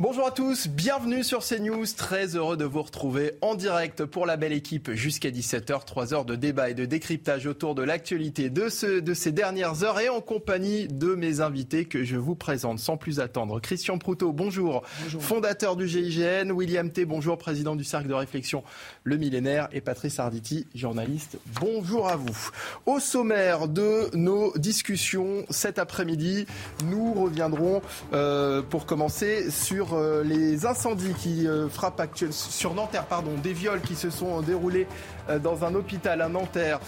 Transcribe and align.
Bonjour 0.00 0.26
à 0.26 0.32
tous, 0.32 0.66
bienvenue 0.66 1.22
sur 1.22 1.44
CNews. 1.44 1.86
Très 1.96 2.34
heureux 2.34 2.56
de 2.56 2.64
vous 2.64 2.82
retrouver 2.82 3.34
en 3.42 3.54
direct 3.54 4.04
pour 4.04 4.26
la 4.26 4.36
belle 4.36 4.52
équipe 4.52 4.90
jusqu'à 4.90 5.30
17h. 5.30 5.84
3 5.84 6.12
heures 6.12 6.24
de 6.24 6.34
débat 6.34 6.68
et 6.68 6.74
de 6.74 6.84
décryptage 6.84 7.46
autour 7.46 7.76
de 7.76 7.84
l'actualité 7.84 8.50
de, 8.50 8.98
de 8.98 9.14
ces 9.14 9.30
dernières 9.30 9.84
heures 9.84 10.00
et 10.00 10.08
en 10.08 10.20
compagnie 10.20 10.88
de 10.88 11.14
mes 11.14 11.40
invités 11.40 11.84
que 11.84 12.02
je 12.02 12.16
vous 12.16 12.34
présente 12.34 12.80
sans 12.80 12.96
plus 12.96 13.20
attendre. 13.20 13.60
Christian 13.60 13.98
Proutot, 13.98 14.32
bonjour. 14.32 14.82
Fondateur 15.20 15.76
du 15.76 15.86
GIGN. 15.86 16.50
William 16.50 16.90
T, 16.90 17.04
bonjour. 17.04 17.38
Président 17.38 17.76
du 17.76 17.84
Cercle 17.84 18.08
de 18.08 18.14
réflexion 18.14 18.64
Le 19.04 19.16
Millénaire. 19.16 19.68
Et 19.70 19.80
Patrice 19.80 20.18
Arditi, 20.18 20.66
journaliste. 20.74 21.38
Bonjour 21.60 22.08
à 22.08 22.16
vous. 22.16 22.50
Au 22.86 22.98
sommaire 22.98 23.68
de 23.68 24.10
nos 24.16 24.52
discussions 24.58 25.44
cet 25.50 25.78
après-midi, 25.78 26.46
nous 26.86 27.14
reviendrons 27.14 27.80
euh, 28.12 28.60
pour 28.60 28.86
commencer 28.86 29.52
sur 29.52 29.83
euh, 29.92 30.22
les 30.24 30.66
incendies 30.66 31.14
qui 31.14 31.46
euh, 31.46 31.68
frappent 31.68 32.00
actuellement 32.00 32.34
sur 32.34 32.74
Nanterre, 32.74 33.06
pardon, 33.06 33.32
des 33.42 33.52
viols 33.52 33.80
qui 33.80 33.94
se 33.94 34.10
sont 34.10 34.40
déroulés 34.40 34.86
euh, 35.28 35.38
dans 35.38 35.64
un 35.64 35.74
hôpital 35.74 36.20
à 36.22 36.28
Nanterre. 36.28 36.80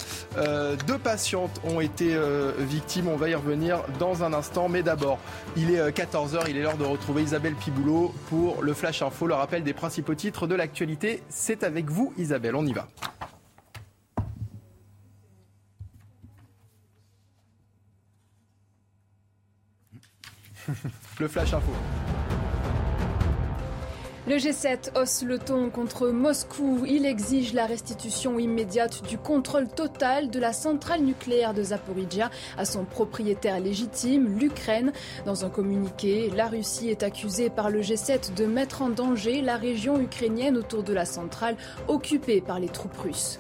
deux 0.87 0.99
patientes 0.99 1.61
ont 1.65 1.81
été 1.81 2.17
victimes. 2.59 3.09
On 3.09 3.17
va 3.17 3.29
y 3.29 3.35
revenir 3.35 3.83
dans 3.99 4.23
un 4.23 4.33
instant. 4.33 4.69
Mais 4.69 4.83
d'abord, 4.83 5.19
il 5.57 5.71
est 5.71 5.91
14h. 5.91 6.45
Il 6.49 6.57
est 6.57 6.63
l'heure 6.63 6.77
de 6.77 6.85
retrouver 6.85 7.23
Isabelle 7.23 7.55
Piboulot 7.55 8.15
pour 8.29 8.63
le 8.63 8.75
Flash 8.75 9.03
Info, 9.03 9.27
le 9.27 9.35
rappel 9.35 9.63
des 9.63 9.73
principaux 9.73 10.15
titres 10.15 10.47
de 10.47 10.55
l'actualité. 10.55 11.23
C'est 11.29 11.65
avec 11.65 11.91
vous, 11.91 12.13
Isabelle. 12.17 12.55
On 12.57 12.67
y 12.67 12.73
va. 12.73 12.89
le 21.21 21.29
Flash 21.29 21.55
Info. 21.55 21.73
Le 24.29 24.39
G7 24.39 24.91
hausse 25.01 25.23
le 25.23 25.39
ton 25.39 25.71
contre 25.71 26.09
Moscou. 26.09 26.85
Il 26.85 27.07
exige 27.07 27.53
la 27.53 27.65
restitution 27.65 28.41
immédiate 28.41 29.07
du 29.09 29.19
contrôle 29.19 29.69
total 29.69 30.31
de 30.31 30.41
la 30.41 30.53
centrale 30.53 31.03
nucléaire 31.03 31.55
de 31.55 31.63
Zaporizhia 31.63 32.29
à 32.59 32.65
son 32.65 32.85
propriétaire 32.85 33.61
légitime, 33.61 34.37
l'Ukraine. 34.37 34.93
Dans 35.27 35.45
un 35.45 35.49
communiqué, 35.49 36.29
la 36.35 36.49
Russie 36.49 36.89
est 36.89 37.05
accusée 37.05 37.51
par 37.51 37.71
le 37.71 37.83
G7 37.83 38.35
de 38.35 38.47
mettre 38.47 38.83
en 38.83 38.89
danger 38.89 39.43
la 39.43 39.57
région 39.57 40.01
ukrainienne 40.01 40.57
autour 40.57 40.83
de 40.83 40.93
la 40.93 41.05
centrale 41.05 41.57
occupée 41.87 42.41
par 42.41 42.59
les 42.59 42.69
troupes 42.69 42.99
russes. 42.99 43.39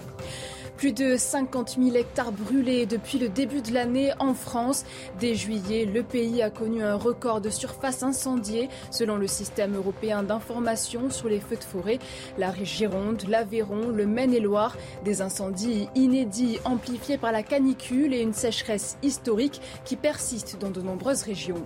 Plus 0.76 0.92
de 0.92 1.16
50 1.16 1.78
000 1.82 1.96
hectares 1.96 2.32
brûlés 2.32 2.84
depuis 2.84 3.18
le 3.18 3.30
début 3.30 3.62
de 3.62 3.72
l'année 3.72 4.12
en 4.18 4.34
France. 4.34 4.84
Dès 5.18 5.34
juillet, 5.34 5.86
le 5.86 6.02
pays 6.02 6.42
a 6.42 6.50
connu 6.50 6.82
un 6.82 6.96
record 6.96 7.40
de 7.40 7.48
surface 7.48 8.02
incendiée 8.02 8.68
selon 8.90 9.16
le 9.16 9.26
système 9.26 9.74
européen 9.74 10.22
d'information 10.22 11.08
sur 11.08 11.30
les 11.30 11.40
feux 11.40 11.56
de 11.56 11.64
forêt. 11.64 11.98
La 12.36 12.52
Gironde, 12.62 13.22
l'Aveyron, 13.26 13.88
le 13.88 14.06
Maine-et-Loire, 14.06 14.76
des 15.02 15.22
incendies 15.22 15.88
inédits 15.94 16.58
amplifiés 16.66 17.16
par 17.16 17.32
la 17.32 17.42
canicule 17.42 18.12
et 18.12 18.20
une 18.20 18.34
sécheresse 18.34 18.98
historique 19.02 19.62
qui 19.86 19.96
persiste 19.96 20.58
dans 20.60 20.70
de 20.70 20.82
nombreuses 20.82 21.22
régions. 21.22 21.64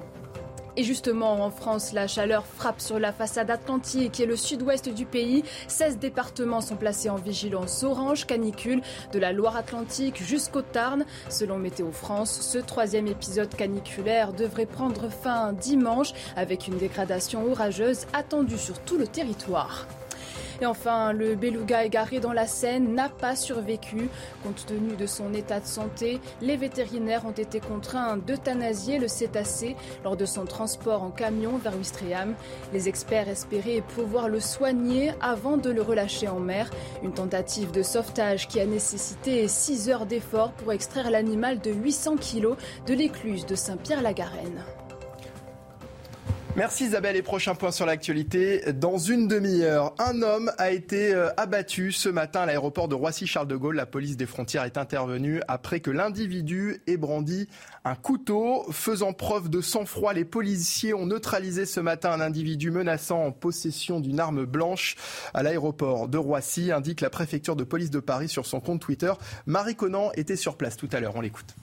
Et 0.77 0.85
justement, 0.85 1.45
en 1.45 1.51
France, 1.51 1.93
la 1.93 2.07
chaleur 2.07 2.47
frappe 2.47 2.81
sur 2.81 2.99
la 2.99 3.13
façade 3.13 3.51
atlantique 3.51 4.21
est 4.21 4.27
le 4.27 4.37
sud-ouest 4.37 4.89
du 4.89 5.05
pays. 5.05 5.43
16 5.69 5.99
départements 5.99 6.61
sont 6.61 6.77
placés 6.77 7.11
en 7.11 7.17
vigilance 7.17 7.83
orange, 7.83 8.27
canicule, 8.27 8.81
de 9.13 9.19
la 9.19 9.33
Loire-Atlantique 9.33 10.23
jusqu'au 10.23 10.63
Tarn. 10.63 11.05
Selon 11.29 11.59
Météo 11.59 11.91
France, 11.91 12.41
ce 12.41 12.59
troisième 12.59 13.09
épisode 13.09 13.55
caniculaire 13.55 14.33
devrait 14.33 14.67
prendre 14.67 15.11
fin 15.11 15.53
dimanche 15.53 16.13
avec 16.37 16.69
une 16.69 16.79
dégradation 16.79 17.51
orageuse 17.51 18.07
attendue 18.13 18.59
sur 18.59 18.79
tout 18.81 18.97
le 18.97 19.07
territoire. 19.07 19.87
Et 20.61 20.67
enfin, 20.67 21.13
le 21.13 21.37
beluga 21.37 21.85
égaré 21.85 22.21
dans 22.21 22.35
la 22.35 22.47
Seine 22.47 22.95
n'a 22.95 23.09
pas 23.09 23.35
survécu. 23.35 24.11
Compte 24.43 24.67
tenu 24.67 24.95
de 24.95 25.07
son 25.07 25.33
état 25.33 25.59
de 25.59 25.67
santé, 25.67 26.21
les 26.43 26.57
vétérinaires 26.57 27.25
ont 27.25 27.31
été 27.31 27.61
contraints 27.61 28.19
d'euthanasier 28.19 28.99
le 28.99 29.09
cétacé 29.09 29.75
lors 30.05 30.19
de 30.19 30.27
son 30.27 30.45
transport 30.45 31.03
en 31.03 31.11
camion 31.11 31.57
vers 31.57 31.77
Ouistreham. 31.77 32.35
Les 32.75 32.89
experts 32.89 33.29
espéraient 33.29 33.83
pouvoir 33.95 34.29
le 34.29 34.41
soigner 34.41 35.13
avant 35.23 35.57
de 35.57 35.71
le 35.71 35.81
relâcher 35.81 36.29
en 36.29 36.41
mer. 36.41 36.71
Une 37.03 37.13
tentative 37.13 37.71
de 37.71 37.83
sauvetage 37.83 38.47
qui 38.47 38.61
a 38.61 38.67
nécessité 38.67 39.49
6 39.49 39.89
heures 39.89 40.07
d'effort 40.07 40.53
pour 40.53 40.73
extraire 40.73 41.11
l'animal 41.11 41.61
de 41.61 41.71
800 41.71 42.17
kg 42.17 42.55
de 42.87 42.95
l'écluse 42.95 43.47
de 43.47 43.55
Saint-Pierre-la-Garenne. 43.55 44.63
Merci 46.61 46.85
Isabelle 46.85 47.17
et 47.17 47.23
prochain 47.23 47.55
point 47.55 47.71
sur 47.71 47.87
l'actualité. 47.87 48.71
Dans 48.75 48.99
une 48.99 49.29
demi-heure, 49.29 49.95
un 49.99 50.21
homme 50.21 50.53
a 50.59 50.71
été 50.73 51.15
euh, 51.15 51.31
abattu 51.39 51.91
ce 51.91 52.11
matin 52.11 52.43
à 52.43 52.47
l'aéroport 52.47 52.87
de 52.87 52.95
Roissy-Charles 52.95 53.49
de 53.49 53.57
Gaulle. 53.57 53.77
La 53.77 53.87
police 53.87 54.19
des 54.19 54.27
frontières 54.27 54.65
est 54.65 54.77
intervenue 54.77 55.41
après 55.49 55.81
que 55.81 55.91
l'individu 55.91 56.83
ait 56.87 56.99
brandi 56.99 57.49
un 57.87 57.95
couteau. 57.95 58.67
Faisant 58.73 59.15
preuve 59.15 59.49
de 59.49 59.63
sang-froid, 59.63 60.13
les 60.13 60.27
policiers 60.27 60.93
ont 60.93 61.07
neutralisé 61.07 61.65
ce 61.65 61.81
matin 61.81 62.13
un 62.13 62.21
individu 62.21 62.71
menaçant 62.71 63.25
en 63.25 63.33
possession 63.33 63.99
d'une 63.99 64.21
arme 64.21 64.45
blanche 64.45 64.97
à 65.33 65.43
l'aéroport 65.43 66.09
de 66.09 66.19
Roissy, 66.19 66.73
indique 66.73 67.01
la 67.01 67.09
préfecture 67.09 67.57
de 67.57 67.65
police 67.65 67.91
de 67.91 68.01
Paris 68.01 68.29
sur 68.29 68.45
son 68.45 68.61
compte 68.61 68.83
Twitter. 68.83 69.15
Marie 69.47 69.77
Conan 69.77 70.13
était 70.15 70.37
sur 70.37 70.59
place 70.59 70.77
tout 70.77 70.91
à 70.93 71.01
l'heure. 71.01 71.17
On 71.17 71.23
l'écoute. 71.23 71.57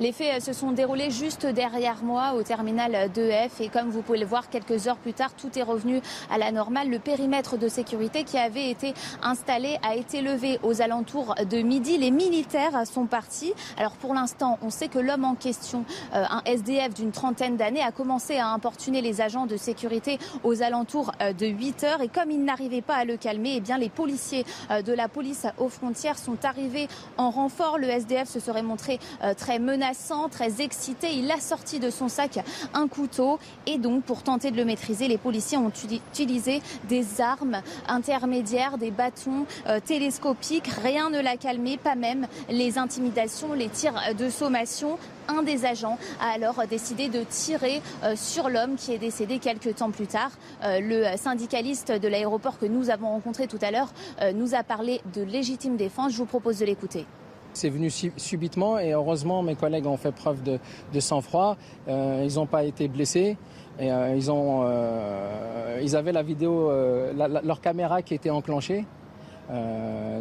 Les 0.00 0.12
faits 0.12 0.40
se 0.40 0.52
sont 0.52 0.70
déroulés 0.70 1.10
juste 1.10 1.44
derrière 1.44 2.04
moi 2.04 2.34
au 2.34 2.44
terminal 2.44 3.10
2F 3.12 3.60
et 3.60 3.68
comme 3.68 3.90
vous 3.90 4.00
pouvez 4.00 4.20
le 4.20 4.26
voir 4.26 4.48
quelques 4.48 4.86
heures 4.86 4.96
plus 4.96 5.12
tard, 5.12 5.32
tout 5.34 5.58
est 5.58 5.64
revenu 5.64 6.00
à 6.30 6.38
la 6.38 6.52
normale. 6.52 6.88
Le 6.88 7.00
périmètre 7.00 7.58
de 7.58 7.66
sécurité 7.66 8.22
qui 8.22 8.38
avait 8.38 8.70
été 8.70 8.94
installé 9.22 9.76
a 9.82 9.96
été 9.96 10.22
levé 10.22 10.60
aux 10.62 10.82
alentours 10.82 11.34
de 11.50 11.62
midi. 11.62 11.98
Les 11.98 12.12
militaires 12.12 12.86
sont 12.86 13.06
partis. 13.06 13.52
Alors 13.76 13.90
pour 13.94 14.14
l'instant, 14.14 14.60
on 14.62 14.70
sait 14.70 14.86
que 14.86 15.00
l'homme 15.00 15.24
en 15.24 15.34
question, 15.34 15.84
euh, 16.14 16.22
un 16.30 16.42
SDF 16.44 16.94
d'une 16.94 17.10
trentaine 17.10 17.56
d'années, 17.56 17.82
a 17.82 17.90
commencé 17.90 18.36
à 18.36 18.50
importuner 18.50 19.00
les 19.00 19.20
agents 19.20 19.46
de 19.46 19.56
sécurité 19.56 20.20
aux 20.44 20.62
alentours 20.62 21.10
euh, 21.20 21.32
de 21.32 21.46
8 21.46 21.82
heures 21.82 22.02
et 22.02 22.08
comme 22.08 22.30
il 22.30 22.44
n'arrivait 22.44 22.82
pas 22.82 22.98
à 22.98 23.04
le 23.04 23.16
calmer, 23.16 23.54
eh 23.56 23.60
bien 23.60 23.78
les 23.78 23.88
policiers 23.88 24.46
euh, 24.70 24.80
de 24.80 24.92
la 24.92 25.08
police 25.08 25.44
aux 25.58 25.68
frontières 25.68 26.18
sont 26.18 26.44
arrivés 26.44 26.86
en 27.16 27.30
renfort. 27.30 27.78
Le 27.78 27.88
SDF 27.88 28.28
se 28.28 28.38
serait 28.38 28.62
montré 28.62 29.00
très 29.36 29.58
menacé 29.58 29.87
très 30.30 30.60
excité. 30.60 31.08
Il 31.14 31.30
a 31.30 31.40
sorti 31.40 31.78
de 31.78 31.90
son 31.90 32.08
sac 32.08 32.38
un 32.74 32.88
couteau 32.88 33.38
et 33.66 33.78
donc 33.78 34.04
pour 34.04 34.22
tenter 34.22 34.50
de 34.50 34.56
le 34.56 34.64
maîtriser, 34.64 35.08
les 35.08 35.18
policiers 35.18 35.58
ont 35.58 35.70
utilisé 35.70 36.62
des 36.88 37.20
armes 37.20 37.62
intermédiaires, 37.86 38.78
des 38.78 38.90
bâtons 38.90 39.46
euh, 39.66 39.80
télescopiques. 39.80 40.68
Rien 40.82 41.10
ne 41.10 41.20
l'a 41.20 41.36
calmé, 41.36 41.76
pas 41.76 41.94
même 41.94 42.26
les 42.48 42.78
intimidations, 42.78 43.52
les 43.52 43.68
tirs 43.68 43.94
de 44.18 44.28
sommation 44.30 44.98
un 45.30 45.42
des 45.42 45.66
agents 45.66 45.98
a 46.22 46.30
alors 46.32 46.62
décidé 46.70 47.10
de 47.10 47.22
tirer 47.22 47.82
euh, 48.02 48.14
sur 48.16 48.48
l'homme 48.48 48.76
qui 48.76 48.94
est 48.94 48.98
décédé 48.98 49.38
quelques 49.38 49.74
temps 49.74 49.90
plus 49.90 50.06
tard. 50.06 50.30
Euh, 50.64 50.80
le 50.80 51.16
syndicaliste 51.18 51.92
de 51.92 52.08
l'aéroport 52.08 52.58
que 52.58 52.64
nous 52.64 52.88
avons 52.88 53.10
rencontré 53.10 53.46
tout 53.46 53.58
à 53.60 53.70
l'heure 53.70 53.92
nous 54.34 54.54
a 54.54 54.62
parlé 54.62 55.02
de 55.14 55.22
légitime 55.22 55.76
défense. 55.76 56.12
Je 56.12 56.18
vous 56.18 56.24
propose 56.24 56.58
de 56.58 56.64
l'écouter. 56.64 57.06
C'est 57.52 57.70
venu 57.70 57.90
subitement 57.90 58.78
et 58.78 58.92
heureusement 58.92 59.42
mes 59.42 59.56
collègues 59.56 59.86
ont 59.86 59.96
fait 59.96 60.12
preuve 60.12 60.42
de, 60.42 61.00
sang-froid. 61.00 61.56
Euh, 61.88 62.26
ils 62.28 62.36
n'ont 62.36 62.46
pas 62.46 62.64
été 62.64 62.88
blessés. 62.88 63.36
Et, 63.80 63.90
euh, 63.92 64.18
euh, 64.28 65.80
ils 65.82 65.96
avaient 65.96 66.12
la 66.12 66.22
vidéo, 66.22 66.70
leur 67.16 67.60
caméra 67.60 68.02
qui 68.02 68.14
était 68.14 68.30
enclenchée. 68.30 68.84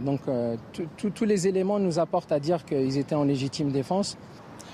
donc 0.02 0.22
tous 0.98 1.26
les 1.26 1.48
éléments 1.48 1.80
nous 1.80 2.00
apportent 2.00 2.32
à 2.32 2.40
dire 2.40 2.66
qu'ils 2.66 2.98
étaient 2.98 3.16
en 3.16 3.24
légitime 3.24 3.72
défense. 3.72 4.18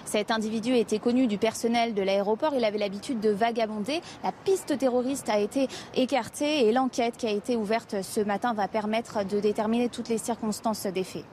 Cet 0.06 0.31
individu 0.31 0.75
était 0.75 1.00
connu 1.00 1.28
du 1.28 1.38
personnel 1.38 1.94
de 1.94 2.02
l'aéroport. 2.02 2.53
Il 2.56 2.66
avait 2.66 2.78
l'habitude 2.78 3.20
de 3.20 3.30
vagabonder. 3.30 4.02
La 4.24 4.31
piste 4.31 4.78
terroriste 4.78 5.29
a 5.29 5.40
été 5.40 5.67
écartée 5.96 6.67
et 6.67 6.72
l'enquête 6.72 7.17
qui 7.17 7.26
a 7.26 7.32
été 7.32 7.55
ouverte 7.55 7.96
ce 8.03 8.22
matin 8.22 8.53
va 8.53 8.67
permettre 8.67 9.26
de 9.26 9.40
déterminer 9.40 9.90
toutes 9.90 10.09
les 10.09 10.20
circonstances 10.20 10.85
des 10.85 11.03
faits. 11.03 11.26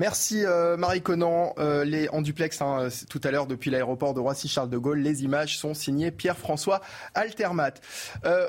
Merci 0.00 0.46
euh, 0.46 0.78
Marie 0.78 1.02
Conan. 1.02 1.52
Euh, 1.58 2.06
en 2.10 2.22
duplex 2.22 2.62
hein, 2.62 2.88
tout 3.10 3.20
à 3.22 3.30
l'heure 3.30 3.46
depuis 3.46 3.70
l'aéroport 3.70 4.14
de 4.14 4.20
Roissy-Charles 4.20 4.70
de 4.70 4.78
Gaulle. 4.78 5.00
Les 5.00 5.24
images 5.24 5.58
sont 5.58 5.74
signées 5.74 6.10
Pierre-François 6.10 6.80
Altermat. 7.12 7.74
Euh, 8.24 8.48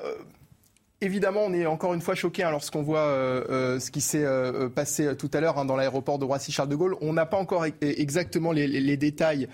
évidemment, 1.02 1.42
on 1.44 1.54
est 1.54 1.66
encore 1.66 1.94
une 1.94 2.00
fois 2.00 2.16
choqué 2.16 2.44
hein, 2.44 2.52
lorsqu'on 2.52 2.84
voit 2.84 3.04
ce 3.50 3.92
qui 3.92 4.00
s'est 4.00 4.26
passé 4.74 5.14
tout 5.18 5.30
à 5.34 5.42
l'heure 5.42 5.60
hein, 5.60 5.66
dans 5.66 5.76
l'aéroport 5.76 6.20
de 6.20 6.24
Roissy-Charles 6.24 6.70
de 6.70 6.76
Gaulle. 6.78 6.96
On 7.02 7.12
n'a 7.12 7.26
pas 7.26 7.38
encore 7.38 7.66
e-, 7.66 7.74
exactement 7.82 8.54
les, 8.54 8.96
détails 8.96 9.50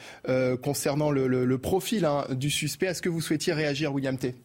concernant 0.62 1.10
le, 1.10 1.28
le 1.28 1.58
profil 1.58 2.08
du 2.30 2.52
suspect. 2.52 2.86
Est-ce 2.86 3.02
que 3.02 3.10
vous 3.10 3.22
souhaitiez 3.22 3.54
réagir, 3.54 3.92
William 3.92 4.20
T? 4.20 4.36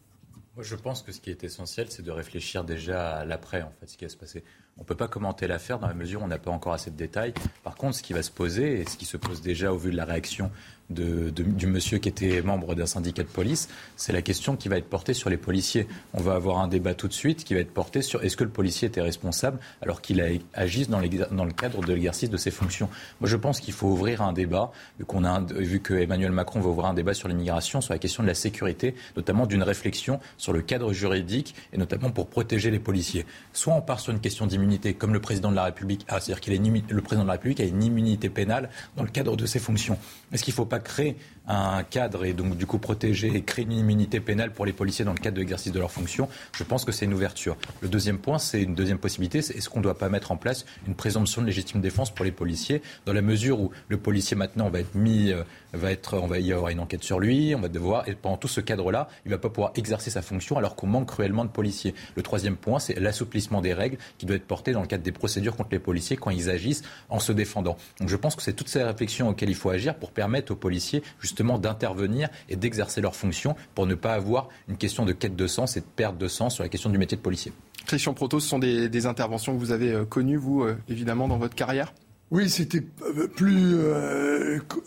Moi, 0.55 0.63
je 0.63 0.75
pense 0.75 1.03
que 1.03 1.11
ce 1.11 1.19
qui 1.19 1.29
est 1.29 1.43
essentiel, 1.43 1.87
c'est 1.89 2.03
de 2.03 2.11
réfléchir 2.11 2.63
déjà 2.63 3.17
à 3.17 3.25
l'après, 3.25 3.61
en 3.61 3.71
fait, 3.79 3.87
ce 3.87 3.97
qui 3.97 4.05
va 4.05 4.09
se 4.09 4.17
passer. 4.17 4.43
On 4.77 4.81
ne 4.81 4.85
peut 4.85 4.95
pas 4.95 5.07
commenter 5.07 5.45
l'affaire 5.45 5.77
dans 5.77 5.87
la 5.87 5.93
mesure 5.93 6.21
où 6.21 6.25
on 6.25 6.27
n'a 6.27 6.39
pas 6.39 6.49
encore 6.49 6.73
assez 6.73 6.89
de 6.89 6.95
détails. 6.95 7.33
Par 7.63 7.75
contre, 7.75 7.97
ce 7.97 8.03
qui 8.03 8.13
va 8.13 8.23
se 8.23 8.31
poser, 8.31 8.81
et 8.81 8.89
ce 8.89 8.97
qui 8.97 9.05
se 9.05 9.17
pose 9.17 9.41
déjà 9.41 9.71
au 9.71 9.77
vu 9.77 9.91
de 9.91 9.95
la 9.95 10.05
réaction 10.05 10.51
du 10.89 11.67
monsieur 11.67 11.97
qui 11.97 12.09
était 12.09 12.41
membre 12.41 12.75
d'un 12.75 12.85
syndicat 12.85 13.23
de 13.23 13.27
police, 13.27 13.69
c'est 13.95 14.13
la 14.13 14.21
question 14.21 14.55
qui 14.55 14.69
va 14.69 14.77
être 14.77 14.89
portée 14.89 15.13
sur 15.13 15.29
les 15.29 15.37
policiers. 15.37 15.87
On 16.13 16.21
va 16.21 16.35
avoir 16.35 16.59
un 16.59 16.67
débat 16.67 16.93
tout 16.93 17.07
de 17.07 17.13
suite 17.13 17.43
qui 17.43 17.53
va 17.53 17.61
être 17.61 17.73
porté 17.73 18.01
sur 18.01 18.23
est-ce 18.23 18.37
que 18.37 18.43
le 18.43 18.49
policier 18.49 18.87
était 18.87 19.01
responsable 19.01 19.59
alors 19.81 20.01
qu'il 20.01 20.21
a 20.21 20.27
agi 20.53 20.85
dans, 20.87 20.99
le 20.99 21.51
cadre 21.51 21.81
de 21.81 21.93
l'exercice 21.93 22.29
de 22.29 22.37
ses 22.37 22.51
fonctions. 22.51 22.89
Moi, 23.21 23.29
je 23.29 23.37
pense 23.37 23.59
qu'il 23.59 23.73
faut 23.73 23.87
ouvrir 23.87 24.21
un 24.21 24.33
débat, 24.33 24.71
vu, 24.99 25.05
qu'on 25.05 25.23
a 25.23 25.41
vu 25.41 25.79
que 25.79 25.93
Emmanuel 25.93 26.31
Macron 26.31 26.59
va 26.59 26.69
ouvrir 26.69 26.87
un 26.87 26.93
débat 26.93 27.13
sur 27.13 27.27
l'immigration, 27.27 27.81
sur 27.81 27.93
la 27.93 27.99
question 27.99 28.23
de 28.23 28.27
la 28.27 28.35
sécurité, 28.35 28.95
notamment 29.15 29.45
d'une 29.45 29.63
réflexion 29.63 30.19
sur 30.37 30.53
le 30.53 30.61
cadre 30.61 30.93
juridique 30.93 31.55
et 31.71 31.77
notamment 31.77 32.11
pour 32.11 32.27
protéger 32.27 32.71
les 32.71 32.79
policiers. 32.79 33.25
Soit 33.53 33.73
on 33.73 33.81
part 33.81 33.99
sur 33.99 34.13
une 34.13 34.19
question 34.19 34.47
d'immunité, 34.47 34.93
comme 34.93 35.13
le 35.13 35.21
président 35.21 35.49
de 35.49 35.55
la 35.55 35.65
République 35.65 36.05
a, 36.07 36.19
c'est-à-dire 36.19 36.41
qu'il 36.41 36.53
le 36.53 37.01
président 37.01 37.23
de 37.23 37.27
la 37.27 37.33
République 37.33 37.59
a 37.59 37.63
une 37.63 37.83
immunité 37.83 38.29
pénale 38.29 38.69
dans 38.95 39.03
le 39.03 39.09
cadre 39.09 39.35
de 39.35 39.45
ses 39.45 39.59
fonctions. 39.59 39.97
Est-ce 40.31 40.43
qu'il 40.43 40.53
faut 40.53 40.65
pas 40.73 40.79
créer 40.79 41.15
un 41.47 41.83
cadre 41.83 42.25
et 42.25 42.33
donc 42.33 42.57
du 42.57 42.65
coup 42.65 42.77
protéger 42.77 43.35
et 43.35 43.41
créer 43.41 43.65
une 43.65 43.73
immunité 43.73 44.19
pénale 44.19 44.53
pour 44.53 44.65
les 44.65 44.73
policiers 44.73 45.03
dans 45.03 45.13
le 45.13 45.17
cadre 45.17 45.35
de 45.35 45.41
l'exercice 45.41 45.71
de 45.71 45.79
leurs 45.79 45.91
fonctions, 45.91 46.29
je 46.57 46.63
pense 46.63 46.85
que 46.85 46.91
c'est 46.91 47.05
une 47.05 47.13
ouverture. 47.13 47.57
Le 47.81 47.89
deuxième 47.89 48.17
point, 48.17 48.39
c'est 48.39 48.61
une 48.61 48.75
deuxième 48.75 48.97
possibilité, 48.97 49.41
c'est 49.41 49.55
est-ce 49.55 49.69
qu'on 49.69 49.79
ne 49.79 49.83
doit 49.83 49.97
pas 49.97 50.09
mettre 50.09 50.31
en 50.31 50.37
place 50.37 50.65
une 50.87 50.95
présomption 50.95 51.41
de 51.41 51.47
légitime 51.47 51.81
défense 51.81 52.13
pour 52.13 52.25
les 52.25 52.31
policiers, 52.31 52.81
dans 53.05 53.13
la 53.13 53.21
mesure 53.21 53.59
où 53.59 53.71
le 53.89 53.97
policier 53.97 54.37
maintenant 54.37 54.69
va 54.69 54.79
être 54.79 54.95
mis, 54.95 55.31
euh, 55.31 55.43
va 55.73 55.91
être, 55.91 56.17
on 56.17 56.27
va 56.27 56.39
y 56.39 56.53
avoir 56.53 56.69
une 56.69 56.79
enquête 56.79 57.03
sur 57.03 57.19
lui, 57.19 57.53
on 57.55 57.59
va 57.59 57.69
devoir, 57.69 58.07
et 58.07 58.15
pendant 58.15 58.37
tout 58.37 58.47
ce 58.47 58.61
cadre-là, 58.61 59.09
il 59.25 59.29
ne 59.29 59.35
va 59.35 59.39
pas 59.39 59.49
pouvoir 59.49 59.73
exercer 59.75 60.09
sa 60.09 60.21
fonction 60.21 60.57
alors 60.57 60.75
qu'on 60.75 60.87
manque 60.87 61.07
cruellement 61.07 61.43
de 61.43 61.49
policiers. 61.49 61.93
Le 62.15 62.23
troisième 62.23 62.55
point, 62.55 62.79
c'est 62.79 62.99
l'assouplissement 62.99 63.61
des 63.61 63.73
règles 63.73 63.97
qui 64.17 64.25
doit 64.25 64.35
être 64.35 64.47
porté 64.47 64.71
dans 64.71 64.81
le 64.81 64.87
cadre 64.87 65.03
des 65.03 65.11
procédures 65.11 65.55
contre 65.55 65.69
les 65.71 65.79
policiers 65.79 66.15
quand 66.15 66.29
ils 66.29 66.49
agissent 66.49 66.83
en 67.09 67.19
se 67.19 67.31
défendant. 67.31 67.77
Donc 67.99 68.09
je 68.09 68.15
pense 68.15 68.35
que 68.35 68.41
c'est 68.41 68.53
toutes 68.53 68.69
ces 68.69 68.83
réflexions 68.83 69.29
auxquelles 69.29 69.49
il 69.49 69.55
faut 69.55 69.69
agir 69.69 69.95
pour 69.95 70.11
permettre 70.11 70.51
aux 70.51 70.55
policiers 70.55 71.03
justement 71.19 71.32
d'intervenir 71.35 72.29
et 72.49 72.55
d'exercer 72.55 73.01
leurs 73.01 73.15
fonctions 73.15 73.55
pour 73.75 73.87
ne 73.87 73.95
pas 73.95 74.13
avoir 74.13 74.49
une 74.67 74.77
question 74.77 75.05
de 75.05 75.13
quête 75.13 75.35
de 75.35 75.47
sens 75.47 75.77
et 75.77 75.81
de 75.81 75.85
perte 75.85 76.17
de 76.17 76.27
sens 76.27 76.55
sur 76.55 76.63
la 76.63 76.69
question 76.69 76.89
du 76.89 76.97
métier 76.97 77.17
de 77.17 77.21
policier. 77.21 77.53
Christian 77.85 78.13
Proto, 78.13 78.39
ce 78.39 78.47
sont 78.47 78.59
des, 78.59 79.05
interventions 79.05 79.53
que 79.53 79.59
vous 79.59 79.71
avez 79.71 79.91
euh, 79.91 80.05
connues, 80.05 80.37
vous, 80.37 80.63
euh, 80.63 80.77
évidemment, 80.87 81.27
dans 81.27 81.37
votre 81.37 81.55
carrière? 81.55 81.93
Oui, 82.31 82.49
c'était 82.49 82.83
euh, 83.03 83.27
plus 83.27 83.77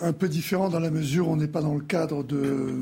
un 0.01 0.13
peu 0.13 0.29
différent 0.29 0.69
dans 0.69 0.81
la 0.81 0.91
mesure 0.91 1.29
où 1.29 1.33
on 1.33 1.37
n'est 1.37 1.47
pas 1.47 1.61
dans 1.61 1.75
le 1.75 1.83
cadre 1.83 2.25
de, 2.25 2.75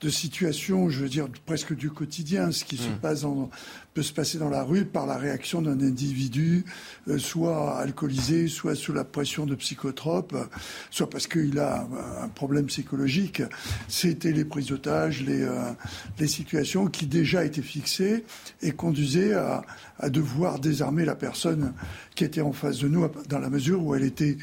de 0.00 0.08
situations, 0.08 0.88
je 0.88 1.02
veux 1.02 1.08
dire 1.08 1.28
presque 1.44 1.74
du 1.74 1.90
quotidien, 1.90 2.50
ce 2.50 2.64
qui 2.64 2.78
se 2.78 2.88
mmh. 2.88 2.98
passe 3.02 3.24
en, 3.24 3.50
peut 3.96 4.02
se 4.02 4.12
passer 4.12 4.36
dans 4.36 4.50
la 4.50 4.62
rue 4.62 4.84
par 4.84 5.06
la 5.06 5.16
réaction 5.16 5.62
d'un 5.62 5.80
individu, 5.80 6.66
euh, 7.08 7.16
soit 7.16 7.78
alcoolisé, 7.78 8.46
soit 8.46 8.74
sous 8.74 8.92
la 8.92 9.04
pression 9.04 9.46
de 9.46 9.54
psychotropes, 9.54 10.36
soit 10.90 11.08
parce 11.08 11.26
qu'il 11.26 11.58
a 11.58 11.88
un 12.20 12.28
problème 12.28 12.66
psychologique. 12.66 13.40
C'était 13.88 14.32
les 14.32 14.44
prises 14.44 14.66
d'otages, 14.66 15.22
les, 15.22 15.40
euh, 15.40 15.72
les 16.18 16.26
situations 16.26 16.88
qui 16.88 17.06
déjà 17.06 17.46
étaient 17.46 17.62
fixées 17.62 18.26
et 18.60 18.72
conduisaient 18.72 19.32
à, 19.32 19.62
devoir 20.10 20.58
désarmer 20.58 21.06
la 21.06 21.14
personne 21.14 21.72
qui 22.14 22.24
était 22.24 22.42
en 22.42 22.52
face 22.52 22.80
de 22.80 22.88
nous 22.88 23.08
dans 23.30 23.38
la 23.38 23.48
mesure 23.48 23.82
où 23.82 23.94
elle 23.94 24.04
était 24.04 24.36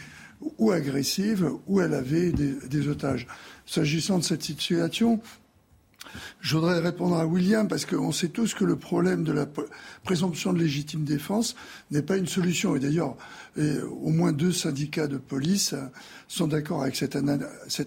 ou 0.57 0.71
agressive 0.71 1.47
ou 1.67 1.79
elle 1.79 1.93
avait 1.93 2.31
des 2.31 2.87
otages. 2.87 3.27
S'agissant 3.67 4.17
de 4.17 4.23
cette 4.23 4.41
situation, 4.41 5.21
je 6.39 6.55
voudrais 6.55 6.79
répondre 6.79 7.17
à 7.17 7.25
William 7.25 7.67
parce 7.67 7.85
qu'on 7.85 8.11
sait 8.11 8.29
tous 8.29 8.53
que 8.53 8.63
le 8.63 8.75
problème 8.75 9.23
de 9.23 9.31
la 9.31 9.47
présomption 10.03 10.53
de 10.53 10.59
légitime 10.59 11.03
défense 11.03 11.55
n'est 11.91 12.01
pas 12.01 12.17
une 12.17 12.27
solution. 12.27 12.75
Et 12.75 12.79
d'ailleurs, 12.79 13.15
au 13.57 14.09
moins 14.09 14.31
deux 14.31 14.51
syndicats 14.51 15.07
de 15.07 15.17
police 15.17 15.75
sont 16.27 16.47
d'accord 16.47 16.81
avec 16.83 16.95
cette, 16.95 17.15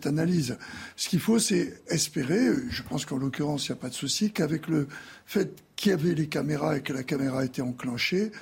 analyse. 0.06 0.58
Ce 0.96 1.08
qu'il 1.08 1.20
faut, 1.20 1.38
c'est 1.38 1.82
espérer, 1.88 2.49
je 2.70 2.82
pense 2.82 3.05
qu'en 3.05 3.19
l'occurrence, 3.19 3.69
il 3.69 3.73
n'y 3.73 3.78
a 3.78 3.81
pas 3.81 3.88
de 3.88 3.94
souci, 3.94 4.31
qu'avec 4.31 4.69
le 4.69 4.88
fait 5.26 5.62
qu'il 5.75 5.90
y 5.90 5.94
avait 5.94 6.14
les 6.14 6.29
caméras 6.29 6.76
et 6.76 6.81
que 6.82 6.93
la 6.93 7.02
caméra 7.02 7.40
a 7.40 7.44
été 7.44 7.62
enclenchée, 7.62 8.32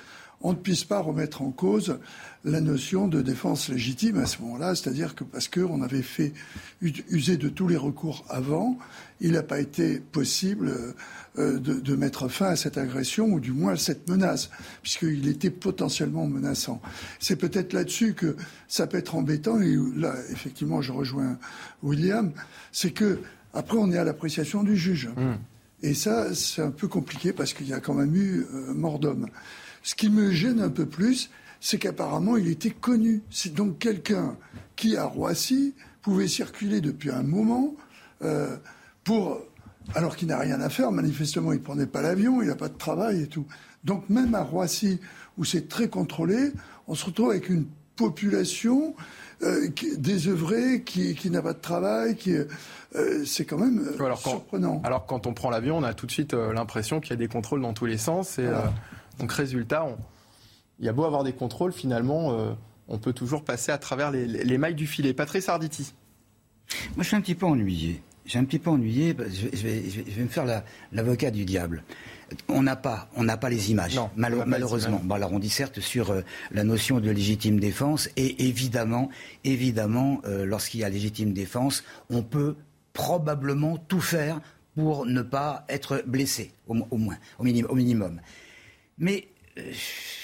on 0.41 0.51
ne 0.51 0.57
puisse 0.57 0.83
pas 0.83 0.99
remettre 0.99 1.41
en 1.41 1.51
cause 1.51 1.97
la 2.45 2.61
notion 2.61 3.07
de 3.07 3.21
défense 3.21 3.69
légitime 3.69 4.17
à 4.17 4.27
ce 4.27 4.39
moment-là, 4.43 4.75
c'est-à-dire 4.75 5.15
que 5.15 5.23
parce 5.23 5.47
qu'on 5.47 5.81
avait 5.81 6.03
fait 6.03 6.31
user 6.81 7.37
de 7.37 7.49
tous 7.49 7.67
les 7.67 7.75
recours 7.75 8.23
avant, 8.29 8.77
il 9.19 9.31
n'a 9.31 9.41
pas 9.41 9.59
été 9.59 9.99
possible 9.99 10.71
euh, 11.39 11.59
de, 11.59 11.95
mettre 11.95 12.27
fin 12.27 12.47
à 12.47 12.55
cette 12.55 12.77
agression 12.77 13.25
ou 13.25 13.39
du 13.39 13.51
moins 13.51 13.73
à 13.73 13.77
cette 13.77 14.07
menace, 14.07 14.51
puisqu'il 14.83 15.27
était 15.27 15.49
potentiellement 15.49 16.27
menaçant. 16.27 16.81
C'est 17.19 17.35
peut-être 17.35 17.73
là-dessus 17.73 18.13
que 18.13 18.35
ça 18.67 18.85
peut 18.85 18.97
être 18.97 19.15
embêtant, 19.15 19.59
et 19.59 19.75
là, 19.95 20.13
effectivement, 20.31 20.83
je 20.83 20.91
rejoins 20.91 21.39
William, 21.81 22.31
c'est 22.71 22.91
que 22.91 23.19
après, 23.55 23.77
on 23.77 23.91
est 23.91 23.97
à 23.97 24.03
l'appréciation 24.03 24.63
du 24.63 24.77
juge. 24.77 25.09
Mmh. 25.15 25.33
Et 25.81 25.93
ça, 25.93 26.33
c'est 26.35 26.61
un 26.61 26.71
peu 26.71 26.87
compliqué 26.87 27.33
parce 27.33 27.53
qu'il 27.53 27.67
y 27.67 27.73
a 27.73 27.79
quand 27.79 27.93
même 27.93 28.15
eu 28.15 28.45
euh, 28.53 28.73
mort 28.73 28.99
d'homme. 28.99 29.27
Ce 29.81 29.95
qui 29.95 30.09
me 30.09 30.31
gêne 30.31 30.59
un 30.59 30.69
peu 30.69 30.85
plus, 30.85 31.29
c'est 31.65 31.79
qu'apparemment 31.79 32.37
il 32.37 32.47
était 32.47 32.69
connu. 32.69 33.23
C'est 33.31 33.55
donc 33.55 33.79
quelqu'un 33.79 34.37
qui, 34.75 34.97
à 34.97 35.05
Roissy, 35.05 35.73
pouvait 36.03 36.27
circuler 36.27 36.79
depuis 36.79 37.09
un 37.09 37.23
moment 37.23 37.73
euh, 38.21 38.55
pour. 39.03 39.41
Alors 39.95 40.15
qu'il 40.15 40.27
n'a 40.27 40.37
rien 40.37 40.61
à 40.61 40.69
faire, 40.69 40.91
manifestement, 40.91 41.53
il 41.53 41.59
ne 41.59 41.63
prenait 41.63 41.87
pas 41.87 42.03
l'avion, 42.03 42.43
il 42.43 42.49
n'a 42.49 42.55
pas 42.55 42.69
de 42.69 42.77
travail 42.77 43.21
et 43.21 43.27
tout. 43.27 43.47
Donc, 43.83 44.09
même 44.09 44.35
à 44.35 44.43
Roissy, 44.43 44.99
où 45.37 45.45
c'est 45.45 45.67
très 45.67 45.89
contrôlé, 45.89 46.51
on 46.87 46.93
se 46.93 47.05
retrouve 47.05 47.31
avec 47.31 47.49
une 47.49 47.65
population 47.95 48.95
euh, 49.41 49.67
désœuvrée, 49.97 50.83
qui, 50.83 51.29
n'a 51.31 51.41
pas 51.41 51.53
de 51.53 51.59
travail, 51.59 52.15
qui. 52.15 52.35
Euh, 52.35 53.25
c'est 53.25 53.45
quand 53.45 53.57
même 53.57 53.83
surprenant. 54.17 54.81
alors 54.83 55.05
quand 55.07 55.25
on 55.25 55.33
prend 55.33 55.49
l'avion, 55.49 55.77
on 55.77 55.83
a 55.83 55.95
tout 55.95 56.05
de 56.05 56.11
suite 56.11 56.33
l'impression 56.33 56.99
qu'il 56.99 57.09
y 57.09 57.13
a 57.13 57.17
des 57.17 57.27
contrôles 57.27 57.61
dans 57.61 57.73
tous 57.73 57.87
les 57.87 57.97
sens. 57.97 58.37
Et, 58.37 58.47
donc 59.19 59.31
résultat, 59.31 59.85
il 60.79 60.85
y 60.85 60.89
a 60.89 60.93
beau 60.93 61.05
avoir 61.05 61.23
des 61.23 61.33
contrôles, 61.33 61.73
finalement, 61.73 62.33
euh, 62.33 62.51
on 62.87 62.97
peut 62.97 63.13
toujours 63.13 63.43
passer 63.43 63.71
à 63.71 63.77
travers 63.77 64.11
les, 64.11 64.57
mailles 64.57 64.75
du 64.75 64.87
filet. 64.87 65.13
Patrice 65.13 65.49
Arditi. 65.49 65.93
Moi, 66.95 67.03
je 67.03 67.07
suis 67.07 67.15
un 67.15 67.21
petit 67.21 67.35
peu 67.35 67.45
ennuyé. 67.45 68.01
J'ai 68.25 68.39
un 68.39 68.43
petit 68.43 68.59
peu 68.59 68.69
ennuyé. 68.69 69.15
Je 69.29 69.57
vais, 69.57 70.23
me 70.23 70.27
faire 70.27 70.63
l'avocat 70.91 71.31
du 71.31 71.45
diable. 71.45 71.83
On 72.47 72.63
n'a 72.63 72.75
pas, 72.75 73.07
on 73.15 73.23
n'a 73.23 73.37
pas 73.37 73.49
les 73.49 73.71
images, 73.71 73.99
malheureusement. 74.15 74.99
Bon, 75.03 75.13
alors 75.13 75.31
on 75.31 75.37
dit 75.37 75.49
certes 75.49 75.79
sur 75.79 76.09
euh, 76.09 76.21
la 76.51 76.63
notion 76.63 76.99
de 76.99 77.11
légitime 77.11 77.59
défense, 77.59 78.09
et 78.17 78.47
évidemment, 78.47 79.09
évidemment, 79.43 80.21
euh, 80.25 80.43
lorsqu'il 80.43 80.79
y 80.79 80.83
a 80.83 80.89
légitime 80.89 81.33
défense, 81.33 81.83
on 82.09 82.23
peut 82.23 82.55
probablement 82.93 83.77
tout 83.77 84.01
faire 84.01 84.41
pour 84.75 85.05
ne 85.05 85.21
pas 85.21 85.65
être 85.69 86.03
blessé, 86.07 86.51
au, 86.67 86.73
moins, 86.73 87.17
au 87.37 87.43
minimum. 87.43 88.19
Mais 88.97 89.27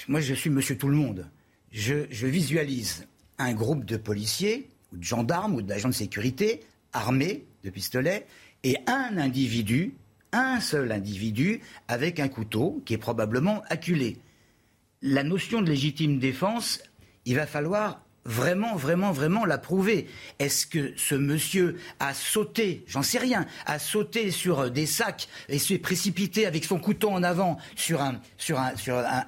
moi, 0.08 0.20
je 0.20 0.34
suis 0.34 0.50
monsieur 0.50 0.76
tout 0.76 0.88
le 0.88 0.96
monde. 0.96 1.28
Je, 1.70 2.26
visualise 2.26 3.06
un 3.38 3.54
groupe 3.54 3.84
de 3.84 3.96
policiers, 3.96 4.68
ou 4.92 4.98
de 4.98 5.02
gendarmes, 5.02 5.54
ou 5.54 5.62
d'agents 5.62 5.88
de 5.88 5.94
sécurité, 5.94 6.60
armés 6.92 7.44
de 7.64 7.70
pistolets, 7.70 8.26
et 8.62 8.76
un 8.86 9.16
individu, 9.16 9.94
un 10.32 10.60
seul 10.60 10.92
individu, 10.92 11.60
avec 11.88 12.20
un 12.20 12.28
couteau, 12.28 12.82
qui 12.84 12.94
est 12.94 12.98
probablement 12.98 13.62
acculé. 13.68 14.18
La 15.00 15.22
notion 15.22 15.62
de 15.62 15.70
légitime 15.70 16.18
défense, 16.18 16.80
il 17.24 17.36
va 17.36 17.46
falloir 17.46 18.04
vraiment, 18.24 18.76
vraiment, 18.76 19.12
vraiment 19.12 19.44
la 19.44 19.58
prouver. 19.58 20.06
Est-ce 20.38 20.66
que 20.66 20.92
ce 20.96 21.14
monsieur 21.14 21.78
a 22.00 22.14
sauté, 22.14 22.84
j'en 22.86 23.02
sais 23.02 23.18
rien, 23.18 23.46
a 23.66 23.78
sauté 23.78 24.30
sur 24.30 24.60
euh, 24.60 24.70
des 24.70 24.86
sacs 24.86 25.28
et 25.48 25.58
s'est 25.58 25.78
précipité 25.78 26.46
avec 26.46 26.64
son 26.64 26.78
couteau 26.78 27.10
en 27.10 27.22
avant 27.22 27.58
sur 27.76 28.00
un, 28.00 28.20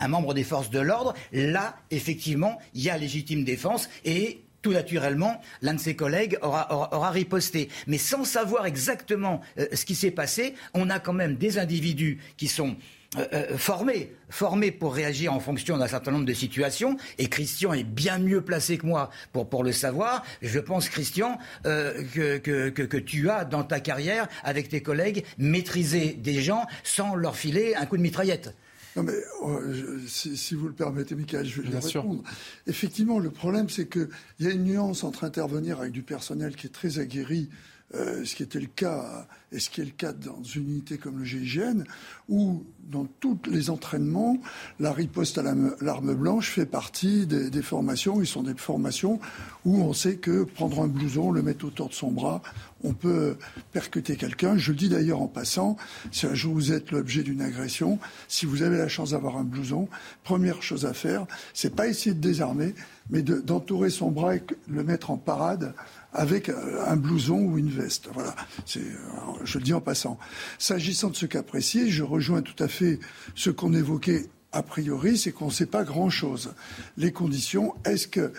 membre 0.09 0.35
des 0.35 0.45
forces 0.45 0.71
de 0.71 0.81
l'ordre? 0.81 1.15
Là, 1.33 1.77
effectivement, 1.91 2.59
il 2.75 2.83
y 2.83 2.91
a 2.91 2.99
légitime 2.99 3.45
défense 3.45 3.89
et 4.05 4.41
tout 4.63 4.73
naturellement, 4.73 5.43
l'un 5.61 5.75
de 5.75 5.81
ses 5.81 5.95
collègues 5.95 6.39
aura, 6.41 7.11
riposté. 7.11 7.69
Mais 7.87 7.99
sans 7.99 8.25
savoir 8.25 8.65
exactement 8.65 9.43
euh, 9.59 9.67
ce 9.75 9.85
qui 9.85 9.95
s'est 9.95 10.11
passé, 10.11 10.55
on 10.73 10.89
a 10.89 11.01
quand 11.01 11.13
même 11.13 11.37
des 11.37 11.59
individus 11.59 12.19
qui 12.39 12.49
sont 12.49 12.75
euh, 13.17 13.27
euh, 13.33 13.59
formé, 13.59 14.13
formé 14.29 14.73
pour 14.73 14.95
réagir 14.95 15.33
en 15.33 15.41
fonction 15.41 15.79
d'un 15.79 15.87
certain 15.87 16.11
nombre 16.11 16.25
de 16.25 16.35
situations. 16.35 16.97
Et 17.19 17.29
Christian 17.29 17.73
est 17.73 17.85
bien 17.85 18.19
mieux 18.19 18.41
placé 18.41 18.79
que 18.79 18.87
moi 18.87 19.11
pour, 19.33 19.49
pour 19.49 19.63
le 19.63 19.73
savoir. 19.73 20.25
Je 20.43 20.59
pense, 20.59 20.89
Christian, 20.89 21.39
euh, 21.67 22.03
que, 22.15 22.39
que, 22.39 22.71
que, 22.71 22.97
tu 22.97 23.31
as 23.31 23.45
dans 23.45 23.63
ta 23.63 23.81
carrière, 23.81 24.29
avec 24.43 24.69
tes 24.69 24.83
collègues, 24.83 25.25
maîtrisé 25.39 26.15
des 26.15 26.41
gens 26.41 26.67
sans 26.83 27.15
leur 27.15 27.37
filer 27.37 27.75
un 27.77 27.87
coup 27.87 27.97
de 27.97 28.03
mitraillette. 28.03 28.55
Non 28.97 29.03
mais 29.03 29.13
oh, 29.43 29.61
si, 30.07 30.55
vous 30.55 30.69
le 30.69 30.75
permettez, 30.75 31.15
Michael, 31.15 31.47
je 31.47 31.61
vais 31.61 31.69
bien 31.69 31.81
répondre. 31.81 32.23
Effectivement, 32.67 33.19
le 33.19 33.31
problème, 33.31 33.69
c'est 33.69 33.89
qu'il 33.89 34.09
y 34.41 34.47
a 34.47 34.51
une 34.51 34.65
nuance 34.65 35.03
entre 35.03 35.25
intervenir 35.25 35.81
avec 35.81 35.93
du 35.93 36.03
personnel 36.03 36.55
qui 36.55 36.69
est 36.69 36.71
très 36.71 37.01
aguerri 37.01 37.49
euh, 37.95 38.25
ce 38.25 38.35
qui 38.35 38.43
était 38.43 38.61
le 38.61 38.67
cas 38.67 39.27
et 39.55 39.61
ce 39.61 39.71
qui 39.71 39.81
est 39.81 39.85
le 39.85 39.91
cas 39.91 40.13
dans 40.13 40.43
une 40.43 40.69
unité 40.69 40.99
comme 40.99 41.19
le 41.19 41.25
GIGN, 41.25 41.85
où 42.29 42.65
dans 42.91 43.07
tous 43.21 43.39
les 43.49 43.71
entraînements, 43.71 44.37
la 44.81 44.93
riposte 44.93 45.39
à 45.39 45.43
l'arme 45.43 46.15
blanche 46.15 46.51
fait 46.51 46.67
partie 46.67 47.27
des, 47.27 47.63
formations. 47.63 48.21
Ils 48.21 48.27
sont 48.27 48.43
des 48.43 48.55
formations 48.55 49.21
où 49.65 49.81
on 49.81 49.93
sait 49.93 50.17
que 50.17 50.43
prendre 50.43 50.83
un 50.83 50.89
blouson, 50.89 51.31
le 51.31 51.43
mettre 51.43 51.67
autour 51.67 51.89
de 51.89 51.95
son 51.95 52.11
bras, 52.11 52.43
on 52.83 52.93
peut 52.93 53.37
percuter 53.73 54.17
quelqu'un. 54.17 54.59
Je 54.59 54.73
le 54.73 54.77
dis 54.77 54.89
d'ailleurs 54.89 55.23
en 55.23 55.29
passant, 55.29 55.77
si 56.11 56.27
un 56.27 56.35
jour 56.35 56.55
vous 56.55 56.73
êtes 56.73 56.91
l'objet 56.91 57.23
d'une 57.23 57.41
agression, 57.41 58.01
si 58.27 58.47
vous 58.47 58.63
avez 58.63 58.77
la 58.77 58.89
chance 58.89 59.11
d'avoir 59.11 59.37
un 59.37 59.45
blouson, 59.45 59.89
première 60.25 60.63
chose 60.63 60.85
à 60.85 60.95
faire, 60.95 61.27
c'est 61.55 61.75
pas 61.75 61.87
essayer 61.87 62.15
de 62.15 62.21
désarmer, 62.21 62.75
mais 63.09 63.23
d'entourer 63.23 63.91
son 63.91 64.11
bras 64.11 64.35
et 64.37 64.43
le 64.69 64.83
mettre 64.83 65.11
en 65.11 65.17
parade 65.17 65.75
avec 66.15 66.51
un 66.87 66.97
blouson 66.97 67.39
ou 67.39 67.59
une 67.59 67.71
veste. 67.71 68.09
Voilà, 68.15 68.35
c'est, 68.65 68.81
euh, 68.81 69.45
je 69.45 69.59
le 69.59 69.65
dis 69.65 69.75
en 69.75 69.81
passant. 69.81 70.19
S'agissant 70.59 71.11
de 71.11 71.17
ce 71.17 71.27
cas 71.27 71.43
précis, 71.43 71.91
je 71.91 72.03
rejoins 72.03 72.41
tout 72.41 72.63
à 72.63 72.69
fait 72.69 73.01
ce 73.35 73.51
qu'on 73.51 73.75
évoquait 73.75 74.29
a 74.55 74.63
priori, 74.63 75.19
c'est 75.19 75.33
qu'on 75.33 75.47
ne 75.47 75.51
sait 75.51 75.67
pas 75.67 75.83
grand-chose. 75.83 76.55
Les 76.97 77.11
conditions, 77.11 77.75
est-ce 77.85 78.07
qu'il 78.07 78.31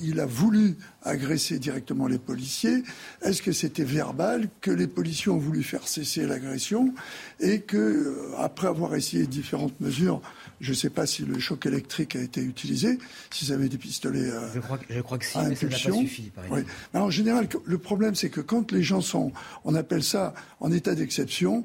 il 0.00 0.18
a 0.18 0.24
voulu 0.24 0.76
agresser 1.02 1.58
directement 1.58 2.06
les 2.06 2.18
policiers? 2.18 2.82
Est-ce 3.20 3.42
que 3.42 3.52
c'était 3.52 3.84
verbal 3.84 4.48
Que 4.62 4.70
les 4.70 4.86
policiers 4.86 5.30
ont 5.30 5.38
voulu 5.38 5.62
faire 5.62 5.86
cesser 5.86 6.26
l'agression? 6.26 6.94
Et 7.40 7.60
que, 7.60 7.76
euh, 7.76 8.34
après 8.38 8.68
avoir 8.68 8.94
essayé 8.94 9.26
différentes 9.26 9.78
mesures, 9.80 10.22
je 10.64 10.70
ne 10.70 10.74
sais 10.74 10.90
pas 10.90 11.06
si 11.06 11.24
le 11.24 11.38
choc 11.38 11.66
électrique 11.66 12.16
a 12.16 12.20
été 12.20 12.42
utilisé, 12.42 12.98
s'ils 13.30 13.52
avaient 13.52 13.68
des 13.68 13.78
pistolets 13.78 14.30
euh, 14.30 14.48
je, 14.54 14.60
crois 14.60 14.78
que, 14.78 14.92
je 14.92 15.00
crois 15.00 15.18
que 15.18 15.24
si, 15.24 15.38
mais 15.38 15.54
ça 15.54 15.66
n'a 15.66 15.72
pas 15.72 15.78
suffi. 15.78 16.32
oui. 16.50 16.60
en 16.94 17.10
général, 17.10 17.48
le 17.64 17.78
problème, 17.78 18.14
c'est 18.14 18.30
que 18.30 18.40
quand 18.40 18.72
les 18.72 18.82
gens 18.82 19.02
sont, 19.02 19.32
on 19.64 19.74
appelle 19.74 20.02
ça 20.02 20.34
en 20.60 20.72
état 20.72 20.94
d'exception, 20.94 21.64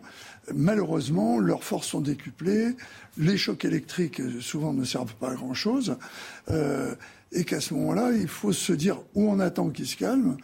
malheureusement, 0.54 1.40
leurs 1.40 1.64
forces 1.64 1.88
sont 1.88 2.02
décuplées, 2.02 2.76
les 3.18 3.38
chocs 3.38 3.64
électriques 3.64 4.20
euh, 4.20 4.42
souvent 4.42 4.74
ne 4.74 4.84
servent 4.84 5.16
pas 5.16 5.32
à 5.32 5.36
grand-chose, 5.36 5.96
euh, 6.50 6.94
et 7.32 7.46
qu'à 7.46 7.62
ce 7.62 7.74
moment-là, 7.76 8.12
il 8.12 8.28
faut 8.28 8.54
se 8.54 8.74
dire 8.74 9.00
où 9.16 9.30
on 9.30 9.40
attend 9.40 9.70
qu'il 9.70 9.88
se 9.88 9.96
calme, 9.96 10.38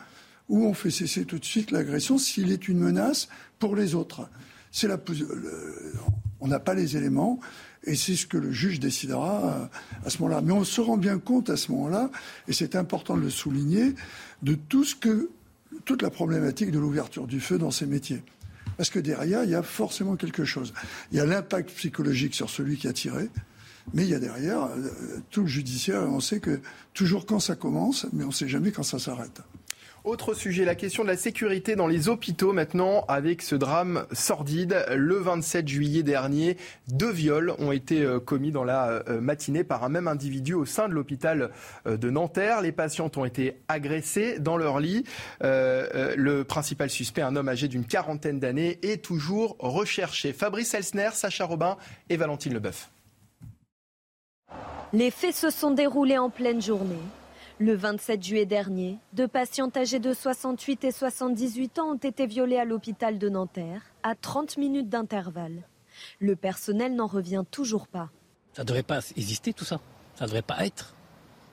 où 0.47 0.65
on 0.65 0.73
fait 0.73 0.91
cesser 0.91 1.25
tout 1.25 1.39
de 1.39 1.45
suite 1.45 1.71
l'agression 1.71 2.17
s'il 2.17 2.51
est 2.51 2.67
une 2.67 2.79
menace 2.79 3.27
pour 3.59 3.75
les 3.75 3.95
autres. 3.95 4.29
C'est 4.71 4.87
la, 4.87 4.97
on 6.39 6.47
n'a 6.47 6.59
pas 6.59 6.73
les 6.73 6.95
éléments. 6.95 7.39
Et 7.85 7.95
c'est 7.95 8.15
ce 8.15 8.25
que 8.25 8.37
le 8.37 8.51
juge 8.51 8.79
décidera 8.79 9.43
euh, 9.43 10.05
à 10.05 10.09
ce 10.09 10.19
moment-là. 10.21 10.41
Mais 10.41 10.53
on 10.53 10.63
se 10.63 10.81
rend 10.81 10.97
bien 10.97 11.19
compte 11.19 11.49
à 11.49 11.57
ce 11.57 11.71
moment-là, 11.71 12.09
et 12.47 12.53
c'est 12.53 12.75
important 12.75 13.15
de 13.15 13.21
le 13.21 13.29
souligner, 13.29 13.93
de 14.41 14.55
tout 14.55 14.83
ce 14.83 14.95
que, 14.95 15.29
toute 15.85 16.01
la 16.01 16.09
problématique 16.09 16.71
de 16.71 16.79
l'ouverture 16.79 17.27
du 17.27 17.39
feu 17.39 17.57
dans 17.57 17.71
ces 17.71 17.85
métiers. 17.85 18.23
Parce 18.77 18.89
que 18.89 18.99
derrière, 18.99 19.43
il 19.43 19.51
y 19.51 19.55
a 19.55 19.63
forcément 19.63 20.15
quelque 20.15 20.45
chose. 20.45 20.73
Il 21.11 21.17
y 21.17 21.21
a 21.21 21.25
l'impact 21.25 21.69
psychologique 21.71 22.35
sur 22.35 22.49
celui 22.49 22.77
qui 22.77 22.87
a 22.87 22.93
tiré, 22.93 23.29
mais 23.93 24.03
il 24.03 24.09
y 24.09 24.15
a 24.15 24.19
derrière 24.19 24.63
euh, 24.65 24.89
tout 25.29 25.41
le 25.41 25.47
judiciaire. 25.47 26.01
On 26.01 26.19
sait 26.19 26.39
que 26.39 26.59
toujours 26.93 27.25
quand 27.25 27.39
ça 27.39 27.55
commence, 27.55 28.07
mais 28.13 28.23
on 28.23 28.29
ne 28.29 28.33
sait 28.33 28.47
jamais 28.47 28.71
quand 28.71 28.83
ça 28.83 28.99
s'arrête. 28.99 29.41
Autre 30.05 30.35
sujet, 30.35 30.65
la 30.65 30.75
question 30.75 31.01
de 31.01 31.07
la 31.07 31.17
sécurité 31.17 31.75
dans 31.75 31.87
les 31.87 32.09
hôpitaux 32.09 32.53
maintenant 32.53 33.05
avec 33.07 33.41
ce 33.41 33.55
drame 33.55 34.05
sordide. 34.11 34.85
Le 34.95 35.15
27 35.15 35.67
juillet 35.67 36.03
dernier, 36.03 36.57
deux 36.87 37.09
viols 37.09 37.55
ont 37.57 37.71
été 37.71 38.03
euh, 38.03 38.19
commis 38.19 38.51
dans 38.51 38.63
la 38.63 39.03
euh, 39.09 39.19
matinée 39.19 39.63
par 39.63 39.83
un 39.83 39.89
même 39.89 40.07
individu 40.07 40.53
au 40.53 40.63
sein 40.63 40.87
de 40.87 40.93
l'hôpital 40.93 41.49
euh, 41.87 41.97
de 41.97 42.11
Nanterre. 42.11 42.61
Les 42.61 42.71
patientes 42.71 43.17
ont 43.17 43.25
été 43.25 43.57
agressées 43.67 44.37
dans 44.37 44.57
leur 44.57 44.79
lit. 44.79 45.05
le 45.41 46.43
principal 46.43 46.91
suspect, 46.91 47.23
un 47.23 47.35
homme 47.35 47.49
âgé 47.49 47.67
d'une 47.67 47.85
quarantaine 47.85 48.39
d'années, 48.39 48.77
est 48.83 49.03
toujours 49.03 49.55
recherché. 49.57 50.33
Fabrice 50.33 50.75
Elsner, 50.75 51.09
Sacha 51.13 51.45
Robin 51.45 51.77
et 52.09 52.17
Valentine 52.17 52.53
Leboeuf. 52.53 52.91
Les 54.93 55.09
faits 55.09 55.33
se 55.33 55.49
sont 55.49 55.71
déroulés 55.71 56.19
en 56.19 56.29
pleine 56.29 56.61
journée. 56.61 57.01
Le 57.57 57.73
27 57.73 58.21
juillet 58.21 58.45
dernier, 58.45 58.99
deux 59.13 59.29
patientes 59.29 59.77
âgées 59.77 59.99
de 59.99 60.13
68 60.13 60.83
et 60.83 60.91
78 60.91 61.79
ans 61.79 61.91
ont 61.91 61.95
été 61.95 62.25
violées 62.25 62.57
à 62.57 62.65
l'hôpital 62.65 63.17
de 63.17 63.29
Nanterre, 63.29 63.81
à 64.03 64.13
30 64.13 64.57
minutes 64.57 64.89
d'intervalle. 64.89 65.63
Le 66.19 66.35
personnel 66.35 66.95
n'en 66.95 67.07
revient 67.07 67.43
toujours 67.49 67.87
pas. 67.87 68.09
Ça 68.51 68.63
ne 68.63 68.67
devrait 68.67 68.83
pas 68.83 68.99
exister 69.15 69.53
tout 69.53 69.63
ça. 69.63 69.79
Ça 70.15 70.25
ne 70.25 70.27
devrait 70.27 70.41
pas 70.41 70.65
être. 70.65 70.95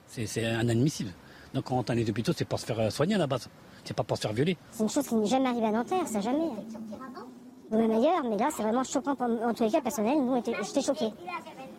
C'est 0.07 0.25
inadmissible. 0.41 1.11
Donc 1.53 1.65
quand 1.65 1.77
on 1.77 1.81
est 1.81 1.85
dans 1.85 1.93
les 1.93 2.09
hôpitaux, 2.09 2.33
c'est 2.35 2.43
pour 2.43 2.59
se 2.59 2.65
faire 2.65 2.91
soigner 2.91 3.15
à 3.15 3.19
la 3.19 3.27
base. 3.27 3.47
C'est 3.85 3.95
pas 3.95 4.03
pour 4.03 4.17
se 4.17 4.23
faire 4.23 4.33
violer. 4.33 4.57
C'est 4.71 4.83
une 4.83 4.89
chose 4.89 5.07
qui 5.07 5.15
n'est 5.15 5.25
jamais 5.25 5.47
arrivée 5.47 5.67
à 5.67 5.71
Nanterre, 5.71 6.05
ça 6.05 6.19
jamais. 6.19 6.49
Ou 7.71 7.77
même 7.77 7.91
ailleurs, 7.91 8.25
mais 8.29 8.35
là 8.35 8.49
c'est 8.53 8.63
vraiment 8.63 8.83
choquant. 8.83 9.15
En 9.21 9.53
tous 9.53 9.63
les 9.63 9.71
cas, 9.71 9.79
personnel, 9.79 10.17
nous, 10.17 10.43
j'étais 10.43 10.81
choqué. 10.81 11.11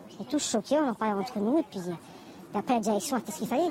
J'étais 0.09 0.31
tous 0.31 0.51
choqués, 0.51 0.77
on 0.79 0.89
en 0.89 0.95
parlait 0.95 1.13
entre 1.13 1.37
nous, 1.37 1.59
et 1.59 1.63
puis 1.69 1.79
après 2.55 2.73
la 2.73 2.79
direction 2.79 3.17
a 3.17 3.19
fait 3.19 3.31
ce 3.31 3.37
qu'il 3.37 3.47
fallait? 3.47 3.69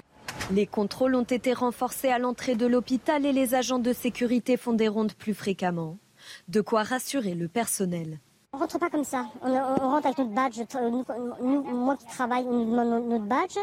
Les 0.52 0.66
contrôles 0.66 1.14
ont 1.14 1.22
été 1.22 1.54
renforcés 1.54 2.10
à 2.10 2.18
l'entrée 2.18 2.54
de 2.54 2.66
l'hôpital 2.66 3.24
et 3.24 3.32
les 3.32 3.54
agents 3.54 3.78
de 3.78 3.92
sécurité 3.92 4.56
font 4.56 4.74
des 4.74 4.88
rondes 4.88 5.14
plus 5.14 5.32
fréquemment. 5.32 5.96
De 6.48 6.60
quoi 6.60 6.82
rassurer 6.82 7.34
le 7.34 7.48
personnel. 7.48 8.20
On 8.52 8.58
rentre 8.58 8.78
pas 8.78 8.90
comme 8.90 9.04
ça. 9.04 9.26
On, 9.42 9.52
rentre 9.52 10.06
avec 10.06 10.18
notre 10.18 10.30
badge. 10.30 10.60
moi 11.50 11.96
qui 11.96 12.06
travaille, 12.06 12.44
on 12.46 12.52
nous 12.52 12.70
demande 12.70 13.08
notre 13.08 13.24
badge. 13.24 13.56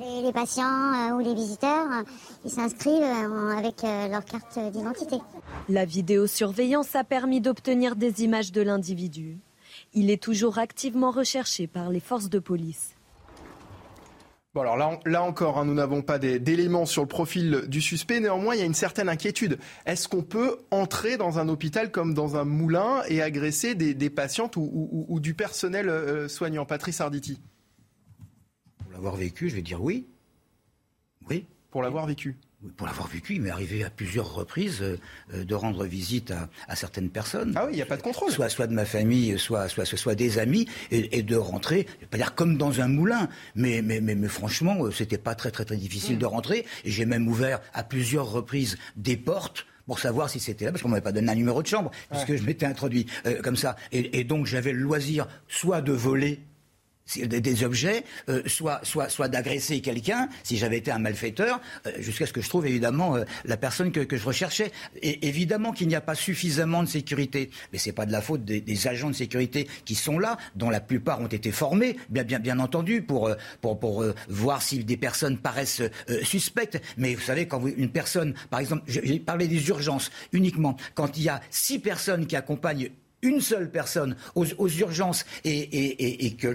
Et, 0.00 0.22
les, 0.22 0.32
patients 0.32 0.64
euh, 0.64 1.14
ou 1.14 1.18
les 1.18 1.34
visiteurs, 1.34 2.04
ils 2.44 2.50
s'inscrivent 2.50 3.02
euh, 3.02 3.56
avec 3.56 3.82
euh, 3.82 4.08
leur 4.08 4.24
carte 4.24 4.58
d'identité. 4.70 5.16
La 5.68 5.84
vidéosurveillance 5.84 6.94
a 6.94 7.04
permis 7.04 7.40
d'obtenir 7.40 7.96
des 7.96 8.22
images 8.22 8.52
de 8.52 8.62
l'individu. 8.62 9.38
Il 9.94 10.10
est 10.10 10.22
toujours 10.22 10.58
activement 10.58 11.10
recherché 11.10 11.66
par 11.66 11.88
les 11.90 12.00
forces 12.00 12.28
de 12.28 12.38
police. 12.38 12.97
Bon 14.54 14.62
alors 14.62 14.78
là, 14.78 14.98
là 15.04 15.22
encore, 15.22 15.58
hein, 15.58 15.66
nous 15.66 15.74
n'avons 15.74 16.00
pas 16.00 16.18
d'éléments 16.18 16.86
sur 16.86 17.02
le 17.02 17.08
profil 17.08 17.64
du 17.68 17.82
suspect. 17.82 18.18
Néanmoins, 18.18 18.54
il 18.54 18.58
y 18.58 18.62
a 18.62 18.66
une 18.66 18.74
certaine 18.74 19.08
inquiétude. 19.08 19.58
Est-ce 19.84 20.08
qu'on 20.08 20.22
peut 20.22 20.58
entrer 20.70 21.18
dans 21.18 21.38
un 21.38 21.48
hôpital 21.48 21.90
comme 21.90 22.14
dans 22.14 22.36
un 22.36 22.44
moulin 22.44 23.02
et 23.08 23.20
agresser 23.20 23.74
des, 23.74 24.10
patientes 24.10 24.56
ou, 24.56 25.18
du 25.20 25.34
personnel 25.34 25.90
euh, 25.90 26.28
soignant? 26.28 26.64
Patrice 26.64 27.00
Arditi 27.02 27.40
Pour 28.78 28.90
l'avoir 28.92 29.16
vécu, 29.16 29.50
je 29.50 29.56
vais 29.56 29.62
dire 29.62 29.82
oui. 29.82 30.06
Oui. 31.28 31.46
Pour 31.70 31.82
l'avoir 31.82 32.06
vécu 32.06 32.38
pour 32.76 32.86
l'avoir 32.86 33.06
vécu, 33.06 33.36
il 33.36 33.42
m'est 33.42 33.50
arrivé 33.50 33.84
à 33.84 33.90
plusieurs 33.90 34.34
reprises 34.34 34.82
euh, 34.82 34.98
euh, 35.32 35.44
de 35.44 35.54
rendre 35.54 35.84
visite 35.84 36.32
à, 36.66 36.76
certaines 36.76 37.10
personnes. 37.10 37.52
Ah 37.54 37.66
oui, 37.66 37.72
il 37.72 37.76
n'y 37.76 37.82
a 37.82 37.86
pas 37.86 37.96
de 37.96 38.02
contrôle. 38.02 38.32
Soit, 38.32 38.48
soit 38.48 38.66
de 38.66 38.74
ma 38.74 38.84
famille, 38.84 39.38
soit, 39.38 39.68
soit, 39.68 39.84
soit 39.84 40.14
des 40.14 40.38
amis, 40.38 40.66
et, 40.90 41.22
de 41.22 41.36
rentrer, 41.36 41.86
je 41.96 42.00
vais 42.00 42.06
pas 42.06 42.16
dire 42.16 42.34
comme 42.34 42.56
dans 42.56 42.80
un 42.80 42.88
moulin, 42.88 43.28
mais, 43.54 43.80
mais, 43.82 44.00
mais, 44.00 44.14
mais 44.14 44.28
franchement, 44.28 44.84
euh, 44.84 44.90
c'était 44.90 45.18
pas 45.18 45.34
très, 45.34 45.50
très, 45.50 45.64
très 45.64 45.76
difficile 45.76 46.16
mm. 46.16 46.20
de 46.20 46.26
rentrer. 46.26 46.66
Et 46.84 46.90
j'ai 46.90 47.06
même 47.06 47.28
ouvert 47.28 47.60
à 47.74 47.84
plusieurs 47.84 48.30
reprises 48.30 48.76
des 48.96 49.16
portes 49.16 49.66
pour 49.86 50.00
savoir 50.00 50.28
si 50.28 50.40
c'était 50.40 50.66
là, 50.66 50.72
parce 50.72 50.82
qu'on 50.82 50.88
m'avait 50.88 51.00
pas 51.00 51.12
donné 51.12 51.30
un 51.30 51.36
numéro 51.36 51.62
de 51.62 51.66
chambre, 51.66 51.90
puisque 52.10 52.36
je 52.36 52.42
m'étais 52.42 52.66
introduit 52.66 53.06
comme 53.42 53.56
ça. 53.56 53.74
Et, 53.90 54.20
et 54.20 54.24
donc 54.24 54.44
j'avais 54.44 54.72
le 54.72 54.80
loisir 54.80 55.26
soit 55.48 55.80
de 55.80 55.92
voler 55.92 56.40
des, 57.16 57.64
objets, 57.64 58.04
euh, 58.28 58.42
soit, 58.46 58.80
soit, 58.82 59.08
soit 59.08 59.28
d'agresser 59.28 59.80
quelqu'un, 59.80 60.28
si 60.42 60.56
j'avais 60.56 60.78
été 60.78 60.90
un 60.90 60.98
malfaiteur, 60.98 61.60
euh, 61.86 61.92
jusqu'à 61.98 62.26
ce 62.26 62.32
que 62.32 62.40
je 62.40 62.48
trouve 62.48 62.66
évidemment 62.66 63.16
euh, 63.16 63.24
la 63.44 63.56
personne 63.56 63.92
que, 63.92 64.00
que, 64.00 64.16
je 64.16 64.24
recherchais. 64.24 64.72
Et 65.02 65.26
évidemment 65.26 65.72
qu'il 65.72 65.88
n'y 65.88 65.94
a 65.94 66.00
pas 66.00 66.14
suffisamment 66.14 66.82
de 66.82 66.88
sécurité, 66.88 67.50
mais 67.72 67.78
c'est 67.78 67.92
pas 67.92 68.06
de 68.06 68.12
la 68.12 68.20
faute 68.20 68.44
des, 68.44 68.60
des, 68.60 68.88
agents 68.88 69.10
de 69.10 69.14
sécurité 69.14 69.68
qui 69.84 69.94
sont 69.94 70.18
là, 70.18 70.36
dont 70.54 70.70
la 70.70 70.80
plupart 70.80 71.20
ont 71.20 71.26
été 71.26 71.50
formés, 71.50 71.96
bien, 72.10 72.24
bien, 72.24 72.38
bien 72.38 72.58
entendu, 72.58 73.02
pour, 73.02 73.30
pour, 73.60 73.78
pour 73.78 74.04
voir 74.28 74.62
si 74.62 74.84
des 74.84 74.96
personnes 74.96 75.38
paraissent 75.38 75.82
suspectes. 76.22 76.80
Mais 76.96 77.14
vous 77.14 77.20
savez, 77.20 77.46
quand 77.46 77.58
vous, 77.58 77.68
une 77.68 77.90
personne, 77.90 78.34
par 78.50 78.60
exemple, 78.60 78.82
j'ai 78.86 79.18
parlé 79.18 79.48
des 79.48 79.68
urgences 79.68 80.10
uniquement, 80.32 80.76
quand 80.94 81.16
il 81.16 81.24
y 81.24 81.28
a 81.28 81.40
six 81.50 81.78
personnes 81.78 82.26
qui 82.26 82.36
accompagnent 82.36 82.90
une 83.22 83.40
seule 83.40 83.70
personne 83.70 84.16
aux, 84.34 84.68
urgences 84.68 85.24
et, 85.44 86.36
que 86.38 86.48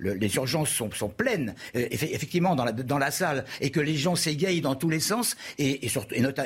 les 0.00 0.36
urgences 0.36 0.70
sont, 0.70 1.08
pleines, 1.08 1.54
euh, 1.76 1.86
effectivement, 1.90 2.56
dans 2.56 2.98
la, 2.98 3.10
salle, 3.10 3.44
et 3.60 3.70
que 3.70 3.80
les 3.80 3.96
gens 3.96 4.16
s'égayent 4.16 4.60
dans 4.60 4.74
tous 4.74 4.90
les 4.90 5.00
sens, 5.00 5.36
et, 5.58 5.80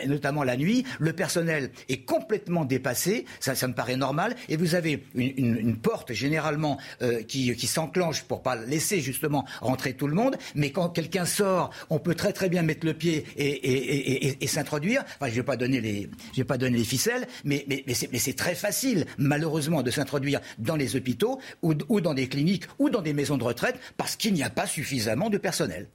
notamment 0.07 0.45
la 0.45 0.57
nuit, 0.57 0.85
le 0.99 1.13
personnel 1.13 1.71
est 1.89 2.05
complètement 2.05 2.65
dépassé, 2.65 3.25
ça, 3.41 3.55
ça 3.55 3.69
me 3.69 3.75
paraît 3.75 3.97
normal, 3.97 4.35
et 4.49 4.57
vous 4.57 4.75
avez 4.75 5.05
une, 5.15 5.77
porte 5.77 6.13
généralement 6.13 6.79
euh, 7.03 7.23
qui, 7.23 7.55
s'enclenche 7.69 8.23
pour 8.23 8.43
pas 8.43 8.57
laisser 8.57 9.01
justement 9.01 9.45
rentrer 9.61 9.93
tout 9.95 10.07
le 10.07 10.15
monde, 10.15 10.37
mais 10.55 10.71
quand 10.71 10.89
quelqu'un 10.89 11.25
sort, 11.25 11.71
on 11.91 11.99
peut 11.99 12.15
très 12.15 12.33
très 12.33 12.49
bien 12.49 12.63
mettre 12.63 12.87
le 12.87 12.95
pied 12.95 13.25
et, 13.37 14.47
s'introduire. 14.47 15.05
Enfin, 15.21 15.31
je 15.31 15.37
vais 15.37 15.43
pas 15.43 15.57
donner 15.57 15.81
les, 15.81 16.09
je 16.33 16.39
vais 16.39 16.45
pas 16.45 16.59
donner 16.59 16.79
les 16.79 16.85
ficelles, 16.85 17.27
mais, 17.45 17.65
c'est 17.95 18.37
très 18.37 18.55
facile 18.55 19.07
malheureusement 19.39 19.85
de 19.85 19.91
s'introduire 19.93 20.41
dans 20.59 20.75
les 20.75 20.97
hôpitaux 20.97 21.41
ou, 21.63 22.01
dans 22.01 22.15
des 22.15 22.29
cliniques 22.29 22.65
ou 22.81 22.91
dans 22.91 23.03
des 23.03 23.13
maisons 23.13 23.39
de 23.39 23.45
retraite 23.45 23.79
parce 23.97 24.17
qu'il 24.17 24.35
n'y 24.35 24.43
a 24.43 24.51
pas 24.51 24.67
suffisamment 24.67 25.31
de 25.31 25.39
personnel. 25.39 25.87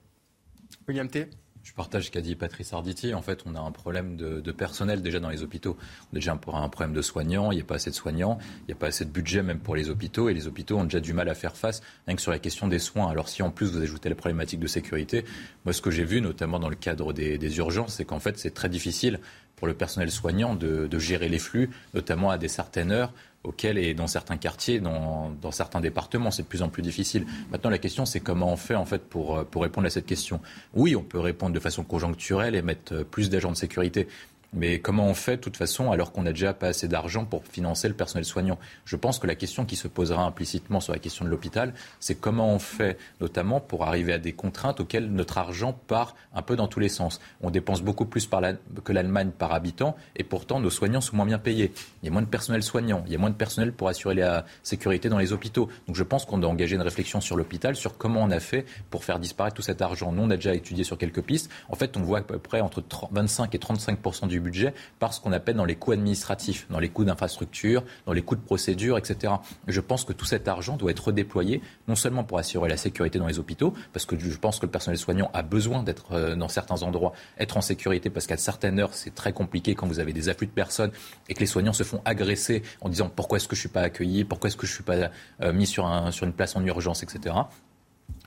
William 0.87 1.09
T. 1.09 1.27
Je 1.61 1.73
partage 1.73 2.05
ce 2.05 2.11
qu'a 2.11 2.21
dit 2.21 2.35
Patrice 2.35 2.73
Arditi. 2.73 3.13
En 3.13 3.21
fait, 3.21 3.43
on 3.45 3.55
a 3.55 3.59
un 3.59 3.71
problème 3.71 4.17
de, 4.17 4.51
personnel 4.51 5.01
déjà 5.01 5.19
dans 5.19 5.29
les 5.29 5.43
hôpitaux. 5.43 5.77
On 6.11 6.15
a 6.15 6.19
déjà 6.19 6.33
un, 6.33 6.53
un, 6.53 6.69
problème 6.69 6.93
de 6.93 7.01
soignants, 7.01 7.51
il 7.51 7.55
n'y 7.55 7.61
a 7.61 7.65
pas 7.65 7.75
assez 7.75 7.89
de 7.89 7.95
soignants, 7.95 8.37
il 8.61 8.65
n'y 8.67 8.73
a 8.73 8.75
pas 8.75 8.87
assez 8.87 9.05
de 9.05 9.09
budget 9.09 9.43
même 9.43 9.59
pour 9.59 9.75
les 9.75 9.89
hôpitaux, 9.89 10.27
et 10.27 10.33
les 10.33 10.47
hôpitaux 10.47 10.77
ont 10.77 10.83
déjà 10.83 10.99
du 10.99 11.13
mal 11.13 11.29
à 11.29 11.35
faire 11.35 11.55
face, 11.55 11.81
rien 12.05 12.17
que 12.17 12.21
sur 12.21 12.31
la 12.31 12.39
question 12.39 12.67
des 12.67 12.79
soins. 12.79 13.09
Alors 13.09 13.29
si 13.29 13.43
en 13.43 13.49
plus 13.49 13.71
vous 13.71 13.81
ajoutez 13.81 14.09
la 14.09 14.15
problématique 14.15 14.59
de 14.59 14.67
sécurité, 14.67 15.23
moi 15.63 15.71
ce 15.71 15.81
que 15.81 15.89
j'ai 15.89 16.03
vu, 16.03 16.19
notamment 16.19 16.59
dans 16.59 16.69
le 16.69 16.75
cadre 16.75 17.13
des, 17.13 17.37
des 17.37 17.57
urgences, 17.57 17.95
c'est 17.95 18.05
qu'en 18.05 18.19
fait 18.19 18.37
c'est 18.37 18.53
très 18.53 18.69
difficile 18.69 19.19
pour 19.55 19.67
le 19.67 19.73
personnel 19.73 20.11
soignant 20.11 20.55
de, 20.55 20.87
de 20.87 20.99
gérer 20.99 21.29
les 21.29 21.39
flux, 21.39 21.69
notamment 21.93 22.29
à 22.29 22.37
des 22.37 22.49
certaines 22.49 22.91
heures 22.91 23.13
auquel 23.43 23.77
et 23.77 23.93
dans 23.93 24.07
certains 24.07 24.37
quartiers, 24.37 24.79
dans, 24.79 25.51
certains 25.51 25.81
départements, 25.81 26.31
c'est 26.31 26.43
de 26.43 26.47
plus 26.47 26.61
en 26.61 26.69
plus 26.69 26.81
difficile. 26.81 27.25
Maintenant, 27.51 27.69
la 27.69 27.77
question, 27.77 28.05
c'est 28.05 28.19
comment 28.19 28.51
on 28.51 28.55
fait 28.55 28.75
en 28.75 28.85
fait 28.85 29.03
pour, 29.03 29.45
pour 29.45 29.63
répondre 29.63 29.87
à 29.87 29.89
cette 29.89 30.05
question. 30.05 30.39
Oui, 30.73 30.95
on 30.95 31.03
peut 31.03 31.19
répondre 31.19 31.53
de 31.53 31.59
façon 31.59 31.83
conjoncturelle 31.83 32.55
et 32.55 32.61
mettre 32.61 33.03
plus 33.03 33.29
d'agents 33.29 33.51
de 33.51 33.57
sécurité. 33.57 34.07
Mais 34.53 34.79
comment 34.79 35.07
on 35.07 35.13
fait, 35.13 35.37
de 35.37 35.41
toute 35.41 35.57
façon, 35.57 35.91
alors 35.91 36.11
qu'on 36.11 36.23
n'a 36.23 36.31
déjà 36.31 36.53
pas 36.53 36.67
assez 36.67 36.87
d'argent 36.87 37.25
pour 37.25 37.43
financer 37.45 37.87
le 37.87 37.93
personnel 37.93 38.25
soignant? 38.25 38.59
Je 38.85 38.95
pense 38.95 39.19
que 39.19 39.27
la 39.27 39.35
question 39.35 39.65
qui 39.65 39.75
se 39.75 39.87
posera 39.87 40.23
implicitement 40.23 40.79
sur 40.79 40.93
la 40.93 40.99
question 40.99 41.25
de 41.25 41.29
l'hôpital, 41.29 41.73
c'est 41.99 42.15
comment 42.15 42.53
on 42.53 42.59
fait, 42.59 42.97
notamment 43.19 43.59
pour 43.59 43.85
arriver 43.85 44.13
à 44.13 44.19
des 44.19 44.33
contraintes 44.33 44.79
auxquelles 44.79 45.11
notre 45.11 45.37
argent 45.37 45.73
part 45.87 46.15
un 46.35 46.41
peu 46.41 46.55
dans 46.55 46.67
tous 46.67 46.79
les 46.79 46.89
sens. 46.89 47.19
On 47.41 47.49
dépense 47.49 47.81
beaucoup 47.81 48.05
plus 48.05 48.27
par 48.27 48.41
la, 48.41 48.53
que 48.83 48.93
l'Allemagne 48.93 49.31
par 49.31 49.53
habitant, 49.53 49.95
et 50.15 50.23
pourtant 50.23 50.59
nos 50.59 50.69
soignants 50.69 51.01
sont 51.01 51.15
moins 51.15 51.25
bien 51.25 51.39
payés. 51.39 51.71
Il 52.01 52.05
y 52.05 52.09
a 52.09 52.11
moins 52.11 52.21
de 52.21 52.27
personnel 52.27 52.63
soignant, 52.63 53.03
il 53.07 53.11
y 53.11 53.15
a 53.15 53.19
moins 53.19 53.31
de 53.31 53.35
personnel 53.35 53.73
pour 53.73 53.87
assurer 53.87 54.15
la 54.15 54.45
sécurité 54.61 55.09
dans 55.09 55.17
les 55.17 55.33
hôpitaux. 55.33 55.69
Donc 55.87 55.95
je 55.95 56.03
pense 56.03 56.25
qu'on 56.25 56.37
doit 56.37 56.49
engager 56.49 56.75
une 56.75 56.81
réflexion 56.81 57.21
sur 57.21 57.35
l'hôpital, 57.35 57.75
sur 57.75 57.97
comment 57.97 58.21
on 58.21 58.31
a 58.31 58.39
fait 58.39 58.65
pour 58.89 59.03
faire 59.03 59.19
disparaître 59.19 59.55
tout 59.55 59.61
cet 59.61 59.81
argent. 59.81 60.11
Nous, 60.11 60.23
on 60.23 60.29
a 60.29 60.35
déjà 60.35 60.53
étudié 60.53 60.83
sur 60.83 60.97
quelques 60.97 61.21
pistes. 61.21 61.49
En 61.69 61.75
fait, 61.75 61.97
on 61.97 62.01
voit 62.01 62.19
à 62.19 62.21
peu 62.21 62.37
près 62.37 62.61
entre 62.61 62.83
25 63.11 63.55
et 63.55 63.59
35 63.59 64.27
du 64.27 64.39
budget 64.43 64.73
par 64.99 65.13
ce 65.13 65.21
qu'on 65.21 65.31
appelle 65.31 65.55
dans 65.55 65.65
les 65.65 65.75
coûts 65.75 65.91
administratifs, 65.91 66.67
dans 66.69 66.79
les 66.79 66.89
coûts 66.89 67.05
d'infrastructure, 67.05 67.83
dans 68.05 68.13
les 68.13 68.21
coûts 68.21 68.35
de 68.35 68.41
procédure, 68.41 68.97
etc. 68.97 69.33
Je 69.67 69.81
pense 69.81 70.05
que 70.05 70.13
tout 70.13 70.25
cet 70.25 70.47
argent 70.47 70.77
doit 70.77 70.91
être 70.91 71.07
redéployé, 71.07 71.61
non 71.87 71.95
seulement 71.95 72.23
pour 72.23 72.37
assurer 72.37 72.69
la 72.69 72.77
sécurité 72.77 73.19
dans 73.19 73.27
les 73.27 73.39
hôpitaux, 73.39 73.73
parce 73.91 74.05
que 74.05 74.17
je 74.19 74.37
pense 74.37 74.59
que 74.59 74.65
le 74.65 74.71
personnel 74.71 74.97
soignant 74.97 75.31
a 75.33 75.41
besoin 75.41 75.83
d'être 75.83 76.13
euh, 76.13 76.35
dans 76.35 76.47
certains 76.49 76.83
endroits, 76.83 77.13
être 77.39 77.57
en 77.57 77.61
sécurité, 77.61 78.09
parce 78.09 78.27
qu'à 78.27 78.37
certaines 78.37 78.79
heures, 78.79 78.93
c'est 78.93 79.15
très 79.15 79.33
compliqué 79.33 79.75
quand 79.75 79.87
vous 79.87 79.99
avez 79.99 80.13
des 80.13 80.29
afflux 80.29 80.47
de 80.47 80.51
personnes 80.51 80.91
et 81.29 81.33
que 81.33 81.39
les 81.39 81.45
soignants 81.45 81.73
se 81.73 81.83
font 81.83 82.01
agresser 82.05 82.63
en 82.81 82.89
disant 82.89 83.09
pourquoi 83.13 83.37
est-ce 83.37 83.47
que 83.47 83.55
je 83.55 83.59
ne 83.61 83.67
suis 83.67 83.73
pas 83.73 83.81
accueilli, 83.81 84.23
pourquoi 84.23 84.49
est-ce 84.49 84.57
que 84.57 84.67
je 84.67 84.71
ne 84.71 84.75
suis 84.75 84.83
pas 84.83 85.09
euh, 85.41 85.53
mis 85.53 85.67
sur, 85.67 85.89
sur 86.11 86.25
une 86.25 86.33
place 86.33 86.55
en 86.55 86.65
urgence, 86.65 87.03
etc. 87.03 87.35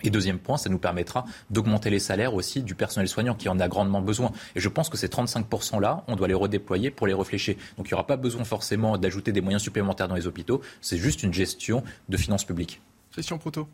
Et 0.02 0.10
deuxième 0.10 0.38
point, 0.38 0.58
ça 0.58 0.68
nous 0.68 0.78
permettra 0.78 1.24
d'augmenter 1.50 1.88
les 1.90 1.98
salaires 1.98 2.34
aussi 2.34 2.62
du 2.62 2.74
personnel 2.74 3.08
soignant 3.08 3.34
qui 3.34 3.48
en 3.48 3.58
a 3.58 3.68
grandement 3.68 4.02
besoin. 4.02 4.30
Et 4.54 4.60
je 4.60 4.68
pense 4.68 4.88
que 4.88 4.96
ces 4.96 5.08
35%-là, 5.08 6.04
on 6.06 6.16
doit 6.16 6.28
les 6.28 6.34
redéployer 6.34 6.90
pour 6.90 7.06
les 7.06 7.14
réfléchir. 7.14 7.56
Donc 7.76 7.86
il 7.86 7.92
n'y 7.92 7.94
aura 7.94 8.06
pas 8.06 8.16
besoin 8.16 8.44
forcément 8.44 8.98
d'ajouter 8.98 9.32
des 9.32 9.40
moyens 9.40 9.62
supplémentaires 9.62 10.08
dans 10.08 10.14
les 10.14 10.26
hôpitaux. 10.26 10.60
C'est 10.80 10.98
juste 10.98 11.22
une 11.22 11.32
gestion 11.32 11.82
de 12.08 12.16
finances 12.16 12.44
publiques. 12.44 12.80
Christian 13.12 13.38
Proto. 13.38 13.68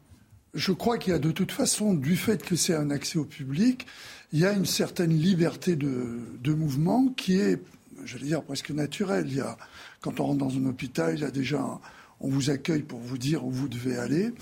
Je 0.54 0.72
crois 0.72 0.98
qu'il 0.98 1.12
y 1.12 1.16
a 1.16 1.18
de 1.18 1.30
toute 1.30 1.50
façon, 1.50 1.94
du 1.94 2.16
fait 2.16 2.44
que 2.44 2.56
c'est 2.56 2.74
un 2.74 2.90
accès 2.90 3.18
au 3.18 3.24
public, 3.24 3.86
il 4.32 4.38
y 4.38 4.44
a 4.44 4.52
une 4.52 4.66
certaine 4.66 5.10
liberté 5.10 5.76
de, 5.76 6.20
de 6.40 6.52
mouvement 6.52 7.08
qui 7.16 7.38
est, 7.38 7.60
j'allais 8.04 8.26
dire, 8.26 8.42
presque 8.42 8.70
naturelle. 8.70 9.24
Il 9.28 9.36
y 9.36 9.40
a, 9.40 9.56
quand 10.02 10.20
on 10.20 10.26
rentre 10.26 10.38
dans 10.38 10.56
un 10.56 10.66
hôpital, 10.66 11.14
il 11.14 11.22
y 11.22 11.24
a 11.24 11.30
déjà 11.30 11.60
un, 11.60 11.80
on 12.22 12.28
vous 12.28 12.50
accueille 12.50 12.82
pour 12.82 13.00
vous 13.00 13.18
dire 13.18 13.44
où 13.44 13.50
vous 13.50 13.68
devez 13.68 13.98
aller. 13.98 14.32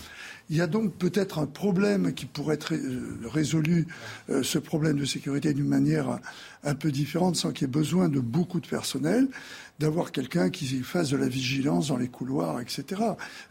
Il 0.49 0.57
y 0.57 0.61
a 0.61 0.67
donc 0.67 0.95
peut-être 0.95 1.39
un 1.39 1.47
problème 1.47 2.13
qui 2.13 2.27
pourrait 2.27 2.57
être 2.57 2.75
euh, 2.75 3.19
résolu, 3.25 3.87
euh, 4.29 4.43
ce 4.43 4.59
problème 4.59 4.99
de 4.99 5.05
sécurité 5.05 5.55
d'une 5.55 5.69
manière 5.69 6.19
un 6.65 6.75
peu 6.75 6.91
différente, 6.91 7.37
sans 7.37 7.53
qu'il 7.53 7.67
y 7.67 7.71
ait 7.71 7.73
besoin 7.73 8.09
de 8.09 8.21
beaucoup 8.21 8.61
de 8.61 8.67
personnel, 8.67 9.29
d'avoir 9.79 10.13
quelqu'un 10.13 10.51
qui 10.51 10.67
fasse 10.83 11.11
de 11.11 11.17
la 11.17 11.29
vigilance 11.29 11.89
dans 11.89 11.97
les 11.97 12.09
couloirs, 12.09 12.61
etc. 12.61 13.03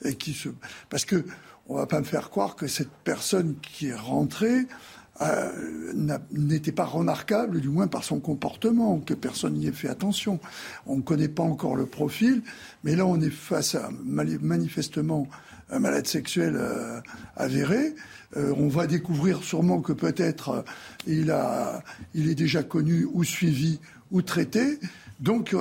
Et 0.04 0.16
qui 0.16 0.34
se... 0.34 0.50
Parce 0.90 1.06
que 1.06 1.26
on 1.70 1.76
va 1.76 1.86
pas 1.86 2.00
me 2.00 2.06
faire 2.06 2.32
croire 2.32 2.56
que 2.56 2.68
cette 2.68 2.92
personne 3.04 3.56
qui 3.62 3.88
est 3.90 3.96
rentrée 3.96 4.66
euh, 5.22 5.94
n'était 6.32 6.72
pas 6.72 6.86
remarquable, 6.86 7.60
du 7.60 7.70
moins 7.70 7.88
par 7.88 8.04
son 8.04 8.20
comportement, 8.20 9.00
que 9.00 9.14
personne 9.14 9.54
n'y 9.54 9.68
ait 9.68 9.72
fait 9.72 9.90
attention. 9.90 10.40
On 10.86 10.98
ne 10.98 11.02
connaît 11.02 11.28
pas 11.28 11.44
encore 11.44 11.76
le 11.76 11.86
profil, 11.86 12.42
mais 12.84 12.96
là 12.96 13.06
on 13.06 13.20
est 13.20 13.30
face 13.30 13.76
à 13.76 13.90
manifestement 14.06 15.28
un 15.72 15.80
malade 15.80 16.08
sexuel 16.08 16.56
euh, 16.56 17.02
avéré. 17.36 17.96
Euh, 18.38 18.54
on 18.58 18.70
va 18.70 18.88
découvrir 18.88 19.44
sûrement 19.44 19.82
que 19.82 19.94
peut-être 19.94 20.64
il, 21.06 21.36
il 22.14 22.30
est 22.30 22.36
déjà 22.36 22.64
connu 22.64 23.06
ou 23.12 23.24
suivi 23.24 23.80
ou 24.12 24.22
traité. 24.22 24.80
Donc 25.20 25.54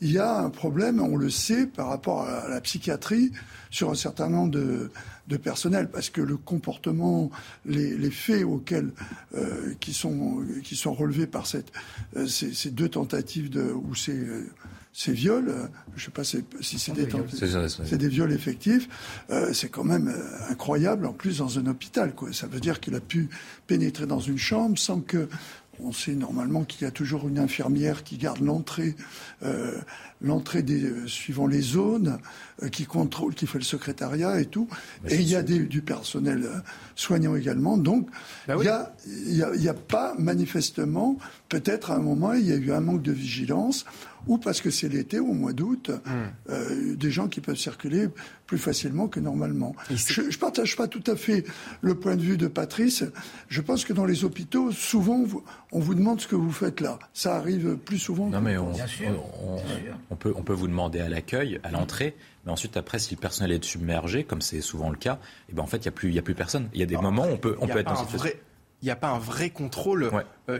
il 0.00 0.10
y 0.10 0.18
a 0.18 0.38
un 0.38 0.48
problème, 0.48 1.00
on 1.00 1.16
le 1.16 1.28
sait, 1.28 1.66
par 1.66 1.88
rapport 1.88 2.22
à 2.22 2.48
la 2.48 2.60
psychiatrie 2.62 3.30
sur 3.70 3.90
un 3.90 3.94
certain 3.94 4.30
nombre 4.30 4.52
de, 4.52 4.90
de 5.28 5.36
personnel, 5.36 5.88
parce 5.90 6.10
que 6.10 6.20
le 6.20 6.36
comportement, 6.36 7.30
les, 7.64 7.96
les 7.96 8.10
faits 8.10 8.44
auxquels 8.44 8.90
euh, 9.34 9.74
qui 9.80 9.92
sont 9.92 10.44
qui 10.62 10.76
sont 10.76 10.94
relevés 10.94 11.26
par 11.26 11.46
cette 11.46 11.72
euh, 12.16 12.26
ces, 12.26 12.52
ces, 12.52 12.70
deux 12.70 12.88
tentatives 12.88 13.48
de 13.50 13.62
ou 13.62 13.94
ces 13.94 14.16
euh, 14.16 14.46
ces 14.94 15.12
viols, 15.12 15.48
euh, 15.48 15.66
je 15.96 16.04
sais 16.04 16.10
pas 16.10 16.22
si 16.22 16.44
c'est 16.60 16.92
des, 16.92 17.08
c'est 17.84 17.96
des 17.96 18.08
viols 18.08 18.32
effectifs, 18.32 18.88
euh, 19.30 19.52
c'est 19.54 19.70
quand 19.70 19.84
même 19.84 20.14
incroyable. 20.50 21.06
En 21.06 21.14
plus 21.14 21.38
dans 21.38 21.58
un 21.58 21.66
hôpital, 21.66 22.14
quoi. 22.14 22.30
Ça 22.32 22.46
veut 22.46 22.60
dire 22.60 22.78
qu'il 22.78 22.94
a 22.94 23.00
pu 23.00 23.30
pénétrer 23.66 24.06
dans 24.06 24.20
une 24.20 24.36
chambre 24.36 24.78
sans 24.78 25.00
que 25.00 25.28
on 25.84 25.92
sait 25.92 26.14
normalement 26.14 26.64
qu'il 26.64 26.82
y 26.82 26.84
a 26.84 26.90
toujours 26.90 27.28
une 27.28 27.38
infirmière 27.38 28.04
qui 28.04 28.16
garde 28.16 28.40
l'entrée, 28.40 28.94
euh, 29.42 29.72
l'entrée 30.20 30.62
des, 30.62 30.84
euh, 30.84 31.06
suivant 31.06 31.46
les 31.46 31.60
zones, 31.60 32.18
euh, 32.62 32.68
qui 32.68 32.84
contrôle, 32.84 33.34
qui 33.34 33.46
fait 33.46 33.58
le 33.58 33.64
secrétariat 33.64 34.40
et 34.40 34.46
tout. 34.46 34.68
et 35.08 35.16
il 35.16 35.28
y 35.28 35.36
a 35.36 35.42
des, 35.42 35.60
du 35.60 35.82
personnel 35.82 36.48
soignant 36.94 37.36
également. 37.36 37.76
Donc, 37.76 38.08
bah 38.46 38.54
il 38.58 39.32
n'y 39.34 39.42
a, 39.42 39.54
y 39.54 39.68
a, 39.68 39.74
pas 39.74 40.14
manifestement, 40.18 41.18
peut-être 41.48 41.90
à 41.90 41.96
un 41.96 42.02
moment, 42.02 42.32
il 42.34 42.46
y 42.46 42.52
a 42.52 42.56
eu 42.56 42.72
un 42.72 42.80
manque 42.80 43.02
de 43.02 43.12
vigilance 43.12 43.84
ou 44.26 44.38
parce 44.38 44.60
que 44.60 44.70
c'est 44.70 44.88
l'été, 44.88 45.18
au 45.18 45.32
mois 45.32 45.52
d'août, 45.52 45.90
hmm. 45.90 46.10
euh, 46.50 46.94
des 46.96 47.10
gens 47.10 47.28
qui 47.28 47.40
peuvent 47.40 47.56
circuler 47.56 48.08
plus 48.46 48.58
facilement 48.58 49.08
que 49.08 49.20
normalement. 49.20 49.74
Je 49.90 50.22
ne 50.22 50.36
partage 50.36 50.76
pas 50.76 50.88
tout 50.88 51.02
à 51.06 51.16
fait 51.16 51.44
le 51.80 51.94
point 51.94 52.16
de 52.16 52.22
vue 52.22 52.36
de 52.36 52.48
Patrice. 52.48 53.04
Je 53.48 53.60
pense 53.60 53.84
que 53.84 53.92
dans 53.92 54.04
les 54.04 54.24
hôpitaux, 54.24 54.72
souvent, 54.72 55.24
on 55.72 55.80
vous 55.80 55.94
demande 55.94 56.20
ce 56.20 56.26
que 56.26 56.36
vous 56.36 56.52
faites 56.52 56.80
là. 56.80 56.98
Ça 57.14 57.36
arrive 57.36 57.76
plus 57.76 57.98
souvent. 57.98 58.28
Non, 58.28 58.40
mais 58.40 58.56
on, 58.58 58.72
on, 60.10 60.16
peut, 60.16 60.32
on 60.36 60.42
peut 60.42 60.52
vous 60.52 60.68
demander 60.68 61.00
à 61.00 61.08
l'accueil, 61.08 61.60
à 61.62 61.70
l'entrée. 61.70 62.14
Mais 62.44 62.52
ensuite, 62.52 62.76
après, 62.76 62.98
si 62.98 63.14
le 63.14 63.20
personnel 63.20 63.52
est 63.52 63.64
submergé, 63.64 64.24
comme 64.24 64.42
c'est 64.42 64.60
souvent 64.60 64.90
le 64.90 64.96
cas, 64.96 65.14
et 65.14 65.52
eh 65.52 65.54
ben 65.54 65.62
en 65.62 65.66
fait, 65.66 65.78
il 65.78 65.82
n'y 65.82 65.88
a, 65.88 65.92
plus, 65.92 66.18
a 66.18 66.22
plus 66.22 66.34
personne. 66.34 66.68
Il 66.74 66.80
y 66.80 66.82
a 66.82 66.86
des 66.86 66.96
moments 66.96 67.24
où 67.24 67.30
on 67.30 67.38
peut, 67.38 67.56
on 67.60 67.68
peut 67.68 67.78
être 67.78 67.88
dans 67.88 67.96
cette 67.96 68.10
situation 68.10 68.38
il 68.82 68.86
n'y 68.86 68.90
a 68.90 68.96
pas 68.96 69.08
un 69.08 69.18
vrai 69.18 69.50
contrôle. 69.50 70.10
Euh, 70.48 70.58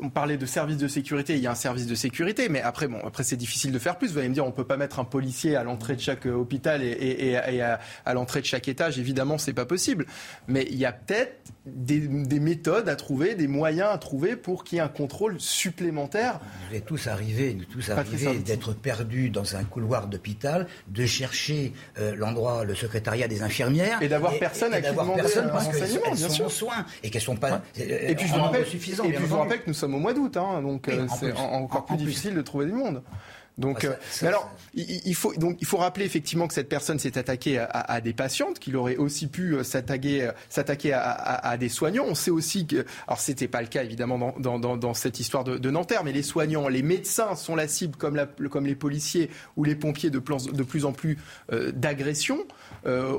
on, 0.00 0.08
parlait 0.08 0.38
de 0.38 0.46
service 0.46 0.78
de 0.78 0.88
sécurité, 0.88 1.34
il 1.34 1.40
y 1.40 1.46
a 1.46 1.50
un 1.50 1.54
service 1.54 1.86
de 1.86 1.94
sécurité, 1.94 2.48
mais 2.48 2.62
après, 2.62 2.88
bon, 2.88 2.98
après 3.06 3.24
c'est 3.24 3.36
difficile 3.36 3.72
de 3.72 3.78
faire 3.78 3.98
plus. 3.98 4.12
Vous 4.12 4.18
allez 4.18 4.30
me 4.30 4.34
dire, 4.34 4.46
on 4.46 4.52
peut 4.52 4.64
pas 4.64 4.78
mettre 4.78 4.98
un 5.00 5.04
policier 5.04 5.54
à 5.54 5.64
l'entrée 5.64 5.94
de 5.94 6.00
chaque 6.00 6.26
euh, 6.26 6.32
hôpital 6.32 6.82
et, 6.82 7.36
à, 7.36 8.14
l'entrée 8.14 8.40
de 8.40 8.46
chaque 8.46 8.68
étage. 8.68 8.98
Évidemment, 8.98 9.36
c'est 9.36 9.52
pas 9.52 9.66
possible. 9.66 10.06
Mais 10.48 10.66
il 10.70 10.78
y 10.78 10.86
a 10.86 10.92
peut-être 10.92 11.52
des, 11.66 12.00
méthodes 12.40 12.88
à 12.88 12.96
trouver, 12.96 13.34
des 13.34 13.48
moyens 13.48 13.90
à 13.92 13.98
trouver 13.98 14.34
pour 14.34 14.64
qu'il 14.64 14.76
y 14.76 14.78
ait 14.78 14.84
un 14.84 14.88
contrôle 14.88 15.38
supplémentaire. 15.38 16.40
Nous 16.70 16.76
est 16.78 16.80
tous 16.80 17.06
arrivés, 17.06 17.52
nous 17.52 17.66
tous 17.66 17.90
arrivés 17.90 18.38
d'être 18.38 18.72
perdus 18.72 19.28
dans 19.28 19.56
un 19.56 19.64
couloir 19.64 20.06
d'hôpital, 20.06 20.66
de 20.88 21.04
chercher 21.04 21.74
euh, 21.98 22.16
l'endroit, 22.16 22.64
le 22.64 22.74
secrétariat 22.74 23.28
des 23.28 23.42
infirmières, 23.42 24.02
et 24.02 24.08
d'avoir 24.08 24.38
personne 24.38 24.72
à 24.72 24.80
qui 24.80 24.88
demander 24.88 25.16
personne 25.16 25.50
parce 25.52 25.68
qu'elles 25.68 26.16
sont 26.16 26.44
en 26.44 26.48
soins 26.48 26.86
et 27.02 27.10
qu'elles 27.10 27.20
sont 27.20 27.36
pas 27.36 27.57
et 27.76 28.14
puis 28.14 28.26
je 28.26 28.34
vous 28.34 28.40
rappelle, 28.40 28.62
et 28.62 28.78
puis 28.78 28.94
je 28.94 29.24
vous 29.26 29.36
rappelle 29.36 29.62
que 29.62 29.68
nous 29.68 29.74
sommes 29.74 29.94
au 29.94 29.98
mois 29.98 30.14
d'août, 30.14 30.36
hein, 30.36 30.62
donc 30.62 30.88
euh, 30.88 31.06
c'est 31.18 31.32
encore 31.32 31.84
plus 31.84 31.96
difficile 31.96 32.34
de 32.34 32.42
trouver 32.42 32.66
du 32.66 32.72
monde. 32.72 33.02
Donc, 33.56 33.82
euh, 33.82 33.94
alors, 34.22 34.48
il, 34.74 35.14
faut 35.16 35.34
donc 35.34 35.56
il 35.60 35.66
faut 35.66 35.78
rappeler 35.78 36.04
effectivement 36.04 36.46
que 36.46 36.54
cette 36.54 36.68
personne 36.68 37.00
s'est 37.00 37.18
attaquée 37.18 37.58
à, 37.58 38.00
des 38.00 38.12
patientes, 38.12 38.60
qu'il 38.60 38.76
aurait 38.76 38.94
aussi 38.94 39.26
pu 39.26 39.56
euh, 39.56 39.64
s'attaquer 39.64 40.30
s'attaquer 40.48 40.92
à, 40.92 41.56
des 41.58 41.68
soignants. 41.68 42.04
On 42.06 42.14
sait 42.14 42.30
aussi 42.30 42.68
que, 42.68 42.86
alors 43.08 43.18
c'était 43.18 43.48
pas 43.48 43.60
le 43.60 43.66
cas 43.66 43.82
évidemment 43.82 44.32
dans, 44.38 44.60
dans, 44.60 44.76
dans, 44.76 44.94
cette 44.94 45.18
histoire 45.18 45.42
de, 45.42 45.58
de, 45.58 45.70
Nanterre, 45.70 46.04
mais 46.04 46.12
les 46.12 46.22
soignants, 46.22 46.68
les 46.68 46.82
médecins 46.82 47.34
sont 47.34 47.56
la 47.56 47.66
cible 47.66 47.96
comme 47.96 48.14
la, 48.14 48.26
comme 48.26 48.64
les 48.64 48.76
policiers 48.76 49.28
ou 49.56 49.64
les 49.64 49.74
pompiers 49.74 50.10
de, 50.10 50.20
de 50.20 50.62
plus 50.62 50.84
en 50.84 50.92
plus 50.92 51.18
d'agressions. 51.50 52.46
Euh, 52.86 53.18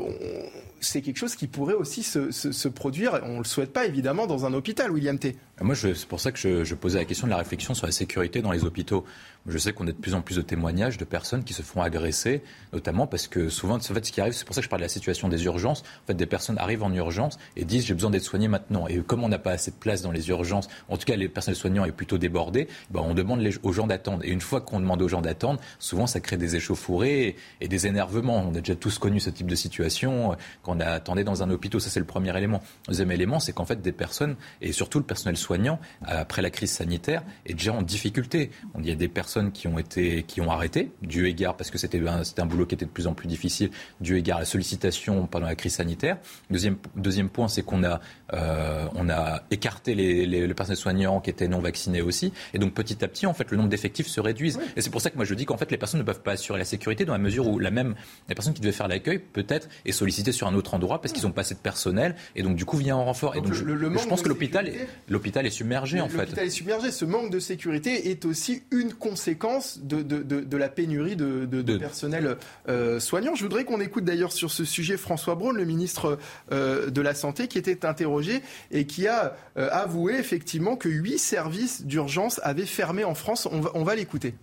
c'est 0.82 1.02
quelque 1.02 1.18
chose 1.18 1.36
qui 1.36 1.48
pourrait 1.48 1.74
aussi 1.74 2.04
se, 2.04 2.68
produire, 2.68 3.20
on 3.24 3.34
ne 3.34 3.38
le 3.40 3.44
souhaite 3.44 3.74
pas 3.74 3.86
évidemment, 3.86 4.28
dans 4.28 4.46
un 4.46 4.54
hôpital, 4.54 4.92
William 4.92 5.18
T. 5.18 5.36
Moi, 5.62 5.76
c'est 5.76 6.06
pour 6.06 6.20
ça 6.20 6.32
que 6.32 6.40
je, 6.40 6.64
je, 6.64 6.76
posais 6.76 7.00
la 7.00 7.06
question 7.06 7.28
de 7.28 7.32
la 7.32 7.38
réflexion 7.38 7.74
sur 7.74 7.86
la 7.86 7.92
sécurité 7.92 8.42
dans 8.42 8.52
les 8.52 8.64
hôpitaux. 8.64 9.06
Je 9.50 9.58
sais 9.58 9.74
qu'on 9.74 9.88
a 9.88 9.92
de 9.92 9.98
plus 9.98 10.14
en 10.14 10.22
plus 10.22 10.36
de 10.36 10.44
témoignages 10.44 10.98
de 10.98 11.06
personnes 11.06 11.44
qui 11.44 11.54
se 11.54 11.64
font 11.64 11.82
agresser, 11.82 12.44
notamment 12.72 13.08
parce 13.08 13.28
que 13.28 13.50
souvent, 13.50 13.76
en 13.76 13.80
fait, 13.80 14.06
ce 14.06 14.12
qui 14.12 14.22
arrive, 14.22 14.34
c'est 14.34 14.46
pour 14.46 14.54
ça 14.54 14.62
que 14.62 14.66
je 14.66 14.70
parle 14.70 14.82
de 14.82 14.86
la 14.86 14.90
situation 14.90 15.28
des 15.28 15.46
urgences. 15.46 15.82
En 16.04 16.08
fait, 16.08 16.14
des 16.14 16.28
personnes 16.28 16.60
arrivent 16.60 16.84
en 16.84 16.94
urgence 16.94 17.40
et 17.56 17.66
disent 17.66 17.86
j'ai 17.86 17.96
besoin 17.96 18.12
d'être 18.12 18.24
soigné 18.24 18.48
maintenant. 18.48 18.88
Et 18.88 19.00
comme 19.00 19.24
on 19.24 19.30
n'a 19.30 19.40
pas 19.40 19.52
assez 19.52 19.72
de 19.72 19.76
place 19.76 20.04
dans 20.04 20.12
les 20.12 20.30
urgences, 20.30 20.68
en 20.88 20.98
tout 20.98 21.06
cas, 21.06 21.16
les 21.16 21.28
personnels 21.30 21.58
soignants 21.58 21.86
est 21.86 21.92
plutôt 21.92 22.20
débordé, 22.20 22.68
ben, 22.92 23.02
on 23.04 23.16
demande 23.16 23.48
aux 23.64 23.74
gens 23.74 23.88
d'attendre. 23.88 24.24
Et 24.24 24.30
une 24.30 24.42
fois 24.42 24.62
qu'on 24.62 24.80
demande 24.80 25.02
aux 25.02 25.08
gens 25.08 25.22
d'attendre, 25.22 25.60
souvent, 25.80 26.06
ça 26.06 26.20
crée 26.20 26.38
des 26.38 26.56
échauffourées 26.56 27.36
et, 27.60 27.68
des 27.68 27.88
énervements. 27.88 28.46
On 28.48 28.54
a 28.54 28.60
déjà 28.60 28.76
tous 28.76 29.00
connu 29.00 29.20
ce 29.20 29.32
type 29.32 29.48
de 29.48 29.56
situation 29.56 30.34
euh, 30.34 30.36
quand 30.62 30.76
on 30.76 30.80
attendait 30.80 31.24
dans 31.24 31.42
un 31.42 31.50
hôpital. 31.50 31.82
Ça, 31.82 31.90
c'est 31.90 32.00
le 32.00 32.06
premier 32.06 32.38
élément. 32.38 32.62
Deuxième 32.88 33.12
élément, 33.12 33.40
c'est 33.40 33.54
qu'en 33.54 33.66
fait, 33.66 33.82
des 33.82 33.92
personnes, 33.92 34.36
et 34.62 34.72
surtout 34.72 35.00
le 35.00 35.06
personnel 35.06 35.38
soignant, 35.38 35.80
après 36.04 36.42
la 36.42 36.52
crise 36.52 36.72
sanitaire, 36.72 37.24
est 37.46 37.54
déjà 37.54 37.74
en 37.74 37.82
difficulté. 37.82 38.52
Il 38.78 38.88
y 38.88 38.92
a 38.92 38.96
des 38.96 39.08
personnes 39.08 39.39
qui 39.48 39.68
ont 39.68 39.80
été, 39.80 40.24
qui 40.24 40.42
ont 40.42 40.52
arrêté, 40.52 40.92
du 41.02 41.28
égard, 41.28 41.56
parce 41.56 41.72
que 41.72 41.78
c'était 41.78 42.00
un, 42.08 42.22
un, 42.38 42.46
boulot 42.46 42.66
qui 42.66 42.76
était 42.76 42.86
de 42.86 42.92
plus 42.92 43.08
en 43.08 43.14
plus 43.14 43.28
difficile, 43.28 43.72
du 44.02 44.18
égard 44.18 44.38
à 44.38 44.40
la 44.42 44.46
sollicitation 44.46 45.26
pendant 45.28 45.48
la 45.48 45.56
crise 45.56 45.76
sanitaire. 45.76 46.18
Deuxième, 46.50 46.78
deuxième 46.96 47.30
point, 47.30 47.48
c'est 47.48 47.62
qu'on 47.62 47.84
a, 47.84 48.00
euh, 48.34 48.88
on 48.96 49.10
a 49.10 49.44
écarté 49.52 49.96
les, 49.96 50.26
les, 50.26 50.48
les, 50.48 50.54
personnels 50.54 50.78
soignants 50.78 51.20
qui 51.22 51.30
étaient 51.30 51.48
non 51.48 51.60
vaccinés 51.60 52.02
aussi. 52.02 52.34
Et 52.54 52.60
donc, 52.60 52.74
petit 52.74 53.04
à 53.04 53.08
petit, 53.08 53.26
en 53.26 53.34
fait, 53.34 53.52
le 53.52 53.58
nombre 53.58 53.70
d'effectifs 53.70 54.08
se 54.08 54.20
réduit. 54.20 54.56
Et 54.76 54.82
c'est 54.82 54.90
pour 54.90 55.02
ça 55.02 55.10
que 55.10 55.16
moi, 55.16 55.26
je 55.26 55.34
dis 55.34 55.46
qu'en 55.46 55.58
fait, 55.58 55.72
les 55.72 55.78
personnes 55.78 56.00
ne 56.00 56.06
peuvent 56.06 56.22
pas 56.22 56.34
assurer 56.34 56.60
la 56.60 56.66
sécurité 56.66 57.06
dans 57.06 57.14
la 57.14 57.20
mesure 57.20 57.48
où 57.48 57.60
la 57.60 57.72
même, 57.72 57.96
la 58.28 58.36
personne 58.36 58.54
qui 58.54 58.62
devait 58.62 58.74
faire 58.74 58.88
l'accueil, 58.88 59.20
peut-être, 59.20 59.70
est 59.86 59.92
sollicitée 59.92 60.32
sur 60.32 60.48
un 60.48 60.56
autre 60.56 60.74
endroit 60.74 61.02
parce 61.02 61.14
qu'ils 61.14 61.24
n'ont 61.24 61.32
pas 61.32 61.42
assez 61.42 61.56
de 61.56 61.60
personnel. 61.60 62.16
Et 62.36 62.44
donc, 62.44 62.56
du 62.56 62.66
coup, 62.66 62.78
vient 62.78 62.98
en 62.98 63.06
renfort. 63.06 63.36
et 63.36 63.42
donc, 63.42 63.54
je, 63.54 63.66
je, 63.66 64.08
pense 64.08 64.22
que 64.22 64.30
l'hôpital, 64.30 64.72
l'hôpital 65.08 65.46
est 65.46 65.52
submergé, 65.52 66.02
en 66.02 66.10
fait. 66.10 66.18
L'hôpital 66.18 66.46
est 66.46 66.50
submergé. 66.50 66.92
Ce 66.92 67.06
manque 67.06 67.32
de 67.32 67.40
sécurité 67.40 68.10
est 68.10 68.26
aussi 68.26 68.64
une 68.72 68.94
conséquence 68.94 69.19
de, 69.26 70.02
de, 70.02 70.24
de, 70.24 70.42
de 70.42 70.58
la 70.58 70.70
pénurie 70.70 71.16
de, 71.16 71.78
personnel 71.78 72.38
euh, 72.68 73.00
soignant. 73.00 73.36
Je 73.36 73.44
voudrais 73.44 73.66
qu'on 73.66 73.82
écoute 73.82 74.06
d'ailleurs 74.06 74.32
sur 74.32 74.52
ce 74.52 74.66
sujet 74.66 74.98
François 74.98 75.36
Braun, 75.36 75.54
le 75.54 75.66
ministre 75.66 76.18
euh, 76.52 76.90
de 76.90 77.02
la 77.02 77.14
Santé, 77.14 77.48
qui 77.48 77.58
était 77.58 77.86
interrogé 77.86 78.42
et 78.72 78.86
qui 78.86 79.08
a 79.08 79.36
euh, 79.58 79.70
avoué 79.72 80.16
effectivement 80.16 80.76
que 80.76 80.90
huit 80.90 81.20
services 81.20 81.86
d'urgence 81.86 82.40
avaient 82.44 82.66
fermé 82.66 83.04
en 83.04 83.16
France. 83.16 83.48
On 83.52 83.62
va, 83.62 83.72
on 83.74 83.84
va 83.84 83.96
l'écouter. 83.96 84.36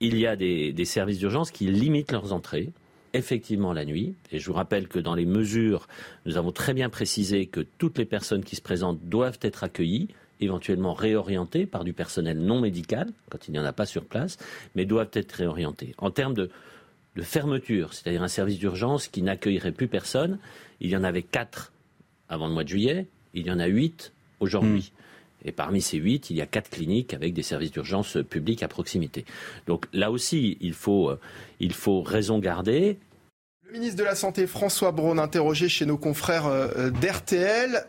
Il 0.00 0.18
y 0.18 0.26
a 0.26 0.36
des, 0.36 0.72
des 0.72 0.84
services 0.84 1.18
d'urgence 1.18 1.50
qui 1.50 1.66
limitent 1.66 2.12
leurs 2.12 2.32
entrées 2.32 2.72
effectivement 3.14 3.72
la 3.72 3.84
nuit. 3.84 4.14
Et 4.30 4.38
je 4.38 4.46
vous 4.46 4.54
rappelle 4.54 4.88
que 4.88 4.98
dans 4.98 5.14
les 5.14 5.26
mesures, 5.26 5.86
nous 6.26 6.36
avons 6.36 6.52
très 6.52 6.74
bien 6.74 6.88
précisé 6.88 7.46
que 7.46 7.60
toutes 7.60 7.98
les 7.98 8.06
personnes 8.06 8.42
qui 8.42 8.56
se 8.56 8.62
présentent 8.62 9.00
doivent 9.04 9.38
être 9.42 9.64
accueillies 9.64 10.08
éventuellement 10.42 10.94
réorientées 10.94 11.66
par 11.66 11.84
du 11.84 11.92
personnel 11.92 12.38
non 12.38 12.60
médical, 12.60 13.08
quand 13.30 13.48
il 13.48 13.52
n'y 13.52 13.58
en 13.58 13.64
a 13.64 13.72
pas 13.72 13.86
sur 13.86 14.04
place, 14.04 14.38
mais 14.74 14.84
doivent 14.84 15.10
être 15.12 15.32
réorientées. 15.32 15.94
En 15.98 16.10
termes 16.10 16.34
de, 16.34 16.50
de 17.16 17.22
fermeture, 17.22 17.94
c'est-à-dire 17.94 18.22
un 18.22 18.28
service 18.28 18.58
d'urgence 18.58 19.08
qui 19.08 19.22
n'accueillerait 19.22 19.72
plus 19.72 19.88
personne, 19.88 20.38
il 20.80 20.90
y 20.90 20.96
en 20.96 21.04
avait 21.04 21.22
quatre 21.22 21.72
avant 22.28 22.46
le 22.46 22.54
mois 22.54 22.64
de 22.64 22.68
juillet, 22.68 23.06
il 23.34 23.46
y 23.46 23.50
en 23.50 23.58
a 23.58 23.66
huit 23.66 24.12
aujourd'hui. 24.40 24.92
Hmm. 24.94 25.02
Et 25.44 25.52
parmi 25.52 25.82
ces 25.82 25.98
huit, 25.98 26.30
il 26.30 26.36
y 26.36 26.40
a 26.40 26.46
quatre 26.46 26.70
cliniques 26.70 27.14
avec 27.14 27.34
des 27.34 27.42
services 27.42 27.72
d'urgence 27.72 28.16
publics 28.28 28.62
à 28.62 28.68
proximité. 28.68 29.24
Donc 29.66 29.86
là 29.92 30.10
aussi, 30.10 30.56
il 30.60 30.72
faut, 30.72 31.10
euh, 31.10 31.18
il 31.58 31.72
faut 31.72 32.02
raison 32.02 32.38
garder. 32.38 32.98
Le 33.66 33.72
ministre 33.72 33.96
de 33.96 34.04
la 34.04 34.14
Santé, 34.14 34.46
François 34.46 34.92
Braun, 34.92 35.18
interrogé 35.18 35.68
chez 35.68 35.84
nos 35.84 35.98
confrères 35.98 36.46
euh, 36.46 36.90
d'RTL 36.90 37.86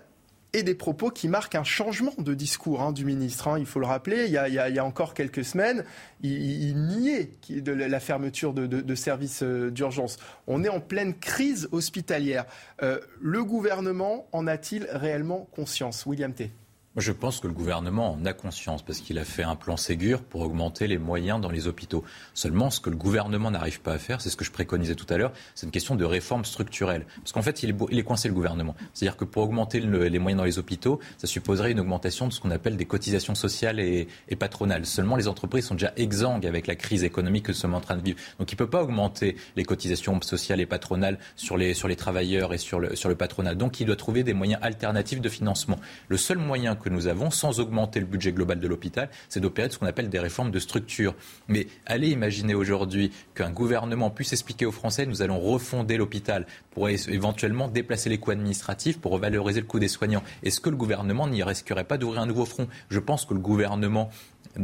et 0.53 0.63
des 0.63 0.75
propos 0.75 1.09
qui 1.09 1.27
marquent 1.27 1.55
un 1.55 1.63
changement 1.63 2.13
de 2.17 2.33
discours 2.33 2.81
hein, 2.81 2.91
du 2.91 3.05
ministre. 3.05 3.47
Hein, 3.47 3.59
il 3.59 3.65
faut 3.65 3.79
le 3.79 3.85
rappeler, 3.85 4.25
il 4.25 4.31
y, 4.31 4.37
a, 4.79 4.85
encore 4.85 5.13
quelques 5.13 5.43
semaines, 5.43 5.83
il, 6.21 6.75
niait 6.75 7.31
la 7.65 7.99
fermeture 7.99 8.53
de 8.53 8.95
services 8.95 9.43
euh, 9.43 9.71
d'urgence. 9.71 10.17
On 10.47 10.63
est 10.63 10.69
en 10.69 10.79
pleine 10.79 11.13
crise 11.13 11.67
hospitalière. 11.71 12.45
Euh, 12.81 12.99
le 13.19 13.43
gouvernement 13.43 14.27
en 14.31 14.47
a-t-il 14.47 14.87
réellement 14.91 15.47
conscience? 15.51 16.05
William 16.05 16.33
T. 16.33 16.51
Je 16.95 17.11
pense 17.11 17.39
que 17.39 17.47
le 17.47 17.53
gouvernement 17.53 18.13
en 18.13 18.23
a 18.23 18.33
conscience 18.33 18.83
parce 18.83 18.99
qu'il 18.99 19.17
a 19.17 19.25
fait 19.25 19.41
un 19.41 19.55
plan 19.55 19.77
Ségur 19.77 20.21
pour 20.21 20.41
augmenter 20.41 20.85
les 20.85 20.99
moyens 20.99 21.41
dans 21.41 21.49
les 21.49 21.65
hôpitaux. 21.67 22.03
Seulement, 22.35 22.69
ce 22.69 22.79
que 22.79 22.91
le 22.91 22.95
gouvernement 22.95 23.49
n'arrive 23.49 23.81
pas 23.81 23.93
à 23.93 23.97
faire, 23.97 24.21
c'est 24.21 24.29
ce 24.29 24.37
que 24.37 24.45
je 24.45 24.51
préconisais 24.51 24.93
tout 24.93 25.11
à 25.11 25.17
l'heure, 25.17 25.33
c'est 25.55 25.65
une 25.65 25.71
question 25.71 25.95
de 25.95 26.05
réforme 26.05 26.45
structurelle. 26.45 27.07
Parce 27.17 27.31
qu'en 27.31 27.41
fait, 27.41 27.63
il 27.63 27.75
est, 27.89 28.03
coincé 28.03 28.27
le 28.27 28.35
gouvernement. 28.35 28.75
C'est-à-dire 28.93 29.17
que 29.17 29.25
pour 29.25 29.41
augmenter 29.41 29.79
le, 29.79 30.07
les 30.07 30.19
moyens 30.19 30.37
dans 30.37 30.45
les 30.45 30.59
hôpitaux, 30.59 30.99
ça 31.17 31.25
supposerait 31.25 31.71
une 31.71 31.79
augmentation 31.79 32.27
de 32.27 32.31
ce 32.31 32.39
qu'on 32.39 32.51
appelle 32.51 32.77
des 32.77 32.85
cotisations 32.85 33.33
sociales 33.33 33.79
et, 33.79 34.07
et, 34.29 34.35
patronales. 34.35 34.85
Seulement, 34.85 35.15
les 35.15 35.27
entreprises 35.27 35.65
sont 35.65 35.73
déjà 35.73 35.93
exsangues 35.97 36.45
avec 36.45 36.67
la 36.67 36.75
crise 36.75 37.03
économique 37.03 37.45
que 37.45 37.53
nous 37.53 37.57
sommes 37.57 37.73
en 37.73 37.81
train 37.81 37.97
de 37.97 38.03
vivre. 38.03 38.19
Donc, 38.37 38.51
il 38.51 38.53
ne 38.53 38.59
peut 38.59 38.69
pas 38.69 38.83
augmenter 38.83 39.35
les 39.55 39.65
cotisations 39.65 40.21
sociales 40.21 40.61
et 40.61 40.67
patronales 40.67 41.17
sur 41.37 41.57
les, 41.57 41.73
sur 41.73 41.87
les 41.87 41.95
travailleurs 41.95 42.53
et 42.53 42.59
sur 42.59 42.79
le, 42.79 42.95
sur 42.95 43.09
le 43.09 43.15
patronat. 43.15 43.55
Donc, 43.55 43.79
il 43.79 43.87
doit 43.87 43.95
trouver 43.95 44.21
des 44.21 44.35
moyens 44.35 44.59
alternatifs 44.61 45.21
de 45.21 45.29
financement. 45.29 45.79
Le 46.07 46.17
seul 46.17 46.37
moyen 46.37 46.75
que 46.83 46.89
nous 46.89 47.07
avons, 47.07 47.31
sans 47.31 47.59
augmenter 47.59 47.99
le 47.99 48.05
budget 48.05 48.31
global 48.31 48.59
de 48.59 48.67
l'hôpital, 48.67 49.09
c'est 49.29 49.39
d'opérer 49.39 49.69
ce 49.71 49.79
qu'on 49.79 49.87
appelle 49.87 50.09
des 50.09 50.19
réformes 50.19 50.51
de 50.51 50.59
structure. 50.59 51.15
Mais 51.47 51.67
allez 51.85 52.09
imaginer 52.09 52.53
aujourd'hui 52.53 53.11
qu'un 53.33 53.49
gouvernement 53.49 54.09
puisse 54.09 54.33
expliquer 54.33 54.65
aux 54.65 54.71
Français 54.71 55.05
nous 55.05 55.21
allons 55.21 55.39
refonder 55.39 55.97
l'hôpital 55.97 56.45
pour 56.71 56.89
éventuellement 56.89 57.67
déplacer 57.67 58.09
les 58.09 58.17
coûts 58.17 58.31
administratifs 58.31 58.99
pour 58.99 59.13
revaloriser 59.13 59.61
le 59.61 59.65
coût 59.65 59.79
des 59.79 59.87
soignants. 59.87 60.23
Est-ce 60.43 60.59
que 60.59 60.69
le 60.69 60.75
gouvernement 60.75 61.27
n'y 61.27 61.43
risquerait 61.43 61.83
pas 61.83 61.97
d'ouvrir 61.97 62.21
un 62.21 62.25
nouveau 62.25 62.45
front? 62.45 62.67
Je 62.89 62.99
pense 62.99 63.25
que 63.25 63.33
le 63.33 63.39
gouvernement 63.39 64.09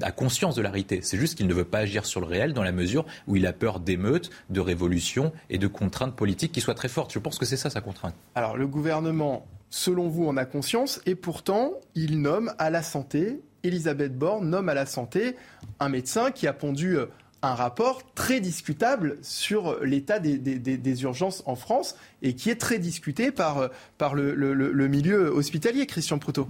a 0.02 0.12
conscience 0.12 0.56
de 0.56 0.62
la 0.62 0.70
réalité. 0.70 1.00
C'est 1.02 1.18
juste 1.18 1.36
qu'il 1.36 1.48
ne 1.48 1.54
veut 1.54 1.66
pas 1.66 1.80
agir 1.80 2.06
sur 2.06 2.20
le 2.20 2.28
réel 2.28 2.54
dans 2.54 2.64
la 2.64 2.72
mesure 2.72 3.06
où 3.28 3.36
il 3.36 3.48
a 3.48 3.54
peur 3.54 3.80
d'émeutes, 3.80 4.30
de 4.50 4.60
révolutions 4.60 5.32
et 5.50 5.58
de 5.58 5.68
contraintes 5.68 6.16
politiques 6.16 6.52
qui 6.52 6.62
soient 6.62 6.76
très 6.76 6.90
fortes. 6.90 7.14
Je 7.14 7.20
pense 7.20 7.38
que 7.38 7.46
c'est 7.46 7.58
ça 7.58 7.70
sa 7.70 7.82
contrainte. 7.82 8.16
Alors 8.36 8.58
le 8.58 8.68
gouvernement 8.68 9.48
selon 9.70 10.08
vous, 10.08 10.26
en 10.28 10.38
a 10.38 10.46
conscience, 10.46 11.02
et 11.06 11.16
pourtant, 11.16 11.74
il 11.96 12.22
nomme 12.22 12.54
à 12.58 12.70
la 12.70 12.82
santé, 12.82 13.42
Elisabeth 13.64 14.18
Borne 14.18 14.50
nomme 14.50 14.70
à 14.70 14.74
la 14.74 14.86
santé 14.86 15.36
un 15.80 15.90
médecin 15.90 16.32
qui 16.32 16.48
a 16.48 16.54
pondu 16.54 16.98
euh, 16.98 17.08
un 17.42 17.56
rapport 17.56 18.02
très 18.14 18.40
discutable 18.42 19.18
sur 19.22 19.84
l'état 19.84 20.20
des, 20.20 21.04
urgences 21.04 21.44
en 21.46 21.56
France 21.56 21.96
et 22.22 22.34
qui 22.34 22.50
est 22.50 22.56
très 22.56 22.80
discuté 22.80 23.32
par, 23.32 23.60
euh, 23.60 24.34
le, 24.36 24.88
milieu 24.88 25.30
hospitalier, 25.30 25.86
Christian 25.86 26.20
Proutot. 26.20 26.48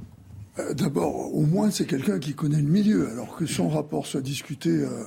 Euh, 0.58 0.74
d'abord, 0.74 1.34
au 1.34 1.42
moins, 1.42 1.72
c'est 1.72 1.86
quelqu'un 1.86 2.20
qui 2.20 2.34
connaît 2.34 2.62
le 2.62 2.70
milieu, 2.70 3.10
alors 3.12 3.36
que 3.36 3.46
son 3.46 3.70
rapport 3.70 4.08
soit 4.08 4.22
discuté. 4.22 4.70
Euh, 4.70 5.04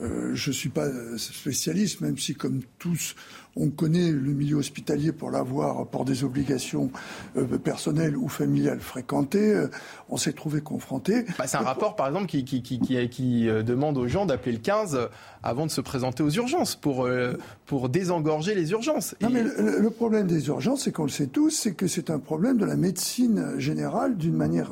euh, 0.00 0.34
je 0.34 0.50
ne 0.50 0.54
suis 0.54 0.68
pas 0.68 0.88
spécialiste, 1.16 2.00
même 2.00 2.18
si, 2.18 2.34
comme 2.34 2.60
tous, 2.78 3.14
on 3.56 3.70
connaît 3.70 4.10
le 4.10 4.32
milieu 4.32 4.56
hospitalier 4.56 5.12
pour 5.12 5.30
l'avoir, 5.30 5.86
pour 5.86 6.04
des 6.04 6.24
obligations 6.24 6.90
euh, 7.36 7.58
personnelles 7.58 8.16
ou 8.16 8.28
familiales 8.28 8.80
fréquentées. 8.80 9.54
Euh, 9.54 9.68
on 10.08 10.16
s'est 10.16 10.32
trouvé 10.32 10.60
confronté. 10.60 11.24
Bah, 11.38 11.46
c'est 11.46 11.56
un 11.56 11.60
rapport, 11.60 11.96
par 11.96 12.08
exemple, 12.08 12.26
qui, 12.26 12.44
qui, 12.44 12.62
qui, 12.62 12.78
qui 13.08 13.48
euh, 13.48 13.62
demande 13.62 13.96
aux 13.96 14.08
gens 14.08 14.26
d'appeler 14.26 14.52
le 14.52 14.58
15 14.58 15.08
avant 15.42 15.66
de 15.66 15.70
se 15.70 15.80
présenter 15.80 16.22
aux 16.22 16.30
urgences 16.30 16.74
pour, 16.74 17.08
pour 17.66 17.88
désengorger 17.88 18.54
les 18.54 18.70
urgences. 18.70 19.14
Non, 19.20 19.28
mais 19.30 19.42
le, 19.42 19.78
le 19.78 19.90
problème 19.90 20.26
des 20.26 20.46
urgences, 20.48 20.84
c'est 20.84 20.92
qu'on 20.92 21.04
le 21.04 21.10
sait 21.10 21.26
tous, 21.26 21.50
c'est 21.50 21.74
que 21.74 21.86
c'est 21.86 22.10
un 22.10 22.18
problème 22.18 22.56
de 22.56 22.64
la 22.64 22.76
médecine 22.76 23.58
générale 23.58 24.16
d'une 24.16 24.34
manière 24.34 24.70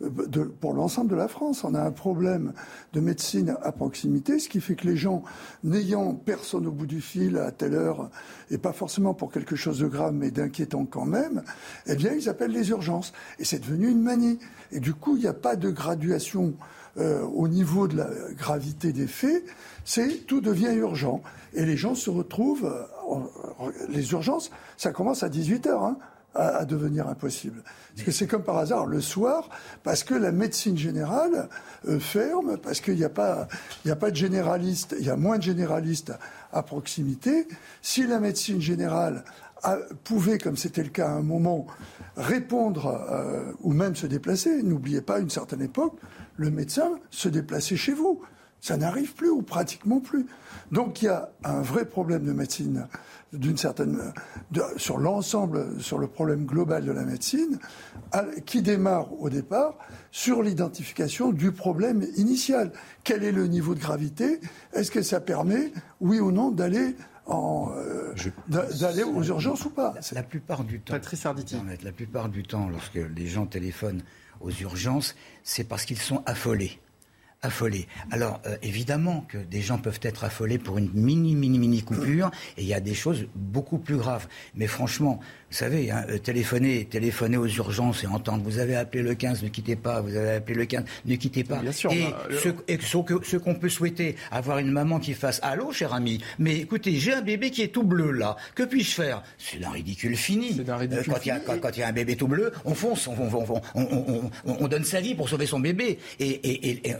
de, 0.00 0.42
pour 0.42 0.74
l'ensemble 0.74 1.10
de 1.10 1.16
la 1.16 1.28
France. 1.28 1.64
On 1.64 1.74
a 1.74 1.82
un 1.82 1.90
problème 1.90 2.52
de 2.92 3.00
médecine 3.00 3.56
à 3.62 3.72
proximité, 3.72 4.38
ce 4.38 4.48
qui 4.48 4.60
fait 4.60 4.74
que 4.74 4.86
les 4.86 4.96
gens, 4.96 5.22
n'ayant 5.64 6.14
personne 6.14 6.66
au 6.66 6.72
bout 6.72 6.86
du 6.86 7.00
fil 7.00 7.38
à 7.38 7.50
telle 7.50 7.74
heure, 7.74 8.10
et 8.50 8.58
pas 8.58 8.72
forcément 8.72 9.14
pour 9.14 9.30
quelque 9.30 9.56
chose 9.56 9.78
de 9.78 9.86
grave, 9.86 10.14
mais 10.14 10.30
d'inquiétant 10.30 10.84
quand 10.84 11.06
même, 11.06 11.42
eh 11.86 11.94
bien, 11.94 12.12
ils 12.12 12.28
appellent 12.28 12.52
les 12.52 12.70
urgences. 12.70 13.12
Et 13.38 13.44
c'est 13.44 13.60
devenu 13.60 13.88
une 13.88 14.02
manie. 14.02 14.38
Et 14.70 14.80
du 14.80 14.94
coup, 14.94 15.16
il 15.16 15.20
n'y 15.20 15.28
a 15.28 15.34
pas 15.34 15.56
de 15.56 15.70
graduation 15.70 16.54
euh, 16.98 17.22
au 17.22 17.48
niveau 17.48 17.88
de 17.88 17.96
la 17.96 18.10
gravité 18.36 18.92
des 18.92 19.06
faits. 19.06 19.44
C'est 19.84 20.26
tout 20.26 20.40
devient 20.40 20.74
urgent. 20.74 21.22
Et 21.54 21.64
les 21.64 21.76
gens 21.76 21.94
se 21.94 22.10
retrouvent. 22.10 22.66
Euh, 22.66 23.22
les 23.88 24.12
urgences, 24.12 24.50
ça 24.76 24.92
commence 24.92 25.22
à 25.22 25.28
18 25.28 25.66
heures. 25.66 25.84
Hein 25.84 25.98
à, 26.34 26.64
devenir 26.64 27.08
impossible. 27.08 27.62
Parce 27.94 28.06
que 28.06 28.10
c'est 28.10 28.26
comme 28.26 28.42
par 28.42 28.58
hasard 28.58 28.86
le 28.86 29.00
soir, 29.00 29.48
parce 29.82 30.04
que 30.04 30.14
la 30.14 30.32
médecine 30.32 30.78
générale 30.78 31.48
euh, 31.88 31.98
ferme, 31.98 32.56
parce 32.56 32.80
qu'il 32.80 32.96
n'y 32.96 33.04
a 33.04 33.10
pas, 33.10 33.48
a 33.88 33.96
pas 33.96 34.10
de 34.10 34.16
généralistes, 34.16 34.94
il 34.98 35.06
y 35.06 35.10
a 35.10 35.16
moins 35.16 35.38
de 35.38 35.42
généralistes 35.42 36.12
à 36.52 36.62
proximité. 36.62 37.48
Si 37.82 38.06
la 38.06 38.18
médecine 38.18 38.60
générale 38.60 39.24
a, 39.62 39.76
pouvait, 40.04 40.38
comme 40.38 40.56
c'était 40.56 40.82
le 40.82 40.90
cas 40.90 41.08
à 41.08 41.12
un 41.12 41.22
moment, 41.22 41.66
répondre 42.16 43.06
euh, 43.10 43.52
ou 43.60 43.72
même 43.72 43.96
se 43.96 44.06
déplacer, 44.06 44.62
n'oubliez 44.62 45.00
pas, 45.00 45.16
à 45.16 45.18
une 45.20 45.30
certaine 45.30 45.62
époque, 45.62 45.94
le 46.36 46.50
médecin 46.50 46.98
se 47.10 47.28
déplaçait 47.28 47.76
chez 47.76 47.92
vous. 47.92 48.22
Ça 48.62 48.76
n'arrive 48.76 49.12
plus 49.14 49.28
ou 49.28 49.42
pratiquement 49.42 49.98
plus. 49.98 50.24
Donc 50.70 51.02
il 51.02 51.06
y 51.06 51.08
a 51.08 51.30
un 51.42 51.62
vrai 51.62 51.84
problème 51.84 52.24
de 52.24 52.32
médecine 52.32 52.86
d'une 53.32 53.56
certaine 53.56 54.12
sur 54.76 54.98
l'ensemble, 54.98 55.80
sur 55.80 55.98
le 55.98 56.06
problème 56.06 56.44
global 56.44 56.84
de 56.84 56.92
la 56.92 57.04
médecine, 57.04 57.58
qui 58.46 58.62
démarre 58.62 59.20
au 59.20 59.30
départ 59.30 59.78
sur 60.12 60.42
l'identification 60.42 61.32
du 61.32 61.50
problème 61.50 62.06
initial. 62.16 62.70
Quel 63.02 63.24
est 63.24 63.32
le 63.32 63.48
niveau 63.48 63.74
de 63.74 63.80
gravité? 63.80 64.38
Est-ce 64.74 64.92
que 64.92 65.02
ça 65.02 65.20
permet, 65.20 65.72
oui 66.00 66.20
ou 66.20 66.30
non, 66.30 66.52
d'aller 66.52 66.94
en, 67.26 67.72
euh, 67.74 68.14
d'aller 68.48 69.02
aux 69.02 69.24
urgences 69.24 69.64
ou 69.64 69.70
pas? 69.70 69.94
La, 70.12 70.22
plupart 70.22 70.62
du 70.62 70.78
temps, 70.80 70.92
Patrice 70.92 71.26
Arditi. 71.26 71.56
La 71.82 71.92
plupart 71.92 72.28
du 72.28 72.44
temps, 72.44 72.68
lorsque 72.68 72.94
les 73.16 73.26
gens 73.26 73.46
téléphonent 73.46 74.02
aux 74.40 74.50
urgences, 74.50 75.16
c'est 75.42 75.64
parce 75.64 75.84
qu'ils 75.84 75.98
sont 75.98 76.22
affolés 76.26 76.78
affolés. 77.42 77.88
Alors 78.10 78.40
euh, 78.46 78.56
évidemment 78.62 79.24
que 79.28 79.38
des 79.38 79.60
gens 79.60 79.78
peuvent 79.78 80.00
être 80.02 80.24
affolés 80.24 80.58
pour 80.58 80.78
une 80.78 80.90
mini 80.94 81.34
mini 81.34 81.58
mini 81.58 81.82
coupure 81.82 82.30
et 82.56 82.62
il 82.62 82.68
y 82.68 82.74
a 82.74 82.80
des 82.80 82.94
choses 82.94 83.26
beaucoup 83.34 83.78
plus 83.78 83.96
graves. 83.96 84.28
Mais 84.54 84.66
franchement, 84.66 85.20
vous 85.52 85.58
savez, 85.58 85.90
hein, 85.90 86.06
euh, 86.08 86.16
téléphoner, 86.16 86.86
téléphoner 86.86 87.36
aux 87.36 87.46
urgences 87.46 88.04
et 88.04 88.06
entendre 88.06 88.42
vous 88.42 88.58
avez 88.58 88.74
appelé 88.74 89.02
le 89.02 89.14
15, 89.14 89.42
ne 89.42 89.48
quittez 89.48 89.76
pas, 89.76 90.00
vous 90.00 90.16
avez 90.16 90.30
appelé 90.30 90.54
le 90.54 90.64
15, 90.64 90.84
ne 91.04 91.14
quittez 91.16 91.44
pas. 91.44 91.56
Bien 91.56 91.72
sûr, 91.72 91.92
et, 91.92 92.04
bah, 92.04 92.26
ce, 93.22 93.36
qu'on 93.36 93.54
peut 93.54 93.68
souhaiter, 93.68 94.16
avoir 94.30 94.58
une 94.58 94.70
maman 94.70 94.98
qui 94.98 95.12
fasse 95.12 95.40
Allô, 95.42 95.70
cher 95.70 95.92
ami, 95.92 96.22
mais 96.38 96.56
écoutez, 96.56 96.92
j'ai 96.96 97.12
un 97.12 97.20
bébé 97.20 97.50
qui 97.50 97.60
est 97.60 97.68
tout 97.68 97.82
bleu 97.82 98.12
là, 98.12 98.38
que 98.54 98.62
puis-je 98.62 98.94
faire? 98.94 99.22
C'est 99.36 99.58
d'un 99.58 99.68
ridicule 99.72 100.16
fini. 100.16 100.58
Euh, 100.58 101.02
quand 101.06 101.76
il 101.76 101.80
y, 101.80 101.82
a 101.82 101.88
un 101.88 101.92
bébé 101.92 102.16
tout 102.16 102.28
bleu, 102.28 102.50
on 102.64 102.74
fonce, 102.74 103.06
on, 103.06 104.68
donne 104.68 104.84
sa 104.84 105.02
vie 105.02 105.14
pour 105.14 105.28
sauver 105.28 105.44
son 105.44 105.60
bébé 105.60 105.98
et, 106.18 106.94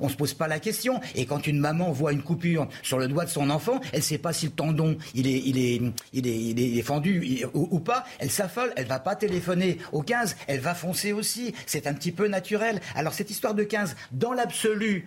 on 0.00 0.06
ne 0.06 0.10
se 0.10 0.16
pose 0.16 0.32
pas 0.32 0.48
la 0.48 0.60
question. 0.60 0.98
Et 1.14 1.26
quand 1.26 1.46
une 1.46 1.58
maman 1.58 1.92
voit 1.92 2.12
une 2.12 2.22
coupure 2.22 2.68
sur 2.82 2.98
le 2.98 3.06
doigt 3.06 3.26
de 3.26 3.30
son 3.30 3.50
enfant, 3.50 3.82
elle 3.92 3.98
ne 3.98 4.04
sait 4.04 4.16
pas 4.16 4.32
si 4.32 4.46
le 4.46 4.52
tendon 4.52 4.96
il 5.14 5.26
est, 5.26 5.42
il 5.44 5.58
est, 5.58 5.82
il 6.14 6.26
est, 6.26 6.38
il 6.38 6.78
est, 6.78 6.82
fendu 6.82 7.44
ou 7.52 7.80
pas 7.80 7.97
elle 8.18 8.30
s'affole, 8.30 8.72
elle 8.76 8.86
va 8.86 8.98
pas 8.98 9.16
téléphoner 9.16 9.78
au 9.92 10.02
15, 10.02 10.36
elle 10.46 10.60
va 10.60 10.74
foncer 10.74 11.12
aussi. 11.12 11.54
C'est 11.66 11.86
un 11.86 11.94
petit 11.94 12.12
peu 12.12 12.28
naturel. 12.28 12.80
Alors 12.94 13.12
cette 13.12 13.30
histoire 13.30 13.54
de 13.54 13.64
15, 13.64 13.96
dans 14.12 14.32
l'absolu, 14.32 15.06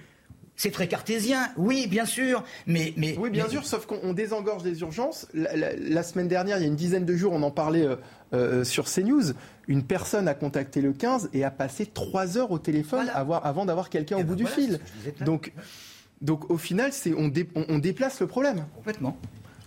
c'est 0.56 0.72
très 0.72 0.88
cartésien, 0.88 1.50
oui, 1.58 1.88
bien 1.88 2.06
sûr, 2.06 2.44
mais... 2.68 2.94
mais 2.96 3.18
oui, 3.18 3.32
bien 3.32 3.50
sûr, 3.50 3.66
sauf 3.66 3.88
qu'on 3.88 4.14
désengorge 4.14 4.62
des 4.62 4.82
urgences. 4.82 5.28
La, 5.34 6.04
semaine 6.04 6.28
dernière, 6.28 6.58
il 6.58 6.62
y 6.62 6.66
a 6.66 6.68
une 6.68 6.76
dizaine 6.76 7.06
de 7.06 7.16
jours, 7.16 7.34
on 7.34 7.42
en 7.42 7.50
parlait 7.50 7.86
euh, 7.86 7.96
euh, 8.34 8.64
sur 8.64 8.86
CNews, 8.86 9.34
une 9.68 9.84
personne 9.84 10.28
a 10.28 10.36
contacté 10.36 10.82
le 10.82 10.94
15 10.94 11.32
et 11.34 11.44
a 11.44 11.50
passé 11.50 11.88
trois 11.88 12.38
heures 12.38 12.52
au 12.52 12.60
téléphone 12.60 13.10
avant 13.16 13.66
d'avoir 13.66 13.90
quelqu'un 13.90 14.18
au 14.18 14.20
eh 14.20 14.24
bout 14.24 14.36
ben 14.36 14.44
du 14.44 14.46
fil. 14.46 14.80
Donc, 15.22 15.52
donc 16.22 16.52
au 16.52 16.58
final, 16.58 16.92
on, 17.18 17.32
on 17.56 17.78
déplace 17.80 18.20
le 18.20 18.28
problème. 18.28 18.66
Complètement. 18.76 19.18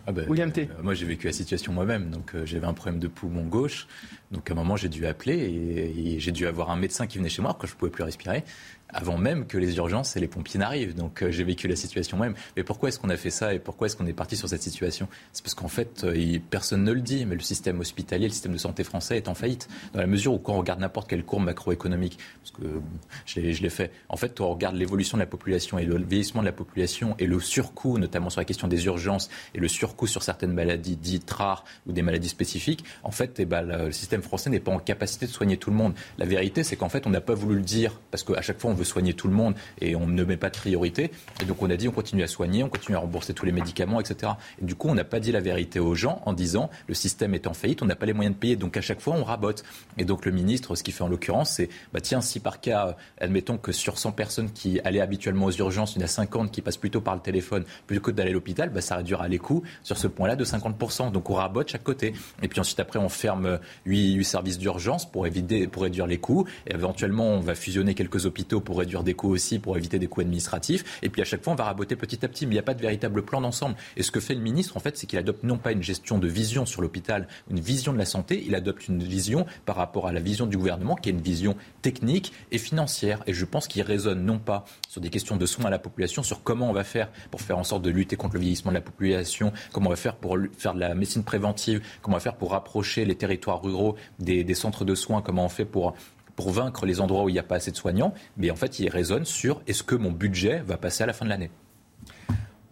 Ah 0.06 0.12
ben, 0.12 0.28
William 0.28 0.52
T. 0.52 0.62
Euh, 0.62 0.82
moi, 0.82 0.94
j'ai 0.94 1.06
vécu 1.06 1.26
la 1.26 1.32
situation 1.32 1.72
moi-même. 1.72 2.10
Donc, 2.10 2.34
euh, 2.34 2.44
j'avais 2.44 2.66
un 2.66 2.74
problème 2.74 3.00
de 3.00 3.08
poumon 3.08 3.44
gauche. 3.44 3.86
Donc, 4.30 4.50
à 4.50 4.52
un 4.52 4.56
moment, 4.56 4.76
j'ai 4.76 4.88
dû 4.88 5.06
appeler 5.06 5.36
et, 5.36 6.14
et 6.14 6.20
j'ai 6.20 6.32
dû 6.32 6.46
avoir 6.46 6.70
un 6.70 6.76
médecin 6.76 7.06
qui 7.06 7.18
venait 7.18 7.28
chez 7.28 7.42
moi 7.42 7.56
quand 7.58 7.66
je 7.66 7.74
pouvais 7.74 7.90
plus 7.90 8.04
respirer 8.04 8.44
avant 8.88 9.18
même 9.18 9.46
que 9.46 9.58
les 9.58 9.76
urgences 9.76 10.16
et 10.16 10.20
les 10.20 10.28
pompiers 10.28 10.58
n'arrivent. 10.60 10.94
Donc 10.94 11.22
euh, 11.22 11.30
j'ai 11.30 11.44
vécu 11.44 11.68
la 11.68 11.76
situation 11.76 12.16
même. 12.16 12.34
Mais 12.56 12.62
pourquoi 12.62 12.88
est-ce 12.88 12.98
qu'on 12.98 13.10
a 13.10 13.16
fait 13.16 13.30
ça 13.30 13.54
et 13.54 13.58
pourquoi 13.58 13.86
est-ce 13.86 13.96
qu'on 13.96 14.06
est 14.06 14.12
parti 14.12 14.36
sur 14.36 14.48
cette 14.48 14.62
situation? 14.62 15.08
C'est 15.32 15.42
parce 15.42 15.54
qu'en 15.54 15.68
fait, 15.68 16.04
euh, 16.04 16.38
personne 16.50 16.84
ne 16.84 16.92
le 16.92 17.00
dit, 17.00 17.26
mais 17.26 17.34
le 17.34 17.40
système 17.40 17.80
hospitalier, 17.80 18.26
le 18.26 18.32
système 18.32 18.52
de 18.52 18.58
santé 18.58 18.84
français 18.84 19.16
est 19.16 19.28
en 19.28 19.34
faillite. 19.34 19.68
Dans 19.92 20.00
la 20.00 20.06
mesure 20.06 20.34
où 20.34 20.38
quand 20.38 20.54
on 20.54 20.58
regarde 20.58 20.80
n'importe 20.80 21.08
quelle 21.08 21.24
courbe 21.24 21.44
macroéconomique, 21.44 22.18
parce 22.40 22.52
que 22.52 22.80
je 23.26 23.62
l'ai 23.62 23.70
fait, 23.70 23.90
en 24.08 24.16
fait, 24.16 24.40
on 24.40 24.48
regarde 24.48 24.76
l'évolution 24.76 25.16
de 25.16 25.22
la 25.22 25.26
population 25.26 25.78
et 25.78 25.84
le 25.84 25.96
vieillissement 26.02 26.42
de 26.42 26.46
la 26.46 26.52
population 26.52 27.16
et 27.18 27.26
le 27.26 27.40
surcoût, 27.40 27.98
notamment 27.98 28.30
sur 28.30 28.40
la 28.40 28.44
question 28.44 28.68
des 28.68 28.86
urgences 28.86 29.28
et 29.54 29.58
le 29.58 29.68
surcoût 29.68 30.06
sur 30.06 30.22
certaines 30.22 30.52
maladies 30.52 30.96
dites 30.96 31.30
rares 31.30 31.64
ou 31.86 31.92
des 31.92 32.02
maladies 32.02 32.28
spécifiques, 32.28 32.84
en 33.02 33.10
fait, 33.10 33.40
eh 33.40 33.44
ben, 33.44 33.62
le 33.62 33.92
système 33.92 34.22
français 34.22 34.50
n'est 34.50 34.60
pas 34.60 34.72
en 34.72 34.78
capacité 34.78 35.26
de 35.26 35.30
soigner 35.30 35.56
tout 35.56 35.70
le 35.70 35.76
monde. 35.76 35.94
La 36.18 36.26
vérité, 36.26 36.62
c'est 36.62 36.76
qu'en 36.76 36.88
fait, 36.88 37.06
on 37.06 37.10
n'a 37.10 37.20
pas 37.20 37.34
voulu 37.34 37.56
le 37.56 37.62
dire 37.62 38.00
parce 38.10 38.22
qu'à 38.22 38.42
chaque 38.42 38.60
fois, 38.60 38.70
soigner 38.84 39.14
tout 39.14 39.28
le 39.28 39.34
monde 39.34 39.54
et 39.80 39.96
on 39.96 40.06
ne 40.06 40.24
met 40.24 40.36
pas 40.36 40.50
de 40.50 40.56
priorité. 40.56 41.10
Et 41.42 41.44
donc 41.44 41.62
on 41.62 41.70
a 41.70 41.76
dit 41.76 41.88
on 41.88 41.92
continue 41.92 42.22
à 42.22 42.26
soigner, 42.26 42.62
on 42.62 42.68
continue 42.68 42.96
à 42.96 43.00
rembourser 43.00 43.34
tous 43.34 43.46
les 43.46 43.52
médicaments, 43.52 44.00
etc. 44.00 44.32
Et 44.60 44.64
du 44.64 44.74
coup, 44.74 44.88
on 44.88 44.94
n'a 44.94 45.04
pas 45.04 45.20
dit 45.20 45.32
la 45.32 45.40
vérité 45.40 45.80
aux 45.80 45.94
gens 45.94 46.22
en 46.26 46.32
disant 46.32 46.70
le 46.86 46.94
système 46.94 47.34
est 47.34 47.46
en 47.46 47.54
faillite, 47.54 47.82
on 47.82 47.86
n'a 47.86 47.96
pas 47.96 48.06
les 48.06 48.12
moyens 48.12 48.34
de 48.34 48.40
payer. 48.40 48.56
Donc 48.56 48.76
à 48.76 48.80
chaque 48.80 49.00
fois, 49.00 49.14
on 49.14 49.24
rabote. 49.24 49.64
Et 49.98 50.04
donc 50.04 50.24
le 50.26 50.32
ministre, 50.32 50.74
ce 50.74 50.82
qu'il 50.82 50.94
fait 50.94 51.04
en 51.04 51.08
l'occurrence, 51.08 51.50
c'est 51.50 51.68
bah 51.92 52.00
tiens, 52.00 52.20
si 52.20 52.40
par 52.40 52.60
cas, 52.60 52.96
admettons 53.20 53.58
que 53.58 53.72
sur 53.72 53.98
100 53.98 54.12
personnes 54.12 54.50
qui 54.50 54.80
allaient 54.80 55.00
habituellement 55.00 55.46
aux 55.46 55.52
urgences, 55.52 55.94
il 55.96 56.00
y 56.00 56.02
en 56.02 56.04
a 56.04 56.08
50 56.08 56.50
qui 56.50 56.62
passent 56.62 56.76
plutôt 56.76 57.00
par 57.00 57.14
le 57.14 57.20
téléphone 57.20 57.64
plutôt 57.86 58.02
que 58.02 58.10
d'aller 58.10 58.30
à 58.30 58.32
l'hôpital, 58.32 58.70
bah, 58.70 58.80
ça 58.80 58.96
réduira 58.96 59.28
les 59.28 59.38
coûts 59.38 59.62
sur 59.82 59.98
ce 59.98 60.06
point-là 60.06 60.36
de 60.36 60.44
50%. 60.44 61.12
Donc 61.12 61.30
on 61.30 61.34
rabote 61.34 61.68
chaque 61.68 61.82
côté. 61.82 62.14
Et 62.42 62.48
puis 62.48 62.60
ensuite, 62.60 62.80
après, 62.80 62.98
on 62.98 63.08
ferme 63.08 63.58
8, 63.86 64.14
8 64.14 64.24
services 64.24 64.58
d'urgence 64.58 65.10
pour, 65.10 65.26
éviter, 65.26 65.66
pour 65.66 65.82
réduire 65.82 66.06
les 66.06 66.18
coûts. 66.18 66.46
Et 66.66 66.74
éventuellement, 66.74 67.28
on 67.28 67.40
va 67.40 67.54
fusionner 67.54 67.94
quelques 67.94 68.26
hôpitaux 68.26 68.60
pour 68.64 68.78
réduire 68.78 69.02
des 69.02 69.14
coûts 69.14 69.30
aussi, 69.30 69.58
pour 69.58 69.76
éviter 69.76 69.98
des 69.98 70.06
coûts 70.06 70.20
administratifs. 70.20 70.98
Et 71.02 71.08
puis 71.08 71.22
à 71.22 71.24
chaque 71.24 71.44
fois, 71.44 71.52
on 71.52 71.56
va 71.56 71.64
raboter 71.64 71.96
petit 71.96 72.24
à 72.24 72.28
petit. 72.28 72.46
Mais 72.46 72.52
il 72.52 72.56
n'y 72.56 72.60
a 72.60 72.64
pas 72.64 72.74
de 72.74 72.80
véritable 72.80 73.22
plan 73.22 73.40
d'ensemble. 73.40 73.76
Et 73.96 74.02
ce 74.02 74.10
que 74.10 74.20
fait 74.20 74.34
le 74.34 74.40
ministre, 74.40 74.76
en 74.76 74.80
fait, 74.80 74.96
c'est 74.96 75.06
qu'il 75.06 75.18
adopte 75.18 75.44
non 75.44 75.58
pas 75.58 75.72
une 75.72 75.82
gestion 75.82 76.18
de 76.18 76.28
vision 76.28 76.66
sur 76.66 76.82
l'hôpital, 76.82 77.28
une 77.50 77.60
vision 77.60 77.92
de 77.92 77.98
la 77.98 78.04
santé, 78.04 78.42
il 78.46 78.54
adopte 78.54 78.88
une 78.88 79.02
vision 79.02 79.46
par 79.66 79.76
rapport 79.76 80.06
à 80.06 80.12
la 80.12 80.20
vision 80.20 80.46
du 80.46 80.56
gouvernement, 80.56 80.96
qui 80.96 81.08
est 81.08 81.12
une 81.12 81.20
vision 81.20 81.56
technique 81.82 82.32
et 82.50 82.58
financière. 82.58 83.22
Et 83.26 83.34
je 83.34 83.44
pense 83.44 83.68
qu'il 83.68 83.82
résonne 83.82 84.24
non 84.24 84.38
pas 84.38 84.64
sur 84.88 85.00
des 85.00 85.10
questions 85.10 85.36
de 85.36 85.46
soins 85.46 85.66
à 85.66 85.70
la 85.70 85.78
population, 85.78 86.22
sur 86.22 86.42
comment 86.42 86.70
on 86.70 86.72
va 86.72 86.84
faire 86.84 87.10
pour 87.30 87.40
faire 87.40 87.58
en 87.58 87.64
sorte 87.64 87.82
de 87.82 87.90
lutter 87.90 88.16
contre 88.16 88.34
le 88.34 88.40
vieillissement 88.40 88.70
de 88.70 88.76
la 88.76 88.80
population, 88.80 89.52
comment 89.72 89.88
on 89.88 89.90
va 89.90 89.96
faire 89.96 90.16
pour 90.16 90.38
faire 90.56 90.74
de 90.74 90.80
la 90.80 90.94
médecine 90.94 91.24
préventive, 91.24 91.80
comment 92.02 92.16
on 92.16 92.18
va 92.18 92.22
faire 92.22 92.36
pour 92.36 92.52
rapprocher 92.52 93.04
les 93.04 93.14
territoires 93.14 93.62
ruraux 93.62 93.96
des, 94.18 94.44
des 94.44 94.54
centres 94.54 94.84
de 94.84 94.94
soins, 94.94 95.22
comment 95.22 95.44
on 95.44 95.48
fait 95.48 95.64
pour 95.64 95.94
pour 96.36 96.50
vaincre 96.50 96.86
les 96.86 97.00
endroits 97.00 97.24
où 97.24 97.28
il 97.28 97.32
n'y 97.32 97.38
a 97.38 97.44
pas 97.44 97.56
assez 97.56 97.70
de 97.70 97.76
soignants, 97.76 98.14
mais 98.36 98.50
en 98.50 98.56
fait, 98.56 98.78
il 98.78 98.88
résonne 98.88 99.24
sur 99.24 99.62
est-ce 99.66 99.82
que 99.82 99.94
mon 99.94 100.10
budget 100.10 100.62
va 100.66 100.76
passer 100.76 101.02
à 101.02 101.06
la 101.06 101.12
fin 101.12 101.24
de 101.24 101.30
l'année 101.30 101.50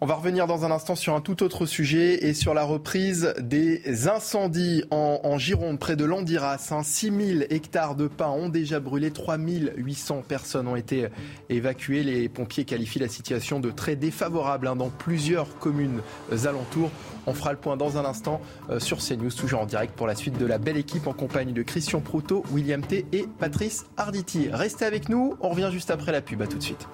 on 0.03 0.05
va 0.05 0.15
revenir 0.15 0.47
dans 0.47 0.65
un 0.65 0.71
instant 0.71 0.95
sur 0.95 1.15
un 1.15 1.21
tout 1.21 1.43
autre 1.43 1.65
sujet 1.65 2.25
et 2.25 2.33
sur 2.33 2.53
la 2.53 2.65
reprise 2.65 3.33
des 3.39 4.09
incendies 4.09 4.83
en, 4.91 5.37
Gironde, 5.37 5.79
près 5.79 5.95
de 5.95 6.03
Landiras. 6.03 6.71
Hein. 6.71 6.83
6000 6.83 7.47
hectares 7.49 7.95
de 7.95 8.09
pins 8.09 8.27
ont 8.27 8.49
déjà 8.49 8.81
brûlé, 8.81 9.11
3800 9.11 10.23
personnes 10.27 10.67
ont 10.67 10.75
été 10.75 11.07
évacuées. 11.47 12.03
Les 12.03 12.27
pompiers 12.27 12.65
qualifient 12.65 12.99
la 12.99 13.07
situation 13.07 13.61
de 13.61 13.71
très 13.71 13.95
défavorable 13.95 14.67
hein, 14.67 14.75
dans 14.75 14.89
plusieurs 14.89 15.57
communes 15.57 16.01
alentours. 16.29 16.91
On 17.25 17.33
fera 17.33 17.53
le 17.53 17.57
point 17.57 17.77
dans 17.77 17.97
un 17.97 18.03
instant 18.03 18.41
euh, 18.69 18.81
sur 18.81 18.97
CNews, 18.97 19.31
toujours 19.31 19.61
en 19.61 19.65
direct 19.65 19.95
pour 19.95 20.07
la 20.07 20.15
suite 20.15 20.37
de 20.37 20.45
la 20.45 20.57
belle 20.57 20.75
équipe 20.75 21.07
en 21.07 21.13
compagnie 21.13 21.53
de 21.53 21.63
Christian 21.63 22.01
Proto, 22.01 22.43
William 22.51 22.81
T 22.81 23.05
et 23.13 23.25
Patrice 23.39 23.85
Arditi. 23.95 24.49
Restez 24.51 24.83
avec 24.83 25.07
nous, 25.07 25.37
on 25.39 25.47
revient 25.47 25.69
juste 25.71 25.91
après 25.91 26.11
la 26.11 26.19
pub. 26.19 26.41
À 26.41 26.47
tout 26.47 26.57
de 26.57 26.63
suite. 26.63 26.89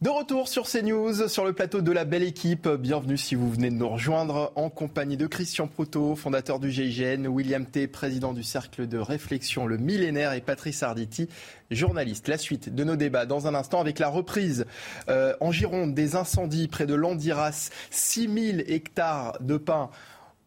De 0.00 0.10
retour 0.10 0.48
sur 0.48 0.68
CNews, 0.68 1.28
sur 1.28 1.44
le 1.44 1.52
plateau 1.52 1.80
de 1.80 1.92
la 1.92 2.04
belle 2.04 2.24
équipe. 2.24 2.68
Bienvenue 2.68 3.16
si 3.16 3.36
vous 3.36 3.48
venez 3.48 3.70
de 3.70 3.76
nous 3.76 3.88
rejoindre 3.88 4.52
en 4.56 4.68
compagnie 4.68 5.16
de 5.16 5.28
Christian 5.28 5.68
Proto, 5.68 6.16
fondateur 6.16 6.58
du 6.58 6.70
GIGN, 6.70 7.28
William 7.28 7.64
T, 7.64 7.86
président 7.86 8.32
du 8.32 8.42
cercle 8.42 8.88
de 8.88 8.98
réflexion 8.98 9.66
Le 9.66 9.78
Millénaire 9.78 10.32
et 10.32 10.40
Patrice 10.40 10.82
Arditi, 10.82 11.28
journaliste. 11.70 12.26
La 12.26 12.38
suite 12.38 12.74
de 12.74 12.84
nos 12.84 12.96
débats 12.96 13.24
dans 13.24 13.46
un 13.46 13.54
instant 13.54 13.80
avec 13.80 14.00
la 14.00 14.08
reprise 14.08 14.66
euh, 15.08 15.36
en 15.40 15.52
Gironde 15.52 15.94
des 15.94 16.16
incendies 16.16 16.66
près 16.66 16.86
de 16.86 16.94
Landiras. 16.94 17.70
6000 17.90 18.64
hectares 18.66 19.38
de 19.40 19.56
pins 19.56 19.90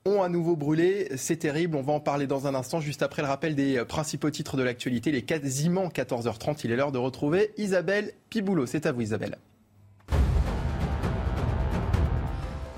ont 0.08 0.24
à 0.24 0.30
nouveau 0.30 0.56
brûlé. 0.56 1.10
C'est 1.16 1.38
terrible. 1.38 1.76
On 1.76 1.82
va 1.82 1.94
en 1.94 2.00
parler 2.00 2.28
dans 2.28 2.48
un 2.48 2.56
instant, 2.56 2.80
juste 2.80 3.04
après 3.04 3.22
le 3.22 3.28
rappel 3.28 3.56
des 3.56 3.84
principaux 3.86 4.30
titres 4.30 4.58
de 4.58 4.64
l'actualité. 4.64 5.10
Il 5.10 5.16
est 5.16 5.22
quasiment 5.22 5.88
14h30. 5.88 6.62
Il 6.64 6.72
est 6.72 6.76
l'heure 6.76 6.92
de 6.92 6.98
retrouver 6.98 7.52
Isabelle 7.58 8.14
Piboulot. 8.30 8.66
C'est 8.66 8.86
à 8.86 8.92
vous, 8.92 9.02
Isabelle. 9.02 9.38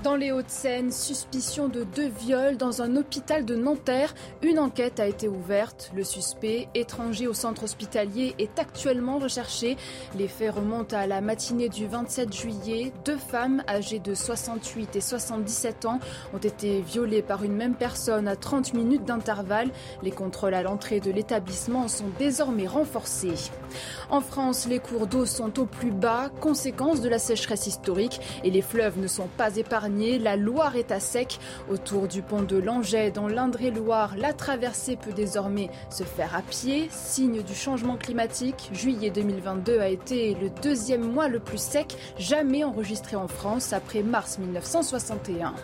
Dans 0.02 0.16
les 0.16 0.32
Hauts-de-Seine, 0.32 0.90
suspicion 0.90 1.68
de 1.68 1.84
deux 1.84 2.08
viols 2.08 2.56
dans 2.56 2.80
un 2.80 2.96
hôpital 2.96 3.44
de 3.44 3.54
Nanterre. 3.54 4.14
Une 4.40 4.58
enquête 4.58 4.98
a 4.98 5.06
été 5.06 5.28
ouverte. 5.28 5.90
Le 5.94 6.04
suspect, 6.04 6.68
étranger 6.74 7.26
au 7.26 7.34
centre 7.34 7.64
hospitalier, 7.64 8.34
est 8.38 8.58
actuellement 8.58 9.18
recherché. 9.18 9.76
Les 10.16 10.26
faits 10.26 10.54
remontent 10.54 10.96
à 10.96 11.06
la 11.06 11.20
matinée 11.20 11.68
du 11.68 11.86
27 11.86 12.32
juillet. 12.32 12.92
Deux 13.04 13.18
femmes 13.18 13.62
âgées 13.68 13.98
de 13.98 14.14
68 14.14 14.96
et 14.96 15.02
77 15.02 15.84
ans 15.84 15.98
ont 16.32 16.38
été 16.38 16.80
violées 16.80 17.20
par 17.20 17.44
une 17.44 17.54
même 17.54 17.74
personne 17.74 18.26
à 18.26 18.36
30 18.36 18.72
minutes 18.72 19.04
d'intervalle. 19.04 19.68
Les 20.02 20.12
contrôles 20.12 20.54
à 20.54 20.62
l'entrée 20.62 21.00
de 21.00 21.10
l'établissement 21.10 21.88
sont 21.88 22.08
désormais 22.18 22.66
renforcés. 22.66 23.50
En 24.08 24.22
France, 24.22 24.66
les 24.66 24.78
cours 24.78 25.06
d'eau 25.06 25.26
sont 25.26 25.60
au 25.60 25.66
plus 25.66 25.92
bas, 25.92 26.30
conséquence 26.40 27.02
de 27.02 27.08
la 27.10 27.18
sécheresse 27.18 27.66
historique, 27.66 28.18
et 28.44 28.50
les 28.50 28.62
fleuves 28.62 28.98
ne 28.98 29.06
sont 29.06 29.28
pas 29.36 29.56
épargnés 29.56 29.89
la 29.90 30.36
Loire 30.36 30.76
est 30.76 30.92
à 30.92 31.00
sec. 31.00 31.38
Autour 31.68 32.06
du 32.08 32.22
pont 32.22 32.42
de 32.42 32.56
Langeais, 32.56 33.10
dans 33.10 33.28
l'Indre-et-Loire, 33.28 34.14
la 34.16 34.32
traversée 34.32 34.96
peut 34.96 35.12
désormais 35.12 35.70
se 35.90 36.04
faire 36.04 36.34
à 36.34 36.42
pied. 36.42 36.88
Signe 36.90 37.42
du 37.42 37.54
changement 37.54 37.96
climatique, 37.96 38.70
juillet 38.72 39.10
2022 39.10 39.80
a 39.80 39.88
été 39.88 40.34
le 40.34 40.50
deuxième 40.62 41.10
mois 41.10 41.28
le 41.28 41.40
plus 41.40 41.60
sec 41.60 41.96
jamais 42.18 42.64
enregistré 42.64 43.16
en 43.16 43.28
France 43.28 43.72
après 43.72 44.02
mars 44.02 44.38
1961. 44.38 45.54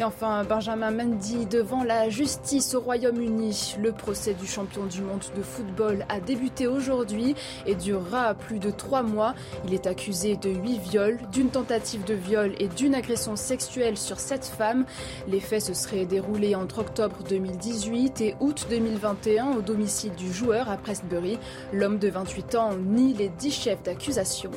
Et 0.00 0.04
enfin, 0.04 0.44
Benjamin 0.44 0.92
Mendy 0.92 1.44
devant 1.44 1.84
la 1.84 2.08
justice 2.08 2.74
au 2.74 2.80
Royaume-Uni. 2.80 3.76
Le 3.78 3.92
procès 3.92 4.32
du 4.32 4.46
champion 4.46 4.86
du 4.86 5.02
monde 5.02 5.26
de 5.36 5.42
football 5.42 6.06
a 6.08 6.20
débuté 6.20 6.66
aujourd'hui 6.66 7.34
et 7.66 7.74
durera 7.74 8.32
plus 8.32 8.58
de 8.58 8.70
trois 8.70 9.02
mois. 9.02 9.34
Il 9.66 9.74
est 9.74 9.86
accusé 9.86 10.36
de 10.36 10.48
huit 10.48 10.78
viols, 10.78 11.18
d'une 11.30 11.50
tentative 11.50 12.02
de 12.04 12.14
viol 12.14 12.54
et 12.58 12.68
d'une 12.68 12.94
agression 12.94 13.36
sexuelle 13.36 13.98
sur 13.98 14.18
sept 14.18 14.46
femmes. 14.46 14.86
Les 15.28 15.38
faits 15.40 15.64
se 15.64 15.74
seraient 15.74 16.06
déroulés 16.06 16.54
entre 16.54 16.78
octobre 16.78 17.18
2018 17.28 18.22
et 18.22 18.36
août 18.40 18.68
2021 18.70 19.50
au 19.50 19.60
domicile 19.60 20.14
du 20.14 20.32
joueur 20.32 20.70
à 20.70 20.78
Prestbury. 20.78 21.38
L'homme 21.74 21.98
de 21.98 22.08
28 22.08 22.54
ans 22.54 22.70
nie 22.74 23.12
les 23.12 23.28
dix 23.28 23.52
chefs 23.52 23.82
d'accusation. 23.82 24.50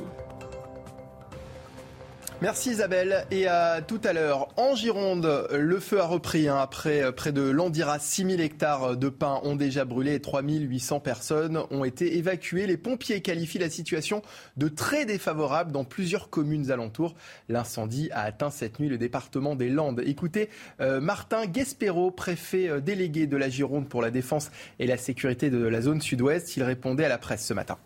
Merci 2.43 2.71
Isabelle 2.71 3.25
et 3.32 3.47
à 3.47 3.82
tout 3.82 4.01
à 4.03 4.12
l'heure. 4.12 4.49
En 4.58 4.75
Gironde, 4.75 5.47
le 5.49 5.79
feu 5.79 6.01
a 6.01 6.06
repris 6.06 6.49
hein, 6.49 6.58
après 6.58 7.01
euh, 7.01 7.13
près 7.13 7.32
de 7.32 7.41
l'Andira. 7.41 7.99
6000 7.99 8.41
hectares 8.41 8.97
de 8.97 9.08
pins 9.08 9.39
ont 9.43 9.56
déjà 9.56 9.86
brûlé 9.86 10.15
et 10.15 10.19
3800 10.19 10.99
personnes 10.99 11.63
ont 11.71 11.86
été 11.86 12.17
évacuées. 12.17 12.67
Les 12.67 12.75
pompiers 12.75 13.21
qualifient 13.21 13.60
la 13.60 13.69
situation 13.69 14.23
de 14.58 14.67
très 14.67 15.06
défavorable 15.06 15.71
dans 15.71 15.86
plusieurs 15.86 16.29
communes 16.29 16.69
alentours. 16.69 17.15
L'incendie 17.47 18.10
a 18.12 18.23
atteint 18.23 18.49
cette 18.49 18.77
nuit 18.77 18.89
le 18.89 18.97
département 18.97 19.56
des 19.56 19.69
Landes. 19.69 20.03
Écoutez, 20.06 20.49
euh, 20.82 20.99
Martin 20.99 21.45
Guespero, 21.45 22.12
préfet 22.12 22.67
euh, 22.67 22.82
délégué 22.82 23.25
de 23.25 23.38
la 23.38 23.47
Gironde 23.47 23.88
pour 23.88 24.01
la 24.01 24.12
défense 24.12 24.51
et 24.79 24.86
la 24.86 24.97
sécurité 24.97 25.49
de 25.49 25.65
la 25.65 25.79
zone 25.79 26.01
sud-ouest, 26.01 26.58
il 26.58 26.63
répondait 26.63 27.06
à 27.06 27.10
la 27.10 27.17
presse 27.17 27.45
ce 27.45 27.53
matin. 27.53 27.77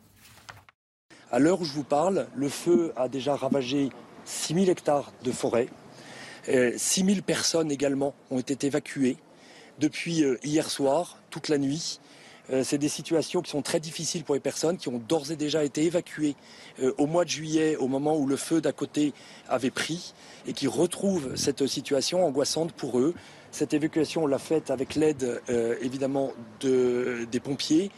À 1.31 1.37
l'heure 1.37 1.61
où 1.61 1.65
je 1.65 1.73
vous 1.73 1.83
parle, 1.83 2.25
le 2.35 2.49
feu 2.49 2.91
a 2.95 3.07
déjà 3.07 3.35
ravagé 3.35 3.89
6 4.27 4.53
000 4.53 4.65
hectares 4.67 5.11
de 5.23 5.31
forêt. 5.31 5.67
6 6.45 6.51
euh, 6.51 7.05
000 7.05 7.21
personnes 7.25 7.71
également 7.71 8.13
ont 8.29 8.39
été 8.39 8.67
évacuées 8.67 9.17
depuis 9.79 10.23
euh, 10.23 10.37
hier 10.43 10.69
soir, 10.69 11.17
toute 11.29 11.49
la 11.49 11.57
nuit. 11.57 11.99
Euh, 12.51 12.63
c'est 12.63 12.77
des 12.77 12.89
situations 12.89 13.41
qui 13.41 13.51
sont 13.51 13.61
très 13.61 13.79
difficiles 13.79 14.23
pour 14.23 14.35
les 14.35 14.41
personnes 14.41 14.77
qui 14.77 14.89
ont 14.89 14.99
d'ores 14.99 15.31
et 15.31 15.35
déjà 15.35 15.63
été 15.63 15.83
évacuées 15.83 16.35
au 16.97 17.07
mois 17.07 17.25
de 17.25 17.29
juillet, 17.29 17.75
au 17.77 17.87
moment 17.87 18.15
où 18.15 18.27
le 18.27 18.37
feu 18.37 18.61
d'à 18.61 18.71
côté 18.71 19.13
avait 19.49 19.71
pris, 19.71 20.13
et 20.45 20.53
qui 20.53 20.67
retrouvent 20.67 21.35
cette 21.35 21.65
situation 21.65 22.25
angoissante 22.25 22.71
pour 22.73 22.99
eux. 22.99 23.13
Cette 23.51 23.73
évacuation, 23.73 24.23
on 24.23 24.27
l'a 24.27 24.39
faite 24.39 24.69
avec 24.69 24.95
l'aide 24.95 25.41
évidemment 25.81 26.33
des 26.61 27.39
pompiers, 27.43 27.89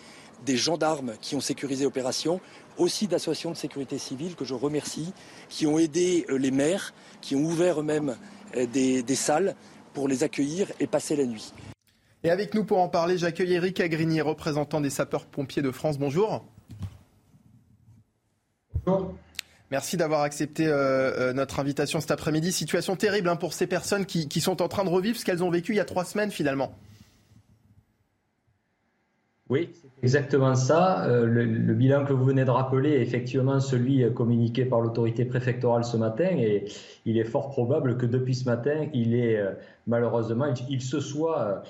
des 0.46 0.56
gendarmes 0.56 1.14
qui 1.22 1.36
ont 1.36 1.42
sécurisé 1.42 1.84
l'opération, 1.84 2.40
aussi 2.80 3.08
d'associations 3.08 3.52
de 3.52 3.58
sécurité 3.58 3.98
civile 3.98 4.36
que 4.36 4.46
je 4.46 4.54
remercie, 4.54 5.14
qui 5.50 5.68
ont 5.68 5.78
aidé 5.78 6.26
euh, 6.30 6.38
les 6.38 6.52
maires, 6.52 6.94
qui 7.22 7.36
ont 7.36 7.44
ouvert 7.44 7.82
eux-mêmes 7.82 8.16
euh, 8.56 8.66
des, 8.66 9.16
salles 9.16 9.56
pour 9.94 10.08
les 10.08 10.24
accueillir 10.24 10.72
et 10.80 10.88
passer 10.88 11.16
la 11.16 11.26
nuit. 11.26 11.54
Et 12.24 12.32
avec 12.32 12.54
nous 12.54 12.64
pour 12.64 12.80
en 12.80 12.90
parler, 12.90 13.18
j'accueille 13.18 13.54
Eric 13.54 13.80
Agrigny, 13.80 14.22
représentant 14.22 14.82
des 14.82 14.90
sapeurs-pompiers 14.90 15.62
de 15.62 15.72
France. 15.72 15.98
Bonjour. 15.98 16.46
Bonjour. 18.86 19.14
Merci 19.72 19.98
d'avoir 19.98 20.22
accepté 20.22 20.66
euh, 20.66 21.32
notre 21.34 21.60
invitation 21.60 22.02
cet 22.02 22.10
après-midi. 22.10 22.52
Situation 22.52 22.96
terrible 22.96 23.30
hein, 23.30 23.36
pour 23.36 23.54
ces 23.54 23.68
personnes 23.68 24.06
qui, 24.06 24.28
qui, 24.28 24.42
sont 24.42 24.64
en 24.64 24.68
train 24.68 24.84
de 24.84 24.90
revivre 24.90 25.18
ce 25.18 25.24
qu'elles 25.24 25.44
ont 25.44 25.52
vécu 25.52 25.74
il 25.74 25.76
y 25.76 25.80
a 25.80 25.86
trois 25.86 26.06
semaines 26.06 26.32
finalement. 26.32 26.76
Oui, 29.50 29.72
c'est 29.74 30.04
exactement 30.04 30.54
ça. 30.54 31.06
Euh, 31.06 31.26
le, 31.26 31.74
bilan 31.74 32.06
que 32.06 32.14
vous 32.14 32.24
venez 32.24 32.46
de 32.46 32.52
rappeler 32.52 32.92
est 32.92 33.02
effectivement 33.02 33.60
celui 33.60 34.04
euh, 34.04 34.12
communiqué 34.12 34.64
par 34.64 34.80
l'autorité 34.80 35.26
préfectorale 35.26 35.84
ce 35.84 35.98
matin 35.98 36.30
et 36.38 36.66
il 37.06 37.18
est 37.18 37.24
fort 37.24 37.50
probable 37.50 37.98
que 37.98 38.06
depuis 38.06 38.36
ce 38.36 38.46
matin, 38.46 38.88
il 38.94 39.16
est 39.16 39.38
euh, 39.38 39.54
malheureusement, 39.88 40.54
il, 40.70 40.82
se 40.82 41.00
soit 41.00 41.64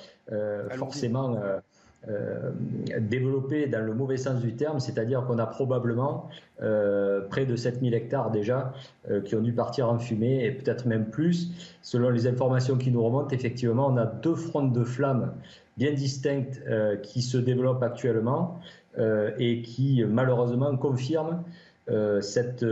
forcément 0.72 1.38
développé 3.00 3.68
dans 3.68 3.82
le 3.86 3.94
mauvais 3.94 4.18
sens 4.18 4.40
du 4.42 4.56
terme, 4.56 4.80
c'est-à-dire 4.80 5.26
qu'on 5.26 5.38
a 5.38 5.46
probablement 5.46 6.30
près 6.58 7.46
de 7.46 7.56
7000 7.56 7.94
hectares 7.94 8.32
déjà 8.32 8.74
qui 9.26 9.36
ont 9.36 9.42
dû 9.42 9.52
partir 9.52 9.90
en 9.90 10.00
fumée 10.00 10.46
et 10.46 10.52
peut-être 10.52 10.88
même 10.88 11.10
plus. 11.10 11.52
Selon 11.82 12.10
les 12.10 12.26
informations 12.26 12.78
qui 12.78 12.90
nous 12.92 13.04
remontent, 13.04 13.36
effectivement, 13.36 13.88
on 13.88 13.98
a 13.98 14.06
deux 14.06 14.36
fronts 14.36 14.70
de 14.70 14.84
flammes 14.84 15.34
bien 15.80 15.94
distinctes 15.94 16.62
euh, 16.68 16.98
qui 16.98 17.22
se 17.22 17.38
développent 17.38 17.82
actuellement 17.82 18.60
euh, 18.98 19.32
et 19.40 19.62
qui 19.62 20.04
malheureusement 20.04 20.76
confirment 20.76 21.42
euh, 21.90 22.22
cette 22.22 22.66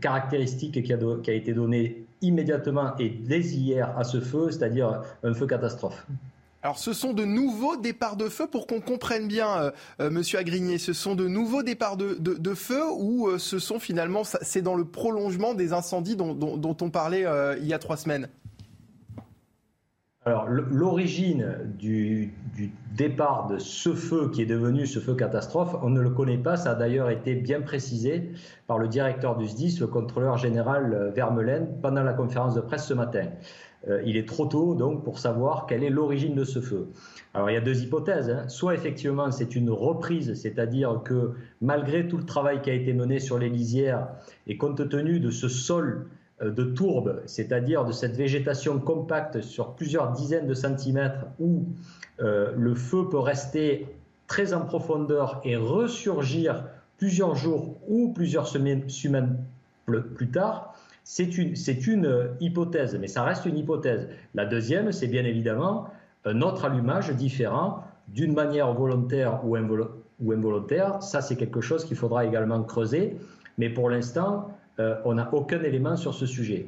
caractéristique 0.00 0.82
qui 0.82 0.92
a, 0.92 0.98
qui 1.22 1.30
a, 1.30 1.34
été 1.34 1.54
donnée 1.54 2.04
immédiatement 2.20 2.96
et 2.98 3.08
dès 3.08 3.40
hier 3.40 3.96
à 3.96 4.04
ce 4.04 4.20
feu, 4.20 4.50
c'est-à-dire 4.50 5.02
un 5.22 5.32
feu 5.32 5.46
catastrophe. 5.46 6.04
Alors 6.62 6.78
ce 6.78 6.92
sont 6.92 7.14
de 7.14 7.24
nouveaux 7.24 7.76
départs 7.76 8.16
de 8.16 8.28
feu 8.28 8.46
pour 8.46 8.66
qu'on 8.66 8.80
comprenne 8.80 9.26
bien, 9.26 9.72
Monsieur 9.98 10.38
Agrigné, 10.38 10.76
ce 10.76 10.92
sont 10.92 11.14
de 11.14 11.26
nouveaux 11.26 11.62
départs 11.62 11.96
de, 11.96 12.54
feu 12.54 12.82
ou 12.98 13.38
ce 13.38 13.58
sont 13.58 13.78
finalement, 13.78 14.24
c'est 14.24 14.60
dans 14.60 14.74
le 14.74 14.84
prolongement 14.84 15.54
des 15.54 15.72
incendies 15.72 16.16
dont, 16.16 16.76
on 16.82 16.90
parlait 16.90 17.24
il 17.58 17.66
y 17.66 17.72
a 17.72 17.78
trois 17.78 17.96
semaines? 17.96 18.28
Alors, 20.26 20.46
l'origine 20.48 21.56
du, 21.78 22.34
départ 22.94 23.46
de 23.46 23.58
ce 23.58 23.94
feu 23.94 24.30
qui 24.30 24.42
est 24.42 24.46
devenu 24.46 24.86
ce 24.86 24.98
feu 24.98 25.14
catastrophe, 25.14 25.74
on 25.80 25.88
ne 25.88 26.02
le 26.02 26.10
connaît 26.10 26.36
pas. 26.36 26.58
Ça 26.58 26.72
a 26.72 26.74
d'ailleurs 26.74 27.08
été 27.08 27.34
bien 27.34 27.62
précisé 27.62 28.30
par 28.66 28.76
le 28.76 28.86
directeur 28.86 29.38
du 29.38 29.48
SDIS, 29.48 29.78
le 29.80 29.86
contrôleur 29.86 30.36
général 30.36 30.92
euh, 30.92 31.10
Vermelaine, 31.10 31.68
pendant 31.80 32.02
la 32.02 32.12
conférence 32.12 32.54
de 32.54 32.60
presse 32.60 32.86
ce 32.86 32.92
matin. 32.92 33.28
Euh, 33.88 34.02
il 34.04 34.16
est 34.18 34.28
trop 34.28 34.44
tôt 34.44 34.74
donc 34.74 35.04
pour 35.04 35.18
savoir 35.18 35.66
quelle 35.66 35.82
est 35.82 35.90
l'origine 35.90 36.34
de 36.34 36.44
ce 36.44 36.60
feu. 36.60 36.88
Alors 37.32 37.50
il 37.50 37.54
y 37.54 37.56
a 37.56 37.62
deux 37.62 37.82
hypothèses. 37.82 38.28
Hein. 38.28 38.48
Soit 38.48 38.74
effectivement 38.74 39.30
c'est 39.30 39.56
une 39.56 39.70
reprise, 39.70 40.34
c'est-à-dire 40.34 41.00
que 41.02 41.32
malgré 41.62 42.06
tout 42.06 42.18
le 42.18 42.26
travail 42.26 42.60
qui 42.60 42.70
a 42.70 42.74
été 42.74 42.92
mené 42.92 43.20
sur 43.20 43.38
les 43.38 43.48
lisières 43.48 44.08
et 44.46 44.58
compte 44.58 44.88
tenu 44.88 45.18
de 45.18 45.30
ce 45.30 45.48
sol 45.48 46.06
euh, 46.42 46.50
de 46.50 46.64
tourbe, 46.64 47.22
c'est-à-dire 47.24 47.86
de 47.86 47.92
cette 47.92 48.16
végétation 48.16 48.78
compacte 48.78 49.40
sur 49.40 49.74
plusieurs 49.74 50.12
dizaines 50.12 50.46
de 50.46 50.54
centimètres 50.54 51.26
où 51.38 51.64
euh, 52.20 52.52
le 52.56 52.74
feu 52.74 53.08
peut 53.08 53.18
rester 53.18 53.86
très 54.26 54.52
en 54.52 54.60
profondeur 54.60 55.40
et 55.44 55.56
ressurgir 55.56 56.64
plusieurs 56.98 57.34
jours 57.34 57.76
ou 57.88 58.12
plusieurs 58.12 58.46
semaines, 58.46 58.84
plus 60.14 60.30
tard, 60.30 60.69
c'est 61.04 61.36
une, 61.36 61.54
une, 61.86 62.30
hypothèse, 62.40 62.98
mais 63.00 63.08
ça 63.08 63.22
reste 63.22 63.46
une 63.46 63.58
hypothèse. 63.58 64.08
La 64.34 64.46
deuxième, 64.46 64.92
c'est 64.92 65.08
bien 65.08 65.24
évidemment 65.24 65.88
un 66.24 66.42
autre 66.42 66.64
allumage 66.64 67.10
différent, 67.10 67.82
d'une 68.08 68.34
manière 68.34 68.72
volontaire 68.72 69.40
ou, 69.44 69.56
involontaire. 69.56 71.02
Ça, 71.02 71.20
c'est 71.20 71.36
quelque 71.36 71.60
chose 71.60 71.84
qu'il 71.84 71.96
faudra 71.96 72.24
également 72.24 72.62
creuser. 72.62 73.16
Mais 73.58 73.70
pour 73.70 73.90
l'instant, 73.90 74.50
euh, 74.78 74.96
on 75.04 75.14
n'a 75.14 75.32
aucun 75.32 75.62
élément 75.62 75.96
sur 75.96 76.14
ce 76.14 76.26
sujet. 76.26 76.66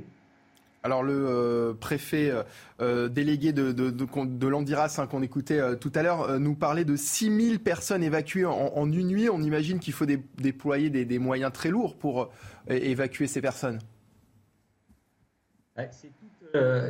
Alors 0.85 1.05
le 1.05 1.15
euh, 1.15 1.75
préfet 1.75 2.33
euh, 2.81 3.09
délégué 3.09 3.53
de, 3.53 3.71
de, 3.71 4.47
l'Andiras 4.49 4.97
hein, 4.99 5.07
qu'on 5.07 5.23
écoutait 5.23 5.77
tout 5.77 5.93
à 5.95 6.03
l'heure 6.03 6.41
nous 6.41 6.57
parlait 6.57 6.85
de 6.85 6.97
6000 6.97 7.61
personnes 7.61 8.03
évacuées 8.03 8.47
en, 8.47 8.91
une 8.91 9.07
nuit. 9.07 9.29
On 9.31 9.43
imagine 9.43 9.79
qu'il 9.79 9.93
faut 9.93 10.07
déployer 10.07 10.91
des, 10.91 11.19
moyens 11.21 11.53
très 11.53 11.69
lourds 11.69 11.97
pour 11.97 12.31
évacuer 12.69 13.29
ces 13.29 13.41
personnes. 13.41 13.79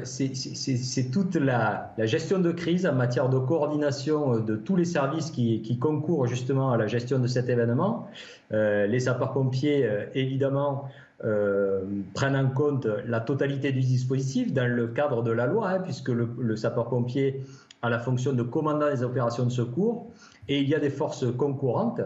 C'est 0.04 1.10
toute, 1.12 1.36
la, 1.36 1.94
gestion 1.98 2.40
de 2.40 2.50
crise 2.50 2.84
en 2.84 2.94
matière 2.94 3.28
de 3.28 3.38
coordination 3.38 4.40
de 4.40 4.56
tous 4.56 4.74
les 4.74 4.84
services 4.84 5.30
qui, 5.30 5.78
concourent 5.78 6.26
justement 6.26 6.72
à 6.72 6.76
la 6.76 6.88
gestion 6.88 7.20
de 7.20 7.28
cet 7.28 7.48
événement. 7.48 8.08
les 8.50 9.00
sapeurs-pompiers, 9.00 9.88
évidemment, 10.14 10.88
euh, 11.24 11.82
prennent 12.14 12.34
en 12.34 12.48
compte 12.50 12.88
la 13.06 13.20
totalité 13.20 13.70
du 13.70 13.78
dispositif 13.78 14.52
dans 14.52 14.66
le 14.66 14.88
cadre 14.88 15.22
de 15.22 15.30
la 15.30 15.46
loi, 15.46 15.68
hein, 15.68 15.78
puisque 15.78 16.08
le, 16.08 16.56
sapeur-pompier 16.56 17.44
a 17.80 17.90
la 17.90 18.00
fonction 18.00 18.32
de 18.32 18.42
commandant 18.42 18.90
des 18.90 19.04
opérations 19.04 19.44
de 19.44 19.50
secours. 19.50 20.10
Et 20.48 20.58
il 20.58 20.68
y 20.68 20.74
a 20.74 20.80
des 20.80 20.90
forces 20.90 21.24
concurrentes, 21.36 22.00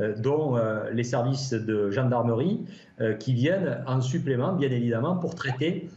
euh, 0.00 0.16
dont 0.16 0.56
euh, 0.56 0.90
les 0.90 1.04
services 1.04 1.52
de 1.52 1.92
gendarmerie, 1.92 2.64
qui 3.20 3.34
viennent 3.34 3.84
en 3.86 4.00
supplément, 4.00 4.54
bien 4.54 4.70
évidemment, 4.70 5.16
pour 5.16 5.34
traiter 5.34 5.90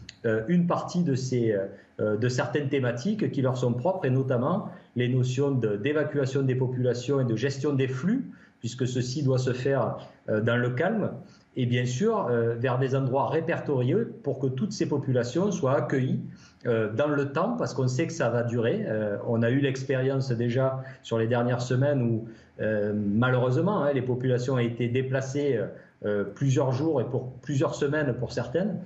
une 0.47 0.67
partie 0.67 1.03
de, 1.03 1.15
ces, 1.15 1.55
de 1.99 2.29
certaines 2.29 2.69
thématiques 2.69 3.31
qui 3.31 3.41
leur 3.41 3.57
sont 3.57 3.73
propres, 3.73 4.05
et 4.05 4.09
notamment 4.09 4.69
les 4.95 5.07
notions 5.07 5.51
d'évacuation 5.51 6.41
des 6.41 6.55
populations 6.55 7.21
et 7.21 7.25
de 7.25 7.35
gestion 7.35 7.73
des 7.73 7.87
flux, 7.87 8.29
puisque 8.59 8.87
ceci 8.87 9.23
doit 9.23 9.37
se 9.37 9.53
faire 9.53 9.97
dans 10.27 10.57
le 10.57 10.71
calme 10.71 11.11
et 11.55 11.65
bien 11.65 11.85
sûr 11.85 12.27
vers 12.57 12.79
des 12.79 12.95
endroits 12.95 13.29
répertoriés 13.29 13.95
pour 14.23 14.39
que 14.39 14.47
toutes 14.47 14.71
ces 14.71 14.87
populations 14.87 15.51
soient 15.51 15.77
accueillies 15.77 16.19
dans 16.65 17.07
le 17.07 17.31
temps, 17.31 17.55
parce 17.57 17.73
qu'on 17.73 17.87
sait 17.87 18.07
que 18.07 18.13
ça 18.13 18.29
va 18.29 18.43
durer. 18.43 18.85
on 19.27 19.41
a 19.41 19.49
eu 19.49 19.59
l'expérience 19.59 20.31
déjà 20.31 20.83
sur 21.03 21.17
les 21.17 21.27
dernières 21.27 21.61
semaines 21.61 22.01
où 22.01 22.27
malheureusement 22.93 23.83
hein, 23.83 23.93
les 23.93 24.01
populations 24.01 24.55
ont 24.55 24.59
été 24.59 24.87
déplacées 24.87 25.59
plusieurs 26.35 26.71
jours 26.71 27.01
et 27.01 27.05
pour 27.05 27.31
plusieurs 27.41 27.75
semaines 27.75 28.13
pour 28.13 28.31
certaines. 28.31 28.79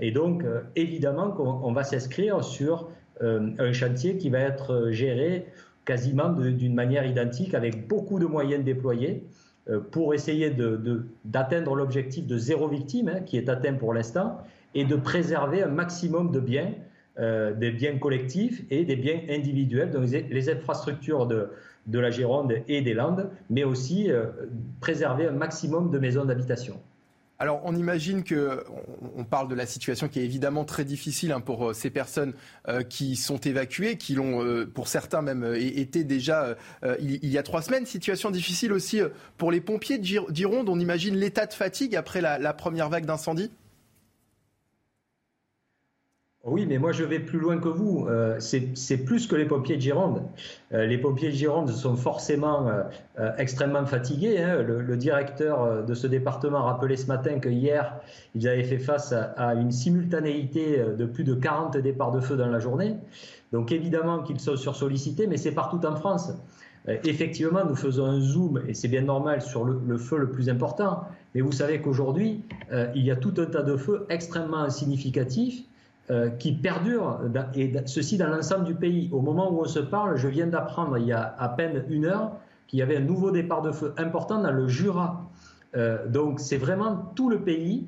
Et 0.00 0.10
donc, 0.10 0.44
évidemment 0.76 1.30
qu'on 1.30 1.72
va 1.72 1.84
s'inscrire 1.84 2.42
sur 2.42 2.88
un 3.20 3.72
chantier 3.72 4.16
qui 4.16 4.30
va 4.30 4.38
être 4.38 4.90
géré 4.90 5.46
quasiment 5.84 6.30
d'une 6.30 6.74
manière 6.74 7.06
identique 7.06 7.54
avec 7.54 7.88
beaucoup 7.88 8.18
de 8.18 8.26
moyens 8.26 8.64
déployés 8.64 9.24
euh, 9.68 9.80
pour 9.80 10.14
essayer 10.14 10.54
d'atteindre 11.24 11.74
l'objectif 11.74 12.26
de 12.26 12.38
zéro 12.38 12.68
victime, 12.68 13.08
hein, 13.08 13.20
qui 13.20 13.36
est 13.36 13.48
atteint 13.48 13.74
pour 13.74 13.92
l'instant, 13.92 14.38
et 14.74 14.84
de 14.84 14.96
préserver 14.96 15.62
un 15.62 15.68
maximum 15.68 16.30
de 16.30 16.40
biens, 16.40 16.72
euh, 17.18 17.52
des 17.52 17.70
biens 17.70 17.98
collectifs 17.98 18.62
et 18.70 18.84
des 18.84 18.96
biens 18.96 19.20
individuels, 19.28 19.90
donc 19.90 20.08
les, 20.08 20.48
infrastructures 20.48 21.26
de, 21.26 21.50
la 21.92 22.10
Gironde 22.10 22.54
et 22.68 22.80
des 22.82 22.94
Landes, 22.94 23.28
mais 23.50 23.64
aussi 23.64 24.10
euh, 24.10 24.26
préserver 24.80 25.26
un 25.26 25.32
maximum 25.32 25.90
de 25.90 25.98
maisons 25.98 26.24
d'habitation. 26.24 26.80
Alors, 27.40 27.62
on 27.64 27.74
imagine 27.74 28.22
que 28.22 28.62
on 29.16 29.24
parle 29.24 29.48
de 29.48 29.54
la 29.54 29.64
situation 29.64 30.08
qui 30.08 30.20
est 30.20 30.24
évidemment 30.24 30.66
très 30.66 30.84
difficile 30.84 31.32
hein, 31.32 31.40
pour 31.40 31.70
euh, 31.70 31.72
ces 31.72 31.88
personnes 31.88 32.34
euh, 32.68 32.82
qui 32.82 33.16
sont 33.16 33.38
évacuées, 33.38 33.96
qui 33.96 34.14
l'ont, 34.14 34.44
euh, 34.44 34.66
pour 34.66 34.88
certains 34.88 35.22
même, 35.22 35.54
été 35.54 36.04
déjà 36.04 36.54
il, 37.00 37.26
y 37.26 37.38
a 37.38 37.42
trois 37.42 37.62
semaines. 37.62 37.86
Situation 37.86 38.30
difficile 38.30 38.74
aussi 38.74 39.00
pour 39.38 39.50
les 39.50 39.62
pompiers 39.62 39.96
de 39.96 40.04
Gironde. 40.04 40.68
On 40.68 40.78
imagine 40.78 41.16
l'état 41.16 41.46
de 41.46 41.54
fatigue 41.54 41.96
après 41.96 42.20
la 42.20 42.52
première 42.52 42.90
vague 42.90 43.06
d'incendie? 43.06 43.50
Oui, 46.44 46.64
mais 46.66 46.78
moi 46.78 46.92
je 46.92 47.04
vais 47.04 47.18
plus 47.18 47.38
loin 47.38 47.58
que 47.58 47.68
vous. 47.68 48.06
Euh, 48.08 48.38
c'est 48.40 48.96
plus 49.04 49.26
que 49.26 49.36
les 49.36 49.44
pompiers 49.44 49.76
de 49.76 49.82
Gironde. 49.82 50.22
Euh, 50.72 50.86
les 50.86 50.96
pompiers 50.96 51.28
de 51.28 51.34
Gironde 51.34 51.68
sont 51.68 51.96
forcément 51.96 52.66
euh, 53.18 53.30
extrêmement 53.36 53.84
fatigués. 53.84 54.38
Hein. 54.38 54.62
Le, 54.62 54.96
directeur 54.96 55.84
de 55.84 55.94
ce 55.94 56.06
département 56.06 56.62
rappelait 56.62 56.96
ce 56.96 57.08
matin 57.08 57.40
que 57.40 57.50
hier, 57.50 57.94
ils 58.34 58.48
avaient 58.48 58.64
fait 58.64 58.78
face 58.78 59.12
à, 59.12 59.54
une 59.54 59.70
simultanéité 59.70 60.82
de 60.98 61.04
plus 61.04 61.24
de 61.24 61.34
40 61.34 61.76
départs 61.76 62.10
de 62.10 62.20
feu 62.20 62.36
dans 62.36 62.48
la 62.48 62.58
journée. 62.58 62.96
Donc 63.52 63.70
évidemment 63.70 64.22
qu'ils 64.22 64.40
sont 64.40 64.56
sursollicités, 64.56 65.26
mais 65.26 65.36
c'est 65.36 65.52
partout 65.52 65.84
en 65.86 65.96
France. 65.96 66.32
effectivement, 66.86 67.64
nous 67.66 67.76
faisons 67.76 68.06
un 68.06 68.20
zoom, 68.20 68.62
et 68.66 68.72
c'est 68.72 68.88
bien 68.88 69.02
normal, 69.02 69.42
sur 69.42 69.64
le, 69.64 69.98
feu 69.98 70.16
le 70.16 70.30
plus 70.30 70.48
important. 70.48 71.04
Mais 71.34 71.42
vous 71.42 71.52
savez 71.52 71.80
qu'aujourd'hui, 71.80 72.44
il 72.94 73.04
y 73.04 73.10
a 73.10 73.16
tout 73.16 73.34
un 73.38 73.46
tas 73.46 73.62
de 73.62 73.76
feux 73.76 74.06
extrêmement 74.08 74.68
significatifs 74.70 75.64
qui 76.38 76.52
perdure, 76.52 77.20
et 77.54 77.72
ceci 77.86 78.18
dans 78.18 78.28
l'ensemble 78.28 78.64
du 78.64 78.74
pays. 78.74 79.08
Au 79.12 79.20
moment 79.20 79.52
où 79.52 79.60
on 79.60 79.66
se 79.66 79.78
parle, 79.78 80.16
je 80.16 80.28
viens 80.28 80.46
d'apprendre 80.46 80.98
il 80.98 81.06
y 81.06 81.12
a 81.12 81.36
à 81.38 81.48
peine 81.48 81.84
une 81.88 82.06
heure 82.06 82.32
qu'il 82.66 82.78
y 82.78 82.82
avait 82.82 82.96
un 82.96 83.04
nouveau 83.04 83.30
départ 83.30 83.62
de 83.62 83.72
feu 83.72 83.94
important 83.96 84.40
dans 84.40 84.52
le 84.52 84.66
Jura. 84.68 85.28
Euh, 85.76 86.08
donc 86.08 86.40
c'est 86.40 86.56
vraiment 86.56 87.12
tout 87.14 87.30
le 87.30 87.40
pays 87.40 87.86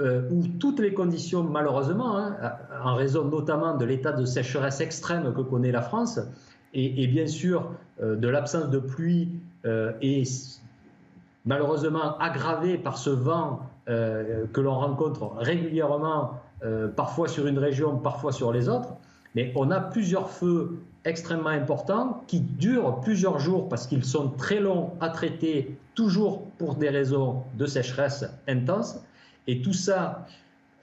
euh, 0.00 0.28
où 0.30 0.46
toutes 0.58 0.80
les 0.80 0.94
conditions, 0.94 1.42
malheureusement, 1.42 2.16
hein, 2.16 2.36
en 2.84 2.94
raison 2.94 3.24
notamment 3.24 3.76
de 3.76 3.84
l'état 3.84 4.12
de 4.12 4.24
sécheresse 4.24 4.80
extrême 4.80 5.32
que 5.34 5.40
connaît 5.40 5.72
la 5.72 5.82
France, 5.82 6.20
et, 6.74 7.06
bien 7.06 7.26
sûr 7.26 7.70
de 8.00 8.28
l'absence 8.28 8.68
de 8.68 8.78
pluie 8.78 9.30
et 9.64 10.22
malheureusement 11.46 12.18
aggravé 12.18 12.76
par 12.76 12.98
ce 12.98 13.08
vent 13.08 13.60
que 13.86 14.60
l'on 14.60 14.74
rencontre 14.74 15.32
régulièrement 15.38 16.34
euh, 16.64 16.88
parfois 16.88 17.28
sur 17.28 17.46
une 17.46 17.58
région, 17.58 17.98
parfois 17.98 18.32
sur 18.32 18.52
les 18.52 18.68
autres. 18.68 18.96
Mais 19.34 19.52
on 19.54 19.70
a 19.70 19.80
plusieurs 19.80 20.30
feux 20.30 20.78
extrêmement 21.04 21.50
importants 21.50 22.24
qui 22.26 22.40
durent 22.40 23.00
plusieurs 23.00 23.38
jours 23.38 23.68
parce 23.68 23.86
qu'ils 23.86 24.04
sont 24.04 24.30
très 24.30 24.60
longs 24.60 24.92
à 25.00 25.10
traiter, 25.10 25.78
toujours 25.94 26.44
pour 26.58 26.74
des 26.74 26.88
raisons 26.88 27.42
de 27.56 27.66
sécheresse 27.66 28.24
intense. 28.48 29.00
Et 29.46 29.62
tout 29.62 29.72
ça 29.72 30.26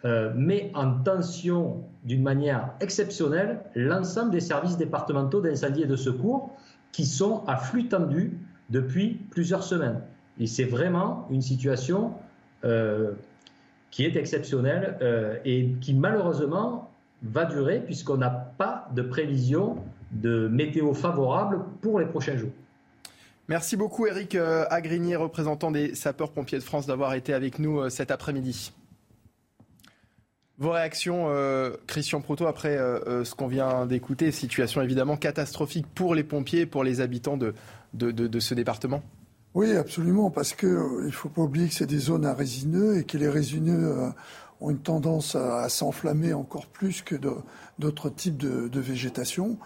euh, 0.05 0.32
met 0.36 0.71
en 0.76 0.99
tension 1.03 1.84
d'une 2.03 2.23
manière 2.23 2.69
exceptionnelle 2.80 3.59
l'ensemble 3.76 4.32
des 4.32 4.39
services 4.39 4.78
départementaux 4.78 5.41
d'incendie 5.41 5.82
et 5.82 5.88
de 5.88 5.95
secours 5.95 6.51
qui 6.91 7.05
sont 7.05 7.43
à 7.47 7.57
flux 7.57 7.88
tendu 7.88 8.38
depuis 8.69 9.19
plusieurs 9.32 9.63
semaines. 9.63 10.01
Et 10.39 10.47
c'est 10.47 10.65
vraiment 10.65 11.28
une 11.30 11.41
situation 11.41 12.13
euh, 12.63 13.13
qui 13.96 14.04
est 14.04 14.18
exceptionnel 14.18 14.98
euh, 15.02 15.38
et 15.46 15.70
qui 15.80 15.93
malheureusement 15.93 16.91
va 17.24 17.46
durer 17.46 17.80
puisqu'on 17.80 18.18
n'a 18.18 18.30
pas 18.30 18.89
de 18.93 19.02
prévision 19.02 19.78
de 20.12 20.50
météo 20.50 20.93
favorable 20.93 21.62
pour 21.80 22.02
les 22.02 22.06
prochains 22.06 22.36
jours. 22.36 22.52
Merci 23.48 23.78
beaucoup 23.78 24.06
Eric 24.06 24.36
euh, 24.36 24.66
Agrinier, 24.70 25.16
représentant 25.16 25.72
des 25.72 25.96
sapeurs-pompiers 25.96 26.58
de 26.58 26.64
France, 26.64 26.88
d'avoir 26.88 27.14
été 27.14 27.34
avec 27.34 27.58
nous 27.58 27.80
euh, 27.80 27.89
cet 27.89 28.12
après-midi. 28.12 28.74
Vos 30.58 30.72
réactions, 30.72 31.28
Christian 31.86 32.22
Proto, 32.22 32.48
après 32.48 32.78
ce 32.78 33.36
qu'on 33.36 33.48
vient 33.48 33.86
d'écouter, 33.86 34.32
situation 34.32 34.82
évidemment 34.82 35.18
catastrophique 35.18 35.86
pour 35.93 36.16
les 36.16 36.24
pompiers, 36.24 36.66
pour 36.66 36.86
les 36.86 37.02
habitants 37.02 37.36
de 37.36 37.54
ce 38.39 38.54
département 38.54 39.04
oui, 39.56 39.78
absolument, 39.78 40.30
parce 40.30 40.53
que 40.53 40.68
euh, 40.68 41.03
il 41.06 41.14
faut 41.14 41.30
pas 41.30 41.41
oublier 41.41 41.70
que 41.70 41.74
c'est 41.74 41.86
des 41.86 41.97
zones 41.97 42.26
à 42.26 42.34
résineux 42.34 42.97
et 42.97 43.06
que 43.06 43.18
les 43.18 43.30
résineux 43.30 43.88
euh, 43.88 44.10
ont 44.60 44.70
une 44.70 44.80
tendance 44.80 45.36
à, 45.36 45.70
s'enflammer 45.70 46.34
encore 46.34 46.66
plus 46.66 47.01
que 47.01 47.16
d'autres 47.80 48.10
types 48.10 48.36
de, 48.36 48.80
végétation. 48.82 49.58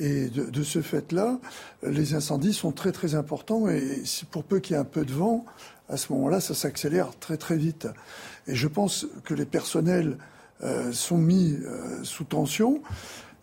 Et 0.00 0.28
de, 0.28 0.62
ce 0.62 0.82
fait-là, 0.82 1.38
les 1.84 2.14
incendies 2.14 2.52
sont 2.52 2.72
très 2.72 2.92
très 2.92 3.14
importants 3.14 3.68
et 3.68 4.02
pour 4.30 4.42
peu 4.44 4.58
qu'il 4.58 4.74
y 4.74 4.76
ait 4.76 4.80
un 4.80 4.84
peu 4.84 5.04
de 5.04 5.12
vent, 5.12 5.44
à 5.88 5.96
ce 5.96 6.12
moment-là, 6.12 6.40
ça 6.40 6.54
s'accélère 6.54 7.10
très 7.18 7.36
très 7.36 7.56
vite. 7.56 7.88
Et 8.48 8.54
je 8.56 8.68
pense 8.68 9.06
que 9.24 9.34
les 9.34 9.46
personnels 9.46 10.18
euh, 10.62 10.92
sont 10.92 11.18
mis 11.18 11.56
sous 12.02 12.24
tension 12.24 12.80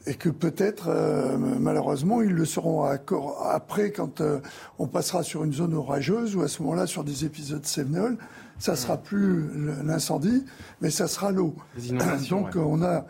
et 0.07 0.15
que 0.15 0.29
peut-être, 0.29 0.87
euh, 0.89 1.37
malheureusement, 1.37 2.21
ils 2.21 2.31
le 2.31 2.45
seront 2.45 2.83
après 2.83 3.91
quand 3.91 4.21
euh, 4.21 4.39
on 4.77 4.87
passera 4.87 5.23
sur 5.23 5.43
une 5.43 5.53
zone 5.53 5.73
orageuse 5.73 6.35
ou 6.35 6.41
à 6.41 6.47
ce 6.47 6.61
moment-là 6.61 6.85
sur 6.87 7.03
des 7.03 7.25
épisodes 7.25 7.65
sévenols. 7.65 8.17
Ça 8.59 8.75
sera 8.75 8.97
plus 8.97 9.49
l'incendie, 9.83 10.45
mais 10.81 10.89
ça 10.89 11.07
sera 11.07 11.31
l'eau. 11.31 11.55
Donc 12.29 12.55
on 12.55 12.81
a 12.83 13.05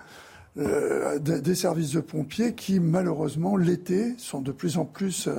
euh, 0.58 1.20
des 1.20 1.54
services 1.54 1.92
de 1.92 2.00
pompiers 2.00 2.56
qui, 2.56 2.80
malheureusement, 2.80 3.56
l'été, 3.56 4.16
sont 4.18 4.42
de 4.42 4.52
plus 4.52 4.78
en 4.78 4.86
plus 4.86 5.30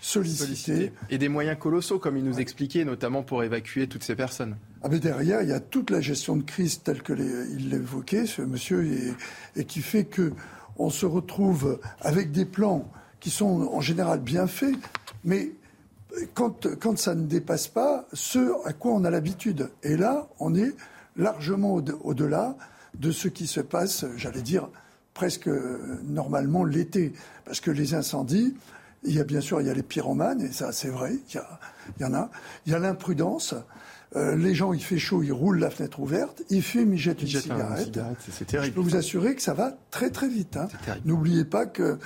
sollicités. 0.00 0.92
Et 1.10 1.18
des 1.18 1.28
moyens 1.28 1.58
colossaux, 1.58 1.98
comme 1.98 2.16
il 2.16 2.24
nous 2.24 2.40
expliquait, 2.40 2.86
notamment 2.86 3.22
pour 3.22 3.42
évacuer 3.42 3.88
toutes 3.88 4.04
ces 4.04 4.14
personnes. 4.16 4.56
Ah 4.82 4.88
mais 4.90 5.00
derrière, 5.00 5.42
il 5.42 5.50
y 5.50 5.52
a 5.52 5.60
toute 5.60 5.90
la 5.90 6.00
gestion 6.00 6.36
de 6.36 6.42
crise 6.42 6.82
telle 6.82 7.02
que 7.02 7.12
il 7.12 7.68
l'évoquait, 7.68 8.24
ce 8.24 8.40
monsieur, 8.40 8.86
et, 8.86 9.14
et 9.60 9.64
qui 9.64 9.82
fait 9.82 10.04
que 10.04 10.32
on 10.78 10.90
se 10.90 11.06
retrouve 11.06 11.80
avec 12.00 12.32
des 12.32 12.44
plans 12.44 12.88
qui 13.20 13.30
sont 13.30 13.68
en 13.72 13.80
général 13.80 14.20
bien 14.20 14.46
faits, 14.46 14.74
mais 15.24 15.52
quand, 16.34 16.66
quand 16.78 16.98
ça 16.98 17.14
ne 17.14 17.26
dépasse 17.26 17.68
pas 17.68 18.06
ce 18.12 18.52
à 18.66 18.72
quoi 18.72 18.92
on 18.92 19.04
a 19.04 19.10
l'habitude. 19.10 19.70
Et 19.82 19.96
là, 19.96 20.28
on 20.38 20.54
est 20.54 20.74
largement 21.16 21.74
au-delà 21.74 22.56
de 22.94 23.10
ce 23.10 23.28
qui 23.28 23.46
se 23.46 23.60
passe, 23.60 24.04
j'allais 24.16 24.42
dire, 24.42 24.68
presque 25.14 25.50
normalement 26.04 26.64
l'été. 26.64 27.12
Parce 27.44 27.60
que 27.60 27.70
les 27.70 27.94
incendies, 27.94 28.54
il 29.04 29.14
y 29.14 29.20
a 29.20 29.24
bien 29.24 29.40
sûr 29.40 29.60
les 29.60 29.82
pyromanes, 29.82 30.40
et 30.40 30.52
ça 30.52 30.72
c'est 30.72 30.88
vrai, 30.88 31.14
il 31.34 31.40
y 32.00 32.04
en 32.04 32.14
a. 32.14 32.30
Il 32.66 32.72
y 32.72 32.74
a 32.74 32.78
l'imprudence. 32.78 33.54
Euh, 34.14 34.36
les 34.36 34.54
gens, 34.54 34.72
il 34.72 34.82
fait 34.82 34.98
chaud, 34.98 35.22
ils 35.22 35.32
roulent 35.32 35.58
la 35.58 35.70
fenêtre 35.70 36.00
ouverte, 36.00 36.42
ils 36.48 36.62
fument, 36.62 36.94
ils 36.94 36.98
jettent 36.98 37.22
une 37.22 37.28
cigarette. 37.28 37.98
Je 38.48 38.70
peux 38.70 38.80
vous 38.80 38.96
assurer 38.96 39.34
que 39.34 39.42
ça 39.42 39.54
va 39.54 39.76
très 39.90 40.10
très 40.10 40.28
vite. 40.28 40.56
Hein. 40.56 40.68
N'oubliez 41.04 41.44
pas 41.44 41.66
que 41.66 41.98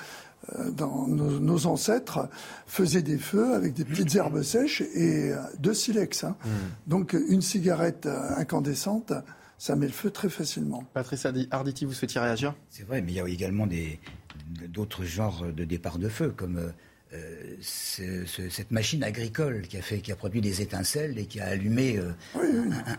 euh, 0.58 0.70
dans 0.70 1.06
nos, 1.06 1.66
ancêtres 1.66 2.28
faisaient 2.66 3.02
des 3.02 3.18
feux 3.18 3.54
avec 3.54 3.74
des 3.74 3.84
petites 3.84 4.14
herbes 4.14 4.42
sèches 4.42 4.80
et 4.80 5.32
euh, 5.32 5.36
de 5.58 5.72
silex. 5.72 6.24
Hein. 6.24 6.36
Hmm. 6.44 6.48
Donc 6.86 7.12
une 7.28 7.42
cigarette 7.42 8.08
incandescente, 8.36 9.12
ça 9.58 9.76
met 9.76 9.86
le 9.86 9.92
feu 9.92 10.10
très 10.10 10.30
facilement. 10.30 10.84
Patrice 10.94 11.26
Arditi, 11.50 11.84
vous 11.84 11.92
souhaitiez 11.92 12.20
réagir? 12.20 12.54
C'est 12.70 12.86
vrai, 12.86 13.02
mais 13.02 13.12
il 13.12 13.16
y 13.16 13.20
a 13.20 13.28
également 13.28 13.68
d'autres 14.68 15.04
genres 15.04 15.44
de 15.52 15.64
départ 15.64 15.98
de 15.98 16.08
feu, 16.08 16.32
comme 16.34 16.72
euh, 17.12 17.56
cette 17.60 18.70
machine 18.70 19.02
agricole 19.02 19.62
qui 19.62 19.76
a, 19.76 19.82
fait, 19.82 19.98
qui 19.98 20.12
a 20.12 20.16
produit 20.16 20.40
des 20.40 20.62
étincelles 20.62 21.18
et 21.18 21.26
qui 21.26 21.40
a 21.40 21.46
allumé 21.46 21.98
euh, 21.98 22.12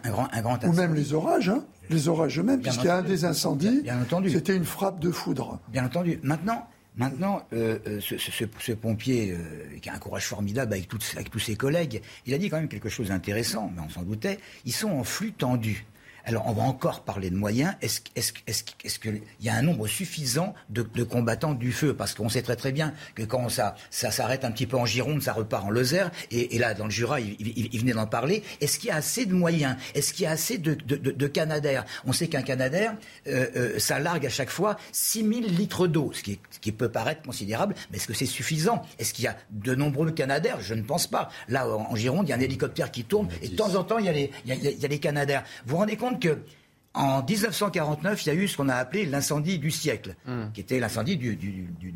Un, 0.04 0.10
grand, 0.10 0.28
un 0.34 0.42
grand 0.42 0.64
Ou 0.66 0.74
même 0.74 0.94
les 0.94 1.14
orages, 1.14 1.48
hein. 1.48 1.66
les 1.90 2.10
orages 2.10 2.38
eux-mêmes, 2.38 2.62
puisqu'il 2.62 2.88
y 2.88 2.90
a 2.90 2.98
un 2.98 3.04
des 3.04 3.24
incendies, 3.24 3.84
c'était 4.30 4.56
une 4.56 4.66
frappe 4.66 5.00
de 5.00 5.12
foudre. 5.12 5.60
Bien 5.70 5.86
entendu. 5.86 6.20
Maintenant, 6.24 6.68
Maintenant, 6.98 7.42
euh, 7.54 7.80
euh, 7.88 8.00
ce, 8.02 8.74
pompier 8.74 9.34
qui 9.82 9.90
a 9.90 9.94
un 9.94 9.98
courage 9.98 10.26
formidable 10.26 10.74
avec, 10.74 10.90
avec 11.16 11.32
tous 11.32 11.40
ses 11.40 11.56
collègues, 11.56 12.02
il 12.26 12.34
a 12.34 12.38
dit 12.38 12.50
quand 12.50 12.58
même 12.58 12.68
quelque 12.68 12.90
chose 12.90 13.08
d'intéressant, 13.08 13.72
mais 13.74 13.82
on 13.82 13.90
s'en 13.90 14.04
doutait. 14.04 14.40
Ils 14.66 14.74
sont 14.74 14.90
en 14.90 15.06
flux 15.06 15.32
tendu. 15.32 15.86
Alors, 16.26 16.48
on 16.48 16.54
va 16.54 16.64
encore 16.64 17.02
parler 17.02 17.30
de 17.30 17.36
moyens. 17.36 17.74
Est-ce 17.82 18.02
est 18.16 19.00
qu'il 19.00 19.22
y 19.42 19.50
a 19.50 19.56
un 19.56 19.62
nombre 19.62 19.88
suffisant 19.88 20.54
de, 20.70 20.84
combattants 21.04 21.54
du 21.54 21.72
feu? 21.72 21.94
Parce 21.94 22.14
qu'on 22.14 22.30
sait 22.30 22.42
très 22.42 22.56
très 22.56 22.72
bien 22.72 22.94
que 23.16 23.24
quand 23.24 23.50
ça, 23.50 23.76
ça 23.90 24.12
s'arrête 24.12 24.46
un 24.46 24.52
petit 24.52 24.68
peu 24.68 24.78
en 24.78 24.86
Gironde, 24.86 25.22
ça 25.22 25.34
repart 25.34 25.66
en 25.66 25.70
Lozère. 25.70 26.12
Et, 26.32 26.58
là, 26.58 26.74
dans 26.74 26.86
le 26.86 26.92
Jura, 26.92 27.20
il, 27.20 27.80
venait 27.80 27.94
d'en 27.94 28.08
parler. 28.08 28.44
Est-ce 28.60 28.80
qu'il 28.80 28.90
y 28.90 28.92
a 28.92 28.96
assez 28.96 29.26
de 29.26 29.34
moyens? 29.34 29.76
Est-ce 29.96 30.14
qu'il 30.14 30.24
y 30.24 30.28
a 30.28 30.32
assez 30.32 30.58
de, 30.58 30.74
de, 30.74 31.28
canadaires 31.28 31.86
On 32.06 32.14
sait 32.14 32.28
qu'un 32.28 32.42
canadaire, 32.42 32.96
euh, 33.28 33.48
euh, 33.56 33.80
ça 33.80 34.00
largue 34.00 34.26
à 34.26 34.30
chaque 34.30 34.50
fois 34.50 34.78
6000 34.92 35.56
litres 35.56 35.88
d'eau, 35.88 36.12
ce 36.14 36.22
qui, 36.22 36.40
ce 36.50 36.60
qui 36.60 36.72
peut 36.72 36.90
paraître 36.90 37.22
considérable. 37.22 37.76
Mais 37.90 37.98
est-ce 37.98 38.08
que 38.08 38.14
c'est 38.14 38.26
suffisant? 38.26 38.82
Est-ce 39.00 39.14
qu'il 39.14 39.26
y 39.26 39.28
a 39.28 39.38
de 39.52 39.76
nombreux 39.76 40.12
canadaires 40.12 40.62
Je 40.62 40.74
ne 40.74 40.84
pense 40.84 41.08
pas. 41.08 41.30
Là, 41.48 41.68
en, 41.68 41.96
Gironde, 41.96 42.28
il 42.28 42.32
y 42.32 42.34
a 42.34 42.38
un 42.38 42.42
hélicoptère 42.42 42.92
qui 42.92 43.04
tourne. 43.04 43.28
Et 43.42 43.50
de 43.50 43.56
temps 43.56 43.76
en 43.76 43.84
temps, 43.84 43.98
il 43.98 44.06
y 44.06 44.10
a 44.10 44.14
les, 44.14 44.32
il 44.46 44.50
y 44.50 44.52
a, 44.52 44.72
il 44.72 44.80
y 44.80 44.86
a 44.86 44.88
les 44.88 45.00
canadaires. 45.00 45.44
Vous 45.66 45.72
vous 45.72 45.78
rendez 45.78 45.96
compte 45.96 46.11
que 46.20 46.40
en 46.94 47.24
1949, 47.24 48.26
il 48.26 48.28
y 48.28 48.32
a 48.32 48.34
eu 48.36 48.48
ce 48.48 48.58
qu'on 48.58 48.70
a 48.70 48.76
appelé 48.76 49.06
l'incendie 49.06 49.60
du 49.60 49.72
siècle, 49.72 50.16
hmm. 50.26 50.52
qui 50.54 50.62
était 50.62 50.80
l'incendie 50.80 51.16
du, 51.16 51.38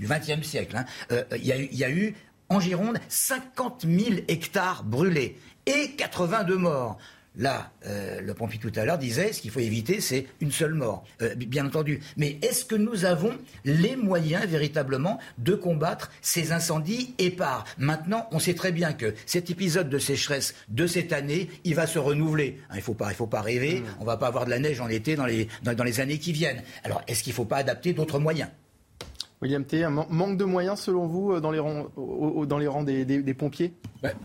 XXe 0.02 0.42
siècle. 0.48 0.78
Hein. 0.78 0.86
Euh, 1.12 1.24
il, 1.38 1.46
y 1.46 1.84
a 1.84 1.90
eu, 1.90 2.16
en 2.50 2.60
Gironde 2.60 3.00
50 3.10 3.86
000 3.88 4.16
hectares 4.28 4.84
brûlés 4.84 5.38
et 5.66 5.92
82 5.98 6.58
morts. 6.58 6.98
Là, 7.38 7.72
euh, 7.86 8.22
le 8.22 8.34
pompier 8.34 8.60
tout 8.60 8.72
à 8.76 8.86
l'heure 8.86 8.98
disait, 8.98 9.34
ce 9.34 9.42
qu'il 9.42 9.52
faut 9.52 9.60
éviter, 9.60 10.00
c'est 10.00 10.28
une 10.40 10.52
seule 10.52 10.74
mort, 10.74 11.04
euh, 11.22 11.36
bien 11.36 11.66
entendu. 11.66 12.00
Mais 12.18 12.38
est-ce 12.42 12.66
que 12.66 12.76
nous 12.76 13.06
avons 13.06 13.34
les 13.66 13.96
moyens 13.96 14.46
véritablement 14.46 15.20
de 15.38 15.54
combattre 15.54 16.12
ces 16.22 16.52
incendies 16.52 17.14
épars? 17.18 17.66
Maintenant, 17.78 18.28
on 18.32 18.40
sait 18.40 18.54
très 18.54 18.72
bien 18.72 18.94
que 18.94 19.14
cet 19.26 19.50
épisode 19.50 19.90
de 19.90 20.00
sécheresse 20.00 20.56
de 20.70 20.88
cette 20.88 21.12
année, 21.14 21.50
il 21.64 21.76
va 21.76 21.88
se 21.88 22.00
renouveler. 22.00 22.60
Hein, 22.70 22.76
il 22.76 22.78
ne 22.78 22.84
faut 22.84 22.94
pas, 22.94 23.10
il 23.12 23.16
faut 23.16 23.28
pas 23.28 23.42
rêver. 23.42 23.82
Mmh. 23.82 23.86
On 24.00 24.02
ne 24.02 24.08
va 24.08 24.18
pas 24.18 24.28
avoir 24.28 24.46
de 24.46 24.50
la 24.50 24.60
neige 24.60 24.80
en 24.80 24.88
été 24.88 25.16
dans 25.16 25.26
les, 25.26 25.48
dans, 25.64 25.84
les 25.84 26.00
années 26.00 26.20
qui 26.20 26.32
viennent. 26.32 26.62
Alors, 26.84 27.02
est-ce 27.08 27.24
qu'il 27.24 27.32
ne 27.32 27.36
faut 27.36 27.46
pas 27.46 27.58
adapter 27.58 27.94
d'autres 27.94 28.20
moyens? 28.20 28.50
William 29.42 29.66
T, 29.66 29.84
un 29.84 29.90
manque 29.90 30.38
de 30.38 30.46
moyens 30.46 30.80
selon 30.80 31.08
vous 31.08 31.34
euh, 31.34 31.42
dans 31.42 31.52
les 31.52 31.60
rangs, 31.60 31.88
dans 32.48 32.58
les 32.58 32.68
rangs 32.68 32.84
des, 32.84 33.34
pompiers 33.34 33.74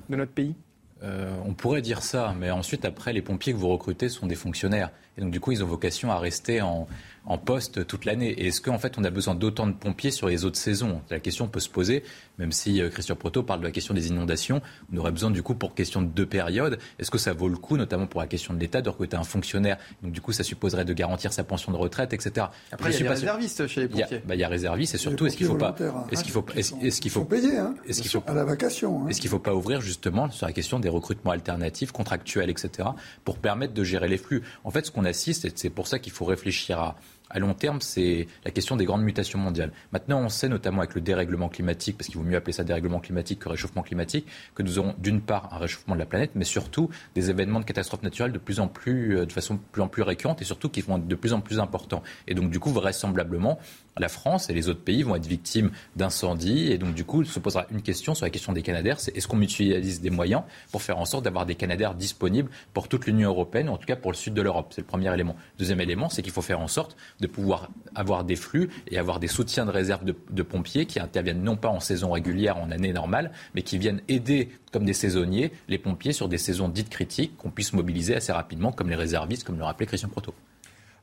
de 0.08 0.16
notre 0.16 0.32
pays? 0.32 0.54
Euh, 1.03 1.34
on 1.46 1.55
pourrait 1.55 1.82
dire 1.82 2.03
ça, 2.03 2.34
mais 2.38 2.51
ensuite, 2.51 2.84
après, 2.84 3.12
les 3.12 3.22
pompiers 3.22 3.53
que 3.53 3.59
vous 3.59 3.68
recrutez 3.68 4.09
sont 4.09 4.26
des 4.26 4.34
fonctionnaires. 4.34 4.90
Et 5.16 5.20
donc, 5.20 5.30
du 5.30 5.40
coup, 5.40 5.53
ils 5.53 5.62
ont 5.64 5.66
vocation 5.66 6.11
à 6.11 6.18
rester 6.18 6.61
en, 6.61 6.86
en 7.31 7.39
poste 7.39 7.87
toute 7.87 8.07
l'année. 8.07 8.31
Et 8.31 8.49
est-ce 8.49 8.61
qu'en 8.61 8.78
fait, 8.78 8.99
on 8.99 9.05
a 9.05 9.11
besoin 9.11 9.37
d'autant 9.37 9.68
de 9.68 9.72
pompiers 9.72 10.11
sur 10.11 10.26
les 10.26 10.45
autres 10.45 10.59
saisons? 10.59 11.01
La 11.11 11.20
question 11.20 11.47
peut 11.47 11.61
se 11.61 11.68
poser, 11.68 12.03
même 12.39 12.51
si 12.51 12.83
euh, 12.83 12.91
Christian 12.91 13.14
Proto 13.14 13.45
parle 13.45 13.61
de 13.61 13.66
la 13.66 13.70
question 13.70 13.95
des 13.95 14.09
inondations. 14.09 14.61
On 14.93 14.97
aurait 14.97 15.12
besoin, 15.12 15.31
du 15.31 15.41
coup, 15.41 15.55
pour 15.55 15.76
question 15.76 16.03
de 16.03 16.09
deux 16.09 16.26
périodes. 16.26 16.81
Est-ce 16.99 17.09
que 17.09 17.18
ça 17.18 17.33
vaut 17.33 17.49
le 17.49 17.57
coup, 17.57 17.76
notamment 17.76 18.09
pour 18.09 18.20
la 18.20 18.26
question 18.26 18.53
de 18.53 18.59
l'État, 18.59 18.83
de 18.83 18.89
recruter 18.89 19.16
un 19.16 19.22
fonctionnaire? 19.22 19.76
Donc, 20.03 20.11
du 20.11 20.20
coup, 20.20 20.33
ça 20.33 20.43
supposerait 20.43 20.85
de 20.85 20.93
garantir 20.93 21.33
sa 21.33 21.45
pension 21.45 21.70
de 21.70 21.76
retraite, 21.76 22.12
etc. 22.12 22.49
Après, 22.72 22.91
il 22.91 22.95
y 22.95 22.97
a 22.97 23.03
des 23.03 23.09
réservistes 23.11 23.66
chez 23.68 23.83
les 23.83 23.89
pompiers. 23.89 24.07
Il 24.11 24.14
y 24.14 24.18
a, 24.18 24.22
bah, 24.26 24.35
il 24.35 24.41
y 24.41 24.45
a 24.45 24.49
réservistes 24.49 24.97
et 24.97 24.99
surtout, 24.99 25.26
est-ce 25.26 25.37
qu'il 25.37 25.47
ne 25.47 25.53
faut 25.53 25.59
pas. 25.59 25.76
Est-ce 26.11 26.24
qu'il 26.24 26.33
faut, 26.33 26.45
est-ce 26.57 27.01
qu'il 27.01 27.12
faut, 27.12 27.24
payer 27.24 27.59
hein, 27.59 27.76
est-ce 27.87 28.03
qu'il 28.03 28.11
faut, 28.11 28.24
à 28.26 28.35
la 28.35 28.45
vacation 28.45 29.05
hein. 29.05 29.09
Est-ce 29.09 29.20
qu'il 29.20 29.28
ne 29.28 29.37
faut 29.37 29.39
pas 29.39 29.55
ouvrir, 29.55 29.81
justement, 29.81 30.28
sur 30.33 30.47
la 30.47 30.53
question 30.53 30.81
des 30.81 30.89
recrutements 30.89 31.31
alternatifs, 31.31 31.93
contractuels, 31.93 32.51
etc., 32.51 32.89
pour 33.24 33.39
permettre 33.39 33.72
de 33.72 33.85
gérer 33.85 34.09
les 34.09 34.18
flux? 34.18 34.43
En 34.64 34.72
fait, 34.72 34.85
ce 34.85 34.91
qu'on 34.91 35.05
assiste, 35.05 35.45
et 35.45 35.53
c'est 35.55 35.70
pour 35.70 35.87
ça 35.87 36.01
qu'il 36.01 36.12
faut 36.12 36.24
réfléchir 36.24 36.81
à 36.81 36.97
à 37.31 37.39
long 37.39 37.55
terme, 37.55 37.81
c'est 37.81 38.26
la 38.45 38.51
question 38.51 38.76
des 38.76 38.85
grandes 38.85 39.03
mutations 39.03 39.39
mondiales. 39.39 39.72
Maintenant, 39.93 40.20
on 40.20 40.28
sait 40.28 40.49
notamment 40.49 40.78
avec 40.78 40.95
le 40.95 41.01
dérèglement 41.01 41.49
climatique, 41.49 41.97
parce 41.97 42.09
qu'il 42.09 42.18
vaut 42.18 42.24
mieux 42.24 42.37
appeler 42.37 42.53
ça 42.53 42.64
dérèglement 42.64 43.01
climatique 43.01 43.39
que 43.39 43.49
réchauffement 43.49 43.83
climatique, 43.83 44.26
que 44.55 44.62
nous 44.62 44.78
aurons 44.78 44.95
d'une 44.99 45.20
part 45.20 45.55
un 45.55 45.59
réchauffement 45.59 45.95
de 45.95 46.01
la 46.01 46.07
planète, 46.07 46.33
mais 46.35 46.45
surtout 46.45 46.91
des 47.14 47.31
événements 47.31 47.61
de 47.61 47.64
catastrophes 47.64 48.03
naturelles 48.03 48.33
de 48.33 48.39
plus 48.39 48.61
en 48.61 48.68
plus, 48.68 49.16
euh, 49.16 49.26
de 49.26 49.33
façon 49.33 49.59
plus 49.70 49.83
en 49.83 49.89
plus 49.89 50.03
récurrente 50.03 50.43
et 50.43 50.45
surtout 50.45 50.68
qui 50.68 50.81
vont 50.81 50.99
être 50.99 51.07
de 51.07 51.14
plus 51.14 51.33
en 51.33 51.41
plus 51.41 51.61
importants. 51.61 52.03
Et 52.26 52.35
donc, 52.35 52.51
du 52.51 52.59
coup, 52.59 52.70
vraisemblablement, 52.70 53.59
la 53.99 54.09
France 54.09 54.51
et 54.51 54.55
les 54.55 54.68
autres 54.68 54.82
pays 54.82 55.03
vont 55.03 55.16
être 55.16 55.26
victimes 55.26 55.70
d'incendies. 55.97 56.72
Et 56.72 56.78
donc, 56.78 56.95
du 56.95 57.05
coup, 57.05 57.24
se 57.24 57.38
posera 57.38 57.66
une 57.70 57.82
question 57.82 58.14
sur 58.14 58.24
la 58.24 58.30
question 58.30 58.53
des 58.53 58.62
Canadaires. 58.62 59.01
C'est 59.01 59.16
est-ce 59.16 59.28
qu'on 59.28 59.36
mutualise 59.36 60.01
des 60.01 60.11
moyens 60.11 60.43
pour 60.72 60.82
faire 60.82 60.99
en 60.99 61.05
sorte 61.05 61.24
d'avoir 61.24 61.47
des 61.47 61.55
Canadaires 61.55 61.95
disponibles 61.95 62.51
pour 62.72 62.88
toute 62.88 63.07
l'Union 63.07 63.30
européenne, 63.30 63.68
ou 63.68 63.72
en 63.72 63.76
tout 63.76 63.86
cas 63.86 63.97
pour 63.97 64.11
le 64.11 64.16
sud 64.16 64.34
de 64.34 64.43
l'Europe? 64.43 64.72
C'est 64.74 64.80
le 64.80 64.86
premier 64.86 65.12
élément. 65.12 65.36
Deuxième 65.59 65.80
élément, 65.80 66.09
c'est 66.09 66.22
qu'il 66.22 66.32
faut 66.32 66.43
faire 66.43 66.61
en 66.61 66.68
sorte 66.68 66.97
de 67.20 67.26
pouvoir 67.26 67.68
avoir 67.95 68.24
des 68.24 68.36
flux 68.36 68.70
et 68.91 68.99
avoir 68.99 69.20
des 69.20 69.28
soutiens 69.28 69.66
de 69.66 69.70
réserve 69.70 70.05
de, 70.05 70.43
pompiers 70.43 70.86
qui 70.86 70.99
interviennent 70.99 71.43
non 71.43 71.57
pas 71.57 71.68
en 71.68 71.80
saison 71.80 72.11
régulière, 72.11 72.57
en 72.57 72.70
année 72.70 72.93
normale, 72.93 73.30
mais 73.55 73.62
qui 73.62 73.78
viennent 73.78 74.01
aider, 74.09 74.49
comme 74.72 74.84
des 74.84 74.95
saisonniers, 74.95 75.53
les 75.68 75.78
pompiers 75.78 76.12
sur 76.12 76.28
des 76.28 76.38
saisons 76.38 76.68
dites 76.68 76.88
critiques 76.88 77.36
qu'on 77.36 77.51
puisse 77.51 77.72
mobiliser 77.72 78.16
assez 78.16 78.32
rapidement, 78.32 78.72
comme 78.72 78.88
les 78.88 78.97
réservistes, 78.97 79.45
comme 79.45 79.59
le 79.59 79.64
rappelait 79.64 79.86
Christian 79.86 80.09
Proto. 80.09 80.34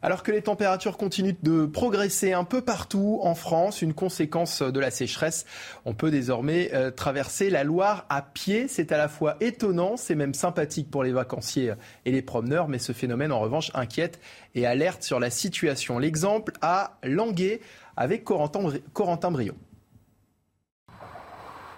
Alors 0.01 0.21
que 0.21 0.31
les 0.31 0.43
températures 0.43 0.97
continuent 0.97 1.35
de 1.41 1.65
progresser 1.65 2.33
un 2.33 2.43
peu 2.43 2.61
partout 2.61 3.19
en 3.23 3.33
France, 3.33 3.81
une 3.81 3.93
conséquence 3.93 4.61
de 4.61 4.79
la 4.79 4.91
sécheresse, 4.91 5.45
on 5.85 5.93
peut 5.93 6.11
désormais 6.11 6.69
euh, 6.73 6.91
traverser 6.91 7.49
la 7.49 7.63
Loire 7.63 8.05
à 8.09 8.21
pied. 8.21 8.67
C'est 8.67 8.91
à 8.91 8.97
la 8.97 9.07
fois 9.07 9.37
étonnant, 9.39 9.97
c'est 9.97 10.15
même 10.15 10.33
sympathique 10.33 10.91
pour 10.91 11.03
les 11.03 11.11
vacanciers 11.11 11.73
et 12.05 12.11
les 12.11 12.21
promeneurs, 12.21 12.67
mais 12.67 12.79
ce 12.79 12.93
phénomène 12.93 13.31
en 13.31 13.39
revanche 13.39 13.71
inquiète 13.73 14.19
et 14.53 14.67
alerte 14.67 15.03
sur 15.03 15.19
la 15.19 15.29
situation. 15.29 15.97
L'exemple 15.97 16.53
à 16.61 16.97
Languet 17.03 17.61
avec 17.95 18.23
Corentin, 18.23 18.71
Corentin. 18.93 19.33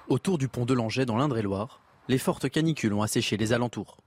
Autour 0.10 0.38
du 0.38 0.48
pont 0.48 0.66
de 0.66 0.74
Langeais 0.74 1.06
dans 1.06 1.18
l'Indre-et-Loire, 1.18 1.82
les 2.10 2.18
fortes 2.18 2.50
canicules 2.50 2.94
ont 2.94 3.02
asséché 3.02 3.38
les 3.38 3.54
alentours. 3.54 3.98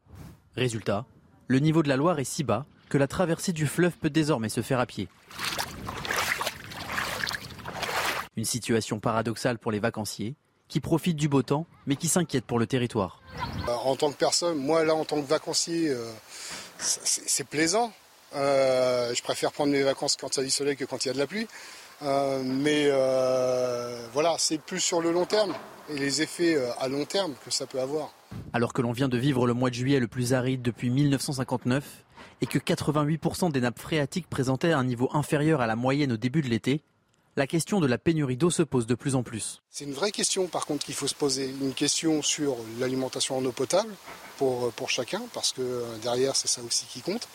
Résultat, 0.54 1.06
le 1.46 1.58
niveau 1.60 1.82
de 1.82 1.88
la 1.88 1.96
Loire 1.96 2.18
est 2.18 2.24
si 2.24 2.44
bas 2.44 2.66
que 2.92 2.98
la 2.98 3.06
traversée 3.06 3.54
du 3.54 3.66
fleuve 3.66 3.96
peut 3.96 4.10
désormais 4.10 4.50
se 4.50 4.60
faire 4.60 4.78
à 4.78 4.84
pied. 4.84 5.08
Une 8.36 8.44
situation 8.44 9.00
paradoxale 9.00 9.58
pour 9.58 9.72
les 9.72 9.78
vacanciers 9.78 10.34
qui 10.68 10.78
profitent 10.80 11.16
du 11.16 11.26
beau 11.26 11.42
temps 11.42 11.66
mais 11.86 11.96
qui 11.96 12.08
s'inquiètent 12.08 12.44
pour 12.44 12.58
le 12.58 12.66
territoire. 12.66 13.22
Euh, 13.66 13.72
en 13.72 13.96
tant 13.96 14.12
que 14.12 14.18
personne, 14.18 14.58
moi 14.58 14.84
là 14.84 14.94
en 14.94 15.06
tant 15.06 15.22
que 15.22 15.26
vacancier, 15.26 15.88
euh, 15.88 16.04
c'est 16.76 17.46
plaisant. 17.46 17.94
Euh, 18.34 19.14
je 19.14 19.22
préfère 19.22 19.52
prendre 19.52 19.72
mes 19.72 19.82
vacances 19.82 20.18
quand 20.20 20.36
il 20.36 20.40
y 20.40 20.42
a 20.42 20.44
du 20.44 20.50
soleil 20.50 20.76
que 20.76 20.84
quand 20.84 21.06
il 21.06 21.08
y 21.08 21.10
a 21.12 21.14
de 21.14 21.18
la 21.18 21.26
pluie. 21.26 21.48
mais 22.02 22.90
voilà, 24.12 24.36
c'est 24.36 24.58
plus 24.58 24.80
sur 24.80 25.00
le 25.00 25.12
long 25.12 25.24
terme 25.24 25.54
et 25.88 25.96
les 25.96 26.20
effets 26.20 26.62
à 26.78 26.88
long 26.88 27.06
terme 27.06 27.32
que 27.42 27.50
ça 27.50 27.64
peut 27.64 27.80
avoir. 27.80 28.12
Alors 28.52 28.74
que 28.74 28.82
l'on 28.82 28.92
vient 28.92 29.08
de 29.08 29.16
vivre 29.16 29.46
le 29.46 29.54
mois 29.54 29.70
de 29.70 29.76
juillet 29.76 29.98
le 29.98 30.08
plus 30.08 30.34
aride 30.34 30.60
depuis 30.60 30.90
1959, 30.90 32.04
et 32.40 32.46
que 32.46 32.58
88% 32.58 33.52
des 33.52 33.60
nappes 33.60 33.78
phréatiques 33.78 34.28
présentaient 34.28 34.72
un 34.72 34.84
niveau 34.84 35.08
inférieur 35.12 35.60
à 35.60 35.66
la 35.66 35.76
moyenne 35.76 36.12
au 36.12 36.16
début 36.16 36.42
de 36.42 36.48
l'été, 36.48 36.82
la 37.36 37.46
question 37.46 37.80
de 37.80 37.86
la 37.86 37.98
pénurie 37.98 38.36
d'eau 38.36 38.50
se 38.50 38.62
pose 38.62 38.86
de 38.86 38.94
plus 38.94 39.14
en 39.14 39.22
plus. 39.22 39.62
C'est 39.70 39.84
une 39.84 39.94
vraie 39.94 40.10
question 40.10 40.48
par 40.48 40.66
contre 40.66 40.84
qu'il 40.84 40.94
faut 40.94 41.06
se 41.06 41.14
poser, 41.14 41.48
une 41.48 41.72
question 41.72 42.20
sur 42.20 42.56
l'alimentation 42.78 43.38
en 43.38 43.44
eau 43.44 43.52
potable 43.52 43.92
pour, 44.36 44.70
pour 44.72 44.90
chacun, 44.90 45.22
parce 45.32 45.52
que 45.52 45.62
euh, 45.62 45.96
derrière 46.02 46.36
c'est 46.36 46.48
ça 46.48 46.60
aussi 46.62 46.84
qui 46.86 47.00
compte, 47.00 47.28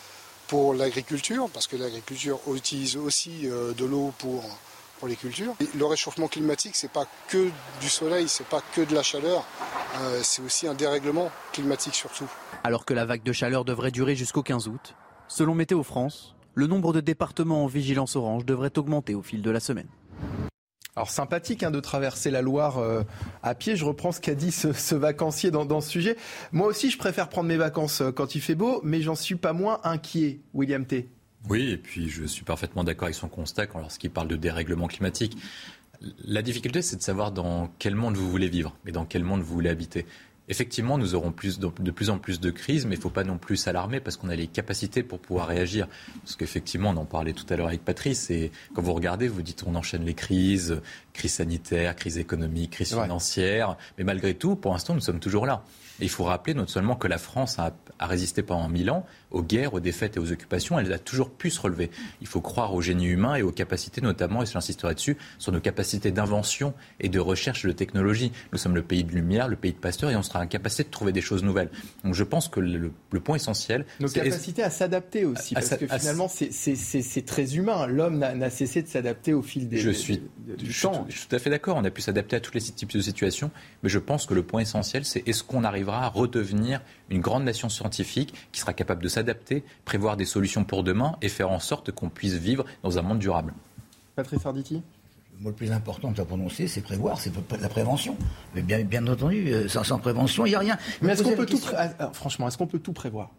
pour 0.47 0.73
l'agriculture, 0.73 1.49
parce 1.51 1.67
que 1.67 1.75
l'agriculture 1.75 2.39
utilise 2.53 2.95
aussi 2.95 3.49
euh, 3.49 3.73
de 3.73 3.85
l'eau 3.85 4.13
pour, 4.19 4.43
pour 4.99 5.07
les 5.07 5.15
cultures. 5.15 5.55
Le 5.77 5.85
réchauffement 5.85 6.27
climatique, 6.27 6.75
c'est 6.75 6.91
pas 6.91 7.05
que 7.27 7.49
du 7.81 7.89
soleil, 7.89 8.27
c'est 8.27 8.47
pas 8.47 8.61
que 8.75 8.81
de 8.81 8.93
la 8.93 9.03
chaleur, 9.03 9.45
euh, 9.99 10.19
c'est 10.23 10.41
aussi 10.41 10.67
un 10.67 10.73
dérèglement 10.73 11.31
climatique 11.53 11.95
surtout. 11.95 12.29
Alors 12.63 12.85
que 12.85 12.93
la 12.93 13.05
vague 13.05 13.23
de 13.23 13.33
chaleur 13.33 13.65
devrait 13.65 13.91
durer 13.91 14.15
jusqu'au 14.15 14.43
15 14.43 14.67
août, 14.67 14.95
selon 15.27 15.55
Météo 15.55 15.83
France, 15.83 16.35
le 16.53 16.67
nombre 16.67 16.93
de 16.93 17.01
départements 17.01 17.63
en 17.63 17.67
vigilance 17.67 18.15
orange 18.15 18.45
devrait 18.45 18.77
augmenter 18.77 19.15
au 19.15 19.21
fil 19.21 19.41
de 19.41 19.51
la 19.51 19.59
semaine. 19.59 19.87
Alors 20.95 21.11
sympathique 21.11 21.61
hein, 21.61 21.69
de 21.69 21.79
traverser 21.79 22.31
la 22.31 22.41
Loire 22.41 22.79
euh, 22.79 23.03
à 23.43 23.53
pied. 23.53 23.75
Je 23.75 23.85
reprends 23.85 24.11
ce 24.11 24.19
qu'a 24.19 24.33
dit 24.33 24.51
ce, 24.51 24.95
vacancier 24.95 25.51
dans, 25.51 25.63
dans, 25.63 25.79
ce 25.79 25.89
sujet. 25.89 26.17
Moi 26.51 26.65
aussi, 26.65 26.89
je 26.89 26.97
préfère 26.97 27.29
prendre 27.29 27.47
mes 27.47 27.55
vacances 27.55 28.01
euh, 28.01 28.11
quand 28.11 28.33
il 28.33 28.41
fait 28.41 28.55
beau, 28.55 28.81
mais 28.83 29.03
j'en 29.03 29.13
suis 29.13 29.35
pas 29.35 29.53
moins 29.53 29.79
inquiet, 29.83 30.41
William 30.55 30.87
T. 30.87 31.11
Oui, 31.49 31.71
et 31.71 31.77
puis 31.77 32.09
je 32.09 32.25
suis 32.25 32.43
parfaitement 32.43 32.83
d'accord 32.83 33.05
avec 33.05 33.15
son 33.15 33.29
constat 33.29 33.67
lorsqu'il 33.75 34.11
parle 34.11 34.27
de 34.27 34.35
dérèglement 34.35 34.87
climatique. 34.87 35.37
La 36.25 36.41
difficulté, 36.41 36.81
c'est 36.81 36.97
de 36.97 37.01
savoir 37.01 37.31
dans 37.31 37.71
quel 37.79 37.95
monde 37.95 38.15
vous 38.15 38.29
voulez 38.29 38.49
vivre 38.49 38.75
et 38.85 38.91
dans 38.91 39.05
quel 39.05 39.23
monde 39.23 39.41
vous 39.41 39.53
voulez 39.53 39.69
habiter. 39.69 40.05
Effectivement, 40.49 40.97
nous 40.97 41.13
aurons 41.13 41.33
plus, 41.33 41.59
de 41.59 41.91
plus 41.91 42.09
en 42.09 42.19
plus 42.19 42.39
de 42.39 42.51
crises, 42.51 42.85
mais 42.85 42.95
il 42.95 42.99
ne 42.99 43.01
faut 43.01 43.09
pas 43.09 43.25
non 43.25 43.37
plus 43.37 43.57
s'alarmer 43.57 43.99
parce 43.99 44.15
qu'on 44.15 44.29
a 44.29 44.35
les 44.35 44.47
capacités 44.47 45.03
pour 45.03 45.19
pouvoir 45.19 45.47
réagir. 45.47 45.87
Parce 46.23 46.37
qu'effectivement, 46.37 46.91
on 46.91 46.97
en 46.97 47.05
parlait 47.05 47.33
tout 47.33 47.45
à 47.49 47.57
l'heure 47.57 47.67
avec 47.67 47.83
Patrice, 47.83 48.29
et 48.29 48.51
quand 48.73 48.81
vous 48.81 48.93
regardez, 48.93 49.27
vous 49.27 49.41
dites 49.41 49.65
on 49.67 49.75
enchaîne 49.75 50.05
les 50.05 50.13
crises, 50.13 50.81
crise 51.11 51.33
sanitaire, 51.33 51.95
crise 51.97 52.17
économique, 52.17 52.71
crise 52.71 52.93
financière, 52.93 53.75
mais 53.97 54.05
malgré 54.05 54.35
tout, 54.35 54.55
pour 54.55 54.71
l'instant, 54.71 54.93
nous 54.93 55.01
sommes 55.01 55.19
toujours 55.19 55.45
là. 55.45 55.63
Et 55.99 56.03
il 56.03 56.09
faut 56.09 56.23
rappeler 56.23 56.53
non 56.53 56.67
seulement 56.67 56.95
que 56.95 57.07
la 57.07 57.17
France 57.17 57.59
a, 57.59 57.73
résisté 57.99 58.43
pendant 58.43 58.69
mille 58.69 58.91
ans 58.91 59.05
aux 59.32 59.43
guerres, 59.43 59.73
aux 59.73 59.80
défaites 59.80 60.17
et 60.17 60.19
aux 60.19 60.32
occupations, 60.32 60.80
elle 60.80 60.91
a 60.93 60.99
toujours 60.99 61.30
pu 61.30 61.49
se 61.49 61.59
relever. 61.59 61.91
Il 62.21 62.28
faut 62.28 62.41
croire 62.41 62.73
au 62.73 62.82
génie 62.82 63.07
humain 63.07 63.36
et 63.36 63.41
aux 63.41 63.51
capacités, 63.51 64.01
notamment, 64.01 64.43
et 64.43 64.45
j'insisterai 64.45 64.95
dessus, 64.95 65.17
sur 65.38 65.51
nos 65.51 65.59
capacités 65.59 66.11
d'invention 66.11 66.73
et 66.99 67.09
de 67.09 67.19
recherche 67.19 67.65
de 67.65 67.71
technologie. 67.71 68.32
Nous 68.51 68.57
sommes 68.57 68.75
le 68.75 68.84
pays 68.84 69.03
de 69.03 69.11
lumière, 69.11 69.47
le 69.47 69.55
pays 69.55 69.73
de 69.73 69.78
Pasteur, 69.78 70.11
et 70.11 70.15
on 70.15 70.23
sera 70.23 70.39
incapacité 70.39 70.84
de 70.84 70.89
trouver 70.89 71.11
des 71.11 71.21
choses 71.21 71.43
nouvelles. 71.43 71.69
Donc 72.03 72.13
je 72.13 72.23
pense 72.23 72.47
que 72.47 72.59
le, 72.59 72.91
point 73.19 73.36
essentiel... 73.36 73.86
Nos 73.99 74.09
capacités 74.09 74.63
à 74.63 74.69
s'adapter 74.69 75.25
aussi, 75.25 75.53
parce 75.53 75.75
que 75.75 75.88
finalement, 75.88 76.28
c'est 76.30 77.25
très 77.25 77.55
humain. 77.55 77.88
L'homme 77.88 78.19
n'a 78.19 78.49
cessé 78.49 78.82
de 78.82 78.88
s'adapter 78.88 79.34
au 79.34 79.41
fil 79.41 79.67
des, 79.67 79.78
je 79.78 79.89
suis, 79.89 80.21
temps. 80.82 81.05
Je 81.09 81.17
suis 81.17 81.28
tout 81.28 81.36
à 81.36 81.39
fait 81.39 81.49
d'accord, 81.49 81.78
on 81.78 81.84
a 81.84 81.91
pu 81.91 82.01
s'adapter 82.01 82.36
à 82.36 82.39
tous 82.39 82.53
les 82.53 82.61
types 82.61 82.91
de 82.91 83.01
situations, 83.01 83.51
mais 83.84 83.89
je 83.89 83.99
pense 83.99 84.25
que 84.25 84.34
le 84.34 84.43
point 84.43 84.61
essentiel, 84.61 85.05
c'est 85.05 85.28
est-ce 85.28 85.43
qu'on 85.43 85.63
arrive 85.63 85.89
à 85.89 86.07
redevenir 86.07 86.82
une 87.09 87.21
grande 87.21 87.43
nation 87.43 87.69
scientifique 87.69 88.34
qui 88.51 88.59
sera 88.59 88.73
capable 88.73 89.03
de 89.03 89.07
s'adapter, 89.18 89.63
prévoir 89.84 90.15
des 90.15 90.26
solutions 90.26 90.63
pour 90.63 90.84
demain 90.84 91.15
et 91.22 91.30
faire 91.30 91.49
en 91.49 91.59
sorte 91.59 91.91
qu'on 91.91 92.09
puisse 92.09 92.36
vivre 92.36 92.65
dans 92.84 92.97
un 92.99 93.01
monde 93.01 93.20
durable. 93.20 93.53
Patrice 94.15 94.45
Arditi 94.45 94.82
le 95.39 95.43
mot 95.43 95.49
le 95.49 95.55
plus 95.55 95.72
important 95.72 96.11
à 96.18 96.26
prononcer, 96.26 96.68
c'est 96.68 96.82
prévoir, 96.82 97.20
c'est 97.20 97.32
la 97.61 97.70
prévention. 97.70 98.18
Mais 98.55 98.63
bien, 98.63 98.84
bien 98.84 99.05
entendu, 99.05 99.53
euh, 99.53 99.68
sans, 99.68 99.99
prévention, 99.99 100.47
il 100.47 100.49
n'y 100.49 100.55
a 100.55 100.59
rien. 100.59 100.78
Mais 101.01 101.13
est-ce 101.13 101.22
qu'on 101.22 101.36
peut 101.36 101.45
tout, 101.45 101.61
ah, 101.78 102.09
franchement, 102.11 102.47
est-ce 102.47 102.57
qu'on 102.57 102.65
peut 102.65 102.80
tout 102.80 102.93
prévoir? 102.93 103.30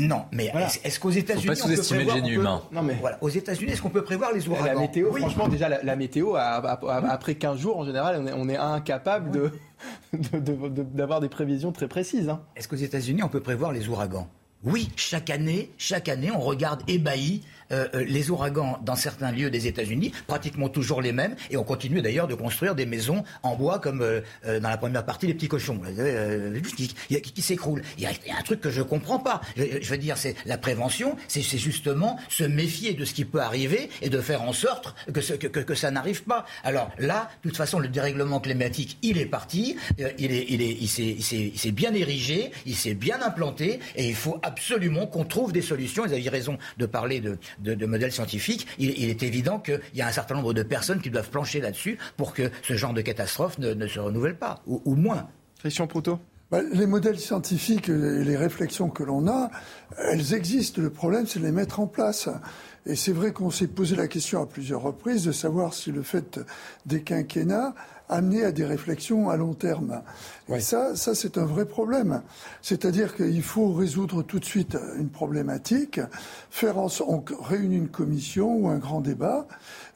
Non, 0.00 0.24
mais 0.32 0.52
est-ce 0.84 1.00
qu'aux 1.00 1.10
États-Unis, 1.10 1.56
on 1.62 1.66
peut 1.66 1.82
prévoir, 1.82 2.16
le 2.16 2.22
génie 2.22 2.34
humain. 2.34 2.62
Non, 2.72 2.82
mais 2.82 2.94
voilà, 3.00 3.18
aux 3.22 3.28
États-unis, 3.28 3.72
est-ce 3.72 3.80
qu'on 3.80 3.90
peut 3.90 4.04
prévoir 4.04 4.32
les 4.32 4.48
ouragans? 4.48 4.66
La 4.66 4.74
météo, 4.74 5.12
franchement, 5.14 5.48
déjà 5.48 5.68
la, 5.68 5.96
météo, 5.96 6.34
après 6.36 7.36
15 7.36 7.58
jours 7.58 7.78
en 7.78 7.84
général, 7.84 8.22
on 8.36 8.48
est, 8.48 8.56
incapable 8.56 9.30
de, 10.12 10.82
d'avoir 10.94 11.20
des 11.20 11.30
prévisions 11.30 11.72
très 11.72 11.88
précises. 11.88 12.28
Hein. 12.28 12.42
Est-ce 12.56 12.68
qu'aux 12.68 12.76
États-Unis, 12.76 13.22
on 13.22 13.28
peut 13.28 13.40
prévoir 13.40 13.72
les 13.72 13.88
ouragans? 13.88 14.28
Oui, 14.62 14.90
chaque 14.96 15.30
année, 15.30 15.70
chaque 15.78 16.08
année, 16.08 16.30
on 16.30 16.40
regarde 16.40 16.82
ébahi 16.86 17.42
euh, 17.72 17.86
euh, 17.94 18.04
les 18.04 18.30
ouragans 18.30 18.78
dans 18.82 18.96
certains 18.96 19.30
lieux 19.30 19.50
des 19.50 19.66
États-Unis, 19.66 20.12
pratiquement 20.26 20.68
toujours 20.68 21.00
les 21.00 21.12
mêmes, 21.12 21.36
et 21.50 21.56
on 21.56 21.64
continue 21.64 22.02
d'ailleurs 22.02 22.26
de 22.26 22.34
construire 22.34 22.74
des 22.74 22.86
maisons 22.86 23.22
en 23.42 23.54
bois 23.54 23.78
comme 23.78 24.02
euh, 24.02 24.20
dans 24.44 24.68
la 24.68 24.76
première 24.76 25.04
partie 25.04 25.26
les 25.26 25.34
petits 25.34 25.48
cochons 25.48 25.80
qui, 26.76 26.88
qui, 26.88 27.20
qui 27.20 27.42
s'écroulent. 27.42 27.82
Il, 27.98 28.02
y 28.02 28.06
a 28.06 28.38
un 28.38 28.42
truc 28.42 28.60
que 28.60 28.70
je 28.70 28.82
comprends 28.82 29.18
pas. 29.18 29.40
Je, 29.56 29.88
veux 29.88 29.98
dire, 29.98 30.16
c'est 30.16 30.34
la 30.46 30.58
prévention, 30.58 31.16
c'est 31.28 31.42
justement 31.42 32.18
se 32.28 32.44
méfier 32.44 32.94
de 32.94 33.04
ce 33.04 33.14
qui 33.14 33.24
peut 33.24 33.40
arriver 33.40 33.90
et 34.02 34.08
de 34.08 34.20
faire 34.20 34.42
en 34.42 34.52
sorte 34.52 34.94
que, 35.12 35.20
que, 35.20 35.60
que, 35.60 35.74
ça 35.74 35.90
n'arrive 35.90 36.24
pas. 36.24 36.46
Alors 36.64 36.90
là, 36.98 37.30
de 37.42 37.48
toute 37.48 37.56
façon, 37.56 37.78
le 37.78 37.88
dérèglement 37.88 38.40
climatique, 38.40 38.98
il 39.02 39.18
est 39.18 39.26
parti, 39.26 39.76
il 40.18 40.32
est, 40.32 40.46
il 40.48 40.62
est, 40.62 40.76
il 40.80 41.58
s'est 41.58 41.72
bien 41.72 41.94
érigé, 41.94 42.50
il 42.66 42.76
s'est 42.76 42.94
bien 42.94 43.22
implanté, 43.22 43.80
et 43.96 44.08
il 44.08 44.14
faut 44.14 44.38
absolument 44.42 45.06
qu'on 45.06 45.24
trouve 45.24 45.52
des 45.52 45.62
solutions. 45.62 46.04
Vous 46.04 46.12
avez 46.12 46.28
raison 46.28 46.58
de 46.78 46.86
parler 46.86 47.20
de, 47.20 47.38
de, 47.60 47.86
modèles 47.86 48.12
scientifiques. 48.12 48.66
Il, 48.78 49.08
est 49.08 49.22
évident 49.22 49.58
qu'il 49.58 49.80
y 49.94 50.02
a 50.02 50.06
un 50.06 50.12
certain 50.12 50.34
nombre 50.34 50.52
de 50.52 50.62
personnes 50.62 51.00
qui 51.00 51.10
doivent 51.10 51.30
plancher 51.30 51.60
là-dessus 51.60 51.98
pour 52.16 52.32
que 52.34 52.50
ce 52.62 52.74
genre 52.74 52.94
de 52.94 53.02
catastrophe 53.02 53.58
ne, 53.58 53.86
se 53.86 54.00
renouvelle 54.00 54.36
pas, 54.36 54.62
ou, 54.66 54.94
moins. 54.94 55.28
Christian 55.58 55.86
Proutot 55.86 56.18
bah, 56.50 56.62
les 56.72 56.86
modèles 56.86 57.20
scientifiques 57.20 57.88
et 57.88 58.24
les 58.24 58.36
réflexions 58.36 58.88
que 58.88 59.04
l'on 59.04 59.28
a, 59.28 59.52
elles 60.10 60.34
existent. 60.34 60.82
Le 60.82 60.90
problème, 60.90 61.24
c'est 61.28 61.38
de 61.38 61.44
les 61.44 61.52
mettre 61.52 61.78
en 61.78 61.86
place. 61.86 62.28
Et 62.86 62.96
c'est 62.96 63.12
vrai 63.12 63.32
qu'on 63.32 63.50
s'est 63.50 63.68
posé 63.68 63.94
la 63.94 64.08
question 64.08 64.42
à 64.42 64.46
plusieurs 64.46 64.82
reprises 64.82 65.24
de 65.24 65.30
savoir 65.30 65.74
si 65.74 65.92
le 65.92 66.02
fait 66.02 66.40
des 66.86 67.02
quinquennats 67.02 67.74
amener 68.10 68.44
à 68.44 68.52
des 68.52 68.64
réflexions 68.64 69.30
à 69.30 69.36
long 69.36 69.54
terme. 69.54 70.02
Et 70.48 70.60
ça, 70.60 70.96
ça 70.96 71.14
c'est 71.14 71.38
un 71.38 71.44
vrai 71.44 71.64
problème. 71.64 72.22
C'est-à-dire 72.60 73.14
qu'il 73.16 73.42
faut 73.42 73.72
résoudre 73.72 74.22
tout 74.22 74.38
de 74.38 74.44
suite 74.44 74.76
une 74.98 75.08
problématique, 75.08 76.00
faire 76.50 76.78
en 76.78 76.88
on 77.06 77.24
réunit 77.42 77.76
une 77.76 77.88
commission 77.88 78.52
ou 78.56 78.68
un 78.68 78.78
grand 78.78 79.00
débat, 79.00 79.46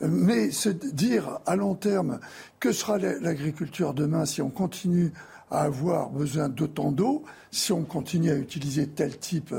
mais 0.00 0.50
se 0.50 0.68
dire 0.68 1.40
à 1.44 1.56
long 1.56 1.74
terme 1.74 2.20
que 2.60 2.72
sera 2.72 2.98
l'agriculture 2.98 3.94
demain 3.94 4.24
si 4.24 4.40
on 4.40 4.50
continue 4.50 5.12
à 5.50 5.62
avoir 5.62 6.10
besoin 6.10 6.48
d'autant 6.48 6.92
d'eau, 6.92 7.24
si 7.54 7.72
on 7.72 7.82
continue 7.82 8.32
à 8.32 8.34
utiliser 8.34 8.88
tel 8.88 9.16
type 9.16 9.54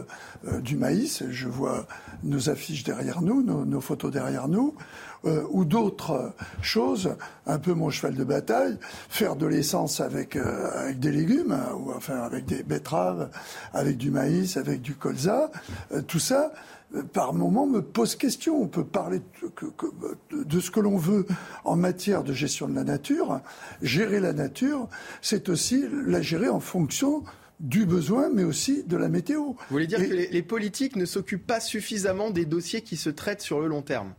euh, 0.48 0.60
du 0.60 0.76
maïs, 0.76 1.24
je 1.30 1.48
vois 1.48 1.88
nos 2.24 2.50
affiches 2.50 2.84
derrière 2.84 3.22
nous, 3.22 3.42
nos 3.42 3.82
photos 3.82 4.12
derrière 4.12 4.50
nous, 4.50 4.76
euh, 5.24 5.44
ou 5.50 5.64
d'autres 5.64 6.34
choses, 6.62 7.16
un 7.46 7.58
peu 7.58 7.74
mon 7.74 7.90
cheval 7.90 8.16
de 8.16 8.24
bataille, 8.26 8.78
faire 9.10 9.38
de 9.38 9.46
l'essence 9.46 10.02
avec, 10.02 10.36
euh, 10.36 10.70
avec 10.78 11.00
des 11.00 11.12
légumes, 11.12 11.54
hein, 11.54 11.74
ou 11.80 11.92
enfin 11.96 12.18
avec 12.18 12.46
des 12.46 12.64
betteraves, 12.64 13.30
avec 13.74 13.96
du 13.96 14.12
maïs, 14.12 14.58
avec 14.58 14.82
du 14.82 14.96
colza, 14.96 15.50
tout 16.08 16.20
ça, 16.20 16.52
par 17.14 17.34
moment 17.34 17.66
me 17.66 17.82
pose 17.82 18.16
question. 18.16 18.62
On 18.62 18.68
peut 18.68 18.84
parler 18.84 19.22
de 20.32 20.60
ce 20.60 20.70
que 20.70 20.80
l'on 20.80 20.98
veut 20.98 21.26
en 21.64 21.76
matière 21.76 22.24
de 22.24 22.34
gestion 22.34 22.68
de 22.68 22.76
la 22.76 22.84
nature. 22.84 23.40
Gérer 23.82 24.20
la 24.20 24.34
nature, 24.34 24.88
c'est 25.22 25.50
aussi 25.50 25.86
la 26.06 26.22
gérer 26.22 26.50
en 26.50 26.60
fonction 26.60 27.24
du 27.60 27.86
besoin, 27.86 28.30
mais 28.30 28.44
aussi 28.44 28.84
de 28.84 28.98
la 28.98 29.10
météo. 29.10 29.42
Vous 29.42 29.56
voulez 29.70 29.88
dire 29.88 30.00
que 30.00 30.14
les, 30.14 30.28
les 30.28 30.44
politiques 30.44 30.96
ne 30.96 31.06
s'occupent 31.06 31.48
pas 31.48 31.60
suffisamment 31.60 32.30
des 32.30 32.46
dossiers 32.46 32.82
qui 32.82 32.98
se 32.98 33.10
traitent 33.10 33.42
sur 33.42 33.60
le 33.60 33.68
long 33.68 33.82
terme? 33.82 34.14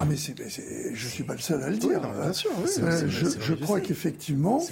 Ah 0.00 0.04
mais 0.04 0.16
c'est, 0.16 0.36
je 0.38 1.04
ne 1.04 1.10
suis 1.10 1.24
pas 1.24 1.32
le 1.32 1.40
seul 1.40 1.60
à 1.60 1.70
le 1.70 1.76
dire. 1.76 2.00
bien 2.00 2.32
sûr, 2.32 2.52
je, 3.08 3.54
crois 3.54 3.80
qu'effectivement, 3.80 4.62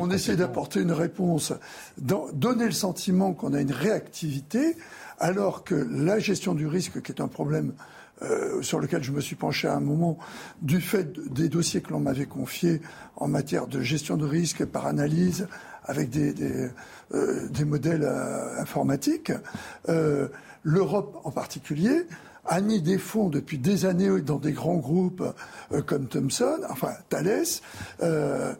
on 0.00 0.10
essaie 0.10 0.34
d'apporter 0.34 0.80
une 0.80 0.90
réponse, 0.90 1.52
donner 1.96 2.64
le 2.64 2.72
sentiment 2.72 3.34
qu'on 3.34 3.54
a 3.54 3.60
une 3.60 3.70
réactivité, 3.70 4.76
alors 5.20 5.62
que 5.62 5.76
la 5.76 6.18
gestion 6.18 6.54
du 6.54 6.66
risque, 6.66 7.02
qui 7.02 7.12
est 7.12 7.20
un 7.20 7.28
problème 7.28 7.72
euh, 8.22 8.60
sur 8.62 8.80
lequel 8.80 9.04
je 9.04 9.12
me 9.12 9.20
suis 9.20 9.36
penché 9.36 9.68
à 9.68 9.76
un 9.76 9.80
moment, 9.80 10.18
du 10.60 10.80
fait 10.80 11.12
des 11.32 11.48
dossiers 11.48 11.80
que 11.80 11.92
l'on 11.92 12.00
m'avait 12.00 12.26
confiés 12.26 12.80
en 13.14 13.28
matière 13.28 13.68
de 13.68 13.80
gestion 13.80 14.16
de 14.16 14.26
risque 14.26 14.64
par 14.64 14.86
analyse, 14.86 15.46
avec 15.88 16.10
des, 16.10 16.32
des, 16.32 16.68
euh, 17.12 17.64
modèles 17.66 18.08
informatiques, 18.58 19.32
l'Europe 20.62 21.20
en 21.24 21.30
particulier, 21.30 22.06
a 22.48 22.60
mis 22.60 22.80
des 22.80 22.98
fonds 22.98 23.28
depuis 23.28 23.58
des 23.58 23.84
années 23.84 24.20
dans 24.22 24.38
des 24.38 24.52
grands 24.52 24.76
groupes 24.76 25.22
euh, 25.72 25.82
comme 25.82 26.08
Thomson, 26.08 26.58
enfin 26.70 26.92
Thales, 27.10 27.44
euh, 28.02 28.54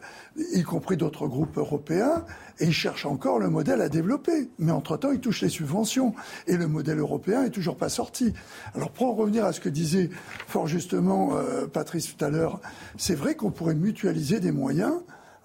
y 0.53 0.61
compris 0.63 0.95
d'autres 0.95 1.27
groupes 1.27 1.57
européens, 1.57 2.23
et 2.59 2.65
ils 2.65 2.73
cherchent 2.73 3.07
encore 3.07 3.39
le 3.39 3.49
modèle 3.49 3.81
à 3.81 3.89
développer. 3.89 4.49
Mais 4.59 4.71
entre-temps, 4.71 5.11
ils 5.11 5.19
touchent 5.19 5.41
les 5.41 5.49
subventions. 5.49 6.13
Et 6.45 6.55
le 6.55 6.67
modèle 6.67 6.99
européen 6.99 7.43
est 7.43 7.49
toujours 7.49 7.77
pas 7.77 7.89
sorti. 7.89 8.33
Alors 8.75 8.91
pour 8.91 9.07
en 9.07 9.13
revenir 9.13 9.45
à 9.45 9.53
ce 9.53 9.59
que 9.59 9.69
disait 9.69 10.09
fort 10.47 10.67
justement 10.67 11.35
euh, 11.35 11.65
Patrice 11.65 12.15
tout 12.15 12.23
à 12.23 12.29
l'heure, 12.29 12.59
c'est 12.97 13.15
vrai 13.15 13.35
qu'on 13.35 13.51
pourrait 13.51 13.75
mutualiser 13.75 14.39
des 14.39 14.51
moyens 14.51 14.93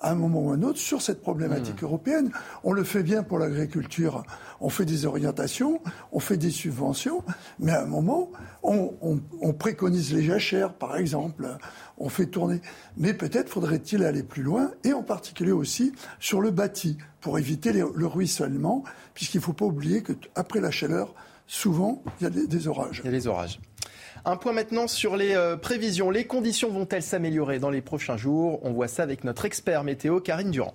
à 0.04 0.10
un 0.10 0.14
moment 0.14 0.42
ou 0.42 0.50
à 0.50 0.54
un 0.54 0.62
autre 0.62 0.78
sur 0.78 1.00
cette 1.00 1.22
problématique 1.22 1.80
mmh. 1.80 1.86
européenne. 1.86 2.30
On 2.62 2.72
le 2.72 2.84
fait 2.84 3.02
bien 3.02 3.22
pour 3.22 3.38
l'agriculture. 3.38 4.22
On 4.60 4.68
fait 4.68 4.84
des 4.84 5.06
orientations, 5.06 5.80
on 6.12 6.20
fait 6.20 6.36
des 6.36 6.50
subventions, 6.50 7.24
mais 7.58 7.72
à 7.72 7.82
un 7.82 7.86
moment, 7.86 8.30
on, 8.62 9.18
préconise 9.58 10.12
les 10.12 10.22
jachères, 10.22 10.74
par 10.74 10.96
exemple. 10.96 11.56
On 11.96 12.08
fait 12.08 12.26
tourner. 12.26 12.60
Mais 12.96 13.14
peut-être 13.14 13.48
faudrait-il 13.48 14.04
aller 14.04 14.22
plus 14.22 14.42
loin, 14.42 14.72
et 14.84 14.92
en 14.92 15.02
particulier 15.02 15.52
aussi 15.52 15.92
sur 16.20 16.40
le 16.40 16.50
bâti, 16.50 16.98
pour 17.20 17.38
éviter 17.38 17.72
le 17.72 18.06
ruissellement, 18.06 18.84
puisqu'il 19.14 19.38
ne 19.38 19.42
faut 19.42 19.52
pas 19.54 19.64
oublier 19.64 20.02
qu'après 20.02 20.60
la 20.60 20.70
chaleur, 20.70 21.14
souvent, 21.46 22.02
il 22.20 22.24
y 22.24 22.26
a 22.26 22.30
des 22.30 22.68
orages. 22.68 23.00
Il 23.04 23.06
y 23.06 23.08
a 23.08 23.12
les 23.12 23.26
orages. 23.26 23.58
Un 24.26 24.36
point 24.36 24.52
maintenant 24.52 24.88
sur 24.88 25.16
les 25.16 25.34
euh, 25.34 25.56
prévisions. 25.56 26.08
Les 26.08 26.24
conditions 26.26 26.70
vont-elles 26.70 27.02
s'améliorer 27.02 27.58
dans 27.58 27.68
les 27.68 27.82
prochains 27.82 28.16
jours? 28.16 28.58
On 28.62 28.72
voit 28.72 28.88
ça 28.88 29.02
avec 29.02 29.22
notre 29.22 29.44
expert 29.44 29.84
météo, 29.84 30.20
Karine 30.20 30.50
Durand. 30.50 30.74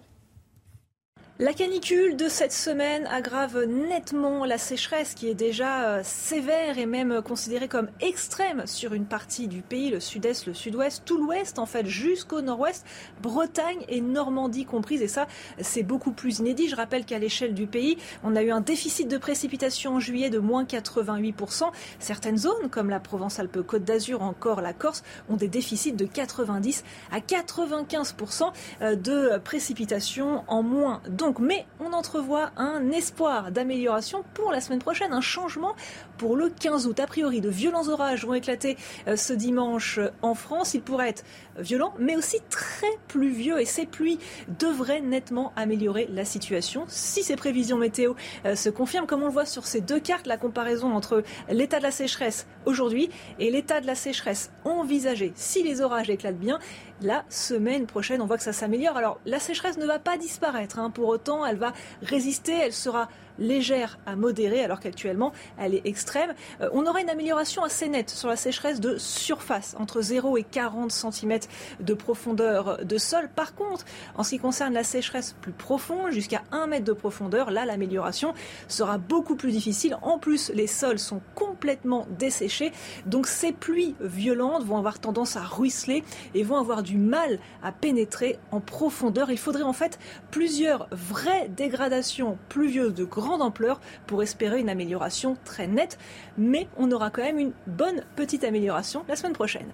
La 1.41 1.53
canicule 1.53 2.17
de 2.17 2.27
cette 2.27 2.51
semaine 2.51 3.07
aggrave 3.07 3.63
nettement 3.63 4.43
la 4.43 4.57
sécheresse 4.57 5.13
qui 5.13 5.29
est 5.29 5.35
déjà 5.35 5.85
euh, 5.85 6.01
sévère 6.03 6.77
et 6.77 6.85
même 6.85 7.21
considérée 7.21 7.69
comme 7.69 7.87
extrême 8.01 8.63
sur 8.67 8.93
une 8.93 9.05
partie 9.05 9.47
du 9.47 9.61
pays, 9.61 9.89
le 9.89 10.01
sud-est, 10.01 10.47
le 10.47 10.53
sud-ouest, 10.53 11.03
tout 11.05 11.17
l'ouest 11.17 11.57
en 11.57 11.65
fait 11.65 11.85
jusqu'au 11.85 12.41
nord-ouest, 12.41 12.85
Bretagne 13.21 13.85
et 13.87 14.01
Normandie 14.01 14.65
comprises 14.65 15.01
et 15.01 15.07
ça 15.07 15.27
c'est 15.61 15.81
beaucoup 15.81 16.11
plus 16.11 16.39
inédit. 16.39 16.67
Je 16.67 16.75
rappelle 16.75 17.05
qu'à 17.05 17.19
l'échelle 17.19 17.53
du 17.53 17.67
pays, 17.67 17.97
on 18.25 18.35
a 18.35 18.43
eu 18.43 18.51
un 18.51 18.59
déficit 18.59 19.07
de 19.07 19.17
précipitation 19.17 19.93
en 19.93 19.99
juillet 20.01 20.29
de 20.29 20.39
moins 20.39 20.65
88%. 20.65 21.71
Certaines 21.99 22.37
zones 22.37 22.69
comme 22.69 22.89
la 22.89 22.99
Provence-Alpes-Côte 22.99 23.85
d'Azur, 23.85 24.23
encore 24.23 24.59
la 24.59 24.73
Corse, 24.73 25.03
ont 25.29 25.37
des 25.37 25.47
déficits 25.47 25.93
de 25.93 26.03
90 26.03 26.83
à 27.13 27.19
95% 27.21 28.51
euh, 28.81 28.95
de 28.97 29.37
précipitation 29.37 30.43
en 30.49 30.63
moins. 30.63 31.01
Mais 31.38 31.67
on 31.80 31.93
entrevoit 31.93 32.51
un 32.57 32.89
espoir 32.91 33.51
d'amélioration 33.51 34.23
pour 34.34 34.51
la 34.51 34.61
semaine 34.61 34.80
prochaine, 34.80 35.13
un 35.13 35.21
changement 35.21 35.75
pour 36.17 36.36
le 36.36 36.49
15 36.49 36.88
août. 36.88 36.99
A 36.99 37.05
priori, 37.05 37.41
de 37.41 37.49
violents 37.49 37.88
orages 37.89 38.25
vont 38.25 38.34
éclater 38.34 38.77
euh, 39.07 39.15
ce 39.15 39.34
dimanche 39.34 39.99
en 40.23 40.34
France. 40.34 40.73
Il 40.73 40.82
pourrait 40.82 41.09
être 41.09 41.23
violent, 41.57 41.93
mais 41.99 42.15
aussi 42.15 42.38
très 42.49 42.88
pluvieux 43.07 43.59
et 43.59 43.65
ces 43.65 43.86
pluies 43.86 44.17
devraient 44.59 45.01
nettement 45.01 45.53
améliorer 45.55 46.09
la 46.11 46.25
situation 46.25 46.86
si 46.88 47.21
ces 47.21 47.36
prévisions 47.36 47.77
météo 47.77 48.13
euh, 48.45 48.55
se 48.55 48.69
confirment. 48.69 49.05
Comme 49.05 49.23
on 49.23 49.27
le 49.27 49.32
voit 49.32 49.45
sur 49.45 49.65
ces 49.65 49.82
deux 49.82 49.99
cartes, 49.99 50.25
la 50.25 50.38
comparaison 50.38 50.93
entre 50.93 51.23
l'état 51.49 51.77
de 51.77 51.84
la 51.84 51.91
sécheresse 51.91 52.47
aujourd'hui 52.65 53.09
et 53.39 53.51
l'état 53.51 53.82
de 53.82 53.88
la 53.88 53.95
sécheresse 53.95 54.51
envisagée 54.65 55.32
si 55.36 55.63
les 55.63 55.82
orages 55.82 56.09
éclatent 56.09 56.39
bien 56.39 56.59
la 57.01 57.23
semaine 57.29 57.85
prochaine. 57.85 58.21
On 58.21 58.25
voit 58.25 58.37
que 58.37 58.43
ça 58.43 58.53
s'améliore. 58.53 58.97
Alors 58.97 59.19
la 59.25 59.39
sécheresse 59.39 59.77
ne 59.77 59.85
va 59.85 59.99
pas 59.99 60.17
disparaître. 60.17 60.79
Hein. 60.79 60.89
Pour 60.89 61.07
autant, 61.07 61.45
elle 61.45 61.57
va 61.57 61.73
résister. 62.01 62.53
Elle 62.53 62.73
sera 62.73 63.09
légère 63.39 63.97
à 64.05 64.15
modérée, 64.15 64.63
alors 64.63 64.79
qu'actuellement, 64.79 65.31
elle 65.57 65.73
est 65.73 65.85
extrême. 65.85 66.33
Euh, 66.61 66.69
on 66.73 66.85
aura 66.85 67.01
une 67.01 67.09
amélioration 67.09 67.63
assez 67.63 67.89
nette 67.89 68.09
sur 68.09 68.27
la 68.27 68.35
sécheresse 68.35 68.79
de 68.79 68.97
surface, 68.97 69.75
entre 69.79 70.01
0 70.01 70.37
et 70.37 70.43
40 70.43 70.91
cm 70.91 71.39
de 71.79 71.93
profondeur 71.93 72.85
de 72.85 72.97
sol. 72.97 73.29
Par 73.35 73.55
contre, 73.55 73.85
en 74.15 74.23
ce 74.23 74.31
qui 74.31 74.39
concerne 74.39 74.73
la 74.73 74.83
sécheresse 74.83 75.35
plus 75.41 75.51
profonde, 75.51 76.11
jusqu'à 76.11 76.43
1 76.51 76.67
mètre 76.67 76.85
de 76.85 76.93
profondeur, 76.93 77.51
là, 77.51 77.65
l'amélioration 77.65 78.33
sera 78.67 78.97
beaucoup 78.97 79.35
plus 79.35 79.51
difficile. 79.51 79.97
En 80.01 80.19
plus, 80.19 80.51
les 80.53 80.67
sols 80.67 80.99
sont 80.99 81.21
complètement 81.35 82.05
desséchés, 82.17 82.71
donc 83.05 83.27
ces 83.27 83.51
pluies 83.51 83.95
violentes 84.01 84.63
vont 84.63 84.77
avoir 84.77 84.99
tendance 84.99 85.37
à 85.37 85.41
ruisseler 85.41 86.03
et 86.33 86.43
vont 86.43 86.57
avoir 86.57 86.83
du 86.83 86.97
mal 86.97 87.39
à 87.63 87.71
pénétrer 87.71 88.37
en 88.51 88.59
profondeur. 88.59 89.31
Il 89.31 89.37
faudrait 89.37 89.63
en 89.63 89.73
fait 89.73 89.99
plusieurs 90.31 90.87
vraies 90.91 91.49
dégradations 91.49 92.37
pluvieuses 92.49 92.93
de 92.93 93.03
grande 93.03 93.28
ampleur 93.34 93.80
pour 94.07 94.23
espérer 94.23 94.59
une 94.59 94.69
amélioration 94.69 95.38
très 95.45 95.67
nette. 95.67 95.97
Mais 96.38 96.67
on 96.77 96.91
aura 96.91 97.09
quand 97.09 97.23
même 97.23 97.39
une 97.39 97.53
bonne 97.67 98.03
petite 98.15 98.43
amélioration 98.43 99.03
la 99.07 99.15
semaine 99.15 99.34
prochaine. 99.34 99.71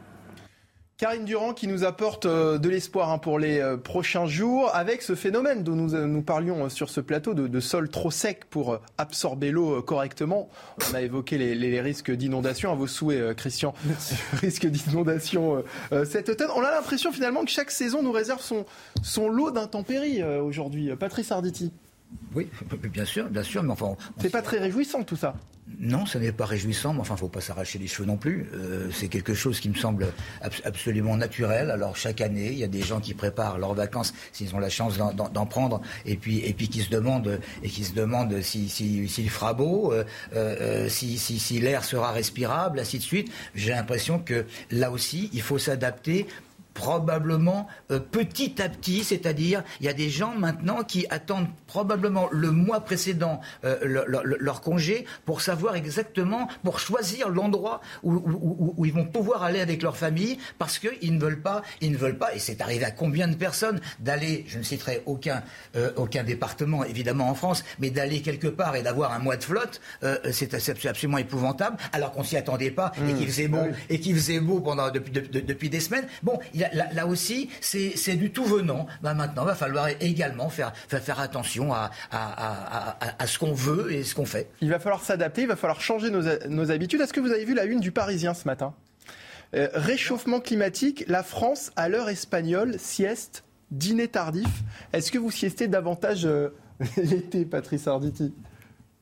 Karine 0.97 1.25
Durand 1.25 1.53
qui 1.53 1.67
nous 1.67 1.83
apporte 1.83 2.25
euh, 2.25 2.57
de 2.57 2.69
l'espoir 2.69 3.11
hein, 3.11 3.17
pour 3.17 3.37
les 3.37 3.59
euh, 3.59 3.75
prochains 3.75 4.27
jours 4.27 4.73
avec 4.73 5.01
ce 5.01 5.13
phénomène 5.13 5.61
dont 5.61 5.75
nous, 5.75 5.93
euh, 5.93 6.05
nous 6.05 6.21
parlions 6.21 6.69
sur 6.69 6.89
ce 6.89 7.01
plateau 7.01 7.33
de, 7.33 7.59
sol 7.59 7.89
trop 7.89 8.11
sec 8.11 8.45
pour 8.49 8.79
absorber 8.97 9.51
l'eau 9.51 9.81
correctement. 9.81 10.47
On 10.89 10.95
a 10.95 11.01
évoqué 11.01 11.37
les, 11.37 11.81
risques 11.81 12.11
d'inondation 12.11 12.71
à 12.71 12.75
vos 12.75 12.87
souhaits, 12.87 13.35
Christian. 13.35 13.73
Risques 14.33 14.67
d'inondation 14.67 15.63
cet 16.05 16.29
automne. 16.29 16.49
On 16.55 16.63
a 16.63 16.71
l'impression 16.71 17.11
finalement 17.11 17.43
que 17.43 17.51
chaque 17.51 17.71
saison 17.71 18.01
nous 18.01 18.11
réserve 18.11 18.41
son, 18.41 18.65
son 19.03 19.27
lot 19.27 19.51
d'intempéries 19.51 20.23
aujourd'hui. 20.23 20.95
Patrice 20.95 21.31
Arditi. 21.31 21.73
Oui, 22.33 22.49
bien 22.91 23.05
sûr, 23.05 23.29
bien 23.29 23.43
sûr, 23.43 23.63
mais 23.63 23.71
enfin. 23.71 23.95
C'est 24.19 24.29
pas 24.29 24.41
très 24.41 24.59
réjouissant 24.59 25.03
tout 25.03 25.15
ça. 25.15 25.35
Non, 25.79 26.05
ce 26.05 26.19
n'est 26.19 26.31
pas 26.31 26.45
réjouissant, 26.45 26.93
mais 26.93 26.99
enfin, 26.99 27.17
faut 27.17 27.27
pas 27.27 27.41
s'arracher 27.41 27.79
les 27.79 27.87
cheveux 27.87 28.07
non 28.07 28.17
plus. 28.17 28.47
Euh, 28.53 28.91
c'est 28.91 29.07
quelque 29.07 29.33
chose 29.33 29.59
qui 29.59 29.69
me 29.69 29.73
semble 29.73 30.07
absolument 30.63 31.17
naturel. 31.17 31.71
Alors 31.71 31.97
chaque 31.97 32.21
année, 32.21 32.51
il 32.51 32.57
y 32.59 32.63
a 32.63 32.67
des 32.67 32.83
gens 32.83 32.99
qui 32.99 33.15
préparent 33.15 33.57
leurs 33.57 33.73
vacances 33.73 34.13
s'ils 34.31 34.55
ont 34.55 34.59
la 34.59 34.69
chance 34.69 34.97
d'en 34.97 35.45
prendre, 35.47 35.81
et 36.05 36.17
puis 36.17 36.39
et 36.45 36.53
puis 36.53 36.69
qui 36.69 36.81
se 36.81 36.91
demandent 36.91 37.39
et 37.63 37.69
qui 37.69 37.83
se 37.83 37.93
demandent 37.93 38.41
s'il 38.41 38.69
si, 38.69 39.07
si, 39.07 39.27
fera 39.27 39.53
beau, 39.53 39.91
euh, 39.91 40.03
euh, 40.35 40.87
si, 40.87 41.17
si, 41.17 41.39
si 41.39 41.59
l'air 41.59 41.83
sera 41.83 42.11
respirable, 42.11 42.79
ainsi 42.79 42.99
de 42.99 43.03
suite. 43.03 43.31
J'ai 43.55 43.71
l'impression 43.71 44.19
que 44.19 44.45
là 44.69 44.91
aussi, 44.91 45.31
il 45.33 45.41
faut 45.41 45.57
s'adapter 45.57 46.27
probablement 46.75 47.67
euh, 47.89 47.99
petit 47.99 48.61
à 48.61 48.69
petit, 48.69 49.03
c'est-à-dire 49.03 49.63
il 49.79 49.87
y 49.87 49.89
a 49.89 49.93
des 49.93 50.09
gens 50.09 50.35
maintenant 50.35 50.83
qui 50.83 51.07
attendent 51.09 51.47
probablement 51.65 52.27
le 52.31 52.51
mois 52.51 52.81
précédent 52.81 53.39
euh, 53.63 54.03
leur 54.39 54.61
congé 54.61 55.05
pour 55.25 55.41
savoir 55.41 55.75
exactement, 55.75 56.47
pour 56.63 56.79
choisir 56.79 57.29
l'endroit 57.29 57.81
où, 58.03 58.85
ils 58.85 58.93
vont 58.93 59.05
pouvoir 59.05 59.43
aller 59.43 59.61
avec 59.61 59.81
leur 59.81 59.97
famille 59.97 60.37
parce 60.59 60.77
qu'ils 60.77 61.15
ne 61.15 61.19
veulent 61.19 61.41
pas, 61.41 61.63
ils 61.81 61.91
ne 61.91 61.97
veulent 61.97 62.17
pas, 62.17 62.35
et 62.35 62.39
c'est 62.39 62.61
arrivé 62.61 62.83
à 62.83 62.91
combien 62.91 63.27
de 63.27 63.35
personnes 63.35 63.79
d'aller, 63.99 64.43
je 64.47 64.57
ne 64.57 64.63
citerai 64.63 65.01
aucun, 65.05 65.43
euh, 65.77 65.91
aucun 65.95 66.23
département 66.23 66.83
évidemment 66.83 67.29
en 67.29 67.35
France, 67.35 67.63
mais 67.79 67.89
d'aller 67.89 68.21
quelque 68.21 68.47
part 68.47 68.75
et 68.75 68.83
d'avoir 68.83 69.13
un 69.13 69.19
mois 69.19 69.37
de 69.37 69.43
flotte, 69.43 69.79
c'est 70.31 70.53
absolument 70.53 71.17
épouvantable, 71.17 71.77
alors 71.93 72.11
qu'on 72.11 72.23
s'y 72.23 72.35
attendait 72.35 72.71
pas 72.71 72.91
et 72.97 73.13
mmh. 73.13 73.17
qu'il 73.17 73.27
faisait 73.27 73.47
beau, 73.47 73.63
et 73.89 73.99
qu'il 73.99 74.15
faisait 74.15 74.39
beau 74.41 74.59
pendant 74.59 74.91
depuis, 74.91 75.11
depuis 75.11 75.69
des 75.69 75.79
semaines. 75.79 76.05
Bon, 76.21 76.37
il 76.53 76.64
là, 76.73 77.07
aussi, 77.07 77.49
c'est 77.61 78.15
du 78.15 78.31
tout 78.31 78.45
venant. 78.45 78.87
Bah, 79.01 79.13
maintenant, 79.13 79.43
il 79.43 79.47
va 79.47 79.55
falloir 79.55 79.87
également 79.99 80.49
faire, 80.49 80.73
attention 81.17 81.73
à, 81.73 81.91
ce 83.25 83.39
qu'on 83.39 83.53
veut 83.53 83.91
et 83.91 84.03
ce 84.03 84.15
qu'on 84.15 84.25
fait. 84.25 84.49
Il 84.61 84.69
va 84.69 84.79
falloir 84.79 85.03
s'adapter, 85.03 85.43
il 85.43 85.47
va 85.47 85.55
falloir 85.55 85.81
changer 85.81 86.09
nos, 86.09 86.71
habitudes. 86.71 87.01
Est-ce 87.01 87.13
que 87.13 87.19
vous 87.19 87.31
avez 87.31 87.45
vu 87.45 87.53
la 87.53 87.65
une 87.65 87.79
du 87.79 87.91
Parisien 87.91 88.33
ce 88.33 88.45
matin? 88.45 88.73
Euh, 89.53 89.69
Réchauffement 89.73 90.39
climatique, 90.39 91.05
la 91.07 91.23
France 91.23 91.71
à 91.75 91.87
l'heure 91.87 92.09
espagnole, 92.09 92.75
sieste, 92.79 93.43
dîner 93.71 94.07
tardif. 94.07 94.47
Est-ce 94.91 95.11
que 95.11 95.17
vous 95.17 95.31
siestez 95.31 95.67
davantage 95.67 96.25
euh, 96.25 96.49
l'été, 96.97 97.45
Patrice 97.45 97.87
Arditi? 97.87 98.33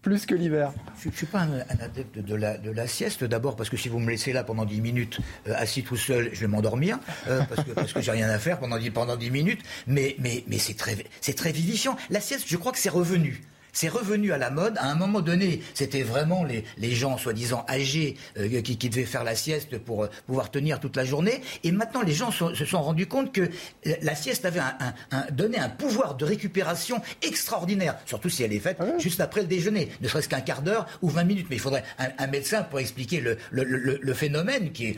Plus 0.04 0.26
que 0.28 0.36
l'hiver. 0.36 0.72
Je 1.02 1.10
ne 1.10 1.14
suis 1.14 1.26
pas 1.26 1.40
un, 1.40 1.60
adepte 1.80 2.20
de 2.20 2.36
la, 2.36 2.88
sieste, 2.88 3.24
d'abord 3.24 3.56
parce 3.56 3.70
que 3.70 3.78
si 3.78 3.90
vous 3.90 4.00
me 4.00 4.12
laissez 4.12 4.34
là 4.34 4.44
pendant 4.44 4.66
10 4.66 4.82
minutes, 4.82 5.20
euh, 5.48 5.54
assis 5.56 5.82
tout 5.82 5.96
seul, 5.96 6.30
je 6.34 6.42
vais 6.42 6.48
m'endormir, 6.48 7.00
euh, 7.28 7.42
parce 7.44 7.64
que, 7.66 7.72
parce 7.72 7.94
que 7.94 8.02
j'ai 8.02 8.12
rien 8.12 8.30
à 8.30 8.38
faire 8.38 8.60
pendant 8.60 8.78
10, 8.78 8.92
pendant 8.92 9.16
10 9.16 9.32
minutes, 9.32 9.62
mais, 9.88 10.16
mais, 10.20 10.44
mais 10.48 10.60
c'est 10.60 10.76
très, 10.76 10.96
très 11.36 11.52
vivifiant. 11.52 11.96
La 12.10 12.20
sieste, 12.20 12.46
je 12.48 12.58
crois 12.58 12.74
que 12.74 12.78
c'est 12.78 12.90
revenu 12.90 13.42
c'est 13.74 13.90
revenu 13.90 14.32
à 14.32 14.38
la 14.38 14.50
mode. 14.50 14.78
À 14.78 14.90
un 14.90 14.96
moment 14.96 15.22
donné, 15.22 15.62
c'était 15.74 16.04
vraiment 16.04 16.44
les, 16.44 16.64
les 16.78 16.92
gens 16.92 17.18
soi-disant 17.18 17.66
âgés 17.68 18.16
euh, 18.38 18.62
qui, 18.62 18.78
qui, 18.78 18.90
devaient 18.90 19.04
faire 19.04 19.24
la 19.24 19.36
sieste 19.36 19.78
pour 19.80 20.04
euh, 20.04 20.10
pouvoir 20.28 20.52
tenir 20.52 20.80
toute 20.80 20.96
la 20.96 21.04
journée. 21.04 21.42
Et 21.64 21.72
maintenant, 21.72 22.04
les 22.04 22.14
gens 22.14 22.32
se 22.32 22.66
sont 22.66 22.82
rendus 22.82 23.08
compte 23.08 23.34
que 23.34 23.42
euh, 23.42 23.94
la 24.02 24.16
sieste 24.16 24.46
avait 24.46 24.60
un, 24.60 24.94
un, 25.12 25.26
donné 25.32 25.58
un 25.58 25.70
pouvoir 25.70 26.16
de 26.16 26.24
récupération 26.24 27.02
extraordinaire, 27.22 27.98
surtout 28.06 28.30
si 28.30 28.44
elle 28.44 28.54
est 28.54 28.60
faite 28.60 28.78
ah 28.80 28.86
juste 29.00 29.20
après 29.20 29.42
le 29.42 29.48
déjeuner, 29.48 29.90
ne 30.02 30.08
serait-ce 30.08 30.30
qu'un 30.30 30.42
quart 30.42 30.62
d'heure 30.62 30.86
ou 31.02 31.10
20 31.10 31.24
minutes. 31.24 31.48
Mais 31.50 31.56
il 31.56 31.60
faudrait 31.60 31.84
un, 31.98 32.28
médecin 32.28 32.64
pour 32.64 32.80
expliquer 32.80 33.20
le, 33.20 33.38
le, 33.52 33.64
le, 33.64 34.14
phénomène 34.14 34.72
qui 34.72 34.88
est 34.88 34.98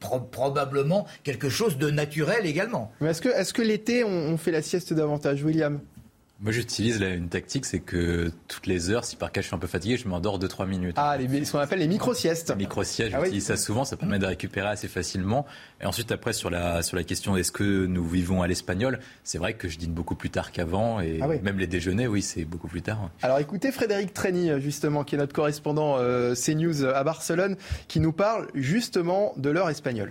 probablement 0.00 1.06
quelque 1.24 1.48
chose 1.48 1.78
de 1.78 1.90
naturel 1.90 2.46
également. 2.46 2.92
Mais 3.00 3.10
est-ce 3.10 3.22
que, 3.22 3.28
est 3.28 3.52
que 3.52 3.62
l'été, 3.62 4.04
on, 4.04 4.08
on 4.08 4.36
fait 4.36 4.50
la 4.50 4.62
sieste 4.62 4.92
davantage, 4.92 5.42
William? 5.42 5.80
Moi, 6.42 6.50
j'utilise 6.50 7.00
une 7.00 7.28
tactique, 7.28 7.64
c'est 7.64 7.78
que 7.78 8.32
toutes 8.48 8.66
les 8.66 8.90
heures, 8.90 9.04
si 9.04 9.14
par 9.14 9.30
cas 9.30 9.40
je 9.40 9.46
suis 9.46 9.54
un 9.54 9.60
peu 9.60 9.68
fatigué, 9.68 9.96
je 9.96 10.08
m'endors 10.08 10.40
2-3 10.40 10.66
minutes. 10.66 10.96
Ah, 10.98 11.16
les, 11.16 11.44
ce 11.44 11.52
qu'on 11.52 11.60
appelle 11.60 11.78
les 11.78 11.86
micro-siestes. 11.86 12.50
Les 12.50 12.56
micro-siestes, 12.56 13.14
ah 13.14 13.20
j'utilise 13.22 13.44
ça 13.46 13.56
souvent, 13.56 13.84
ça 13.84 13.96
permet 13.96 14.18
de 14.18 14.26
récupérer 14.26 14.66
assez 14.66 14.88
facilement. 14.88 15.46
Et 15.80 15.86
ensuite, 15.86 16.10
après, 16.10 16.32
sur 16.32 16.50
la, 16.50 16.82
sur 16.82 16.96
la 16.96 17.04
question 17.04 17.36
est-ce 17.36 17.52
que 17.52 17.86
nous 17.86 18.04
vivons 18.04 18.42
à 18.42 18.48
l'espagnol, 18.48 18.98
c'est 19.22 19.38
vrai 19.38 19.54
que 19.54 19.68
je 19.68 19.78
dîne 19.78 19.92
beaucoup 19.92 20.16
plus 20.16 20.30
tard 20.30 20.50
qu'avant. 20.50 21.00
Et 21.00 21.20
ah 21.22 21.28
même 21.28 21.60
les 21.60 21.68
déjeuners, 21.68 22.08
oui, 22.08 22.22
c'est 22.22 22.44
beaucoup 22.44 22.66
plus 22.66 22.82
tard. 22.82 23.10
Alors 23.22 23.38
écoutez 23.38 23.70
Frédéric 23.70 24.12
Treni, 24.12 24.60
justement, 24.60 25.04
qui 25.04 25.14
est 25.14 25.18
notre 25.18 25.34
correspondant 25.34 25.98
euh, 25.98 26.34
CNews 26.34 26.84
à 26.84 27.04
Barcelone, 27.04 27.56
qui 27.86 28.00
nous 28.00 28.12
parle 28.12 28.48
justement 28.54 29.32
de 29.36 29.48
l'heure 29.50 29.70
espagnole. 29.70 30.10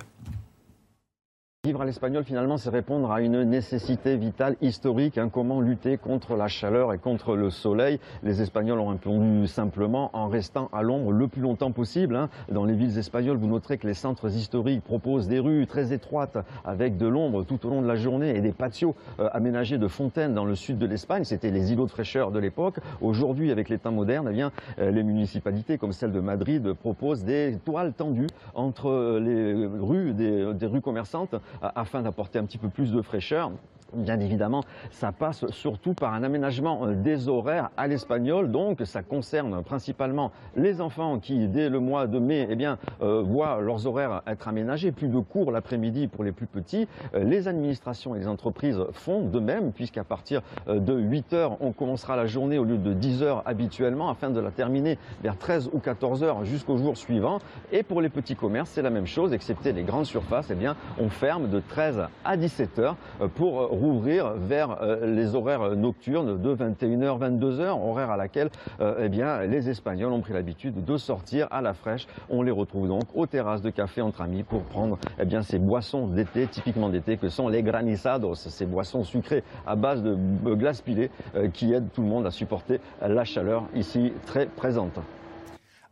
Vivre 1.64 1.84
à 1.84 1.86
l'espagnol, 1.86 2.24
finalement, 2.24 2.57
c'est 2.57 2.72
répondre 2.72 3.12
à 3.12 3.22
une 3.22 3.43
nécessité 3.43 4.18
vitale 4.18 4.55
historique. 4.62 5.20
Hein, 5.20 5.30
comment 5.32 5.62
lutter 5.62 5.99
contre 5.99 6.36
la 6.36 6.47
chaleur 6.47 6.91
et 6.91 6.97
contre 6.97 7.36
le 7.36 7.51
soleil 7.51 7.99
Les 8.24 8.41
Espagnols 8.41 8.80
ont 8.80 8.88
répondu 8.88 9.45
simplement 9.45 10.09
en 10.14 10.28
restant 10.28 10.72
à 10.74 10.82
l'ombre 10.82 11.12
le 11.12 11.28
plus 11.28 11.43
longtemps 11.43 11.72
possible. 11.72 12.16
Hein. 12.16 12.30
Dans 12.51 12.66
les 12.66 12.74
villes 12.74 12.97
espagnoles, 12.97 13.38
vous 13.38 13.45
noterez 13.45 13.78
que 13.78 13.86
les 13.86 13.93
centres 13.93 14.36
historiques 14.36 14.84
proposent 14.84 15.28
des 15.28 15.38
rues 15.38 15.68
très 15.68 15.93
étroites 15.93 16.39
avec 16.66 16.97
de 16.97 17.05
l'ombre 17.05 17.43
tout 17.43 17.64
au 17.68 17.70
long 17.70 17.84
de 17.84 17.88
la 17.88 17.95
journée 17.95 18.36
et 18.36 18.41
des 18.41 18.53
patios 18.53 18.95
euh, 19.20 19.30
aménagés 19.32 19.78
de 19.78 19.88
fontaines 19.88 20.34
dans 20.34 20.45
le 20.45 20.55
sud 20.55 20.80
de 20.80 20.88
l'Espagne. 20.88 21.26
C'était 21.26 21.51
les 21.51 21.72
îlots 21.72 21.86
de 21.86 21.91
fraîcheur 21.91 22.32
de 22.32 22.39
l'époque. 22.39 22.78
Aujourd'hui, 23.01 23.51
avec 23.51 23.70
les 23.70 23.78
temps 23.78 23.91
modernes, 23.91 24.30
eh 24.32 24.34
bien, 24.34 24.51
euh, 24.80 24.89
les 24.89 25.03
municipalités 25.03 25.78
comme 25.78 25.91
celle 25.91 26.12
de 26.12 26.22
Madrid 26.22 26.74
proposent 26.74 27.24
des 27.24 27.59
toiles 27.64 27.93
tendues 27.93 28.30
entre 28.55 29.20
les 29.20 29.68
rues, 29.68 30.14
des 30.16 30.66
rues 30.66 30.82
commerçantes 30.82 31.36
afin 31.61 32.01
d'apporter 32.01 32.39
un 32.39 32.45
petit 32.45 32.57
peu 32.57 32.69
plus 32.69 32.91
de 32.91 33.01
fraîcheur. 33.01 33.51
Bien 33.93 34.21
évidemment, 34.21 34.63
ça 34.89 35.11
passe 35.11 35.45
surtout 35.49 35.93
par 35.93 36.13
un 36.13 36.23
aménagement 36.23 36.85
euh, 36.85 36.93
des 36.93 37.27
horaires 37.27 37.71
à 37.75 37.87
l'espagnol. 37.87 38.49
Donc, 38.49 38.81
ça 38.85 39.03
concerne 39.03 39.63
principalement 39.63 40.31
les 40.55 40.79
enfants 40.79 41.19
qui, 41.19 41.49
dès 41.49 41.67
le 41.67 41.81
mois 41.81 42.07
de 42.07 42.17
mai, 42.17 42.47
eh 42.49 42.55
bien, 42.55 42.77
euh, 43.01 43.21
voient 43.21 43.59
leurs 43.59 43.87
horaires 43.87 44.21
être 44.27 44.47
aménagés. 44.47 44.93
Plus 44.93 45.09
de 45.09 45.19
cours 45.19 45.51
l'après-midi 45.51 46.07
pour 46.07 46.23
les 46.23 46.31
plus 46.31 46.45
petits. 46.45 46.87
Euh, 47.15 47.25
les 47.25 47.49
administrations 47.49 48.15
et 48.15 48.19
les 48.19 48.27
entreprises 48.29 48.79
font 48.93 49.25
de 49.25 49.39
même, 49.39 49.73
puisqu'à 49.73 50.05
partir 50.05 50.41
de 50.67 50.93
8 50.93 51.33
heures, 51.33 51.57
on 51.59 51.73
commencera 51.73 52.15
la 52.15 52.27
journée 52.27 52.57
au 52.57 52.63
lieu 52.63 52.77
de 52.77 52.93
10 52.93 53.23
heures 53.23 53.43
habituellement, 53.45 54.09
afin 54.09 54.29
de 54.29 54.39
la 54.39 54.51
terminer 54.51 54.97
vers 55.21 55.37
13 55.37 55.69
ou 55.73 55.79
14 55.79 56.23
heures 56.23 56.45
jusqu'au 56.45 56.77
jour 56.77 56.95
suivant. 56.95 57.39
Et 57.73 57.83
pour 57.83 58.01
les 58.01 58.09
petits 58.09 58.35
commerces, 58.35 58.69
c'est 58.69 58.81
la 58.81 58.89
même 58.89 59.07
chose, 59.07 59.33
excepté 59.33 59.73
les 59.73 59.83
grandes 59.83 60.05
surfaces 60.05 60.49
eh 60.49 60.55
bien, 60.55 60.75
on 60.99 61.09
ferme 61.09 61.49
de 61.49 61.59
13 61.59 62.03
à 62.23 62.37
17 62.37 62.79
heures 62.79 62.95
pour 63.35 63.80
rouvrir 63.82 64.34
vers 64.36 64.77
les 65.03 65.36
horaires 65.36 65.75
nocturnes 65.75 66.41
de 66.41 66.55
21h, 66.55 67.19
22h, 67.19 67.69
horaire 67.69 68.11
à 68.11 68.17
laquelle 68.17 68.49
eh 68.79 69.09
bien, 69.09 69.41
les 69.41 69.69
Espagnols 69.69 70.11
ont 70.11 70.21
pris 70.21 70.34
l'habitude 70.34 70.86
de 70.86 70.97
sortir 70.97 71.47
à 71.51 71.61
la 71.61 71.73
fraîche. 71.73 72.07
On 72.29 72.41
les 72.41 72.51
retrouve 72.51 72.88
donc 72.88 73.03
aux 73.15 73.25
terrasses 73.25 73.61
de 73.61 73.69
café 73.69 74.01
entre 74.01 74.21
amis 74.21 74.43
pour 74.43 74.63
prendre 74.63 74.99
eh 75.19 75.25
bien, 75.25 75.41
ces 75.41 75.57
boissons 75.57 76.07
d'été, 76.07 76.47
typiquement 76.47 76.89
d'été, 76.89 77.17
que 77.17 77.29
sont 77.29 77.47
les 77.47 77.63
granizados, 77.63 78.36
ces 78.36 78.65
boissons 78.65 79.03
sucrées 79.03 79.43
à 79.65 79.75
base 79.75 80.03
de 80.03 80.15
glace 80.53 80.82
pilée 80.82 81.09
qui 81.53 81.73
aident 81.73 81.89
tout 81.93 82.01
le 82.01 82.07
monde 82.07 82.25
à 82.25 82.32
supporter 82.32 82.79
la 83.01 83.25
chaleur 83.25 83.63
ici 83.73 84.13
très 84.25 84.45
présente. 84.45 84.99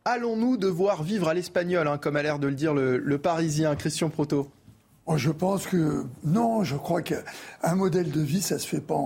Allons-nous 0.05 0.57
devoir 0.57 1.03
vivre 1.03 1.27
à 1.27 1.33
l'espagnol, 1.33 1.87
hein, 1.87 1.97
comme 1.97 2.15
a 2.15 2.23
l'air 2.23 2.39
de 2.39 2.47
le 2.47 2.55
dire 2.55 2.73
le 2.73 3.17
Parisien 3.17 3.75
Christian 3.75 4.09
Proto? 4.09 4.47
Oh, 5.11 5.17
je 5.17 5.31
pense 5.31 5.65
que 5.65 6.05
non, 6.23 6.63
je 6.63 6.75
crois 6.75 7.01
qu'un 7.01 7.73
modèle 7.73 8.11
de 8.11 8.21
vie, 8.21 8.43
ça 8.43 8.59
se 8.59 8.67
fait 8.67 8.79
pas 8.79 9.01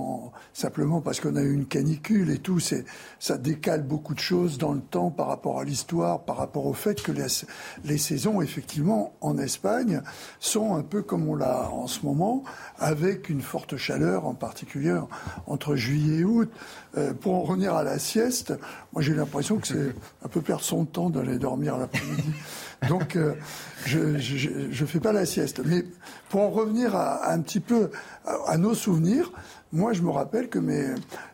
simplement 0.51 0.99
parce 0.99 1.21
qu'on 1.21 1.37
a 1.37 1.41
eu 1.41 1.53
une 1.53 1.65
canicule 1.65 2.29
et 2.29 2.39
tout. 2.39 2.59
C'est, 2.59 2.83
ça 3.19 3.37
décale 3.37 3.83
beaucoup 3.83 4.13
de 4.13 4.19
choses 4.19 4.57
dans 4.57 4.73
le 4.73 4.81
temps 4.81 5.11
par 5.11 5.27
rapport 5.27 5.61
à 5.61 5.63
l'histoire, 5.63 6.25
par 6.25 6.35
rapport 6.35 6.65
au 6.65 6.73
fait 6.73 7.01
que 7.01 7.13
les, 7.13 7.27
les, 7.85 7.97
saisons, 7.97 8.41
effectivement, 8.41 9.13
en 9.21 9.37
Espagne, 9.37 10.01
sont 10.41 10.75
un 10.75 10.83
peu 10.83 11.03
comme 11.03 11.25
on 11.29 11.35
l'a 11.35 11.69
en 11.69 11.87
ce 11.87 12.05
moment, 12.05 12.43
avec 12.79 13.29
une 13.29 13.41
forte 13.41 13.77
chaleur, 13.77 14.25
en 14.25 14.33
particulier 14.33 14.99
entre 15.47 15.77
juillet 15.77 16.17
et 16.17 16.23
août. 16.25 16.51
Euh, 16.97 17.13
pour 17.13 17.33
en 17.35 17.43
revenir 17.43 17.75
à 17.75 17.83
la 17.83 17.97
sieste, 17.97 18.53
moi 18.91 19.01
j'ai 19.01 19.15
l'impression 19.15 19.57
que 19.57 19.67
c'est 19.67 19.95
un 20.23 20.27
peu 20.27 20.41
perdre 20.41 20.63
son 20.63 20.83
temps 20.83 21.09
d'aller 21.09 21.39
dormir 21.39 21.77
l'après-midi. 21.77 22.23
Donc, 22.87 23.15
euh, 23.15 23.33
je 23.85 23.99
ne 23.99 24.87
fais 24.87 24.99
pas 24.99 25.11
la 25.11 25.25
sieste. 25.25 25.61
Mais 25.65 25.85
pour 26.29 26.41
en 26.41 26.49
revenir 26.49 26.95
à, 26.95 27.31
un 27.31 27.41
petit 27.41 27.59
peu 27.59 27.91
à, 28.25 28.57
nos 28.57 28.73
souvenirs, 28.73 29.31
moi, 29.71 29.93
je 29.93 30.01
me 30.01 30.09
rappelle 30.09 30.49
que 30.49 30.59
mes, 30.59 30.85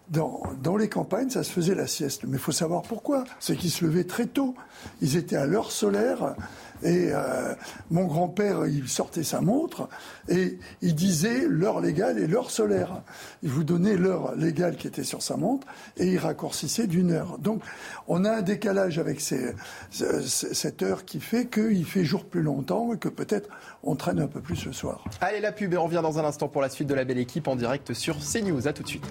dans, 0.10 0.42
dans 0.62 0.78
les 0.78 0.90
campagnes, 0.90 1.30
ça 1.30 1.44
se 1.44 1.52
faisait 1.52 1.76
la 1.76 1.88
sieste. 1.88 2.24
Mais 2.26 2.38
il 2.38 2.40
faut 2.40 2.52
savoir 2.52 2.84
pourquoi. 2.84 3.24
C'est 3.40 3.56
qu'ils 3.56 3.72
se 3.72 3.86
levaient 3.86 4.06
très 4.06 4.26
tôt. 4.26 4.56
Ils 5.02 5.18
étaient 5.18 5.36
à 5.36 5.46
l'heure 5.46 5.72
solaire. 5.72 6.36
Et 6.84 7.10
euh, 7.12 7.54
mon 7.92 8.06
grand-père, 8.06 8.66
il 8.68 8.88
sortait 8.88 9.24
sa 9.24 9.42
montre 9.42 9.90
et 10.28 10.58
il 10.82 10.96
disait 10.96 11.46
l'heure 11.48 11.82
légale 11.82 12.20
et 12.20 12.28
l'heure 12.28 12.52
solaire. 12.52 13.02
Il 13.44 13.50
vous 13.50 13.64
donnait 13.64 13.96
l'heure 13.96 14.36
légale 14.36 14.78
qui 14.78 14.88
était 14.88 15.04
sur 15.04 15.22
sa 15.22 15.38
montre 15.38 15.68
et 15.98 16.08
il 16.08 16.18
raccourcissait 16.18 16.88
d'une 16.88 17.12
heure. 17.12 17.38
Donc 17.40 17.62
on 18.08 18.26
a 18.26 18.32
un 18.32 18.42
décalage 18.42 19.00
avec 19.00 19.22
cette 19.22 20.84
heure 20.84 21.06
qui 21.06 21.20
fait 21.20 21.48
qu'il 21.48 21.86
fait 21.86 22.04
jour 22.04 22.26
plus 22.26 22.42
longtemps 22.42 22.94
et 22.94 22.98
que 22.98 23.10
peut-être 23.10 23.50
on 23.84 23.96
traîne 23.96 24.20
un 24.20 24.28
peu 24.28 24.42
plus 24.42 24.66
le 24.66 24.74
soir. 24.74 25.04
Allez, 25.22 25.40
la 25.40 25.52
pub 25.52 25.74
et 25.74 25.78
on 25.78 25.86
revient 25.86 26.02
dans 26.02 26.20
un 26.20 26.26
instant 26.26 26.48
pour 26.48 26.62
la 26.62 26.70
suite 26.70 26.88
de 26.88 26.94
la 26.94 27.04
belle 27.04 27.20
équipe 27.20 27.48
en 27.48 27.56
direct 27.56 27.94
sur 27.94 28.18
CNews. 28.20 28.68
A 28.68 28.74
tout 28.74 28.84
de 28.84 28.88
suite. 28.88 29.06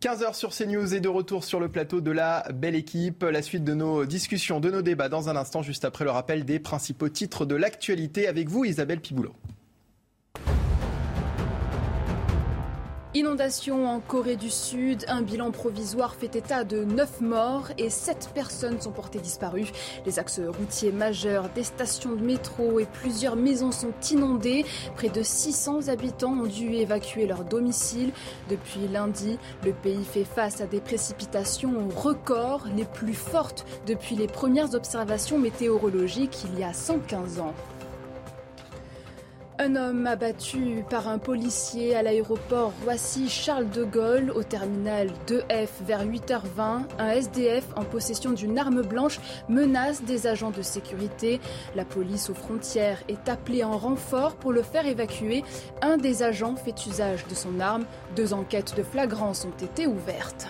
15h 0.00 0.34
sur 0.34 0.50
CNews 0.54 0.94
et 0.94 1.00
de 1.00 1.08
retour 1.08 1.42
sur 1.42 1.58
le 1.58 1.68
plateau 1.68 2.02
de 2.02 2.10
la 2.10 2.46
belle 2.54 2.74
équipe. 2.74 3.22
La 3.22 3.40
suite 3.40 3.64
de 3.64 3.72
nos 3.72 4.04
discussions, 4.04 4.60
de 4.60 4.70
nos 4.70 4.82
débats 4.82 5.08
dans 5.08 5.30
un 5.30 5.36
instant, 5.36 5.62
juste 5.62 5.86
après 5.86 6.04
le 6.04 6.10
rappel 6.10 6.44
des 6.44 6.58
principaux 6.58 7.08
titres 7.08 7.46
de 7.46 7.54
l'actualité 7.54 8.28
avec 8.28 8.50
vous, 8.50 8.66
Isabelle 8.66 9.00
Piboulot. 9.00 9.34
Inondation 13.16 13.88
en 13.88 14.00
Corée 14.00 14.36
du 14.36 14.50
Sud, 14.50 15.06
un 15.08 15.22
bilan 15.22 15.50
provisoire 15.50 16.14
fait 16.14 16.36
état 16.36 16.64
de 16.64 16.84
9 16.84 17.22
morts 17.22 17.68
et 17.78 17.88
7 17.88 18.28
personnes 18.34 18.78
sont 18.78 18.90
portées 18.90 19.20
disparues. 19.20 19.72
Les 20.04 20.18
axes 20.18 20.42
routiers 20.46 20.92
majeurs, 20.92 21.48
des 21.54 21.62
stations 21.62 22.14
de 22.14 22.22
métro 22.22 22.78
et 22.78 22.84
plusieurs 22.84 23.34
maisons 23.34 23.72
sont 23.72 23.94
inondées. 24.10 24.66
Près 24.96 25.08
de 25.08 25.22
600 25.22 25.88
habitants 25.88 26.34
ont 26.34 26.46
dû 26.46 26.74
évacuer 26.74 27.26
leur 27.26 27.44
domicile. 27.44 28.12
Depuis 28.50 28.86
lundi, 28.92 29.38
le 29.64 29.72
pays 29.72 30.04
fait 30.04 30.24
face 30.24 30.60
à 30.60 30.66
des 30.66 30.80
précipitations 30.80 31.88
records, 31.96 32.66
les 32.76 32.84
plus 32.84 33.14
fortes 33.14 33.64
depuis 33.86 34.16
les 34.16 34.26
premières 34.26 34.74
observations 34.74 35.38
météorologiques 35.38 36.44
il 36.52 36.60
y 36.60 36.64
a 36.64 36.74
115 36.74 37.40
ans. 37.40 37.54
Un 39.58 39.74
homme 39.74 40.06
abattu 40.06 40.84
par 40.90 41.08
un 41.08 41.16
policier 41.16 41.96
à 41.96 42.02
l'aéroport 42.02 42.74
Roissy-Charles 42.84 43.70
de 43.70 43.84
Gaulle 43.84 44.30
au 44.30 44.42
terminal 44.42 45.08
2F 45.26 45.68
vers 45.86 46.04
8h20. 46.04 46.82
Un 46.98 47.08
SDF 47.08 47.64
en 47.74 47.84
possession 47.84 48.32
d'une 48.32 48.58
arme 48.58 48.82
blanche 48.82 49.18
menace 49.48 50.02
des 50.02 50.26
agents 50.26 50.50
de 50.50 50.60
sécurité. 50.60 51.40
La 51.74 51.86
police 51.86 52.28
aux 52.28 52.34
frontières 52.34 53.02
est 53.08 53.30
appelée 53.30 53.64
en 53.64 53.78
renfort 53.78 54.36
pour 54.36 54.52
le 54.52 54.62
faire 54.62 54.86
évacuer. 54.86 55.42
Un 55.80 55.96
des 55.96 56.22
agents 56.22 56.56
fait 56.56 56.86
usage 56.86 57.26
de 57.26 57.34
son 57.34 57.58
arme. 57.58 57.86
Deux 58.14 58.34
enquêtes 58.34 58.76
de 58.76 58.82
flagrance 58.82 59.46
ont 59.46 59.64
été 59.64 59.86
ouvertes. 59.86 60.48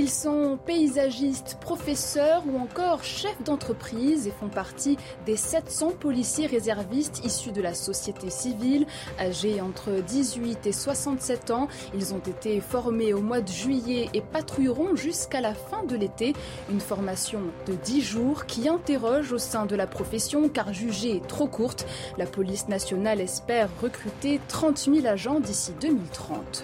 Ils 0.00 0.08
sont 0.08 0.60
paysagistes, 0.64 1.58
professeurs 1.60 2.44
ou 2.46 2.56
encore 2.56 3.02
chefs 3.02 3.42
d'entreprise 3.42 4.28
et 4.28 4.30
font 4.30 4.48
partie 4.48 4.96
des 5.26 5.34
700 5.34 5.94
policiers 5.98 6.46
réservistes 6.46 7.24
issus 7.24 7.50
de 7.50 7.60
la 7.60 7.74
société 7.74 8.30
civile. 8.30 8.86
Âgés 9.18 9.60
entre 9.60 9.90
18 9.90 10.68
et 10.68 10.72
67 10.72 11.50
ans, 11.50 11.66
ils 11.96 12.14
ont 12.14 12.20
été 12.20 12.60
formés 12.60 13.12
au 13.12 13.20
mois 13.20 13.40
de 13.40 13.48
juillet 13.48 14.08
et 14.14 14.20
patrouilleront 14.20 14.94
jusqu'à 14.94 15.40
la 15.40 15.52
fin 15.52 15.82
de 15.82 15.96
l'été. 15.96 16.32
Une 16.70 16.80
formation 16.80 17.40
de 17.66 17.72
10 17.72 18.00
jours 18.00 18.46
qui 18.46 18.68
interroge 18.68 19.32
au 19.32 19.38
sein 19.38 19.66
de 19.66 19.74
la 19.74 19.88
profession 19.88 20.48
car 20.48 20.72
jugée 20.72 21.20
trop 21.26 21.48
courte. 21.48 21.86
La 22.18 22.26
police 22.26 22.68
nationale 22.68 23.20
espère 23.20 23.68
recruter 23.82 24.40
30 24.46 24.78
000 24.78 25.06
agents 25.08 25.40
d'ici 25.40 25.72
2030. 25.80 26.62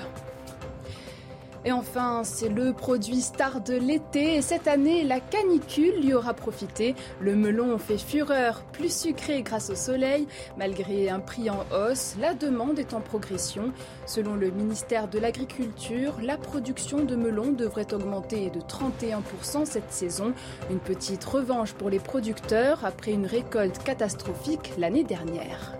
Et 1.65 1.73
enfin, 1.73 2.23
c'est 2.25 2.51
le 2.51 2.75
produit 2.75 3.23
star 3.23 3.62
de 3.62 3.75
l'été 3.75 4.37
et 4.37 4.43
cette 4.43 4.69
année, 4.69 5.03
la 5.03 5.21
canicule 5.21 6.01
lui 6.03 6.12
aura 6.12 6.35
profité. 6.35 6.95
Le 7.21 7.35
melon 7.35 7.79
fait 7.79 7.97
fureur, 7.97 8.62
plus 8.73 8.95
sucré 8.95 9.43
grâce 9.43 9.71
au 9.71 9.75
soleil. 9.75 10.27
Malgré 10.59 11.09
un 11.09 11.21
prix 11.21 11.49
en 11.49 11.65
hausse, 11.73 12.17
la 12.21 12.35
demande 12.35 12.79
est 12.79 12.93
en 12.93 13.01
progression. 13.01 13.73
Selon 14.05 14.35
le 14.35 14.51
ministère 14.51 15.09
de 15.09 15.19
l'Agriculture, 15.19 16.15
la 16.23 16.37
production 16.37 17.05
de 17.05 17.17
melon 17.17 17.53
devrait 17.53 17.95
augmenter 17.95 18.51
de 18.51 18.61
31% 18.61 19.65
cette 19.65 19.91
saison. 19.91 20.35
Une 20.71 20.81
petite 20.81 21.25
revanche 21.25 21.73
pour 21.73 21.89
les 21.89 21.99
producteurs 21.99 22.85
après 22.85 23.12
une 23.12 23.27
récolte 23.27 23.83
catastrophique 23.83 24.73
l'année 24.77 25.05
dernière. 25.05 25.75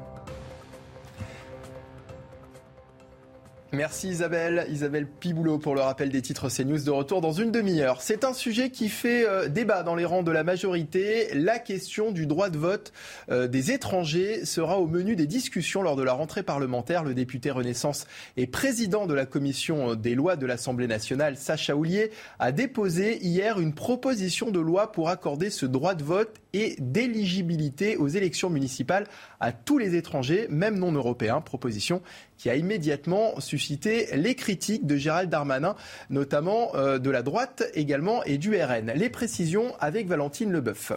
Merci 3.75 4.09
Isabelle, 4.09 4.67
Isabelle 4.71 5.07
Piboulot 5.07 5.59
pour 5.59 5.75
le 5.75 5.81
rappel 5.81 6.09
des 6.09 6.23
titres 6.23 6.49
CNews 6.49 6.85
de 6.85 6.91
retour 6.93 7.21
dans 7.21 7.33
une 7.33 7.51
demi-heure. 7.51 8.03
C'est 8.03 8.23
un 8.23 8.33
sujet 8.33 8.71
qui 8.71 8.89
fait 8.89 9.27
euh, 9.27 9.49
débat 9.49 9.83
dans 9.83 9.97
les 9.97 10.05
rangs 10.05 10.23
de 10.23 10.31
la 10.31 10.45
majorité. 10.45 11.29
La 11.35 11.59
question 11.59 12.13
du 12.13 12.27
droit 12.27 12.51
de 12.51 12.59
vote 12.59 12.93
euh, 13.31 13.49
des 13.49 13.73
étrangers 13.73 14.45
sera 14.45 14.79
au 14.79 14.87
menu 14.87 15.17
des 15.17 15.27
discussions 15.27 15.83
lors 15.83 15.97
de 15.97 16.05
la 16.05 16.13
rentrée 16.13 16.45
parlementaire. 16.45 17.03
Le 17.03 17.15
député 17.15 17.51
Renaissance 17.51 18.07
et 18.37 18.47
président 18.47 19.07
de 19.07 19.15
la 19.15 19.27
commission 19.27 19.97
des 19.97 20.15
lois 20.15 20.37
de 20.37 20.47
l'Assemblée 20.47 20.87
nationale, 20.87 21.37
Sacha 21.37 21.75
Houlier, 21.75 22.13
a 22.39 22.53
déposé 22.53 23.19
hier 23.25 23.59
une 23.59 23.75
proposition 23.75 24.53
de 24.53 24.61
loi 24.61 24.93
pour 24.93 25.09
accorder 25.09 25.51
ce 25.51 25.67
droit 25.67 25.97
de 25.97 26.05
vote 26.05 26.37
et 26.53 26.77
d'éligibilité 26.79 27.97
aux 27.97 28.07
élections 28.07 28.51
municipales 28.51 29.09
à 29.45 29.53
tous 29.53 29.77
les 29.77 29.95
étrangers, 29.95 30.47
même 30.49 30.79
non 30.79 30.91
européens. 30.93 31.43
Proposition 31.43 32.01
qui 32.39 32.49
a 32.49 32.57
immédiatement 32.57 33.39
suscité 33.41 34.09
les 34.17 34.35
critiques 34.35 34.87
de 34.87 34.97
Gérald 34.97 35.29
Darmanin, 35.29 35.77
notamment 36.09 36.75
euh, 36.75 36.99
de 36.99 37.11
la 37.11 37.23
droite 37.23 37.63
également 37.75 38.25
et 38.25 38.39
du 38.39 38.57
RN. 38.57 38.91
Les 38.95 39.11
précisions 39.11 39.75
avec 39.81 40.07
Valentine 40.07 40.51
Leboeuf. 40.51 40.93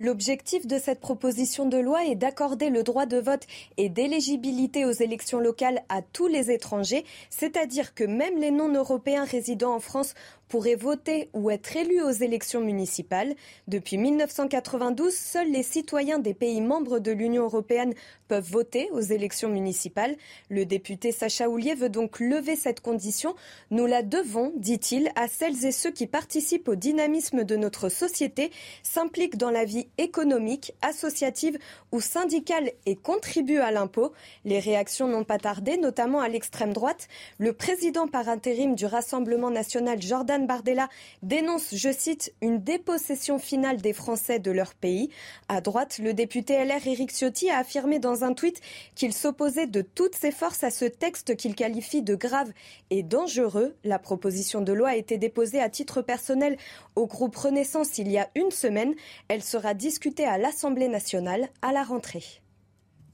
L'objectif 0.00 0.64
de 0.64 0.78
cette 0.78 1.00
proposition 1.00 1.66
de 1.66 1.76
loi 1.76 2.04
est 2.04 2.14
d'accorder 2.14 2.70
le 2.70 2.84
droit 2.84 3.04
de 3.04 3.16
vote 3.16 3.48
et 3.78 3.88
d'éligibilité 3.88 4.84
aux 4.84 4.92
élections 4.92 5.40
locales 5.40 5.82
à 5.88 6.02
tous 6.02 6.28
les 6.28 6.52
étrangers, 6.52 7.04
c'est-à-dire 7.30 7.94
que 7.94 8.04
même 8.04 8.38
les 8.38 8.52
non-européens 8.52 9.24
résidant 9.24 9.74
en 9.74 9.80
France 9.80 10.14
pourraient 10.48 10.74
voter 10.74 11.28
ou 11.34 11.50
être 11.50 11.76
élus 11.76 12.02
aux 12.02 12.10
élections 12.10 12.60
municipales. 12.60 13.34
Depuis 13.66 13.98
1992, 13.98 15.14
seuls 15.14 15.50
les 15.50 15.62
citoyens 15.62 16.18
des 16.18 16.34
pays 16.34 16.60
membres 16.60 16.98
de 16.98 17.12
l'Union 17.12 17.44
européenne 17.44 17.94
peuvent 18.28 18.50
voter 18.50 18.88
aux 18.92 19.00
élections 19.00 19.48
municipales. 19.48 20.16
Le 20.48 20.64
député 20.64 21.12
Sacha 21.12 21.48
Houlier 21.48 21.74
veut 21.74 21.88
donc 21.88 22.20
lever 22.20 22.56
cette 22.56 22.80
condition. 22.80 23.34
Nous 23.70 23.86
la 23.86 24.02
devons, 24.02 24.52
dit-il, 24.56 25.10
à 25.16 25.28
celles 25.28 25.64
et 25.64 25.72
ceux 25.72 25.90
qui 25.90 26.06
participent 26.06 26.68
au 26.68 26.76
dynamisme 26.76 27.44
de 27.44 27.56
notre 27.56 27.88
société, 27.88 28.50
s'impliquent 28.82 29.36
dans 29.36 29.50
la 29.50 29.64
vie 29.64 29.88
économique, 29.98 30.72
associative 30.82 31.58
ou 31.92 32.00
syndicale 32.00 32.70
et 32.86 32.96
contribuent 32.96 33.60
à 33.60 33.70
l'impôt. 33.70 34.12
Les 34.44 34.58
réactions 34.58 35.08
n'ont 35.08 35.24
pas 35.24 35.38
tardé, 35.38 35.76
notamment 35.76 36.20
à 36.20 36.28
l'extrême 36.28 36.72
droite. 36.72 37.08
Le 37.38 37.52
président 37.52 38.08
par 38.08 38.28
intérim 38.28 38.74
du 38.74 38.86
Rassemblement 38.86 39.50
national, 39.50 40.00
Jordan 40.00 40.37
Bardella 40.46 40.88
dénonce, 41.22 41.74
je 41.74 41.92
cite, 41.92 42.34
une 42.40 42.62
dépossession 42.62 43.38
finale 43.38 43.78
des 43.78 43.92
Français 43.92 44.38
de 44.38 44.50
leur 44.50 44.74
pays. 44.74 45.10
À 45.48 45.60
droite, 45.60 45.98
le 45.98 46.14
député 46.14 46.64
LR 46.64 46.86
Éric 46.86 47.10
Ciotti 47.10 47.50
a 47.50 47.58
affirmé 47.58 47.98
dans 47.98 48.24
un 48.24 48.32
tweet 48.32 48.60
qu'il 48.94 49.12
s'opposait 49.12 49.66
de 49.66 49.82
toutes 49.82 50.14
ses 50.14 50.30
forces 50.30 50.64
à 50.64 50.70
ce 50.70 50.84
texte 50.84 51.36
qu'il 51.36 51.54
qualifie 51.54 52.02
de 52.02 52.14
grave 52.14 52.52
et 52.90 53.02
dangereux. 53.02 53.74
La 53.84 53.98
proposition 53.98 54.60
de 54.60 54.72
loi 54.72 54.90
a 54.90 54.96
été 54.96 55.18
déposée 55.18 55.60
à 55.60 55.68
titre 55.68 56.02
personnel 56.02 56.56
au 56.96 57.06
groupe 57.06 57.36
Renaissance 57.36 57.98
il 57.98 58.10
y 58.10 58.18
a 58.18 58.28
une 58.34 58.50
semaine. 58.50 58.94
Elle 59.28 59.42
sera 59.42 59.74
discutée 59.74 60.24
à 60.24 60.38
l'Assemblée 60.38 60.88
nationale 60.88 61.48
à 61.62 61.72
la 61.72 61.82
rentrée. 61.82 62.24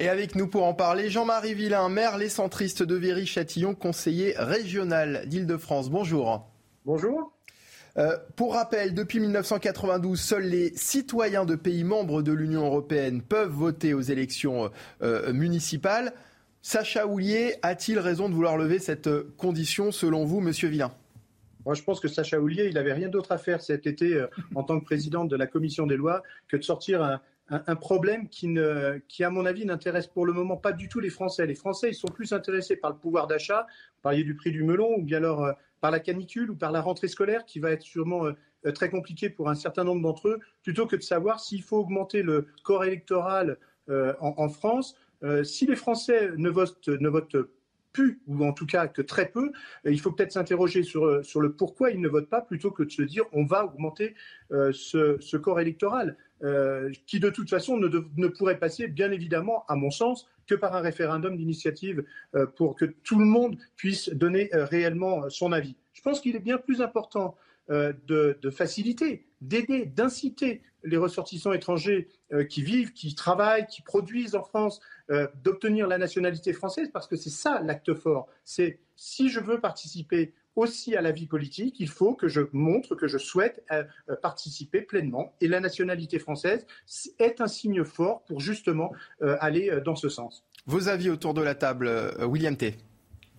Et 0.00 0.08
avec 0.08 0.34
nous 0.34 0.48
pour 0.48 0.64
en 0.64 0.74
parler, 0.74 1.08
Jean-Marie 1.08 1.54
Villain, 1.54 1.88
maire 1.88 2.18
les 2.18 2.28
centristes 2.28 2.82
de 2.82 2.96
Véry-Châtillon, 2.96 3.74
conseiller 3.74 4.34
régional 4.36 5.22
d'Île-de-France. 5.26 5.88
Bonjour. 5.88 6.53
Bonjour. 6.86 7.32
Euh, 7.96 8.18
pour 8.36 8.52
rappel, 8.52 8.92
depuis 8.92 9.18
1992, 9.18 10.20
seuls 10.20 10.42
les 10.42 10.76
citoyens 10.76 11.46
de 11.46 11.54
pays 11.54 11.82
membres 11.82 12.20
de 12.20 12.30
l'Union 12.30 12.66
européenne 12.66 13.22
peuvent 13.22 13.52
voter 13.52 13.94
aux 13.94 14.02
élections 14.02 14.70
euh, 15.00 15.32
municipales. 15.32 16.12
Sacha 16.60 17.06
Houlier 17.06 17.54
a-t-il 17.62 17.98
raison 17.98 18.28
de 18.28 18.34
vouloir 18.34 18.58
lever 18.58 18.78
cette 18.78 19.08
condition 19.38 19.92
selon 19.92 20.26
vous, 20.26 20.40
monsieur 20.40 20.68
Villain? 20.68 20.92
Moi, 21.64 21.74
je 21.74 21.82
pense 21.82 22.00
que 22.00 22.08
Sacha 22.08 22.38
Houlier, 22.38 22.66
il 22.66 22.74
n'avait 22.74 22.92
rien 22.92 23.08
d'autre 23.08 23.32
à 23.32 23.38
faire 23.38 23.62
cet 23.62 23.86
été 23.86 24.12
euh, 24.12 24.26
en 24.54 24.62
tant 24.62 24.78
que 24.78 24.84
président 24.84 25.24
de 25.24 25.36
la 25.36 25.46
commission 25.46 25.86
des 25.86 25.96
lois 25.96 26.22
que 26.48 26.58
de 26.58 26.62
sortir 26.62 27.02
un, 27.02 27.18
un, 27.48 27.76
problème 27.76 28.28
qui, 28.28 28.48
ne, 28.48 28.98
qui, 29.08 29.22
à 29.24 29.30
mon 29.30 29.44
avis, 29.44 29.66
n'intéresse 29.66 30.06
pour 30.06 30.24
le 30.24 30.32
moment 30.32 30.56
pas 30.56 30.72
du 30.72 30.88
tout 30.88 31.00
les 31.00 31.10
Français. 31.10 31.46
Les 31.46 31.54
Français, 31.54 31.90
ils 31.90 31.94
sont 31.94 32.08
plus 32.08 32.32
intéressés 32.32 32.76
par 32.76 32.90
le 32.90 32.96
pouvoir 32.96 33.26
d'achat, 33.26 33.66
vous 33.68 34.02
parliez 34.02 34.24
du 34.24 34.34
prix 34.34 34.50
du 34.50 34.64
melon, 34.64 34.94
ou 34.96 35.02
bien 35.02 35.18
alors 35.18 35.44
euh, 35.44 35.52
par 35.84 35.90
la 35.90 36.00
canicule 36.00 36.50
ou 36.50 36.56
par 36.56 36.72
la 36.72 36.80
rentrée 36.80 37.08
scolaire, 37.08 37.44
qui 37.44 37.58
va 37.58 37.70
être 37.70 37.82
sûrement 37.82 38.24
euh, 38.24 38.72
très 38.72 38.88
compliquée 38.88 39.28
pour 39.28 39.50
un 39.50 39.54
certain 39.54 39.84
nombre 39.84 40.00
d'entre 40.00 40.28
eux, 40.28 40.40
plutôt 40.62 40.86
que 40.86 40.96
de 40.96 41.02
savoir 41.02 41.40
s'il 41.40 41.62
faut 41.62 41.76
augmenter 41.76 42.22
le 42.22 42.46
corps 42.62 42.86
électoral 42.86 43.58
euh, 43.90 44.14
en, 44.18 44.32
en, 44.38 44.48
France. 44.48 44.96
si 45.42 45.66
les 45.66 45.76
Français 45.76 46.30
ne 46.38 46.48
votent, 46.48 46.88
ne 46.88 47.08
votent 47.10 47.36
plus, 47.94 48.20
ou 48.26 48.44
en 48.44 48.52
tout 48.52 48.66
cas 48.66 48.88
que 48.88 49.00
très 49.00 49.30
peu, 49.30 49.52
il 49.86 49.98
faut 49.98 50.12
peut-être 50.12 50.32
s'interroger 50.32 50.82
sur, 50.82 51.24
sur 51.24 51.40
le 51.40 51.52
pourquoi 51.52 51.90
ils 51.90 52.00
ne 52.00 52.08
votent 52.08 52.28
pas, 52.28 52.42
plutôt 52.42 52.70
que 52.70 52.82
de 52.82 52.90
se 52.90 53.00
dire 53.00 53.24
on 53.32 53.46
va 53.46 53.64
augmenter 53.64 54.14
ce, 54.50 55.16
ce 55.20 55.36
corps 55.38 55.60
électoral. 55.60 56.18
Euh, 56.44 56.90
qui 57.06 57.20
de 57.20 57.30
toute 57.30 57.48
façon 57.48 57.78
ne, 57.78 58.28
pourrait 58.28 58.58
passer, 58.58 58.86
bien 58.86 59.10
évidemment, 59.12 59.64
à 59.66 59.76
mon 59.76 59.90
sens, 59.90 60.28
que 60.46 60.54
par 60.54 60.76
un 60.76 60.80
référendum 60.80 61.36
d'initiative 61.36 62.04
euh, 62.34 62.44
pour 62.44 62.76
que 62.76 62.84
tout 62.84 63.18
le 63.18 63.24
monde 63.24 63.56
puisse 63.76 64.10
donner 64.10 64.54
euh, 64.54 64.66
réellement 64.66 65.30
son 65.30 65.52
avis. 65.52 65.74
Je 65.94 66.02
pense 66.02 66.20
qu'il 66.20 66.36
est 66.36 66.40
bien 66.40 66.58
plus 66.58 66.82
important 66.82 67.36
de, 67.70 68.36
faciliter, 68.50 69.24
d'aider, 69.46 69.86
d'inciter 69.86 70.62
les 70.82 70.96
ressortissants 70.96 71.52
étrangers 71.52 72.08
qui 72.50 72.62
vivent, 72.62 72.92
qui 72.92 73.14
travaillent, 73.14 73.66
qui 73.66 73.80
produisent 73.80 74.34
en 74.34 74.42
France, 74.42 74.80
d'obtenir 75.42 75.86
la 75.86 75.96
nationalité 75.96 76.52
française, 76.52 76.90
parce 76.92 77.06
que 77.06 77.16
c'est 77.16 77.30
ça 77.30 77.62
l'acte 77.62 77.94
fort. 77.94 78.28
C'est 78.44 78.80
si 78.96 79.30
je 79.30 79.40
veux 79.40 79.60
participer 79.60 80.34
aussi 80.56 80.96
à 80.96 81.02
la 81.02 81.10
vie 81.10 81.26
politique, 81.26 81.80
il 81.80 81.88
faut 81.88 82.14
que 82.14 82.28
je 82.28 82.40
montre 82.52 82.94
que 82.94 83.08
je 83.08 83.18
souhaite 83.18 83.62
euh, 83.72 83.84
euh, 84.08 84.16
participer 84.16 84.82
pleinement. 84.82 85.34
Et 85.40 85.48
la 85.48 85.60
nationalité 85.60 86.18
française 86.18 86.66
est 87.18 87.40
un 87.40 87.48
signe 87.48 87.84
fort 87.84 88.22
pour 88.24 88.40
justement 88.40 88.92
euh, 89.22 89.36
aller 89.40 89.80
dans 89.84 89.96
ce 89.96 90.08
sens. 90.08 90.44
Vos 90.66 90.88
avis 90.88 91.10
autour 91.10 91.34
de 91.34 91.42
la 91.42 91.54
table, 91.54 91.90
William 92.26 92.56
T. 92.56 92.76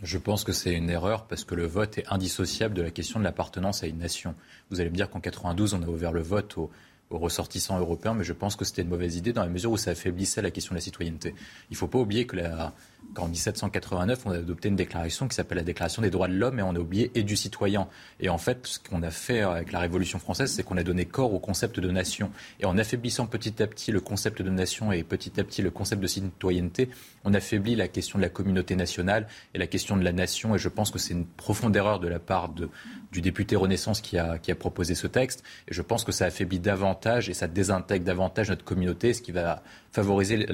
Je 0.01 0.17
pense 0.17 0.43
que 0.43 0.51
c'est 0.51 0.73
une 0.73 0.89
erreur 0.89 1.25
parce 1.25 1.43
que 1.45 1.55
le 1.55 1.65
vote 1.65 1.97
est 1.97 2.05
indissociable 2.11 2.73
de 2.73 2.81
la 2.81 2.91
question 2.91 3.19
de 3.19 3.23
l'appartenance 3.23 3.83
à 3.83 3.87
une 3.87 3.97
nation. 3.97 4.35
Vous 4.69 4.81
allez 4.81 4.89
me 4.89 4.95
dire 4.95 5.09
qu'en 5.09 5.21
92, 5.21 5.73
on 5.73 5.83
a 5.83 5.87
ouvert 5.87 6.11
le 6.11 6.21
vote 6.21 6.57
aux, 6.57 6.69
aux 7.09 7.17
ressortissants 7.17 7.79
européens, 7.79 8.13
mais 8.13 8.23
je 8.23 8.33
pense 8.33 8.55
que 8.55 8.65
c'était 8.65 8.81
une 8.81 8.89
mauvaise 8.89 9.15
idée 9.15 9.31
dans 9.31 9.43
la 9.43 9.49
mesure 9.49 9.71
où 9.71 9.77
ça 9.77 9.91
affaiblissait 9.91 10.41
la 10.41 10.51
question 10.51 10.73
de 10.73 10.77
la 10.77 10.81
citoyenneté. 10.81 11.35
Il 11.69 11.73
ne 11.73 11.77
faut 11.77 11.87
pas 11.87 11.99
oublier 11.99 12.25
que 12.25 12.35
la, 12.35 12.73
qu'en 13.13 13.27
1789, 13.27 14.25
on 14.25 14.31
a 14.31 14.37
adopté 14.37 14.69
une 14.69 14.75
déclaration 14.75 15.27
qui 15.27 15.35
s'appelle 15.35 15.57
la 15.57 15.63
Déclaration 15.63 16.01
des 16.01 16.09
droits 16.09 16.27
de 16.27 16.33
l'homme 16.33 16.59
et 16.59 16.63
on 16.63 16.75
a 16.75 16.79
oublié 16.79 17.11
et 17.15 17.23
du 17.23 17.35
citoyen. 17.35 17.87
Et 18.19 18.29
en 18.29 18.37
fait, 18.37 18.65
ce 18.67 18.79
qu'on 18.79 19.03
a 19.03 19.11
fait 19.11 19.41
avec 19.41 19.71
la 19.71 19.79
Révolution 19.79 20.19
française, 20.19 20.51
c'est 20.51 20.63
qu'on 20.63 20.77
a 20.77 20.83
donné 20.83 21.05
corps 21.05 21.33
au 21.33 21.39
concept 21.39 21.79
de 21.79 21.89
nation. 21.91 22.31
Et 22.59 22.65
en 22.65 22.77
affaiblissant 22.77 23.27
petit 23.27 23.61
à 23.61 23.67
petit 23.67 23.91
le 23.91 24.01
concept 24.01 24.41
de 24.41 24.49
nation 24.49 24.91
et 24.91 25.03
petit 25.03 25.39
à 25.39 25.43
petit 25.43 25.61
le 25.61 25.71
concept 25.71 26.01
de 26.01 26.07
citoyenneté, 26.07 26.89
on 27.23 27.33
affaiblit 27.33 27.75
la 27.75 27.87
question 27.87 28.19
de 28.19 28.23
la 28.23 28.29
communauté 28.29 28.75
nationale 28.75 29.27
et 29.53 29.57
la 29.57 29.67
question 29.67 29.95
de 29.95 30.03
la 30.03 30.11
nation. 30.11 30.55
Et 30.55 30.57
je 30.57 30.69
pense 30.69 30.91
que 30.91 30.99
c'est 30.99 31.13
une 31.13 31.25
profonde 31.25 31.75
erreur 31.75 31.99
de 31.99 32.07
la 32.07 32.19
part 32.19 32.49
de, 32.49 32.69
du 33.15 33.21
député 33.21 33.55
Renaissance 33.55 34.01
qui 34.01 34.17
a, 34.17 34.37
qui 34.37 34.51
a 34.51 34.55
proposé 34.55 34.93
ce 34.93 35.07
texte. 35.07 35.41
Et 35.69 35.73
je 35.73 35.81
pense 35.81 36.03
que 36.03 36.11
ça 36.11 36.25
affaiblit 36.25 36.59
davantage 36.59 37.29
et 37.29 37.33
ça 37.33 37.47
désintègre 37.47 38.03
davantage 38.03 38.49
notre 38.49 38.65
communauté, 38.65 39.13
ce 39.13 39.21
qui 39.21 39.31
va 39.31 39.63
favoriser 39.95 40.45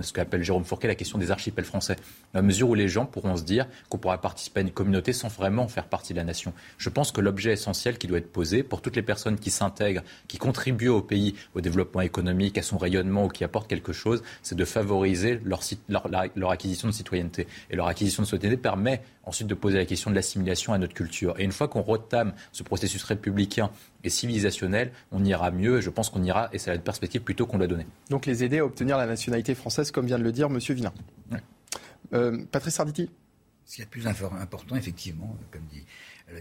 ce 0.00 0.12
qu'appelle 0.14 0.42
Jérôme 0.42 0.64
Fourquet 0.64 0.88
la 0.88 0.94
question 0.94 1.18
des 1.18 1.30
archipels 1.30 1.66
français. 1.66 1.96
la 2.32 2.40
mesure 2.40 2.70
où 2.70 2.74
les 2.74 2.88
gens 2.88 3.04
pourront 3.04 3.36
se 3.36 3.42
dire 3.42 3.66
qu'on 3.90 3.98
pourra 3.98 4.18
participer 4.18 4.60
à 4.60 4.62
une 4.62 4.70
communauté 4.70 5.12
sans 5.12 5.28
vraiment 5.28 5.68
faire 5.68 5.86
partie 5.86 6.14
de 6.14 6.18
la 6.18 6.24
nation. 6.24 6.54
Je 6.78 6.88
pense 6.88 7.12
que 7.12 7.20
l'objet 7.20 7.52
essentiel 7.52 7.98
qui 7.98 8.06
doit 8.06 8.18
être 8.18 8.32
posé 8.32 8.62
pour 8.62 8.80
toutes 8.80 8.96
les 8.96 9.02
personnes 9.02 9.38
qui 9.38 9.50
s'intègrent, 9.50 10.02
qui 10.28 10.38
contribuent 10.38 10.88
au 10.88 11.02
pays, 11.02 11.34
au 11.54 11.60
développement 11.60 12.00
économique, 12.00 12.56
à 12.56 12.62
son 12.62 12.78
rayonnement 12.78 13.26
ou 13.26 13.28
qui 13.28 13.44
apportent 13.44 13.68
quelque 13.68 13.92
chose, 13.92 14.22
c'est 14.42 14.54
de 14.54 14.64
favoriser 14.64 15.40
leur, 15.44 16.50
acquisition 16.50 16.88
de 16.88 16.92
citoyenneté. 16.92 17.46
Et 17.70 17.76
leur 17.76 17.88
acquisition 17.88 18.22
de 18.22 18.26
citoyenneté 18.26 18.56
permet 18.56 19.02
ensuite 19.24 19.48
de 19.48 19.54
poser 19.54 19.76
la 19.76 19.84
question 19.84 20.10
de 20.10 20.14
l'assimilation 20.14 20.72
à 20.72 20.78
notre 20.78 20.94
culture. 20.94 21.34
Et 21.38 21.44
une 21.44 21.52
fois 21.52 21.68
qu'on 21.68 21.82
retame 21.82 22.32
ce 22.52 22.62
processus 22.62 23.02
républicain 23.02 23.70
et 24.06 24.10
civilisationnel, 24.10 24.92
on 25.10 25.24
ira 25.24 25.50
mieux. 25.50 25.80
Je 25.80 25.90
pense 25.90 26.08
qu'on 26.10 26.22
ira, 26.22 26.48
et 26.52 26.58
c'est 26.58 26.72
la 26.72 26.78
perspective 26.78 27.20
plutôt 27.20 27.46
qu'on 27.46 27.58
l'a 27.58 27.66
donnée. 27.66 27.86
Donc 28.08 28.24
les 28.24 28.44
aider 28.44 28.60
à 28.60 28.64
obtenir 28.64 28.96
la 28.96 29.06
nationalité 29.06 29.54
française, 29.54 29.90
comme 29.90 30.06
vient 30.06 30.18
de 30.18 30.24
le 30.24 30.32
dire 30.32 30.46
M. 30.46 30.58
Villain. 30.58 30.92
Euh, 32.12 32.44
Patrice 32.52 32.78
Arditi 32.78 33.10
Ce 33.64 33.74
qui 33.74 33.82
est 33.82 33.84
le 33.84 33.90
plus 33.90 34.06
important, 34.06 34.76
effectivement, 34.76 35.36
comme 35.50 35.64
dit, 35.72 35.84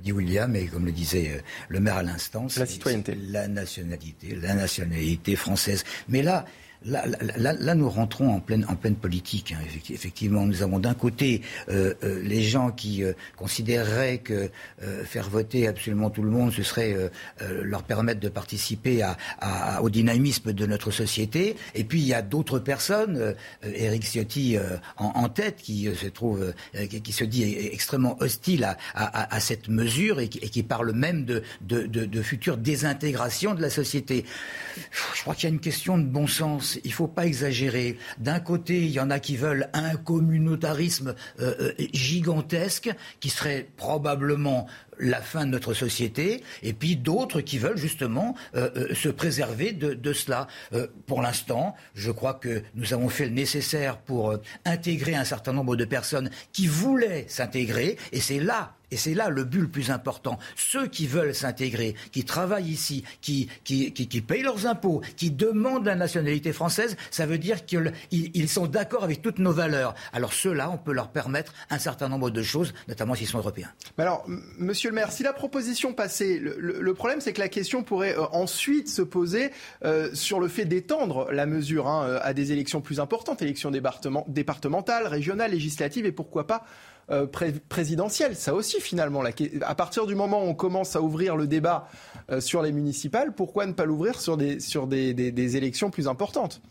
dit 0.04 0.12
William, 0.12 0.56
et 0.56 0.68
comme 0.68 0.86
le 0.86 0.92
disait 0.92 1.32
euh, 1.32 1.42
le 1.70 1.80
maire 1.80 1.98
à 1.98 2.04
l'instant, 2.04 2.48
c'est 2.50 2.60
la 2.60 2.68
citoyenneté. 2.68 3.16
La 3.16 3.48
nationalité, 3.48 4.36
la 4.36 4.54
nationalité 4.54 5.36
française. 5.36 5.84
Mais 6.08 6.22
là, 6.22 6.46
Là, 6.86 7.76
nous 7.76 7.90
rentrons 7.90 8.30
en 8.30 8.40
pleine, 8.40 8.66
politique. 9.02 9.54
Hein, 9.54 9.64
effectivement, 9.90 10.46
nous 10.46 10.62
avons 10.62 10.78
d'un 10.78 10.94
côté 10.94 11.42
euh, 11.70 11.96
euh, 12.04 12.22
les 12.24 12.44
gens 12.44 12.70
qui 12.70 13.04
euh, 13.04 13.14
considéreraient 13.36 14.20
que 14.20 14.50
faire 15.06 15.30
voter 15.30 15.68
absolument 15.68 16.10
tout 16.10 16.22
le 16.22 16.30
monde, 16.30 16.52
ce 16.52 16.62
serait 16.62 16.96
leur 17.64 17.84
permettre 17.84 18.20
de 18.20 18.30
participer 18.30 19.04
au 19.82 19.90
dynamisme 19.90 20.54
de 20.54 20.66
notre 20.66 20.92
société. 20.92 21.56
Et 21.74 21.84
puis 21.84 22.02
il 22.02 22.06
y 22.06 22.14
a 22.14 22.22
d'autres 22.22 22.60
personnes, 22.60 23.36
Eric 23.64 24.04
Ciotti 24.04 24.58
en, 24.98 25.30
tête, 25.30 25.58
qui 25.58 25.90
se 25.96 26.08
trouve, 26.08 26.54
qui, 26.90 27.12
se 27.12 27.24
dit 27.24 27.44
extrêmement 27.72 28.18
hostile 28.22 28.76
à, 28.94 29.40
cette 29.40 29.70
mesure 29.70 30.20
et 30.20 30.30
qui, 30.30 30.64
parle 30.64 30.92
même 30.92 31.26
de, 31.26 31.42
de 31.62 32.22
future 32.22 32.58
désintégration 32.58 33.56
de 33.56 33.62
la 33.62 33.70
société. 33.70 34.26
Je 35.16 35.22
crois 35.22 35.36
qu'il 35.36 35.50
y 35.50 35.52
a 35.52 35.54
une 35.54 35.62
question 35.62 35.98
de 35.98 36.04
bon 36.04 36.28
sens 36.28 36.75
il 36.84 36.90
ne 36.90 36.94
faut 36.94 37.08
pas 37.08 37.26
exagérer. 37.26 37.98
D'un 38.18 38.40
côté, 38.40 38.80
il 38.80 38.92
y 38.92 39.00
en 39.00 39.10
a 39.10 39.20
qui 39.20 39.38
veulent 39.38 39.70
un 39.74 39.96
communautarisme 39.96 41.16
euh, 41.40 41.54
euh, 41.60 41.74
gigantesque 41.94 42.90
qui 43.20 43.30
serait 43.30 43.68
probablement 43.78 44.68
la 44.98 45.22
fin 45.22 45.46
de 45.46 45.52
notre 45.52 45.74
société, 45.74 46.42
et 46.64 46.72
puis 46.72 46.96
d'autres 46.96 47.42
qui 47.42 47.58
veulent 47.58 47.78
justement 47.78 48.34
euh, 48.56 48.94
se 48.94 49.10
préserver 49.10 49.74
de, 49.74 50.14
cela. 50.14 50.48
pour 51.06 51.22
l'instant, 51.22 51.76
je 51.96 52.12
crois 52.12 52.34
que 52.34 52.64
nous 52.76 52.94
avons 52.94 53.10
fait 53.10 53.26
le 53.26 53.32
nécessaire 53.32 53.98
pour 53.98 54.38
intégrer 54.64 55.16
un 55.16 55.26
certain 55.26 55.52
nombre 55.52 55.76
de 55.76 55.84
personnes 55.84 56.30
qui 56.54 56.68
voulaient 56.68 57.26
s'intégrer, 57.28 57.98
et 58.14 58.22
c'est 58.22 58.40
là 58.40 58.76
et 58.96 58.98
c'est 58.98 59.14
là 59.14 59.28
le 59.28 59.44
but 59.44 59.60
le 59.60 59.68
plus 59.68 59.92
important. 59.92 60.40
Ceux 60.56 60.88
qui 60.88 61.06
veulent 61.06 61.36
s'intégrer, 61.36 61.96
qui 62.14 62.24
travaillent 62.24 62.70
ici, 62.70 63.04
qui, 63.20 63.50
qui, 63.66 64.22
payent 64.22 64.42
leurs 64.42 64.68
impôts, 64.68 65.02
qui 65.18 65.32
demandent 65.32 65.86
la 65.86 65.96
nationalité 65.96 66.54
française, 66.54 66.96
ça 67.12 67.26
veut 67.26 67.38
dire 67.38 67.66
qu'ils 67.66 68.48
sont 68.48 68.68
d'accord 68.68 69.04
avec 69.04 69.22
toutes 69.22 69.40
nos 69.40 69.52
valeurs. 69.52 69.96
Alors 70.14 70.32
ceux-là, 70.32 70.70
on 70.70 70.78
peut 70.78 70.94
leur 70.94 71.10
permettre 71.10 71.54
un 71.70 71.78
certain 71.78 72.08
nombre 72.08 72.30
de 72.30 72.42
choses, 72.42 72.74
notamment 72.88 73.16
s'ils 73.16 73.28
sont 73.28 73.40
européens. 73.40 73.68
Mais 73.98 74.06
alors, 74.06 74.26
monsieur 74.58 74.92
le 74.92 74.96
maire, 74.96 75.12
si 75.12 75.24
la 75.24 75.34
proposition 75.34 75.92
passait, 75.92 76.40
le, 76.40 76.94
problème 76.94 77.20
c'est 77.20 77.34
que 77.34 77.42
la 77.42 77.50
question 77.50 77.84
pourrait 77.84 78.18
euh, 78.18 78.24
ensuite 78.32 78.88
se 78.88 79.02
poser 79.02 79.52
euh, 79.84 80.10
sur 80.14 80.40
le 80.40 80.48
fait 80.48 80.64
d'étendre 80.64 81.30
la 81.34 81.46
mesure 81.46 81.90
hein, 81.90 82.18
à 82.22 82.34
des 82.34 82.54
élections 82.54 82.80
plus 82.80 83.02
importantes, 83.02 83.42
élections 83.42 83.72
départementales, 83.72 85.08
régionales, 85.08 85.52
législatives 85.52 86.06
et 86.06 86.14
pourquoi 86.14 86.48
pas 86.48 86.66
euh, 87.12 87.28
présidentielle. 87.70 88.36
Ça 88.36 88.56
aussi, 88.56 88.82
finalement, 88.82 89.24
à 89.62 89.76
partir 89.76 90.08
du 90.08 90.16
moment 90.16 90.44
où 90.44 90.48
on 90.48 90.56
commence 90.56 90.96
à 90.96 91.02
ouvrir 91.04 91.36
le 91.36 91.46
débat 91.46 91.88
euh, 92.32 92.42
sur 92.42 92.64
les 92.64 92.72
municipales, 92.72 93.32
pourquoi 93.36 93.68
ne 93.68 93.74
pas 93.74 93.86
l'ouvrir 93.86 94.20
sur 94.20 94.38
des, 94.38 94.60
sur 94.60 94.88
des, 94.88 95.56
élections 95.56 95.92
plus 95.92 96.08
importantes? 96.08 96.64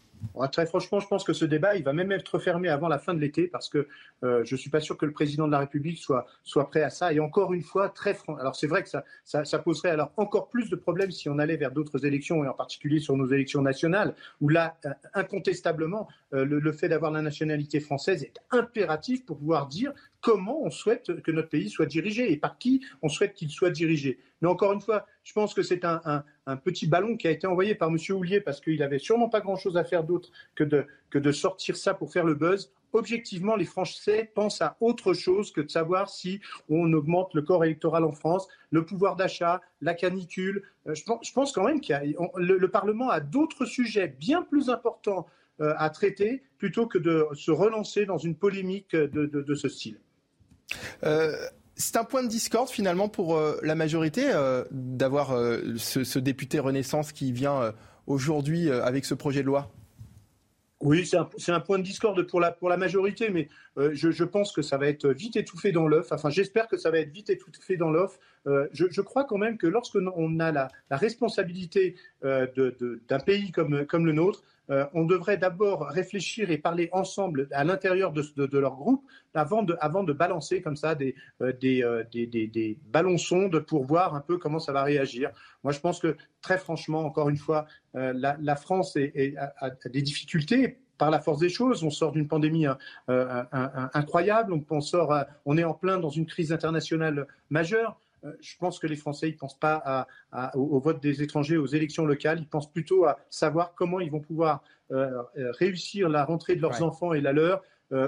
Très 0.51 0.67
franchement, 0.67 0.99
je 0.99 1.07
pense 1.07 1.23
que 1.23 1.35
ce 1.35 1.45
débat, 1.45 1.77
il 1.77 1.85
va 1.85 1.93
même 1.93 2.11
être 2.11 2.41
fermé 2.41 2.69
avant 2.69 2.89
la 2.89 2.99
fin 2.99 3.15
de 3.15 3.21
l'été 3.21 3.47
parce 3.47 3.69
que 3.69 3.87
euh, 4.25 4.43
je 4.43 4.55
ne 4.55 4.59
suis 4.59 4.71
pas 4.71 4.81
sûr 4.81 4.97
que 4.97 5.05
le 5.07 5.13
président 5.13 5.47
de 5.47 5.53
la 5.53 5.59
République 5.59 5.99
soit, 5.99 6.27
soit 6.43 6.69
prêt 6.69 6.83
à 6.83 6.91
ça. 6.91 7.13
Et 7.13 7.21
encore 7.21 7.53
une 7.53 7.63
fois, 7.63 7.91
très 7.91 8.15
franc. 8.15 8.35
Alors 8.37 8.57
c'est 8.57 8.67
vrai 8.67 8.83
que 8.83 8.89
ça, 8.89 9.05
ça, 9.23 9.59
poserait 9.59 9.91
alors 9.91 10.13
encore 10.17 10.49
plus 10.49 10.71
de 10.71 10.77
problèmes 10.77 11.11
si 11.11 11.29
on 11.29 11.39
allait 11.39 11.59
vers 11.59 11.71
d'autres 11.71 12.07
élections 12.07 12.43
et 12.43 12.49
en 12.49 12.55
particulier 12.55 13.01
sur 13.01 13.17
nos 13.17 13.27
élections 13.27 13.63
nationales 13.63 14.15
où 14.41 14.49
là, 14.49 14.79
incontestablement, 15.13 16.09
le, 16.33 16.45
le, 16.45 16.73
fait 16.73 16.89
d'avoir 16.89 17.13
la 17.13 17.23
nationalité 17.23 17.79
française 17.79 18.25
est 18.25 18.41
impératif 18.51 19.25
pour 19.27 19.37
pouvoir 19.37 19.69
dire 19.69 19.93
comment 20.25 20.63
on 20.63 20.71
souhaite 20.71 21.21
que 21.21 21.31
notre 21.31 21.51
pays 21.51 21.69
soit 21.69 21.85
dirigé 21.85 22.33
et 22.33 22.39
par 22.39 22.57
qui 22.57 22.83
on 23.03 23.11
souhaite 23.11 23.35
qu'il 23.35 23.51
soit 23.51 23.69
dirigé. 23.69 24.19
Mais 24.41 24.49
encore 24.49 24.73
une 24.73 24.81
fois, 24.81 25.07
je 25.23 25.35
pense 25.35 25.53
que 25.53 25.63
c'est 25.63 25.85
un, 25.85 26.25
petit 26.65 26.87
ballon 26.87 27.19
qui 27.19 27.29
a 27.29 27.31
été 27.31 27.47
envoyé 27.47 27.75
par 27.75 27.91
M. 27.91 27.99
Houlier 28.09 28.41
parce 28.41 28.63
qu'il 28.63 28.79
n'avait 28.79 28.99
sûrement 28.99 29.29
pas 29.29 29.43
grand-chose 29.43 29.77
à 29.77 29.85
faire 29.85 30.03
d'autre 30.03 30.31
que 30.55 30.65
de, 30.65 31.33
sortir 31.33 31.77
ça 31.77 31.93
pour 31.93 32.11
faire 32.11 32.25
le 32.25 32.35
buzz 32.35 32.73
objectivement, 32.95 33.57
les 33.57 33.65
Français 33.65 34.31
pensent 34.37 34.63
à 34.63 34.77
autre 34.81 35.15
chose 35.15 35.51
que 35.51 35.61
de 35.61 35.69
savoir 35.69 36.09
si 36.09 36.41
on 36.69 36.93
augmente 36.93 37.35
le 37.35 37.43
corps 37.43 37.65
électoral 37.65 38.05
en 38.05 38.13
France, 38.13 38.47
le 38.71 38.87
pouvoir 38.87 39.17
d'achat, 39.17 39.61
la 39.81 39.95
canicule. 39.95 40.63
Euh, 40.87 40.95
je 40.95 41.33
pense, 41.33 41.51
quand 41.51 41.65
même 41.65 41.81
que 41.81 41.93
le, 42.37 42.69
Parlement 42.69 43.11
a 43.11 43.19
d'autres 43.19 43.65
sujets 43.65 44.07
bien 44.07 44.43
plus 44.43 44.71
importants 44.71 45.27
euh, 45.61 45.75
à 45.77 45.91
traiter 45.91 46.45
plutôt 46.57 46.87
que 46.87 46.99
de 46.99 47.27
se 47.35 47.51
relancer 47.51 48.07
dans 48.07 48.19
une 48.19 48.37
polémique 48.37 48.95
de 48.95 49.55
ce 49.57 49.69
style. 49.69 49.99
Euh, 51.05 51.35
c'est 51.77 51.97
un 51.97 52.05
point 52.05 52.23
de 52.23 52.29
discorde 52.29 52.69
finalement 52.69 53.09
pour 53.09 53.37
euh, 53.37 53.59
la 53.63 53.75
majorité 53.75 54.27
euh, 54.33 54.65
d'avoir 54.71 55.37
ce, 55.77 56.19
député 56.19 56.59
Renaissance 56.59 57.13
qui 57.13 57.33
vient 57.33 57.73
aujourd'hui 58.07 58.71
avec 58.71 59.05
ce 59.05 59.15
projet 59.15 59.43
de 59.43 59.47
loi. 59.47 59.71
Oui, 60.81 61.07
c'est 61.07 61.53
un, 61.53 61.61
point 61.61 61.79
de 61.79 61.83
discorde 61.83 62.27
pour 62.27 62.41
la, 62.41 62.77
majorité, 62.77 63.31
mais 63.31 63.49
je, 63.77 64.25
pense 64.25 64.53
que 64.53 64.61
ça 64.61 64.77
va 64.77 64.87
être 64.87 65.09
vite 65.09 65.37
étouffé 65.37 65.73
dans 65.73 65.89
l'œuf. 65.89 66.13
Enfin, 66.13 66.29
j'espère 66.29 66.69
que 66.69 66.77
ça 66.77 66.91
va 66.91 66.99
être 66.99 67.11
vite 67.11 67.31
étouffé 67.31 67.79
dans 67.79 67.91
l'œuf. 67.91 68.19
Je, 68.45 69.01
crois 69.01 69.25
quand 69.25 69.39
même 69.39 69.57
que 69.57 69.67
lorsqu'on 69.67 70.41
a 70.41 70.53
la, 70.53 70.69
responsabilité 70.91 71.97
d'un 72.23 73.19
pays 73.25 73.51
comme 73.51 74.07
le 74.07 74.13
nôtre, 74.13 74.43
euh, 74.71 74.87
on 74.95 75.05
devrait 75.05 75.37
d'abord 75.37 75.89
réfléchir 75.89 76.51
et 76.51 76.59
parler 76.59 76.89
ensemble 76.93 77.49
à 77.53 77.65
l'intérieur 77.65 78.13
de, 78.13 78.59
leur 78.59 78.77
groupe 78.77 79.05
avant 79.35 79.63
de, 79.63 80.13
balancer 80.13 80.63
comme 80.63 80.77
ça 80.77 80.95
des, 80.95 81.15
euh, 81.43 81.53
euh, 81.63 82.75
ballons 82.87 83.19
sondes 83.19 83.61
pour 83.61 83.85
voir 83.85 84.15
un 84.15 84.21
peu 84.21 84.39
comment 84.39 84.59
ça 84.59 84.73
va 84.73 84.83
réagir. 84.83 85.31
Moi, 85.63 85.73
je 85.73 85.81
pense 85.81 86.01
que 86.01 86.17
très 86.41 86.59
franchement, 86.59 87.01
encore 87.01 87.29
une 87.29 87.37
fois, 87.37 87.67
la, 87.95 88.57
France 88.57 88.97
a, 88.97 89.71
des 89.89 90.03
difficultés 90.03 90.79
par 90.97 91.11
la 91.11 91.21
force 91.21 91.41
des 91.41 91.49
choses. 91.49 91.83
On 91.85 91.91
sort 91.91 92.13
d'une 92.13 92.29
pandémie 92.29 92.67
incroyable, 93.09 94.55
on, 94.71 94.81
sort, 94.81 95.15
on 95.45 95.59
est 95.59 95.65
en 95.65 95.75
plein 95.75 95.99
dans 95.99 96.11
une 96.11 96.27
crise 96.27 96.53
internationale 96.53 97.27
majeure. 97.51 97.99
Euh, 98.25 98.33
je 98.41 98.57
pense 98.59 98.79
que 98.79 98.87
les 98.87 98.97
Français 98.97 99.29
ne 99.29 99.37
pensent 99.37 99.59
pas 99.59 100.07
au, 100.55 100.81
vote 100.81 101.03
des 101.03 101.23
étrangers, 101.23 101.57
aux 101.57 101.67
élections 101.67 102.07
locales. 102.07 102.39
Ils 102.41 102.49
pensent 102.49 102.71
plutôt 102.71 103.05
à 103.05 103.19
savoir 103.31 103.75
comment 103.75 104.01
ils 104.01 104.11
vont 104.11 104.21
pouvoir 104.21 104.63
euh, 104.91 105.11
euh, 105.37 105.51
réussir 105.53 106.09
la 106.09 106.25
rentrée 106.25 106.57
de 106.57 106.63
leurs 106.63 106.83
enfants 106.83 107.13
et 107.13 107.21
la 107.21 107.33
leur 107.33 107.63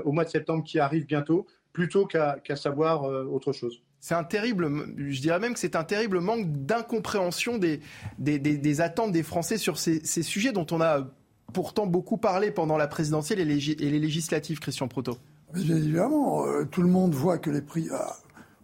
au 0.05 0.11
mois 0.11 0.25
de 0.25 0.31
septembre 0.31 0.65
qui 0.65 0.81
arrive 0.81 1.07
bientôt, 1.07 1.47
plutôt 1.73 2.07
qu'à 2.07 2.57
savoir 2.57 3.05
autre 3.05 3.53
chose. 3.53 3.83
C'est 4.01 4.15
un 4.15 4.25
terrible, 4.25 4.69
je 4.97 5.21
dirais 5.21 5.39
même 5.39 5.53
que 5.53 5.61
c'est 5.61 5.77
un 5.77 5.85
terrible 5.85 6.19
manque 6.19 6.51
d'incompréhension 6.51 7.57
des, 7.57 7.81
des, 8.19 8.81
attentes 8.81 9.13
des 9.13 9.23
Français 9.23 9.59
sur 9.59 9.79
ces, 9.79 10.01
sujets 10.03 10.51
dont 10.51 10.67
on 10.73 10.81
a 10.81 11.07
pourtant 11.53 11.87
beaucoup 11.87 12.17
parlé 12.17 12.51
pendant 12.51 12.77
la 12.77 12.89
présidentielle 12.89 13.39
et 13.39 13.45
les, 13.45 13.71
et 13.71 13.91
les 13.91 14.01
législatives, 14.01 14.59
Christian 14.59 14.89
Proto. 14.89 15.19
Bien 15.55 15.77
évidemment, 15.77 16.45
tout 16.73 16.83
le 16.83 16.89
monde 16.89 17.15
voit 17.15 17.39
que 17.39 17.51
les 17.51 17.63
prix. 17.63 17.87
Ah, 17.93 18.17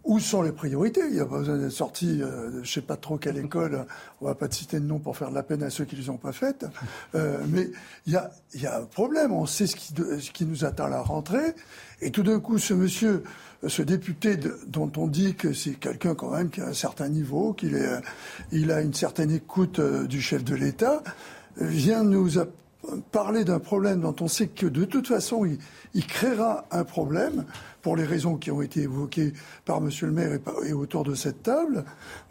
où 0.03 0.19
sont 0.19 0.41
les 0.41 0.51
priorités? 0.51 1.01
Il 1.07 1.13
n'y 1.13 1.19
a 1.19 1.25
pas 1.25 1.39
besoin 1.39 1.57
d'être 1.57 1.71
sorti, 1.71 2.21
euh, 2.21 2.51
je 2.55 2.59
ne 2.59 2.65
sais 2.65 2.81
pas 2.81 2.97
trop 2.97 3.17
quelle 3.17 3.37
école, 3.37 3.85
on 4.21 4.25
va 4.25 4.35
pas 4.35 4.47
te 4.47 4.55
citer 4.55 4.79
de 4.79 4.85
nom 4.85 4.99
pour 4.99 5.15
faire 5.17 5.29
de 5.29 5.35
la 5.35 5.43
peine 5.43 5.63
à 5.63 5.69
ceux 5.69 5.85
qui 5.85 5.95
ne 5.95 6.01
les 6.01 6.09
ont 6.09 6.17
pas 6.17 6.33
faites, 6.33 6.65
euh, 7.15 7.37
mais 7.47 7.69
il 8.05 8.13
y 8.13 8.65
a, 8.67 8.77
un 8.77 8.83
problème, 8.83 9.31
on 9.31 9.45
sait 9.45 9.67
ce 9.67 9.75
qui, 9.75 10.45
nous 10.45 10.65
attend 10.65 10.85
à 10.85 10.89
la 10.89 11.01
rentrée, 11.01 11.55
et 12.01 12.11
tout 12.11 12.23
d'un 12.23 12.39
coup, 12.39 12.57
ce 12.57 12.73
monsieur, 12.73 13.23
ce 13.65 13.81
député 13.81 14.37
dont 14.67 14.91
on 14.97 15.07
dit 15.07 15.35
que 15.35 15.53
c'est 15.53 15.75
quelqu'un 15.75 16.15
quand 16.15 16.31
même 16.31 16.49
qui 16.49 16.59
a 16.59 16.67
un 16.67 16.73
certain 16.73 17.07
niveau, 17.07 17.53
qu'il 17.53 17.75
a 18.71 18.81
une 18.81 18.93
certaine 18.93 19.31
écoute 19.31 19.79
euh, 19.79 20.05
du 20.05 20.21
chef 20.21 20.43
de 20.43 20.55
l'État, 20.55 21.01
vient 21.57 22.03
nous 22.03 22.31
parler 23.11 23.45
d'un 23.45 23.59
problème 23.59 24.01
dont 24.01 24.15
on 24.19 24.27
sait 24.27 24.47
que 24.47 24.65
de 24.65 24.83
toute 24.83 25.07
façon, 25.07 25.47
il 25.93 26.05
créera 26.05 26.65
un 26.71 26.83
problème 26.83 27.45
pour 27.83 27.95
les 27.95 28.05
raisons 28.05 28.37
qui 28.37 28.49
ont 28.49 28.63
été 28.63 28.81
évoquées 28.81 29.33
par 29.65 29.77
M. 29.77 29.89
le 30.01 30.11
maire 30.11 30.39
et, 30.65 30.73
autour 30.73 31.03
de 31.03 31.13
cette 31.13 31.43
table, 31.43 31.85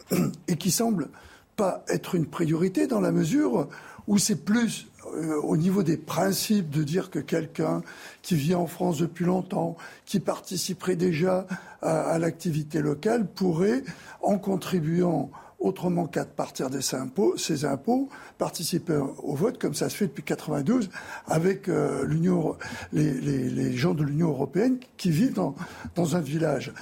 et 0.49 0.57
qui 0.57 0.71
semble 0.71 1.07
pas 1.55 1.85
être 1.87 2.15
une 2.15 2.25
priorité 2.25 2.87
dans 2.87 2.99
la 2.99 3.11
mesure 3.11 3.69
où 4.07 4.17
c'est 4.17 4.43
plus 4.43 4.87
euh, 5.15 5.39
au 5.41 5.55
niveau 5.55 5.83
des 5.83 5.95
principes 5.95 6.69
de 6.69 6.83
dire 6.83 7.09
que 7.09 7.19
quelqu'un 7.19 7.83
qui 8.21 8.35
vit 8.35 8.55
en 8.55 8.65
France 8.65 8.97
depuis 8.97 9.25
longtemps, 9.25 9.77
qui 10.05 10.19
participerait 10.19 10.95
déjà 10.95 11.45
à 11.81 12.17
l'activité 12.17 12.81
locale, 12.81 13.27
pourrait, 13.27 13.83
en 14.21 14.37
contribuant 14.37 15.29
autrement 15.63 16.05
qu'à 16.05 16.25
partir 16.25 16.69
de 16.69 16.81
ses 16.81 16.97
impôts, 16.97 17.37
ses 17.37 17.65
impôts, 17.65 18.09
participer 18.37 18.99
au 19.23 19.33
vote, 19.33 19.57
comme 19.57 19.73
ça 19.73 19.89
se 19.89 19.95
fait 19.95 20.07
depuis 20.07 20.23
92, 20.23 20.89
avec 21.25 21.69
euh, 21.69 22.05
l'Union, 22.05 22.55
les, 22.91 23.13
les, 23.13 23.49
les, 23.49 23.73
gens 23.73 23.93
de 23.93 24.03
l'Union 24.03 24.29
européenne 24.29 24.77
qui 24.97 25.09
vivent 25.09 25.33
dans, 25.33 25.55
dans 25.95 26.15
un 26.15 26.21
village 26.21 26.73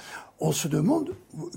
on 0.44 0.50
se 0.50 0.66
demande 0.66 1.14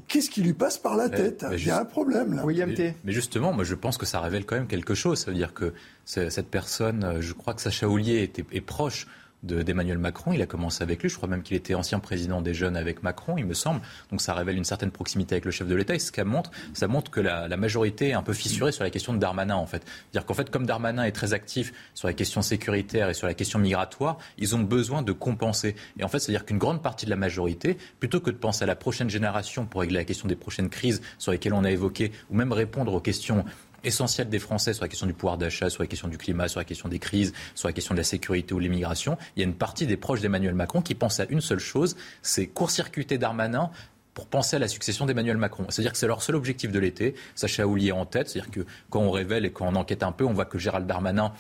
qu'est-ce 0.08 0.30
qui 0.30 0.44
lui 0.44 0.54
passe 0.54 0.78
par 0.78 0.96
la 0.96 1.10
tête? 1.10 1.44
Il 1.54 1.66
y 1.66 1.72
a 1.72 1.80
un 1.80 1.86
problème 1.86 2.36
là. 2.36 2.46
William 2.46 2.72
T. 2.72 2.94
Mais 3.04 3.14
justement, 3.14 3.52
moi 3.52 3.64
je 3.64 3.74
pense 3.74 3.98
que 3.98 4.06
ça 4.06 4.20
révèle 4.20 4.46
quand 4.46 4.56
même 4.56 4.68
quelque 4.68 4.94
chose. 4.94 5.18
Ça 5.18 5.32
veut 5.32 5.38
dire 5.38 5.56
que 5.56 5.74
cette 6.06 6.50
personne, 6.50 7.04
euh, 7.04 7.20
je 7.20 7.34
crois 7.34 7.56
que 7.56 7.62
Sacha 7.62 7.88
Houlier 7.88 8.22
était, 8.22 8.46
est 8.52 8.62
proche 8.62 9.08
d'Emmanuel 9.44 9.98
Macron. 9.98 10.34
Il 10.34 10.42
a 10.42 10.46
commencé 10.46 10.84
avec 10.84 11.02
lui. 11.02 11.10
Je 11.10 11.16
crois 11.16 11.30
même 11.30 11.44
qu'il 11.44 11.56
était 11.56 11.76
ancien 11.76 12.00
président 12.00 12.42
des 12.42 12.54
jeunes 12.54 12.76
avec 12.76 13.04
Macron, 13.04 13.36
il 13.38 13.46
me 13.46 13.54
semble. 13.54 13.82
Donc 14.12 14.22
ça 14.22 14.34
révèle 14.34 14.58
une 14.58 14.64
certaine 14.64 14.92
proximité 14.92 15.36
avec 15.36 15.46
le 15.46 15.52
chef 15.52 15.68
de 15.68 15.76
l'État. 15.76 15.96
Et 15.96 16.00
ce 16.00 16.12
qu'elle 16.12 16.26
montre, 16.26 16.52
ça 16.74 16.88
montre 16.88 17.12
que 17.12 17.20
la, 17.20 17.56
majorité 17.56 18.10
est 18.10 18.14
un 18.14 18.24
peu 18.24 18.34
fissurée 18.34 18.72
sur 18.72 18.84
la 18.84 18.90
question 18.90 19.14
de 19.14 19.18
Darmanin, 19.18 19.56
en 19.56 19.66
fait. 19.66 19.84
C'est-à-dire 19.86 20.26
qu'en 20.26 20.34
fait, 20.34 20.50
comme 20.50 20.66
Darmanin 20.66 21.04
est 21.04 21.12
très 21.12 21.34
actif 21.34 21.74
sur 21.94 22.08
la 22.08 22.14
question 22.14 22.42
sécuritaire 22.42 23.10
et 23.10 23.14
sur 23.14 23.28
la 23.28 23.34
question 23.34 23.60
migratoire, 23.60 24.18
ils 24.38 24.56
ont 24.56 24.60
besoin 24.60 25.02
de 25.02 25.12
compenser. 25.12 25.76
Et 26.00 26.04
en 26.04 26.08
fait, 26.08 26.20
c'est-à-dire 26.20 26.46
qu'une 26.46 26.58
grande 26.58 26.82
partie 26.82 27.06
de 27.06 27.12
la 27.12 27.16
majorité, 27.16 27.78
plutôt 28.00 28.20
que 28.20 28.30
de 28.30 28.36
penser 28.36 28.64
à 28.64 28.68
la 28.68 28.76
prochaine 28.76 29.10
génération 29.10 29.66
pour 29.66 29.82
régler 29.82 29.98
la 29.98 30.06
question 30.06 30.28
des 30.28 30.36
prochaines 30.36 30.70
crises 30.70 31.02
sur 31.18 31.32
lesquelles 31.32 31.54
on 31.54 31.64
a 31.64 31.72
évoqué, 31.72 32.12
ou 32.30 32.36
même 32.36 32.52
répondre 32.52 32.94
aux 32.94 33.00
questions 33.00 33.46
essentiel 33.86 34.30
des 34.30 34.40
Français 34.40 34.74
sur 34.74 34.84
la 34.84 34.90
question 34.90 35.08
du 35.08 35.14
pouvoir 35.14 35.38
d'achat, 35.38 35.70
sur 35.70 35.84
la 35.84 35.88
question 35.88 36.08
du 36.08 36.18
climat, 36.18 36.48
sur 36.48 36.60
la 36.60 36.66
question 36.66 36.90
des 36.90 37.00
crises, 37.00 37.34
sur 37.54 37.68
la 37.68 37.74
question 37.74 37.94
de 37.94 38.00
la 38.00 38.04
sécurité 38.04 38.54
ou 38.54 38.60
l'immigration, 38.60 39.18
il 39.36 39.42
y 39.42 39.44
a 39.44 39.46
une 39.48 39.56
partie 39.56 39.88
des 39.88 39.98
proches 39.98 40.22
d'Emmanuel 40.22 40.56
Macron 40.56 40.82
qui 40.82 40.96
pense 40.96 41.20
à 41.20 41.26
une 41.30 41.42
seule 41.42 41.60
chose, 41.60 41.96
c'est 42.22 42.48
court-circuiter 42.48 43.18
Darmanin 43.18 43.72
pour 44.14 44.28
penser 44.28 44.56
à 44.56 44.60
la 44.60 44.70
succession 44.70 45.06
d'Emmanuel 45.06 45.38
Macron. 45.38 45.66
C'est-à-dire 45.70 45.92
que 45.92 45.98
c'est 45.98 46.08
leur 46.08 46.24
seul 46.24 46.36
objectif 46.36 46.72
de 46.72 46.80
l'été. 46.80 47.16
Sacha 47.36 47.68
Houlier 47.68 47.92
en 47.92 48.06
tête, 48.06 48.30
c'est-à-dire 48.30 48.50
que 48.50 48.62
quand 48.90 49.02
on 49.02 49.12
révèle 49.12 49.46
et 49.46 49.52
quand 49.52 49.68
on 49.68 49.76
enquête 49.76 50.04
un 50.04 50.14
peu, 50.14 50.24
on 50.24 50.34
voit 50.34 50.46
que 50.46 50.58
Gérald 50.58 50.88
Darmanin 50.88 51.34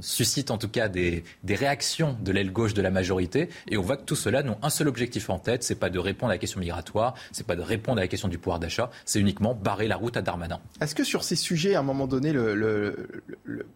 suscite 0.00 0.50
en 0.50 0.58
tout 0.58 0.68
cas 0.68 0.88
des, 0.88 1.24
réactions 1.48 2.16
de 2.20 2.32
l'aile 2.32 2.52
gauche 2.52 2.74
de 2.74 2.82
la 2.82 2.90
majorité. 2.90 3.48
Et 3.68 3.76
on 3.76 3.82
voit 3.82 3.96
que 3.96 4.04
tout 4.04 4.16
cela 4.16 4.42
n'ont 4.42 4.58
un 4.62 4.70
seul 4.70 4.88
objectif 4.88 5.30
en 5.30 5.38
tête, 5.38 5.62
c'est 5.62 5.74
pas 5.74 5.90
de 5.90 5.98
répondre 5.98 6.30
à 6.30 6.34
la 6.34 6.38
question 6.38 6.60
migratoire, 6.60 7.14
c'est 7.32 7.46
pas 7.46 7.56
de 7.56 7.62
répondre 7.62 7.98
à 7.98 8.02
la 8.02 8.08
question 8.08 8.28
du 8.28 8.38
pouvoir 8.38 8.58
d'achat, 8.58 8.90
c'est 9.04 9.20
uniquement 9.20 9.54
barrer 9.54 9.88
la 9.88 9.96
route 9.96 10.16
à 10.16 10.22
Darmanin. 10.22 10.60
Est-ce 10.80 10.94
que 10.94 11.04
sur 11.04 11.24
ces 11.24 11.36
sujets, 11.36 11.74
à 11.74 11.80
un 11.80 11.82
moment 11.82 12.06
donné, 12.06 12.32
le, 12.32 13.08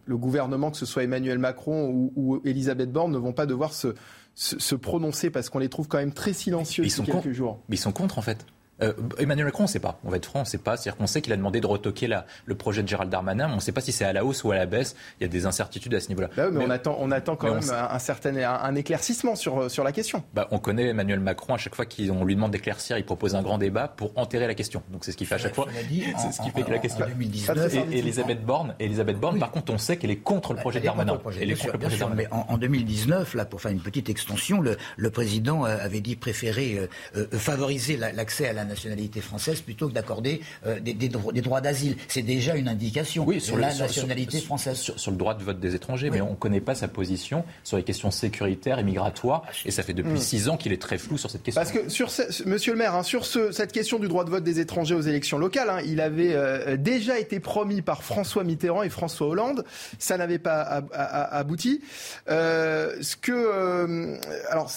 gouvernement, 0.09 0.71
que 0.71 0.77
ce 0.77 0.85
soit 0.85 1.03
Emmanuel 1.03 1.39
Macron 1.39 2.11
ou, 2.15 2.41
Elisabeth 2.45 2.91
Borne, 2.91 3.11
ne 3.11 3.17
vont 3.17 3.33
pas 3.33 3.45
devoir 3.45 3.73
se, 3.73 4.75
prononcer 4.75 5.29
parce 5.29 5.49
qu'on 5.49 5.59
les 5.59 5.69
trouve 5.69 5.87
quand 5.87 5.97
même 5.97 6.13
très 6.13 6.33
silencieux 6.33 6.83
depuis 6.85 7.03
quelques 7.03 7.31
jours? 7.31 7.59
Mais 7.69 7.75
ils 7.75 7.79
sont 7.79 7.91
contre 7.91 8.17
en 8.17 8.21
fait. 8.21 8.45
Euh, 8.83 8.93
Emmanuel 9.17 9.45
Macron, 9.45 9.63
on 9.63 9.67
ne 9.67 9.71
sait 9.71 9.79
pas. 9.79 9.99
On 10.03 10.09
va 10.09 10.17
être 10.17 10.25
franc, 10.25 10.39
on 10.39 10.43
ne 10.43 10.47
sait 10.47 10.57
pas. 10.57 10.77
C'est-à-dire 10.77 10.97
qu'on 10.97 11.07
sait 11.07 11.21
qu'il 11.21 11.33
a 11.33 11.37
demandé 11.37 11.61
de 11.61 11.67
retoquer 11.67 12.09
le 12.45 12.55
projet 12.55 12.83
de 12.83 12.87
Gérald 12.87 13.09
Darmanin, 13.09 13.47
mais 13.47 13.53
on 13.53 13.57
ne 13.57 13.61
sait 13.61 13.71
pas 13.71 13.81
si 13.81 13.91
c'est 13.91 14.05
à 14.05 14.13
la 14.13 14.25
hausse 14.25 14.43
ou 14.43 14.51
à 14.51 14.55
la 14.55 14.65
baisse. 14.65 14.95
Il 15.19 15.23
y 15.23 15.25
a 15.25 15.29
des 15.29 15.45
incertitudes 15.45 15.93
à 15.95 15.99
ce 15.99 16.09
niveau-là. 16.09 16.29
Bah 16.35 16.49
mais, 16.51 16.63
on 16.65 16.69
attend, 16.69 16.97
on 16.99 17.11
attend 17.11 17.35
quand 17.35 17.53
même 17.53 17.63
un, 17.71 17.99
certain 17.99 18.35
un, 18.35 18.75
éclaircissement 18.75 19.35
sur, 19.35 19.69
sur 19.69 19.83
la 19.83 19.91
question. 19.91 20.23
Bah, 20.33 20.47
on 20.51 20.59
connaît 20.59 20.87
Emmanuel 20.87 21.19
Macron. 21.19 21.53
À 21.53 21.57
chaque 21.57 21.75
fois 21.75 21.85
qu'on 21.85 22.25
lui 22.25 22.35
demande 22.35 22.51
d'éclaircir, 22.51 22.97
il 22.97 23.05
propose 23.05 23.35
un 23.35 23.41
grand 23.41 23.57
débat 23.57 23.87
pour 23.87 24.11
enterrer 24.17 24.47
la 24.47 24.55
question. 24.55 24.83
Donc 24.89 25.05
c'est 25.05 25.11
ce 25.11 25.17
qu'il 25.17 25.27
fait 25.27 25.35
à 25.35 25.39
chaque 25.39 25.55
fois. 25.55 25.67
C'est 25.73 26.31
ce 26.31 26.41
qui 26.41 26.49
fait 26.51 26.63
que 26.63 26.71
la 26.71 26.79
question. 26.79 27.05
2019, 27.05 27.75
et, 27.91 27.99
Elisabeth 27.99 28.45
Borne, 28.45 28.75
Elisabeth 28.79 29.19
Borne, 29.19 29.39
par 29.39 29.51
contre, 29.51 29.73
on 29.73 29.77
sait 29.77 29.97
qu'elle 29.97 30.11
est 30.11 30.17
contre 30.17 30.53
le 30.53 30.59
projet 30.59 30.79
de 30.79 30.85
Darmanin. 30.85 31.19
Elle 31.39 31.51
est 31.51 31.55
contre 31.55 31.73
le 31.73 31.79
projet 31.79 32.05
Mais 32.15 32.27
en, 32.31 32.57
2019, 32.57 33.33
là, 33.35 33.45
pour 33.45 33.61
faire 33.61 33.71
une 33.71 33.81
petite 33.81 34.09
extension, 34.09 34.61
le, 34.61 35.09
président 35.11 35.65
euh, 35.65 35.77
avait 35.79 36.01
dit 36.01 36.15
préférer 36.15 36.79
euh, 36.79 36.87
euh, 37.15 37.27
favoriser 37.37 37.97
l'accès 37.97 38.47
à 38.47 38.53
la 38.53 38.65
nationalité 38.73 39.21
française 39.21 39.61
plutôt 39.61 39.87
que 39.87 39.93
d'accorder 39.93 40.41
des, 40.81 40.93
des, 40.93 41.09
droits 41.09 41.61
d'asile. 41.61 41.95
C'est 42.07 42.21
déjà 42.21 42.55
une 42.55 42.67
indication 42.67 43.25
oui, 43.25 43.39
sur 43.39 43.57
la 43.57 43.73
nationalité 43.73 44.39
française. 44.39 44.77
Sur, 44.77 45.11
le 45.11 45.17
droit 45.17 45.33
de 45.33 45.43
vote 45.43 45.59
des 45.59 45.75
étrangers, 45.75 46.09
mais 46.09 46.21
on 46.21 46.31
ne 46.31 46.35
connaît 46.35 46.61
pas 46.61 46.75
sa 46.75 46.87
position 46.87 47.43
sur 47.63 47.77
les 47.77 47.83
questions 47.83 48.11
sécuritaires 48.11 48.79
et 48.79 48.83
migratoires. 48.83 49.43
Et 49.65 49.71
ça 49.71 49.83
fait 49.83 49.93
depuis 49.93 50.13
hmm. 50.13 50.17
six 50.17 50.49
ans 50.49 50.57
qu'il 50.57 50.73
est 50.73 50.81
très 50.81 50.97
flou 50.97 51.17
sur 51.17 51.29
cette 51.29 51.43
question. 51.43 51.61
Parce 51.61 51.71
que, 51.71 51.89
sur 51.89 52.09
monsieur 52.45 52.73
le 52.73 52.77
maire, 52.77 52.95
hein, 52.95 53.03
sur 53.03 53.25
ce, 53.25 53.51
cette 53.51 53.71
question 53.71 53.99
du 53.99 54.07
droit 54.07 54.25
de 54.25 54.29
vote 54.29 54.43
des 54.43 54.59
étrangers 54.59 54.95
aux 54.95 55.01
élections 55.01 55.37
locales, 55.37 55.69
hein, 55.69 55.79
il 55.85 56.01
avait 56.01 56.33
euh, 56.33 56.77
déjà 56.77 57.19
été 57.19 57.39
promis 57.39 57.81
par 57.81 58.03
François 58.03 58.43
Mitterrand 58.43 58.83
et 58.83 58.89
François 58.89 59.27
Hollande. 59.27 59.65
Ça 59.99 60.17
n'avait 60.17 60.39
pas 60.39 60.83
abouti. 60.93 61.81
Euh, 62.29 62.95
ce 63.01 63.15
que, 63.15 63.31
euh, 63.31 64.17
alors, 64.49 64.71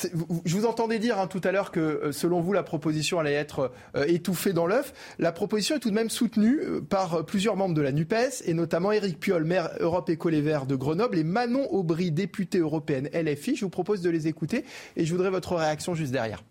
je 0.45 0.57
vous 0.57 0.67
entendais 0.67 0.99
dire 0.99 1.19
hein, 1.19 1.27
tout 1.27 1.41
à 1.45 1.53
l'heure 1.53 1.71
que, 1.71 2.11
selon 2.13 2.41
vous, 2.41 2.53
la 2.53 2.63
proposition 2.63 3.19
allait 3.19 3.33
être 3.33 3.73
étouffée 4.07 4.53
dans 4.53 4.67
l'œuf. 4.67 4.93
La 5.19 5.33
proposition 5.33 5.77
est 5.77 5.81
tout 5.81 5.91
de 5.91 5.95
même 5.95 6.11
soutenue 6.11 6.61
par 6.89 7.25
plusieurs 7.25 7.57
membres 7.57 7.75
de 7.75 7.83
la 7.83 7.93
NUPES, 7.93 8.43
et 8.47 8.55
notamment 8.55 8.93
Éric 8.93 9.21
Piolle, 9.21 9.45
maire 9.45 9.71
Europe 9.81 10.09
Éco 10.11 10.29
Les 10.29 10.41
Verts 10.41 10.67
de 10.67 10.77
Grenoble, 10.77 11.19
et 11.19 11.25
Manon 11.25 11.67
Aubry, 11.71 12.11
députée 12.13 12.59
européenne 12.59 13.09
LFI. 13.13 13.57
Je 13.57 13.65
vous 13.65 13.71
propose 13.71 14.03
de 14.03 14.11
les 14.11 14.29
écouter, 14.29 14.65
et 14.97 15.05
je 15.05 15.13
voudrais 15.13 15.31
votre 15.31 15.55
réaction 15.55 15.95
juste 15.95 16.13
derrière. 16.13 16.43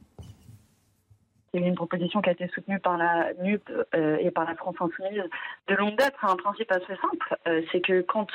C'est 1.55 1.61
une 1.61 1.75
proposition 1.75 2.21
qui 2.21 2.29
a 2.29 2.33
été 2.33 2.49
soutenue 2.49 2.79
par 2.79 2.97
la 2.97 3.31
NUP 3.41 3.61
euh, 3.95 4.17
et 4.17 4.29
par 4.29 4.45
la 4.45 4.55
France 4.55 4.75
Insoumise 4.81 5.23
de 5.69 5.75
longue 5.75 5.95
date. 5.95 6.13
C'est 6.19 6.29
un 6.29 6.35
principe 6.35 6.69
assez 6.69 6.95
simple. 7.01 7.37
Euh, 7.47 7.61
c'est 7.71 7.79
que 7.79 8.01
quand 8.01 8.27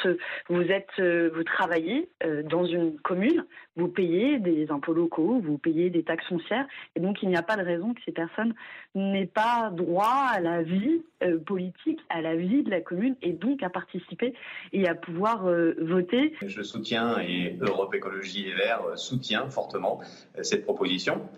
vous 0.48 0.62
êtes, 0.62 0.89
euh, 0.98 1.31
vous 1.35 1.44
travaillez 1.44 2.09
dans 2.44 2.64
une 2.64 2.98
commune, 3.01 3.44
vous 3.76 3.88
payez 3.88 4.38
des 4.38 4.70
impôts 4.70 4.92
locaux, 4.92 5.40
vous 5.40 5.59
payez 5.59 5.90
des 5.90 6.02
taxes 6.02 6.26
foncières, 6.28 6.66
et 6.97 7.01
donc 7.01 7.22
il 7.22 7.28
n'y 7.28 7.36
a 7.36 7.42
pas 7.42 7.56
de 7.56 7.62
raison 7.62 7.94
que 7.94 8.01
ces 8.05 8.12
personnes 8.12 8.55
n'aient 8.94 9.26
pas 9.26 9.70
droit 9.74 10.26
à 10.30 10.40
la 10.40 10.62
vie 10.62 11.02
politique, 11.47 12.01
à 12.09 12.20
la 12.20 12.34
vie 12.34 12.62
de 12.62 12.70
la 12.70 12.80
commune, 12.80 13.16
et 13.22 13.32
donc 13.32 13.62
à 13.62 13.70
participer 13.70 14.34
et 14.72 14.88
à 14.88 14.94
pouvoir 14.94 15.44
voter. 15.80 16.34
Je 16.42 16.62
soutiens 16.62 17.18
et 17.20 17.56
Europe 17.60 17.94
Écologie 17.94 18.48
et 18.48 18.55
Verts 18.55 18.98
soutient 18.98 19.48
fortement 19.48 20.01
cette 20.42 20.64
proposition. 20.64 21.28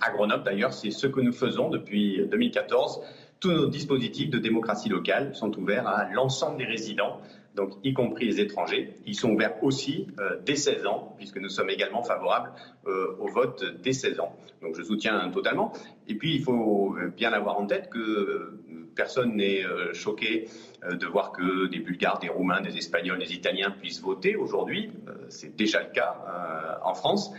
à 0.00 0.10
Grenoble 0.10 0.44
d'ailleurs, 0.44 0.72
c'est 0.72 0.90
ce 0.90 1.06
que 1.06 1.20
nous 1.20 1.32
faisons 1.32 1.70
depuis 1.70 2.26
2014. 2.30 3.02
Tous 3.40 3.52
nos 3.52 3.66
dispositifs 3.68 4.28
de 4.28 4.38
démocratie 4.38 4.90
locale 4.90 5.34
sont 5.34 5.56
ouverts 5.58 5.88
à 5.88 6.10
l'ensemble 6.12 6.58
des 6.58 6.66
résidents, 6.66 7.20
donc 7.54 7.74
y 7.82 7.92
compris 7.92 8.26
les 8.26 8.40
étrangers. 8.40 8.94
Ils 9.06 9.14
sont 9.14 9.30
ouverts 9.30 9.62
aussi 9.62 10.06
euh, 10.18 10.38
dès 10.44 10.56
16 10.56 10.86
ans, 10.86 11.14
puisque 11.16 11.38
nous 11.38 11.48
sommes 11.48 11.70
également 11.70 12.02
favorables 12.02 12.52
euh, 12.86 13.16
au 13.18 13.28
vote 13.28 13.64
dès 13.82 13.92
16 13.92 14.20
ans. 14.20 14.36
Donc 14.62 14.76
je 14.76 14.82
soutiens 14.82 15.30
totalement. 15.30 15.72
Et 16.08 16.14
puis 16.14 16.34
il 16.34 16.42
faut 16.42 16.96
bien 17.16 17.32
avoir 17.32 17.58
en 17.58 17.66
tête 17.66 17.90
que 17.90 18.60
personne 18.94 19.36
n'est 19.36 19.64
euh, 19.64 19.92
choqué 19.92 20.48
de 20.90 21.06
voir 21.06 21.32
que 21.32 21.66
des 21.66 21.80
Bulgares, 21.80 22.18
des 22.20 22.28
Roumains, 22.28 22.60
des 22.60 22.76
Espagnols, 22.76 23.18
des 23.18 23.34
Italiens 23.34 23.70
puissent 23.70 24.00
voter 24.00 24.36
aujourd'hui. 24.36 24.90
C'est 25.28 25.54
déjà 25.54 25.82
le 25.82 25.90
cas 25.90 26.78
en 26.82 26.94
France. 26.94 27.32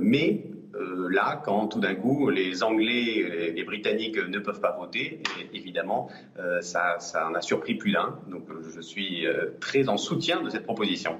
Mais 0.00 0.44
euh, 0.76 1.08
là, 1.10 1.40
quand 1.44 1.68
tout 1.68 1.80
d'un 1.80 1.94
coup 1.94 2.28
les 2.30 2.62
Anglais 2.62 3.04
et 3.04 3.52
les 3.52 3.64
Britanniques 3.64 4.16
ne 4.16 4.38
peuvent 4.38 4.60
pas 4.60 4.76
voter, 4.76 5.22
évidemment, 5.52 6.08
euh, 6.38 6.60
ça, 6.60 6.98
ça, 6.98 7.28
en 7.28 7.34
a 7.34 7.40
surpris 7.40 7.74
plus 7.74 7.92
d'un. 7.92 8.18
Donc 8.28 8.48
euh, 8.50 8.62
je 8.74 8.80
suis 8.80 9.26
très 9.60 9.88
en 9.88 9.96
soutien 9.96 10.42
de 10.42 10.50
cette 10.50 10.64
proposition. 10.64 11.18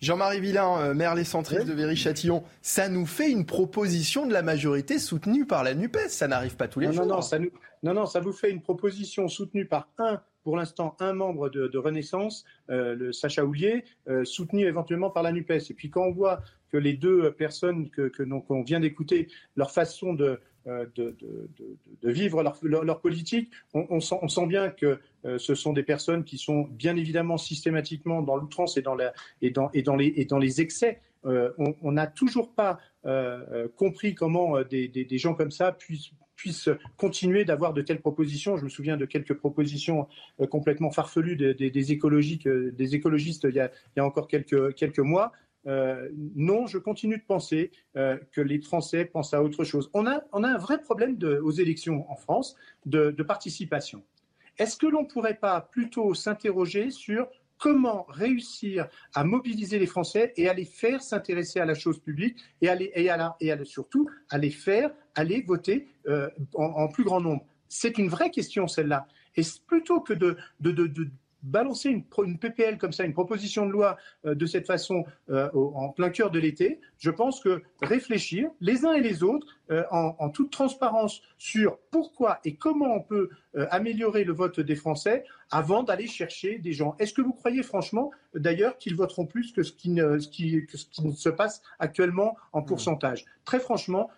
Jean-Marie 0.00 0.40
Villain, 0.40 0.94
maire 0.94 1.14
les 1.14 1.24
centristes 1.24 1.66
de 1.66 1.74
Véry-Châtillon, 1.74 2.42
ça 2.62 2.88
nous 2.88 3.04
fait 3.04 3.30
une 3.30 3.44
proposition 3.44 4.26
de 4.26 4.32
la 4.32 4.40
majorité 4.40 4.98
soutenue 4.98 5.44
par 5.44 5.62
la 5.62 5.74
NUPES. 5.74 6.08
Ça 6.08 6.26
n'arrive 6.26 6.56
pas 6.56 6.68
tous 6.68 6.80
les 6.80 6.90
jours. 6.90 7.04
Non, 7.04 7.16
non, 7.16 7.20
ça 7.20 7.38
non, 7.82 7.92
non, 7.94 8.06
ça 8.06 8.20
vous 8.20 8.32
fait 8.32 8.50
une 8.50 8.62
proposition 8.62 9.28
soutenue 9.28 9.66
par 9.66 9.88
un 9.98 10.22
pour 10.42 10.56
l'instant 10.56 10.96
un 11.00 11.12
membre 11.12 11.48
de, 11.48 11.78
Renaissance, 11.78 12.44
le 12.68 13.12
Sacha 13.12 13.44
Houlier, 13.44 13.84
soutenu 14.24 14.64
éventuellement 14.64 15.10
par 15.10 15.22
la 15.22 15.32
NUPES. 15.32 15.70
Et 15.70 15.74
puis 15.74 15.90
quand 15.90 16.04
on 16.04 16.12
voit 16.12 16.40
que 16.70 16.76
les 16.76 16.94
deux 16.94 17.30
personnes 17.32 17.90
que, 17.90 18.08
qu'on 18.08 18.62
vient 18.62 18.80
d'écouter, 18.80 19.28
leur 19.56 19.70
façon 19.70 20.14
de, 20.14 20.40
euh, 20.66 20.84
de, 20.94 21.16
vivre 22.10 22.42
leur, 22.62 23.00
politique, 23.00 23.50
on, 23.72 24.00
sent, 24.00 24.46
bien 24.46 24.68
que 24.68 24.98
euh, 25.24 25.38
ce 25.38 25.54
sont 25.54 25.72
des 25.72 25.82
personnes 25.82 26.22
qui 26.22 26.36
sont 26.36 26.62
bien 26.62 26.96
évidemment 26.96 27.38
systématiquement 27.38 28.20
dans 28.20 28.36
l'outrance 28.36 28.76
et, 28.76 28.82
dans 28.82 28.96
et, 29.40 29.50
dans, 29.50 29.70
et, 29.72 29.82
dans 29.82 29.96
les, 29.96 30.12
et 30.16 30.26
dans 30.26 30.38
les 30.38 30.60
excès. 30.60 31.00
Euh, 31.24 31.52
on 31.58 31.92
n'a 31.92 32.06
toujours 32.06 32.52
pas 32.54 32.78
compris 33.76 34.14
comment 34.14 34.62
des, 34.62 35.18
gens 35.18 35.34
comme 35.34 35.50
ça 35.50 35.72
puissent, 35.72 36.10
puissent 36.40 36.70
continuer 36.96 37.44
d'avoir 37.44 37.74
de 37.74 37.82
telles 37.82 38.00
propositions. 38.00 38.56
Je 38.56 38.64
me 38.64 38.70
souviens 38.70 38.96
de 38.96 39.04
quelques 39.04 39.34
propositions 39.34 40.08
complètement 40.48 40.90
farfelues 40.90 41.36
des, 41.36 41.52
des, 41.54 41.92
écologistes 41.92 42.46
il 43.44 43.54
y, 43.54 43.60
a, 43.60 44.04
encore 44.04 44.26
quelques, 44.26 44.98
mois. 45.00 45.32
Euh, 45.66 46.08
non, 46.34 46.66
je 46.66 46.78
continue 46.78 47.18
de 47.18 47.22
penser 47.22 47.72
euh, 47.96 48.16
que 48.32 48.40
les 48.40 48.58
Français 48.58 49.04
pensent 49.04 49.34
à 49.34 49.42
autre 49.42 49.64
chose. 49.64 49.90
On 49.92 50.06
a 50.06 50.22
un 50.32 50.56
vrai 50.56 50.80
problème 50.80 51.18
aux 51.42 51.50
élections 51.50 52.10
en 52.10 52.16
France 52.16 52.56
de, 52.86 53.10
participation. 53.22 54.02
Est-ce 54.56 54.78
que 54.78 54.86
l'on 54.86 55.02
ne 55.02 55.08
pourrait 55.08 55.38
pas 55.38 55.60
plutôt 55.60 56.14
s'interroger 56.14 56.90
sur 56.90 57.28
comment 57.60 58.06
réussir 58.08 58.88
à 59.14 59.22
mobiliser 59.22 59.78
les 59.78 59.86
Français 59.86 60.32
et 60.36 60.48
à 60.48 60.54
les 60.54 60.64
faire 60.64 61.02
s'intéresser 61.02 61.60
à 61.60 61.66
la 61.66 61.74
chose 61.74 62.00
publique 62.00 62.42
et, 62.60 62.68
à 62.68 62.76
et, 62.80 63.10
à 63.52 63.64
surtout 63.64 64.08
à 64.30 64.38
les 64.38 64.50
faire 64.50 64.90
aller 65.14 65.42
voter 65.42 65.86
euh, 66.08 66.28
en, 66.54 66.88
plus 66.88 67.04
grand 67.04 67.20
nombre 67.20 67.44
C'est 67.68 67.98
une 67.98 68.08
vraie 68.08 68.30
question, 68.30 68.66
celle-là. 68.66 69.06
Et 69.36 69.42
plutôt 69.66 70.00
que 70.00 70.14
de, 70.14 70.36
balancer 71.42 71.90
une, 71.90 72.38
PPL 72.38 72.78
comme 72.78 72.92
ça, 72.92 73.04
une 73.04 73.12
proposition 73.12 73.66
de 73.66 73.70
loi 73.70 73.96
euh, 74.24 74.34
de 74.34 74.46
cette 74.46 74.66
façon 74.66 75.04
euh, 75.30 75.48
en 75.52 75.88
plein 75.90 76.10
cœur 76.10 76.30
de 76.30 76.38
l'été, 76.38 76.80
je 76.98 77.10
pense 77.10 77.40
que 77.40 77.62
réfléchir 77.82 78.50
les 78.60 78.84
uns 78.84 78.92
et 78.92 79.00
les 79.00 79.22
autres 79.22 79.46
euh, 79.70 79.84
en, 79.90 80.30
toute 80.30 80.50
transparence 80.50 81.22
sur 81.38 81.78
pourquoi 81.90 82.40
et 82.44 82.54
comment 82.54 82.94
on 82.94 83.00
peut 83.00 83.30
améliorer 83.70 84.22
le 84.22 84.32
vote 84.32 84.60
des 84.60 84.76
Français 84.76 85.24
avant 85.50 85.82
d'aller 85.82 86.06
chercher 86.06 86.58
des 86.58 86.72
gens. 86.72 86.94
Est-ce 87.00 87.12
que 87.12 87.20
vous 87.20 87.32
croyez 87.32 87.64
franchement 87.64 88.12
d'ailleurs 88.32 88.78
qu'ils 88.78 88.94
voteront 88.94 89.26
plus 89.26 89.52
que 89.52 89.64
ce 89.64 89.72
qui 89.72 89.90
ne, 89.90 90.18
se 90.18 91.28
passe 91.28 91.60
actuellement 91.80 92.36
en 92.52 92.62
pourcentage? 92.62 93.24
Très 93.44 93.58
franchement, 93.58 94.08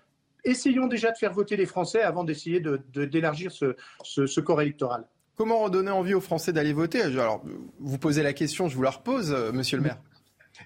essayons 0.45 0.87
déjà 0.87 1.11
de 1.13 1.17
faire 1.17 1.33
voter 1.33 1.57
les 1.57 1.67
Français 1.67 2.03
avant 2.03 2.25
d'essayer 2.25 2.61
d'élargir 2.61 3.51
de, 3.61 3.77
ce, 4.05 4.27
ce 4.27 4.41
corps 4.41 4.61
électoral. 4.61 5.07
Comment 5.37 5.61
redonner 5.61 5.91
envie 5.91 6.15
aux 6.15 6.21
Français 6.21 6.53
d'aller 6.53 6.73
voter? 6.73 7.03
Alors, 7.03 7.43
vous 7.81 7.99
posez 7.99 8.23
la 8.23 8.33
question, 8.33 8.69
je 8.69 8.77
vous 8.77 8.83
la 8.83 8.91
repose, 8.91 9.33
euh, 9.33 9.51
monsieur 9.53 9.79
le 9.79 9.83
maire. 9.83 9.99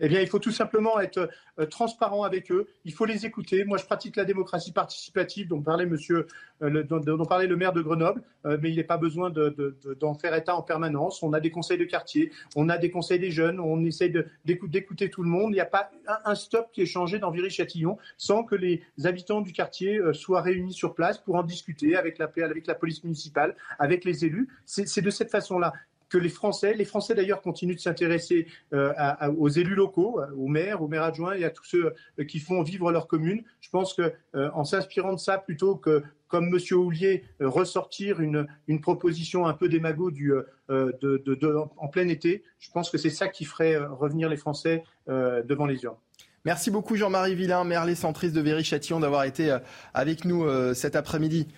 Eh 0.00 0.08
bien, 0.08 0.20
il 0.20 0.28
faut 0.28 0.38
tout 0.38 0.50
simplement 0.50 1.00
être 1.00 1.28
euh, 1.58 1.66
transparent 1.66 2.22
avec 2.22 2.50
eux. 2.50 2.66
Il 2.84 2.92
faut 2.92 3.04
les 3.04 3.26
écouter. 3.26 3.64
Moi, 3.64 3.78
je 3.78 3.84
pratique 3.84 4.16
la 4.16 4.24
démocratie 4.24 4.72
participative, 4.72 5.48
dont 5.48 5.62
parlait 5.62 5.86
Monsieur, 5.86 6.26
euh, 6.62 6.70
le, 6.70 6.86
le 6.86 7.56
maire 7.56 7.72
de 7.72 7.82
Grenoble, 7.82 8.22
euh, 8.44 8.58
mais 8.60 8.70
il 8.70 8.76
n'est 8.76 8.84
pas 8.84 8.96
besoin 8.96 9.30
d'en 9.30 10.14
faire 10.14 10.34
état 10.34 10.54
en 10.54 10.62
permanence. 10.62 11.22
On 11.22 11.32
a 11.32 11.40
des 11.40 11.50
conseils 11.50 11.78
de 11.78 11.84
quartier, 11.84 12.32
on 12.56 12.68
a 12.68 12.78
des 12.78 12.90
conseils 12.90 13.18
des 13.18 13.30
jeunes, 13.30 13.60
on 13.60 13.84
essaye 13.84 14.12
d'écouter 14.44 15.10
tout 15.10 15.22
le 15.22 15.28
monde. 15.28 15.50
Il 15.50 15.54
n'y 15.54 15.60
a 15.60 15.66
pas 15.66 15.90
un, 16.24 16.34
stop 16.34 16.70
qui 16.72 16.82
est 16.82 16.86
changé 16.86 17.18
dans 17.18 17.30
Viry-Châtillon 17.30 17.98
sans 18.18 18.44
que 18.44 18.54
les 18.54 18.82
habitants 19.04 19.40
du 19.40 19.52
quartier 19.52 20.00
soient 20.12 20.42
réunis 20.42 20.72
sur 20.72 20.94
place 20.94 21.18
pour 21.18 21.36
en 21.36 21.42
discuter 21.42 21.96
avec 21.96 22.18
la, 22.18 22.30
avec 22.44 22.66
la 22.66 22.74
police 22.74 23.02
municipale, 23.04 23.56
avec 23.78 24.04
les 24.04 24.24
élus. 24.24 24.48
C'est 24.66 25.02
de 25.02 25.10
cette 25.10 25.30
façon-là 25.30 25.72
que 26.08 26.18
les 26.18 26.28
Français, 26.28 26.74
les 26.74 26.84
Français 26.84 27.14
d'ailleurs 27.14 27.42
continuent 27.42 27.74
de 27.74 27.80
s'intéresser 27.80 28.46
euh, 28.72 28.92
aux 29.38 29.48
élus 29.48 29.74
locaux, 29.74 30.20
euh, 30.20 30.26
aux 30.36 30.48
maires, 30.48 30.82
aux 30.82 30.88
maires 30.88 31.02
adjoints 31.02 31.34
et 31.34 31.44
à 31.44 31.50
tous 31.50 31.64
ceux 31.64 31.94
euh, 32.18 32.24
qui 32.24 32.38
font 32.38 32.62
vivre 32.62 32.92
leur 32.92 33.06
commune. 33.06 33.42
Je 33.60 33.70
pense 33.70 33.94
que 33.94 34.14
en 34.34 34.64
s'inspirant 34.64 35.12
de 35.12 35.18
ça, 35.18 35.38
plutôt 35.38 35.76
que 35.76 36.02
comme 36.28 36.46
M. 36.46 36.58
Houlier, 36.76 37.24
ressortir 37.40 38.20
une, 38.20 38.46
une, 38.66 38.80
proposition 38.80 39.46
un 39.46 39.54
peu 39.54 39.68
démago 39.68 40.10
du, 40.10 40.32
de, 40.68 41.54
en 41.76 41.88
plein 41.88 42.08
été, 42.08 42.42
je 42.58 42.70
pense 42.70 42.90
que 42.90 42.98
c'est 42.98 43.10
ça 43.10 43.28
qui 43.28 43.44
ferait 43.44 43.76
revenir 43.76 44.28
les 44.28 44.36
Français 44.36 44.84
devant 45.08 45.66
les 45.66 45.82
urnes. 45.84 45.96
Merci 46.44 46.70
beaucoup 46.70 46.96
Jean-Marie 46.96 47.34
Villain, 47.34 47.64
maire 47.64 47.84
les 47.84 47.94
centristes 47.94 48.34
de 48.34 48.40
Véry-Châtillon, 48.40 49.00
d'avoir 49.00 49.24
été 49.24 49.56
avec 49.94 50.24
nous 50.24 50.46
cet 50.74 50.96
après-midi. 50.96 51.48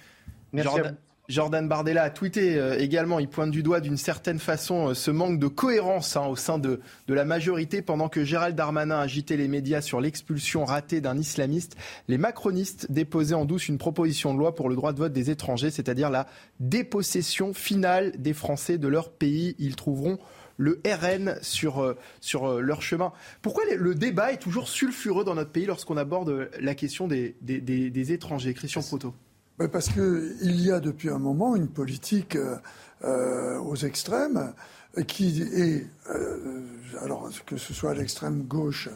Merci. 0.53 0.71
Jordan 0.71 0.97
Bardella 1.29 2.05
a 2.05 2.11
tweeté 2.11 2.57
euh, 2.57 2.79
également, 2.79 3.19
il 3.19 3.29
pointe 3.29 3.51
du 3.51 3.63
doigt 3.63 3.81
d'une 3.81 3.99
certaine 3.99 4.39
façon 4.39 4.89
euh, 4.89 4.95
ce 4.95 5.11
manque 5.11 5.39
de 5.39 5.47
cohérence 5.47 6.17
hein, 6.17 6.27
au 6.27 6.37
sein 6.37 6.59
de, 6.59 6.81
de, 7.07 7.15
la 7.15 7.27
majorité. 7.27 7.83
Pendant 7.83 8.09
que 8.09 8.25
Gérald 8.25 8.57
Darmanin 8.57 8.99
agitait 8.99 9.37
les 9.37 9.47
médias 9.47 9.83
sur 9.83 10.01
l'expulsion 10.01 10.65
ratée 10.65 11.03
d'un 11.03 11.19
islamiste, 11.19 11.77
les 12.09 12.17
macronistes 12.17 12.91
déposaient 12.91 13.35
en 13.35 13.45
douce 13.45 13.69
une 13.69 13.77
proposition 13.77 14.33
de 14.33 14.39
loi 14.39 14.55
pour 14.55 14.71
le 14.71 14.75
droit 14.75 14.95
de 14.95 14.99
vote 14.99 15.13
des 15.13 15.29
étrangers, 15.31 15.71
c'est-à-dire 15.71 16.09
la 16.09 16.27
dépossession 16.61 17.53
finale 17.53 18.13
des 18.19 18.33
Français 18.33 18.79
de 18.79 18.89
leur 18.89 19.11
pays. 19.11 19.55
Ils 19.59 19.77
trouveront 19.77 20.19
le 20.57 20.81
RN 20.87 21.37
sur, 21.43 21.83
euh, 21.83 21.95
sur 22.21 22.59
leur 22.63 22.81
chemin. 22.81 23.13
Pourquoi 23.43 23.65
le 23.77 23.95
débat 23.95 24.33
est 24.33 24.39
toujours 24.39 24.67
sulfureux 24.67 25.25
dans 25.25 25.35
notre 25.35 25.51
pays 25.51 25.67
lorsqu'on 25.67 25.99
aborde 25.99 26.49
la 26.59 26.75
question 26.75 27.07
des, 27.07 27.37
des, 27.43 27.61
des, 27.61 27.91
des 27.91 28.13
étrangers? 28.13 28.55
Christian 28.55 28.83
Proto 28.83 29.13
Parce 29.67 29.89
qu'il 29.89 30.61
y 30.61 30.71
a 30.71 30.79
depuis 30.79 31.11
un 31.11 31.19
moment 31.19 31.57
une 31.57 31.67
politique 31.67 32.39
euh, 33.05 33.59
aux 33.59 33.77
extrêmes 33.77 34.53
qui 35.07 35.43
est, 35.43 35.87
alors 37.03 37.29
que 37.45 37.57
ce 37.57 37.75
soit 37.75 37.91
à 37.91 37.95
l'extrême 37.95 38.43
gauche, 38.43 38.89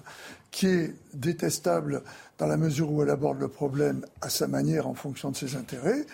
qui 0.51 0.67
est 0.67 0.95
détestable 1.15 2.03
dans 2.39 2.47
la 2.47 2.57
mesure 2.57 2.91
où 2.93 3.03
elle 3.03 3.11
aborde 3.11 3.41
le 3.41 3.49
problème 3.49 4.05
à 4.21 4.29
sa 4.29 4.47
manière 4.49 4.87
en 4.87 4.95
fonction 4.95 5.31
de 5.31 5.37
ses 5.37 5.57
intérêts, 5.57 6.07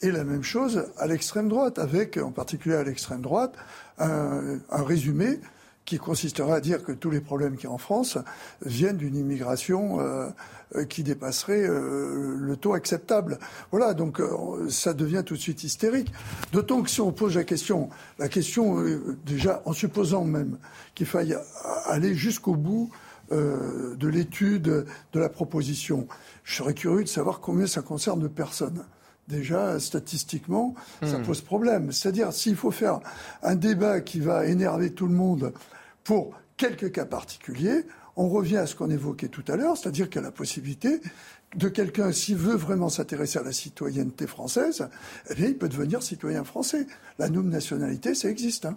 et 0.00 0.10
la 0.10 0.24
même 0.24 0.42
chose 0.42 0.86
à 0.98 1.06
l'extrême 1.06 1.48
droite, 1.48 1.78
avec 1.78 2.16
en 2.16 2.30
particulier 2.30 2.76
à 2.76 2.84
l'extrême 2.84 3.22
droite 3.22 3.54
un 3.98 4.60
résumé 4.70 5.40
qui 5.84 5.98
consisterait 5.98 6.52
à 6.52 6.60
dire 6.60 6.82
que 6.82 6.92
tous 6.92 7.10
les 7.10 7.20
problèmes 7.20 7.56
qu'il 7.56 7.64
y 7.64 7.72
a 7.72 7.74
en 7.74 7.78
France 7.78 8.18
viennent 8.64 8.96
d'une 8.96 9.16
immigration 9.16 10.00
euh, 10.00 10.28
euh, 10.76 10.84
qui 10.84 11.02
dépasserait 11.02 11.66
euh, 11.66 12.36
le 12.38 12.56
taux 12.56 12.72
acceptable. 12.72 13.38
Voilà, 13.70 13.92
donc 13.92 14.20
ça 14.68 14.94
devient 14.94 15.22
tout 15.24 15.34
de 15.34 15.40
suite 15.40 15.62
hystérique. 15.64 16.12
D'autant 16.52 16.82
que 16.82 16.90
si 16.90 17.00
on 17.00 17.12
pose 17.12 17.36
la 17.36 17.44
question, 17.44 17.90
la 18.18 18.28
question 18.28 18.82
déjà 19.26 19.62
en 19.64 19.72
supposant 19.72 20.24
même 20.24 20.56
qu'il 20.94 21.06
faille 21.06 21.36
aller 21.86 22.14
jusqu'au 22.14 22.54
bout 22.54 22.90
de 23.30 24.08
l'étude 24.08 24.86
de 25.12 25.20
la 25.20 25.28
proposition, 25.28 26.06
je 26.44 26.56
serais 26.56 26.74
curieux 26.74 27.04
de 27.04 27.08
savoir 27.08 27.40
combien 27.40 27.66
ça 27.66 27.82
concerne 27.82 28.20
de 28.20 28.28
personnes 28.28 28.84
déjà, 29.28 29.80
statistiquement, 29.80 30.74
ça 31.02 31.18
hmm. 31.18 31.22
pose 31.22 31.40
problème. 31.40 31.92
C'est-à-dire, 31.92 32.32
s'il 32.32 32.56
faut 32.56 32.70
faire 32.70 33.00
un 33.42 33.54
débat 33.54 34.00
qui 34.00 34.20
va 34.20 34.46
énerver 34.46 34.92
tout 34.92 35.06
le 35.06 35.14
monde 35.14 35.52
pour 36.04 36.38
quelques 36.56 36.92
cas 36.92 37.06
particuliers, 37.06 37.86
on 38.16 38.28
revient 38.28 38.58
à 38.58 38.66
ce 38.66 38.76
qu'on 38.76 38.90
évoquait 38.90 39.28
tout 39.28 39.44
à 39.48 39.56
l'heure, 39.56 39.76
c'est-à-dire 39.76 40.08
qu'il 40.08 40.16
y 40.16 40.24
a 40.24 40.28
la 40.28 40.32
possibilité 40.32 41.00
de 41.56 41.68
quelqu'un, 41.68 42.12
s'il 42.12 42.36
veut 42.36 42.56
vraiment 42.56 42.88
s'intéresser 42.88 43.38
à 43.38 43.42
la 43.42 43.52
citoyenneté 43.52 44.26
française, 44.26 44.88
eh 45.30 45.34
bien, 45.34 45.48
il 45.48 45.56
peut 45.56 45.68
devenir 45.68 46.02
citoyen 46.02 46.44
français. 46.44 46.86
La 47.18 47.28
double 47.28 47.48
nationalité, 47.48 48.14
ça 48.14 48.28
existe. 48.28 48.66
Hein. 48.66 48.76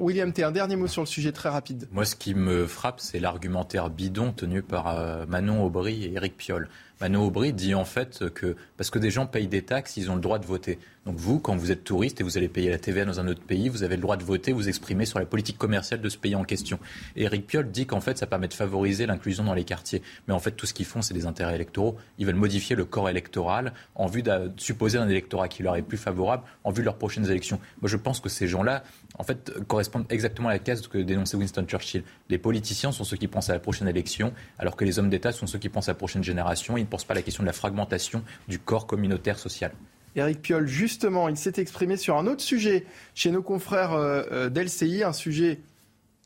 William 0.00 0.32
T, 0.32 0.42
un 0.42 0.50
dernier 0.50 0.76
mot 0.76 0.88
sur 0.88 1.02
le 1.02 1.06
sujet 1.06 1.32
très 1.32 1.48
rapide. 1.48 1.88
Moi, 1.92 2.04
ce 2.04 2.16
qui 2.16 2.34
me 2.34 2.66
frappe, 2.66 3.00
c'est 3.00 3.20
l'argumentaire 3.20 3.88
bidon 3.88 4.32
tenu 4.32 4.62
par 4.62 4.88
euh, 4.88 5.24
Manon 5.26 5.64
Aubry 5.64 6.04
et 6.04 6.12
Éric 6.14 6.36
Piolle. 6.36 6.68
Manon 7.00 7.24
Aubry 7.24 7.52
dit 7.52 7.74
en 7.74 7.84
fait 7.84 8.28
que 8.30 8.56
parce 8.76 8.90
que 8.90 8.98
des 8.98 9.10
gens 9.10 9.26
payent 9.26 9.46
des 9.46 9.62
taxes, 9.62 9.96
ils 9.96 10.10
ont 10.10 10.16
le 10.16 10.20
droit 10.20 10.38
de 10.38 10.46
voter. 10.46 10.78
Donc 11.06 11.16
vous, 11.16 11.38
quand 11.38 11.56
vous 11.56 11.70
êtes 11.70 11.84
touriste 11.84 12.20
et 12.20 12.24
vous 12.24 12.36
allez 12.36 12.48
payer 12.48 12.70
la 12.70 12.78
TVA 12.78 13.04
dans 13.04 13.20
un 13.20 13.28
autre 13.28 13.40
pays, 13.40 13.68
vous 13.68 13.82
avez 13.82 13.96
le 13.96 14.02
droit 14.02 14.16
de 14.16 14.24
voter, 14.24 14.52
vous 14.52 14.68
exprimer 14.68 15.06
sur 15.06 15.18
la 15.18 15.24
politique 15.24 15.56
commerciale 15.56 16.00
de 16.00 16.08
ce 16.08 16.18
pays 16.18 16.34
en 16.34 16.44
question. 16.44 16.78
Et 17.16 17.22
Eric 17.22 17.46
Piolle 17.46 17.70
dit 17.70 17.86
qu'en 17.86 18.00
fait, 18.00 18.18
ça 18.18 18.26
permet 18.26 18.48
de 18.48 18.52
favoriser 18.54 19.06
l'inclusion 19.06 19.44
dans 19.44 19.54
les 19.54 19.64
quartiers. 19.64 20.02
Mais 20.26 20.34
en 20.34 20.38
fait, 20.38 20.50
tout 20.50 20.66
ce 20.66 20.74
qu'ils 20.74 20.86
font, 20.86 21.00
c'est 21.00 21.14
des 21.14 21.24
intérêts 21.24 21.54
électoraux. 21.54 21.96
Ils 22.18 22.26
veulent 22.26 22.34
modifier 22.34 22.76
le 22.76 22.84
corps 22.84 23.08
électoral 23.08 23.72
en 23.94 24.06
vue 24.06 24.22
de 24.22 24.50
supposer 24.56 24.98
un 24.98 25.08
électorat 25.08 25.48
qui 25.48 25.62
leur 25.62 25.76
est 25.76 25.82
plus 25.82 25.96
favorable 25.96 26.42
en 26.64 26.72
vue 26.72 26.82
de 26.82 26.86
leurs 26.86 26.98
prochaines 26.98 27.30
élections. 27.30 27.60
Moi, 27.80 27.88
je 27.88 27.96
pense 27.96 28.20
que 28.20 28.28
ces 28.28 28.48
gens-là, 28.48 28.82
en 29.18 29.24
fait, 29.24 29.52
correspondent 29.66 30.06
exactement 30.10 30.48
à 30.48 30.52
la 30.52 30.58
case 30.58 30.86
que 30.86 30.98
dénonçait 30.98 31.36
Winston 31.36 31.64
Churchill. 31.66 32.04
Les 32.28 32.38
politiciens 32.38 32.92
sont 32.92 33.04
ceux 33.04 33.16
qui 33.16 33.28
pensent 33.28 33.50
à 33.50 33.52
la 33.52 33.60
prochaine 33.60 33.88
élection, 33.88 34.32
alors 34.58 34.76
que 34.76 34.84
les 34.84 34.98
hommes 34.98 35.10
d'État 35.10 35.32
sont 35.32 35.46
ceux 35.46 35.58
qui 35.58 35.68
pensent 35.68 35.88
à 35.88 35.92
la 35.92 35.98
prochaine 35.98 36.22
génération. 36.24 36.76
Ils 36.76 36.82
ne 36.82 36.86
pensent 36.86 37.04
pas 37.04 37.14
à 37.14 37.16
la 37.16 37.22
question 37.22 37.42
de 37.42 37.48
la 37.48 37.52
fragmentation 37.52 38.22
du 38.46 38.58
corps 38.58 38.86
communautaire 38.86 39.38
social. 39.38 39.72
Éric 40.14 40.42
Piolle, 40.42 40.66
justement, 40.66 41.28
il 41.28 41.36
s'est 41.36 41.54
exprimé 41.56 41.96
sur 41.96 42.16
un 42.16 42.26
autre 42.26 42.42
sujet 42.42 42.84
chez 43.14 43.30
nos 43.30 43.42
confrères 43.42 43.92
euh, 43.92 44.22
euh, 44.32 44.48
d'LCI, 44.48 45.02
un 45.04 45.12
sujet, 45.12 45.60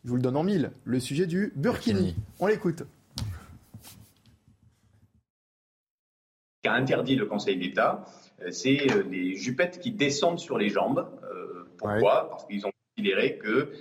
je 0.04 0.10
vous 0.10 0.16
le 0.16 0.22
donne 0.22 0.36
en 0.36 0.42
mille, 0.42 0.70
le 0.84 1.00
sujet 1.00 1.26
du 1.26 1.52
Burkini. 1.56 2.14
On 2.40 2.46
l'écoute. 2.46 2.84
Qu'a 6.62 6.74
interdit 6.74 7.16
le 7.16 7.26
Conseil 7.26 7.56
d'État, 7.56 8.04
euh, 8.40 8.50
c'est 8.50 8.86
les 9.10 9.36
jupettes 9.36 9.80
qui 9.80 9.90
descendent 9.90 10.38
sur 10.38 10.58
les 10.58 10.68
jambes. 10.68 11.08
pourquoi? 11.78 12.30
Parce 12.30 12.46
qu'ils 12.46 12.64
ont 12.64 12.71
que 13.38 13.72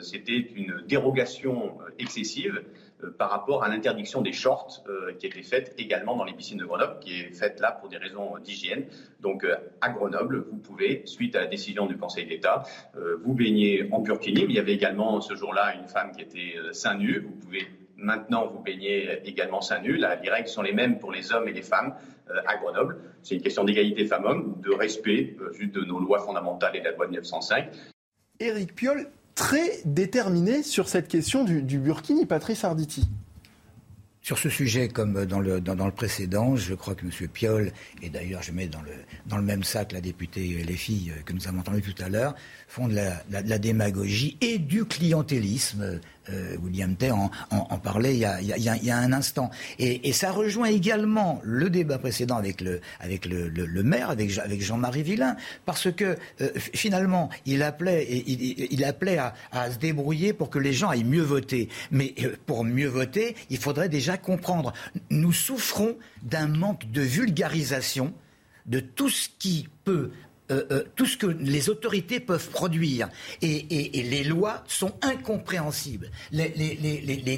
c'était 0.00 0.38
une 0.54 0.82
dérogation 0.86 1.78
excessive 1.98 2.62
euh, 3.04 3.10
par 3.16 3.30
rapport 3.30 3.62
à 3.62 3.68
l'interdiction 3.68 4.22
des 4.22 4.32
shorts 4.32 4.82
euh, 4.88 5.12
qui 5.12 5.26
était 5.26 5.42
faite 5.42 5.74
également 5.78 6.16
dans 6.16 6.24
les 6.24 6.32
piscines 6.32 6.58
de 6.58 6.64
Grenoble, 6.64 6.98
qui 7.00 7.20
est 7.20 7.32
faite 7.32 7.60
là 7.60 7.70
pour 7.70 7.88
des 7.88 7.96
raisons 7.96 8.38
d'hygiène. 8.42 8.86
Donc 9.20 9.44
euh, 9.44 9.54
à 9.80 9.90
Grenoble, 9.90 10.44
vous 10.50 10.58
pouvez, 10.58 11.02
suite 11.04 11.36
à 11.36 11.40
la 11.40 11.46
décision 11.46 11.86
du 11.86 11.96
Conseil 11.96 12.26
d'État, 12.26 12.64
vous 13.22 13.34
baigner 13.34 13.88
en 13.92 14.00
burkini. 14.00 14.44
il 14.48 14.52
y 14.52 14.58
avait 14.58 14.74
également 14.74 15.20
ce 15.20 15.34
jour-là 15.34 15.74
une 15.76 15.86
femme 15.86 16.12
qui 16.12 16.22
était 16.22 16.54
seins 16.72 16.96
nus. 16.96 17.20
Vous 17.20 17.34
pouvez 17.34 17.66
maintenant 17.96 18.46
vous 18.46 18.60
baigner 18.60 19.20
également 19.24 19.60
seins 19.60 19.80
nus. 19.80 19.96
les 19.96 20.30
règles 20.30 20.48
sont 20.48 20.62
les 20.62 20.72
mêmes 20.72 20.98
pour 20.98 21.12
les 21.12 21.32
hommes 21.32 21.48
et 21.48 21.52
les 21.52 21.62
femmes 21.62 21.94
à 22.46 22.56
Grenoble. 22.56 22.98
C'est 23.22 23.34
une 23.36 23.42
question 23.42 23.64
d'égalité 23.64 24.06
femmes-hommes, 24.06 24.60
de 24.60 24.72
respect 24.72 25.36
juste 25.52 25.74
de 25.74 25.84
nos 25.84 25.98
lois 25.98 26.20
fondamentales 26.20 26.76
et 26.76 26.80
de 26.80 26.84
la 26.84 26.92
loi 26.92 27.06
de 27.06 27.10
1905. 27.12 27.70
Éric 28.40 28.74
Piolle, 28.74 29.08
très 29.34 29.80
déterminé 29.84 30.62
sur 30.62 30.88
cette 30.88 31.08
question 31.08 31.44
du, 31.44 31.78
Burkini, 31.78 32.24
Patrice 32.24 32.62
Arditi. 32.64 33.08
Sur 34.22 34.38
ce 34.38 34.48
sujet, 34.48 34.88
comme 34.88 35.24
dans 35.24 35.40
le, 35.40 35.90
précédent, 35.90 36.54
je 36.54 36.74
crois 36.74 36.94
que 36.94 37.04
M. 37.04 37.28
Piolle, 37.28 37.72
et 38.02 38.10
d'ailleurs 38.10 38.42
je 38.42 38.52
mets 38.52 38.66
dans 38.66 38.82
le, 38.82 38.92
dans 39.26 39.38
le 39.38 39.42
même 39.42 39.64
sac 39.64 39.92
la 39.92 40.00
députée 40.00 40.62
les 40.66 40.76
filles 40.76 41.12
que 41.24 41.32
nous 41.32 41.48
avons 41.48 41.60
entendues 41.60 41.82
tout 41.82 42.02
à 42.02 42.08
l'heure, 42.08 42.34
font 42.68 42.88
de 42.88 42.94
la, 42.94 43.58
démagogie 43.58 44.36
et 44.40 44.58
du 44.58 44.84
clientélisme. 44.84 46.00
Euh, 46.30 46.56
William 46.62 46.94
Tay 46.94 47.10
en, 47.10 47.30
parlait 47.78 48.14
il 48.14 48.20
y, 48.20 48.24
a, 48.24 48.40
il, 48.40 48.84
y 48.84 48.90
a, 48.90 48.96
un 48.98 49.12
instant. 49.12 49.50
Et, 49.78 50.12
ça 50.12 50.30
rejoint 50.30 50.68
également 50.68 51.40
le 51.42 51.70
débat 51.70 51.98
précédent 51.98 52.36
avec 52.36 52.60
le, 52.60 52.80
maire, 53.82 54.10
avec, 54.10 54.60
Jean-Marie 54.60 55.02
Villain, 55.02 55.36
parce 55.64 55.92
que 55.92 56.16
euh, 56.40 56.48
finalement, 56.56 57.30
il 57.46 57.62
appelait, 57.62 58.06
il, 58.08 58.84
appelait 58.84 59.18
à, 59.18 59.34
à, 59.52 59.70
se 59.70 59.78
débrouiller 59.78 60.32
pour 60.32 60.50
que 60.50 60.58
les 60.58 60.72
gens 60.72 60.88
aillent 60.90 61.04
mieux 61.04 61.22
voter. 61.22 61.68
Mais 61.90 62.14
euh, 62.20 62.36
pour 62.46 62.64
mieux 62.64 62.88
voter, 62.88 63.36
il 63.50 63.58
faudrait 63.58 63.88
déjà 63.88 64.16
comprendre. 64.16 64.72
Nous 65.10 65.32
souffrons 65.32 65.96
d'un 66.22 66.48
manque 66.48 66.90
de 66.90 67.02
vulgarisation 67.02 68.12
de 68.66 68.80
tout 68.80 69.08
ce 69.08 69.28
qui 69.38 69.68
peut 69.84 70.10
euh, 70.50 70.64
euh, 70.70 70.84
tout 70.96 71.04
ce 71.04 71.16
que 71.16 71.26
les 71.26 71.68
autorités 71.68 72.20
peuvent 72.20 72.48
produire. 72.48 73.08
Et, 73.42 73.66
les 73.68 74.24
lois 74.24 74.64
sont 74.66 74.92
incompréhensibles. 75.02 76.10
Les, 76.32 76.48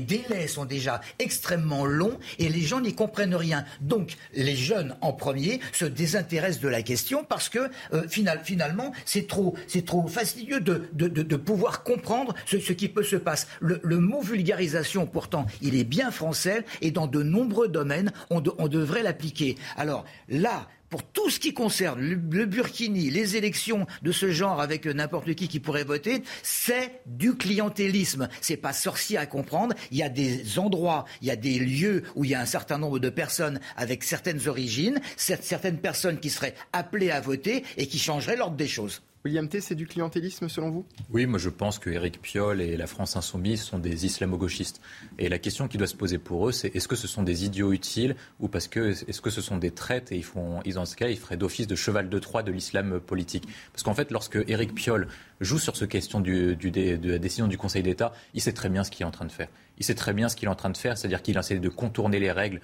délais 0.01 0.47
sont 0.47 0.65
déjà 0.65 1.01
extrêmement 1.19 1.85
longs 1.85 2.19
et 2.39 2.49
les 2.49 2.61
gens 2.61 2.81
n'y 2.81 2.95
comprennent 2.95 3.35
rien. 3.35 3.65
Donc 3.81 4.17
les 4.35 4.55
jeunes 4.55 4.97
en 5.01 5.13
premier 5.13 5.61
se 5.73 5.85
désintéressent 5.85 6.61
de 6.61 6.69
la 6.69 6.83
question 6.83 7.25
parce 7.25 7.49
que 7.49 7.71
euh, 7.93 8.07
finalement 8.09 8.93
c'est 9.05 9.27
trop, 9.27 9.57
trop 9.87 10.07
fastidieux 10.07 10.61
de, 10.61 11.37
pouvoir 11.37 11.83
comprendre 11.83 12.35
ce, 12.47 12.57
qui 12.73 12.89
peut 12.89 13.03
se 13.03 13.17
passer. 13.17 13.47
Le, 13.61 13.99
mot 13.99 14.23
vulgarisation 14.23 15.07
pourtant 15.07 15.47
il 15.63 15.75
est 15.75 15.85
bien 15.85 16.11
français 16.11 16.65
et 16.81 16.91
dans 16.91 17.07
de 17.07 17.23
nombreux 17.23 17.69
domaines 17.69 18.13
on 18.31 18.41
devrait 18.41 19.03
l'appliquer. 19.03 19.57
Alors 19.77 20.05
là, 20.29 20.69
pour 20.91 21.05
tout 21.05 21.31
ce 21.31 21.39
qui 21.39 21.55
concerne 21.55 22.01
le, 22.01 22.47
Burkini, 22.47 23.11
les 23.11 23.37
élections 23.37 23.87
de 24.03 24.13
ce 24.13 24.31
genre 24.31 24.61
avec 24.61 24.87
n'importe 24.87 25.35
qui 25.35 25.49
qui 25.49 25.61
pourrait 25.61 25.85
voter, 25.85 26.23
c'est 26.43 27.01
du 27.07 27.37
clientélisme. 27.37 28.29
C'est 28.41 28.57
pas 28.57 28.73
sorcier 28.73 29.17
à 29.17 29.27
comprendre. 29.27 29.75
Il 29.93 29.99
y 29.99 30.03
a 30.03 30.09
des 30.09 30.59
endroits, 30.59 31.05
il 31.23 31.29
y 31.29 31.31
a 31.31 31.37
des 31.37 31.59
lieux 31.59 32.03
où 32.17 32.25
il 32.25 32.33
y 32.33 32.35
a 32.35 32.41
un 32.41 32.47
certain 32.47 32.79
nombre 32.79 32.99
de 32.99 33.09
personnes 33.09 33.61
avec 33.77 34.03
certaines 34.03 34.49
origines, 34.49 35.01
certaines 35.17 35.79
personnes 35.79 36.19
qui 36.19 36.31
seraient 36.31 36.55
appelées 36.73 37.11
à 37.11 37.21
voter 37.21 37.65
et 37.77 37.87
qui 37.87 37.99
changeraient 37.99 38.37
l'ordre 38.37 38.57
des 38.57 38.69
choses. 38.69 39.03
William 39.23 39.47
T, 39.49 39.61
c'est 39.61 39.75
du 39.75 39.87
clientélisme 39.87 40.49
selon 40.49 40.71
vous? 40.71 40.87
Oui, 41.11 41.27
moi 41.27 41.39
je 41.39 41.51
pense 41.51 41.79
que 41.79 41.91
Éric 41.91 42.23
Piolle 42.23 42.63
et 42.63 42.79
la 42.79 42.87
France 42.87 43.17
Insoumise 43.17 43.61
sont 43.61 43.79
des 43.79 44.07
islamo-gauchistes. 44.07 44.81
Et 45.19 45.29
la 45.29 45.39
question 45.39 45.69
qui 45.69 45.77
doit 45.77 45.87
se 45.87 45.95
poser 45.95 46.17
pour 46.17 46.49
eux, 46.49 46.53
c'est 46.53 46.75
est-ce 46.75 46.89
que 46.89 46.97
ce 46.97 47.07
sont 47.07 47.23
des 47.23 47.45
idiots 47.45 47.73
utiles 47.73 48.17
ou 48.39 48.49
parce 48.49 48.67
que 48.67 48.91
est-ce 49.09 49.21
que 49.21 49.29
ce 49.29 49.43
sont 49.43 49.59
des 49.59 49.73
traites 49.73 50.11
et 50.11 50.17
ils 50.17 50.25
font, 50.25 50.61
ils, 50.65 50.75
dans 50.75 50.87
ce 50.87 50.97
cas, 50.97 51.09
ils 51.09 51.19
feraient 51.19 51.37
d'office 51.37 51.67
de 51.67 51.75
cheval 51.75 52.09
de 52.09 52.19
Troie 52.19 52.43
de 52.43 52.51
l'islam 52.51 52.99
politique? 52.99 53.47
Parce 53.73 53.83
qu'en 53.83 53.95
fait, 53.95 54.11
lorsque 54.11 54.39
Éric 54.49 54.75
Piolle 54.75 55.07
joue 55.43 55.59
sur 55.59 55.77
ce 55.77 55.85
question 55.85 56.21
du, 56.21 56.57
de 56.57 57.11
la 57.11 57.19
décision 57.19 57.47
du 57.47 57.59
Conseil 57.59 57.83
d'État, 57.83 58.15
il 58.33 58.41
sait 58.41 58.55
très 58.55 58.71
bien 58.71 58.85
ce 58.85 58.91
qu'il 58.91 59.03
est 59.03 59.07
en 59.07 59.11
train 59.11 59.27
de 59.27 59.33
faire 59.33 59.49
il 59.81 59.85
sait 59.85 59.95
très 59.95 60.13
bien 60.13 60.29
ce 60.29 60.37
qu'il 60.37 60.47
est 60.47 60.51
en 60.51 60.55
train 60.55 60.71
de 60.71 60.77
faire, 60.77 60.97
c'est-à-dire 60.97 61.23
qu'il 61.23 61.37
essaie 61.39 61.59
de 61.59 61.69
contourner 61.71 62.19
les 62.19 62.31
règles 62.31 62.61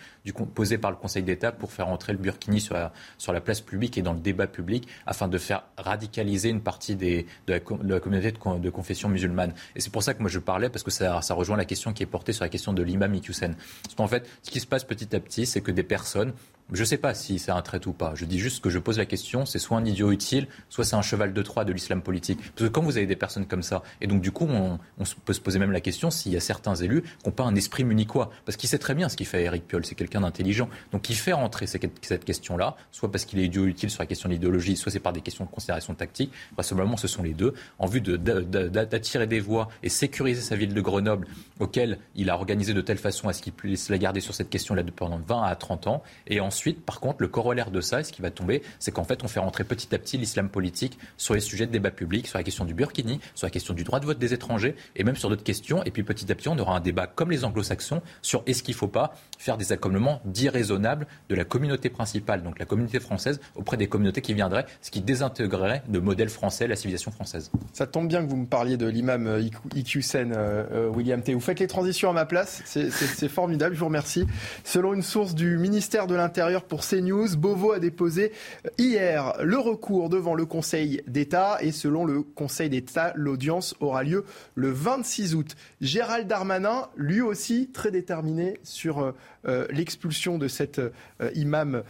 posées 0.55 0.79
par 0.79 0.91
le 0.91 0.97
Conseil 0.99 1.23
d'État 1.23 1.51
pour 1.51 1.73
faire 1.73 1.89
entrer 1.89 2.13
le 2.13 2.19
Burkini 2.19 2.61
sur 2.61 2.75
la, 2.75 3.41
place 3.41 3.63
publique 3.63 3.97
et 3.97 4.03
dans 4.03 4.13
le 4.13 4.21
débat 4.21 4.47
public, 4.47 4.87
afin 5.07 5.27
de 5.27 5.39
faire 5.39 5.65
radicaliser 5.79 6.51
une 6.51 6.61
partie 6.61 6.95
de, 6.95 7.25
la, 7.49 7.59
communauté 7.59 8.33
de, 8.33 8.71
confession 8.71 9.09
musulmane. 9.09 9.55
Et 9.75 9.81
c'est 9.81 9.91
pour 9.91 10.03
ça 10.03 10.13
que 10.13 10.21
moi 10.21 10.31
je 10.31 10.39
parlais, 10.39 10.69
parce 10.69 10.83
que 10.83 10.91
ça, 10.91 11.23
ça 11.23 11.35
rejoint 11.35 11.57
la 11.57 11.65
question 11.65 11.93
qui 11.93 12.03
est 12.03 12.07
portée 12.07 12.33
sur 12.33 12.45
la 12.45 12.51
question 12.51 12.75
de 12.75 12.83
l'imam 12.83 13.15
Iqiyoussen. 13.15 13.55
Parce 13.83 13.95
qu'en 13.95 14.09
fait, 14.09 14.29
ce 14.43 14.51
qui 14.51 14.61
se 14.61 14.67
passe 14.67 14.85
petit 14.85 15.17
à 15.17 15.21
petit, 15.21 15.47
c'est 15.47 15.63
que 15.63 15.71
des 15.71 15.83
personnes 15.83 16.35
Je 16.73 16.81
ne 16.81 16.85
sais 16.85 16.97
pas 16.97 17.15
si 17.15 17.39
c'est 17.39 17.53
un 17.53 17.63
trait 17.63 17.87
ou 17.87 17.93
pas. 17.93 18.15
Je 18.17 18.25
dis 18.25 18.41
juste 18.41 18.61
que 18.61 18.71
je 18.71 18.81
pose 18.81 18.99
la 18.99 19.07
question, 19.07 19.47
c'est 19.47 19.61
soit 19.61 19.79
un 19.79 19.85
idiot 19.85 20.11
utile, 20.11 20.49
soit 20.69 20.85
c'est 20.85 20.97
un 20.97 21.03
cheval 21.03 21.33
de 21.33 21.43
Troie 21.43 21.65
de 21.65 21.73
l'islam 21.73 22.03
politique. 22.03 22.41
Parce 22.41 22.69
que 22.69 22.75
quand 22.75 22.83
vous 22.83 22.97
avez 22.97 23.07
des 23.07 23.15
personnes 23.15 23.47
comme 23.47 23.63
ça, 23.63 23.85
et 24.01 24.09
donc 24.09 24.21
du 24.21 24.33
coup, 24.33 24.49
on, 24.51 24.79
peut 25.25 25.33
se 25.33 25.41
poser 25.41 25.61
même 25.61 25.71
la 25.71 25.81
question 25.81 26.11
s'il 26.11 26.33
y 26.33 26.37
a 26.37 26.41
certains 26.41 26.75
élus 26.75 27.03
qui 27.03 27.09
n'ont 27.27 27.33
pas 27.33 27.45
un 27.45 27.55
esprit 27.55 27.85
munichois. 27.85 28.31
Parce 28.45 28.57
qu'il 28.57 28.69
sait 28.69 28.79
très 28.79 28.97
bien 28.97 29.09
ce 29.09 29.17
qu'il 29.17 29.27
fait 29.27 29.45
Eric 29.45 29.69
Piolle, 29.69 29.87
c'est 29.87 29.95
quelqu'un 29.95 30.23
d'intelligent. 30.23 30.69
Donc 30.91 31.09
il 31.09 31.15
fait 31.15 31.33
rentrer 31.33 31.69
cette 31.69 32.25
question-là, 32.25 32.77
soit 32.91 33.13
parce 33.13 33.27
qu'il 33.27 33.39
est 33.39 33.45
idiot 33.45 33.67
utile 33.67 33.91
sur 33.91 34.03
la 34.03 34.07
question 34.07 34.29
de 34.29 34.35
l'idéologie, 34.35 34.77
soit 34.77 34.91
c'est 34.91 34.99
par 34.99 35.13
des 35.13 35.21
questions 35.21 35.45
de 35.45 35.51
considération 35.51 35.95
tactique. 35.95 36.33
Vraisemblablement, 36.55 36.97
ce 36.97 37.07
sont 37.07 37.23
les 37.23 37.35
deux, 37.35 37.55
en 37.79 37.87
vue 37.87 38.01
d'attirer 38.01 39.29
des 39.29 39.39
voix 39.39 39.69
et 39.85 39.89
sécuriser 39.89 40.41
sa 40.41 40.57
ville 40.57 40.75
de 40.75 40.81
Grenoble, 40.81 41.29
auquel 41.61 41.99
il 42.17 42.29
a 42.29 42.35
organisé 42.35 42.75
de 42.75 42.81
telle 42.81 42.99
façon 42.99 43.29
à 43.29 43.33
ce 43.33 43.41
qu'il 43.41 43.53
puisse 43.53 43.89
la 43.89 43.99
garder 43.99 44.21
sur 44.21 44.35
cette 44.35 44.51
question-là 44.51 44.83
pendant 44.97 45.19
20 45.19 45.45
à 45.45 45.55
30 45.55 45.87
ans. 45.87 46.03
Et 46.27 46.41
ensuite, 46.57 46.87
par 46.87 47.01
contre, 47.01 47.19
le 47.21 47.29
corollaire 47.29 47.71
de 47.71 47.83
ça, 47.83 48.03
ce 48.03 48.13
qui 48.13 48.23
va 48.23 48.31
tomber, 48.31 48.63
c'est 48.79 48.91
qu'en 48.91 49.05
fait, 49.05 49.23
on 49.23 49.29
fait 49.29 49.41
rentrer 49.41 49.63
petit 49.63 49.95
à 49.95 49.99
petit 49.99 50.17
l'islam 50.17 50.49
politique 50.49 50.99
sur 51.19 51.35
les 51.35 51.41
sujets 51.41 51.67
de 51.67 51.71
débat 51.71 51.91
public, 51.91 52.27
sur 52.27 52.39
la 52.39 52.45
question 52.45 52.65
du 52.65 52.73
burkini, 52.73 53.21
sur 53.35 53.47
la 53.47 53.51
question 53.51 53.75
du 53.75 53.85
droit 53.85 54.01
de 54.01 54.07
vote 54.07 54.19
des 54.19 54.33
étrangers, 54.33 54.75
et 54.97 55.05
même 55.05 55.17
sur 55.17 55.29
d'autres 55.29 55.45
questions. 55.45 55.85
Et 55.85 55.91
puis 55.91 56.03
petit 56.03 56.33
à 56.33 56.35
petit, 56.35 56.49
on 56.49 56.59
aura 56.59 56.75
un 56.75 56.81
débat 56.81 57.07
comme 57.07 57.31
les 57.31 57.45
anglo-saxons 57.45 58.01
sur 58.23 58.43
est-ce 58.47 58.63
qu'il 58.63 58.75
ne 58.75 58.79
faut 58.79 58.89
pas 58.89 59.15
faire 59.37 59.59
des 59.59 59.71
accommodements 59.73 60.23
dits 60.25 60.49
raisonnables 60.49 61.07
de 61.29 61.35
la 61.35 61.45
communauté 61.45 61.91
principale, 61.91 62.43
donc 62.43 62.59
la 62.59 62.65
communauté 62.65 63.01
française, 63.01 63.39
auprès 63.55 63.77
des 63.77 63.87
communautés 63.87 64.23
qui 64.23 64.33
viendraient, 64.33 64.65
ce 64.81 64.91
qui 64.91 65.03
désintégrerait 65.03 65.83
de 65.89 65.99
modèle 65.99 66.31
français 66.31 66.67
la 66.67 66.77
civilisation 66.77 67.11
française. 67.11 67.51
Ça 67.75 67.87
tombe 67.87 68.09
bien 68.09 68.25
que 68.25 68.31
vous 68.31 68.37
me 68.37 68.47
parliez 68.47 68.79
de 68.79 68.87
l'imam 68.87 69.27
euh, 69.27 69.43
Iqiyoussen, 69.75 70.33
euh, 70.33 70.65
euh, 70.73 70.89
William 70.89 71.21
T. 71.21 71.35
Vous 71.35 71.41
faites 71.41 71.61
les 71.61 71.67
transitions 71.67 72.09
à 72.09 72.15
ma 72.15 72.25
place, 72.25 72.63
c'est 72.65 73.29
formidable, 73.29 73.75
je 73.75 73.81
vous 73.81 73.87
remercie. 73.87 74.27
Selon 74.65 74.95
une 74.95 75.03
source 75.03 75.35
du 75.35 75.59
ministère 75.59 76.07
de 76.07 76.15
l'Intérieur 76.15 76.46
pour 76.69 76.87
CNews, 76.87 77.37
Beauvau 77.37 77.73
a 77.73 77.79
déposé 77.79 78.33
hier 78.79 79.35
le 79.43 79.59
recours 79.59 80.09
devant 80.09 80.35
le 80.35 80.47
Conseil 80.47 81.03
d'État 81.07 81.59
et 81.61 81.73
selon 81.73 82.05
le 82.05 82.23
Conseil 82.23 82.71
d'État, 82.71 83.13
l'audience 83.15 83.75
aura 83.81 84.03
lieu 84.03 84.25
le 84.55 84.71
26 84.71 85.35
août. 85.35 85.57
Gérald 85.81 86.29
Darmanin, 86.29 86.89
lui 86.97 87.21
aussi 87.21 87.69
très 87.73 87.91
déterminé 87.91 88.59
sur 88.63 89.01
euh, 89.01 89.13
euh, 89.47 89.67
l'expulsion 89.71 90.39
de 90.39 90.49
cet 90.49 90.79
euh, 90.79 90.91
imam 91.35 91.83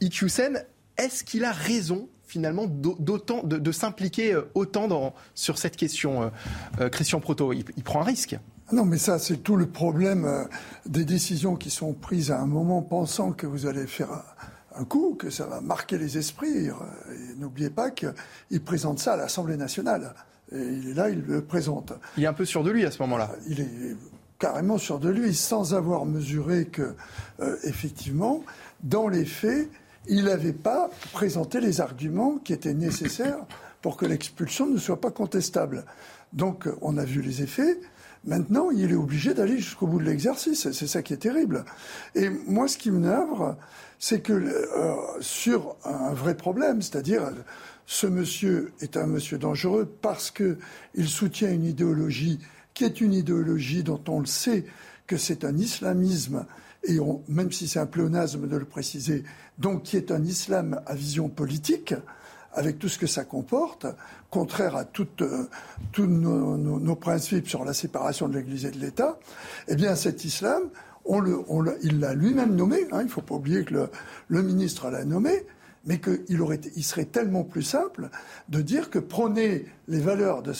Iqiyoussen. 0.00 0.64
Est-ce 0.96 1.24
qu'il 1.24 1.44
a 1.44 1.52
raison 1.52 2.08
finalement 2.26 2.66
d'autant 2.66 3.42
de, 3.42 3.72
s'impliquer 3.72 4.38
autant 4.54 5.14
sur 5.34 5.58
cette 5.58 5.76
question, 5.76 6.30
Christian 6.92 7.20
Proto? 7.20 7.52
Il, 7.52 7.64
prend 7.82 8.02
un 8.02 8.04
risque. 8.04 8.36
Non, 8.72 8.84
mais 8.84 8.98
ça, 8.98 9.18
c'est 9.18 9.38
tout 9.38 9.56
le 9.56 9.66
problème 9.66 10.46
des 10.86 11.04
décisions 11.04 11.56
qui 11.56 11.70
sont 11.70 11.92
prises 11.92 12.30
à 12.30 12.40
un 12.40 12.46
moment 12.46 12.82
pensant 12.82 13.32
que 13.32 13.46
vous 13.46 13.66
allez 13.66 13.86
faire 13.86 14.22
un, 14.76 14.84
coup, 14.84 15.16
que 15.18 15.30
ça 15.30 15.46
va 15.46 15.60
marquer 15.60 15.98
les 15.98 16.18
esprits. 16.18 16.66
Et 16.66 16.72
n'oubliez 17.36 17.70
pas 17.70 17.90
qu'il 17.90 18.60
présente 18.64 19.00
ça 19.00 19.14
à 19.14 19.16
l'Assemblée 19.16 19.56
nationale. 19.56 20.14
Et 20.52 20.62
il 20.62 20.90
est 20.90 20.94
là, 20.94 21.10
il 21.10 21.22
le 21.22 21.42
présente. 21.42 21.92
Il 22.16 22.24
est 22.24 22.28
un 22.28 22.32
peu 22.32 22.44
sûr 22.44 22.62
de 22.62 22.70
lui 22.70 22.84
à 22.84 22.90
ce 22.90 23.00
moment-là. 23.02 23.30
Il 23.48 23.60
est 23.60 23.96
carrément 24.38 24.78
sûr 24.78 24.98
de 24.98 25.08
lui, 25.08 25.34
sans 25.34 25.74
avoir 25.74 26.06
mesuré 26.06 26.64
que, 26.64 26.94
euh, 27.40 27.56
effectivement, 27.64 28.42
dans 28.82 29.06
les 29.06 29.24
faits, 29.24 29.68
il 30.08 30.24
n'avait 30.24 30.54
pas 30.54 30.90
présenté 31.12 31.60
les 31.60 31.80
arguments 31.80 32.38
qui 32.38 32.52
étaient 32.52 32.74
nécessaires 32.74 33.44
pour 33.82 33.96
que 33.96 34.06
l'expulsion 34.06 34.66
ne 34.66 34.78
soit 34.78 35.00
pas 35.00 35.10
contestable. 35.10 35.84
Donc, 36.32 36.68
on 36.80 36.96
a 36.96 37.04
vu 37.04 37.20
les 37.22 37.42
effets. 37.42 37.78
Maintenant, 38.24 38.70
il 38.70 38.90
est 38.90 38.96
obligé 38.96 39.32
d'aller 39.32 39.58
jusqu'au 39.58 39.86
bout 39.86 39.98
de 39.98 40.04
l'exercice. 40.04 40.70
C'est 40.72 40.86
ça 40.86 41.02
qui 41.02 41.14
est 41.14 41.18
terrible. 41.18 41.64
Et 42.14 42.28
moi, 42.28 42.68
ce 42.68 42.76
qui 42.76 42.90
me 42.90 42.98
navre, 42.98 43.56
c'est 43.98 44.20
que 44.20 44.32
euh, 44.32 44.94
sur 45.20 45.76
un 45.84 46.12
vrai 46.12 46.36
problème, 46.36 46.82
c'est-à-dire 46.82 47.32
ce 47.86 48.06
monsieur 48.06 48.72
est 48.80 48.96
un 48.96 49.06
monsieur 49.06 49.38
dangereux 49.38 49.90
parce 50.00 50.30
qu'il 50.30 51.08
soutient 51.08 51.50
une 51.50 51.64
idéologie 51.64 52.40
qui 52.74 52.84
est 52.84 53.00
une 53.00 53.12
idéologie 53.12 53.82
dont 53.82 54.02
on 54.08 54.20
le 54.20 54.26
sait 54.26 54.64
que 55.06 55.16
c'est 55.16 55.44
un 55.44 55.56
islamisme, 55.56 56.46
et 56.84 56.98
même 57.28 57.50
si 57.50 57.68
c'est 57.68 57.80
un 57.80 57.86
pléonasme 57.86 58.46
de 58.46 58.56
le 58.56 58.64
préciser, 58.64 59.24
donc 59.58 59.82
qui 59.82 59.96
est 59.96 60.12
un 60.12 60.24
islam 60.24 60.80
à 60.86 60.94
vision 60.94 61.28
politique, 61.28 61.94
avec 62.52 62.78
tout 62.78 62.88
ce 62.88 62.98
que 62.98 63.06
ça 63.06 63.24
comporte, 63.24 63.86
contraire 64.30 64.76
à 64.76 64.82
euh, 64.82 65.46
tous 65.92 66.06
nos, 66.06 66.96
principes 66.96 67.48
sur 67.48 67.64
la 67.64 67.72
séparation 67.72 68.28
de 68.28 68.36
l'Église 68.38 68.66
et 68.66 68.70
de 68.70 68.78
l'État, 68.78 69.18
eh 69.68 69.76
bien 69.76 69.94
cet 69.94 70.24
islam, 70.24 70.62
il 71.82 72.00
l'a 72.00 72.14
lui-même 72.14 72.54
nommé, 72.54 72.86
hein, 72.92 73.00
il 73.00 73.06
ne 73.06 73.10
faut 73.10 73.22
pas 73.22 73.34
oublier 73.34 73.64
que 73.64 73.88
le, 74.28 74.42
ministre 74.42 74.90
l'a 74.90 75.04
nommé, 75.04 75.46
mais 75.86 75.98
qu'il 75.98 76.24
il 76.28 76.84
serait 76.84 77.06
tellement 77.06 77.44
plus 77.44 77.62
simple 77.62 78.10
de 78.48 78.60
dire 78.60 78.90
que 78.90 78.98
prôner 78.98 79.66
les 79.88 80.00
valeurs 80.00 80.42
de, 80.42 80.52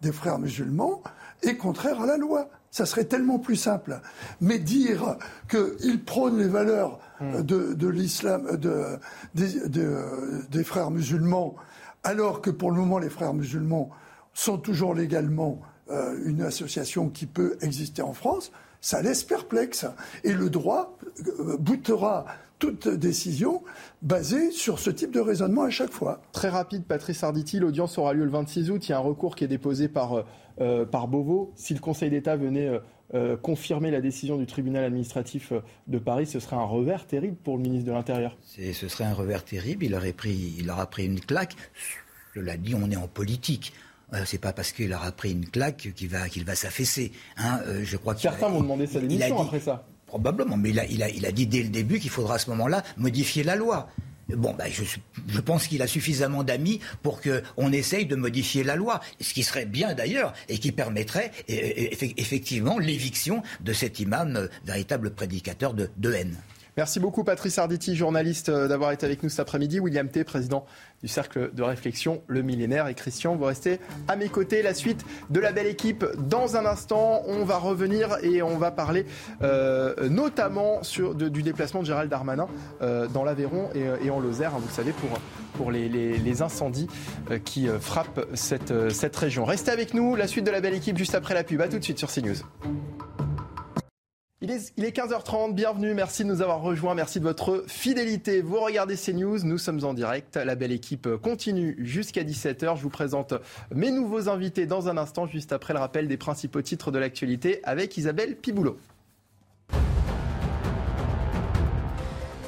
des 0.00 0.12
frères 0.12 0.38
musulmans, 0.38 1.02
est 1.42 1.56
contraire 1.56 2.00
à 2.00 2.06
la 2.06 2.16
loi. 2.16 2.48
Ça 2.70 2.86
serait 2.86 3.04
tellement 3.04 3.38
plus 3.38 3.56
simple. 3.56 4.00
Mais 4.40 4.58
dire 4.58 5.16
qu'il 5.48 6.04
prône 6.04 6.38
les 6.38 6.48
valeurs 6.48 7.00
hmm. 7.20 7.42
de, 7.42 7.88
l'islam, 7.88 8.56
de, 8.56 8.98
des 9.34 10.64
frères 10.64 10.90
musulmans, 10.90 11.56
alors 12.04 12.40
que 12.40 12.50
pour 12.50 12.70
le 12.70 12.76
moment 12.78 12.98
les 12.98 13.10
frères 13.10 13.34
musulmans 13.34 13.90
sont 14.32 14.58
toujours 14.58 14.94
légalement 14.94 15.60
euh, 15.90 16.16
une 16.24 16.42
association 16.42 17.08
qui 17.08 17.26
peut 17.26 17.56
exister 17.62 18.02
en 18.02 18.12
France, 18.12 18.52
ça 18.80 19.02
laisse 19.02 19.24
perplexe. 19.24 19.86
Et 20.24 20.32
le 20.32 20.50
droit 20.50 20.96
euh, 21.40 21.56
boutera 21.58 22.26
toute 22.58 22.88
décision 22.88 23.62
basée 24.02 24.50
sur 24.50 24.78
ce 24.78 24.90
type 24.90 25.10
de 25.10 25.20
raisonnement 25.20 25.62
à 25.62 25.70
chaque 25.70 25.90
fois. 25.90 26.20
Très 26.32 26.48
rapide, 26.48 26.84
Patrice 26.84 27.24
Arditi, 27.24 27.58
l'audience 27.58 27.98
aura 27.98 28.12
lieu 28.12 28.24
le 28.24 28.30
26 28.30 28.70
août. 28.70 28.88
Il 28.88 28.90
y 28.90 28.94
a 28.94 28.98
un 28.98 29.00
recours 29.00 29.34
qui 29.34 29.44
est 29.44 29.48
déposé 29.48 29.88
par 29.88 30.24
euh, 30.60 30.70
euh, 30.70 30.84
par 30.84 31.08
Beauvau. 31.08 31.52
Si 31.56 31.74
le 31.74 31.80
Conseil 31.80 32.10
d'État 32.10 32.36
venait 32.36 32.66
euh, 32.66 32.78
euh, 33.14 33.36
confirmer 33.36 33.90
la 33.90 34.00
décision 34.00 34.36
du 34.36 34.46
tribunal 34.46 34.84
administratif 34.84 35.52
de 35.86 35.98
Paris, 35.98 36.26
ce 36.26 36.40
serait 36.40 36.56
un 36.56 36.64
revers 36.64 37.06
terrible 37.06 37.36
pour 37.36 37.56
le 37.56 37.62
ministre 37.62 37.86
de 37.86 37.92
l'Intérieur. 37.92 38.36
Ce 38.46 38.88
serait 38.88 39.04
un 39.04 39.14
revers 39.14 39.44
terrible. 39.44 39.84
Il 39.84 39.94
aurait 39.94 40.12
pris, 40.12 40.54
il 40.58 40.70
aura 40.70 40.88
pris 40.88 41.06
une 41.06 41.20
claque. 41.20 41.54
Je 42.34 42.40
l'ai 42.40 42.56
dit, 42.56 42.74
on 42.74 42.90
est 42.90 42.96
en 42.96 43.08
politique. 43.08 43.72
c'est 44.24 44.40
pas 44.40 44.52
parce 44.52 44.72
qu'il 44.72 44.92
aura 44.92 45.12
pris 45.12 45.32
une 45.32 45.46
claque 45.46 45.88
qu'il 45.94 46.08
va, 46.08 46.28
qu'il 46.28 46.44
va 46.44 46.54
s'affaisser. 46.54 47.12
Hein. 47.36 47.60
je 47.82 47.96
crois 47.96 48.14
Certains 48.16 48.48
vont 48.48 48.60
demander 48.60 48.86
sa 48.86 49.00
démission 49.00 49.40
après 49.42 49.60
ça. 49.60 49.84
Probablement, 50.06 50.56
mais 50.56 50.70
il 50.70 50.80
a, 50.80 50.86
il, 50.86 51.02
a, 51.02 51.08
il 51.08 51.24
a 51.26 51.32
dit 51.32 51.46
dès 51.46 51.62
le 51.62 51.68
début 51.68 52.00
qu'il 52.00 52.10
faudra 52.10 52.34
à 52.34 52.38
ce 52.38 52.50
moment-là 52.50 52.82
modifier 52.96 53.44
la 53.44 53.56
loi. 53.56 53.88
Bon, 54.36 54.54
ben, 54.54 54.70
je, 54.70 55.40
pense 55.40 55.66
qu'il 55.66 55.82
a 55.82 55.86
suffisamment 55.86 56.42
d'amis 56.42 56.80
pour 57.02 57.20
qu'on 57.20 57.72
essaye 57.72 58.06
de 58.06 58.16
modifier 58.16 58.64
la 58.64 58.76
loi, 58.76 59.00
ce 59.20 59.34
qui 59.34 59.42
serait 59.42 59.66
bien 59.66 59.94
d'ailleurs, 59.94 60.32
et 60.48 60.58
qui 60.58 60.72
permettrait 60.72 61.32
effectivement 61.48 62.78
l'éviction 62.78 63.42
de 63.60 63.72
cet 63.72 64.00
imam, 64.00 64.36
euh, 64.36 64.48
véritable 64.64 65.10
prédicateur 65.10 65.74
de 65.74 66.12
haine. 66.12 66.36
Merci 66.80 66.98
beaucoup 66.98 67.24
Patrice 67.24 67.58
Arditi, 67.58 67.94
journaliste, 67.94 68.48
euh, 68.48 68.66
d'avoir 68.66 68.90
été 68.92 69.04
avec 69.04 69.22
nous 69.22 69.28
cet 69.28 69.40
après-midi. 69.40 69.80
William 69.80 70.08
T, 70.08 70.24
président 70.24 70.64
du 71.02 71.08
cercle 71.08 71.50
de 71.52 71.62
réflexion 71.62 72.22
Le 72.26 72.40
Millénaire. 72.40 72.88
Et 72.88 72.94
Christian, 72.94 73.36
vous 73.36 73.44
restez 73.44 73.80
à 74.08 74.16
mes 74.16 74.30
côtés. 74.30 74.62
La 74.62 74.72
suite 74.72 75.04
de 75.28 75.40
la 75.40 75.52
belle 75.52 75.66
équipe 75.66 76.06
dans 76.16 76.56
un 76.56 76.64
instant. 76.64 77.20
On 77.26 77.44
va 77.44 77.58
revenir 77.58 78.16
et 78.22 78.40
on 78.40 78.56
va 78.56 78.70
parler 78.70 79.04
euh, 79.42 80.08
notamment 80.08 80.80
du 81.12 81.42
déplacement 81.42 81.80
de 81.82 81.86
Gérald 81.86 82.10
Darmanin 82.10 82.48
euh, 82.80 83.08
dans 83.08 83.24
l'Aveyron 83.24 83.68
et, 83.74 84.08
en 84.08 84.18
Lozère, 84.18 84.54
hein, 84.54 84.60
vous 84.62 84.74
savez, 84.74 84.94
pour, 85.58 85.70
les, 85.70 86.40
incendies 86.40 86.88
qui 87.44 87.68
frappent 87.78 88.26
cette, 88.32 88.90
cette 88.90 89.16
région. 89.16 89.44
Restez 89.44 89.70
avec 89.70 89.92
nous. 89.92 90.16
La 90.16 90.26
suite 90.26 90.46
de 90.46 90.50
la 90.50 90.62
belle 90.62 90.72
équipe 90.72 90.96
juste 90.96 91.14
après 91.14 91.34
la 91.34 91.44
pub. 91.44 91.60
A 91.60 91.68
tout 91.68 91.78
de 91.78 91.84
suite 91.84 91.98
sur 91.98 92.10
CNews. 92.10 92.36
Il 94.42 94.50
est, 94.50 94.96
15h30, 94.96 95.52
bienvenue, 95.52 95.92
merci 95.92 96.24
de 96.24 96.28
nous 96.28 96.40
avoir 96.40 96.62
rejoints, 96.62 96.94
merci 96.94 97.20
de 97.20 97.24
votre 97.24 97.62
fidélité. 97.66 98.40
Vous 98.40 98.58
regardez 98.58 98.96
CNews, 98.96 99.44
nous 99.44 99.58
sommes 99.58 99.84
en 99.84 99.92
direct, 99.92 100.36
la 100.36 100.54
belle 100.54 100.72
équipe 100.72 101.06
continue 101.16 101.76
jusqu'à 101.78 102.24
17h. 102.24 102.78
Je 102.78 102.82
vous 102.82 102.88
présente 102.88 103.34
mes 103.70 103.90
nouveaux 103.90 104.30
invités 104.30 104.64
dans 104.64 104.88
un 104.88 104.96
instant, 104.96 105.26
juste 105.26 105.52
après 105.52 105.74
le 105.74 105.78
rappel 105.78 106.08
des 106.08 106.16
principaux 106.16 106.62
titres 106.62 106.90
de 106.90 106.98
l'actualité 106.98 107.60
avec 107.64 107.98
Isabelle 107.98 108.34
Piboulot. 108.34 108.78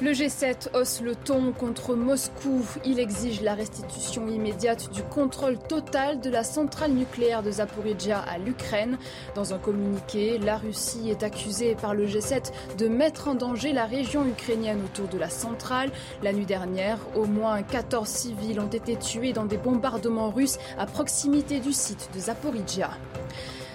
Le 0.03 0.11
G7 0.11 0.67
hausse 0.75 0.99
le 0.99 1.15
ton 1.15 1.53
contre 1.53 1.95
Moscou. 1.95 2.61
Il 2.83 2.99
exige 2.99 3.39
la 3.39 3.53
restitution 3.53 4.27
immédiate 4.27 4.91
du 4.91 5.01
contrôle 5.01 5.57
total 5.57 6.19
de 6.19 6.29
la 6.29 6.43
centrale 6.43 6.91
nucléaire 6.91 7.41
de 7.41 7.51
Zaporizhia 7.51 8.19
à 8.19 8.37
l'Ukraine. 8.37 8.97
Dans 9.33 9.53
un 9.53 9.59
communiqué, 9.59 10.39
la 10.39 10.57
Russie 10.57 11.09
est 11.09 11.23
accusée 11.23 11.75
par 11.75 11.93
le 11.93 12.05
G7 12.05 12.51
de 12.77 12.89
mettre 12.89 13.29
en 13.29 13.35
danger 13.35 13.71
la 13.71 13.85
région 13.85 14.27
ukrainienne 14.27 14.81
autour 14.83 15.07
de 15.07 15.17
la 15.17 15.29
centrale. 15.29 15.89
La 16.21 16.33
nuit 16.33 16.45
dernière, 16.45 16.99
au 17.15 17.23
moins 17.23 17.63
14 17.63 18.05
civils 18.05 18.59
ont 18.59 18.67
été 18.67 18.97
tués 18.97 19.31
dans 19.31 19.45
des 19.45 19.57
bombardements 19.57 20.31
russes 20.31 20.57
à 20.77 20.85
proximité 20.85 21.61
du 21.61 21.71
site 21.71 22.09
de 22.13 22.19
Zaporizhia. 22.19 22.89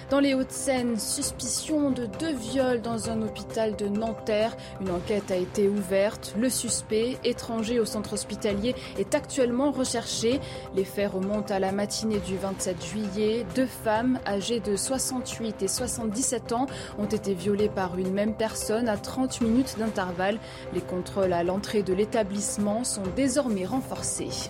Dans 0.09 0.19
les 0.19 0.33
Hauts-de-Seine, 0.33 0.97
suspicion 0.97 1.91
de 1.91 2.07
deux 2.07 2.33
viols 2.33 2.81
dans 2.81 3.11
un 3.11 3.21
hôpital 3.21 3.75
de 3.75 3.87
Nanterre. 3.87 4.57
Une 4.81 4.89
enquête 4.89 5.29
a 5.29 5.35
été 5.35 5.67
ouverte. 5.67 6.33
Le 6.35 6.49
suspect, 6.49 7.17
étranger 7.23 7.79
au 7.79 7.85
centre 7.85 8.13
hospitalier, 8.13 8.73
est 8.97 9.13
actuellement 9.13 9.69
recherché. 9.69 10.39
Les 10.75 10.83
faits 10.83 11.11
remontent 11.11 11.53
à 11.53 11.59
la 11.59 11.71
matinée 11.71 12.17
du 12.17 12.37
27 12.37 12.83
juillet. 12.83 13.45
Deux 13.53 13.67
femmes 13.67 14.19
âgées 14.25 14.61
de 14.61 14.75
68 14.75 15.61
et 15.61 15.67
77 15.67 16.53
ans 16.53 16.65
ont 16.97 17.05
été 17.05 17.35
violées 17.35 17.69
par 17.69 17.95
une 17.99 18.11
même 18.11 18.33
personne 18.33 18.89
à 18.89 18.97
30 18.97 19.41
minutes 19.41 19.75
d'intervalle. 19.77 20.39
Les 20.73 20.81
contrôles 20.81 21.33
à 21.33 21.43
l'entrée 21.43 21.83
de 21.83 21.93
l'établissement 21.93 22.83
sont 22.83 23.03
désormais 23.15 23.65
renforcés. 23.65 24.49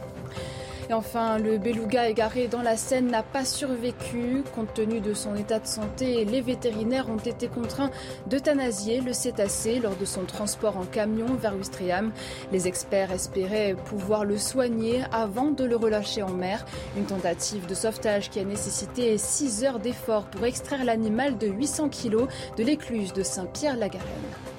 Et 0.90 0.94
enfin, 0.94 1.38
le 1.38 1.60
beluga 1.60 2.10
égaré 2.10 2.48
dans 2.48 2.64
la 2.64 2.76
Seine 2.76 3.12
n'a 3.12 3.22
pas 3.22 3.46
survécu. 3.46 4.44
Compte 4.56 4.74
tenu 4.74 5.02
de 5.02 5.14
son 5.14 5.36
état 5.36 5.60
de 5.60 5.68
santé, 5.68 6.26
les 6.26 6.42
vétérinaires 6.42 7.10
ont 7.12 7.18
été 7.18 7.48
contraints 7.48 7.92
d'euthanasier 8.26 9.00
le 9.00 9.14
cétacé 9.14 9.80
lors 9.80 9.96
de 9.96 10.06
son 10.06 10.24
transport 10.26 10.78
en 10.78 10.86
camion 10.86 11.36
vers 11.36 11.56
Ouistreham. 11.56 12.12
Les 12.52 12.68
experts 12.68 13.12
espéraient 13.12 13.76
pouvoir 13.86 14.26
le 14.26 14.40
soigner 14.40 15.04
avant 15.12 15.52
de 15.52 15.64
le 15.64 15.76
relâcher 15.76 16.24
en 16.24 16.32
mer. 16.32 16.66
Une 16.98 17.06
tentative 17.06 17.68
de 17.68 17.76
sauvetage 17.76 18.32
qui 18.32 18.40
a 18.40 18.44
nécessité 18.44 19.16
6 19.20 19.66
heures 19.66 19.80
d'efforts 19.80 20.26
pour 20.26 20.44
extraire 20.46 20.84
l'animal 20.84 21.38
de 21.38 21.46
800 21.46 21.90
kg 21.90 22.26
de 22.58 22.64
l'écluse 22.64 23.14
de 23.14 23.22
Saint-Pierre-la-Garenne. 23.22 24.59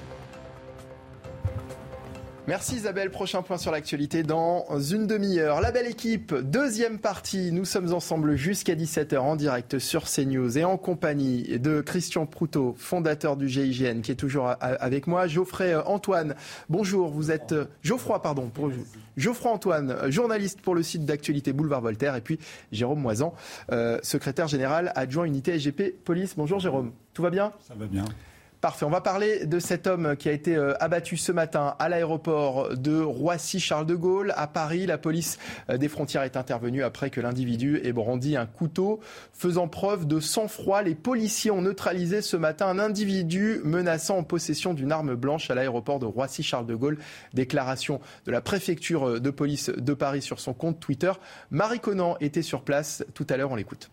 Merci 2.47 2.75
Isabelle. 2.75 3.11
Prochain 3.11 3.43
point 3.43 3.57
sur 3.57 3.71
l'actualité 3.71 4.23
dans 4.23 4.65
une 4.79 5.05
demi-heure. 5.05 5.61
La 5.61 5.71
belle 5.71 5.85
équipe, 5.85 6.33
deuxième 6.33 6.97
partie. 6.97 7.51
Nous 7.51 7.65
sommes 7.65 7.93
ensemble 7.93 8.35
jusqu'à 8.35 8.73
17h 8.73 9.17
en 9.19 9.35
direct 9.35 9.77
sur 9.77 10.05
CNews 10.05 10.57
et 10.57 10.63
en 10.63 10.77
compagnie 10.77 11.59
de 11.59 11.81
Christian 11.81 12.25
Proutot, 12.25 12.73
fondateur 12.79 13.37
du 13.37 13.47
GIGN, 13.47 14.01
qui 14.01 14.11
est 14.11 14.15
toujours 14.15 14.55
avec 14.59 15.05
moi. 15.05 15.27
Geoffrey 15.27 15.75
Antoine, 15.75 16.35
bonjour. 16.67 17.11
Vous 17.11 17.29
êtes 17.29 17.53
Geoffroy, 17.83 18.21
pardon. 18.23 18.49
Pour... 18.49 18.71
Geoffroy 19.17 19.51
Antoine, 19.51 20.11
journaliste 20.11 20.61
pour 20.61 20.73
le 20.73 20.81
site 20.81 21.05
d'actualité 21.05 21.53
Boulevard 21.53 21.81
Voltaire. 21.81 22.15
Et 22.15 22.21
puis 22.21 22.39
Jérôme 22.71 23.01
Moisan, 23.01 23.35
euh, 23.71 23.99
secrétaire 24.01 24.47
général 24.47 24.91
adjoint 24.95 25.25
unité 25.25 25.59
SGP 25.59 26.03
Police. 26.03 26.33
Bonjour 26.35 26.59
Jérôme. 26.59 26.91
Tout 27.13 27.21
va 27.21 27.29
bien? 27.29 27.53
Ça 27.67 27.75
va 27.75 27.85
bien. 27.85 28.05
Parfait. 28.61 28.85
On 28.85 28.91
va 28.91 29.01
parler 29.01 29.47
de 29.47 29.57
cet 29.57 29.87
homme 29.87 30.15
qui 30.15 30.29
a 30.29 30.31
été 30.31 30.55
euh, 30.55 30.75
abattu 30.79 31.17
ce 31.17 31.31
matin 31.31 31.75
à 31.79 31.89
l'aéroport 31.89 32.77
de 32.77 33.01
Roissy-Charles 33.01 33.87
de 33.87 33.95
Gaulle. 33.95 34.35
À 34.37 34.45
Paris, 34.45 34.85
la 34.85 34.99
police 34.99 35.39
euh, 35.71 35.79
des 35.79 35.87
frontières 35.87 36.21
est 36.21 36.37
intervenue 36.37 36.83
après 36.83 37.09
que 37.09 37.19
l'individu 37.19 37.81
ait 37.83 37.91
brandi 37.91 38.37
un 38.37 38.45
couteau. 38.45 38.99
Faisant 39.33 39.67
preuve 39.67 40.05
de 40.05 40.19
sang-froid, 40.19 40.83
les 40.83 40.93
policiers 40.93 41.49
ont 41.49 41.63
neutralisé 41.63 42.21
ce 42.21 42.37
matin 42.37 42.67
un 42.67 42.77
individu 42.77 43.61
menaçant 43.63 44.19
en 44.19 44.23
possession 44.23 44.75
d'une 44.75 44.91
arme 44.91 45.15
blanche 45.15 45.49
à 45.49 45.55
l'aéroport 45.55 45.97
de 45.97 46.05
Roissy-Charles 46.05 46.67
de 46.67 46.75
Gaulle. 46.75 46.99
Déclaration 47.33 47.99
de 48.27 48.31
la 48.31 48.41
préfecture 48.41 49.19
de 49.19 49.29
police 49.31 49.71
de 49.71 49.93
Paris 49.95 50.21
sur 50.21 50.39
son 50.39 50.53
compte 50.53 50.79
Twitter. 50.79 51.13
Marie 51.49 51.79
Conan 51.79 52.15
était 52.19 52.43
sur 52.43 52.61
place. 52.61 53.03
Tout 53.15 53.25
à 53.27 53.37
l'heure, 53.37 53.49
on 53.49 53.55
l'écoute. 53.55 53.89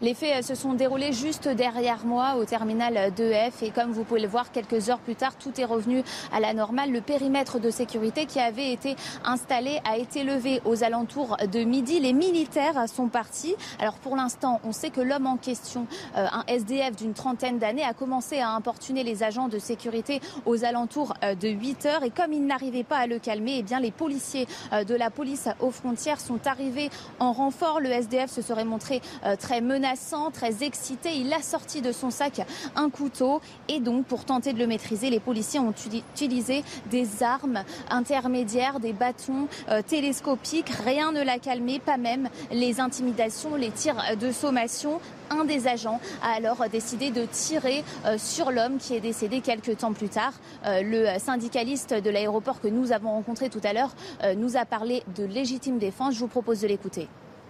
Les 0.00 0.14
faits 0.14 0.36
euh, 0.36 0.42
se 0.42 0.54
sont 0.54 0.74
déroulés 0.74 1.12
juste 1.12 1.48
derrière 1.48 2.06
moi 2.06 2.36
au 2.36 2.44
terminal 2.44 3.12
2F 3.16 3.64
et 3.64 3.70
comme 3.70 3.90
vous 3.90 4.04
pouvez 4.04 4.20
le 4.20 4.28
voir 4.28 4.52
quelques 4.52 4.90
heures 4.90 5.00
plus 5.00 5.16
tard, 5.16 5.34
tout 5.36 5.60
est 5.60 5.64
revenu 5.64 6.04
à 6.32 6.38
la 6.38 6.54
normale. 6.54 6.92
Le 6.92 7.00
périmètre 7.00 7.58
de 7.58 7.68
sécurité 7.68 8.24
qui 8.24 8.38
avait 8.38 8.72
été 8.72 8.94
installé 9.24 9.80
a 9.84 9.98
été 9.98 10.22
levé 10.22 10.62
aux 10.64 10.84
alentours 10.84 11.36
de 11.50 11.64
midi. 11.64 11.98
Les 11.98 12.12
militaires 12.12 12.88
sont 12.88 13.08
partis. 13.08 13.56
Alors 13.80 13.94
pour 13.94 14.14
l'instant, 14.14 14.60
on 14.62 14.70
sait 14.70 14.90
que 14.90 15.00
l'homme 15.00 15.26
en 15.26 15.36
question, 15.36 15.88
euh, 16.16 16.26
un 16.30 16.44
SDF 16.46 16.94
d'une 16.94 17.14
trentaine 17.14 17.58
d'années, 17.58 17.82
a 17.82 17.92
commencé 17.92 18.38
à 18.38 18.50
importuner 18.50 19.02
les 19.02 19.24
agents 19.24 19.48
de 19.48 19.58
sécurité 19.58 20.20
aux 20.46 20.64
alentours 20.64 21.14
euh, 21.24 21.34
de 21.34 21.48
8 21.48 21.86
heures 21.86 22.04
et 22.04 22.10
comme 22.10 22.32
il 22.32 22.46
n'arrivait 22.46 22.84
pas 22.84 22.98
à 22.98 23.08
le 23.08 23.18
calmer, 23.18 23.56
eh 23.58 23.62
bien 23.64 23.80
les 23.80 23.90
policiers 23.90 24.46
de 24.72 24.94
la 24.94 25.10
police 25.10 25.48
aux 25.58 25.72
frontières 25.72 26.20
sont 26.20 26.46
arrivés 26.46 26.88
en 27.18 27.32
renfort. 27.32 27.80
Le 27.80 27.90
SDF 27.90 28.30
se 28.30 28.42
serait 28.42 28.64
montré 28.64 29.00
très 29.40 29.60
menacé 29.60 29.87
très 30.32 30.64
excité. 30.64 31.16
Il 31.16 31.32
a 31.32 31.42
sorti 31.42 31.80
de 31.80 31.92
son 31.92 32.10
sac 32.10 32.46
un 32.76 32.90
couteau 32.90 33.40
et 33.68 33.80
donc 33.80 34.06
pour 34.06 34.24
tenter 34.24 34.52
de 34.52 34.58
le 34.58 34.66
maîtriser, 34.66 35.10
les 35.10 35.20
policiers 35.20 35.60
ont 35.60 35.72
utilisé 35.72 36.64
des 36.90 37.22
armes 37.22 37.62
intermédiaires, 37.90 38.80
des 38.80 38.92
bâtons 38.92 39.48
euh, 39.68 39.82
télescopiques. 39.82 40.70
Rien 40.84 41.12
ne 41.12 41.22
l'a 41.22 41.38
calmé, 41.38 41.78
pas 41.78 41.96
même 41.96 42.28
les 42.50 42.80
intimidations, 42.80 43.54
les 43.54 43.70
tirs 43.70 43.96
de 44.20 44.32
sommation 44.32 45.00
un 45.30 45.44
des 45.44 45.68
agents 45.68 46.00
a 46.22 46.36
alors 46.36 46.64
décidé 46.72 47.10
de 47.10 47.26
tirer 47.26 47.84
euh, 48.06 48.16
sur 48.16 48.50
l'homme 48.50 48.78
qui 48.78 48.94
est 48.94 49.00
décédé 49.00 49.42
quelques 49.42 49.76
temps 49.76 49.92
plus 49.92 50.08
tard. 50.08 50.32
Euh, 50.64 50.80
le 50.82 51.18
syndicaliste 51.18 51.92
de 51.92 52.08
l'aéroport 52.08 52.62
que 52.62 52.68
nous 52.68 52.92
avons 52.92 53.10
rencontré 53.10 53.50
tout 53.50 53.60
à 53.62 53.74
l'heure 53.74 53.94
nous 54.36 54.56
a 54.56 54.64
parlé 54.64 55.02
de 55.16 55.24
légitime 55.24 55.78
défense. 55.78 56.14
Je 56.14 56.20
vous 56.20 56.28
propose 56.28 56.62
de 56.62 56.66
l'écouter. 56.66 57.08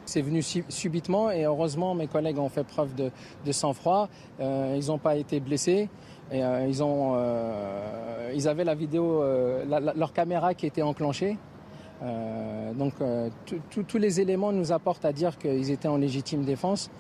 C'est 0.09 0.23
venu 0.23 0.41
subitement 0.43 1.31
et 1.31 1.45
heureusement 1.45 1.95
mes 1.95 2.07
collègues 2.07 2.39
ont 2.39 2.49
fait 2.49 2.65
preuve 2.65 2.95
de, 2.95 3.53
sang-froid. 3.53 4.09
Euh, 4.41 4.75
ils 4.81 4.87
n'ont 4.87 4.97
pas 4.97 5.17
été 5.17 5.39
blessés. 5.39 5.91
Et, 6.33 6.43
euh, 6.43 6.67
euh, 6.81 8.33
ils 8.35 8.49
avaient 8.49 8.65
la 8.65 8.75
vidéo, 8.75 9.23
leur 9.69 10.15
caméra 10.15 10.55
qui 10.55 10.65
était 10.65 10.81
enclenchée. 10.81 11.37
donc 12.75 12.95
tous 13.71 13.99
les 13.99 14.19
éléments 14.23 14.51
nous 14.51 14.73
apportent 14.73 15.05
à 15.05 15.13
dire 15.13 15.37
qu'ils 15.37 15.71
étaient 15.71 15.89
en 15.89 15.99
légitime 15.99 16.43
défense. 16.43 16.91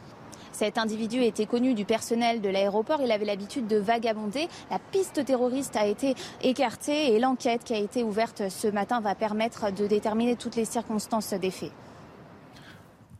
Cet 0.52 0.76
individu 0.76 1.22
était 1.22 1.46
connu 1.46 1.72
du 1.72 1.86
personnel 1.86 2.42
de 2.42 2.50
l'aéroport. 2.50 3.00
Il 3.02 3.10
avait 3.10 3.24
l'habitude 3.24 3.66
de 3.66 3.78
vagabonder. 3.78 4.48
La 4.70 4.78
piste 4.78 5.24
terroriste 5.24 5.76
a 5.76 5.86
été 5.86 6.14
écartée 6.42 7.14
et 7.14 7.18
l'enquête 7.18 7.64
qui 7.64 7.72
a 7.72 7.78
été 7.78 8.04
ouverte 8.04 8.50
ce 8.50 8.68
matin 8.68 9.00
va 9.00 9.14
permettre 9.14 9.72
de 9.72 9.86
déterminer 9.86 10.36
toutes 10.36 10.56
les 10.56 10.66
circonstances 10.66 11.32
des 11.32 11.50
faits. 11.50 11.72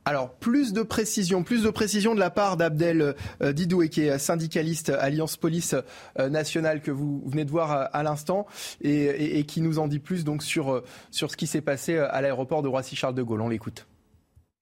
Alors, 0.09 0.31
plus 0.31 0.73
de 0.73 0.81
précision, 0.81 1.43
plus 1.43 1.65
de 1.65 1.69
précision 1.69 2.15
de 2.15 2.19
la 2.19 2.31
part 2.31 2.57
d'Abdel 2.57 3.15
euh, 3.43 3.53
Didoué, 3.53 3.91
qui 3.91 4.05
est 4.05 4.17
syndicaliste 4.17 4.89
Alliance 4.89 5.37
Police 5.37 5.75
euh, 6.19 6.31
Nationale, 6.31 6.81
que 6.81 6.91
vous 6.91 7.23
venez 7.27 7.45
de 7.45 7.51
voir 7.51 7.91
à, 7.93 8.03
l'instant, 8.03 8.47
et, 8.81 9.45
qui 9.45 9.61
nous 9.61 9.79
en 9.79 9.87
dit 9.87 9.99
plus 9.99 10.25
donc 10.25 10.43
sur, 10.43 10.73
euh, 10.73 10.85
sur 11.11 11.31
ce 11.31 11.37
qui 11.37 11.47
s'est 11.47 11.61
passé 11.61 11.99
à 11.99 12.23
l'aéroport 12.23 12.63
de 12.63 12.69
Roissy-Charles 12.69 13.17
de 13.17 13.23
Gaulle. 13.23 13.43
On 13.43 13.51
l'écoute. 13.51 13.87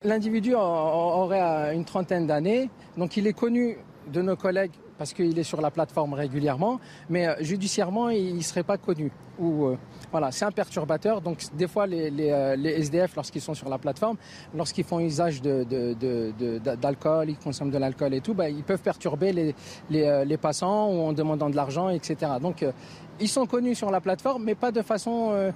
L'individu 0.03 0.55
aurait 0.57 1.77
une 1.77 1.85
trentaine 1.85 2.27
d'années, 2.27 2.69
donc 2.97 3.17
il 3.17 3.29
est 3.29 3.33
connu 3.33 3.79
de 4.13 4.23
nos 4.23 4.35
collègues 4.35 4.73
parce 4.99 5.13
qu'il 5.13 5.39
est 5.39 5.45
sur 5.45 5.61
la 5.61 5.71
plateforme 5.71 6.15
régulièrement, 6.15 6.81
mais 7.11 7.29
judiciairement, 7.41 8.11
il 8.11 8.37
ne 8.37 8.43
serait 8.43 8.63
pas 8.63 8.79
connu. 8.79 9.11
Ou, 9.39 9.77
voilà, 10.11 10.31
c'est 10.33 10.45
un 10.45 10.51
perturbateur. 10.51 11.21
Donc 11.21 11.43
des 11.55 11.69
fois, 11.69 11.87
les, 11.87 12.09
SDF, 12.09 13.11
euh, 13.11 13.17
lorsqu'ils 13.17 13.41
sont 13.41 13.55
sur 13.55 13.69
la 13.69 13.79
plateforme, 13.79 14.17
lorsqu'ils 14.55 14.85
font 14.85 15.01
usage 15.01 15.43
d'alcool, 15.43 17.31
ils 17.31 17.37
consomment 17.39 17.71
de 17.71 17.79
l'alcool 17.79 18.15
et 18.15 18.21
tout, 18.21 18.35
bah, 18.35 18.49
ils 18.49 18.63
peuvent 18.63 18.81
perturber 18.81 19.33
les, 19.33 19.55
euh, 19.93 20.37
passants 20.37 20.91
ou 20.91 21.01
en 21.01 21.13
demandant 21.13 21.51
de 21.51 21.57
l'argent, 21.57 21.89
etc. 21.89 22.33
Donc 22.41 22.63
euh, 22.63 22.73
ils 23.21 23.29
sont 23.29 23.47
connus 23.47 23.75
sur 23.75 23.91
la 23.91 24.01
plateforme, 24.01 24.45
mais 24.45 24.55
pas 24.55 24.71
de 24.71 24.83
façon 24.83 25.53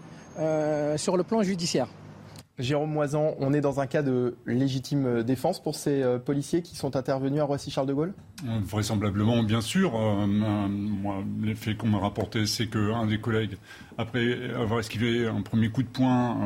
sur 0.96 1.16
le 1.16 1.22
plan 1.22 1.42
judiciaire. 1.42 1.88
Jérôme 2.60 2.92
Moisan, 2.92 3.34
on 3.38 3.52
est 3.52 3.60
dans 3.60 3.80
un 3.80 3.86
cas 3.86 4.02
de 4.02 4.36
légitime 4.46 5.22
défense 5.22 5.62
pour 5.62 5.74
ces 5.74 6.02
euh, 6.02 6.18
policiers 6.18 6.62
qui 6.62 6.76
sont 6.76 6.96
intervenus 6.96 7.40
à 7.40 7.44
Roissy-Charles 7.44 7.86
de 7.86 7.92
Gaulle? 7.92 8.14
Euh, 8.46 8.58
Vraisemblablement, 8.62 9.42
bien 9.42 9.60
sûr. 9.60 9.94
Euh, 9.96 11.74
qu'on 11.78 11.86
m'a 11.86 11.98
rapportés, 11.98 12.46
c'est 12.46 12.66
qu'un 12.66 13.06
des 13.06 13.18
collègues, 13.18 13.56
après 13.96 14.52
avoir 14.54 14.80
esquivé 14.80 15.26
un 15.26 15.42
premier 15.42 15.70
coup 15.70 15.82
de 15.82 15.88
poing, 15.88 16.36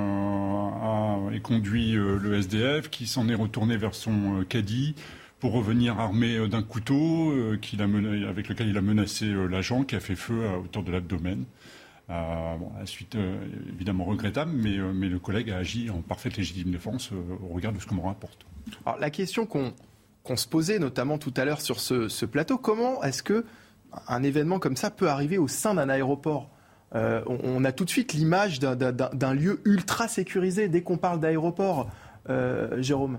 a 0.82 1.39
conduit 1.43 1.93
le 1.93 2.35
SDF, 2.35 2.89
qui 2.89 3.07
s'en 3.07 3.28
est 3.28 3.35
retourné 3.35 3.77
vers 3.77 3.95
son 3.95 4.45
caddie 4.49 4.95
pour 5.41 5.53
revenir 5.53 5.99
armé 5.99 6.49
d'un 6.49 6.62
couteau 6.62 7.32
avec 8.28 8.49
lequel 8.49 8.69
il 8.69 8.78
a 8.78 8.81
menacé 8.81 9.27
l'agent, 9.51 9.82
qui 9.82 9.97
a 9.97 10.01
fait 10.01 10.15
feu 10.15 10.47
à 10.47 10.59
hauteur 10.59 10.82
de 10.82 10.93
l'abdomen. 10.93 11.45
Euh, 12.11 12.57
bon, 12.59 12.71
suite 12.85 13.15
euh, 13.15 13.39
évidemment 13.73 14.05
regrettable, 14.05 14.51
mais, 14.55 14.79
euh, 14.79 14.93
mais, 14.93 15.09
le 15.09 15.19
collègue 15.19 15.51
a 15.51 15.57
agi 15.57 15.89
en 15.89 16.03
parfaite 16.03 16.37
légitime 16.37 16.71
défense 16.71 17.11
au 17.13 17.55
regard 17.55 17.73
de 17.73 17.79
ce 17.79 17.87
qu'on 17.87 17.95
me 17.95 18.03
rapporte. 18.03 18.45
Alors 18.85 18.99
la 18.99 19.09
question 19.09 19.47
qu'on 19.47 20.37
se 20.37 20.47
posait 20.47 20.79
notamment 20.79 21.17
tout 21.17 21.33
à 21.37 21.47
l'heure 21.47 21.63
sur 21.63 21.81
ce, 21.81 22.25
plateau, 22.27 22.59
comment 22.59 23.03
est-ce 23.03 23.23
que 23.23 23.47
un 24.09 24.23
événement 24.23 24.59
comme 24.59 24.77
ça 24.77 24.91
peut 24.91 25.09
arriver 25.09 25.39
au 25.39 25.49
sein 25.49 25.75
d'un 25.75 25.89
aéroport? 25.89 26.51
On, 26.97 27.65
a 27.65 27.73
tout 27.73 27.85
de 27.85 27.91
suite 27.91 28.13
l'image 28.13 28.61
d'un 28.61 29.35
lieu 29.35 29.61
ultra 29.65 30.07
sécurisé 30.07 30.69
dès 30.69 30.83
qu'on 30.83 30.97
parle 30.97 31.19
d'aéroport, 31.19 31.91
Jérôme. 32.79 33.19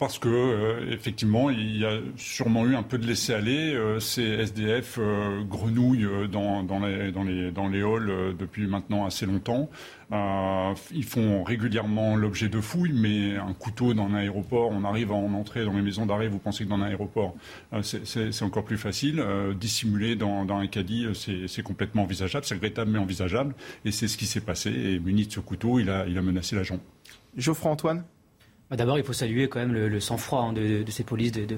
Parce 0.00 0.18
que 0.18 0.28
euh, 0.28 0.90
effectivement, 0.90 1.50
il 1.50 1.76
y 1.76 1.84
a 1.84 1.98
sûrement 2.16 2.64
eu 2.64 2.74
un 2.74 2.82
peu 2.82 2.96
de 2.96 3.06
laisser 3.06 3.34
aller. 3.34 3.74
Euh, 3.74 4.00
ces 4.00 4.22
SDF 4.22 4.96
euh, 4.98 5.42
grenouillent 5.42 6.08
dans, 6.32 6.62
les, 6.80 7.82
halls 7.82 8.34
depuis 8.36 8.66
maintenant 8.66 9.04
assez 9.04 9.26
longtemps. 9.26 9.68
ils 10.10 11.04
font 11.04 11.44
régulièrement 11.44 12.16
l'objet 12.16 12.48
de 12.48 12.62
fouilles, 12.62 12.94
mais 12.94 13.36
un 13.36 13.52
couteau 13.52 13.92
dans 13.92 14.06
un 14.06 14.14
aéroport, 14.14 14.70
on 14.70 14.84
arrive 14.84 15.12
à 15.12 15.16
en 15.16 15.34
entrer 15.34 15.66
dans 15.66 15.74
les 15.74 15.82
maisons 15.82 16.06
d'arrêt, 16.06 16.28
vous 16.28 16.38
pensez 16.38 16.64
que 16.64 16.70
dans 16.70 16.76
un 16.76 16.82
aéroport, 16.82 17.34
c'est 17.82 18.42
encore 18.42 18.64
plus 18.64 18.78
facile. 18.78 19.22
dissimuler 19.60 20.16
dans, 20.16 20.48
un 20.48 20.66
caddie, 20.66 21.08
c'est 21.14 21.62
complètement 21.62 22.04
envisageable, 22.04 22.46
c'est 22.46 22.54
regrettable 22.54 22.90
mais 22.90 22.98
envisageable. 22.98 23.54
Et 23.84 23.92
c'est 23.92 24.08
ce 24.08 24.16
qui 24.16 24.26
s'est 24.26 24.40
passé. 24.40 24.70
Et 24.70 24.98
muni 24.98 25.26
de 25.26 25.32
ce 25.32 25.40
couteau, 25.40 25.78
il 25.78 25.90
a, 25.90 26.06
menacé 26.22 26.56
l'agent. 26.56 26.80
Geoffroy 27.36 27.70
Antoine 27.70 28.04
d'abord, 28.76 28.98
il 28.98 29.04
faut 29.04 29.12
saluer 29.12 29.48
quand 29.48 29.58
même 29.58 29.72
le, 29.72 30.00
sang-froid 30.00 30.42
hein, 30.42 30.52
de, 30.52 30.84
ces 30.90 31.04
polices 31.04 31.32
de, 31.32 31.56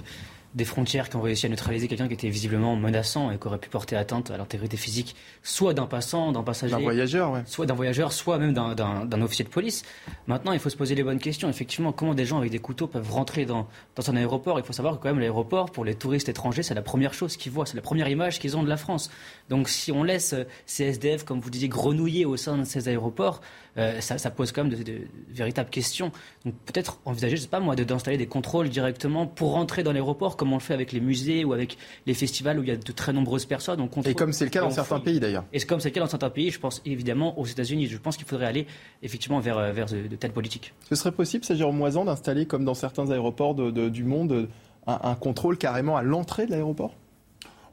des 0.55 0.65
frontières 0.65 1.09
qui 1.09 1.17
ont 1.17 1.23
réussi 1.23 1.47
à 1.47 1.49
neutraliser 1.49 1.89
quelqu'un 1.89 2.09
qui 2.09 2.15
était 2.15 2.29
visiblement 2.29 2.77
menaçant 2.77 3.31
et 3.31 3.39
qui 3.39 3.47
aurait 3.47 3.59
pu 3.59 3.71
porter 3.71 3.97
atteinte 3.97 4.31
à 4.31 4.37
l'intégrité 4.37 4.77
physique, 4.77 5.17
soit 5.43 5.73
d'un 5.73 5.87
passant, 5.87 6.33
d'un 6.33 6.43
passager, 6.43 6.73
d'un 6.73 6.81
voyageur, 6.81 7.43
soit 7.47 7.65
d'un 7.65 7.75
voyageur, 7.75 8.13
soit 8.13 8.39
même 8.39 8.53
d'un 8.53 9.23
officier 9.23 9.45
de 9.45 9.51
police. 9.51 9.83
Maintenant, 10.27 10.53
il 10.53 10.59
faut 10.59 10.69
se 10.69 10.77
poser 10.77 10.95
les 10.95 11.03
bonnes 11.03 11.19
questions. 11.19 11.49
Effectivement, 11.49 11.93
comment 11.93 12.15
des 12.15 12.27
gens 12.27 12.39
avec 12.39 12.51
des 12.51 12.59
couteaux 12.59 12.87
peuvent 12.87 13.11
rentrer 13.11 13.47
dans, 13.47 13.67
dans 13.97 14.11
un 14.11 14.17
aéroport? 14.17 14.59
Il 14.59 14.65
faut 14.65 14.75
savoir 14.75 14.99
que 14.99 15.03
quand 15.03 15.09
même 15.09 15.21
l'aéroport, 15.21 15.71
pour 15.71 15.85
les 15.85 15.95
touristes 15.95 16.29
étrangers, 16.29 16.63
c'est 16.63 16.75
la 16.75 16.83
première 16.83 17.15
chose 17.15 17.37
qu'ils 17.37 17.53
voient, 17.53 17.65
c'est 17.65 17.77
la 17.77 17.83
première 17.83 18.09
image 18.09 18.39
qu'ils 18.39 18.57
ont 18.57 18.63
de 18.63 18.69
la 18.69 18.77
France. 18.77 19.11
Donc, 19.49 19.69
si 19.69 19.91
on 19.91 20.05
laisse 20.05 20.35
ces 20.67 20.85
SDF, 20.85 21.25
comme 21.25 21.41
vous 21.41 21.51
disiez, 21.51 21.69
grenouiller 21.69 22.27
au 22.27 22.37
sein 22.37 22.59
de 22.59 22.65
ces 22.65 22.89
aéroports, 22.89 23.41
euh, 23.79 24.01
ça, 24.01 24.31
pose 24.31 24.53
quand 24.53 24.65
même 24.65 24.75
de, 24.75 25.03
véritables 25.31 25.71
questions. 25.71 26.13
Donc, 26.45 26.55
peut-être 26.67 26.99
envisager, 27.05 27.37
je 27.37 27.43
sais 27.43 27.49
pas 27.49 27.61
moi, 27.61 27.75
d'installer 27.75 28.19
des 28.19 28.27
contrôles 28.27 28.69
directement 28.69 29.27
pour 29.27 29.53
rentrer 29.53 29.83
dans 29.83 29.93
l'aéroport 29.93 30.37
comme 30.37 30.53
on 30.53 30.57
le 30.57 30.63
fait 30.63 30.75
avec 30.75 30.93
les 30.93 31.01
musées 31.01 31.45
ou 31.45 31.53
avec 31.53 31.79
les 32.07 32.15
festivals 32.15 32.59
où 32.59 32.63
il 32.63 32.69
y 32.69 32.73
a 32.73 32.77
de 32.77 32.93
très 32.93 33.13
nombreuses 33.13 33.47
personnes. 33.47 33.87
et 34.05 34.15
comme 34.15 34.33
c'est 34.33 34.45
le 34.45 34.51
cas 34.51 34.61
dans 34.61 34.71
certains 34.71 35.01
pays 35.01 35.21
d'ailleurs. 35.21 35.45
Et 35.53 35.61
comme 35.61 35.81
c'est 35.81 35.89
le 35.89 35.95
cas 35.95 36.01
dans 36.01 36.07
certains 36.07 36.31
pays, 36.31 36.51
je 36.51 36.59
pense 36.59 36.83
évidemment 36.85 37.39
aux 37.39 37.47
États-Unis. 37.47 37.87
Je 37.87 37.99
pense 37.99 38.17
qu'il 38.17 38.27
faudrait 38.27 38.47
aller 38.47 38.67
effectivement 39.03 39.41
vers, 39.41 39.59
euh, 39.59 39.73
vers 39.73 39.87
de, 39.87 40.17
telles 40.17 40.33
politiques. 40.33 40.75
Ce 40.89 40.95
serait 40.95 41.13
possible, 41.13 41.45
ça 41.45 41.55
Jérôme 41.55 41.77
Moisan, 41.77 42.05
d'installer 42.05 42.47
comme 42.47 42.65
dans 42.65 42.75
certains 42.75 43.11
aéroports 43.11 43.55
du 43.55 44.05
monde 44.05 44.49
un 44.87 45.15
contrôle 45.15 45.59
carrément 45.59 45.97
à 45.97 46.03
l'entrée 46.03 46.47
de 46.47 46.51
l'aéroport? 46.51 46.95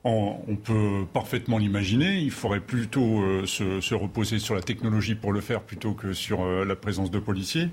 On, 0.04 0.56
peut 0.56 1.06
parfaitement 1.14 1.58
l'imaginer. 1.58 2.20
Il 2.20 2.32
faudrait 2.32 2.60
plutôt 2.60 3.22
euh, 3.22 3.46
se, 3.46 3.94
reposer 3.94 4.40
sur 4.40 4.56
la 4.56 4.62
technologie 4.62 5.16
pour 5.16 5.34
le 5.34 5.42
faire 5.42 5.62
plutôt 5.62 5.94
que 5.94 6.14
sur 6.14 6.42
euh, 6.42 6.64
la 6.64 6.76
présence 6.76 7.12
de 7.12 7.20
policiers 7.20 7.70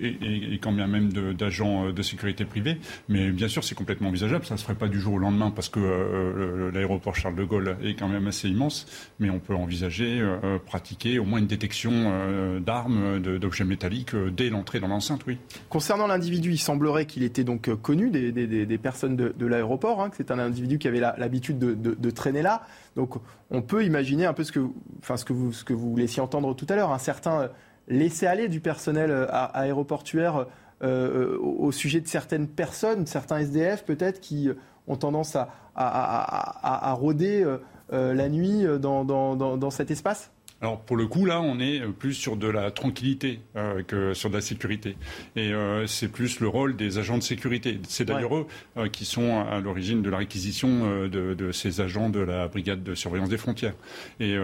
et, 0.00 0.58
quand 0.60 0.72
bien 0.72 0.86
même 0.86 1.12
d'agents 1.12 1.86
euh, 1.86 1.92
de, 1.92 2.02
sécurité 2.02 2.44
privée. 2.44 2.78
Mais 3.08 3.30
bien 3.30 3.48
sûr, 3.48 3.64
c'est 3.64 3.74
complètement 3.74 4.08
envisageable. 4.08 4.44
Ça 4.44 4.54
ne 4.54 4.58
se 4.58 4.64
ferait 4.64 4.74
pas 4.74 4.88
du 4.88 5.00
jour 5.00 5.14
au 5.14 5.18
lendemain 5.18 5.50
parce 5.50 5.68
que 5.68 6.70
l'aéroport 6.72 7.14
Charles 7.14 7.36
de 7.36 7.44
Gaulle 7.44 7.76
est 7.82 7.94
quand 7.94 8.08
même 8.08 8.26
assez 8.26 8.48
immense. 8.48 8.86
Mais 9.18 9.30
on 9.30 9.38
peut 9.38 9.54
envisager, 9.54 10.22
pratiquer 10.66 11.18
au 11.18 11.24
moins 11.24 11.38
une 11.38 11.46
détection 11.46 12.60
d'armes, 12.60 13.20
d'objets 13.20 13.64
métalliques 13.64 14.14
dès 14.14 14.50
l'entrée 14.50 14.80
dans 14.80 14.88
l'enceinte, 14.88 15.22
oui. 15.26 15.38
Concernant 15.68 16.06
l'individu, 16.06 16.50
il 16.50 16.58
semblerait 16.58 17.06
qu'il 17.06 17.22
était 17.22 17.44
donc 17.44 17.72
connu 17.76 18.10
des, 18.10 18.78
personnes 18.78 19.16
de, 19.16 19.46
l'aéroport, 19.46 20.02
hein, 20.02 20.10
que 20.10 20.16
c'est 20.16 20.30
un 20.30 20.38
individu 20.38 20.78
qui 20.78 20.88
avait 20.88 21.00
l'habitude 21.00 21.58
de, 21.58 22.10
traîner 22.10 22.42
là. 22.42 22.62
Donc 22.96 23.14
on 23.50 23.62
peut 23.62 23.84
imaginer 23.84 24.26
un 24.26 24.32
peu 24.32 24.44
ce 24.44 24.52
que, 24.52 24.60
enfin, 25.00 25.16
ce 25.16 25.24
que, 25.24 25.32
vous, 25.32 25.52
ce 25.52 25.64
laissiez 25.96 26.22
entendre 26.22 26.54
tout 26.54 26.66
à 26.68 26.76
l'heure, 26.76 26.92
un 26.92 26.98
certain 26.98 27.50
laisser-aller 27.88 28.48
du 28.48 28.60
personnel 28.60 29.10
euh, 29.10 29.26
aéroportuaire 29.30 30.46
euh, 30.82 31.38
au 31.38 31.70
sujet 31.70 32.00
de 32.00 32.08
certaines 32.08 32.48
personnes, 32.48 33.06
certains 33.06 33.38
SDF 33.38 33.84
peut-être, 33.84 34.20
qui 34.20 34.50
ont 34.88 34.96
tendance 34.96 35.36
à, 35.76 36.92
rôder 36.94 37.44
euh, 37.44 38.14
la 38.14 38.28
nuit 38.28 38.64
dans 38.80 39.70
cet 39.70 39.92
espace? 39.92 40.31
Alors 40.62 40.80
pour 40.80 40.96
le 40.96 41.08
coup, 41.08 41.24
là, 41.24 41.42
on 41.42 41.58
est 41.58 41.80
plus 41.98 42.14
sur 42.14 42.36
de 42.36 42.46
la 42.46 42.70
tranquillité 42.70 43.40
euh, 43.56 43.82
que 43.82 44.14
sur 44.14 44.30
de 44.30 44.36
la 44.36 44.40
sécurité. 44.40 44.96
Et 45.34 45.52
euh, 45.52 45.88
c'est 45.88 46.06
plus 46.06 46.38
le 46.38 46.46
rôle 46.46 46.76
des 46.76 46.98
agents 46.98 47.18
de 47.18 47.22
sécurité. 47.22 47.80
C'est 47.88 48.04
d'ailleurs 48.04 48.36
eux 48.36 48.46
euh, 48.76 48.88
qui 48.88 49.04
sont 49.04 49.40
à 49.40 49.58
l'origine 49.58 50.02
de 50.02 50.10
la 50.10 50.18
réquisition 50.18 51.08
de, 51.08 51.50
ces 51.50 51.80
agents 51.80 52.10
de 52.10 52.20
la 52.20 52.46
brigade 52.46 52.84
de 52.84 52.94
surveillance 52.94 53.28
des 53.28 53.38
frontières. 53.38 53.74
Et, 54.20 54.36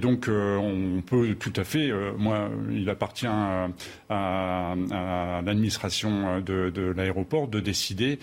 donc, 0.00 0.28
on 0.28 1.02
peut 1.06 1.36
tout 1.36 1.52
à 1.54 1.62
fait, 1.62 1.92
moi, 2.18 2.50
il 2.72 2.90
appartient 2.90 3.28
à, 3.28 3.68
l'administration 4.10 6.40
de, 6.40 6.70
de 6.70 6.82
l'aéroport 6.82 7.46
de 7.46 7.60
décider 7.60 8.18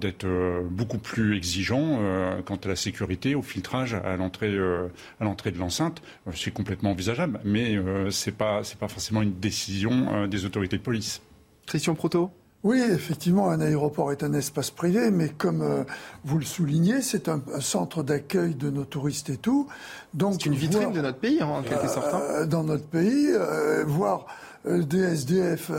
d'être 0.00 0.26
beaucoup 0.68 0.98
plus 0.98 1.36
exigeant 1.36 2.00
quant 2.44 2.56
à 2.56 2.68
la 2.68 2.76
sécurité, 2.76 3.34
au 3.34 3.42
filtrage 3.42 3.94
à 3.94 4.16
l'entrée 4.16 4.58
à 5.20 5.24
l'entrée 5.24 5.52
de 5.52 5.58
l'enceinte. 5.58 6.02
C'est 6.34 6.50
complètement 6.64 6.92
envisageable, 6.92 7.40
mais 7.44 7.76
euh, 7.76 8.10
ce 8.10 8.30
n'est 8.30 8.36
pas, 8.36 8.62
pas 8.80 8.88
forcément 8.88 9.20
une 9.20 9.38
décision 9.38 10.08
euh, 10.14 10.26
des 10.26 10.46
autorités 10.46 10.78
de 10.78 10.82
police. 10.82 11.20
Christian 11.66 11.94
Proto? 11.94 12.30
Oui, 12.62 12.80
effectivement, 12.80 13.50
un 13.50 13.60
aéroport 13.60 14.12
est 14.12 14.22
un 14.22 14.32
espace 14.32 14.70
privé, 14.70 15.10
mais 15.10 15.28
comme 15.28 15.60
euh, 15.60 15.84
vous 16.24 16.38
le 16.38 16.44
soulignez, 16.46 17.02
c'est 17.02 17.28
un, 17.28 17.42
centre 17.60 18.02
d'accueil 18.02 18.54
de 18.54 18.70
nos 18.70 18.86
touristes 18.86 19.28
et 19.28 19.36
tout. 19.36 19.68
Donc, 20.14 20.36
c'est 20.38 20.46
une 20.46 20.54
vitrine 20.54 20.90
de 20.90 21.02
notre 21.02 21.18
pays, 21.18 21.42
hein, 21.42 21.48
en 21.48 21.62
quelque 21.62 21.88
sorte. 21.88 22.14
Hein. 22.14 22.46
dans 22.46 22.64
notre 22.64 22.86
pays, 22.86 23.28
voir 23.84 24.24
des 24.66 25.00
SDF 25.00 25.70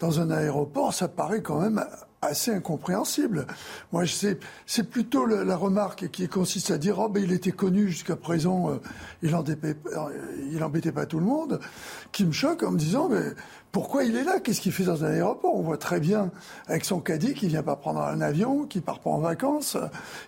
dans 0.00 0.18
un 0.18 0.32
aéroport, 0.32 0.92
ça 0.92 1.06
paraît 1.06 1.42
quand 1.42 1.60
même 1.60 1.84
assez 2.22 2.52
incompréhensible. 2.52 3.46
Moi, 3.92 4.04
c'est, 4.06 4.38
plutôt 4.84 5.26
la, 5.26 5.56
remarque 5.56 6.08
qui 6.10 6.28
consiste 6.28 6.70
à 6.70 6.78
dire, 6.78 6.98
oh, 7.00 7.08
ben, 7.08 7.22
il 7.22 7.32
était 7.32 7.50
connu 7.50 7.88
jusqu'à 7.88 8.16
présent, 8.16 8.70
euh, 8.70 8.76
il, 9.22 9.34
embêtait, 9.34 9.76
il 10.50 10.62
embêtait 10.62 10.92
pas 10.92 11.04
tout 11.04 11.18
le 11.18 11.26
monde, 11.26 11.60
qui 12.12 12.24
me 12.24 12.32
choque 12.32 12.62
en 12.62 12.70
me 12.70 12.78
disant, 12.78 13.08
mais 13.08 13.22
pourquoi 13.72 14.04
il 14.04 14.16
est 14.16 14.24
là? 14.24 14.38
Qu'est-ce 14.38 14.60
qu'il 14.60 14.70
fait 14.70 14.84
dans 14.84 15.02
un 15.02 15.10
aéroport? 15.10 15.54
On 15.54 15.62
voit 15.62 15.78
très 15.78 15.98
bien 15.98 16.30
avec 16.68 16.84
son 16.84 17.00
caddie 17.00 17.32
qu'il 17.32 17.48
vient 17.48 17.62
pas 17.62 17.74
prendre 17.74 18.02
un 18.02 18.20
avion, 18.20 18.66
qu'il 18.66 18.82
part 18.82 19.00
pas 19.00 19.10
en 19.10 19.18
vacances. 19.18 19.78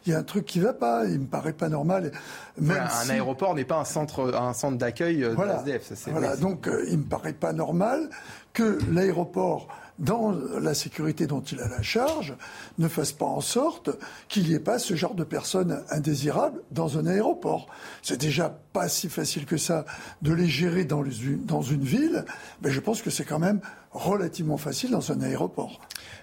Il 0.06 0.12
y 0.12 0.16
a 0.16 0.18
un 0.18 0.22
truc 0.22 0.46
qui 0.46 0.60
va 0.60 0.72
pas. 0.72 1.04
Il 1.04 1.20
me 1.20 1.26
paraît 1.26 1.52
pas 1.52 1.68
normal. 1.68 2.10
un 2.58 3.10
aéroport 3.10 3.54
n'est 3.54 3.66
pas 3.66 3.78
un 3.78 3.84
centre, 3.84 4.34
un 4.34 4.54
centre 4.54 4.78
d'accueil 4.78 5.22
euh, 5.22 5.34
voilà. 5.36 5.62
de 5.62 5.70
SDF. 5.70 5.94
Ça, 5.94 6.10
voilà. 6.10 6.36
Donc, 6.36 6.66
euh, 6.66 6.86
il 6.88 6.98
me 6.98 7.04
paraît 7.04 7.34
pas 7.34 7.52
normal 7.52 8.08
que 8.54 8.78
l'aéroport 8.90 9.68
dans 9.98 10.32
la 10.32 10.74
sécurité 10.74 11.26
dont 11.26 11.40
il 11.40 11.60
a 11.60 11.68
la 11.68 11.82
charge, 11.82 12.34
ne 12.78 12.88
fasse 12.88 13.12
pas 13.12 13.26
en 13.26 13.40
sorte 13.40 13.90
qu'il 14.28 14.44
n'y 14.44 14.54
ait 14.54 14.60
pas 14.60 14.78
ce 14.78 14.94
genre 14.94 15.14
de 15.14 15.24
personnes 15.24 15.82
indésirables 15.90 16.60
dans 16.70 16.98
un 16.98 17.06
aéroport. 17.06 17.68
C'est 18.02 18.20
déjà 18.20 18.58
pas 18.72 18.88
si 18.88 19.08
facile 19.08 19.46
que 19.46 19.56
ça 19.56 19.84
de 20.22 20.32
les 20.32 20.48
gérer 20.48 20.84
dans, 20.84 21.04
dans 21.44 21.62
une 21.62 21.84
ville, 21.84 22.24
mais 22.62 22.70
je 22.70 22.80
pense 22.80 23.02
que 23.02 23.10
c'est 23.10 23.24
quand 23.24 23.38
même 23.38 23.60
relativement 23.94 24.56
facile 24.56 24.90
dans 24.90 25.12
un 25.12 25.20
aéroport. 25.22 25.80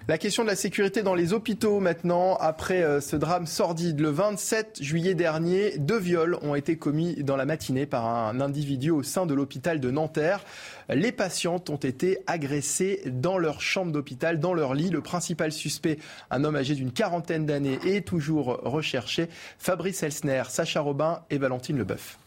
La 0.08 0.18
question 0.18 0.44
de 0.44 0.50
la 0.50 0.56
sécurité 0.56 1.04
dans 1.04 1.16
les 1.16 1.32
hôpitaux 1.32 1.80
maintenant, 1.80 2.36
après 2.36 2.84
euh, 2.84 3.00
ce 3.00 3.16
drame 3.16 3.48
sordide. 3.48 4.00
Le 4.00 4.10
27 4.10 4.80
juillet 4.82 5.14
dernier, 5.14 5.78
deux 5.78 5.98
viols 5.98 6.38
ont 6.42 6.56
été 6.56 6.76
commis 6.76 7.24
dans 7.24 7.38
la 7.38 7.46
matinée 7.46 7.86
par 7.86 8.06
un 8.06 8.42
individu 8.42 8.92
au 8.92 9.04
sein 9.04 9.26
de 9.26 9.34
l'hôpital 9.34 9.80
de 9.80 9.90
Nanterre. 9.92 10.44
Les 10.90 11.12
patientes 11.12 11.70
ont 11.70 11.78
été 11.78 12.20
agressées 12.28 13.02
dans 13.06 13.38
leur 13.38 13.62
chambre 13.62 13.92
d'hôpital, 13.92 14.40
dans 14.40 14.54
leur 14.54 14.74
lit. 14.74 14.90
Le 14.90 15.02
principal 15.02 15.52
suspect, 15.52 15.98
un 16.30 16.44
homme 16.44 16.56
âgé 16.56 16.76
d'une 16.76 16.92
quarantaine 16.92 17.46
d'années, 17.46 17.80
est 17.86 18.06
toujours 18.06 18.60
recherché. 18.64 19.30
Fabrice 19.60 20.04
Elsner, 20.04 20.44
Sacha 20.50 20.82
Robin 20.82 21.22
et 21.30 21.38
Valentine 21.38 21.78
Leboeuf. 21.78 22.18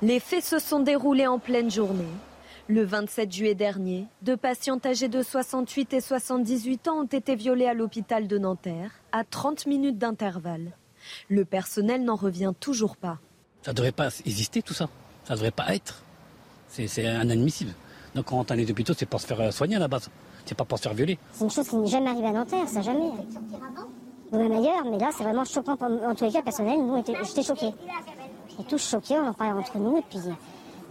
Les 0.00 0.20
faits 0.20 0.44
se 0.44 0.58
sont 0.58 0.80
déroulés 0.80 1.26
en 1.26 1.38
pleine 1.38 1.70
journée. 1.70 2.04
Le 2.68 2.84
27 2.84 3.30
juillet 3.32 3.54
dernier, 3.54 4.06
deux 4.22 4.36
patientes 4.36 4.84
âgées 4.86 5.06
de 5.06 5.22
68 5.22 5.92
et 5.94 6.00
78 6.00 6.88
ans 6.88 7.02
ont 7.02 7.04
été 7.04 7.36
violées 7.36 7.68
à 7.68 7.74
l'hôpital 7.74 8.26
de 8.26 8.38
Nanterre, 8.38 8.90
à 9.12 9.22
30 9.22 9.66
minutes 9.66 9.98
d'intervalle. 9.98 10.72
Le 11.28 11.44
personnel 11.44 12.02
n'en 12.02 12.16
revient 12.16 12.52
toujours 12.58 12.96
pas. 12.96 13.18
Ça 13.62 13.70
ne 13.70 13.76
devrait 13.76 13.92
pas 13.92 14.08
exister 14.24 14.62
tout 14.62 14.74
ça. 14.74 14.88
Ça 15.22 15.34
ne 15.34 15.36
devrait 15.36 15.52
pas 15.52 15.76
être. 15.76 16.02
C'est 16.66 16.88
inadmissible. 17.04 17.72
Donc 18.16 18.24
quand 18.26 18.34
on 18.34 18.38
rentre 18.38 18.48
dans 18.48 18.56
les 18.56 18.68
hôpitaux, 18.68 18.94
c'est 18.96 19.06
pour 19.06 19.20
se 19.20 19.28
faire 19.28 19.52
soigner 19.52 19.76
à 19.76 19.78
la 19.78 19.86
base. 19.86 20.10
C'est 20.44 20.56
pas 20.56 20.64
pour 20.64 20.78
se 20.78 20.82
faire 20.82 20.94
violer. 20.94 21.20
C'est 21.34 21.44
une 21.44 21.50
chose 21.50 21.68
qui 21.68 21.76
n'est 21.76 21.86
jamais 21.86 22.10
arrivée 22.10 22.26
à 22.26 22.32
Nanterre, 22.32 22.68
ça 22.68 22.82
jamais. 22.82 23.10
Ou 24.32 24.38
même 24.38 24.50
ailleurs, 24.50 24.84
mais 24.90 24.98
là 24.98 25.10
c'est 25.16 25.22
vraiment 25.22 25.44
choquant. 25.44 25.76
En 25.80 26.14
tous 26.16 26.24
les 26.24 26.32
cas, 26.32 26.42
personnel, 26.42 26.80
nous, 26.80 26.96
j'étais 26.96 27.44
choquée. 27.44 27.72
J'étais 28.48 28.68
tous 28.68 28.90
choqués, 28.90 29.14
on 29.18 29.28
en 29.28 29.32
parlait 29.34 29.52
entre 29.52 29.78
nous, 29.78 29.98
et 29.98 30.02
puis 30.10 30.18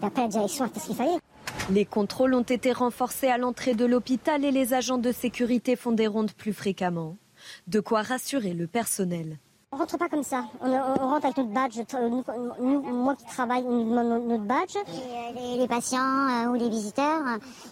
après 0.01 0.21
la 0.21 0.27
direction 0.29 0.63
a 0.63 0.69
fait 0.69 0.79
ce 0.79 0.85
qu'il 0.85 0.95
fallait. 0.95 1.19
Les 1.71 1.85
contrôles 1.85 2.33
ont 2.33 2.41
été 2.41 2.71
renforcés 2.71 3.27
à 3.27 3.37
l'entrée 3.37 3.73
de 3.73 3.85
l'hôpital 3.85 4.45
et 4.45 4.51
les 4.51 4.73
agents 4.73 4.97
de 4.97 5.11
sécurité 5.11 5.75
font 5.75 5.91
des 5.91 6.07
rondes 6.07 6.31
plus 6.31 6.53
fréquemment. 6.53 7.17
De 7.67 7.79
quoi 7.79 8.01
rassurer 8.01 8.53
le 8.53 8.67
personnel. 8.67 9.39
On 9.71 9.77
rentre 9.77 9.97
pas 9.97 10.07
comme 10.07 10.23
ça. 10.23 10.45
On, 10.61 10.71
rentre 10.71 11.25
avec 11.25 11.37
notre 11.37 11.49
badge. 11.49 11.79
moi 12.59 13.15
qui 13.15 13.25
travaille, 13.25 13.63
on 13.67 13.83
nous 13.83 13.89
demande 13.89 14.27
notre 14.27 14.45
badge. 14.45 14.75
Et 14.87 15.57
les, 15.57 15.67
patients 15.67 16.49
ou 16.49 16.53
les 16.53 16.69
visiteurs, 16.69 17.21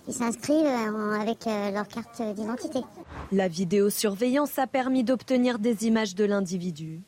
ils 0.08 0.14
s'inscrivent 0.14 0.66
avec 0.66 1.46
leur 1.46 1.88
carte 1.88 2.22
d'identité. 2.36 2.82
La 3.32 3.48
vidéosurveillance 3.48 4.60
a 4.60 4.68
permis 4.68 5.06
d'obtenir 5.06 5.60
des 5.60 5.88
images 5.88 6.14
de 6.14 6.26
l'individu. 6.26 7.02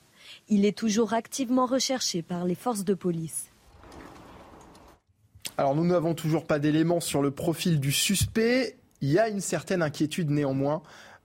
Il 0.48 0.66
est 0.66 0.78
toujours 0.78 1.14
activement 1.14 1.66
recherché 1.66 2.22
par 2.22 2.46
les 2.46 2.56
forces 2.56 2.86
de 2.86 2.94
police. 2.94 3.50
Alors 5.57 5.73
nous 5.76 5.86
n'avons 5.86 6.14
toujours 6.14 6.45
pas 6.45 6.60
d'éléments 6.60 6.99
sur 6.99 7.22
le 7.22 7.32
profil 7.32 7.80
du 7.80 7.91
suspect. 7.91 8.77
Il 9.02 9.10
y 9.10 9.19
a 9.19 9.30
une 9.30 9.40
certaine 9.40 9.82
inquiétude 9.82 10.30
néanmoins 10.30 10.82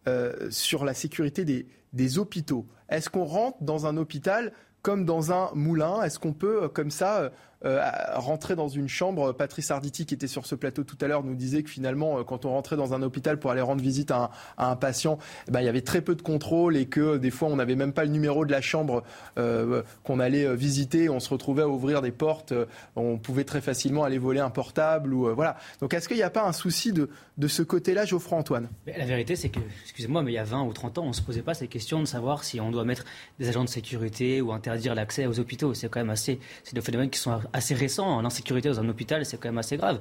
euh, 0.07 0.51
sur 0.51 0.85
la 0.85 0.95
sécurité 0.95 1.45
des, 1.93 2.19
hôpitaux. 2.19 2.67
Est-ce 2.89 3.11
qu'on 3.11 3.25
rentre 3.25 3.59
dans 3.63 3.87
un 3.87 3.97
hôpital 3.97 4.53
comme 4.83 5.05
dans 5.05 5.33
un 5.33 5.51
moulin? 5.55 6.03
Est-ce 6.03 6.19
qu'on 6.19 6.33
peut, 6.33 6.65
euh, 6.65 6.69
comme 6.69 6.91
ça, 6.91 7.33
euh, 7.65 7.81
euh, 7.81 8.19
rentrer 8.19 8.57
dans 8.57 8.69
une 8.69 8.89
chambre. 8.89 9.33
Patrice 9.33 9.71
Arditi, 9.71 10.07
qui 10.07 10.15
était 10.15 10.27
sur 10.27 10.47
ce 10.47 10.55
plateau 10.55 10.83
tout 10.83 10.97
à 11.01 11.07
l'heure, 11.07 11.23
nous 11.23 11.35
disait 11.35 11.63
que 11.63 11.71
finalement, 11.71 12.19
euh, 12.19 12.25
quand 12.25 12.45
on 12.45 12.51
rentrait 12.51 12.77
dans 12.77 12.95
un 12.95 13.03
hôpital 13.03 13.39
pour 13.39 13.51
aller 13.51 13.61
rendre 13.61 13.83
visite 13.83 14.11
à 14.11 14.31
un, 14.59 14.77
patient, 14.77 15.19
eh 15.47 15.51
ben, 15.51 15.61
il 15.61 15.67
y 15.67 15.69
avait 15.69 15.83
très 15.83 16.01
peu 16.01 16.15
de 16.15 16.23
contrôle 16.23 16.77
et 16.77 16.87
que 16.87 17.19
des 17.19 17.31
fois, 17.31 17.49
on 17.49 17.57
n'avait 17.57 17.77
même 17.77 17.93
pas 17.93 18.05
le 18.05 18.11
numéro 18.11 18.45
de 18.47 18.51
la 18.51 18.61
chambre 18.61 19.03
euh, 19.39 19.83
qu'on 20.05 20.21
allait 20.21 20.55
visiter. 20.57 21.09
On 21.09 21.21
se 21.21 21.29
retrouvait 21.29 21.63
à 21.63 21.69
ouvrir 21.69 22.03
des 22.03 22.13
portes. 22.13 22.55
on 22.97 23.19
pouvait 23.19 23.45
très 23.45 23.61
facilement 23.61 24.05
aller 24.05 24.19
voler 24.19 24.41
un 24.41 24.51
portable. 24.51 25.13
Ou, 25.13 25.35
voilà. 25.35 25.57
Donc, 25.81 25.93
est-ce 25.93 26.09
qu'il 26.09 26.17
n'y 26.17 26.23
a 26.23 26.31
pas 26.31 26.47
un 26.47 26.53
souci 26.53 26.93
de, 26.93 27.11
de 27.37 27.49
ce 27.49 27.63
côté-là, 27.63 28.05
Geoffroy 28.05 28.39
Antoine? 28.39 28.69
La 28.87 29.05
vérité, 29.05 29.37
c'est 29.37 29.51
que, 29.51 29.61
excusez-moi, 29.83 30.23
mais 30.23 30.33
il 30.33 30.37
y 30.37 30.39
a 30.39 30.45
20 30.45 30.63
ou 30.63 30.73
30 30.73 30.99
ans, 30.99 31.05
on 31.05 31.09
ne 31.09 31.13
se 31.13 31.23
posait 31.23 31.43
pas 31.43 31.55
ces 31.55 31.69
questions 31.69 32.01
de 32.01 32.07
savoir 32.07 32.45
si 32.45 32.61
on 32.61 32.71
doit 32.71 32.85
mettre 32.85 33.05
des 33.39 33.49
agents 33.49 33.65
de 33.65 33.69
sécurité 33.69 34.41
ou 34.41 34.53
interdire 34.53 34.95
l'accès 34.95 35.27
aux 35.27 35.39
hôpitaux. 35.39 35.75
C'est 35.75 35.89
quand 35.89 36.01
même 36.01 36.11
assez. 36.11 36.41
C'est 36.65 36.75
des 36.75 36.81
phénomènes 36.81 37.11
qui 37.11 37.19
sont 37.19 37.41
assez 37.53 37.75
récent. 37.75 38.21
L'insécurité 38.21 38.69
dans 38.69 38.81
un 38.81 38.89
hôpital, 38.89 39.25
c'est 39.25 39.39
quand 39.39 39.49
même 39.49 39.59
assez 39.59 39.77
grave. 39.77 40.01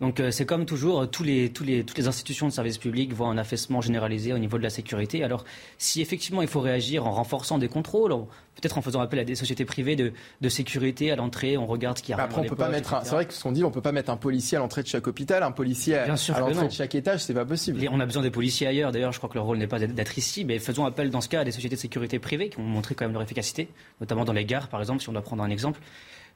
Donc 0.00 0.20
euh, 0.20 0.30
c'est 0.30 0.44
comme 0.44 0.66
toujours, 0.66 1.08
tous 1.08 1.22
les, 1.22 1.50
tous 1.50 1.64
les, 1.64 1.84
toutes 1.84 1.98
les 1.98 2.08
institutions 2.08 2.48
de 2.48 2.52
service 2.52 2.78
public 2.78 3.12
voient 3.12 3.28
un 3.28 3.38
affaissement 3.38 3.80
généralisé 3.80 4.32
au 4.32 4.38
niveau 4.38 4.58
de 4.58 4.62
la 4.62 4.70
sécurité. 4.70 5.22
Alors 5.22 5.44
si 5.78 6.00
effectivement 6.00 6.42
il 6.42 6.48
faut 6.48 6.60
réagir 6.60 7.06
en 7.06 7.12
renforçant 7.12 7.58
des 7.58 7.68
contrôles, 7.68 8.12
peut-être 8.56 8.76
en 8.76 8.82
faisant 8.82 9.00
appel 9.00 9.20
à 9.20 9.24
des 9.24 9.36
sociétés 9.36 9.64
privées 9.64 9.94
de, 9.94 10.12
de 10.40 10.48
sécurité 10.48 11.12
à 11.12 11.16
l'entrée, 11.16 11.56
on 11.56 11.66
regarde 11.66 11.98
ce 11.98 12.02
qui 12.02 12.12
arrive. 12.12 12.24
Après 12.24 12.40
on 12.40 12.44
peut 12.44 12.56
pas 12.56 12.68
mettre, 12.68 13.00
c'est 13.04 13.14
vrai 13.14 13.26
que 13.26 13.32
ce 13.32 13.42
qu'on 13.42 13.52
dit, 13.52 13.62
on 13.62 13.70
peut 13.70 13.80
pas 13.80 13.92
mettre 13.92 14.10
un 14.10 14.16
policier 14.16 14.56
à 14.56 14.60
l'entrée 14.60 14.82
de 14.82 14.88
chaque 14.88 15.06
hôpital, 15.06 15.42
un 15.42 15.52
policier 15.52 15.96
à, 15.96 16.08
l'entrée 16.08 16.66
de 16.66 16.72
chaque 16.72 16.94
étage, 16.94 17.20
c'est 17.20 17.34
pas 17.34 17.44
possible. 17.44 17.86
on 17.90 18.00
a 18.00 18.06
besoin 18.06 18.22
des 18.22 18.30
policiers 18.30 18.66
ailleurs. 18.66 18.90
D'ailleurs, 18.90 19.12
je 19.12 19.18
crois 19.18 19.28
que 19.28 19.34
leur 19.34 19.44
rôle 19.44 19.58
n'est 19.58 19.68
pas 19.68 19.78
d'être 19.78 20.18
ici, 20.18 20.44
mais 20.44 20.58
faisons 20.58 20.84
appel 20.86 21.10
dans 21.10 21.20
ce 21.20 21.28
cas 21.28 21.40
à 21.40 21.44
des 21.44 21.52
sociétés 21.52 21.76
de 21.76 21.80
sécurité 21.80 22.18
privées 22.18 22.48
qui 22.48 22.58
ont 22.58 22.62
montré 22.62 22.96
quand 22.96 23.04
même 23.04 23.12
leur 23.12 23.22
efficacité, 23.22 23.68
notamment 24.00 24.24
dans 24.24 24.32
les 24.32 24.44
gares 24.44 24.68
par 24.68 24.80
exemple, 24.80 25.02
si 25.02 25.08
on 25.08 25.12
doit 25.12 25.22
prendre 25.22 25.42
un 25.44 25.50
exemple. 25.50 25.80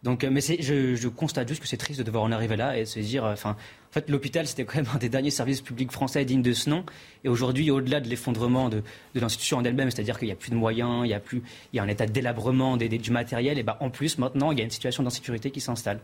Donc, 0.05 0.23
euh, 0.23 0.31
mais 0.31 0.41
je, 0.41 1.09
constate 1.09 1.49
juste 1.49 1.61
que 1.61 1.67
c'est 1.67 1.77
triste 1.77 1.99
de 1.99 2.05
devoir 2.05 2.23
en 2.23 2.31
arriver 2.31 2.57
là 2.57 2.77
et 2.77 2.81
de 2.81 2.85
se 2.85 3.01
dire, 3.01 3.25
euh, 3.25 3.33
enfin, 3.33 3.51
en 3.51 3.93
fait, 3.93 4.09
l'hôpital, 4.09 4.47
c'était 4.47 4.65
quand 4.65 4.77
même 4.77 4.87
un 4.95 4.99
des 4.99 5.09
derniers 5.09 5.31
services 5.31 5.61
publics 5.61 5.91
français 5.91 6.25
dignes 6.25 6.43
de 6.43 6.53
ce 6.53 6.71
nom. 6.71 6.85
Et 7.25 7.29
aujourd'hui, 7.29 7.71
au-delà 7.71 8.01
de 8.01 8.09
l'effondrement 8.09 8.69
de, 8.69 8.83
de 9.15 9.21
l'institution 9.21 9.59
en 9.59 9.65
elle-même, 9.65 9.91
c'est-à-dire 9.91 10.19
qu'il 10.19 10.29
n'y 10.29 10.33
a 10.33 10.37
plus 10.37 10.51
de 10.51 10.57
moyens, 10.57 11.03
il 11.05 11.09
y 11.09 11.15
a 11.15 11.21
plus, 11.21 11.43
il 11.73 11.77
y 11.77 11.81
a 11.81 11.83
un 11.83 11.89
état 11.89 12.07
délabrement 12.07 12.77
du 12.77 13.11
matériel, 13.11 13.59
et 13.59 13.63
ben, 13.63 13.77
en 13.81 13.91
plus, 13.91 14.19
maintenant, 14.19 14.53
il 14.53 14.59
y 14.59 14.61
a 14.61 14.65
une 14.65 14.71
situation 14.71 15.03
d'insécurité 15.03 15.51
qui 15.51 15.61
s'installe. 15.61 16.01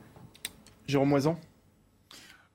Jérôme 0.89 1.11
Moisan? 1.11 1.39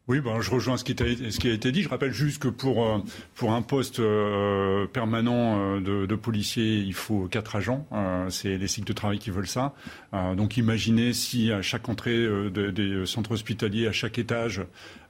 Oui, 0.09 0.21
ben, 0.21 0.41
je 0.41 0.49
rejoins 0.49 0.75
ce 0.75 0.83
qui, 0.83 0.95
a 1.03 1.53
été 1.53 1.71
dit. 1.71 1.83
Je 1.83 1.89
rappelle 1.89 2.11
juste 2.11 2.41
que 2.41 2.47
pour, 2.47 2.83
euh, 2.83 2.97
pour 3.35 3.53
un 3.53 3.61
poste 3.61 3.99
euh, 3.99 4.87
permanent 4.87 5.59
euh, 5.59 5.79
de, 5.79 6.07
de, 6.07 6.15
policier, 6.15 6.77
il 6.77 6.95
faut 6.95 7.27
quatre 7.27 7.55
agents. 7.55 7.87
C'est 8.29 8.57
les 8.57 8.67
cycles 8.67 8.87
de 8.87 8.93
travail 8.93 9.19
qui 9.19 9.29
veulent 9.29 9.47
ça. 9.47 9.73
donc 10.35 10.57
imaginez 10.57 11.13
si 11.13 11.51
à 11.51 11.61
chaque 11.61 11.89
entrée 11.89 12.27
des 12.49 13.05
centres 13.05 13.31
hospitaliers, 13.33 13.87
à 13.87 13.91
chaque 13.91 14.17
étage, 14.17 14.63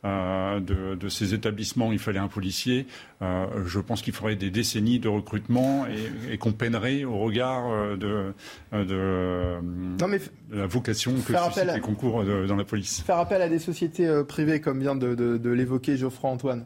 euh, 0.05 0.59
de, 0.59 0.95
de, 0.95 1.09
ces 1.09 1.33
établissements, 1.33 1.91
il 1.91 1.99
fallait 1.99 2.19
un 2.19 2.27
policier. 2.27 2.87
Euh, 3.21 3.45
je 3.65 3.79
pense 3.79 4.01
qu'il 4.01 4.13
faudrait 4.13 4.35
des 4.35 4.49
décennies 4.49 4.99
de 4.99 5.09
recrutement 5.09 5.85
et, 5.87 6.33
et 6.33 6.37
qu'on 6.37 6.53
peinerait 6.53 7.03
au 7.03 7.17
regard 7.17 7.69
euh, 7.69 7.97
de, 7.97 8.33
de, 8.71 9.59
non 9.99 10.07
mais 10.07 10.21
la 10.51 10.67
vocation 10.67 11.13
que 11.13 11.33
suscitent 11.35 11.73
les 11.73 11.81
concours 11.81 12.23
dans 12.23 12.55
la 12.55 12.63
police. 12.63 13.01
Faire 13.01 13.17
appel 13.17 13.41
à 13.41 13.49
des 13.49 13.59
sociétés 13.59 14.23
privées, 14.27 14.61
comme 14.61 14.79
vient 14.79 14.95
de, 14.95 15.15
de 15.15 15.49
l'évoquer 15.49 15.97
Geoffroy 15.97 16.29
Antoine 16.29 16.65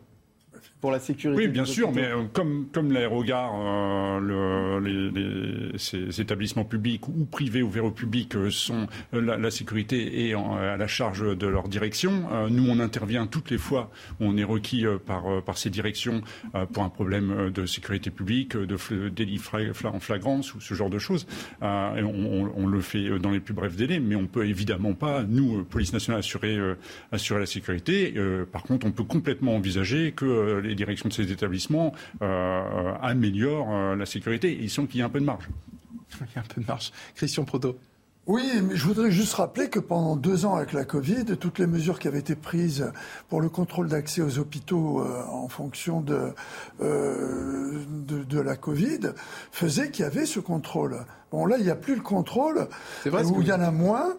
pour 0.83 0.91
la 0.91 0.99
sécurité. 0.99 1.41
Oui, 1.41 1.47
bien 1.47 1.63
sûr, 1.63 1.93
mais 1.93 2.03
euh, 2.03 2.23
comme, 2.33 2.67
comme 2.73 2.91
l'aérogare, 2.91 3.53
euh, 3.55 4.81
les, 4.81 5.77
ces 5.77 6.19
établissements 6.19 6.65
publics 6.65 7.07
ou 7.07 7.23
privés 7.23 7.63
ouverts 7.63 7.85
au 7.85 7.91
public 7.91 8.35
euh, 8.35 8.49
sont 8.49 8.87
la, 9.13 9.49
sécurité 9.49 10.27
est 10.27 10.33
à 10.33 10.75
la 10.75 10.87
charge 10.87 11.37
de 11.37 11.47
leur 11.47 11.69
direction. 11.69 12.23
nous, 12.49 12.67
on 12.67 12.81
intervient 12.81 13.27
toutes 13.27 13.49
les 13.49 13.57
fois 13.57 13.91
où 14.19 14.25
on 14.25 14.35
est 14.35 14.43
requis 14.43 14.83
par, 15.05 15.41
par 15.43 15.57
ces 15.57 15.69
directions 15.69 16.21
pour 16.73 16.83
un 16.83 16.89
problème 16.89 17.51
de 17.51 17.65
sécurité 17.65 18.09
publique, 18.09 18.57
de 18.57 18.77
délit 19.07 19.39
en 19.85 19.99
flagrance 20.01 20.53
ou 20.53 20.59
ce 20.59 20.73
genre 20.73 20.89
de 20.89 20.99
choses. 20.99 21.27
et 21.61 22.03
on, 22.03 22.51
on, 22.57 22.67
le 22.67 22.81
fait 22.81 23.19
dans 23.19 23.31
les 23.31 23.39
plus 23.39 23.53
brefs 23.53 23.75
délais, 23.77 23.99
mais 23.99 24.15
on 24.15 24.27
peut 24.27 24.45
évidemment 24.45 24.93
pas, 24.93 25.23
nous, 25.23 25.63
police 25.63 25.93
nationale, 25.93 26.19
assurer, 26.19 26.57
assurer 27.11 27.39
la 27.39 27.45
sécurité. 27.45 28.13
par 28.51 28.63
contre, 28.63 28.85
on 28.85 28.91
peut 28.91 29.03
complètement 29.03 29.55
envisager 29.55 30.11
que 30.11 30.59
les 30.63 30.72
les 30.73 30.77
directions 30.77 31.09
de 31.09 31.13
ces 31.13 31.31
établissements 31.31 31.93
euh, 32.21 32.93
améliorent 33.01 33.73
euh, 33.73 33.95
la 33.95 34.05
sécurité. 34.05 34.57
Il 34.59 34.69
semble 34.69 34.87
qu'il 34.87 34.99
y 34.99 35.03
a 35.03 35.05
un 35.05 35.09
peu 35.09 35.19
de 35.19 35.25
marge. 35.25 35.47
Il 36.19 36.27
y 36.35 36.39
a 36.39 36.41
un 36.41 36.53
peu 36.53 36.61
de 36.61 36.67
marge. 36.67 36.91
Christian 37.15 37.45
Proto. 37.45 37.77
Oui, 38.25 38.49
mais 38.63 38.77
je 38.77 38.85
voudrais 38.85 39.11
juste 39.11 39.33
rappeler 39.33 39.69
que 39.69 39.79
pendant 39.79 40.15
deux 40.15 40.45
ans 40.45 40.55
avec 40.55 40.71
la 40.71 40.85
Covid, 40.85 41.25
toutes 41.37 41.59
les 41.59 41.67
mesures 41.67 41.99
qui 41.99 42.07
avaient 42.07 42.19
été 42.19 42.35
prises 42.35 42.89
pour 43.27 43.41
le 43.41 43.49
contrôle 43.49 43.89
d'accès 43.89 44.21
aux 44.21 44.39
hôpitaux 44.39 45.01
euh, 45.01 45.23
en 45.29 45.49
fonction 45.49 45.99
de, 45.99 46.33
de, 46.79 48.39
la 48.39 48.55
Covid 48.55 49.11
faisaient 49.51 49.91
qu'il 49.91 50.05
y 50.05 50.07
avait 50.07 50.25
ce 50.25 50.39
contrôle. 50.39 51.05
Bon, 51.31 51.45
là, 51.45 51.57
il 51.57 51.65
n'y 51.65 51.69
a 51.69 51.75
plus 51.75 51.95
le 51.95 52.01
contrôle, 52.01 52.69
vrai, 53.05 53.25
où 53.25 53.41
il 53.41 53.47
y 53.47 53.51
en 53.51 53.61
a 53.61 53.71
moins, 53.71 54.15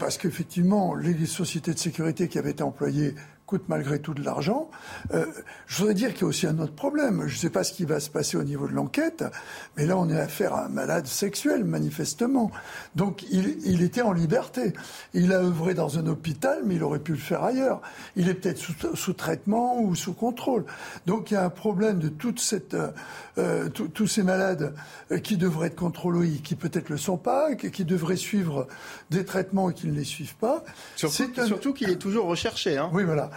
parce 0.00 0.18
qu'effectivement, 0.18 0.96
les 0.96 1.26
sociétés 1.26 1.72
de 1.72 1.78
sécurité 1.78 2.26
qui 2.26 2.38
avaient 2.38 2.50
été 2.50 2.64
employées 2.64 3.14
coûte 3.48 3.64
malgré 3.68 3.98
tout 3.98 4.12
de 4.12 4.22
l'argent. 4.22 4.70
Euh, 5.14 5.24
je 5.66 5.78
voudrais 5.78 5.94
dire 5.94 6.12
qu'il 6.12 6.22
y 6.22 6.24
a 6.24 6.28
aussi 6.28 6.46
un 6.46 6.58
autre 6.58 6.74
problème. 6.74 7.22
Je 7.26 7.34
ne 7.34 7.38
sais 7.38 7.48
pas 7.48 7.64
ce 7.64 7.72
qui 7.72 7.86
va 7.86 7.98
se 7.98 8.10
passer 8.10 8.36
au 8.36 8.44
niveau 8.44 8.68
de 8.68 8.74
l'enquête, 8.74 9.24
mais 9.76 9.86
là, 9.86 9.96
on 9.96 10.10
est 10.10 10.20
affaire 10.20 10.52
à 10.52 10.66
un 10.66 10.68
malade 10.68 11.06
sexuel, 11.06 11.64
manifestement. 11.64 12.50
Donc, 12.94 13.24
il, 13.30 13.56
il, 13.64 13.82
était 13.82 14.02
en 14.02 14.12
liberté. 14.12 14.74
Il 15.14 15.32
a 15.32 15.38
œuvré 15.38 15.72
dans 15.72 15.98
un 15.98 16.06
hôpital, 16.08 16.60
mais 16.66 16.74
il 16.74 16.82
aurait 16.82 16.98
pu 16.98 17.12
le 17.12 17.18
faire 17.18 17.42
ailleurs. 17.42 17.80
Il 18.16 18.28
est 18.28 18.34
peut-être 18.34 18.58
sous, 18.58 18.74
sous, 18.94 19.14
traitement 19.14 19.80
ou 19.80 19.94
sous 19.94 20.12
contrôle. 20.12 20.66
Donc, 21.06 21.30
il 21.30 21.34
y 21.34 21.36
a 21.38 21.44
un 21.44 21.50
problème 21.50 22.00
de 22.00 22.10
toute 22.10 22.40
cette, 22.40 22.74
euh, 22.74 22.90
euh 23.38 23.70
tous 23.70 24.06
ces 24.06 24.22
malades 24.22 24.74
qui 25.22 25.38
devraient 25.38 25.68
être 25.68 25.76
contrôlés, 25.76 26.40
qui 26.44 26.54
peut-être 26.54 26.90
le 26.90 26.98
sont 26.98 27.16
pas, 27.16 27.54
qui, 27.54 27.84
devraient 27.86 28.16
suivre 28.16 28.68
des 29.10 29.24
traitements 29.24 29.70
et 29.70 29.74
qui 29.74 29.86
ne 29.86 29.94
les 29.94 30.04
suivent 30.04 30.36
pas. 30.36 30.64
Surtout, 30.96 31.46
surtout 31.46 31.72
qu'il 31.72 31.88
est 31.88 31.96
toujours 31.96 32.26
recherché. 32.26 32.76
Hein. 32.76 32.90
Oui, 32.92 33.04
voilà. 33.04 33.30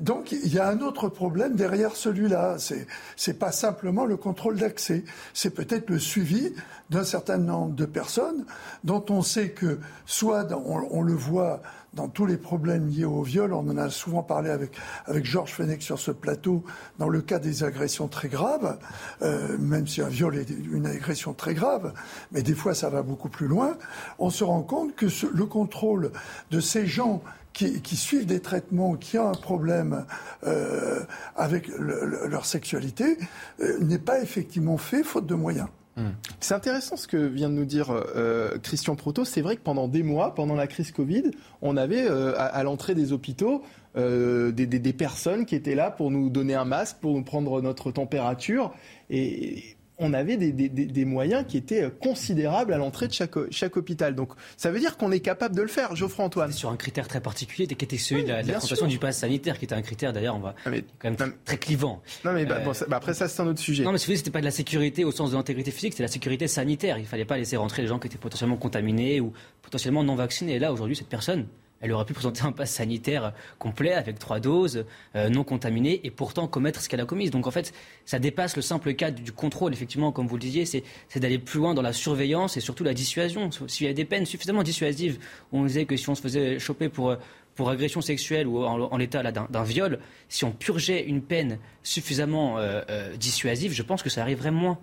Donc 0.00 0.32
il 0.32 0.52
y 0.52 0.58
a 0.58 0.68
un 0.68 0.80
autre 0.80 1.08
problème 1.08 1.54
derrière 1.54 1.96
celui-là. 1.96 2.56
C'est 2.58 2.86
c'est 3.16 3.38
pas 3.38 3.52
simplement 3.52 4.04
le 4.04 4.16
contrôle 4.16 4.58
d'accès, 4.58 5.04
c'est 5.34 5.50
peut-être 5.50 5.90
le 5.90 5.98
suivi 5.98 6.52
d'un 6.90 7.04
certain 7.04 7.38
nombre 7.38 7.74
de 7.74 7.86
personnes 7.86 8.44
dont 8.84 9.04
on 9.08 9.22
sait 9.22 9.50
que 9.50 9.78
soit 10.06 10.46
on, 10.52 11.02
le 11.02 11.14
voit 11.14 11.62
dans 11.94 12.08
tous 12.08 12.26
les 12.26 12.36
problèmes 12.36 12.88
liés 12.88 13.04
au 13.04 13.22
viol, 13.22 13.52
on 13.52 13.68
en 13.68 13.76
a 13.78 13.90
souvent 13.90 14.22
parlé 14.22 14.50
avec, 14.50 14.72
avec 15.06 15.24
Georges 15.24 15.52
Fenech 15.52 15.82
sur 15.82 15.98
ce 15.98 16.10
plateau, 16.10 16.64
dans 16.98 17.08
le 17.08 17.20
cas 17.22 17.38
des 17.38 17.64
agressions 17.64 18.08
très 18.08 18.28
graves, 18.28 18.78
euh, 19.22 19.56
même 19.58 19.86
si 19.86 20.02
un 20.02 20.08
viol 20.08 20.36
est 20.36 20.50
une 20.50 20.86
agression 20.86 21.32
très 21.32 21.54
grave, 21.54 21.92
mais 22.30 22.42
des 22.42 22.54
fois 22.54 22.74
ça 22.74 22.90
va 22.90 23.02
beaucoup 23.02 23.28
plus 23.28 23.46
loin, 23.46 23.76
on 24.18 24.30
se 24.30 24.44
rend 24.44 24.62
compte 24.62 24.94
que 24.94 25.06
le 25.32 25.46
contrôle 25.46 26.12
de 26.50 26.60
ces 26.60 26.86
gens 26.86 27.22
qui, 27.52 27.96
suivent 27.96 28.26
des 28.26 28.40
traitements, 28.40 28.94
qui 28.94 29.18
ont 29.18 29.28
un 29.28 29.34
problème 29.34 30.04
euh, 30.44 31.00
avec 31.36 31.68
leur 31.78 32.46
sexualité, 32.46 33.18
euh, 33.60 33.78
n'est 33.80 33.98
pas 33.98 34.20
effectivement 34.22 34.78
fait 34.78 35.02
faute 35.02 35.26
de 35.26 35.34
moyens. 35.34 35.68
Hmm. 35.96 36.12
C'est 36.40 36.54
intéressant 36.54 36.96
ce 36.96 37.06
que 37.06 37.18
vient 37.18 37.50
de 37.50 37.54
nous 37.54 37.66
dire 37.66 37.90
euh, 37.90 38.56
Christian 38.62 38.96
Proto. 38.96 39.26
C'est 39.26 39.42
vrai 39.42 39.56
que 39.56 39.60
pendant 39.60 39.88
des 39.88 40.02
mois, 40.02 40.34
pendant 40.34 40.54
la 40.54 40.66
crise 40.66 40.90
Covid, 40.90 41.32
on 41.60 41.76
avait 41.76 42.06
à, 42.08 42.62
l'entrée 42.62 42.94
des 42.94 43.12
hôpitaux 43.12 43.62
des, 43.94 44.52
des, 44.52 44.92
personnes 44.94 45.44
qui 45.44 45.54
étaient 45.54 45.74
là 45.74 45.90
pour 45.90 46.10
nous 46.10 46.30
donner 46.30 46.54
un 46.54 46.64
masque, 46.64 46.96
pour 47.02 47.14
nous 47.14 47.24
prendre 47.24 47.60
notre 47.60 47.90
température. 47.90 48.72
Et 49.10 49.76
on 49.98 50.12
avait 50.14 50.36
des, 50.36 51.04
moyens 51.04 51.44
qui 51.46 51.56
étaient 51.56 51.90
considérables 52.00 52.72
à 52.72 52.78
l'entrée 52.78 53.08
de 53.08 53.12
chaque, 53.12 53.50
chaque 53.50 53.76
hôpital. 53.76 54.14
Donc 54.14 54.32
ça 54.56 54.70
veut 54.70 54.80
dire 54.80 54.96
qu'on 54.96 55.12
est 55.12 55.20
capable 55.20 55.54
de 55.54 55.62
le 55.62 55.68
faire, 55.68 55.94
Geoffroy 55.94 56.24
Antoine. 56.24 56.52
Sur 56.52 56.70
un 56.70 56.76
critère 56.76 57.08
très 57.08 57.20
particulier, 57.20 57.66
qui 57.66 57.84
était 57.84 57.98
celui 57.98 58.24
de 58.24 58.28
la, 58.28 58.42
de 58.42 58.86
du 58.86 58.98
pass 58.98 59.18
sanitaire, 59.18 59.58
qui 59.58 59.64
était 59.64 59.74
un 59.74 59.82
critère 59.82 60.12
d'ailleurs, 60.12 60.36
on 60.36 60.40
va 60.40 60.54
ah, 60.64 60.70
quand 60.98 61.20
même 61.20 61.34
très 61.44 61.56
clivant. 61.56 62.02
Non 62.24 62.32
mais 62.32 62.44
bah, 62.44 62.60
bah, 62.64 62.96
après 62.96 63.14
ça 63.14 63.28
c'est 63.28 63.42
un 63.42 63.46
autre 63.46 63.60
sujet. 63.60 63.84
Non 63.84 63.92
mais 63.92 63.98
si 63.98 64.10
vous 64.10 64.16
c'était 64.16 64.30
pas 64.30 64.40
de 64.40 64.44
la 64.44 64.50
sécurité 64.50 65.04
au 65.04 65.12
sens 65.12 65.30
de 65.30 65.36
l'intégrité 65.36 65.70
physique, 65.70 65.92
c'était 65.92 66.04
la 66.04 66.08
sécurité 66.08 66.48
sanitaire. 66.48 66.98
Il 66.98 67.06
fallait 67.06 67.24
pas 67.24 67.36
laisser 67.36 67.56
rentrer 67.56 67.82
les 67.82 67.88
gens 67.88 67.98
qui 67.98 68.06
étaient 68.06 68.18
potentiellement 68.18 68.56
contaminés 68.56 69.20
ou 69.20 69.32
potentiellement 69.62 70.04
non 70.04 70.14
vaccinés. 70.14 70.54
Et 70.54 70.58
là 70.58 70.72
aujourd'hui 70.72 70.96
cette 70.96 71.08
personne, 71.08 71.46
elle 71.82 71.92
aurait 71.92 72.04
pu 72.04 72.14
présenter 72.14 72.42
un 72.42 72.52
pass 72.52 72.70
sanitaire 72.70 73.34
complet 73.58 73.92
avec 73.92 74.18
trois 74.18 74.40
doses, 74.40 74.86
euh, 75.16 75.28
non 75.28 75.44
contaminées, 75.44 76.00
et 76.04 76.10
pourtant 76.10 76.46
commettre 76.46 76.80
ce 76.80 76.88
qu'elle 76.88 77.00
a 77.00 77.04
commis. 77.04 77.28
Donc 77.28 77.46
en 77.46 77.50
fait, 77.50 77.74
ça 78.06 78.20
dépasse 78.20 78.56
le 78.56 78.62
simple 78.62 78.94
cadre 78.94 79.20
du 79.20 79.32
contrôle, 79.32 79.72
effectivement, 79.72 80.12
comme 80.12 80.28
vous 80.28 80.36
le 80.36 80.40
disiez, 80.40 80.64
c'est 80.64 80.84
d'aller 81.16 81.38
plus 81.38 81.58
loin 81.58 81.74
dans 81.74 81.82
la 81.82 81.92
surveillance 81.92 82.56
et 82.56 82.60
surtout 82.60 82.84
la 82.84 82.94
dissuasion. 82.94 83.50
S'il 83.66 83.86
y 83.86 83.90
a 83.90 83.92
des 83.92 84.04
peines 84.04 84.26
suffisamment 84.26 84.62
dissuasives, 84.62 85.18
on 85.50 85.64
disait 85.64 85.84
que 85.84 85.96
si 85.96 86.08
on 86.08 86.14
se 86.14 86.22
faisait 86.22 86.58
choper 86.58 86.88
pour 86.88 87.16
pour 87.54 87.68
agression 87.68 88.00
sexuelle 88.00 88.46
ou 88.46 88.64
en, 88.64 88.96
l'état 88.96 89.22
d'un 89.30 89.62
viol, 89.62 89.98
si 90.30 90.46
on 90.46 90.52
purgeait 90.52 91.04
une 91.04 91.20
peine 91.20 91.58
suffisamment 91.82 92.58
euh, 92.58 92.80
euh, 92.88 93.14
dissuasive, 93.16 93.74
je 93.74 93.82
pense 93.82 94.02
que 94.02 94.08
ça 94.08 94.22
arriverait 94.22 94.50
moins. 94.50 94.78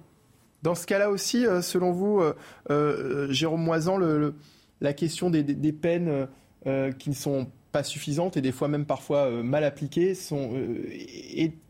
Dans 0.62 0.76
ce 0.76 0.86
cas-là 0.86 1.10
aussi, 1.10 1.46
selon 1.64 1.92
vous, 1.92 2.22
Jérôme 3.30 3.64
Moisan, 3.64 3.98
la 4.82 4.94
question 4.94 5.32
des 5.32 5.72
peines 5.72 6.28
euh, 6.68 6.92
qui 6.92 7.10
ne 7.10 7.16
sont 7.16 7.48
pas 7.72 7.84
suffisantes 7.84 8.36
et 8.36 8.42
des 8.42 8.52
fois 8.52 8.68
même 8.68 8.86
parfois 8.86 9.28
euh, 9.28 9.44
mal 9.44 9.64
appliquées 9.64 10.14
sont, 10.14 10.52
euh, 10.54 10.90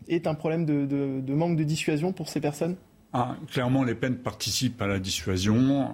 est, 0.08 0.26
un 0.26 0.34
problème 0.34 0.66
de, 0.66 1.34
manque 1.34 1.58
de 1.58 1.64
dissuasion 1.64 2.12
pour 2.12 2.28
ces 2.30 2.42
personnes? 2.42 2.76
Ah, 3.14 3.36
clairement, 3.52 3.84
les 3.84 3.94
peines 3.94 4.18
participent 4.18 4.82
à 4.82 4.88
la 4.88 5.00
dissuasion. 5.00 5.90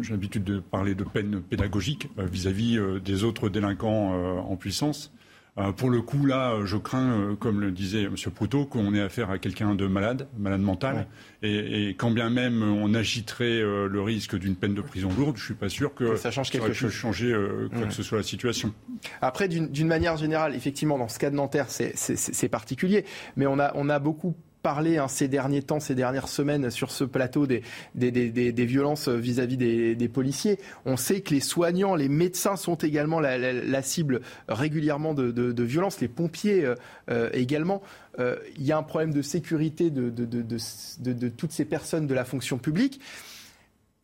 J'ai 0.00 0.12
l'habitude 0.12 0.44
de 0.44 0.60
parler 0.60 0.94
de 0.94 1.04
peines 1.04 1.40
pédagogiques 1.40 2.08
vis-à-vis 2.18 2.78
des 3.04 3.24
autres 3.24 3.50
délinquants 3.50 4.12
en 4.40 4.56
puissance. 4.56 5.12
Euh, 5.56 5.70
pour 5.70 5.88
le 5.88 6.02
coup, 6.02 6.26
là, 6.26 6.58
je 6.64 6.76
crains, 6.76 7.12
euh, 7.12 7.36
comme 7.36 7.60
le 7.60 7.70
disait 7.70 8.02
M. 8.02 8.16
Proutot, 8.34 8.66
qu'on 8.66 8.92
ait 8.92 9.00
affaire 9.00 9.30
à 9.30 9.38
quelqu'un 9.38 9.76
de 9.76 9.86
malade, 9.86 10.26
malade 10.36 10.60
mental. 10.60 11.06
Et, 11.42 11.94
quand 11.96 12.10
bien 12.10 12.30
même 12.30 12.62
on 12.62 12.94
agiterait 12.94 13.60
euh, 13.60 13.86
le 13.86 14.02
risque 14.02 14.36
d'une 14.36 14.56
peine 14.56 14.74
de 14.74 14.80
prison 14.80 15.10
lourde, 15.16 15.36
je 15.36 15.42
ne 15.42 15.46
suis 15.46 15.54
pas 15.54 15.68
sûr 15.68 15.94
que, 15.94 16.16
ça 16.16 16.30
change 16.30 16.50
quelque 16.50 16.72
chose. 16.72 16.90
changer 16.90 17.36
quoi 17.72 17.86
que 17.86 17.92
ce 17.92 18.02
soit 18.02 18.18
la 18.18 18.24
situation. 18.24 18.72
Après, 19.20 19.48
d'une 19.48 19.86
manière 19.86 20.16
générale, 20.16 20.54
effectivement, 20.54 20.98
dans 20.98 21.08
ce 21.08 21.18
cas 21.18 21.30
de 21.30 21.36
Nanterre, 21.36 21.66
c'est 21.68 22.48
particulier. 22.48 23.04
Mais 23.36 23.46
on 23.46 23.58
a, 23.58 23.72
on 23.76 23.88
a 23.88 23.98
beaucoup 23.98 24.34
parlé 24.64 24.96
hein, 24.96 25.08
ces 25.08 25.28
derniers 25.28 25.62
temps, 25.62 25.78
ces 25.78 25.94
dernières 25.94 26.26
semaines 26.26 26.70
sur 26.70 26.90
ce 26.90 27.04
plateau 27.04 27.46
des, 27.46 27.62
des, 27.94 28.64
violences 28.64 29.08
vis-à-vis 29.08 29.58
des, 29.58 30.08
policiers. 30.08 30.58
On 30.86 30.96
sait 30.96 31.20
que 31.20 31.34
les 31.34 31.40
soignants, 31.40 31.94
les 31.94 32.08
médecins 32.08 32.56
sont 32.56 32.76
également 32.76 33.20
la, 33.20 33.82
cible 33.82 34.22
régulièrement 34.48 35.12
de, 35.12 35.62
violences, 35.62 36.00
les 36.00 36.08
pompiers 36.08 36.64
euh, 36.64 36.74
euh, 37.10 37.28
également. 37.34 37.82
Euh, 38.18 38.36
il 38.56 38.64
y 38.64 38.72
a 38.72 38.78
un 38.78 38.82
problème 38.82 39.12
de 39.12 39.20
sécurité 39.20 39.90
de, 39.90 41.28
toutes 41.28 41.52
ces 41.52 41.66
personnes 41.66 42.06
de 42.06 42.14
la 42.14 42.24
fonction 42.24 42.56
publique. 42.56 43.00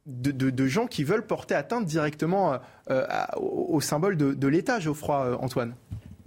De, 0.06 0.66
gens 0.66 0.86
qui 0.86 1.04
veulent 1.04 1.26
porter 1.26 1.54
atteinte 1.54 1.86
directement 1.86 2.58
au, 3.38 3.80
symbole 3.80 4.18
de, 4.18 4.46
l'État, 4.46 4.78
Geoffroy 4.78 5.38
Antoine. 5.40 5.74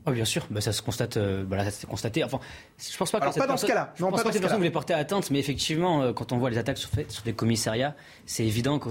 Oh, 0.05 0.11
bien 0.11 0.25
sûr, 0.25 0.45
bah, 0.49 0.59
ça 0.59 0.73
se 0.73 0.81
constate, 0.81 1.15
euh, 1.15 1.43
bah, 1.45 1.63
ça 1.63 1.71
s'est 1.71 1.88
constaté. 1.88 2.23
Enfin, 2.25 2.39
je 2.77 2.97
pense 2.97 3.09
pas 3.11 3.19
que 3.19 3.23
Alors, 3.23 3.35
pas 3.35 3.47
dans 3.47 3.57
ce 3.57 3.65
cas-là. 3.65 3.93
Je 3.95 4.03
pense 4.03 4.21
pas, 4.21 4.27
que 4.27 4.34
cette 4.34 4.41
personne 4.41 4.57
voulait 4.57 4.69
porter 4.69 4.93
atteinte, 4.93 5.31
mais 5.31 5.39
effectivement, 5.39 6.01
euh, 6.01 6.13
quand 6.13 6.34
on 6.34 6.38
voit 6.38 6.49
les 6.49 6.57
attaques 6.57 6.77
sur, 6.77 6.89
sur 7.07 7.23
des 7.23 7.34
commissariats, 7.34 7.95
c'est 8.25 8.45
évident 8.45 8.80
que 8.80 8.89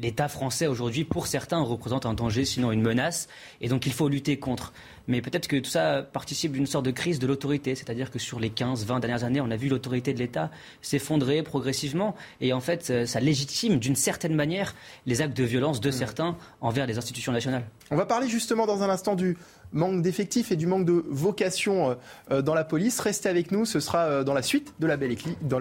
l'État 0.00 0.28
français 0.28 0.66
aujourd'hui, 0.66 1.04
pour 1.04 1.26
certains, 1.26 1.60
représente 1.60 2.06
un 2.06 2.14
danger, 2.14 2.46
sinon 2.46 2.72
une 2.72 2.80
menace, 2.80 3.28
et 3.60 3.68
donc 3.68 3.84
il 3.84 3.92
faut 3.92 4.08
lutter 4.08 4.38
contre. 4.38 4.72
Mais 5.06 5.22
peut-être 5.22 5.48
que 5.48 5.56
tout 5.56 5.70
ça 5.70 6.02
participe 6.02 6.52
d'une 6.52 6.66
sorte 6.66 6.84
de 6.84 6.90
crise 6.90 7.18
de 7.18 7.26
l'autorité, 7.26 7.74
c'est-à-dire 7.74 8.10
que 8.10 8.18
sur 8.18 8.40
les 8.40 8.50
15, 8.50 8.84
20 8.84 9.00
dernières 9.00 9.24
années, 9.24 9.40
on 9.40 9.50
a 9.50 9.56
vu 9.56 9.68
l'autorité 9.68 10.12
de 10.12 10.18
l'État 10.18 10.50
s'effondrer 10.82 11.42
progressivement, 11.42 12.14
et 12.40 12.52
en 12.52 12.60
fait, 12.60 12.90
euh, 12.90 13.06
ça 13.06 13.20
légitime 13.20 13.78
d'une 13.78 13.96
certaine 13.96 14.34
manière 14.34 14.74
les 15.06 15.20
actes 15.22 15.36
de 15.36 15.44
violence 15.44 15.80
de 15.80 15.88
mmh. 15.88 15.92
certains 15.92 16.36
envers 16.60 16.86
les 16.86 16.96
institutions 16.96 17.32
nationales. 17.32 17.64
On 17.90 17.96
va 17.96 18.06
parler 18.06 18.28
justement 18.28 18.66
dans 18.66 18.82
un 18.82 18.90
instant 18.90 19.14
du 19.14 19.36
manque 19.72 20.02
d'effectifs 20.02 20.52
et 20.52 20.56
du 20.56 20.66
manque 20.66 20.84
de 20.84 21.04
vocation 21.08 21.90
euh, 21.90 21.94
euh, 22.30 22.42
dans 22.42 22.54
la 22.54 22.64
police. 22.64 23.00
Restez 23.00 23.28
avec 23.28 23.50
nous, 23.52 23.64
ce 23.64 23.80
sera 23.80 24.04
euh, 24.04 24.24
dans 24.24 24.34
la 24.34 24.42
suite 24.42 24.74
de 24.78 24.86
la 24.86 24.96
belle 24.96 25.12
équipe, 25.12 25.38
dans, 25.46 25.60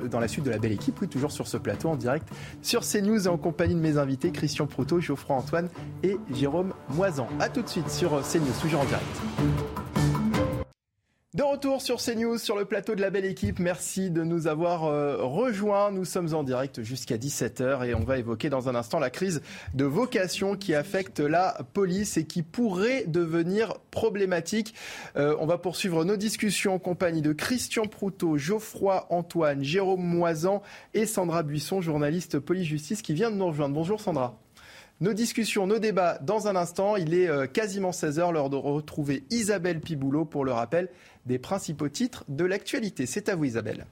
oui, 1.01 1.07
toujours 1.07 1.31
sur 1.31 1.47
ce 1.47 1.57
plateau 1.57 1.89
en 1.89 1.95
direct 1.95 2.27
sur 2.61 2.81
CNews 2.81 3.25
et 3.25 3.27
en 3.27 3.37
compagnie 3.37 3.75
de 3.75 3.79
mes 3.79 3.97
invités 3.97 4.31
Christian 4.31 4.67
Proutot, 4.67 4.99
Geoffroy 4.99 5.35
Antoine 5.35 5.69
et 6.03 6.17
Jérôme 6.31 6.73
Moisan. 6.89 7.27
A 7.39 7.49
tout 7.49 7.61
de 7.61 7.69
suite 7.69 7.89
sur 7.89 8.21
CNews, 8.21 8.53
toujours 8.61 8.81
en 8.81 8.85
direct. 8.85 10.06
De 11.33 11.43
retour 11.43 11.81
sur 11.81 11.97
CNews, 11.97 12.37
sur 12.37 12.55
le 12.55 12.63
plateau 12.63 12.95
de 12.95 13.01
la 13.01 13.09
belle 13.09 13.25
équipe. 13.25 13.59
Merci 13.59 14.09
de 14.09 14.23
nous 14.23 14.47
avoir 14.47 14.85
euh, 14.85 15.17
rejoints. 15.25 15.91
Nous 15.91 16.05
sommes 16.05 16.33
en 16.33 16.41
direct 16.41 16.83
jusqu'à 16.83 17.17
17h 17.17 17.85
et 17.85 17.93
on 17.93 18.05
va 18.05 18.17
évoquer 18.17 18.49
dans 18.49 18.69
un 18.69 18.75
instant 18.75 18.97
la 18.97 19.09
crise 19.09 19.41
de 19.73 19.83
vocation 19.83 20.55
qui 20.55 20.73
affecte 20.73 21.19
la 21.19 21.57
police 21.73 22.15
et 22.15 22.25
qui 22.25 22.43
pourrait 22.43 23.03
devenir 23.07 23.73
problématique. 23.91 24.73
Euh, 25.17 25.35
on 25.41 25.45
va 25.45 25.57
poursuivre 25.57 26.05
nos 26.05 26.15
discussions 26.15 26.75
en 26.75 26.79
compagnie 26.79 27.21
de 27.21 27.33
Christian 27.33 27.87
Proutot, 27.87 28.37
Geoffroy 28.37 29.05
Antoine, 29.09 29.61
Jérôme 29.61 30.05
Moisan 30.05 30.63
et 30.93 31.05
Sandra 31.05 31.43
Buisson, 31.43 31.81
journaliste 31.81 32.39
police-justice 32.39 33.01
qui 33.01 33.13
vient 33.13 33.31
de 33.31 33.35
nous 33.35 33.47
rejoindre. 33.47 33.75
Bonjour 33.75 33.99
Sandra. 33.99 34.39
Nos 34.99 35.13
discussions, 35.13 35.67
nos 35.67 35.77
débats 35.77 36.17
dans 36.23 36.47
un 36.47 36.55
instant. 36.55 36.95
Il 36.95 37.13
est 37.13 37.27
euh, 37.27 37.45
quasiment 37.45 37.91
16h, 37.91 38.33
l'heure 38.33 38.49
de 38.49 38.55
retrouver 38.55 39.25
Isabelle 39.29 39.79
Piboulot 39.79 40.25
pour 40.25 40.43
le 40.43 40.51
rappel 40.51 40.89
des 41.27 41.37
principaux 41.37 41.87
titres 41.87 42.25
de 42.29 42.45
l'actualité. 42.45 43.05
C'est 43.05 43.29
à 43.29 43.35
vous 43.35 43.45
Isabelle. 43.45 43.85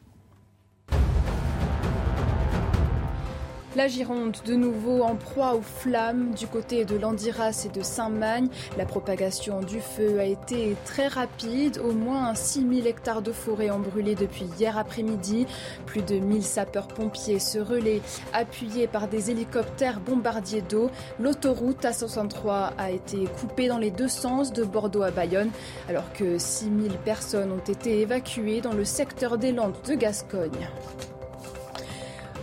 La 3.76 3.90
Gironde, 3.90 4.38
de 4.46 4.56
nouveau 4.56 5.04
en 5.04 5.16
proie 5.16 5.54
aux 5.54 5.62
flammes 5.62 6.34
du 6.34 6.48
côté 6.48 6.86
de 6.86 6.96
Landiras 6.96 7.66
et 7.66 7.78
de 7.78 7.84
Saint-Magne. 7.84 8.48
La 8.78 8.86
propagation 8.86 9.60
du 9.60 9.82
feu 9.82 10.18
a 10.18 10.24
été 10.24 10.78
très 10.86 11.08
rapide. 11.08 11.82
Au 11.84 11.92
moins 11.92 12.34
6000 12.36 12.88
hectares 12.88 13.22
de 13.22 13.34
forêt 13.34 13.72
ont 13.72 13.80
brûlé 13.80 14.16
depuis 14.16 14.46
hier 14.58 14.78
après-midi. 14.78 15.46
Plus 15.86 16.02
de 16.04 16.16
1000 16.16 16.42
sapeurs-pompiers 16.44 17.40
se 17.40 17.60
relaient, 17.60 18.02
appuyés 18.32 18.88
par 18.88 19.10
des 19.10 19.30
hélicoptères 19.30 20.00
bombardiers 20.00 20.62
d'eau. 20.62 20.90
L'autoroute 21.20 21.84
A63 21.84 22.72
a 22.78 22.92
été 22.92 23.26
coupée 23.42 23.68
dans 23.68 23.80
les 23.80 23.92
deux 23.92 24.08
sens 24.08 24.54
de 24.54 24.64
Bordeaux 24.64 25.04
à 25.04 25.12
Bayonne, 25.12 25.52
alors 25.90 26.14
que 26.14 26.38
6000 26.38 26.94
personnes 27.04 27.52
ont 27.52 27.72
été 27.72 28.00
évacuées 28.00 28.62
dans 28.62 28.74
le 28.74 28.86
secteur 28.86 29.38
des 29.38 29.52
Landes 29.52 29.76
de 29.86 29.96
Gascogne. 29.96 30.70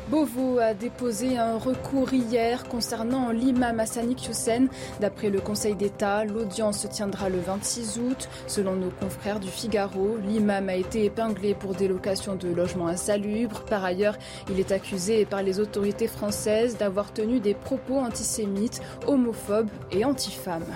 Beauvau 0.08 0.58
a 0.58 0.74
déposé 0.74 1.38
un 1.38 1.58
recours 1.58 2.12
hier 2.12 2.64
concernant 2.64 3.30
l'imam 3.30 3.78
Hassanik 3.78 4.28
Hussein. 4.28 4.66
D'après 5.00 5.30
le 5.30 5.40
Conseil 5.40 5.76
d'État, 5.76 6.24
l'audience 6.24 6.80
se 6.80 6.86
tiendra 6.88 7.28
le 7.28 7.38
26 7.38 7.98
août. 7.98 8.28
Selon 8.46 8.74
nos 8.74 8.90
confrères 8.90 9.38
du 9.38 9.48
Figaro, 9.48 10.18
l'imam 10.26 10.68
a 10.68 10.74
été 10.74 11.04
épinglé 11.04 11.54
pour 11.54 11.74
délocation 11.74 12.34
de 12.34 12.48
logements 12.48 12.88
insalubres. 12.88 13.64
Par 13.64 13.84
ailleurs, 13.84 14.18
il 14.50 14.58
est 14.58 14.72
accusé 14.72 15.24
par 15.24 15.42
les 15.42 15.60
autorités 15.60 16.08
françaises 16.08 16.76
d'avoir 16.76 17.12
tenu 17.12 17.38
des 17.38 17.54
propos 17.54 17.98
antisémites, 17.98 18.82
homophobes 19.06 19.70
et 19.92 20.04
antifemmes. 20.04 20.66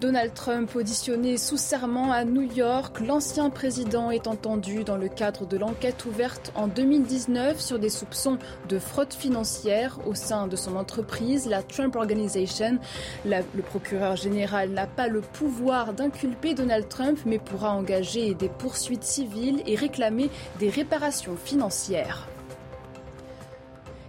Donald 0.00 0.32
Trump 0.32 0.76
auditionné 0.76 1.36
sous 1.36 1.56
serment 1.56 2.12
à 2.12 2.24
New 2.24 2.42
York, 2.42 3.00
l'ancien 3.00 3.50
président 3.50 4.12
est 4.12 4.28
entendu 4.28 4.84
dans 4.84 4.96
le 4.96 5.08
cadre 5.08 5.44
de 5.44 5.56
l'enquête 5.56 6.04
ouverte 6.04 6.52
en 6.54 6.68
2019 6.68 7.60
sur 7.60 7.80
des 7.80 7.88
soupçons 7.88 8.38
de 8.68 8.78
fraude 8.78 9.12
financière 9.12 9.98
au 10.06 10.14
sein 10.14 10.46
de 10.46 10.54
son 10.54 10.76
entreprise, 10.76 11.48
la 11.48 11.64
Trump 11.64 11.96
Organization. 11.96 12.78
le 13.24 13.62
procureur 13.62 14.14
général 14.14 14.70
n'a 14.70 14.86
pas 14.86 15.08
le 15.08 15.20
pouvoir 15.20 15.92
d'inculper 15.92 16.54
Donald 16.54 16.88
Trump 16.88 17.18
mais 17.26 17.40
pourra 17.40 17.72
engager 17.72 18.34
des 18.34 18.48
poursuites 18.48 19.02
civiles 19.02 19.64
et 19.66 19.74
réclamer 19.74 20.30
des 20.60 20.70
réparations 20.70 21.36
financières. 21.36 22.28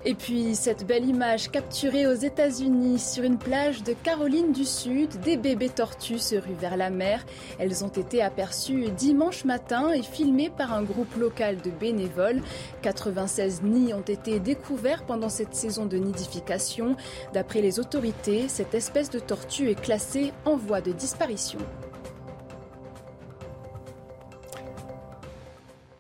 Et 0.05 0.15
puis 0.15 0.55
cette 0.55 0.88
belle 0.88 1.05
image 1.05 1.51
capturée 1.51 2.07
aux 2.07 2.13
États-Unis 2.13 2.99
sur 2.99 3.26
une 3.26 3.38
plage 3.38 3.84
de 3.84 3.93
Caroline 3.93 4.53
du 4.53 4.63
Sud, 4.63 5.19
des 5.19 5.35
bébés 5.35 5.67
tortues 5.67 6.19
se 6.19 6.35
ruent 6.35 6.55
vers 6.57 6.77
la 6.77 6.89
mer. 6.89 7.26
Elles 7.59 7.84
ont 7.84 7.89
été 7.89 8.21
aperçues 8.21 8.89
dimanche 8.91 9.43
matin 9.43 9.91
et 9.91 10.01
filmées 10.01 10.49
par 10.49 10.71
un 10.73 10.84
groupe 10.84 11.15
local 11.17 11.57
de 11.57 11.69
bénévoles. 11.69 12.41
96 12.81 13.61
nids 13.63 13.93
ont 13.93 13.99
été 13.99 14.39
découverts 14.39 15.05
pendant 15.05 15.30
cette 15.30 15.53
saison 15.53 15.85
de 15.85 15.97
nidification. 15.97 16.95
D'après 17.34 17.61
les 17.61 17.80
autorités, 17.80 18.47
cette 18.47 18.73
espèce 18.73 19.09
de 19.09 19.19
tortue 19.19 19.69
est 19.69 19.81
classée 19.81 20.31
en 20.45 20.55
voie 20.55 20.80
de 20.80 20.93
disparition. 20.93 21.59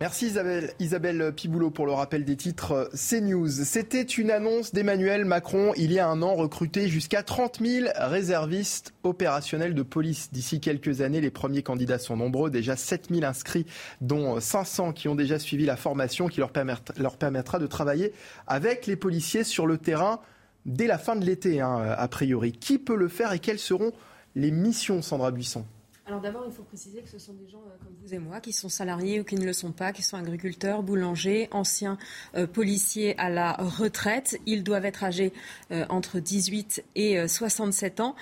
Merci 0.01 0.33
Isabelle, 0.79 1.33
Piboulot 1.33 1.71
pour 1.71 1.85
le 1.85 1.91
rappel 1.91 2.23
des 2.23 2.37
titres 2.37 2.89
CNews. 2.93 3.49
C'était 3.49 4.01
une 4.01 4.31
annonce 4.31 4.71
d'Emmanuel 4.71 5.25
Macron 5.25 5.73
il 5.75 5.91
y 5.91 5.99
a 5.99 6.07
un 6.07 6.21
an, 6.21 6.35
recruter 6.35 6.87
jusqu'à 6.87 7.21
30 7.21 7.59
000 7.59 7.87
réservistes 7.97 8.93
opérationnels 9.03 9.73
de 9.73 9.81
police. 9.81 10.31
D'ici 10.31 10.61
quelques 10.61 11.01
années, 11.01 11.19
les 11.19 11.31
premiers 11.31 11.63
candidats 11.63 11.99
sont 11.99 12.15
nombreux, 12.15 12.49
déjà 12.49 12.77
7 12.77 13.09
000 13.11 13.25
inscrits, 13.25 13.65
dont 13.99 14.39
500 14.39 14.93
qui 14.93 15.09
ont 15.09 15.15
déjà 15.15 15.37
suivi 15.37 15.65
la 15.65 15.75
formation 15.75 16.29
qui 16.29 16.39
leur 16.39 16.51
permettra, 16.53 17.59
de 17.59 17.67
travailler 17.67 18.13
avec 18.47 18.87
les 18.87 18.95
policiers 18.95 19.43
sur 19.43 19.67
le 19.67 19.77
terrain 19.77 20.21
dès 20.65 20.87
la 20.87 20.97
fin 20.97 21.17
de 21.17 21.25
l'été, 21.25 21.59
hein, 21.59 21.77
a 21.97 22.07
priori. 22.07 22.53
Qui 22.53 22.77
peut 22.77 22.95
le 22.95 23.09
faire 23.09 23.33
et 23.33 23.39
quelles 23.39 23.59
seront 23.59 23.91
les 24.33 24.51
missions, 24.51 25.01
Sandra 25.01 25.31
Buisson? 25.31 25.65
Alors 26.09 26.21
d'abord, 26.21 26.43
il 26.47 26.51
faut 26.51 26.63
préciser 26.63 27.01
que 27.01 27.07
ce 27.07 27.19
sont 27.19 27.33
des 27.33 27.47
gens 27.47 27.61
euh, 27.67 27.77
comme 27.83 27.93
vous 28.03 28.15
et 28.15 28.17
moi 28.17 28.41
qui 28.41 28.51
sont 28.51 28.67
salariés 28.67 29.19
ou 29.19 29.23
qui 29.23 29.35
ne 29.35 29.45
le 29.45 29.53
sont 29.53 29.71
pas, 29.71 29.91
qui 29.91 30.01
sont 30.01 30.17
agriculteurs, 30.17 30.81
boulangers, 30.81 31.47
anciens 31.51 31.99
euh, 32.35 32.47
policiers 32.47 33.15
à 33.19 33.29
la 33.29 33.53
retraite. 33.53 34.39
Ils 34.47 34.63
doivent 34.63 34.85
être 34.85 35.03
âgés 35.03 35.33
euh, 35.69 35.85
entre 35.89 36.19
18 36.19 36.83
et 36.95 37.27
67 37.27 37.99
ans. 37.99 38.15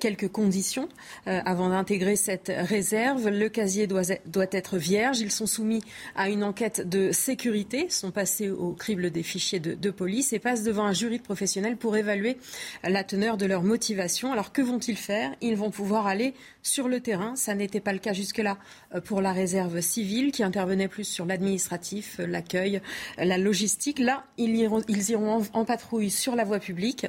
quelques 0.00 0.28
conditions 0.28 0.88
avant 1.26 1.68
d'intégrer 1.68 2.16
cette 2.16 2.50
réserve. 2.54 3.28
Le 3.28 3.48
casier 3.50 3.86
doit, 3.86 4.02
doit, 4.24 4.46
être 4.52 4.78
vierge. 4.78 5.20
Ils 5.20 5.30
sont 5.30 5.46
soumis 5.46 5.82
à 6.14 6.30
une 6.30 6.42
enquête 6.42 6.88
de 6.88 7.12
sécurité, 7.12 7.90
sont 7.90 8.12
passés 8.12 8.48
au 8.48 8.72
crible 8.72 9.10
des 9.10 9.22
fichiers 9.22 9.60
de, 9.60 9.74
de 9.74 9.90
police 9.90 10.32
et 10.32 10.38
passent 10.38 10.62
devant 10.62 10.84
un 10.84 10.92
jury 10.92 11.18
de 11.18 11.22
professionnels 11.22 11.76
pour 11.76 11.96
évaluer 11.96 12.38
la 12.82 13.04
teneur 13.04 13.36
de 13.36 13.44
leur 13.44 13.62
motivation. 13.62 14.32
Alors 14.32 14.52
que 14.52 14.62
vont-ils 14.62 14.96
faire? 14.96 15.34
Ils 15.42 15.56
vont 15.56 15.70
pouvoir 15.70 16.06
aller 16.06 16.34
sur 16.66 16.88
le 16.88 17.00
terrain 17.00 17.36
ça 17.36 17.54
n'était 17.54 17.80
pas 17.80 17.92
le 17.92 17.98
cas 17.98 18.12
jusque-là 18.12 18.58
euh, 18.94 19.00
pour 19.00 19.20
la 19.20 19.32
réserve 19.32 19.80
civile 19.80 20.32
qui 20.32 20.42
intervenait 20.42 20.88
plus 20.88 21.04
sur 21.04 21.24
l'administratif, 21.24 22.18
euh, 22.18 22.26
l'accueil, 22.26 22.80
euh, 23.18 23.24
la 23.24 23.38
logistique. 23.38 23.98
Là, 23.98 24.24
ils 24.36 24.54
iront, 24.56 24.82
ils 24.88 25.10
iront 25.10 25.44
en, 25.52 25.64
patrouille 25.64 26.10
sur 26.10 26.36
la 26.36 26.44
voie 26.44 26.58
publique. 26.60 27.06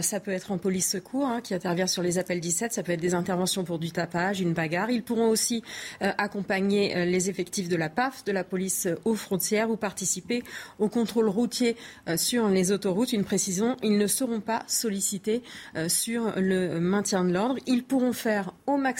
ça 0.00 0.18
peut 0.18 0.32
être 0.32 0.50
en 0.50 0.58
police 0.58 0.88
secours 0.88 1.26
hein, 1.26 1.40
qui 1.40 1.54
intervient 1.54 1.86
sur 1.86 2.02
les 2.02 2.18
appels 2.18 2.40
17. 2.40 2.72
Ça 2.72 2.82
peut 2.82 2.92
être 2.92 3.00
des 3.00 3.14
interventions 3.14 3.64
pour 3.64 3.78
du 3.78 3.92
tapage, 3.92 4.40
une 4.40 4.52
bagarre. 4.52 4.90
Ils 4.90 5.04
pourront 5.04 5.28
aussi 5.28 5.62
accompagner 6.00 7.06
les 7.06 7.30
effectifs 7.30 7.68
de 7.68 7.76
la 7.76 7.88
PAF, 7.88 8.24
de 8.24 8.32
la 8.32 8.42
police 8.42 8.88
aux 9.04 9.14
frontières 9.14 9.70
ou 9.70 9.76
participer 9.76 10.42
au 10.80 10.88
contrôle 10.88 11.28
routier 11.28 11.76
sur 12.16 12.48
les 12.48 12.72
autoroutes. 12.72 13.12
Une 13.12 13.24
précision, 13.24 13.76
ils 13.82 13.98
ne 13.98 14.06
seront 14.08 14.40
pas 14.40 14.64
sollicités 14.66 15.42
sur 15.86 16.32
le 16.36 16.80
maintien 16.80 17.24
de 17.24 17.32
l'ordre. 17.32 17.56
Ils 17.66 17.84
pourront 17.84 18.12
faire 18.12 18.52
au 18.66 18.76
maximum 18.76 18.91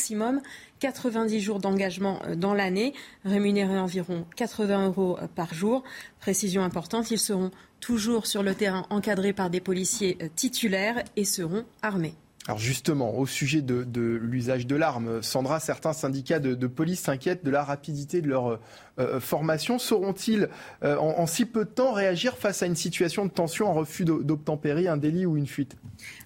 90 0.80 1.40
jours 1.40 1.58
d'engagement 1.58 2.20
euh, 2.24 2.34
dans 2.34 2.54
l'année, 2.54 2.92
rémunérés 3.24 3.78
environ 3.78 4.26
80 4.36 4.88
euros 4.88 5.18
euh, 5.20 5.26
par 5.32 5.54
jour. 5.54 5.82
Précision 6.20 6.62
importante, 6.62 7.10
ils 7.10 7.18
seront 7.18 7.50
toujours 7.80 8.26
sur 8.26 8.42
le 8.42 8.54
terrain 8.54 8.86
encadrés 8.90 9.32
par 9.32 9.50
des 9.50 9.60
policiers 9.60 10.18
euh, 10.22 10.28
titulaires 10.34 11.02
et 11.16 11.24
seront 11.24 11.64
armés. 11.82 12.14
Alors 12.48 12.58
justement, 12.58 13.16
au 13.16 13.26
sujet 13.26 13.62
de, 13.62 14.18
l'usage 14.20 14.66
de 14.66 14.74
l'arme, 14.74 15.22
Sandra, 15.22 15.60
certains 15.60 15.92
syndicats 15.92 16.40
de, 16.40 16.66
police 16.66 17.00
s'inquiètent 17.00 17.44
de 17.44 17.50
la 17.52 17.62
rapidité 17.62 18.20
de 18.20 18.28
leur 18.28 18.58
euh, 18.98 19.20
formation. 19.20 19.78
Sauront-ils, 19.78 20.48
euh, 20.82 20.96
en, 20.96 21.26
si 21.28 21.46
peu 21.46 21.64
de 21.64 21.70
temps, 21.70 21.92
réagir 21.92 22.36
face 22.36 22.62
à 22.62 22.66
une 22.66 22.74
situation 22.74 23.26
de 23.26 23.30
tension, 23.30 23.70
un 23.70 23.72
refus 23.72 24.04
d'obtempérer, 24.04 24.88
un 24.88 24.96
délit 24.96 25.24
ou 25.24 25.36
une 25.36 25.46
fuite? 25.46 25.76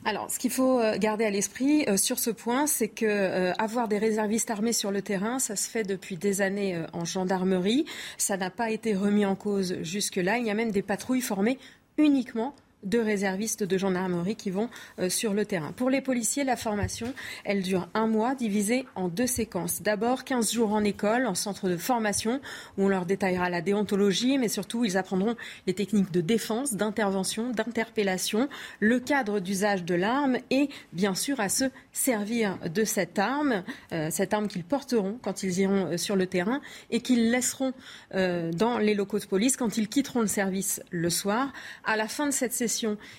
Alors, 0.06 0.30
ce 0.30 0.38
qu'il 0.38 0.51
faut 0.51 0.80
euh, 0.80 0.97
garder 0.97 1.26
à 1.26 1.30
l'esprit 1.30 1.84
sur 1.98 2.18
ce 2.18 2.30
point, 2.30 2.66
c'est 2.66 2.88
que 2.88 3.52
avoir 3.60 3.86
des 3.86 3.98
réservistes 3.98 4.51
armés 4.51 4.72
sur 4.72 4.90
le 4.90 5.02
terrain, 5.02 5.38
ça 5.38 5.55
se 5.55 5.68
fait 5.68 5.84
depuis 5.84 6.16
des 6.16 6.40
années 6.40 6.82
en 6.94 7.05
gendarmerie. 7.05 7.84
Ça 8.16 8.38
n'a 8.38 8.51
pas 8.51 8.70
été 8.70 8.94
remis 8.94 9.26
en 9.26 9.36
cause 9.36 9.76
jusque-là. 9.82 10.38
Il 10.38 10.47
y 10.47 10.51
a 10.51 10.55
même 10.55 10.70
des 10.70 10.82
patrouilles 10.82 11.20
formées 11.20 11.59
uniquement 11.98 12.55
de 12.86 12.98
réservistes 12.98 13.64
de 13.64 13.76
gendarmerie 13.76 14.36
qui 14.36 14.50
vont 14.50 14.70
euh, 14.98 15.10
sur 15.10 15.34
le 15.34 15.44
terrain. 15.44 15.72
Pour 15.72 15.90
les 15.90 16.00
policiers, 16.00 16.44
la 16.44 16.56
formation, 16.56 17.12
elle 17.44 17.62
dure 17.62 17.88
un 17.94 18.06
mois 18.06 18.34
divisée 18.34 18.86
en 18.94 19.08
deux 19.08 19.26
séquences. 19.26 19.82
D'abord, 19.82 20.24
15 20.24 20.52
jours 20.52 20.72
en 20.72 20.84
école, 20.84 21.26
en 21.26 21.34
centre 21.34 21.68
de 21.68 21.76
formation, 21.76 22.40
où 22.78 22.84
on 22.84 22.88
leur 22.88 23.04
détaillera 23.04 23.50
la 23.50 23.60
déontologie, 23.60 24.38
mais 24.38 24.48
surtout, 24.48 24.84
ils 24.84 24.96
apprendront 24.96 25.36
les 25.66 25.74
techniques 25.74 26.12
de 26.12 26.20
défense, 26.20 26.74
d'intervention, 26.74 27.50
d'interpellation, 27.50 28.48
le 28.80 29.00
cadre 29.00 29.40
d'usage 29.40 29.84
de 29.84 29.94
l'arme 29.94 30.38
et, 30.50 30.68
bien 30.92 31.14
sûr, 31.14 31.40
à 31.40 31.48
se 31.48 31.64
servir 31.92 32.58
de 32.72 32.84
cette 32.84 33.18
arme, 33.18 33.64
euh, 33.92 34.08
cette 34.10 34.32
arme 34.32 34.46
qu'ils 34.46 34.64
porteront 34.64 35.18
quand 35.22 35.42
ils 35.42 35.58
iront 35.58 35.86
euh, 35.86 35.96
sur 35.96 36.14
le 36.14 36.26
terrain 36.26 36.60
et 36.90 37.00
qu'ils 37.00 37.30
laisseront 37.30 37.72
dans 38.12 38.78
les 38.78 38.94
locaux 38.94 39.18
de 39.18 39.24
police 39.24 39.56
quand 39.56 39.76
ils 39.76 39.88
quitteront 39.88 40.20
le 40.20 40.26
service 40.26 40.80
le 40.90 41.10
soir. 41.10 41.52
À 41.84 41.96
la 41.96 42.08
fin 42.08 42.26
de 42.26 42.30
cette 42.30 42.52
session, 42.52 42.76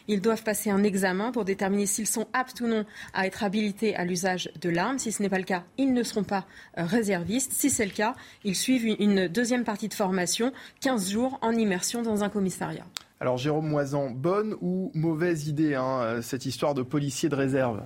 ils 0.08 0.22
doivent 0.22 0.44
passer 0.44 0.70
un 0.70 0.84
examen 0.84 1.32
pour 1.32 1.46
déterminer 1.46 1.86
s'ils 1.86 2.08
sont 2.08 2.28
aptes 2.34 2.62
ou 2.62 2.68
non 2.68 2.86
à 3.14 3.28
être 3.28 3.44
habilités 3.44 3.96
à 3.96 4.06
l'usage 4.06 4.50
de 4.62 4.70
l'arme. 4.70 5.00
Si 5.00 5.12
ce 5.12 5.22
n'est 5.22 5.30
pas 5.30 5.38
le 5.38 5.44
cas, 5.44 5.64
ils 5.78 5.94
ne 5.94 6.04
seront 6.04 6.24
pas 6.24 6.46
euh, 6.78 6.84
réservistes. 6.84 7.54
Si 7.54 7.70
c'est 7.70 7.86
le 7.86 7.92
cas, 7.92 8.16
ils 8.44 8.56
suivent 8.56 8.96
une 9.00 9.28
deuxième 9.28 9.64
partie 9.64 9.88
de 9.88 9.94
formation, 9.94 10.52
15 10.82 11.10
jours 11.12 11.40
en 11.42 11.52
immersion 11.52 12.02
dans 12.02 12.24
un 12.24 12.30
commissariat. 12.30 12.86
Alors 13.20 13.38
Jérôme 13.38 13.68
Moisan, 13.68 14.12
bonne 14.12 14.56
ou 14.62 14.92
mauvaise 14.94 15.48
idée 15.48 15.74
hein, 15.74 16.02
euh, 16.02 16.22
cette 16.22 16.46
histoire 16.46 16.76
de 16.76 16.84
policier 16.84 17.30
de 17.30 17.36
réserve? 17.36 17.82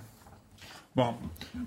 Bon, 0.93 1.13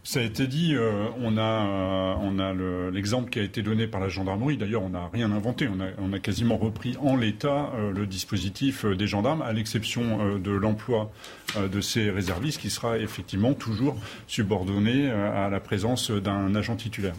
ça 0.02 0.20
a 0.20 0.22
été 0.22 0.46
dit, 0.46 0.74
euh, 0.74 1.06
on 1.18 1.38
a, 1.38 1.40
euh, 1.40 2.14
on 2.20 2.38
a 2.38 2.52
l'exemple 2.90 3.30
qui 3.30 3.38
a 3.38 3.42
été 3.42 3.62
donné 3.62 3.86
par 3.86 3.98
la 3.98 4.10
gendarmerie. 4.10 4.59
D'ailleurs, 4.59 4.82
on 4.82 4.90
n'a 4.90 5.09
rien 5.10 5.32
inventé. 5.32 5.66
On 5.66 5.80
a, 5.80 5.86
on 5.96 6.12
a, 6.12 6.18
quasiment 6.18 6.59
repris 6.59 6.94
en 7.01 7.16
l'état 7.16 7.70
euh, 7.74 7.90
le 7.90 8.06
dispositif 8.06 8.84
des 8.84 9.06
gendarmes, 9.06 9.40
à 9.40 9.55
l'exception 9.55 10.38
de 10.38 10.51
l'emploi 10.51 11.10
de 11.59 11.80
ces 11.80 12.10
réservistes 12.10 12.60
qui 12.60 12.68
sera 12.68 12.98
effectivement 12.98 13.55
toujours 13.55 13.96
subordonné 14.26 15.10
à 15.10 15.48
la 15.48 15.60
présence 15.60 16.10
d'un 16.10 16.55
agent 16.55 16.76
titulaire. 16.76 17.14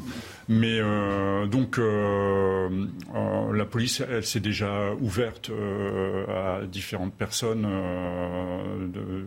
Mais 0.47 0.79
donc, 1.47 1.79
la 1.79 3.65
police, 3.65 4.03
elle, 4.07 4.25
s'est 4.25 4.39
déjà 4.39 4.93
ouverte 4.99 5.51
à 6.29 6.65
différentes 6.65 7.13
personnes 7.13 7.63
de, 8.93 9.25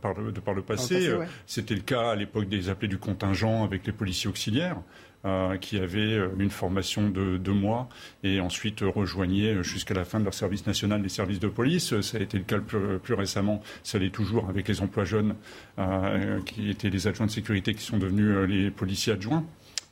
par, 0.00 0.14
le, 0.14 0.32
de, 0.32 0.40
par 0.40 0.54
le 0.54 0.62
passé. 0.62 1.10
C'était 1.46 1.74
le 1.74 1.80
cas 1.80 2.11
à 2.12 2.16
l'époque 2.16 2.48
des 2.48 2.68
appelés 2.68 2.88
du 2.88 2.98
contingent 2.98 3.64
avec 3.64 3.86
les 3.86 3.92
policiers 3.92 4.28
auxiliaires. 4.28 4.78
Euh, 5.24 5.56
qui 5.56 5.78
avaient 5.78 6.18
euh, 6.18 6.30
une 6.36 6.50
formation 6.50 7.08
de 7.08 7.36
deux 7.36 7.52
mois 7.52 7.88
et 8.24 8.40
ensuite 8.40 8.80
rejoignaient 8.80 9.62
jusqu'à 9.62 9.94
la 9.94 10.04
fin 10.04 10.18
de 10.18 10.24
leur 10.24 10.34
service 10.34 10.66
national 10.66 11.00
les 11.00 11.08
services 11.08 11.38
de 11.38 11.46
police. 11.46 12.00
Ça 12.00 12.18
a 12.18 12.20
été 12.20 12.38
le 12.38 12.42
cas 12.42 12.58
plus, 12.58 13.14
récemment, 13.14 13.62
ça 13.84 14.00
l'est 14.00 14.10
toujours 14.10 14.48
avec 14.48 14.66
les 14.66 14.80
emplois 14.80 15.04
jeunes 15.04 15.36
euh, 15.78 16.40
qui 16.42 16.70
étaient 16.70 16.90
les 16.90 17.06
adjoints 17.06 17.26
de 17.26 17.30
sécurité 17.30 17.72
qui 17.72 17.84
sont 17.84 17.98
devenus 17.98 18.48
les 18.48 18.72
policiers 18.72 19.12
adjoints. 19.12 19.44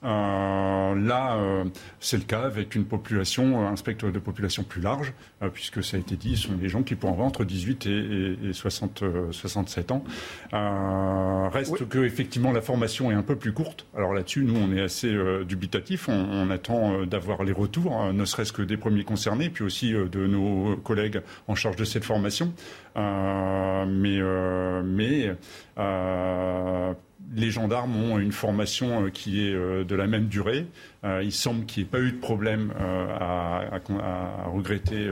Euh, 0.03 0.95
là, 0.95 1.37
euh, 1.37 1.65
c'est 1.99 2.17
le 2.17 2.23
cas 2.23 2.43
avec 2.43 2.75
une 2.75 2.87
population, 2.87 3.67
un 3.67 3.77
spectre 3.77 4.11
de 4.11 4.19
population 4.19 4.63
plus 4.63 4.81
large, 4.81 5.13
euh, 5.43 5.51
puisque 5.51 5.85
ça 5.85 5.99
a 5.99 6.01
été 6.01 6.17
dit, 6.17 6.37
ce 6.37 6.49
sont 6.49 6.55
des 6.55 6.69
gens 6.69 6.83
qui 6.83 6.95
pourront 6.95 7.13
avoir 7.13 7.29
entre 7.29 7.45
18 7.45 7.87
et, 7.87 8.53
60, 8.53 9.05
67 9.31 9.91
ans. 9.93 10.05
reste 11.53 11.89
que 11.89 11.99
effectivement 11.99 12.53
la 12.53 12.63
formation 12.63 13.11
est 13.11 13.15
un 13.15 13.23
peu 13.23 13.37
plus 13.37 13.53
courte. 13.53 13.87
Alors 13.95 14.15
là-dessus, 14.15 14.45
nous, 14.45 14.57
on 14.57 14.75
est 14.75 14.81
assez 14.81 15.15
dubitatif. 15.45 16.09
On, 16.09 16.13
on 16.13 16.51
attend 16.51 17.05
d'avoir 17.05 17.45
les 17.45 17.53
retours, 17.53 18.13
ne 18.13 18.25
serait-ce 18.25 18.53
que 18.53 18.63
des 18.63 18.77
premiers 18.77 19.05
concernés, 19.05 19.51
puis 19.51 19.65
aussi 19.65 19.93
de 19.93 20.27
nos 20.27 20.77
collègues 20.77 21.21
en 21.49 21.55
charge 21.55 21.77
de 21.77 21.85
cette 21.85 22.05
formation. 22.05 22.53
mais 22.97 24.21
mais 24.83 25.37
les 27.35 27.51
gendarmes 27.51 27.97
ont 27.97 28.19
une 28.19 28.33
formation 28.33 29.05
euh, 29.05 29.11
qui 29.11 29.47
est 29.47 29.55
euh, 29.55 29.85
de 29.85 29.95
la 29.95 30.07
même 30.07 30.27
durée. 30.27 30.67
Euh, 31.05 31.23
il 31.23 31.33
semble 31.33 31.65
qu'il 31.65 31.83
n'y 31.83 31.89
ait 31.89 31.91
pas 31.91 32.01
eu 32.01 32.13
de 32.13 32.19
problème 32.19 32.73
à, 32.79 33.79
regretter 34.53 35.09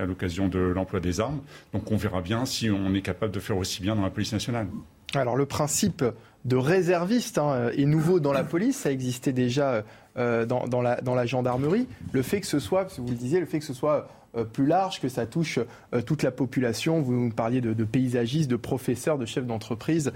à 0.00 0.06
l'occasion 0.06 0.48
de 0.48 0.58
l'emploi 0.58 1.00
des 1.00 1.20
armes. 1.20 1.40
Donc 1.72 1.90
on 1.90 1.96
verra 1.96 2.22
bien 2.22 2.46
si 2.46 2.70
on 2.70 2.94
est 2.94 3.02
capable 3.02 3.32
de 3.32 3.40
faire 3.40 3.56
aussi 3.56 3.82
bien 3.82 3.94
dans 3.94 4.02
la 4.02 4.10
police 4.10 4.32
nationale. 4.32 4.68
Alors 5.14 5.36
le 5.36 5.46
principe 5.46 6.04
de 6.44 6.56
réserviste 6.56 7.38
hein, 7.38 7.70
est 7.76 7.84
nouveau 7.84 8.20
dans 8.20 8.32
la 8.32 8.44
police, 8.44 8.76
ça 8.78 8.92
existait 8.92 9.32
déjà 9.32 9.84
dans, 10.16 10.82
la, 10.82 11.00
dans, 11.00 11.14
la, 11.14 11.26
gendarmerie. 11.26 11.86
Le 12.12 12.22
fait 12.22 12.40
que 12.40 12.46
ce 12.46 12.58
soit, 12.58 12.86
vous 12.98 13.08
le 13.08 13.16
disiez, 13.16 13.40
le 13.40 13.46
fait 13.46 13.58
que 13.58 13.64
ce 13.64 13.74
soit 13.74 14.08
plus 14.52 14.66
large, 14.66 15.00
que 15.00 15.08
ça 15.08 15.26
touche 15.26 15.58
euh, 15.94 16.02
toute 16.02 16.22
la 16.22 16.30
population. 16.30 17.00
Vous 17.00 17.12
nous 17.12 17.30
parliez 17.30 17.60
de, 17.60 17.84
paysagistes, 17.84 18.50
de 18.50 18.56
professeurs, 18.56 19.18
de 19.18 19.26
chefs 19.26 19.46
d'entreprise, 19.46 20.12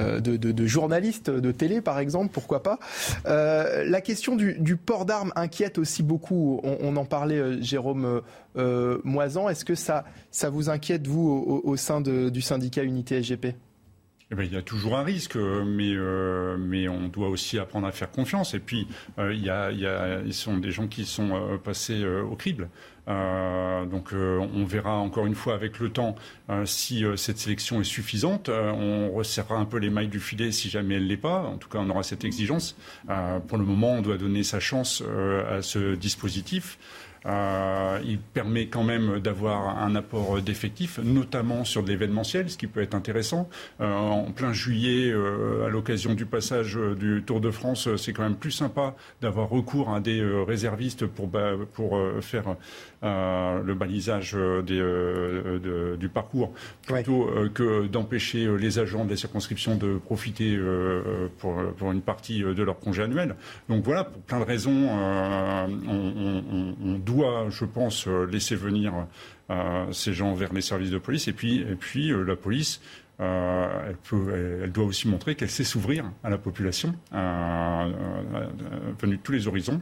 euh, 0.00 0.20
de, 0.20 0.66
journalistes 0.66 1.30
de 1.30 1.52
télé, 1.52 1.80
par 1.80 1.98
exemple, 1.98 2.30
pourquoi 2.32 2.62
pas. 2.62 2.78
la 3.24 4.00
question 4.00 4.36
du, 4.36 4.76
port 4.76 5.04
d'armes 5.04 5.32
inquiète 5.36 5.78
aussi 5.78 6.02
beaucoup. 6.02 6.60
On, 6.62 6.96
en 6.96 7.04
parlait, 7.04 7.62
Jérôme 7.62 8.22
Moisan. 9.04 9.48
Est-ce 9.48 9.64
que 9.64 9.74
ça, 9.74 10.04
ça 10.30 10.50
vous 10.50 10.70
inquiète, 10.70 11.06
vous, 11.06 11.62
au, 11.64 11.76
sein 11.76 12.00
du 12.00 12.40
syndicat 12.40 12.82
Unité 12.82 13.22
SGP 13.22 13.54
eh 14.32 14.34
ben, 14.34 14.42
il 14.42 14.52
y 14.52 14.56
a 14.56 14.62
toujours 14.62 14.96
un 14.96 15.04
risque, 15.04 15.36
mais, 15.36 15.92
euh, 15.94 16.56
mais 16.58 16.88
on 16.88 17.06
doit 17.06 17.28
aussi 17.28 17.60
apprendre 17.60 17.86
à 17.86 17.92
faire 17.92 18.10
confiance. 18.10 18.54
Et 18.54 18.58
puis, 18.58 18.88
euh, 19.18 19.32
il, 19.32 19.44
y 19.44 19.50
a, 19.50 19.70
il, 19.70 19.78
y 19.78 19.86
a, 19.86 20.20
ils 20.22 20.34
sont 20.34 20.58
des 20.58 20.72
gens 20.72 20.88
qui 20.88 21.04
sont 21.04 21.30
euh, 21.36 21.58
passés 21.58 22.04
au 22.04 22.34
crible. 22.34 22.68
Donc, 23.06 24.12
on 24.12 24.64
verra 24.64 24.96
encore 24.96 25.26
une 25.26 25.34
fois 25.34 25.54
avec 25.54 25.78
le 25.78 25.90
temps 25.90 26.16
si 26.64 27.04
cette 27.16 27.38
sélection 27.38 27.80
est 27.80 27.84
suffisante. 27.84 28.48
on 28.48 29.12
resserrera 29.12 29.56
un 29.56 29.64
peu 29.64 29.78
les 29.78 29.90
mailles 29.90 30.08
du 30.08 30.20
filet 30.20 30.50
si 30.50 30.68
jamais 30.68 30.96
elle 30.96 31.06
l'est 31.06 31.16
pas. 31.16 31.42
En 31.42 31.56
tout 31.56 31.68
cas, 31.68 31.78
on 31.78 31.88
aura 31.90 32.02
cette 32.02 32.24
exigence. 32.24 32.76
pour 33.46 33.58
le 33.58 33.64
moment, 33.64 33.92
on 33.92 34.02
doit 34.02 34.18
donner 34.18 34.42
sa 34.42 34.60
chance 34.60 35.02
à 35.48 35.62
ce 35.62 35.94
dispositif. 35.94 36.78
Euh, 37.26 37.98
il 38.04 38.18
permet 38.18 38.66
quand 38.66 38.84
même 38.84 39.18
d'avoir 39.18 39.82
un 39.82 39.96
apport 39.96 40.40
d'effectifs, 40.40 40.98
notamment 40.98 41.64
sur 41.64 41.82
de 41.82 41.88
l'événementiel, 41.88 42.48
ce 42.50 42.56
qui 42.56 42.66
peut 42.66 42.82
être 42.82 42.94
intéressant. 42.94 43.48
Euh, 43.80 43.92
en 43.92 44.30
plein 44.30 44.52
juillet, 44.52 45.10
euh, 45.10 45.66
à 45.66 45.68
l'occasion 45.68 46.14
du 46.14 46.24
passage 46.24 46.78
du 46.96 47.22
Tour 47.26 47.40
de 47.40 47.50
France, 47.50 47.88
c'est 47.96 48.12
quand 48.12 48.22
même 48.22 48.36
plus 48.36 48.52
sympa 48.52 48.94
d'avoir 49.20 49.48
recours 49.48 49.92
à 49.92 50.00
des 50.00 50.22
réservistes 50.46 51.06
pour, 51.06 51.30
pour 51.72 52.00
faire 52.20 52.56
le 53.02 53.74
balisage 53.74 54.36
des, 54.66 55.96
du 55.98 56.08
parcours, 56.08 56.52
plutôt 56.86 57.28
que 57.54 57.86
d'empêcher 57.86 58.48
les 58.56 58.78
agents 58.78 59.04
de 59.04 59.10
la 59.10 59.16
circonscription 59.16 59.76
de 59.76 59.98
profiter 59.98 60.58
pour, 61.38 61.56
pour, 61.76 61.92
une 61.92 62.02
partie 62.02 62.40
de 62.40 62.62
leur 62.62 62.78
congé 62.78 63.02
annuel. 63.02 63.34
Donc 63.68 63.84
voilà, 63.84 64.04
pour 64.04 64.22
plein 64.22 64.40
de 64.40 64.44
raisons, 64.44 64.88
on, 64.88 66.44
on 66.84 66.98
doit 66.98 67.16
doit, 67.16 67.46
je 67.50 67.64
pense, 67.64 68.06
euh, 68.06 68.26
laisser 68.26 68.54
venir 68.54 68.92
euh, 69.50 69.92
ces 69.92 70.12
gens 70.12 70.34
vers 70.34 70.52
les 70.52 70.60
services 70.60 70.90
de 70.90 70.98
police. 70.98 71.28
Et 71.28 71.32
puis, 71.32 71.60
et 71.60 71.76
puis 71.76 72.10
euh, 72.10 72.22
la 72.22 72.36
police, 72.36 72.80
elle, 73.18 73.96
peut, 74.08 74.60
elle, 74.62 74.72
doit 74.72 74.84
aussi 74.84 75.08
montrer 75.08 75.34
qu'elle 75.34 75.50
sait 75.50 75.64
s'ouvrir 75.64 76.04
à 76.22 76.30
la 76.30 76.38
population 76.38 76.94
venue 79.00 79.16
de 79.16 79.22
tous 79.22 79.32
les 79.32 79.48
horizons. 79.48 79.80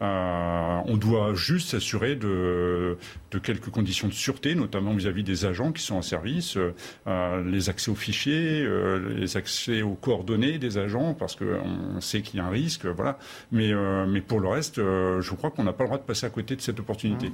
on 0.00 0.96
doit 0.96 1.34
juste 1.34 1.70
s'assurer 1.70 2.16
de, 2.16 2.96
quelques 3.42 3.70
conditions 3.70 4.08
de 4.08 4.12
sûreté, 4.12 4.54
notamment 4.54 4.94
vis-à-vis 4.94 5.24
des 5.24 5.44
agents 5.44 5.72
qui 5.72 5.82
sont 5.82 5.96
en 5.96 6.02
service, 6.02 6.56
les 7.06 7.68
accès 7.68 7.90
aux 7.90 7.96
fichiers, 7.96 8.66
les 9.16 9.36
accès 9.36 9.82
aux 9.82 9.94
coordonnées 9.94 10.58
des 10.58 10.78
agents, 10.78 11.14
parce 11.14 11.36
qu'on 11.36 12.00
sait 12.00 12.22
qu'il 12.22 12.38
y 12.38 12.40
a 12.40 12.46
un 12.46 12.50
risque, 12.50 12.86
voilà. 12.86 13.18
Mais, 13.50 13.72
mais 14.06 14.20
pour 14.20 14.40
le 14.40 14.48
reste, 14.48 14.76
je 14.76 15.34
crois 15.34 15.50
qu'on 15.50 15.64
n'a 15.64 15.72
pas 15.72 15.84
le 15.84 15.88
droit 15.88 15.98
de 15.98 16.04
passer 16.04 16.26
à 16.26 16.30
côté 16.30 16.56
de 16.56 16.60
cette 16.60 16.78
opportunité. 16.78 17.32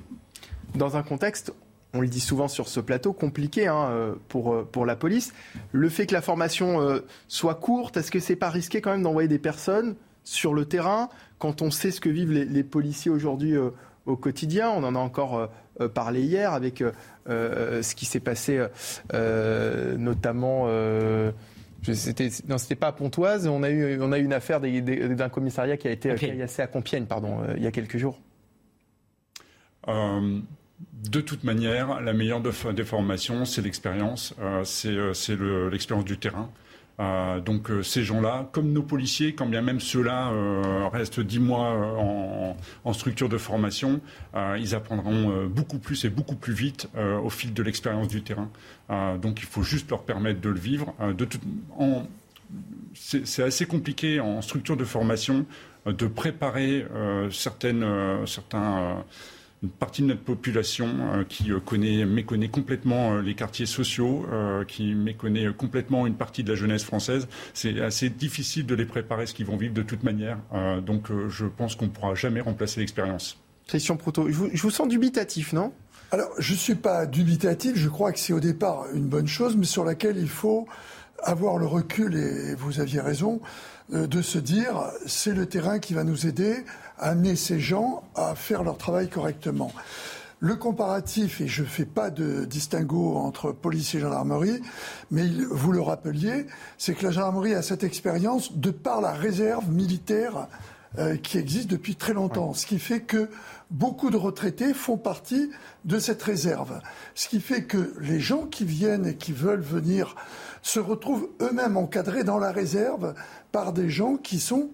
Dans 0.75 0.97
un 0.97 1.03
contexte 1.03 1.53
on 1.95 2.01
le 2.01 2.09
dit 2.09 2.21
souvent 2.21 2.49
sur 2.49 2.69
ce 2.69 2.81
plateau, 2.81 3.13
compliqué 3.13 3.67
hein, 3.67 3.89
euh, 3.91 4.15
pour, 4.29 4.55
euh, 4.55 4.69
pour 4.71 4.87
la 4.87 4.97
police. 4.97 5.33
Le 5.73 5.89
fait 5.89 6.07
que 6.07 6.15
la 6.15 6.23
formation 6.23 6.81
euh, 6.81 7.01
soit 7.29 7.55
courte, 7.55 7.97
est-ce 7.97 8.11
que 8.11 8.21
c'est 8.21 8.37
pas 8.37 8.51
risqué 8.51 8.81
quand 8.81 8.93
même 8.93 9.03
d'envoyer 9.03 9.29
des 9.29 9.39
personnes 9.39 9.95
sur 10.25 10.55
le 10.55 10.65
terrain 10.65 11.09
quand 11.39 11.63
on 11.63 11.71
sait 11.71 11.91
ce 11.91 12.01
que 12.01 12.09
vivent 12.09 12.33
les, 12.33 12.63
policiers 12.63 13.11
aujourd'hui 13.11 13.57
au 14.07 14.17
quotidien? 14.17 14.71
On 14.71 14.85
en 14.85 14.95
a 14.95 14.99
encore 14.99 15.49
parlé 15.95 16.23
hier 16.23 16.53
avec 16.53 16.85
ce 17.27 17.95
qui 17.97 18.07
s'est 18.07 18.21
passé 18.21 18.65
notamment. 19.99 20.69
C'était, 21.83 22.29
non, 22.49 22.59
c'était 22.59 22.77
pas 22.77 22.87
à 22.87 22.93
Pontoise. 22.93 23.49
On 23.49 23.65
a 23.65 23.71
eu, 23.71 24.01
on 24.01 24.13
a 24.13 24.19
eu 24.21 24.25
une 24.25 24.33
affaire 24.33 24.61
d'un 24.61 25.29
commissariat 25.29 25.77
qui 25.77 25.89
a 25.89 25.91
été 25.91 26.15
caillassé 26.15 26.63
à 26.63 26.69
Compiègne, 26.69 27.07
pardon, 27.07 27.39
il 27.57 27.63
y 27.65 27.67
a 27.67 27.73
quelques 27.73 27.99
jours 27.99 28.21
de 31.11 31.21
toute 31.21 31.43
manière, 31.43 32.01
la 32.01 32.13
meilleure 32.13 32.41
des 32.41 32.85
formations, 32.85 33.45
c'est 33.45 33.63
l'expérience, 33.63 34.35
euh, 34.41 34.63
c'est 34.65 35.33
euh, 35.33 35.69
l'expérience 35.71 36.05
du 36.05 36.17
terrain. 36.17 36.49
Euh, 37.01 37.41
donc 37.41 37.71
ces 37.83 38.05
gens-là, 38.05 38.49
comme 38.53 38.73
nos 38.73 38.83
policiers, 38.83 39.35
quand 39.35 39.47
bien 39.47 39.63
même 39.63 39.81
ceux-là 39.81 40.31
restent 40.93 41.21
dix 41.21 41.41
mois 41.41 42.57
en, 42.85 42.93
structure 42.93 43.29
de 43.29 43.39
formation, 43.39 44.01
ils 44.59 44.75
apprendront 44.75 45.47
beaucoup 45.47 45.79
plus 45.79 46.05
et 46.05 46.11
beaucoup 46.11 46.37
plus 46.37 46.53
vite 46.53 46.89
au 47.25 47.31
fil 47.31 47.55
de 47.55 47.63
l'expérience 47.63 48.09
du 48.09 48.23
terrain. 48.23 48.51
donc 49.21 49.41
il 49.41 49.47
faut 49.47 49.63
juste 49.63 49.89
leur 49.91 50.03
permettre 50.03 50.43
de 50.43 50.51
le 50.51 50.59
vivre. 50.61 50.95
c'est 52.95 53.43
assez 53.43 53.65
compliqué 53.65 54.21
en 54.21 54.43
structure 54.43 54.77
de 54.77 54.85
formation 54.85 55.47
de 55.87 56.07
préparer 56.07 56.87
certaines, 57.31 57.87
certains 58.27 59.03
une 59.63 59.71
partie 59.71 60.03
de 60.03 60.09
notre 60.09 60.23
population 60.23 60.89
euh, 60.89 61.25
qui 61.25 61.53
euh, 61.53 61.61
connaît, 61.61 62.05
méconnaît 62.05 62.49
complètement 62.49 63.15
euh, 63.15 63.23
les 63.23 63.35
quartiers 63.35 63.67
sociaux, 63.67 64.27
qui 64.67 64.95
méconnaît 64.95 65.53
complètement 65.53 66.07
une 66.07 66.15
partie 66.15 66.43
de 66.43 66.51
la 66.51 66.57
jeunesse 66.57 66.85
française. 66.85 67.29
C'est 67.55 67.81
assez 67.81 68.11
difficile 68.11 68.67
de 68.67 68.75
les 68.75 68.85
préparer 68.85 69.27
ce 69.27 69.35
qu'ils 69.35 69.47
vont 69.47 69.57
vivre 69.57 69.75
de 69.75 69.83
toute 69.83 70.03
manière. 70.03 70.39
donc 70.85 71.09
je 71.29 71.47
pense 71.47 71.77
qu'on 71.77 71.87
ne 71.87 71.91
pourra 71.91 72.15
jamais 72.15 72.41
remplacer 72.41 72.81
l'expérience. 72.81 73.39
Christian 73.67 73.97
Proto, 73.97 74.29
je 74.29 74.63
vous, 74.63 74.71
sens 74.71 74.89
dubitatif, 74.89 75.53
non? 75.53 75.73
Alors, 76.11 76.31
je 76.39 76.53
ne 76.53 76.59
suis 76.59 76.75
pas 76.75 77.07
dubitatif. 77.07 77.77
Je 77.77 77.89
crois 77.89 78.13
que 78.13 78.19
c'est 78.19 78.33
au 78.33 78.41
départ 78.41 78.87
une 78.95 79.07
bonne 79.07 79.29
chose, 79.29 79.57
mais 79.57 79.65
sur 79.65 79.85
laquelle 79.85 80.17
il 80.17 80.29
faut 80.29 80.67
avoir 81.23 81.59
le 81.59 81.67
recul, 81.67 82.17
et 82.17 82.55
vous 82.55 82.81
aviez 82.81 83.01
raison, 83.01 83.41
de 83.91 84.23
se 84.23 84.39
dire 84.39 84.91
c'est 85.07 85.35
le 85.35 85.47
terrain 85.47 85.79
qui 85.79 85.95
va 85.95 86.05
nous 86.05 86.27
aider 86.27 86.65
amener 87.03 87.37
ces 87.37 87.61
gens 87.61 88.03
à 88.15 88.35
faire 88.35 88.63
leur 88.63 88.79
travail 88.79 89.09
correctement. 89.09 89.73
Le 90.41 90.57
comparatif, 90.57 91.41
et 91.41 91.47
je 91.47 91.63
ne 91.63 91.69
fais 91.69 91.85
pas 91.85 92.11
de 92.11 92.45
distinguo 92.45 93.17
entre 93.17 93.53
police 93.53 93.95
et 93.95 94.01
gendarmerie, 94.01 94.61
mais 95.13 95.29
vous 95.51 95.71
le 95.71 95.81
rappeliez, 95.81 96.47
c'est 96.79 96.95
que 96.95 97.05
la 97.05 97.13
gendarmerie 97.13 97.55
a 97.55 97.63
cette 97.63 97.85
expérience 97.85 98.57
de 98.57 98.71
par 98.71 99.01
la 99.01 99.13
réserve 99.13 99.71
militaire 99.71 100.49
euh, 100.99 101.17
qui 101.17 101.39
existe 101.39 101.71
depuis 101.71 101.95
très 101.95 102.13
longtemps. 102.13 102.55
Ce 102.55 102.67
qui 102.67 102.79
fait 102.79 103.01
que 103.01 103.31
beaucoup 103.71 104.11
de 104.11 104.17
retraités 104.17 104.75
font 104.75 104.99
partie 104.99 105.51
de 105.85 105.99
cette 105.99 106.23
réserve. 106.23 106.81
Ce 107.15 107.29
qui 107.29 107.41
fait 107.41 107.65
que 107.65 107.95
les 108.01 108.21
gens 108.21 108.47
qui 108.47 108.65
viennent 108.65 109.07
et 109.07 109.15
qui 109.15 109.33
veulent 109.33 109.63
venir 109.63 110.17
se 110.61 110.81
retrouvent 110.81 111.29
eux-mêmes 111.41 111.77
encadrés 111.77 112.25
dans 112.25 112.39
la 112.39 112.53
réserve 112.53 113.15
par 113.53 113.73
des 113.73 113.91
gens 113.91 114.17
qui 114.17 114.41
sont 114.41 114.71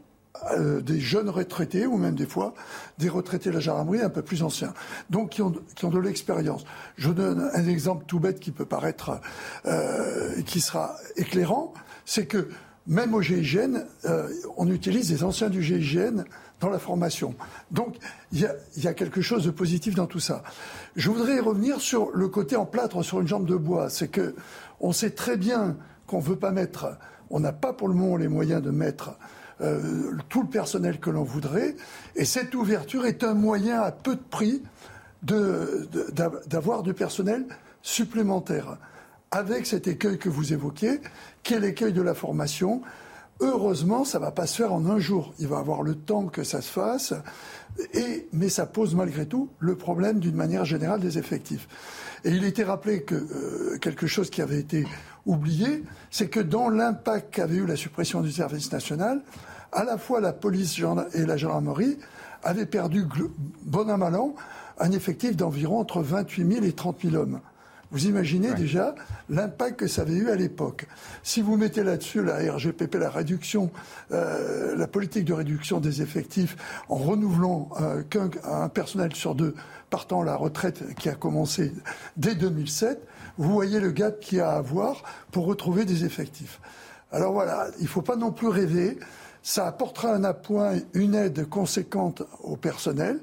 euh, 0.53 0.81
des 0.81 1.01
jeunes 1.01 1.31
retraités 1.31 1.87
ou 1.87 1.97
même 1.97 2.15
des 2.15 2.27
fois 2.27 2.55
des 2.99 3.09
retraités 3.09 3.51
de 3.51 3.55
la 3.55 3.61
gendarmerie 3.61 4.03
un 4.03 4.11
peu 4.11 4.23
plus 4.23 4.43
anciens, 4.43 4.73
donc 5.11 5.31
qui 5.31 5.43
ont, 5.43 5.53
qui 5.75 5.85
ont 5.85 5.91
de 5.91 5.99
l'expérience. 5.99 6.65
Je 6.97 7.11
donne 7.11 7.51
un 7.53 7.67
exemple 7.67 8.05
tout 8.07 8.21
bête 8.21 8.39
qui 8.39 8.53
peut 8.53 8.65
paraître, 8.65 9.21
euh, 9.67 10.41
qui 10.43 10.61
sera 10.61 10.95
éclairant, 11.17 11.73
c'est 12.05 12.27
que 12.27 12.49
même 12.87 13.15
au 13.15 13.21
GIGN, 13.21 13.85
euh, 14.05 14.29
on 14.57 14.71
utilise 14.71 15.09
des 15.09 15.25
anciens 15.25 15.51
du 15.51 15.63
GIGN 15.63 16.25
dans 16.61 16.71
la 16.71 16.79
formation. 16.79 17.35
Donc 17.71 17.97
il 18.33 18.41
y 18.41 18.47
a, 18.47 18.55
y 18.77 18.87
a, 18.87 18.95
quelque 18.95 19.21
chose 19.21 19.45
de 19.45 19.51
positif 19.51 19.95
dans 19.95 20.07
tout 20.07 20.21
ça. 20.21 20.43
Je 20.95 21.11
voudrais 21.11 21.41
revenir 21.41 21.81
sur 21.81 22.11
le 22.15 22.29
côté 22.29 22.57
en 22.57 22.65
plâtre 22.65 23.03
sur 23.03 23.21
une 23.21 23.27
jambe 23.29 23.47
de 23.47 23.57
bois. 23.57 23.91
C'est 23.91 24.09
que 24.09 24.35
on 24.81 24.93
sait 24.93 25.11
très 25.11 25.37
bien 25.37 25.77
qu'on 26.07 26.21
veut 26.21 26.37
pas 26.37 26.51
mettre, 26.51 26.97
on 27.31 27.41
n'a 27.41 27.53
pas 27.53 27.73
pour 27.73 27.89
le 27.89 27.95
moment 27.95 28.17
les 28.17 28.29
moyens 28.29 28.63
de 28.63 28.71
mettre 28.71 29.19
euh, 29.61 30.13
tout 30.29 30.43
le 30.43 30.49
personnel 30.49 31.01
que 31.01 31.11
l'on 31.11 31.25
voudrait. 31.25 31.75
Et 32.17 32.25
cette 32.25 32.55
ouverture 32.55 33.07
est 33.07 33.25
un 33.25 33.35
moyen 33.35 33.81
à 33.81 33.93
peu 33.93 34.15
de 34.15 34.21
prix 34.21 34.63
d'avoir 35.23 36.83
du 36.83 36.95
personnel 36.95 37.47
supplémentaire. 37.83 38.79
Avec 39.31 39.67
cet 39.67 39.89
écueil 39.89 40.19
que 40.19 40.29
vous 40.29 40.53
évoquez, 40.53 41.01
qui 41.43 41.55
est 41.55 41.61
l'écueil 41.61 41.93
de 41.93 42.03
la 42.03 42.15
formation, 42.15 42.83
heureusement, 43.41 44.05
ça 44.05 44.19
ne 44.19 44.25
va 44.25 44.31
pas 44.31 44.47
se 44.47 44.57
faire 44.57 44.73
en 44.73 44.87
un 44.87 44.99
jour. 44.99 45.35
Il 45.39 45.49
va 45.49 45.59
avoir 45.59 45.83
le 45.83 45.95
temps 45.95 46.27
que 46.27 46.45
ça 46.45 46.63
se 46.63 46.71
fasse. 46.71 47.15
Et, 47.95 48.29
mais 48.33 48.49
ça 48.49 48.67
pose 48.67 48.95
malgré 48.95 49.27
tout 49.27 49.51
le 49.59 49.77
problème 49.77 50.19
d'une 50.19 50.35
manière 50.35 50.65
générale 50.65 51.01
des 51.01 51.19
effectifs. 51.19 51.69
Et 52.25 52.31
il 52.31 52.45
était 52.45 52.65
rappelé 52.65 53.03
que 53.03 53.15
euh, 53.15 53.79
quelque 53.79 54.07
chose 54.07 54.31
qui 54.31 54.43
avait 54.43 54.59
été 54.59 54.87
oublié, 55.27 55.85
c'est 56.11 56.29
que 56.29 56.41
dans 56.41 56.69
l'impact 56.69 57.35
qu'avait 57.35 57.57
eu 57.57 57.67
la 57.67 57.77
suppression 57.77 58.21
du 58.23 58.33
service 58.33 58.73
national, 58.73 59.23
à 59.73 59.85
la 59.85 59.99
fois 59.99 60.21
la 60.21 60.33
police 60.33 60.81
et 61.15 61.27
la 61.27 61.37
gendarmerie 61.37 61.99
avaient 62.43 62.67
perdu, 62.67 63.05
bon 63.63 63.91
an 63.91 63.99
mal 63.99 64.15
an, 64.17 64.35
un 64.79 64.93
effectif 64.93 65.37
d'environ 65.37 65.81
entre 65.81 66.03
28 66.03 66.53
000 66.53 66.65
et 66.65 66.73
30 66.73 67.03
000 67.03 67.17
hommes. 67.17 67.41
Vous 67.91 68.07
imaginez 68.07 68.53
déjà 68.53 68.95
l'impact 69.31 69.81
que 69.81 69.87
ça 69.87 70.03
avait 70.03 70.13
eu 70.13 70.29
à 70.29 70.35
l'époque. 70.35 70.87
Si 71.23 71.41
vous 71.41 71.57
mettez 71.57 71.83
là-dessus 71.83 72.23
la 72.23 72.37
RGPP, 72.53 72.97
la 72.97 73.09
réduction, 73.09 73.71
euh, 74.13 74.77
la 74.77 74.87
politique 74.87 75.25
de 75.25 75.33
réduction 75.33 75.81
des 75.81 76.03
effectifs, 76.03 76.57
en 76.91 76.97
renouvelant 76.97 77.71
euh, 77.81 78.03
qu'un 78.03 78.69
personnel 78.69 79.15
sur 79.15 79.35
deux 79.35 79.55
partant 79.89 80.21
à 80.21 80.25
la 80.27 80.37
retraite 80.37 80.95
qui 80.97 81.09
a 81.09 81.15
commencé 81.15 81.73
dès 82.19 82.35
2007, 82.35 83.07
vous 83.39 83.51
voyez 83.51 83.81
le 83.81 83.91
gap 83.91 84.21
qu'il 84.21 84.39
y 84.39 84.41
a 84.43 84.51
à 84.51 84.57
avoir 84.57 85.03
pour 85.31 85.47
retrouver 85.47 85.87
des 85.87 86.05
effectifs. 86.05 86.61
Alors 87.11 87.33
voilà, 87.33 87.69
il 87.79 87.85
ne 87.85 87.89
faut 87.89 88.03
pas 88.03 88.17
non 88.17 88.33
plus 88.33 88.49
rêver. 88.49 88.99
Ça 89.43 89.67
apportera 89.67 90.15
un 90.15 90.25
appoint, 90.25 90.73
une 90.95 91.15
aide 91.15 91.49
conséquente 91.49 92.23
au 92.43 92.57
personnel. 92.57 93.21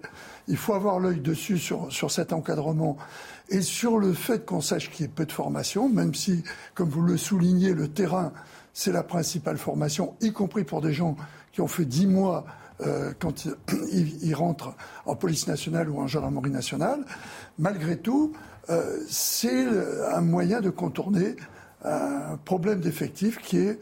Il 0.48 0.58
faut 0.58 0.74
avoir 0.74 1.00
l'œil 1.00 1.20
dessus 1.20 1.58
sur, 1.58 1.92
sur 1.92 2.12
cet 2.12 2.34
encadrement 2.34 2.98
et 3.50 3.62
sur 3.62 3.98
le 4.00 4.14
fait 4.14 4.46
qu'on 4.46 4.62
sache 4.62 4.90
qu'il 4.92 5.06
y 5.06 5.06
ait 5.06 5.12
peu 5.12 5.26
de 5.26 5.32
formation, 5.32 5.90
même 5.90 6.14
si, 6.14 6.44
comme 6.74 6.90
vous 6.90 7.02
le 7.02 7.18
soulignez, 7.18 7.74
le 7.74 7.88
terrain, 7.88 8.32
c'est 8.74 8.92
la 8.92 9.04
principale 9.04 9.58
formation, 9.58 10.16
y 10.22 10.34
compris 10.34 10.64
pour 10.64 10.82
des 10.82 10.94
gens 10.94 11.16
qui 11.52 11.62
ont 11.62 11.68
fait 11.68 11.86
dix 11.86 12.08
mois 12.08 12.46
euh, 12.82 13.14
quand 13.20 13.48
ils, 13.92 14.36
rentrent 14.36 14.74
en 15.06 15.16
police 15.16 15.48
nationale 15.48 15.90
ou 15.90 16.00
en 16.00 16.08
gendarmerie 16.08 16.50
nationale. 16.50 17.06
Malgré 17.58 17.98
tout, 17.98 18.34
euh, 18.70 19.00
c'est 19.08 19.66
un 20.12 20.22
moyen 20.22 20.60
de 20.60 20.70
contourner 20.70 21.36
un 21.86 22.38
problème 22.44 22.80
d'effectif 22.80 23.40
qui 23.40 23.60
est 23.60 23.80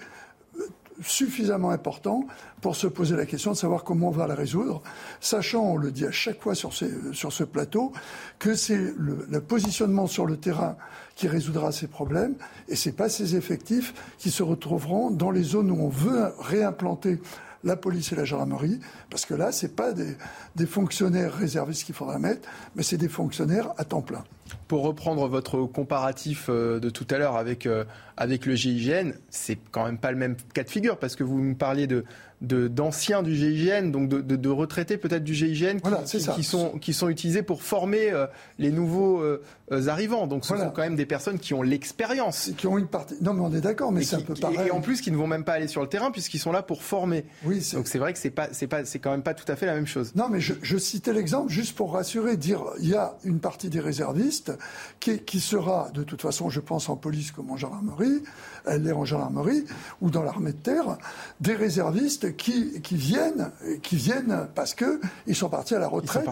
suffisamment 1.01 1.71
important 1.71 2.25
pour 2.61 2.75
se 2.75 2.87
poser 2.87 3.15
la 3.15 3.25
question 3.25 3.51
de 3.51 3.57
savoir 3.57 3.83
comment 3.83 4.09
on 4.09 4.11
va 4.11 4.27
la 4.27 4.35
résoudre, 4.35 4.81
sachant, 5.19 5.63
on 5.63 5.77
le 5.77 5.91
dit 5.91 6.05
à 6.05 6.11
chaque 6.11 6.41
fois 6.41 6.55
sur, 6.55 6.73
ce 6.73 7.43
plateau, 7.43 7.91
que 8.39 8.55
c'est 8.55 8.77
le, 8.77 9.25
le, 9.29 9.41
positionnement 9.41 10.07
sur 10.07 10.25
le 10.25 10.37
terrain 10.37 10.75
qui 11.15 11.27
résoudra 11.27 11.71
ces 11.71 11.87
problèmes 11.87 12.35
et 12.67 12.75
ce 12.75 12.89
n'est 12.89 12.95
pas 12.95 13.09
ces 13.09 13.35
effectifs 13.35 13.93
qui 14.17 14.31
se 14.31 14.43
retrouveront 14.43 15.11
dans 15.11 15.31
les 15.31 15.43
zones 15.43 15.71
où 15.71 15.79
on 15.81 15.89
veut 15.89 16.33
réimplanter 16.39 17.19
la 17.63 17.75
police 17.75 18.11
et 18.11 18.15
la 18.15 18.25
gendarmerie, 18.25 18.79
parce 19.09 19.25
que 19.25 19.33
là, 19.33 19.51
ce 19.51 19.65
n'est 19.65 19.71
pas 19.71 19.93
des, 19.93 20.17
des 20.55 20.65
fonctionnaires 20.65 21.33
réservistes 21.33 21.83
qu'il 21.85 21.95
faudra 21.95 22.19
mettre, 22.19 22.47
mais 22.75 22.83
c'est 22.83 22.97
des 22.97 23.09
fonctionnaires 23.09 23.73
à 23.77 23.85
temps 23.85 24.01
plein. 24.01 24.23
Pour 24.67 24.83
reprendre 24.83 25.27
votre 25.27 25.63
comparatif 25.63 26.47
euh, 26.49 26.79
de 26.79 26.89
tout 26.89 27.07
à 27.09 27.17
l'heure 27.17 27.37
avec, 27.37 27.65
euh, 27.65 27.85
avec 28.17 28.45
le 28.45 28.55
GIGN, 28.55 29.11
c'est 29.29 29.57
quand 29.71 29.85
même 29.85 29.97
pas 29.97 30.11
le 30.11 30.17
même 30.17 30.35
cas 30.53 30.63
de 30.63 30.69
figure, 30.69 30.97
parce 30.97 31.15
que 31.15 31.23
vous 31.23 31.37
me 31.37 31.55
parliez 31.55 31.87
de, 31.87 32.03
d'anciens 32.43 33.23
du 33.23 33.35
GIGN, 33.35 33.89
donc 33.89 34.09
de, 34.09 34.21
de, 34.21 34.49
retraités 34.49 34.97
peut-être 34.97 35.23
du 35.23 35.33
GIGN, 35.33 35.79
qui, 36.05 36.43
sont, 36.43 36.77
qui 36.77 36.93
sont 36.93 37.09
utilisés 37.09 37.41
pour 37.41 37.63
former 37.63 38.11
euh, 38.11 38.27
les 38.59 38.69
nouveaux 38.69 39.21
euh, 39.21 39.41
arrivants. 39.87 40.27
Donc 40.27 40.45
ce 40.45 40.55
sont 40.55 40.69
quand 40.69 40.81
même 40.81 40.97
des 40.97 41.05
personnes 41.05 41.39
qui 41.39 41.53
ont 41.53 41.61
l'expérience. 41.61 42.51
Qui 42.57 42.67
ont 42.67 42.77
une 42.77 42.87
partie. 42.87 43.15
Non, 43.21 43.33
mais 43.33 43.41
on 43.41 43.53
est 43.53 43.61
d'accord, 43.61 43.91
mais 43.91 44.03
c'est 44.03 44.17
un 44.17 44.21
peu 44.21 44.33
pareil. 44.33 44.67
Et 44.67 44.71
en 44.71 44.81
plus, 44.81 45.01
qui 45.01 45.11
ne 45.11 45.15
vont 45.15 45.27
même 45.27 45.45
pas 45.45 45.53
aller 45.53 45.67
sur 45.67 45.81
le 45.81 45.87
terrain 45.87 46.11
puisqu'ils 46.11 46.39
sont 46.39 46.51
là 46.51 46.61
pour 46.61 46.83
former. 46.83 47.25
Oui, 47.45 47.65
donc 47.73 47.87
c'est 47.87 47.97
vrai 47.97 48.13
que 48.13 48.19
c'est 48.19 48.29
pas, 48.29 48.49
c'est 48.51 48.67
pas, 48.67 48.85
c'est 48.85 48.99
quand 48.99 49.11
même 49.11 49.23
pas 49.23 49.33
tout 49.33 49.49
à 49.49 49.55
fait 49.55 49.65
la 49.65 49.75
même 49.75 49.87
chose. 49.87 50.13
Non, 50.15 50.27
mais 50.29 50.41
je, 50.41 50.53
je 50.61 50.77
citais 50.77 51.13
l'exemple 51.13 51.49
juste 51.49 51.75
pour 51.75 51.93
rassurer, 51.93 52.35
dire 52.35 52.61
il 52.79 52.89
y 52.89 52.95
a 52.95 53.15
une 53.23 53.39
partie 53.39 53.69
des 53.69 53.79
réservistes 53.79 54.51
qui, 54.99 55.19
qui 55.19 55.39
sera 55.39 55.89
de 55.93 56.03
toute 56.03 56.21
façon, 56.21 56.49
je 56.49 56.59
pense 56.59 56.89
en 56.89 56.97
police 56.97 57.31
comme 57.31 57.51
en 57.51 57.57
gendarmerie, 57.57 58.21
elle 58.65 58.87
est 58.87 58.91
en 58.91 59.05
gendarmerie 59.05 59.65
ou 60.01 60.09
dans 60.09 60.23
l'armée 60.23 60.51
de 60.51 60.57
terre, 60.57 60.97
des 61.39 61.55
réservistes 61.55 62.32
qui, 62.37 62.81
qui, 62.81 62.95
viennent, 62.95 63.51
qui 63.81 63.95
viennent 63.95 64.47
parce 64.55 64.73
qu'ils 64.73 65.35
sont 65.35 65.49
partis 65.49 65.75
à 65.75 65.79
la 65.79 65.87
retraite 65.87 66.25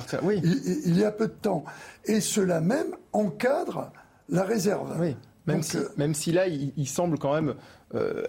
il, 0.85 0.97
y 0.97 1.03
a 1.03 1.11
peu 1.11 1.27
de 1.27 1.33
temps. 1.33 1.63
Et 2.05 2.21
cela 2.21 2.61
même 2.61 2.95
encadre 3.13 3.91
la 4.29 4.43
réserve. 4.43 4.95
Oui. 4.99 5.15
Même, 5.47 5.63
si, 5.63 5.77
euh, 5.77 5.87
même 5.97 6.13
si 6.13 6.31
là, 6.31 6.47
il, 6.47 6.87
semble 6.87 7.17
quand 7.17 7.33
même. 7.33 7.55
Euh, 7.95 8.23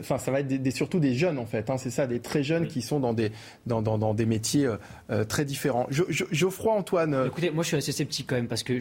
enfin, 0.00 0.18
ça 0.18 0.30
va 0.30 0.40
être 0.40 0.48
des, 0.48 0.70
surtout 0.72 0.98
des 0.98 1.14
jeunes, 1.14 1.38
en 1.38 1.46
fait. 1.46 1.70
Hein, 1.70 1.78
c'est 1.78 1.90
ça, 1.90 2.06
des 2.06 2.20
très 2.20 2.42
jeunes 2.42 2.66
qui 2.66 2.82
sont 2.82 2.98
dans 2.98 3.14
des, 3.14 3.30
dans, 3.66 3.80
dans, 3.80 4.12
des 4.12 4.26
métiers 4.26 4.68
euh, 5.10 5.24
très 5.24 5.44
différents. 5.44 5.86
Geoffroy, 5.90 6.72
Antoine. 6.72 7.26
Écoutez, 7.26 7.50
moi, 7.50 7.62
je 7.62 7.68
suis 7.68 7.76
assez 7.76 7.92
sceptique 7.92 8.26
quand 8.28 8.34
même, 8.34 8.48
parce 8.48 8.64
que 8.64 8.78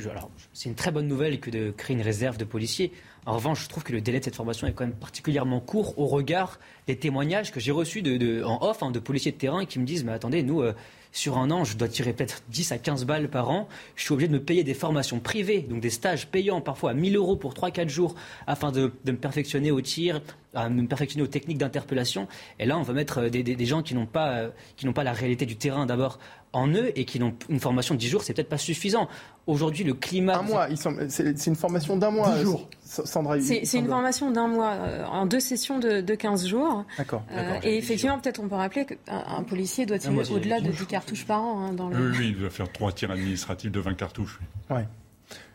c'est 0.53 0.69
une 0.69 0.75
très 0.75 0.91
bonne 0.91 1.07
nouvelle 1.07 1.39
que 1.39 1.51
de 1.51 1.71
créer 1.71 1.95
une 1.95 2.03
réserve 2.03 2.37
de 2.37 2.45
policiers. 2.45 2.91
En 3.25 3.35
revanche, 3.35 3.63
je 3.63 3.69
trouve 3.69 3.83
que 3.83 3.91
le 3.91 4.01
délai 4.01 4.19
de 4.19 4.25
cette 4.25 4.35
formation 4.35 4.67
est 4.67 4.73
quand 4.73 4.85
même 4.85 4.95
particulièrement 4.95 5.59
court 5.59 5.97
au 5.97 6.05
regard 6.05 6.59
des 6.85 6.95
témoignages 6.95 7.51
que 7.51 7.59
j'ai 7.59 7.71
reçus 7.71 8.03
de, 8.03 8.43
en 8.43 8.61
off 8.63 8.83
hein, 8.83 8.91
de 8.91 8.99
policiers 8.99 9.31
de 9.31 9.37
terrain 9.37 9.65
qui 9.65 9.79
me 9.79 9.85
disent 9.85 10.03
Mais 10.03 10.11
attendez, 10.11 10.43
nous, 10.43 10.61
euh, 10.61 10.73
sur 11.15 11.37
un 11.37 11.49
an, 11.49 11.63
je 11.63 11.77
dois 11.77 11.87
tirer 11.87 12.13
peut-être 12.13 12.43
10 12.49 12.73
à 12.73 12.77
15 12.77 13.05
balles 13.05 13.29
par 13.29 13.49
an. 13.49 13.67
Je 13.95 14.03
suis 14.03 14.13
obligé 14.13 14.27
de 14.27 14.33
me 14.33 14.43
payer 14.43 14.63
des 14.63 14.73
formations 14.73 15.19
privées, 15.19 15.61
donc 15.61 15.79
des 15.79 15.89
stages 15.89 16.27
payants, 16.27 16.59
parfois 16.59 16.91
à 16.91 16.93
1000 16.93 17.15
euros 17.15 17.37
pour 17.37 17.53
3-4 17.53 17.87
jours, 17.87 18.15
afin 18.45 18.71
de, 18.71 18.91
me 19.05 19.15
perfectionner 19.15 19.71
au 19.71 19.79
tir, 19.79 20.21
à 20.53 20.69
me 20.69 20.85
perfectionner 20.85 21.23
aux 21.23 21.27
techniques 21.27 21.57
d'interpellation. 21.57 22.27
Et 22.59 22.65
là, 22.65 22.77
on 22.77 22.83
va 22.83 22.93
mettre 22.93 23.19
euh, 23.19 23.29
des, 23.29 23.65
gens 23.65 23.81
qui 23.81 23.95
n'ont 23.95 24.05
pas, 24.05 24.31
euh, 24.33 24.49
qui 24.75 24.85
n'ont 24.85 24.93
pas 24.93 25.05
la 25.05 25.13
réalité 25.13 25.45
du 25.45 25.55
terrain 25.55 25.85
d'abord 25.85 26.19
en 26.55 26.69
eux 26.69 26.91
et 26.95 27.03
qui 27.05 27.19
n'ont 27.19 27.33
une 27.49 27.59
formation 27.59 27.95
de 27.95 27.99
10 27.99 28.07
jours, 28.07 28.23
c'est 28.23 28.33
peut-être 28.33 28.49
pas 28.49 28.57
suffisant. 28.57 29.09
Aujourd'hui, 29.45 29.83
le 29.83 29.93
climat. 29.93 30.39
Un 30.39 30.41
mois, 30.43 30.67
c'est 31.09 31.47
une 31.47 31.55
formation 31.55 31.97
d'un 31.97 32.11
mois. 32.11 32.33
10 32.37 32.43
jours. 32.43 32.69
Sandra 32.81 33.39
C'est 33.41 33.61
une 33.73 33.87
formation 33.87 34.31
d'un 34.31 34.47
mois, 34.47 34.71
euh, 34.71 35.05
en 35.05 35.25
deux 35.25 35.41
sessions 35.41 35.79
de, 35.79 36.15
15 36.15 36.47
jours. 36.47 36.85
D'accord. 36.97 37.23
Euh, 37.31 37.59
et 37.61 37.77
effectivement, 37.77 38.17
peut-être 38.19 38.39
on 38.39 38.47
peut 38.47 38.55
rappeler 38.55 38.85
qu'un 38.85 39.43
policier 39.43 39.85
doit 39.85 39.99
tirer 39.99 40.15
au-delà 40.31 40.61
de 40.61 40.71
10 40.71 40.85
cartouches 40.85 41.25
par 41.25 41.41
an. 41.41 41.65
Hein, 41.65 41.73
dans 41.73 41.89
le... 41.89 42.11
oui, 42.11 42.29
il 42.29 42.39
doit 42.39 42.49
faire 42.49 42.71
trois 42.71 42.91
tirs 42.93 43.11
administratifs 43.11 43.71
de 43.71 43.79
20 43.79 43.95
cartouches. 43.95 44.39
Oui. 44.69 44.81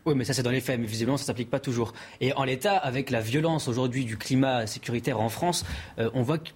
Oui, 0.06 0.14
mais 0.16 0.24
ça 0.24 0.32
c'est 0.32 0.42
dans 0.42 0.50
les 0.50 0.60
faits, 0.60 0.80
mais 0.80 0.86
visiblement 0.86 1.16
ça 1.16 1.24
ne 1.24 1.26
s'applique 1.26 1.50
pas 1.50 1.60
toujours. 1.60 1.92
Et 2.20 2.32
en 2.34 2.44
l'état, 2.44 2.76
avec 2.76 3.10
la 3.10 3.20
violence 3.20 3.68
aujourd'hui 3.68 4.04
du 4.04 4.16
climat 4.16 4.66
sécuritaire 4.66 5.20
en 5.20 5.28
France, 5.28 5.64
euh, 5.98 6.10
on 6.14 6.22
voit 6.22 6.38
que 6.38 6.50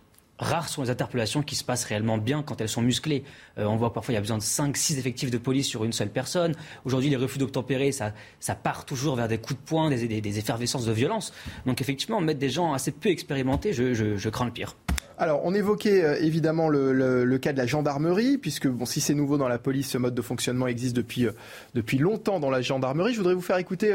rares 0.45 0.69
sont 0.69 0.83
les 0.83 0.91
interpellations 0.91 1.43
qui 1.43 1.57
se 1.57 1.65
passent 1.65 1.85
réellement 1.85 2.19
bien 2.19 2.43
quand 2.43 2.61
elles 2.61 2.69
sont 2.69 2.83
musclées. 2.83 3.25
Euh, 3.59 3.65
on 3.65 3.77
voit 3.77 3.93
parfois 3.93 4.13
il 4.13 4.17
y 4.17 4.19
a 4.19 4.21
besoin 4.21 4.39
de 4.39 4.43
5-6 4.43 4.99
effectifs 4.99 5.31
de 5.31 5.39
police 5.39 5.67
sur 5.67 5.85
une 5.85 5.93
seule 5.93 6.11
personne. 6.11 6.55
Aujourd'hui, 6.85 7.11
les 7.11 7.17
refus 7.17 7.39
d'obtempérer, 7.39 7.93
ça, 7.93 8.13
ça 8.41 8.55
part 8.55 8.85
toujours 8.85 9.17
vers 9.17 9.29
des 9.29 9.39
coups 9.39 9.59
de 9.59 9.65
poing, 9.67 9.91
des, 9.91 10.21
des, 10.21 10.39
effervescences 10.39 10.87
de 10.87 10.93
violence. 10.93 11.33
Donc 11.67 11.81
effectivement, 11.81 12.21
mettre 12.21 12.39
des 12.39 12.51
gens 12.51 12.73
assez 12.73 12.93
peu 12.93 13.09
expérimentés, 13.09 13.73
je, 13.73 14.29
crains 14.29 14.45
le 14.45 14.51
pire. 14.51 14.77
Alors, 15.17 15.43
on 15.45 15.55
évoquait 15.55 16.03
euh, 16.03 16.17
évidemment 16.21 16.69
le, 16.69 17.39
cas 17.39 17.53
de 17.53 17.59
la 17.59 17.67
gendarmerie, 17.67 18.37
puisque 18.37 18.67
bon, 18.67 18.85
si 18.85 19.01
c'est 19.01 19.15
nouveau 19.15 19.39
dans 19.39 19.47
la 19.47 19.59
police, 19.59 19.91
ce 19.91 19.99
mode 19.99 20.15
de 20.15 20.23
fonctionnement 20.23 20.67
existe 20.67 20.97
depuis, 20.97 21.27
euh, 21.27 21.33
depuis 21.75 21.99
longtemps 21.99 22.41
dans 22.41 22.51
la 22.51 22.63
gendarmerie. 22.63 23.13
Je 23.13 23.19
voudrais 23.19 23.35
vous 23.35 23.41
faire 23.41 23.59
écouter 23.59 23.95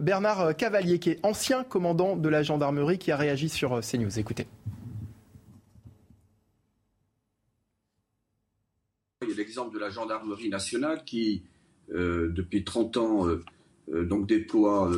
Bernard 0.00 0.56
Cavalier, 0.56 0.98
qui 0.98 1.10
est 1.10 1.18
ancien 1.24 1.64
commandant 1.64 2.16
de 2.16 2.28
la 2.28 2.42
gendarmerie, 2.42 2.98
qui 2.98 3.10
a 3.10 3.16
réagi 3.16 3.48
sur 3.48 3.80
CNews. 3.80 4.18
Écoutez. 4.18 4.46
Il 9.24 9.30
y 9.30 9.32
a 9.32 9.36
l'exemple 9.36 9.74
de 9.74 9.78
la 9.78 9.90
gendarmerie 9.90 10.48
nationale 10.48 11.02
qui, 11.04 11.42
euh, 11.92 12.28
depuis 12.28 12.64
30 12.64 12.96
ans, 12.96 13.28
euh, 13.28 13.42
euh, 13.92 14.04
donc 14.04 14.26
déploie 14.26 14.90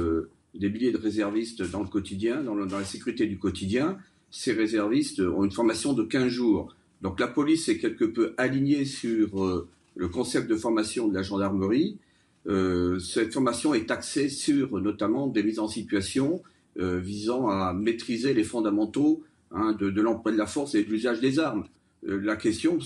des 0.54 0.70
milliers 0.70 0.92
de 0.92 0.98
réservistes 0.98 1.62
dans 1.70 1.82
le 1.82 1.88
quotidien, 1.88 2.42
dans, 2.42 2.54
la 2.54 2.84
sécurité 2.84 3.26
du 3.26 3.38
quotidien. 3.38 3.98
Ces 4.30 4.52
réservistes 4.52 5.20
ont 5.20 5.44
une 5.44 5.52
formation 5.52 5.92
de 5.92 6.02
15 6.02 6.28
jours. 6.28 6.74
Donc 7.02 7.20
la 7.20 7.28
police 7.28 7.68
est 7.68 7.78
quelque 7.78 8.04
peu 8.04 8.34
alignée 8.38 8.84
sur 8.84 9.66
le 9.96 10.08
concept 10.08 10.48
de 10.48 10.56
formation 10.56 11.08
de 11.08 11.14
la 11.14 11.22
gendarmerie. 11.22 11.98
cette 12.46 13.34
formation 13.34 13.74
est 13.74 13.90
axée 13.90 14.28
sur 14.30 14.80
notamment 14.80 15.26
des 15.26 15.42
mises 15.42 15.58
en 15.58 15.68
situation 15.68 16.42
visant 16.76 17.48
à 17.48 17.74
maîtriser 17.74 18.32
les 18.32 18.44
fondamentaux 18.44 19.22
hein, 19.50 19.72
de, 19.78 19.90
de 19.90 20.00
l'emploi 20.00 20.32
de 20.32 20.38
la 20.38 20.46
force 20.46 20.74
et 20.74 20.84
de 20.84 20.90
l'usage 20.90 21.20
des 21.20 21.38
armes. 21.38 21.66
Euh, 22.04 22.20
la 22.22 22.36
question 22.36 22.78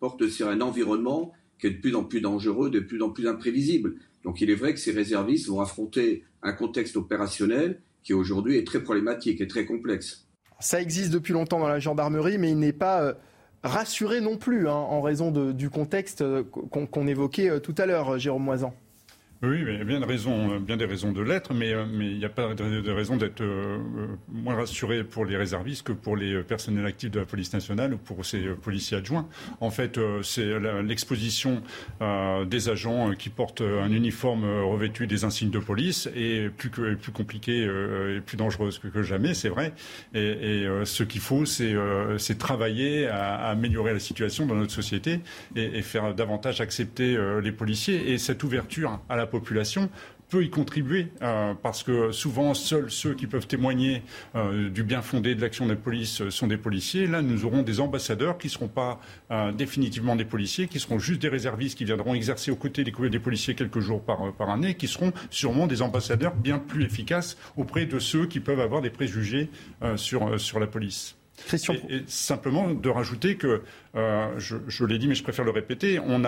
porte, 0.00 0.28
sur 0.28 0.48
un 0.48 0.60
environnement 0.60 1.32
qui 1.58 1.68
est 1.68 1.70
de 1.70 1.80
plus 1.80 1.94
en 1.94 2.04
plus 2.04 2.20
dangereux, 2.20 2.70
de 2.70 2.80
plus 2.80 3.02
en 3.02 3.10
plus 3.10 3.28
imprévisible. 3.28 3.96
Donc 4.24 4.40
il 4.40 4.50
est 4.50 4.54
vrai 4.54 4.74
que 4.74 4.80
ces 4.80 4.92
réservistes 4.92 5.48
vont 5.48 5.60
affronter 5.60 6.24
un 6.42 6.52
contexte 6.52 6.96
opérationnel 6.96 7.80
qui 8.02 8.12
aujourd'hui 8.12 8.56
est 8.56 8.66
très 8.66 8.82
problématique 8.82 9.40
et 9.40 9.46
très 9.46 9.64
complexe. 9.64 10.26
Ça 10.60 10.80
existe 10.80 11.12
depuis 11.12 11.32
longtemps 11.32 11.58
dans 11.58 11.68
la 11.68 11.78
gendarmerie, 11.78 12.38
mais 12.38 12.50
il 12.50 12.58
n'est 12.58 12.72
pas 12.72 13.02
euh, 13.02 13.14
rassuré 13.62 14.20
non 14.20 14.36
plus 14.36 14.68
hein, 14.68 14.74
en 14.74 15.00
raison 15.00 15.30
du 15.30 15.70
contexte 15.70 16.22
euh, 16.22 16.42
qu'on 16.44 17.06
évoquait 17.06 17.60
tout 17.60 17.74
à 17.78 17.86
l'heure, 17.86 18.18
Jérôme 18.18 18.44
Moisan. 18.44 18.74
Oui, 19.46 19.64
il 19.66 19.78
y 19.78 19.80
a 19.80 19.84
bien, 19.84 20.00
de 20.00 20.04
raisons, 20.04 20.58
bien 20.58 20.76
des 20.76 20.84
raisons 20.84 21.12
de 21.12 21.20
l'être, 21.20 21.52
mais, 21.52 21.72
euh, 21.72 21.84
il 21.92 22.18
n'y 22.18 22.24
a 22.24 22.28
pas 22.28 22.54
de, 22.54 22.90
raison 22.90 23.16
d'être 23.16 23.42
euh, 23.42 23.78
moins 24.28 24.54
rassuré 24.54 25.04
pour 25.04 25.24
les 25.24 25.36
réservistes 25.36 25.86
que 25.86 25.92
pour 25.92 26.16
les 26.16 26.42
personnels 26.42 26.86
actifs 26.86 27.10
de 27.10 27.20
la 27.20 27.26
police 27.26 27.52
nationale 27.52 27.94
ou 27.94 27.98
pour 27.98 28.24
ces 28.24 28.40
policiers 28.40 28.98
adjoints. 28.98 29.28
En 29.60 29.70
fait, 29.70 29.98
euh, 29.98 30.22
c'est 30.22 30.58
l'exposition 30.82 31.62
des 32.46 32.68
agents 32.68 33.12
qui 33.12 33.28
portent 33.28 33.60
un 33.62 33.90
uniforme 33.90 34.44
revêtu 34.44 35.06
des 35.06 35.24
insignes 35.24 35.50
de 35.50 35.58
police 35.58 36.08
est 36.14 36.50
plus, 36.50 36.70
plus 36.70 37.12
compliquée 37.12 37.64
et 37.64 38.20
plus 38.20 38.36
dangereuse 38.36 38.78
que, 38.78 39.02
jamais, 39.02 39.34
c'est 39.34 39.48
vrai. 39.48 39.72
Et, 40.14 40.66
ce 40.84 41.02
qu'il 41.02 41.20
faut, 41.20 41.44
c'est 41.44 42.38
travailler 42.38 43.06
à, 43.06 43.48
améliorer 43.48 43.92
la 43.92 43.98
situation 43.98 44.46
dans 44.46 44.54
notre 44.54 44.72
société 44.72 45.20
et, 45.56 45.78
et 45.78 45.82
faire 45.82 46.14
davantage 46.14 46.60
accepter 46.60 47.16
les 47.42 47.52
policiers. 47.52 48.12
Et 48.12 48.18
cette 48.18 48.42
ouverture 48.42 49.00
à 49.08 49.16
la 49.16 49.26
population 49.34 49.90
peut 50.28 50.44
y 50.44 50.50
contribuer 50.50 51.08
euh, 51.22 51.54
parce 51.62 51.82
que 51.82 52.12
souvent 52.12 52.54
seuls 52.54 52.90
ceux 52.90 53.14
qui 53.14 53.26
peuvent 53.26 53.46
témoigner 53.46 54.02
euh, 54.34 54.68
du 54.70 54.82
bien 54.82 55.02
fondé 55.02 55.34
de 55.34 55.40
l'action 55.40 55.66
de 55.66 55.70
la 55.70 55.76
police 55.76 56.20
euh, 56.20 56.30
sont 56.30 56.46
des 56.46 56.56
policiers. 56.56 57.06
Là, 57.06 57.20
nous 57.20 57.44
aurons 57.44 57.62
des 57.62 57.80
ambassadeurs 57.80 58.38
qui 58.38 58.46
ne 58.48 58.52
seront 58.52 58.68
pas 58.68 59.00
définitivement 59.52 60.16
des 60.16 60.24
policiers, 60.24 60.68
qui 60.68 60.78
seront 60.78 60.98
juste 60.98 61.20
des 61.20 61.28
réservistes 61.28 61.76
qui 61.76 61.84
viendront 61.84 62.14
exercer 62.14 62.50
aux 62.50 62.56
côtés 62.56 62.84
des, 62.84 62.92
des 62.92 63.18
policiers 63.18 63.54
quelques 63.54 63.80
jours 63.80 64.02
par, 64.02 64.50
année, 64.50 64.74
qui 64.74 64.86
seront 64.86 65.12
sûrement 65.30 65.66
des 65.66 65.82
ambassadeurs 65.82 66.34
bien 66.34 66.58
plus 66.58 66.84
efficaces 66.84 67.36
auprès 67.56 67.86
de 67.86 67.98
ceux 67.98 68.26
qui 68.26 68.40
peuvent 68.40 68.60
avoir 68.60 68.80
des 68.80 68.90
préjugés 68.90 69.50
sur 69.96 70.60
la 70.60 70.66
police. 70.66 71.16
Et, 71.52 72.02
simplement 72.06 72.70
de 72.70 72.88
rajouter 72.88 73.36
que, 73.36 73.62
euh, 73.96 74.38
je, 74.38 74.84
l'ai 74.84 74.98
dit, 74.98 75.08
mais 75.08 75.14
je 75.14 75.22
préfère 75.22 75.44
le 75.44 75.50
répéter, 75.50 75.98
on, 75.98 76.22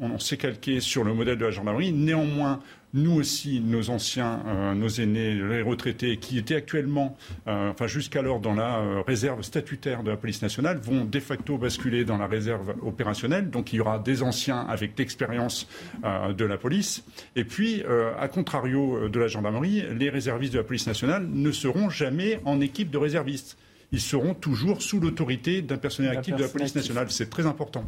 on 0.00 0.18
s'est 0.18 0.36
calqué 0.36 0.80
sur 0.80 1.04
le 1.04 1.14
modèle 1.14 1.38
de 1.38 1.44
la 1.44 1.50
gendarmerie. 1.50 1.92
Néanmoins, 1.92 2.60
nous 2.94 3.12
aussi, 3.12 3.60
nos 3.60 3.90
anciens, 3.90 4.42
euh, 4.46 4.74
nos 4.74 4.88
aînés, 4.88 5.34
les 5.34 5.62
retraités, 5.62 6.18
qui 6.18 6.38
étaient 6.38 6.54
actuellement, 6.54 7.16
euh, 7.46 7.70
enfin 7.70 7.86
jusqu'alors 7.86 8.40
dans 8.40 8.54
la 8.54 9.02
réserve 9.06 9.42
statutaire 9.42 10.02
de 10.02 10.10
la 10.10 10.16
police 10.16 10.42
nationale, 10.42 10.78
vont 10.78 11.04
de 11.04 11.20
facto 11.20 11.58
basculer 11.58 12.04
dans 12.04 12.18
la 12.18 12.26
réserve 12.26 12.74
opérationnelle. 12.82 13.50
Donc 13.50 13.72
il 13.72 13.76
y 13.76 13.80
aura 13.80 13.98
des 13.98 14.22
anciens 14.22 14.60
avec 14.60 14.98
l'expérience 14.98 15.68
de 16.02 16.44
la 16.44 16.56
police. 16.56 17.04
Et 17.36 17.44
puis, 17.44 17.82
à 18.18 18.28
contrario 18.28 19.08
de 19.08 19.20
la 19.20 19.26
gendarmerie, 19.26 19.84
les 19.98 20.08
réservistes 20.08 20.52
de 20.52 20.58
la 20.58 20.64
police 20.64 20.86
nationale 20.86 21.26
ne 21.30 21.50
seront 21.52 21.90
jamais 21.90 22.40
en 22.44 22.60
équipe 22.60 22.90
de 22.90 22.98
réservistes 22.98 23.58
ils 23.92 24.00
seront 24.00 24.34
toujours 24.34 24.82
sous 24.82 25.00
l'autorité 25.00 25.62
d'un 25.62 25.78
personnel 25.78 26.16
actif 26.16 26.36
de 26.36 26.42
la 26.42 26.48
police 26.48 26.74
nationale. 26.74 27.10
C'est 27.10 27.30
très 27.30 27.46
important. 27.46 27.84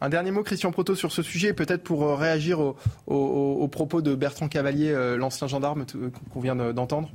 Un 0.00 0.08
dernier 0.08 0.30
mot, 0.30 0.42
Christian 0.42 0.70
Proto, 0.70 0.94
sur 0.94 1.12
ce 1.12 1.22
sujet, 1.22 1.52
peut-être 1.52 1.82
pour 1.82 2.02
euh, 2.04 2.14
réagir 2.14 2.60
aux 3.06 3.68
propos 3.68 4.02
de 4.02 4.14
Bertrand 4.14 4.48
Cavalier, 4.48 4.90
euh, 4.90 5.16
l'ancien 5.16 5.46
gendarme 5.46 5.86
qu'on 6.32 6.40
vient 6.40 6.56
d'entendre 6.56 7.10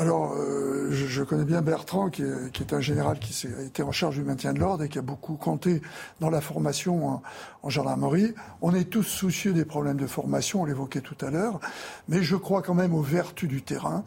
alors, 0.00 0.32
euh, 0.32 0.88
je, 0.92 1.22
connais 1.22 1.44
bien 1.44 1.60
Bertrand, 1.60 2.08
qui 2.08 2.22
est, 2.22 2.72
un 2.72 2.80
général 2.80 3.18
qui 3.18 3.46
a 3.46 3.60
été 3.60 3.82
en 3.82 3.92
charge 3.92 4.14
du 4.14 4.22
maintien 4.22 4.54
de 4.54 4.58
l'ordre 4.58 4.82
et 4.82 4.88
qui 4.88 4.98
a 4.98 5.02
beaucoup 5.02 5.34
compté 5.34 5.82
dans 6.20 6.30
la 6.30 6.40
formation 6.40 7.20
en, 7.62 7.68
gendarmerie. 7.68 8.32
On 8.62 8.74
est 8.74 8.84
tous 8.84 9.02
soucieux 9.02 9.52
des 9.52 9.66
problèmes 9.66 9.98
de 9.98 10.06
formation, 10.06 10.62
on 10.62 10.64
l'évoquait 10.64 11.02
tout 11.02 11.18
à 11.20 11.28
l'heure, 11.28 11.60
mais 12.08 12.22
je 12.22 12.34
crois 12.34 12.62
quand 12.62 12.72
même 12.72 12.94
aux 12.94 13.02
vertus 13.02 13.46
du 13.46 13.60
terrain. 13.60 14.02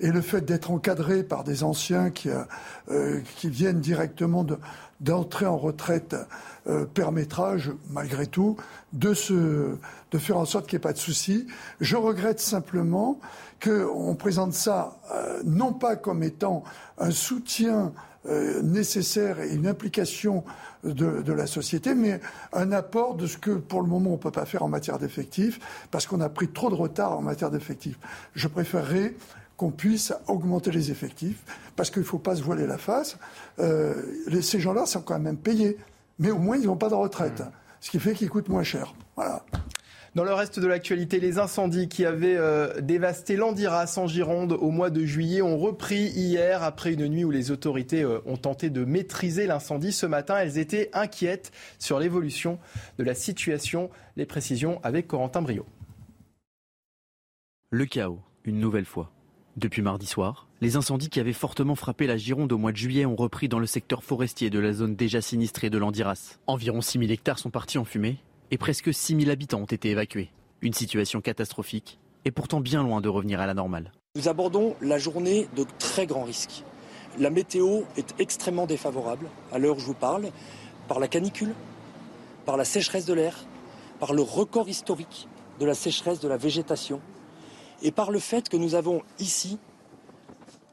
Et 0.00 0.10
le 0.10 0.20
fait 0.20 0.42
d'être 0.42 0.70
encadré 0.70 1.22
par 1.22 1.44
des 1.44 1.64
anciens 1.64 2.10
qui, 2.10 2.28
euh, 2.90 3.20
qui 3.36 3.48
viennent 3.48 3.80
directement 3.80 4.44
d'entrer 5.00 5.46
en 5.46 5.56
retraite 5.56 6.14
euh, 6.68 6.84
permettra, 6.84 7.54
malgré 7.88 8.26
tout, 8.26 8.56
de, 8.92 9.14
faire 9.14 10.36
en 10.36 10.44
sorte 10.44 10.66
qu'il 10.66 10.76
n'y 10.76 10.80
ait 10.82 10.88
pas 10.88 10.92
de 10.92 10.98
soucis. 10.98 11.46
Je 11.80 11.96
regrette 11.96 12.40
simplement 12.40 13.18
qu'on 13.64 14.14
présente 14.16 14.52
ça 14.52 14.98
euh, 15.14 15.40
non 15.46 15.72
pas 15.72 15.96
comme 15.96 16.22
étant 16.22 16.64
un 16.98 17.10
soutien 17.10 17.94
euh, 18.26 18.60
nécessaire 18.60 19.40
et 19.40 19.54
une 19.54 19.66
implication 19.66 20.44
de, 20.84 21.32
la 21.32 21.46
société, 21.46 21.94
mais 21.94 22.20
un 22.52 22.70
apport 22.72 23.14
de 23.14 23.26
ce 23.26 23.38
que 23.38 23.52
pour 23.52 23.80
le 23.80 23.88
moment 23.88 24.10
on 24.10 24.14
ne 24.14 24.18
peut 24.18 24.30
pas 24.30 24.44
faire 24.44 24.62
en 24.62 24.68
matière 24.68 24.98
d'effectifs, 24.98 25.58
parce 25.90 26.06
qu'on 26.06 26.20
a 26.20 26.28
pris 26.28 26.48
trop 26.48 26.68
de 26.68 26.74
retard 26.74 27.16
en 27.16 27.22
matière 27.22 27.50
d'effectifs. 27.50 27.98
Je 28.34 28.46
préférerais 28.46 29.14
qu'on 29.56 29.70
puisse 29.70 30.12
augmenter 30.26 30.70
les 30.70 30.90
effectifs, 30.90 31.42
parce 31.76 31.88
qu'il 31.90 32.02
ne 32.02 32.06
faut 32.06 32.18
pas 32.18 32.36
se 32.36 32.42
voiler 32.42 32.66
la 32.66 32.76
face. 32.76 33.16
Ces 33.58 34.60
gens-là 34.60 34.84
sont 34.84 35.00
quand 35.00 35.18
même 35.18 35.38
payés, 35.38 35.78
mais 36.18 36.30
au 36.30 36.38
moins 36.38 36.56
ils 36.56 36.66
n'ont 36.66 36.76
pas 36.76 36.88
de 36.88 36.94
retraite, 36.94 37.40
mmh. 37.40 37.50
ce 37.80 37.90
qui 37.90 37.98
fait 38.00 38.14
qu'ils 38.14 38.30
coûtent 38.30 38.48
moins 38.48 38.62
cher. 38.62 38.94
Voilà. 39.16 39.44
Dans 40.14 40.24
le 40.24 40.32
reste 40.32 40.58
de 40.58 40.66
l'actualité, 40.66 41.20
les 41.20 41.38
incendies 41.38 41.88
qui 41.88 42.04
avaient 42.04 42.36
euh, 42.36 42.80
dévasté 42.80 43.36
l'Andiras 43.36 43.94
en 43.98 44.06
Gironde 44.06 44.52
au 44.52 44.70
mois 44.70 44.90
de 44.90 45.04
juillet 45.04 45.42
ont 45.42 45.58
repris 45.58 46.08
hier 46.08 46.62
après 46.62 46.94
une 46.94 47.06
nuit 47.06 47.24
où 47.24 47.30
les 47.30 47.50
autorités 47.50 48.02
euh, 48.02 48.18
ont 48.26 48.36
tenté 48.36 48.70
de 48.70 48.84
maîtriser 48.84 49.46
l'incendie. 49.46 49.92
Ce 49.92 50.06
matin, 50.06 50.36
elles 50.38 50.58
étaient 50.58 50.90
inquiètes 50.92 51.52
sur 51.78 52.00
l'évolution 52.00 52.58
de 52.98 53.04
la 53.04 53.14
situation. 53.14 53.90
Les 54.16 54.26
précisions 54.26 54.80
avec 54.82 55.06
Corentin 55.06 55.42
Brio. 55.42 55.66
Le 57.70 57.84
chaos, 57.84 58.18
une 58.44 58.58
nouvelle 58.58 58.86
fois. 58.86 59.12
Depuis 59.58 59.82
mardi 59.82 60.06
soir, 60.06 60.46
les 60.60 60.76
incendies 60.76 61.08
qui 61.08 61.18
avaient 61.18 61.32
fortement 61.32 61.74
frappé 61.74 62.06
la 62.06 62.16
Gironde 62.16 62.52
au 62.52 62.58
mois 62.58 62.70
de 62.70 62.76
juillet 62.76 63.06
ont 63.06 63.16
repris 63.16 63.48
dans 63.48 63.58
le 63.58 63.66
secteur 63.66 64.04
forestier 64.04 64.50
de 64.50 64.60
la 64.60 64.72
zone 64.72 64.94
déjà 64.94 65.20
sinistrée 65.20 65.68
de 65.68 65.78
l'Andiras. 65.78 66.38
Environ 66.46 66.80
6000 66.80 67.10
hectares 67.10 67.40
sont 67.40 67.50
partis 67.50 67.76
en 67.76 67.84
fumée 67.84 68.18
et 68.52 68.56
presque 68.56 68.94
6000 68.94 69.28
habitants 69.32 69.58
ont 69.58 69.64
été 69.64 69.90
évacués. 69.90 70.30
Une 70.60 70.74
situation 70.74 71.20
catastrophique 71.20 71.98
et 72.24 72.30
pourtant 72.30 72.60
bien 72.60 72.84
loin 72.84 73.00
de 73.00 73.08
revenir 73.08 73.40
à 73.40 73.46
la 73.46 73.54
normale. 73.54 73.90
Nous 74.14 74.28
abordons 74.28 74.76
la 74.80 74.96
journée 74.96 75.48
de 75.56 75.66
très 75.80 76.06
grands 76.06 76.22
risques. 76.22 76.62
La 77.18 77.30
météo 77.30 77.80
est 77.96 78.14
extrêmement 78.20 78.66
défavorable 78.66 79.26
à 79.50 79.58
l'heure 79.58 79.78
où 79.78 79.80
je 79.80 79.86
vous 79.86 79.92
parle, 79.92 80.28
par 80.86 81.00
la 81.00 81.08
canicule, 81.08 81.52
par 82.46 82.56
la 82.56 82.64
sécheresse 82.64 83.06
de 83.06 83.14
l'air, 83.14 83.34
par 83.98 84.12
le 84.12 84.22
record 84.22 84.68
historique 84.68 85.26
de 85.58 85.66
la 85.66 85.74
sécheresse 85.74 86.20
de 86.20 86.28
la 86.28 86.36
végétation 86.36 87.00
et 87.82 87.90
par 87.90 88.10
le 88.10 88.18
fait 88.18 88.48
que 88.48 88.56
nous 88.56 88.74
avons 88.74 89.02
ici 89.18 89.58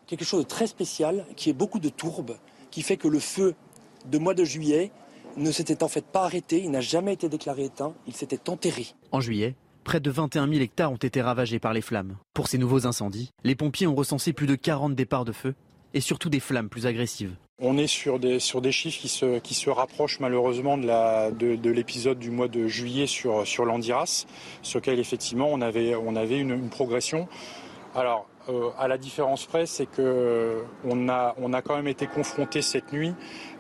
quelque 0.07 0.26
chose 0.26 0.44
de 0.44 0.48
très 0.48 0.68
spécial 0.68 1.26
qui 1.36 1.49
est 1.49 1.53
beaucoup 1.53 1.80
de 1.80 1.90
tourbe, 1.90 2.38
qui 2.72 2.82
fait 2.82 2.98
que 2.98 3.07
le 3.07 3.19
feu 3.19 3.56
de 4.06 4.18
mois 4.18 4.34
de 4.34 4.44
juillet 4.44 4.91
ne 5.38 5.52
s'était 5.52 5.84
en 5.84 5.88
fait 5.88 6.06
pas 6.06 6.23
arrêté, 6.23 6.61
il 6.64 6.72
n'a 6.72 6.82
jamais 6.82 7.14
été 7.14 7.30
déclaré 7.30 7.65
éteint, 7.65 7.94
il 8.07 8.15
s'était 8.15 8.49
enterré. 8.49 8.88
En 9.11 9.19
juillet, 9.19 9.56
près 9.84 9.99
de 9.99 10.10
21 10.10 10.48
000 10.48 10.61
hectares 10.61 10.91
ont 10.91 10.98
été 10.98 11.22
ravagés 11.22 11.60
par 11.60 11.73
les 11.73 11.82
flammes. 11.82 12.18
Pour 12.34 12.48
ces 12.48 12.57
nouveaux 12.57 12.88
incendies, 12.88 13.32
les 13.44 13.56
pompiers 13.56 13.88
ont 13.88 13.95
recensé 13.95 14.34
plus 14.34 14.48
de 14.48 14.56
40 14.56 14.95
départs 14.95 15.26
de 15.26 15.32
feu 15.32 15.56
et 15.95 16.01
surtout 16.01 16.30
des 16.30 16.39
flammes 16.39 16.69
plus 16.69 16.85
agressives. 16.85 17.34
On 17.59 17.77
est 17.77 17.88
sur 17.88 18.19
des, 18.19 18.39
sur 18.39 18.61
des 18.61 18.73
chiffres 18.73 18.99
qui 18.99 19.07
se, 19.07 19.39
qui 19.39 19.53
se 19.53 19.69
rapprochent 19.69 20.19
malheureusement 20.19 20.77
de, 20.77 21.55
de, 21.55 21.69
l'épisode 21.72 22.19
du 22.19 22.30
mois 22.30 22.49
de 22.49 22.67
juillet 22.67 23.07
sur, 23.07 23.47
sur 23.47 23.63
l'Andiras, 23.63 24.26
sur 24.61 24.80
lequel 24.80 24.99
effectivement 24.99 25.47
on 25.49 25.61
avait, 25.61 25.95
on 25.95 26.17
avait 26.17 26.38
une, 26.38 26.51
une 26.51 26.69
progression. 26.69 27.30
Alors, 27.95 28.27
euh, 28.49 28.72
à 28.77 28.89
la 28.89 28.97
différence 28.97 29.45
près, 29.45 29.65
c'est 29.65 29.85
qu'on 29.85 31.09
a, 31.09 31.34
on 31.38 31.53
a 31.53 31.61
quand 31.61 31.77
même 31.77 31.88
été 31.88 32.07
confronté 32.07 32.61
cette 32.61 32.91
nuit 32.91 33.13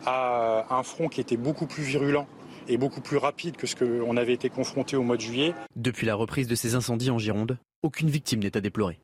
à 0.05 0.65
un 0.69 0.83
front 0.83 1.07
qui 1.07 1.21
était 1.21 1.37
beaucoup 1.37 1.65
plus 1.65 1.83
virulent 1.83 2.27
et 2.67 2.77
beaucoup 2.77 3.01
plus 3.01 3.17
rapide 3.17 3.55
que 3.55 3.65
ce 3.65 3.77
qu'on 3.77 4.17
avait 4.17 4.33
été 4.33 4.49
confronté 4.49 4.97
au 4.97 5.03
mois 5.03 5.15
de 5.15 5.21
juillet. 5.21 5.53
Depuis 5.77 6.05
la 6.05 6.15
reprise 6.15 6.47
de 6.47 6.55
ces 6.55 6.75
incendies 6.75 7.11
en 7.11 7.17
Gironde, 7.17 7.57
aucune 7.81 8.09
victime 8.09 8.41
n'est 8.41 8.57
à 8.57 8.61
déplorer. 8.61 8.99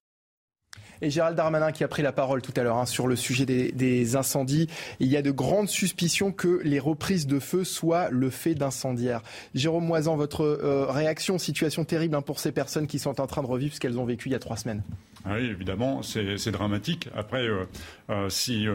Et 1.02 1.10
Gérald 1.10 1.36
Darmanin 1.36 1.72
qui 1.72 1.84
a 1.84 1.88
pris 1.88 2.02
la 2.02 2.12
parole 2.12 2.42
tout 2.42 2.54
à 2.56 2.64
l'heure 2.64 2.78
hein, 2.78 2.86
sur 2.86 3.08
le 3.08 3.16
sujet 3.16 3.46
des, 3.46 4.16
incendies. 4.16 4.68
Il 5.00 5.08
y 5.08 5.18
a 5.18 5.22
de 5.22 5.32
grandes 5.32 5.70
suspicions 5.70 6.32
que 6.32 6.62
les 6.64 6.80
reprises 6.80 7.28
de 7.28 7.40
feu 7.40 7.64
soient 7.64 8.10
le 8.10 8.30
fait 8.30 8.56
d'incendiaires. 8.56 9.22
Jérôme 9.56 9.86
Moisan, 9.86 10.16
votre 10.16 10.44
euh, 10.44 10.86
réaction, 10.90 11.38
situation 11.38 11.86
terrible 11.86 12.16
hein, 12.16 12.22
pour 12.22 12.40
ces 12.40 12.52
personnes 12.52 12.88
qui 12.88 13.00
sont 13.00 13.20
en 13.22 13.28
train 13.28 13.42
de 13.42 13.48
revivre 13.48 13.74
ce 13.74 13.80
qu'elles 13.80 14.00
ont 14.00 14.06
vécu 14.06 14.30
il 14.30 14.34
y 14.34 14.36
a 14.36 14.40
trois 14.40 14.58
semaines. 14.58 14.84
Ah 15.26 15.36
oui, 15.36 15.46
évidemment, 15.46 16.02
c'est 16.02 16.52
dramatique. 16.52 17.08
Après, 17.16 17.48
euh, 17.48 17.66
euh, 18.10 18.30
si 18.30 18.66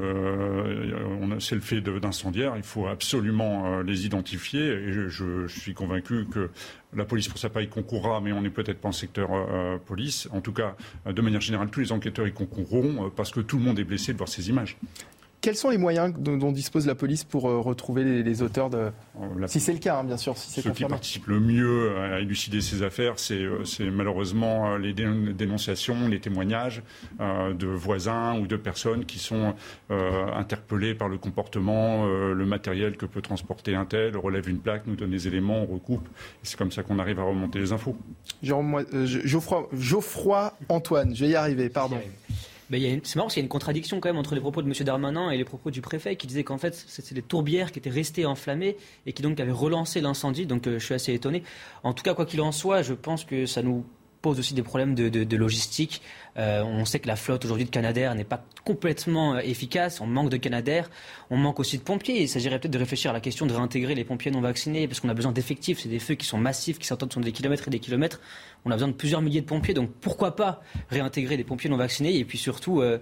c'est 1.41 1.55
le 1.55 1.61
fait 1.61 1.81
d'incendiaires, 1.81 2.55
il 2.57 2.63
faut 2.63 2.87
absolument 2.87 3.81
les 3.81 4.07
identifier. 4.07 4.61
Et 4.61 4.93
je, 4.93 5.09
je, 5.09 5.47
suis 5.47 5.75
convaincu 5.75 6.27
que 6.31 6.51
la 6.97 7.05
police, 7.05 7.29
pour 7.29 7.39
sa 7.39 7.51
part, 7.51 7.63
y 7.63 7.69
concourra, 7.69 8.21
mais 8.21 8.33
on 8.33 8.41
n'est 8.41 8.51
peut-être 8.51 8.81
pas 8.81 8.89
en 8.89 8.93
secteur 8.93 9.29
euh, 9.33 9.79
police. 9.79 10.29
En 10.33 10.41
tout 10.41 10.53
cas, 10.53 10.77
de 11.07 11.21
manière 11.21 11.41
générale, 11.41 11.69
tous 11.69 11.81
les 11.81 11.93
enquêteurs 11.93 12.27
y 12.27 12.33
concourront 12.33 13.07
euh, 13.07 13.09
parce 13.15 13.31
que 13.31 13.41
tout 13.41 13.59
le 13.59 13.65
monde 13.65 13.79
est 13.79 13.85
blessé 13.85 14.13
de 14.13 14.19
voir 14.19 14.29
ces 14.29 14.49
images. 14.49 14.77
Quels 15.41 15.57
sont 15.57 15.71
les 15.71 15.79
moyens 15.79 16.13
dont, 16.19 16.51
dispose 16.51 16.87
la 16.87 16.95
police 16.95 17.25
pour 17.25 17.49
euh, 17.49 17.61
retrouver 17.61 18.23
les, 18.23 18.43
auteurs 18.43 18.71
de... 18.71 18.91
Euh, 19.21 19.47
si 19.47 19.61
c'est 19.61 19.73
le 19.73 19.79
cas, 19.79 19.99
hein, 19.99 20.05
bien 20.05 20.17
sûr. 20.17 20.37
Si 20.37 20.61
Ceux 20.61 20.71
qui 20.71 20.85
participent 20.85 21.27
le 21.29 21.41
mieux 21.41 21.97
à 21.99 22.21
élucider 22.21 22.61
ces 22.61 22.83
affaires, 22.83 23.19
c'est 23.19 23.43
euh, 23.43 23.63
malheureusement 23.93 24.77
les 24.77 24.93
dénonciations, 24.93 26.09
les 26.09 26.21
témoignages 26.21 26.83
de 27.21 27.67
voisins 27.67 28.39
ou 28.39 28.47
de 28.47 28.57
personnes 28.57 29.05
qui 29.05 29.19
sont 29.19 29.55
interpellés 29.91 30.95
par 30.95 31.09
le 31.09 31.19
comportement, 31.19 32.07
le 32.07 32.47
matériel 32.47 32.97
que 32.97 33.07
peut 33.07 33.23
transporter 33.23 33.75
un 33.75 33.85
tel, 33.85 34.17
relève 34.17 34.49
une 34.49 34.59
plaque, 34.59 34.87
nous 34.87 34.97
donne 34.97 35.11
des 35.11 35.29
éléments, 35.29 35.63
on 35.63 35.75
recoupe. 35.75 36.09
C'est 36.43 36.57
comme 36.57 36.73
ça 36.73 36.83
qu'on 36.83 36.99
arrive 36.99 37.21
à 37.21 37.25
remonter 37.25 37.59
les 37.59 37.73
infos. 37.73 37.97
Geoffroy, 38.43 39.69
Geoffroy 39.73 40.53
Antoine, 40.69 41.15
je 41.15 41.25
vais 41.25 41.31
y 41.31 41.35
arriver, 41.35 41.69
pardon 41.69 42.01
c'est 42.71 43.17
marrant 43.17 43.29
qu'il 43.29 43.39
y 43.39 43.41
a 43.41 43.45
une 43.45 43.49
contradiction 43.49 44.01
quand 44.01 44.09
même 44.09 44.19
entre 44.19 44.35
les 44.35 44.41
propos 44.41 44.63
de 44.63 44.67
M. 44.67 44.75
Darmanin 44.85 45.31
et 45.31 45.37
les 45.37 45.45
propos 45.45 45.71
du 45.71 45.81
préfet 45.81 46.17
qui 46.17 46.27
disait 46.27 46.45
qu'en 46.45 46.59
fait 46.59 46.75
c'était 46.75 47.15
les 47.15 47.23
tourbières 47.23 47.71
qui 47.71 47.79
étaient 47.79 47.91
restées 47.91 48.27
enflammées 48.27 48.77
et 49.07 49.13
qui 49.13 49.23
donc 49.23 49.39
avaient 49.39 49.53
relancé 49.53 50.01
l'incendie. 50.01 50.47
Donc 50.47 50.67
euh, 50.67 50.79
je 50.79 50.85
suis 50.85 50.95
assez 50.95 51.15
étonné. 51.15 51.43
En 51.85 51.93
tout 51.93 52.03
cas, 52.03 52.15
quoi 52.15 52.27
qu'il 52.27 52.41
en 52.41 52.53
soit, 52.53 52.83
je 52.83 52.95
pense 52.95 53.25
que 53.25 53.47
ça 53.47 53.63
nous 53.63 53.85
pose 54.27 54.41
aussi 54.41 54.55
des 54.55 54.65
problèmes 54.65 54.97
de, 54.97 55.37
logistique. 55.37 56.03
Euh, 56.37 56.65
on 56.65 56.85
sait 56.85 56.99
que 56.99 57.07
la 57.07 57.15
flotte 57.15 57.45
aujourd'hui 57.45 57.65
de 57.65 57.71
Canadair 57.71 58.13
n'est 58.17 58.25
pas 58.25 58.45
complètement 58.65 59.35
euh, 59.35 59.39
efficace. 59.39 60.01
On 60.01 60.07
manque 60.09 60.31
de 60.31 60.37
Canadair. 60.37 60.91
On 61.31 61.37
manque 61.37 61.61
aussi 61.61 61.79
de 61.79 61.85
pompiers. 61.85 62.23
Il 62.23 62.29
s'agirait 62.29 62.59
peut-être 62.59 62.73
de 62.73 62.79
réfléchir 62.79 63.13
à 63.13 63.15
la 63.15 63.21
question 63.21 63.47
de 63.47 63.55
réintégrer 63.55 63.95
les 63.95 64.03
pompiers 64.03 64.33
non 64.33 64.41
vaccinés 64.41 64.89
parce 64.89 64.99
qu'on 64.99 65.11
a 65.11 65.15
besoin 65.15 65.31
d'effectifs. 65.31 65.79
C'est 65.79 65.89
des 65.89 66.01
feux 66.01 66.17
qui 66.17 66.27
sont 66.27 66.39
massifs, 66.39 66.81
qui 66.81 66.89
s'entendent 66.89 67.13
sur 67.13 67.21
des 67.21 67.31
kilomètres 67.31 67.69
et 67.69 67.71
des 67.71 67.79
kilomètres. 67.79 68.21
On 68.65 68.73
a 68.73 68.75
besoin 68.75 68.89
de 68.89 68.95
plusieurs 68.95 69.23
milliers 69.23 69.43
de 69.43 69.47
pompiers. 69.47 69.75
Donc 69.75 69.93
pourquoi 70.01 70.35
pas 70.35 70.61
réintégrer 70.91 71.37
des 71.37 71.45
pompiers 71.45 71.71
non 71.71 71.77
vaccinés? 71.77 72.17
Et 72.17 72.25
puis 72.25 72.37
surtout. 72.37 72.81
Euh, 72.81 72.99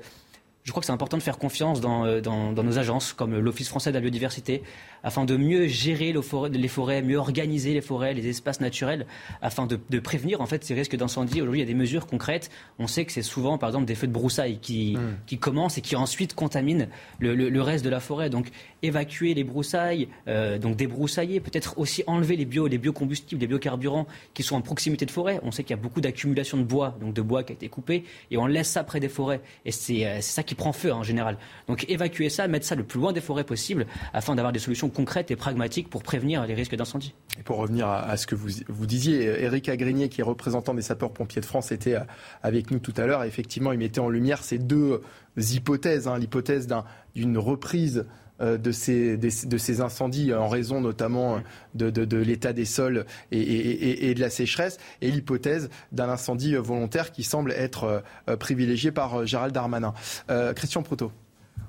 je 0.64 0.70
crois 0.70 0.80
que 0.80 0.86
c'est 0.86 0.92
important 0.92 1.18
de 1.18 1.22
faire 1.22 1.36
confiance 1.36 1.82
dans, 1.82 2.22
dans, 2.22 2.52
dans 2.52 2.62
nos 2.62 2.78
agences, 2.78 3.12
comme 3.12 3.38
l'Office 3.38 3.68
français 3.68 3.90
de 3.90 3.96
la 3.96 4.00
biodiversité, 4.00 4.62
afin 5.02 5.26
de 5.26 5.36
mieux 5.36 5.66
gérer 5.66 6.14
les 6.14 6.68
forêts, 6.68 7.02
mieux 7.02 7.18
organiser 7.18 7.74
les 7.74 7.82
forêts, 7.82 8.14
les 8.14 8.26
espaces 8.28 8.62
naturels, 8.62 9.06
afin 9.42 9.66
de, 9.66 9.76
prévenir 9.98 10.40
en 10.40 10.46
fait 10.46 10.64
ces 10.64 10.72
risques 10.72 10.96
d'incendie. 10.96 11.42
Aujourd'hui, 11.42 11.60
il 11.60 11.64
y 11.64 11.66
a 11.66 11.70
des 11.70 11.78
mesures 11.78 12.06
concrètes. 12.06 12.50
On 12.78 12.86
sait 12.86 13.04
que 13.04 13.12
c'est 13.12 13.20
souvent, 13.20 13.58
par 13.58 13.68
exemple, 13.68 13.84
des 13.84 13.94
feux 13.94 14.06
de 14.06 14.12
broussailles 14.12 14.58
qui, 14.58 14.96
mmh. 14.96 15.00
qui 15.26 15.38
commencent 15.38 15.76
et 15.76 15.82
qui 15.82 15.96
ensuite 15.96 16.34
contaminent 16.34 16.88
le, 17.18 17.60
reste 17.60 17.84
de 17.84 17.90
la 17.90 18.00
forêt. 18.00 18.30
Donc, 18.30 18.48
évacuer 18.82 19.34
les 19.34 19.44
broussailles, 19.44 20.08
euh, 20.28 20.58
donc 20.58 20.76
débroussailler, 20.76 21.40
peut-être 21.40 21.78
aussi 21.78 22.02
enlever 22.06 22.36
les 22.36 22.46
bio, 22.46 22.66
les 22.66 22.78
biocombustibles, 22.78 23.40
les 23.42 23.46
biocarburants 23.46 24.06
qui 24.32 24.42
sont 24.42 24.56
en 24.56 24.62
proximité 24.62 25.04
de 25.04 25.10
forêt. 25.10 25.40
On 25.42 25.50
sait 25.50 25.62
qu'il 25.62 25.76
y 25.76 25.78
a 25.78 25.82
beaucoup 25.82 26.00
d'accumulation 26.00 26.56
de 26.56 26.62
bois, 26.64 26.96
donc 27.00 27.12
de 27.12 27.20
bois 27.20 27.44
qui 27.44 27.52
a 27.52 27.54
été 27.54 27.68
coupé, 27.68 28.04
et 28.30 28.38
on 28.38 28.46
laisse 28.46 28.70
ça 28.70 28.84
près 28.84 29.00
des 29.00 29.10
forêts. 29.10 29.42
Et 29.66 29.70
c'est 29.70 30.06
euh, 30.06 30.20
ça 30.22 30.42
qui 30.42 30.53
prend 30.54 30.72
feu 30.72 30.92
en 30.92 31.02
général. 31.02 31.36
Donc, 31.68 31.84
évacuer 31.88 32.30
ça, 32.30 32.48
mettre 32.48 32.66
ça 32.66 32.74
le 32.74 32.84
plus 32.84 33.00
loin 33.00 33.12
des 33.12 33.20
forêts 33.20 33.44
possible, 33.44 33.86
afin 34.12 34.34
d'avoir 34.34 34.52
des 34.52 34.58
solutions 34.58 34.88
concrète 34.88 35.30
et 35.30 35.36
pragmatique 35.36 35.88
pour 35.88 36.02
prévenir 36.02 36.46
les 36.46 36.54
risques 36.54 36.76
d'incendie. 36.76 37.14
Et 37.38 37.42
pour 37.42 37.58
revenir 37.58 37.88
à, 37.88 38.16
ce 38.16 38.26
que 38.26 38.34
vous, 38.34 38.48
vous 38.68 38.86
disiez, 38.86 39.42
Eric 39.42 39.68
Agrinier, 39.68 40.08
qui 40.08 40.20
est 40.20 40.24
représentant 40.24 40.74
des 40.74 40.82
sapeurs-pompiers 40.82 41.40
de 41.40 41.46
France, 41.46 41.72
était 41.72 41.96
avec 42.42 42.70
nous 42.70 42.78
tout 42.78 42.94
à 42.96 43.06
l'heure. 43.06 43.24
Effectivement, 43.24 43.72
il 43.72 43.78
mettait 43.78 44.00
en 44.00 44.08
lumière 44.08 44.42
ces 44.42 44.58
deux 44.58 45.00
hypothèses. 45.36 46.08
Hein. 46.08 46.18
L'hypothèse 46.18 46.68
d'une 47.14 47.38
reprise 47.38 47.98
euh, 47.98 48.23
de 48.40 48.72
ces, 48.72 49.16
de 49.16 49.58
ces 49.58 49.80
incendies 49.80 50.34
en 50.34 50.48
raison 50.48 50.80
notamment 50.80 51.40
de, 51.74 51.90
de, 51.90 52.16
l'état 52.16 52.52
des 52.52 52.64
sols 52.64 53.06
et, 53.30 54.12
de 54.14 54.20
la 54.20 54.30
sécheresse 54.30 54.78
et 55.00 55.10
l'hypothèse 55.10 55.70
d'un 55.92 56.08
incendie 56.08 56.56
volontaire 56.56 57.12
qui 57.12 57.22
semble 57.22 57.52
être 57.52 58.02
euh, 58.28 58.36
privilégié 58.36 58.90
par 58.90 59.26
Gérald 59.26 59.54
Darmanin. 59.54 59.94
Euh, 60.30 60.52
Christian 60.52 60.82
Proto. 60.82 61.12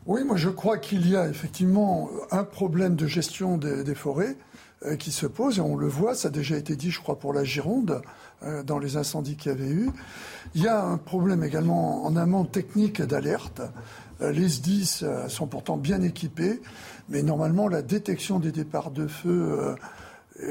Oui, 0.06 0.24
moi 0.24 0.38
je 0.38 0.50
crois 0.50 0.78
qu'il 0.78 1.10
y 1.10 1.16
a 1.16 1.28
effectivement 1.28 2.10
un 2.32 2.44
problème 2.44 2.96
de 2.96 3.08
gestion 3.08 3.58
des, 3.58 3.96
forêts 3.96 4.36
euh, 4.86 4.96
qui 4.96 5.12
se 5.12 5.26
pose, 5.26 5.58
et 5.58 5.62
on 5.62 5.76
le 5.76 5.88
voit, 5.88 6.14
ça 6.14 6.28
a 6.28 6.32
déjà 6.32 6.58
été 6.58 6.76
dit, 6.76 6.92
je 6.92 7.02
crois, 7.02 7.18
pour 7.18 7.34
la 7.34 7.44
Gironde, 7.44 8.02
euh, 8.44 8.62
dans 8.62 8.78
les 8.78 8.98
incendies 8.98 9.36
qu'il 9.36 9.52
y 9.52 9.56
avait 9.56 9.72
eu. 9.72 9.90
Il 10.54 10.62
y 10.62 10.68
a 10.68 10.84
un 10.84 10.98
problème 10.98 11.44
également 11.44 12.06
en 12.06 12.16
amont 12.16 12.46
technique 12.46 13.02
d'alerte. 13.02 13.62
Euh, 14.22 14.32
les 14.32 14.50
SDIS 14.50 15.04
sont 15.28 15.48
pourtant 15.48 15.78
bien 15.78 16.02
équipés, 16.02 16.62
mais 17.10 17.24
normalement 17.24 17.68
la 17.68 17.82
détection 17.82 18.40
des 18.40 18.52
départs 18.52 18.92
de 18.92 19.08
feu 19.08 19.76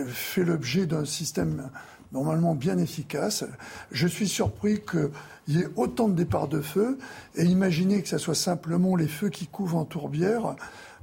fait 0.06 0.44
l'objet 0.44 0.86
d'un 0.86 1.04
système 1.04 1.68
normalement 2.14 2.54
bien 2.54 2.78
efficace. 2.78 3.44
Je 3.90 4.06
suis 4.06 4.28
surpris 4.28 4.80
qu'il 4.80 5.10
y 5.48 5.60
ait 5.60 5.68
autant 5.76 6.08
de 6.08 6.14
départs 6.14 6.48
de 6.48 6.60
feu 6.60 6.96
et 7.34 7.44
imaginer 7.44 8.00
que 8.00 8.08
ce 8.08 8.18
soit 8.18 8.36
simplement 8.36 8.96
les 8.96 9.08
feux 9.08 9.28
qui 9.28 9.46
couvent 9.46 9.80
en 9.80 9.84
tourbière 9.84 10.54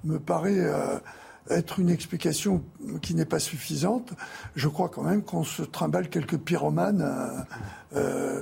me 0.04 0.20
paraît 0.20 0.58
euh, 0.58 0.98
être 1.50 1.80
une 1.80 1.90
explication 1.90 2.64
qui 3.02 3.14
n'est 3.14 3.26
pas 3.26 3.40
suffisante. 3.40 4.14
Je 4.56 4.68
crois 4.68 4.90
quand 4.90 5.04
même 5.04 5.22
qu'on 5.22 5.44
se 5.44 5.62
trimballe 5.62 6.10
quelques 6.10 6.38
pyromanes. 6.38 7.02
Euh, 7.94 8.42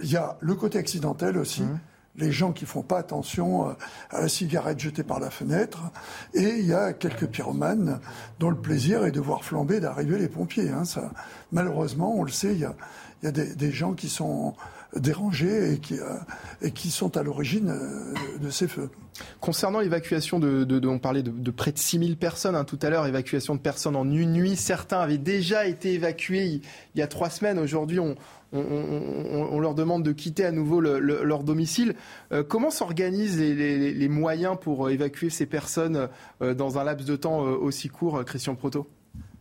il 0.00 0.10
y 0.10 0.16
a 0.16 0.36
le 0.40 0.54
côté 0.56 0.78
accidentel 0.78 1.38
aussi. 1.38 1.62
Mmh 1.62 1.80
les 2.18 2.32
gens 2.32 2.52
qui 2.52 2.66
font 2.66 2.82
pas 2.82 2.98
attention 2.98 3.68
euh, 3.68 3.72
à 4.10 4.20
la 4.22 4.28
cigarette 4.28 4.78
jetée 4.80 5.02
par 5.02 5.20
la 5.20 5.30
fenêtre, 5.30 5.82
et 6.34 6.58
il 6.58 6.66
y 6.66 6.74
a 6.74 6.92
quelques 6.92 7.26
pyromanes 7.26 8.00
dont 8.38 8.50
le 8.50 8.56
plaisir 8.56 9.04
est 9.04 9.12
de 9.12 9.20
voir 9.20 9.44
flamber 9.44 9.80
d'arriver 9.80 10.18
les 10.18 10.28
pompiers. 10.28 10.70
Hein, 10.70 10.84
ça, 10.84 11.10
malheureusement, 11.52 12.14
on 12.16 12.24
le 12.24 12.30
sait, 12.30 12.52
il 12.52 12.60
y 12.60 12.64
a, 12.64 12.74
y 13.22 13.26
a 13.26 13.32
des, 13.32 13.70
gens 13.70 13.94
qui 13.94 14.08
sont 14.08 14.54
dérangés 14.98 15.74
et 15.74 15.78
qui, 15.78 15.94
euh, 15.94 16.14
et 16.62 16.70
qui 16.70 16.90
sont 16.90 17.16
à 17.16 17.22
l'origine 17.22 17.70
euh, 17.70 18.38
de 18.38 18.50
ces 18.50 18.68
feux. 18.68 18.90
Concernant 19.40 19.80
l'évacuation 19.80 20.38
de, 20.38 20.64
de, 20.64 20.88
on 20.88 20.98
parlait 20.98 21.22
de, 21.22 21.50
près 21.50 21.72
de 21.72 21.78
6000 21.78 22.16
personnes 22.16 22.54
hein, 22.54 22.64
tout 22.64 22.78
à 22.82 22.90
l'heure, 22.90 23.06
évacuation 23.06 23.54
de 23.54 23.60
personnes 23.60 23.96
en 23.96 24.10
une 24.10 24.32
nuit. 24.32 24.56
Certains 24.56 25.00
avaient 25.00 25.18
déjà 25.18 25.66
été 25.66 25.94
évacués 25.94 26.44
il, 26.94 26.98
y 26.98 27.02
a 27.02 27.06
trois 27.06 27.30
semaines. 27.30 27.58
Aujourd'hui, 27.58 27.98
on, 27.98 28.14
leur 28.52 29.74
demande 29.74 30.02
de 30.02 30.12
quitter 30.12 30.44
à 30.44 30.52
nouveau 30.52 30.80
leur 30.80 31.44
domicile. 31.44 31.94
Euh, 32.32 32.42
comment 32.42 32.70
s'organisent 32.70 33.38
les, 33.38 34.08
moyens 34.08 34.56
pour 34.60 34.90
évacuer 34.90 35.30
ces 35.30 35.46
personnes 35.46 36.08
dans 36.40 36.78
un 36.78 36.84
laps 36.84 37.06
de 37.06 37.16
temps 37.16 37.40
aussi 37.40 37.88
court, 37.88 38.24
Christian 38.24 38.54
Proto? 38.54 38.86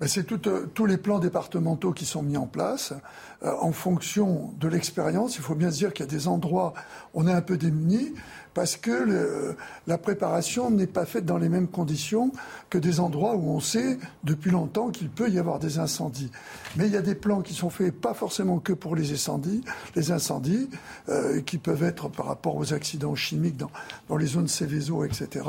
C'est 0.01 0.25
tous 0.25 0.85
les 0.85 0.97
plans 0.97 1.19
départementaux 1.19 1.93
qui 1.93 2.05
sont 2.05 2.21
mis 2.21 2.37
en 2.37 2.47
place 2.47 2.93
en 3.41 3.71
fonction 3.71 4.53
de 4.59 4.67
l'expérience. 4.67 5.37
Il 5.37 5.41
faut 5.41 5.55
bien 5.55 5.71
se 5.71 5.77
dire 5.77 5.93
qu'il 5.93 6.05
y 6.05 6.09
a 6.09 6.11
des 6.11 6.27
endroits 6.27 6.73
où 7.13 7.21
on 7.21 7.27
est 7.27 7.33
un 7.33 7.41
peu 7.41 7.57
démunis 7.57 8.13
parce 8.55 8.77
que 8.77 9.55
la 9.85 9.97
préparation 9.97 10.71
n'est 10.71 10.87
pas 10.87 11.05
faite 11.05 11.25
dans 11.25 11.37
les 11.37 11.49
mêmes 11.49 11.67
conditions 11.67 12.31
que 12.69 12.77
des 12.77 13.01
endroits 13.01 13.35
où 13.35 13.49
on 13.49 13.59
sait 13.59 13.99
depuis 14.23 14.49
longtemps 14.49 14.89
qu'il 14.89 15.09
peut 15.09 15.29
y 15.29 15.37
avoir 15.37 15.59
des 15.59 15.77
incendies. 15.77 16.31
Mais 16.77 16.87
il 16.87 16.93
y 16.93 16.97
a 16.97 17.01
des 17.01 17.15
plans 17.15 17.41
qui 17.41 17.53
sont 17.53 17.69
faits 17.69 17.93
pas 17.93 18.13
forcément 18.13 18.59
que 18.59 18.71
pour 18.71 18.95
les 18.95 19.11
incendies, 19.11 19.61
les 19.95 20.11
incendies 20.11 20.69
euh, 21.09 21.41
qui 21.41 21.57
peuvent 21.57 21.83
être 21.83 22.07
par 22.07 22.27
rapport 22.27 22.55
aux 22.55 22.73
accidents 22.73 23.15
chimiques 23.15 23.57
dans, 23.57 23.71
dans 24.07 24.17
les 24.17 24.25
zones 24.25 24.47
Céveso, 24.47 25.03
etc., 25.03 25.45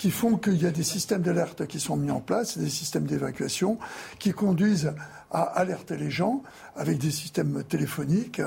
qui 0.00 0.10
font 0.10 0.38
qu'il 0.38 0.62
y 0.62 0.64
a 0.64 0.70
des 0.70 0.82
systèmes 0.82 1.20
d'alerte 1.20 1.66
qui 1.66 1.78
sont 1.78 1.94
mis 1.94 2.10
en 2.10 2.20
place, 2.20 2.56
des 2.56 2.70
systèmes 2.70 3.04
d'évacuation 3.04 3.76
qui 4.18 4.32
conduisent 4.32 4.94
à 5.30 5.42
alerter 5.42 5.98
les 5.98 6.10
gens 6.10 6.42
avec 6.74 6.96
des 6.96 7.10
systèmes 7.10 7.62
téléphoniques 7.64 8.40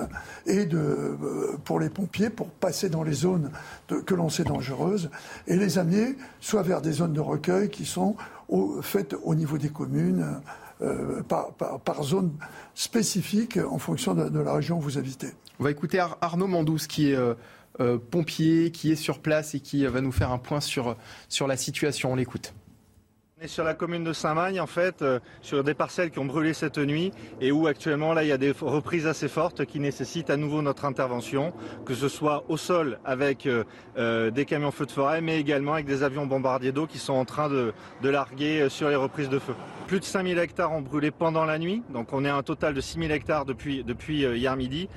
et 0.48 0.66
de, 0.66 0.80
euh, 0.80 1.58
pour 1.64 1.80
les 1.80 1.92
pompiers 1.92 2.32
pour 2.32 2.50
passer 2.50 2.90
dans 2.90 3.04
les 3.04 3.14
zones 3.14 3.52
que 3.88 4.16
l'on 4.16 4.30
sait 4.30 4.46
dangereuses 4.46 5.12
et 5.46 5.56
les 5.56 5.78
amener 5.78 6.16
soit 6.42 6.64
vers 6.64 6.82
des 6.82 6.94
zones 6.94 7.14
de 7.14 7.22
recueil 7.22 7.70
qui 7.70 7.86
sont 7.86 8.16
faites 8.82 9.16
au 9.24 9.36
niveau 9.36 9.60
des 9.60 9.70
communes. 9.70 10.26
Euh, 10.82 11.22
par, 11.22 12.04
zone 12.04 12.32
spécifique 12.74 13.58
en 13.58 13.78
fonction 13.78 14.16
de, 14.16 14.40
la 14.40 14.54
région 14.54 14.80
où 14.80 14.82
vous 14.82 14.98
habitez. 14.98 15.30
On 15.60 15.64
va 15.64 15.72
écouter 15.72 16.04
Arnaud 16.20 16.48
Mandous 16.48 16.88
qui 16.90 17.12
est 17.12 17.16
euh, 17.16 17.36
pompier, 18.12 18.72
qui 18.72 18.92
est 18.92 18.96
sur 18.96 19.20
place 19.20 19.56
et 19.56 19.60
qui 19.60 19.86
va 19.86 20.02
nous 20.02 20.12
faire 20.12 20.32
un 20.32 20.38
point 20.38 20.62
sur, 20.62 20.96
sur 21.30 21.48
la 21.48 21.58
situation. 21.58 22.12
On 22.12 22.16
l'écoute 22.16 22.54
sur 23.48 23.64
la 23.64 23.74
commune 23.74 24.04
de 24.04 24.14
Saint-Magne, 24.14 24.60
en 24.60 24.68
fait, 24.68 25.02
euh, 25.02 25.20
sur 25.42 25.64
des 25.64 25.74
parcelles 25.74 26.12
qui 26.12 26.20
ont 26.20 26.26
brûlé 26.26 26.54
cette 26.54 26.78
nuit 26.78 27.12
et 27.42 27.52
où 27.52 27.68
actuellement, 27.68 28.14
là, 28.14 28.24
il 28.24 28.30
y 28.30 28.32
a 28.32 28.38
des 28.38 28.52
reprises 28.52 29.08
assez 29.08 29.28
fortes 29.28 29.66
qui 29.66 29.80
nécessitent 29.80 30.30
à 30.30 30.38
nouveau 30.38 30.62
notre 30.62 30.86
intervention, 30.86 31.54
que 31.86 31.94
ce 31.94 32.08
soit 32.08 32.46
au 32.48 32.58
sol 32.58 33.00
avec 33.06 33.46
euh, 33.46 33.64
euh, 33.98 34.32
des 34.32 34.46
camions 34.46 34.72
feux 34.72 34.86
de 34.86 34.92
forêt, 34.92 35.22
mais 35.22 35.40
également 35.40 35.74
avec 35.74 35.86
des 35.86 36.04
avions 36.04 36.26
bombardiers 36.26 36.72
d'eau 36.72 36.88
qui 36.88 36.98
sont 36.98 37.14
en 37.14 37.26
train 37.26 37.50
de, 37.50 37.74
larguer 38.04 38.70
sur 38.70 38.90
les 38.90 38.96
reprises 38.96 39.30
de 39.30 39.40
feu. 39.40 39.56
Plus 39.88 40.00
de 40.00 40.06
5000 40.06 40.38
hectares 40.38 40.72
ont 40.72 40.82
brûlé 40.82 41.12
pendant 41.12 41.46
la 41.46 41.58
nuit, 41.58 41.84
donc 41.90 42.14
on 42.14 42.24
est 42.26 42.30
à 42.30 42.36
un 42.36 42.44
total 42.44 42.74
de 42.74 42.82
6000 42.82 43.12
hectares 43.12 43.46
depuis, 43.46 43.84
hier 44.12 44.56
midi. 44.56 44.88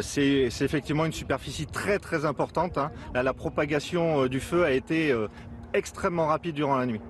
C'est 0.00 0.48
effectivement 0.60 1.04
une 1.04 1.12
superficie 1.12 1.66
très 1.66 1.98
très 1.98 2.24
importante. 2.24 2.78
Hein. 2.78 2.90
la 3.14 3.32
propagation 3.32 4.26
du 4.26 4.40
feu 4.40 4.64
a 4.64 4.72
été 4.72 5.14
extrêmement 5.72 6.26
rapide 6.26 6.54
durant 6.54 6.76
la 6.76 6.86
nuit. 6.86 7.00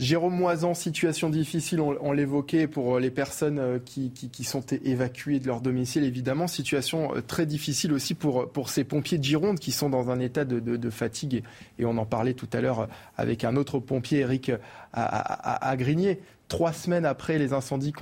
Jérôme 0.00 0.34
Moisan, 0.34 0.74
situation 0.74 1.30
difficile, 1.30 1.80
on, 1.80 2.10
l'évoquait 2.10 2.66
pour 2.66 2.98
les 2.98 3.12
personnes 3.12 3.60
euh, 3.60 3.78
qui, 3.78 4.44
sont 4.44 4.64
évacuées 4.84 5.38
de 5.38 5.46
leur 5.46 5.60
domicile, 5.60 6.02
évidemment. 6.02 6.48
Situation 6.48 7.14
euh, 7.14 7.20
très 7.20 7.46
difficile 7.46 7.92
aussi 7.92 8.14
pour, 8.14 8.68
ces 8.68 8.82
pompiers 8.82 9.18
de 9.18 9.24
Gironde 9.24 9.60
qui 9.60 9.70
sont 9.70 9.90
dans 9.90 10.10
un 10.10 10.18
état 10.18 10.44
de, 10.44 10.90
fatigue. 10.90 11.44
Et 11.78 11.84
on 11.84 11.96
en 11.96 12.06
parlait 12.06 12.34
tout 12.34 12.48
à 12.52 12.60
l'heure 12.60 12.88
avec 13.16 13.44
un 13.44 13.54
autre 13.54 13.78
pompier, 13.78 14.20
Eric 14.20 14.50
Agrigné 14.92 16.20
trois 16.48 16.72
semaines 16.74 17.06
après 17.06 17.38
les 17.38 17.52
incendies 17.52 17.92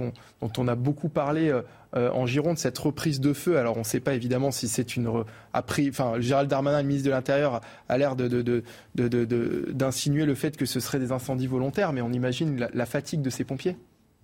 dont 0.41 0.53
on 0.59 0.69
a 0.69 0.75
beaucoup 0.75 1.09
parlé 1.09 1.53
euh, 1.95 2.03
euh, 2.03 2.11
en 2.13 2.27
Gironde, 2.27 2.59
cette 2.59 2.79
reprise 2.79 3.21
de 3.21 3.33
feu. 3.33 3.57
Alors 3.59 3.77
on 3.77 3.81
ne 3.81 3.85
sait 3.85 4.01
pas 4.01 4.15
évidemment 4.15 4.51
si 4.51 4.67
c'est 4.69 4.97
une... 4.97 5.09
enfin, 5.53 6.21
Gérald 6.21 6.49
Darmanin, 6.49 6.81
le 6.83 6.89
ministre 6.89 7.07
de 7.07 7.13
l'Intérieur, 7.13 7.61
a 7.89 7.99
l'air 7.99 8.17
d'insinuer 8.17 10.25
le 10.25 10.35
fait 10.35 10.57
que 10.57 10.67
ce 10.67 10.81
serait 10.81 10.99
des 10.99 11.13
incendies 11.13 11.47
volontaires, 11.47 11.93
mais 11.93 12.03
on 12.03 12.11
imagine 12.13 12.69
la, 12.73 12.87
fatigue 12.87 13.23
de 13.23 13.31
ces 13.31 13.45
pompiers. 13.45 13.77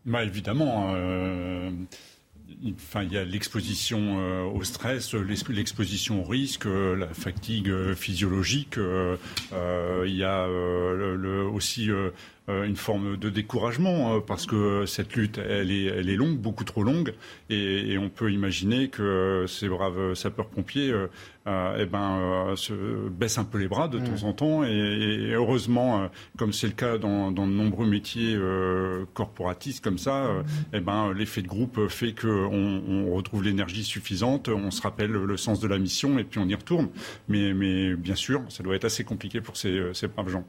Bah, 0.05 0.25
évidemment. 0.25 0.93
Euh, 0.95 1.71
il 2.63 2.75
y 3.13 3.19
a 3.19 3.25
l'exposition 3.25 4.49
au 4.49 4.65
stress, 4.65 5.15
l'exposition 5.15 6.23
au 6.23 6.25
risque, 6.25 6.65
la 6.65 7.07
fatigue 7.09 7.71
physiologique. 7.95 8.79
il 8.79 10.15
y 10.15 10.25
a 10.25 10.49
aussi 11.53 11.91
une 12.49 12.77
forme 12.77 13.17
de 13.17 13.29
découragement 13.29 14.21
parce 14.21 14.47
que 14.47 14.87
cette 14.87 15.15
lutte, 15.15 15.39
elle 15.39 15.71
est, 15.71 15.85
elle 15.85 16.09
est 16.09 16.17
longue, 16.17 16.39
beaucoup 16.39 16.65
trop 16.65 16.83
longue, 16.83 17.15
et, 17.51 17.93
et 17.93 17.99
on 17.99 18.09
peut 18.09 18.33
imaginer 18.33 18.89
que 18.89 19.45
ces 19.47 19.69
braves 19.69 20.15
sapeurs-pompiers 20.15 20.91
euh, 20.91 21.09
eh 21.47 21.87
ben, 21.87 22.19
euh, 22.19 22.57
se 22.57 23.09
baisse 23.09 23.39
un 23.39 23.45
peu 23.45 23.59
les 23.59 23.69
bras 23.69 23.89
de 23.89 23.99
temps 23.99 24.25
mm. 24.25 24.29
en 24.29 24.33
temps. 24.33 24.65
Et, 24.65 25.33
heureusement, 25.33 26.03
euh, 26.03 26.07
comme 26.37 26.53
c'est 26.53 26.67
le 26.67 26.73
cas 26.73 26.99
dans, 26.99 27.31
de 27.31 27.41
nombreux 27.41 27.87
métiers 27.87 28.39
corporatistes 29.15 29.83
comme 29.83 29.99
ça, 29.99 30.25
mm. 30.25 30.45
eh 30.75 30.81
ben, 30.81 31.13
l'effet 31.13 31.43
de 31.43 31.49
groupe 31.49 31.89
fait 31.89 32.13
qu'on 32.13 32.83
on 32.89 33.15
retrouve 33.15 33.45
l'énergie 33.45 33.85
suffisante, 33.85 34.49
on 34.49 34.71
se 34.71 34.83
rappelle 34.83 35.13
le 35.13 35.37
sens 35.37 35.61
de 35.61 35.69
la 35.69 35.79
mission 35.79 36.19
et 36.19 36.25
puis 36.25 36.41
on 36.41 36.49
y 36.49 36.55
retourne. 36.55 36.89
Mais, 37.29 37.55
mais 37.55 37.95
bien 37.95 38.15
sûr, 38.15 38.43
ça 38.49 38.63
doit 38.63 38.77
être 38.77 38.85
assez 38.85 39.05
compliqué 39.05 39.41
pour 39.41 39.57
ces, 39.57 39.81
ces 39.95 40.09
braves 40.09 40.29
gens. 40.29 40.45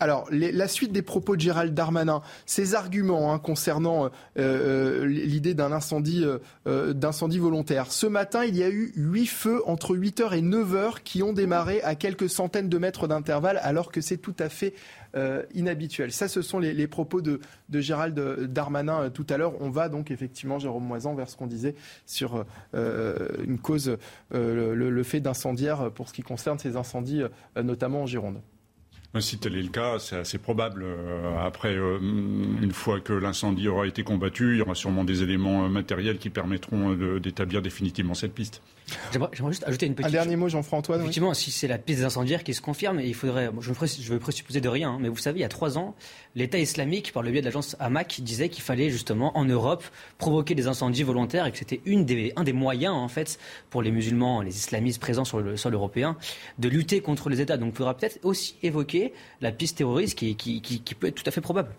Alors, 0.00 0.26
la 0.32 0.66
suite 0.66 0.92
des 0.92 1.02
propos 1.02 1.36
de 1.36 1.40
Gérald 1.40 1.74
Darmanin, 1.74 2.22
ses 2.44 2.74
arguments 2.74 3.32
hein, 3.32 3.38
concernant 3.38 4.10
l'idée 4.36 5.54
d'un 5.54 5.72
incendie, 5.72 6.24
d'incendie 6.66 7.38
volontaire. 7.38 7.90
Ce 7.92 8.06
matin, 8.06 8.44
il 8.44 8.56
y 8.56 8.64
a 8.64 8.68
eu 8.68 8.92
huit 8.96 9.26
feux 9.26 9.62
entre 9.66 9.96
8h 9.96 10.31
et 10.34 10.42
9 10.42 10.74
heures 10.74 11.02
qui 11.02 11.22
ont 11.22 11.32
démarré 11.32 11.82
à 11.82 11.94
quelques 11.94 12.28
centaines 12.28 12.68
de 12.68 12.78
mètres 12.78 13.06
d'intervalle 13.08 13.58
alors 13.62 13.90
que 13.90 14.00
c'est 14.00 14.18
tout 14.18 14.34
à 14.38 14.48
fait 14.48 14.74
euh, 15.14 15.42
inhabituel. 15.54 16.10
Ça, 16.10 16.26
ce 16.26 16.40
sont 16.40 16.58
les, 16.58 16.86
propos 16.86 17.20
de, 17.20 17.40
Gérald 17.70 18.18
Darmanin 18.50 19.02
euh, 19.02 19.10
tout 19.10 19.26
à 19.28 19.36
l'heure. 19.36 19.60
On 19.60 19.68
va 19.68 19.90
donc 19.90 20.10
effectivement, 20.10 20.58
Jérôme 20.58 20.84
Moisan, 20.84 21.14
vers 21.14 21.28
ce 21.28 21.36
qu'on 21.36 21.46
disait 21.46 21.74
sur 22.06 22.46
euh, 22.74 23.28
une 23.46 23.58
cause, 23.58 23.98
le, 24.30 25.02
fait 25.02 25.20
d'incendiaire 25.20 25.90
pour 25.90 26.08
ce 26.08 26.14
qui 26.14 26.22
concerne 26.22 26.58
ces 26.58 26.76
incendies, 26.76 27.22
notamment 27.62 28.02
en 28.02 28.06
Gironde. 28.06 28.40
Si 29.20 29.38
tel 29.38 29.56
est 29.56 29.62
le 29.62 29.68
cas, 29.68 29.98
c'est 29.98 30.16
assez 30.16 30.38
probable. 30.38 30.86
Après, 31.38 31.74
une 31.74 32.72
fois 32.72 33.00
que 33.00 33.12
l'incendie 33.12 33.68
aura 33.68 33.86
été 33.86 34.04
combattu, 34.04 34.52
il 34.52 34.58
y 34.58 34.62
aura 34.62 34.74
sûrement 34.74 35.04
des 35.04 35.22
éléments 35.22 35.68
matériels 35.68 36.18
qui 36.18 36.30
permettront 36.30 36.94
d'établir 37.18 37.60
définitivement 37.60 38.14
cette 38.14 38.32
piste. 38.32 38.62
J'aimerais 39.12 39.30
juste 39.52 39.64
ajouter 39.66 39.86
une 39.86 39.94
petite. 39.94 40.08
Un 40.08 40.12
dernier 40.12 40.36
mot, 40.36 40.48
Jean-François. 40.48 40.96
Effectivement, 40.96 41.34
si 41.34 41.50
c'est 41.50 41.68
la 41.68 41.78
piste 41.78 42.00
des 42.00 42.04
incendiaires 42.04 42.44
qui 42.44 42.54
se 42.54 42.60
confirme, 42.60 43.00
il 43.00 43.14
faudrait. 43.14 43.50
Je 43.60 43.70
ne 43.70 44.08
veux 44.08 44.18
présupposer 44.18 44.60
de 44.60 44.68
rien, 44.68 44.90
hein, 44.90 44.98
mais 45.00 45.08
vous 45.08 45.16
savez, 45.16 45.38
il 45.38 45.42
y 45.42 45.44
a 45.44 45.48
trois 45.48 45.78
ans, 45.78 45.94
l'État 46.34 46.58
islamique, 46.58 47.12
par 47.12 47.22
le 47.22 47.30
biais 47.30 47.40
de 47.40 47.46
l'agence 47.46 47.76
Hamak, 47.78 48.20
disait 48.22 48.48
qu'il 48.48 48.62
fallait 48.62 48.90
justement 48.90 49.36
en 49.36 49.44
Europe 49.44 49.84
provoquer 50.18 50.54
des 50.54 50.66
incendies 50.66 51.02
volontaires 51.02 51.46
et 51.46 51.52
que 51.52 51.58
c'était 51.58 51.80
une 51.84 52.04
des, 52.04 52.32
un 52.36 52.44
des 52.44 52.52
moyens, 52.52 52.94
en 52.94 53.08
fait, 53.08 53.38
pour 53.70 53.82
les 53.82 53.90
musulmans, 53.90 54.42
les 54.42 54.56
islamistes 54.56 55.00
présents 55.00 55.24
sur 55.24 55.40
le 55.40 55.56
sol 55.56 55.74
européen, 55.74 56.16
de 56.58 56.68
lutter 56.68 57.00
contre 57.00 57.28
les 57.28 57.40
États. 57.40 57.56
Donc, 57.56 57.74
il 57.74 57.76
faudra 57.76 57.96
peut-être 57.96 58.18
aussi 58.22 58.56
évoquer 58.62 59.12
la 59.40 59.52
piste 59.52 59.78
terroriste 59.78 60.18
qui, 60.18 60.36
qui, 60.36 60.60
qui 60.60 60.94
peut 60.94 61.08
être 61.08 61.14
tout 61.14 61.26
à 61.26 61.30
fait 61.30 61.40
probable. 61.40 61.70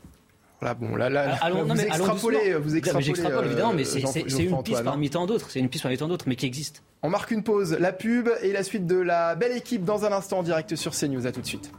Là, 0.64 0.74
bon, 0.74 0.96
là, 0.96 1.10
là, 1.10 1.38
vous, 1.52 1.80
extrapolez, 1.80 2.54
vous 2.56 2.76
extrapolez. 2.76 3.06
J'extrapole 3.06 3.46
évidemment, 3.46 3.74
mais 3.74 3.84
c'est 3.84 4.00
une 4.00 4.64
piste 4.64 4.84
parmi 4.84 5.10
tant 5.10 5.26
d'autres. 5.26 5.50
C'est 5.50 5.60
une 5.60 5.70
piste 5.70 5.84
parmi 5.84 5.98
tant 5.98 6.08
d'autres, 6.08 6.26
mais 6.28 6.36
qui 6.36 6.46
existe. 6.46 6.84
On 7.02 7.10
marque 7.10 7.32
une 7.32 7.44
pause, 7.44 7.76
la 7.80 7.92
pub 7.92 8.30
et 8.42 8.54
la 8.54 8.64
suite 8.64 8.88
de 8.88 8.96
la 8.96 9.36
belle 9.36 9.58
équipe 9.58 9.84
dans 9.84 10.06
un 10.06 10.12
instant 10.14 10.40
en 10.40 10.44
direct 10.44 10.76
sur 10.76 10.94
CNews. 10.94 11.28
À 11.28 11.32
tout 11.32 11.42
de 11.42 11.46
suite. 11.46 11.72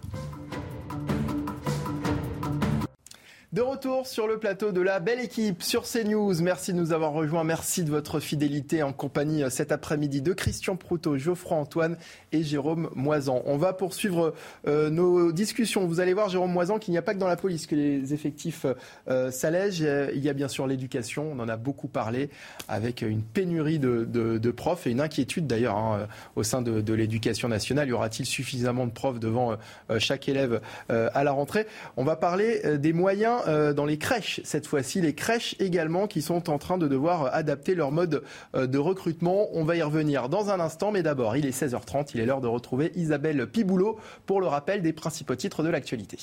De 3.54 3.60
retour 3.60 4.08
sur 4.08 4.26
le 4.26 4.38
plateau 4.38 4.72
de 4.72 4.80
la 4.80 4.98
belle 4.98 5.20
équipe 5.20 5.62
sur 5.62 5.84
CNews. 5.84 6.42
Merci 6.42 6.72
de 6.72 6.76
nous 6.76 6.92
avoir 6.92 7.12
rejoints. 7.12 7.44
Merci 7.44 7.84
de 7.84 7.90
votre 7.90 8.18
fidélité 8.18 8.82
en 8.82 8.92
compagnie 8.92 9.44
euh, 9.44 9.48
cet 9.48 9.70
après-midi 9.70 10.22
de 10.22 10.32
Christian 10.32 10.74
Proutot, 10.74 11.18
Geoffroy 11.18 11.56
Antoine 11.56 11.96
et 12.32 12.42
Jérôme 12.42 12.90
Moisan. 12.96 13.42
On 13.46 13.56
va 13.56 13.72
poursuivre 13.72 14.34
euh, 14.66 14.90
nos 14.90 15.30
discussions. 15.30 15.86
Vous 15.86 16.00
allez 16.00 16.14
voir, 16.14 16.30
Jérôme 16.30 16.50
Moisan, 16.50 16.80
qu'il 16.80 16.90
n'y 16.90 16.98
a 16.98 17.02
pas 17.02 17.14
que 17.14 17.20
dans 17.20 17.28
la 17.28 17.36
police 17.36 17.68
que 17.68 17.76
les 17.76 18.12
effectifs 18.12 18.66
euh, 19.06 19.30
s'allègent. 19.30 19.86
Il 20.12 20.24
y 20.24 20.28
a 20.28 20.32
bien 20.32 20.48
sûr 20.48 20.66
l'éducation. 20.66 21.30
On 21.30 21.38
en 21.38 21.48
a 21.48 21.56
beaucoup 21.56 21.86
parlé 21.86 22.30
avec 22.66 23.02
une 23.02 23.22
pénurie 23.22 23.78
de, 23.78 24.50
profs 24.50 24.88
et 24.88 24.90
une 24.90 25.00
inquiétude 25.00 25.46
d'ailleurs 25.46 25.76
hein, 25.76 26.08
au 26.34 26.42
sein 26.42 26.60
de, 26.60 26.92
l'éducation 26.92 27.48
nationale. 27.48 27.86
Y 27.86 27.92
aura-t-il 27.92 28.26
suffisamment 28.26 28.88
de 28.88 28.92
profs 28.92 29.20
devant 29.20 29.56
chaque 29.98 30.28
élève 30.28 30.60
à 30.88 31.22
la 31.22 31.30
rentrée? 31.30 31.68
On 31.96 32.02
va 32.02 32.16
parler 32.16 32.78
des 32.78 32.92
moyens 32.92 33.43
euh, 33.46 33.72
dans 33.72 33.84
les 33.84 33.98
crèches 33.98 34.40
cette 34.44 34.66
fois-ci. 34.66 35.00
Les 35.00 35.14
crèches 35.14 35.56
également 35.58 36.06
qui 36.06 36.22
sont 36.22 36.50
en 36.50 36.58
train 36.58 36.78
de 36.78 36.88
devoir 36.88 37.34
adapter 37.34 37.74
leur 37.74 37.92
mode 37.92 38.22
euh, 38.54 38.66
de 38.66 38.78
recrutement. 38.78 39.48
On 39.52 39.64
va 39.64 39.76
y 39.76 39.82
revenir 39.82 40.28
dans 40.28 40.50
un 40.50 40.60
instant, 40.60 40.92
mais 40.92 41.02
d'abord, 41.02 41.36
il 41.36 41.46
est 41.46 41.58
16h30. 41.58 42.10
Il 42.14 42.20
est 42.20 42.26
l'heure 42.26 42.40
de 42.40 42.48
retrouver 42.48 42.92
Isabelle 42.94 43.46
Piboulot 43.46 43.98
pour 44.26 44.40
le 44.40 44.46
rappel 44.46 44.82
des 44.82 44.92
principaux 44.92 45.36
titres 45.36 45.62
de 45.62 45.68
l'actualité. 45.68 46.18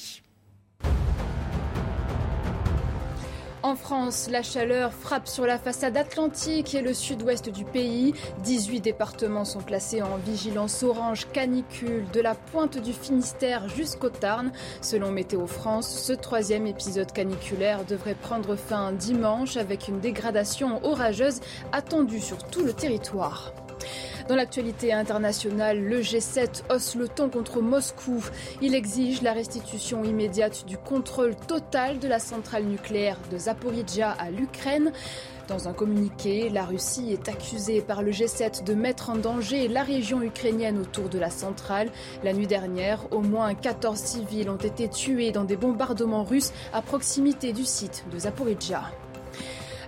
En 3.64 3.76
France, 3.76 4.28
la 4.32 4.42
chaleur 4.42 4.92
frappe 4.92 5.28
sur 5.28 5.46
la 5.46 5.60
façade 5.60 5.96
atlantique 5.96 6.74
et 6.74 6.82
le 6.82 6.96
sud-ouest 6.96 7.50
du 7.50 7.64
pays. 7.64 8.16
18 8.44 8.82
départements 8.82 9.46
sont 9.46 9.60
placés 9.60 10.02
en 10.02 10.18
vigilance 10.18 10.82
orange 10.82 11.28
canicule 11.32 12.06
de 12.12 12.22
la 12.22 12.34
pointe 12.34 12.80
du 12.80 12.92
Finistère 12.92 13.70
jusqu'au 13.70 14.10
Tarn. 14.10 14.52
Selon 14.82 15.12
Météo 15.12 15.46
France, 15.46 15.88
ce 15.88 16.14
troisième 16.14 16.66
épisode 16.66 17.12
caniculaire 17.12 17.86
devrait 17.86 18.16
prendre 18.16 18.56
fin 18.56 18.94
dimanche 18.94 19.58
avec 19.58 19.88
une 19.88 20.00
dégradation 20.00 20.84
orageuse 20.84 21.40
attendue 21.72 22.20
sur 22.20 22.44
tout 22.48 22.64
le 22.64 22.74
territoire. 22.74 23.54
Dans 24.32 24.38
l'actualité 24.38 24.94
internationale, 24.94 25.84
le 25.84 26.00
G7 26.00 26.64
hausse 26.70 26.96
le 26.96 27.10
ton 27.10 27.28
contre 27.28 27.60
Moscou. 27.62 28.24
Il 28.62 28.76
exige 28.76 29.22
la 29.24 29.34
restitution 29.34 30.06
immédiate 30.06 30.66
du 30.66 30.78
contrôle 30.78 31.36
total 31.36 32.00
de 32.00 32.08
la 32.08 32.18
centrale 32.18 32.64
nucléaire 32.64 33.18
de 33.30 33.38
Zaporizhia 33.38 34.10
à 34.10 34.32
l'Ukraine. 34.32 34.94
Dans 35.50 35.68
un 35.68 35.74
communiqué, 35.74 36.50
la 36.50 36.64
Russie 36.64 37.12
est 37.12 37.28
accusée 37.28 37.82
par 37.82 38.04
le 38.04 38.12
G7 38.12 38.64
de 38.64 38.74
mettre 38.74 39.10
en 39.10 39.18
danger 39.18 39.68
la 39.68 39.84
région 39.84 40.22
ukrainienne 40.22 40.80
autour 40.80 41.10
de 41.10 41.20
la 41.20 41.30
centrale. 41.30 41.92
La 42.24 42.32
nuit 42.32 42.48
dernière, 42.48 43.12
au 43.12 43.20
moins 43.20 43.54
14 43.54 44.00
civils 44.00 44.50
ont 44.50 44.56
été 44.56 44.88
tués 44.88 45.34
dans 45.34 45.44
des 45.44 45.58
bombardements 45.58 46.24
russes 46.24 46.54
à 46.72 46.82
proximité 46.82 47.52
du 47.52 47.66
site 47.66 48.06
de 48.14 48.20
Zaporizhia. 48.20 48.84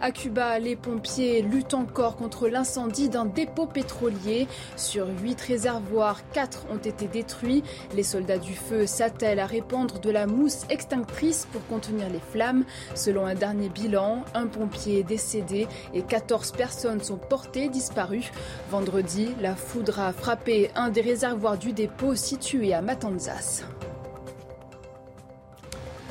À 0.04 0.12
Cuba, 0.12 0.60
les 0.60 0.76
pompiers 0.76 1.42
luttent 1.42 1.76
encore 1.76 2.18
contre 2.18 2.50
l'incendie 2.50 3.08
d'un 3.08 3.24
dépôt 3.24 3.68
pétrolier. 3.68 4.50
Sur 4.76 5.08
huit 5.22 5.40
réservoirs, 5.40 6.20
quatre 6.34 6.66
ont 6.70 6.78
été 6.78 7.08
détruits. 7.08 7.64
Les 7.96 8.04
soldats 8.04 8.38
du 8.38 8.54
feu 8.54 8.86
s'attellent 8.86 9.40
à 9.40 9.46
répandre 9.46 10.02
de 10.02 10.12
la 10.12 10.28
mousse 10.28 10.66
extinctrice 10.70 11.48
pour 11.54 11.66
contenir 11.68 12.10
les 12.10 12.20
flammes. 12.20 12.66
Selon 12.96 13.26
un 13.26 13.34
dernier 13.34 13.70
bilan, 13.70 14.26
un 14.34 14.48
pompier 14.48 15.00
est 15.00 15.04
décédé 15.04 15.70
et 15.94 16.02
14 16.02 16.52
personnes 16.52 17.02
sont 17.02 17.16
portées 17.16 17.70
disparues. 17.70 18.30
Vendredi, 18.72 19.30
la 19.40 19.56
foudre 19.56 20.02
a 20.02 20.12
frappé 20.12 20.70
un 20.76 20.90
des 20.90 21.00
réservoirs 21.00 21.58
du 21.58 21.72
dépôt 21.72 22.14
situé 22.16 22.74
à 22.74 22.82
Matanzas. 22.82 23.64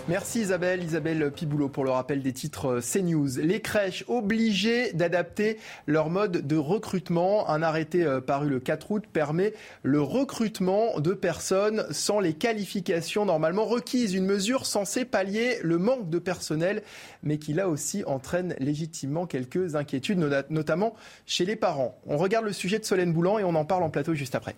Merci 0.09 0.41
Isabelle, 0.41 0.83
Isabelle 0.83 1.31
Piboulot 1.31 1.69
pour 1.69 1.85
le 1.85 1.91
rappel 1.91 2.23
des 2.23 2.33
titres 2.33 2.67
euh, 2.67 2.81
CNews. 2.81 3.39
Les 3.39 3.61
crèches 3.61 4.05
obligées 4.09 4.93
d'adapter 4.95 5.59
leur 5.87 6.11
mode 6.11 6.45
de 6.45 6.57
recrutement. 6.57 7.49
Un 7.49 7.63
arrêté 7.63 8.03
euh, 8.03 8.21
paru 8.21 8.49
le 8.49 8.59
4 8.59 8.91
août 8.91 9.05
permet 9.13 9.55
le 9.85 10.03
recrutement 10.03 10.99
de 10.99 11.13
personnes 11.13 11.87
sans 11.93 12.19
les 12.19 12.33
qualifications 12.33 13.25
normalement 13.25 13.65
requises. 13.65 14.15
Une 14.15 14.27
mesure 14.27 14.67
censée 14.67 15.05
pallier 15.05 15.59
le 15.63 15.79
manque 15.79 16.11
de 16.11 16.19
personnel, 16.19 16.83
mais 17.23 17.39
qui 17.39 17.53
là 17.53 17.69
aussi 17.69 18.03
entraîne 18.05 18.57
légitimement 18.59 19.27
quelques 19.27 19.77
inquiétudes, 19.77 20.19
notamment 20.51 20.95
chez 21.27 21.45
les 21.45 21.55
parents. 21.57 21.97
On 22.09 22.17
regarde 22.17 22.45
le 22.45 22.53
sujet 22.53 22.81
de 22.81 22.85
Solène 22.85 23.13
Boulan 23.13 23.39
et 23.39 23.45
on 23.45 23.55
en 23.55 23.65
parle 23.65 23.85
en 23.85 23.91
plateau 23.91 24.15
juste 24.15 24.35
après. 24.35 24.57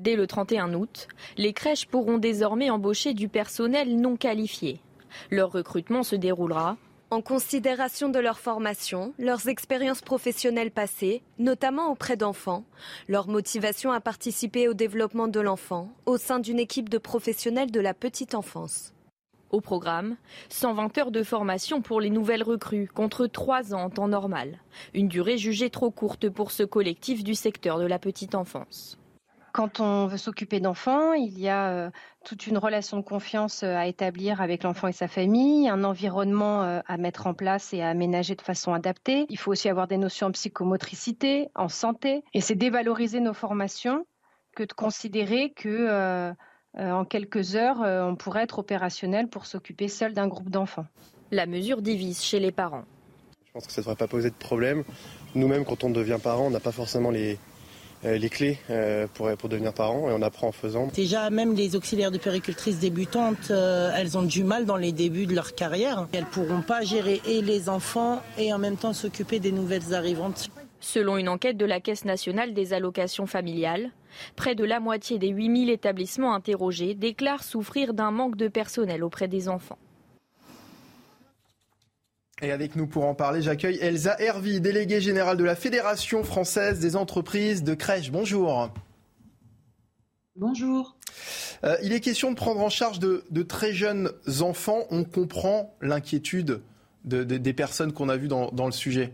Dès 0.00 0.16
le 0.16 0.26
31 0.26 0.72
août, 0.72 1.08
les 1.36 1.52
crèches 1.52 1.84
pourront 1.84 2.16
désormais 2.16 2.70
embaucher 2.70 3.12
du 3.12 3.28
personnel 3.28 4.00
non 4.00 4.16
qualifié. 4.16 4.80
Leur 5.30 5.52
recrutement 5.52 6.02
se 6.02 6.16
déroulera 6.16 6.78
en 7.10 7.20
considération 7.20 8.08
de 8.08 8.18
leur 8.18 8.38
formation, 8.38 9.12
leurs 9.18 9.48
expériences 9.48 10.00
professionnelles 10.00 10.70
passées, 10.70 11.22
notamment 11.38 11.90
auprès 11.90 12.16
d'enfants, 12.16 12.64
leur 13.08 13.28
motivation 13.28 13.90
à 13.90 14.00
participer 14.00 14.68
au 14.68 14.74
développement 14.74 15.28
de 15.28 15.40
l'enfant 15.40 15.90
au 16.06 16.16
sein 16.16 16.38
d'une 16.38 16.60
équipe 16.60 16.88
de 16.88 16.98
professionnels 16.98 17.70
de 17.70 17.80
la 17.80 17.92
petite 17.92 18.34
enfance. 18.34 18.94
Au 19.50 19.60
programme, 19.60 20.16
120 20.48 20.96
heures 20.98 21.10
de 21.10 21.24
formation 21.24 21.82
pour 21.82 22.00
les 22.00 22.10
nouvelles 22.10 22.44
recrues, 22.44 22.86
contre 22.86 23.26
3 23.26 23.74
ans 23.74 23.82
en 23.82 23.90
temps 23.90 24.08
normal. 24.08 24.60
Une 24.94 25.08
durée 25.08 25.36
jugée 25.36 25.68
trop 25.68 25.90
courte 25.90 26.30
pour 26.30 26.52
ce 26.52 26.62
collectif 26.62 27.22
du 27.22 27.34
secteur 27.34 27.80
de 27.80 27.86
la 27.86 27.98
petite 27.98 28.36
enfance. 28.36 28.99
Quand 29.52 29.80
on 29.80 30.06
veut 30.06 30.16
s'occuper 30.16 30.60
d'enfants, 30.60 31.12
il 31.12 31.38
y 31.38 31.48
a 31.48 31.70
euh, 31.70 31.90
toute 32.24 32.46
une 32.46 32.58
relation 32.58 32.96
de 32.98 33.02
confiance 33.02 33.62
euh, 33.62 33.74
à 33.74 33.86
établir 33.86 34.40
avec 34.40 34.62
l'enfant 34.62 34.86
et 34.86 34.92
sa 34.92 35.08
famille, 35.08 35.68
un 35.68 35.82
environnement 35.82 36.62
euh, 36.62 36.80
à 36.86 36.96
mettre 36.96 37.26
en 37.26 37.34
place 37.34 37.72
et 37.72 37.82
à 37.82 37.88
aménager 37.88 38.36
de 38.36 38.42
façon 38.42 38.72
adaptée. 38.72 39.26
Il 39.28 39.38
faut 39.38 39.50
aussi 39.50 39.68
avoir 39.68 39.88
des 39.88 39.96
notions 39.96 40.28
en 40.28 40.32
psychomotricité, 40.32 41.48
en 41.56 41.68
santé. 41.68 42.22
Et 42.32 42.40
c'est 42.40 42.54
dévaloriser 42.54 43.18
nos 43.18 43.34
formations 43.34 44.06
que 44.54 44.62
de 44.62 44.72
considérer 44.72 45.50
que 45.50 46.32
en 46.76 47.04
quelques 47.04 47.56
heures, 47.56 47.80
on 47.80 48.16
pourrait 48.16 48.42
être 48.42 48.58
opérationnel 48.58 49.28
pour 49.28 49.46
s'occuper 49.46 49.88
seul 49.88 50.12
d'un 50.12 50.28
groupe 50.28 50.50
d'enfants. 50.50 50.86
La 51.30 51.46
mesure 51.46 51.82
divise 51.82 52.22
chez 52.22 52.40
les 52.40 52.52
parents. 52.52 52.84
Je 53.46 53.52
pense 53.52 53.66
que 53.66 53.72
ça 53.72 53.80
ne 53.80 53.84
devrait 53.84 53.96
pas 53.96 54.08
poser 54.08 54.30
de 54.30 54.34
problème. 54.34 54.84
Nous-mêmes, 55.34 55.64
quand 55.64 55.84
on 55.84 55.90
devient 55.90 56.18
parent, 56.22 56.46
on 56.46 56.50
n'a 56.50 56.60
pas 56.60 56.72
forcément 56.72 57.10
les, 57.10 57.38
les 58.02 58.28
clés 58.30 58.58
euh, 58.70 59.06
pour, 59.14 59.30
pour 59.36 59.48
devenir 59.48 59.72
parent 59.72 60.08
et 60.08 60.12
on 60.12 60.22
apprend 60.22 60.48
en 60.48 60.52
faisant. 60.52 60.88
Déjà, 60.94 61.30
même 61.30 61.54
les 61.54 61.76
auxiliaires 61.76 62.10
de 62.10 62.18
péricultrices 62.18 62.78
débutantes, 62.78 63.50
euh, 63.50 63.92
elles 63.96 64.16
ont 64.16 64.22
du 64.22 64.44
mal 64.44 64.64
dans 64.64 64.76
les 64.76 64.92
débuts 64.92 65.26
de 65.26 65.34
leur 65.34 65.54
carrière. 65.54 66.06
Elles 66.12 66.20
ne 66.20 66.26
pourront 66.26 66.62
pas 66.62 66.82
gérer 66.82 67.20
et 67.26 67.42
les 67.42 67.68
enfants 67.68 68.22
et 68.38 68.52
en 68.52 68.58
même 68.58 68.76
temps 68.76 68.92
s'occuper 68.92 69.38
des 69.38 69.52
nouvelles 69.52 69.94
arrivantes. 69.94 70.50
Selon 70.80 71.18
une 71.18 71.28
enquête 71.28 71.58
de 71.58 71.66
la 71.66 71.80
Caisse 71.80 72.06
nationale 72.06 72.54
des 72.54 72.72
allocations 72.72 73.26
familiales, 73.26 73.90
près 74.34 74.54
de 74.54 74.64
la 74.64 74.80
moitié 74.80 75.18
des 75.18 75.28
8000 75.28 75.68
établissements 75.68 76.34
interrogés 76.34 76.94
déclarent 76.94 77.44
souffrir 77.44 77.92
d'un 77.92 78.10
manque 78.10 78.36
de 78.36 78.48
personnel 78.48 79.04
auprès 79.04 79.28
des 79.28 79.48
enfants. 79.48 79.78
Et 82.42 82.52
avec 82.52 82.74
nous 82.74 82.86
pour 82.86 83.04
en 83.04 83.14
parler, 83.14 83.42
j'accueille 83.42 83.78
Elsa 83.82 84.16
Hervy, 84.18 84.62
déléguée 84.62 85.02
générale 85.02 85.36
de 85.36 85.44
la 85.44 85.54
Fédération 85.54 86.24
française 86.24 86.80
des 86.80 86.96
entreprises 86.96 87.62
de 87.62 87.74
crèche. 87.74 88.10
Bonjour. 88.10 88.70
Bonjour. 90.36 90.96
Euh, 91.64 91.76
il 91.82 91.92
est 91.92 92.00
question 92.00 92.30
de 92.30 92.36
prendre 92.36 92.60
en 92.60 92.70
charge 92.70 92.98
de, 92.98 93.42
très 93.42 93.74
jeunes 93.74 94.10
enfants. 94.40 94.84
On 94.90 95.04
comprend 95.04 95.74
l'inquiétude 95.82 96.62
des 97.04 97.52
personnes 97.52 97.92
qu'on 97.92 98.08
a 98.08 98.16
vues 98.16 98.28
dans, 98.28 98.66
le 98.66 98.72
sujet. 98.72 99.12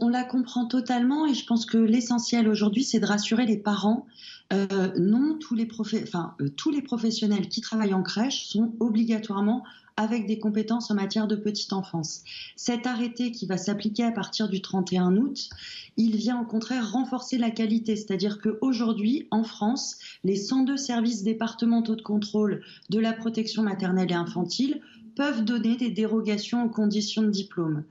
On, 0.00 0.08
la 0.08 0.22
comprend 0.22 0.66
totalement 0.66 1.26
et 1.26 1.34
je 1.34 1.44
pense 1.44 1.66
que 1.66 1.76
l'essentiel 1.76 2.46
aujourd'hui, 2.48 2.84
c'est 2.84 3.00
de 3.00 3.06
rassurer 3.06 3.46
les 3.46 3.56
parents. 3.56 4.06
Euh, 4.52 4.92
non, 4.96 5.36
tous 5.40 5.56
les, 5.56 5.66
euh, 5.66 6.48
tous 6.56 6.70
les 6.70 6.82
professionnels 6.82 7.48
qui 7.48 7.60
travaillent 7.62 7.94
en 7.94 8.04
crèche 8.04 8.46
sont 8.46 8.74
obligatoirement 8.78 9.64
avec 9.96 10.28
des 10.28 10.38
compétences 10.38 10.90
en 10.92 10.94
matière 10.94 11.26
de 11.26 11.34
petite 11.34 11.72
enfance. 11.72 12.22
Cet 12.54 12.86
arrêté 12.86 13.32
qui 13.32 13.46
va 13.46 13.58
s'appliquer 13.58 14.04
à 14.04 14.12
partir 14.12 14.48
du 14.48 14.62
31 14.62 15.16
août, 15.16 15.50
il 15.96 16.16
vient 16.16 16.40
au 16.40 16.44
contraire 16.44 16.92
renforcer 16.92 17.36
la 17.36 17.50
qualité, 17.50 17.96
c'est-à-dire 17.96 18.40
qu'aujourd'hui, 18.40 19.26
en 19.32 19.42
France, 19.42 19.98
les 20.22 20.36
102 20.36 20.76
services 20.76 21.24
départementaux 21.24 21.96
de 21.96 22.02
contrôle 22.02 22.62
de 22.90 23.00
la 23.00 23.12
protection 23.12 23.64
maternelle 23.64 24.12
et 24.12 24.14
infantile 24.14 24.80
peuvent 25.16 25.44
donner 25.44 25.76
des 25.76 25.90
dérogations 25.90 26.64
aux 26.64 26.70
conditions 26.70 27.22
de 27.22 27.30
diplôme. 27.30 27.84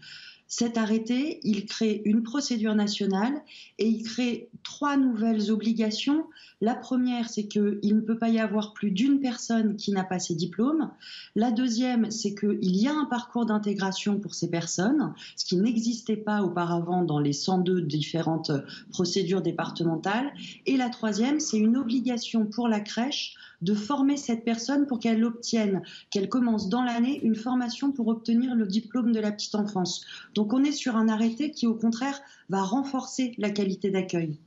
Cet 0.53 0.78
arrêté, 0.78 1.40
il 1.44 1.65
crée 1.65 2.02
une 2.03 2.23
procédure 2.23 2.76
nationale 2.76 3.41
et 3.80 3.88
il 3.88 4.03
crée 4.03 4.49
trois 4.64 4.98
nouvelles 4.98 5.49
obligations. 5.49 6.26
La 6.60 6.76
première, 6.76 7.30
c'est 7.30 7.48
qu'il 7.48 7.95
ne 7.95 8.02
peut 8.02 8.18
pas 8.18 8.28
y 8.28 8.38
avoir 8.38 8.73
plus 8.73 8.91
d'une 8.91 9.22
personne 9.22 9.78
qui 9.78 9.94
n'a 9.94 10.03
pas 10.03 10.19
ses 10.19 10.36
diplômes. 10.36 10.91
La 11.38 11.52
deuxième, 11.52 12.11
c'est 12.11 12.36
qu'il 12.36 12.76
y 12.76 12.86
a 12.90 12.94
un 12.94 13.06
parcours 13.06 13.45
d'intégration 13.45 14.19
pour 14.19 14.36
ces 14.36 14.49
personnes, 14.49 15.14
ce 15.38 15.45
qui 15.45 15.56
n'existait 15.56 16.18
pas 16.18 16.44
auparavant 16.44 17.06
dans 17.06 17.19
les 17.19 17.32
102 17.32 17.84
différentes 17.84 18.52
procédures 18.90 19.41
départementales. 19.41 20.34
Et 20.65 20.76
la 20.76 20.90
troisième, 20.90 21.40
c'est 21.40 21.60
une 21.60 21.78
obligation 21.78 22.45
pour 22.45 22.68
la 22.68 22.82
crèche 22.82 23.36
de 23.62 23.74
former 23.74 24.18
cette 24.18 24.44
personne 24.44 24.88
pour 24.88 25.00
qu'elle 25.00 25.24
obtienne, 25.24 25.82
qu'elle 26.10 26.30
commence 26.30 26.70
dans 26.70 26.84
l'année 26.84 27.20
une 27.24 27.36
formation 27.36 27.92
pour 27.92 28.08
obtenir 28.08 28.56
le 28.56 28.66
diplôme 28.66 29.12
de 29.12 29.20
la 29.20 29.32
petite 29.32 29.56
enfance. 29.56 30.06
Donc 30.34 30.54
on 30.54 30.64
est 30.64 30.72
sur 30.72 30.96
un 30.96 31.08
arrêté 31.08 31.52
qui 31.52 31.68
au 31.68 31.76
contraire 31.76 32.20
va 32.50 32.62
renforcer 32.62 33.34
la 33.38 33.50
qualité 33.50 33.92
d'accueil. 33.92 34.40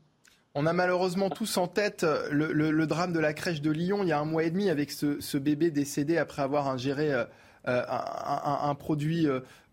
On 0.57 0.66
a 0.66 0.73
malheureusement 0.73 1.31
tous 1.31 1.57
en 1.57 1.66
tête 1.66 2.07
le, 2.31 2.86
drame 2.86 3.12
de 3.12 3.19
la 3.19 3.32
crèche 3.32 3.61
de 3.61 3.73
Lyon 3.73 4.01
il 4.03 4.09
y 4.09 4.12
a 4.12 4.20
un 4.20 4.24
mois 4.24 4.45
et 4.45 4.51
demi 4.51 4.70
avec 4.70 4.93
ce, 4.93 5.36
bébé 5.36 5.73
décédé 5.73 6.16
après 6.16 6.43
avoir 6.43 6.69
ingéré 6.69 7.12
euh, 7.12 7.24
euh, 7.66 7.82
un, 7.89 8.74
produit 8.77 9.27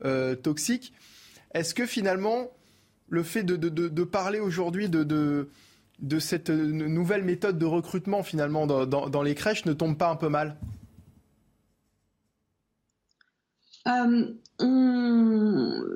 euh, 0.04 0.36
toxique. 0.36 0.94
Est-ce 1.54 1.76
que 1.76 1.86
finalement 1.86 2.50
le 3.10 3.22
fait 3.22 3.44
de, 3.44 4.04
parler 4.04 4.40
aujourd'hui 4.40 4.90
de, 4.90 5.50
de 6.02 6.20
cette 6.20 6.50
nouvelle 6.50 7.24
méthode 7.24 7.58
de 7.58 7.66
recrutement 7.66 8.24
finalement 8.24 8.68
dans, 8.68 9.22
les 9.22 9.36
crèches 9.36 9.66
ne 9.66 9.74
tombe 9.74 9.98
pas 9.98 10.10
un 10.10 10.16
peu 10.16 10.30
mal? 10.30 10.58
Euh, 13.88 14.26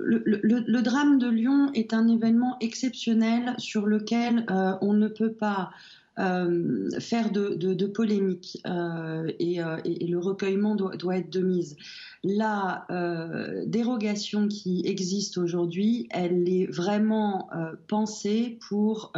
le, 0.03 0.82
drame 0.82 1.19
de 1.19 1.30
Lyon 1.30 1.72
est 1.73 1.94
un 1.94 2.07
événement 2.07 2.57
exceptionnel 2.60 3.53
sur 3.57 3.86
lequel 3.86 4.45
euh, 4.49 4.73
on 4.82 4.94
ne 4.94 5.07
peut 5.07 5.34
pas 5.34 5.72
euh, 6.18 6.90
faire 6.99 7.32
de, 7.32 7.86
polémique 7.86 8.61
et, 8.65 9.60
le 9.60 10.18
recueillement 10.18 10.76
doit, 10.76 11.18
être 11.18 11.32
de 11.32 11.41
mise. 11.41 11.76
La 12.28 12.88
dérogation 13.68 14.48
qui 14.48 14.82
existe 14.84 15.38
aujourd'hui, 15.38 16.08
elle 16.10 16.50
est 16.50 16.66
vraiment 16.66 17.50
pensée 17.88 18.58
pour 18.68 19.14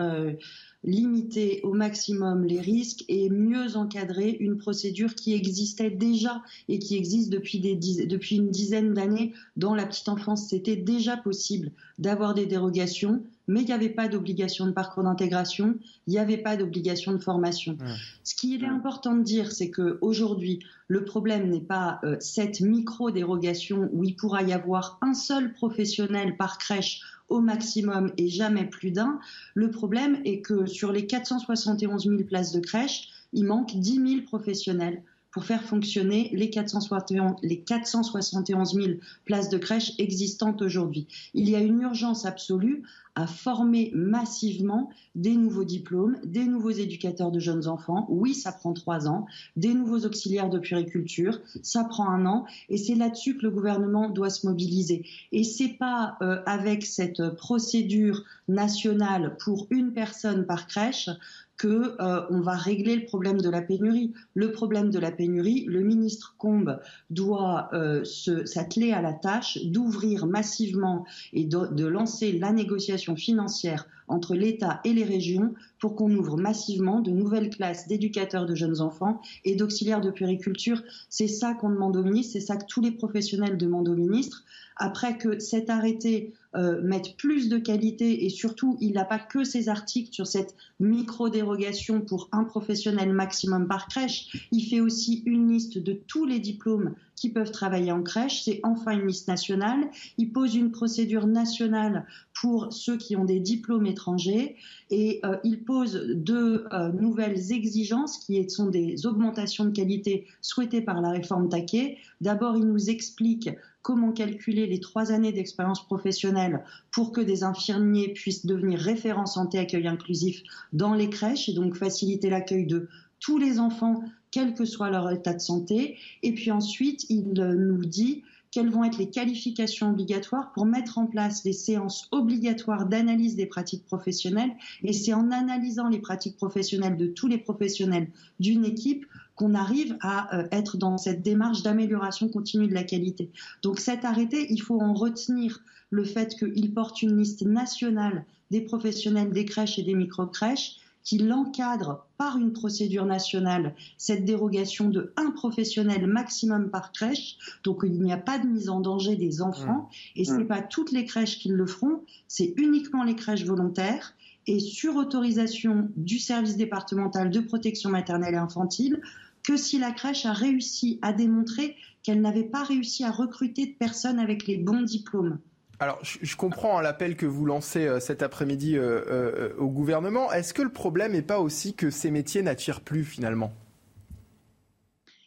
limiter 0.84 1.62
au 1.64 1.74
maximum 1.74 2.44
les 2.44 2.60
risques 2.60 3.06
et 3.08 3.30
mieux 3.30 3.78
encadrer 3.78 4.38
une 4.42 4.58
procédure 4.58 5.16
qui 5.16 5.34
existait 5.34 5.90
déjà 5.90 6.42
et 6.68 6.80
qui 6.80 6.98
existe 6.98 7.30
depuis, 7.30 7.60
des 7.60 7.76
depuis 8.06 8.36
une 8.36 8.52
dizaine 8.52 8.94
d'années 8.94 9.34
dans 9.56 9.74
la 9.74 9.86
petite 9.86 10.10
enfance. 10.10 10.50
C'était 10.50 10.76
déjà 10.76 11.16
possible 11.16 11.72
d'avoir 12.00 12.34
des 12.34 12.46
dérogations, 12.46 13.24
mais 13.48 13.62
il 13.62 13.66
n'y 13.66 13.74
avait 13.74 13.90
pas 13.90 14.10
d'obligation 14.10 14.66
de 14.66 14.72
parcours 14.72 15.04
d'intégration, 15.04 15.76
il 16.08 16.12
n'y 16.12 16.20
avait 16.20 16.38
pas 16.38 16.58
d'obligation 16.58 17.14
de 17.14 17.20
formation. 17.20 17.78
Ce 18.26 18.36
qu'il 18.36 18.62
est 18.64 18.68
important 18.68 19.16
de 19.16 19.24
dire, 19.24 19.54
c'est 19.54 19.72
qu'aujourd'hui, 19.72 20.60
le 20.88 21.04
problème 21.04 21.50
n'est 21.50 21.62
pas 21.62 22.00
euh, 22.04 22.16
cette 22.20 22.62
micro-dérogation 22.62 23.90
où 23.92 24.04
il 24.04 24.16
pourra 24.16 24.44
y 24.44 24.54
avoir 24.54 24.98
un 25.02 25.14
seul 25.14 25.54
professionnel 25.54 26.38
par 26.38 26.58
crèche 26.58 27.02
au 27.30 27.42
maximum 27.42 28.12
et 28.18 28.30
jamais 28.30 28.66
plus 28.66 28.92
d'un. 28.92 29.20
Le 29.54 29.70
problème 29.70 30.22
est 30.24 30.42
que 30.42 30.66
sur 30.66 30.92
les 30.92 31.06
471 31.06 32.06
000 32.06 32.24
places 32.24 32.54
de 32.54 32.62
crèche, 32.62 33.10
il 33.34 33.46
manque 33.46 33.76
10 33.76 34.10
000 34.10 34.22
professionnels 34.26 35.04
pour 35.38 35.46
faire 35.46 35.62
fonctionner 35.62 36.32
les 36.34 36.50
471, 36.50 37.36
les 37.44 37.60
471 37.60 38.74
000 38.74 38.88
places 39.24 39.50
de 39.50 39.60
crèche 39.60 39.94
existantes 40.00 40.64
aujourd'hui. 40.64 41.06
Il 41.36 41.48
y 41.48 41.56
a 41.56 41.60
une 41.60 41.80
urgence 41.82 42.26
absolue 42.26 42.82
à 43.14 43.28
former 43.28 43.92
massivement 43.94 44.90
des 45.14 45.36
nouveaux 45.36 45.64
diplômes, 45.64 46.18
des 46.24 46.46
nouveaux 46.46 46.72
éducateurs 46.72 47.32
de 47.32 47.40
jeunes 47.40 47.68
enfants. 47.68 48.08
Oui, 48.10 48.34
ça 48.34 48.52
prend 48.52 48.74
trois 48.74 49.08
ans. 49.08 49.28
Des 49.56 49.76
nouveaux 49.76 50.06
auxiliaires 50.06 50.50
de 50.50 50.58
puriculture, 50.58 51.40
ça 51.62 51.84
prend 51.84 52.10
un 52.10 52.26
an. 52.26 52.46
Et 52.70 52.78
c'est 52.78 52.96
là-dessus 52.96 53.38
que 53.38 53.44
le 53.44 53.52
gouvernement 53.52 54.10
doit 54.10 54.32
se 54.32 54.48
mobiliser. 54.48 55.06
Et 55.32 55.44
c'est 55.44 55.78
pas 55.80 56.18
euh, 56.24 56.42
avec 56.48 56.84
cette 56.84 57.30
procédure 57.36 58.24
nationale 58.48 59.36
pour 59.40 59.68
une 59.70 59.94
personne 59.94 60.48
par 60.48 60.66
crèche 60.66 61.10
que 61.58 61.96
euh, 62.00 62.22
on 62.30 62.40
va 62.42 62.56
régler 62.56 62.96
le 62.96 63.06
problème 63.06 63.42
de 63.42 63.50
la 63.50 63.62
pénurie. 63.62 64.14
Le 64.36 64.52
problème 64.52 64.92
de 64.92 65.00
la 65.00 65.12
pénurie, 65.12 65.66
le 65.68 65.82
ministre 65.82 66.36
Combe 66.38 66.80
doit 67.10 67.70
euh, 67.74 68.04
s'atteler 68.04 68.94
à 68.94 69.02
la 69.02 69.14
tâche 69.14 69.58
d'ouvrir 69.66 70.28
massivement 70.28 71.06
et 71.34 71.46
de, 71.46 71.68
de, 71.68 71.86
lancer 71.86 72.34
la 72.34 72.52
négociation 72.52 73.16
financière 73.16 73.88
entre 74.08 74.36
l'État 74.36 74.80
et 74.84 74.94
les 74.94 75.04
régions 75.04 75.54
pour 75.80 75.96
qu'on 75.96 76.14
ouvre 76.16 76.38
massivement 76.38 77.02
de 77.02 77.12
nouvelles 77.12 77.50
classes 77.50 77.88
d'éducateurs 77.88 78.46
de 78.46 78.56
jeunes 78.56 78.82
enfants 78.82 79.22
et 79.46 79.56
d'auxiliaires 79.56 80.02
de 80.02 80.12
puriculture. 80.12 80.82
C'est 81.10 81.28
ça 81.28 81.54
qu'on 81.54 81.70
demande 81.70 81.98
au 81.98 82.04
ministre, 82.04 82.34
c'est 82.34 82.46
ça 82.46 82.58
que 82.58 82.66
tous 82.66 82.82
les 82.82 82.92
professionnels 82.92 83.58
demandent 83.58 83.90
au 83.90 83.96
ministre. 83.96 84.44
Après 84.78 85.18
que 85.18 85.40
cet 85.40 85.70
arrêté 85.70 86.34
euh, 86.56 86.82
mettre 86.82 87.16
plus 87.16 87.50
de 87.50 87.58
qualité 87.58 88.26
et 88.26 88.30
surtout, 88.30 88.78
il 88.80 88.94
n'a 88.94 89.06
pas 89.06 89.20
que 89.20 89.44
ces 89.44 89.70
articles 89.70 90.14
sur 90.14 90.28
cette 90.28 90.56
micro-dérogation 90.80 92.02
pour 92.02 92.30
un 92.32 92.44
professionnel 92.44 93.12
maximum 93.12 93.68
par 93.68 93.88
crèche. 93.88 94.48
Il 94.52 94.62
fait 94.62 94.80
aussi 94.80 95.24
une 95.26 95.52
liste 95.52 95.78
de 95.78 95.94
tous 95.94 96.26
les 96.26 96.40
diplômes 96.40 96.94
qui 97.18 97.30
peuvent 97.30 97.52
travailler 97.52 97.92
en 97.92 98.04
crèche. 98.04 98.44
C'est 98.44 98.62
enfin 98.64 98.92
une 98.92 99.08
liste 99.08 99.28
nationale. 99.28 99.90
Il 100.18 100.32
pose 100.32 100.56
une 100.56 100.72
procédure 100.72 101.28
nationale 101.28 102.06
pour 102.40 102.72
ceux 102.72 102.96
qui 102.96 103.18
ont 103.18 103.26
des 103.26 103.42
diplômes 103.42 103.88
étrangers 103.88 104.56
et 104.92 105.20
euh, 105.26 105.36
il 105.44 105.66
pose 105.66 106.12
deux 106.16 106.66
euh, 106.72 106.92
nouvelles 106.94 107.52
exigences 107.52 108.20
qui 108.20 108.50
sont 108.50 108.68
des 108.68 109.06
augmentations 109.06 109.66
de 109.66 109.72
qualité 109.72 110.28
souhaitées 110.42 110.82
par 110.82 111.02
la 111.02 111.10
réforme 111.10 111.50
Taquet. 111.50 111.98
D'abord, 112.22 112.56
il 112.56 112.66
nous 112.66 112.90
explique 112.90 113.50
comment 113.82 114.12
calculer 114.12 114.68
les 114.68 114.80
trois 114.80 115.12
années 115.12 115.32
d'expérience 115.32 115.86
professionnelle 115.86 116.64
pour 116.92 117.12
que 117.12 117.22
des 117.22 117.44
infirmiers 117.44 118.10
puissent 118.10 118.46
devenir 118.46 118.80
référents 118.80 119.26
santé 119.26 119.58
accueil 119.58 119.88
inclusif 119.88 120.44
dans 120.74 120.94
les 120.94 121.10
crèches 121.10 121.50
et 121.50 121.54
donc 121.54 121.76
faciliter 121.76 122.30
l'accueil 122.30 122.68
de 122.68 122.90
tous 123.20 123.38
les 123.38 123.60
enfants, 123.60 124.04
quel 124.38 124.54
que 124.54 124.66
soit 124.66 124.92
leur 124.92 125.10
état 125.10 125.34
de 125.34 125.40
santé. 125.40 125.98
Et 126.22 126.32
puis 126.32 126.52
ensuite, 126.52 127.08
il 127.10 127.34
nous 127.34 127.84
dit 127.84 128.22
quelles 128.52 128.70
vont 128.70 128.84
être 128.84 129.00
les 129.00 129.10
qualifications 129.10 129.90
obligatoires 129.90 130.52
pour 130.54 130.68
mettre 130.68 131.00
en 131.00 131.08
place 131.08 131.44
les 131.44 131.54
séances 131.54 132.08
obligatoires 132.12 132.86
d'analyse 132.86 133.36
des 133.36 133.48
pratiques 133.48 133.84
professionnelles. 133.86 134.52
Et 134.84 134.94
c'est 134.94 135.16
en 135.16 135.32
analysant 135.32 135.90
les 135.90 135.98
pratiques 135.98 136.38
professionnelles 136.38 136.98
de 136.98 137.08
tous 137.08 137.28
les 137.28 137.40
professionnels 137.40 138.10
d'une 138.40 138.64
équipe 138.64 139.08
qu'on 139.34 139.56
arrive 139.56 139.98
à 140.02 140.38
euh, 140.38 140.48
être 140.52 140.78
dans 140.78 141.00
cette 141.00 141.24
démarche 141.24 141.64
d'amélioration 141.64 142.30
continue 142.30 142.68
de 142.68 142.76
la 142.76 142.84
qualité. 142.84 143.32
Donc 143.64 143.80
cet 143.80 144.06
arrêté, 144.06 144.46
il 144.52 144.62
faut 144.62 144.80
en 144.80 144.94
retenir 144.94 145.64
le 145.90 146.04
fait 146.04 146.36
qu'il 146.36 146.74
porte 146.76 147.02
une 147.02 147.18
liste 147.18 147.42
nationale 147.42 148.24
des 148.52 148.62
professionnels 148.62 149.32
des 149.32 149.46
crèches 149.46 149.80
et 149.80 149.84
des 149.84 149.96
micro-crèches 149.96 150.78
qu'il 151.08 151.32
encadre 151.32 152.06
par 152.18 152.38
une 152.38 152.52
procédure 152.52 153.06
nationale 153.06 153.76
cette 153.98 154.26
dérogation 154.26 154.90
de 154.90 155.14
un 155.16 155.32
professionnel 155.32 156.06
maximum 156.06 156.70
par 156.70 156.92
crèche. 156.92 157.38
Donc 157.64 157.84
il 157.86 158.02
n'y 158.02 158.12
a 158.12 158.18
pas 158.18 158.40
de 158.40 158.46
mise 158.46 158.68
en 158.68 158.82
danger 158.82 159.16
des 159.16 159.42
enfants 159.42 159.88
mmh. 159.90 160.20
et 160.20 160.26
ce 160.26 160.34
n'est 160.34 160.44
mmh. 160.44 160.48
pas 160.48 160.62
toutes 160.62 160.92
les 160.92 161.06
crèches 161.06 161.40
qui 161.40 161.48
le 161.48 161.66
feront, 161.66 162.02
c'est 162.28 162.54
uniquement 162.58 163.06
les 163.06 163.16
crèches 163.16 163.46
volontaires 163.46 164.16
et 164.48 164.60
sur 164.60 164.98
autorisation 164.98 165.90
du 165.96 166.20
service 166.20 166.58
départemental 166.58 167.32
de 167.32 167.40
protection 167.40 167.90
maternelle 167.90 168.34
et 168.34 168.38
infantile 168.38 169.02
que 169.44 169.56
si 169.56 169.80
la 169.80 169.92
crèche 169.92 170.26
a 170.26 170.34
réussi 170.34 171.00
à 171.02 171.14
démontrer 171.14 171.78
qu'elle 172.04 172.20
n'avait 172.20 172.44
pas 172.44 172.64
réussi 172.64 173.06
à 173.06 173.12
recruter 173.12 173.66
de 173.66 173.76
personnes 173.76 174.20
avec 174.20 174.46
les 174.46 174.58
bons 174.58 174.82
diplômes. 174.82 175.40
Alors, 175.80 176.00
je, 176.02 176.36
comprends 176.36 176.82
l'appel 176.82 177.16
que 177.16 177.28
vous 177.28 177.46
lancez 177.46 177.86
euh, 177.86 178.00
cet 178.00 178.24
après-midi 178.24 178.78
euh, 178.78 179.02
euh, 179.10 179.54
au 179.60 179.68
gouvernement. 179.68 180.32
Est-ce 180.32 180.54
que 180.54 180.64
le 180.64 180.72
problème 180.72 181.12
n'est 181.12 181.22
pas 181.22 181.40
aussi 181.40 181.76
que 181.76 181.92
ces 181.92 182.10
métiers 182.10 182.42
n'attirent 182.42 182.82
plus 182.82 183.04
finalement? 183.04 183.54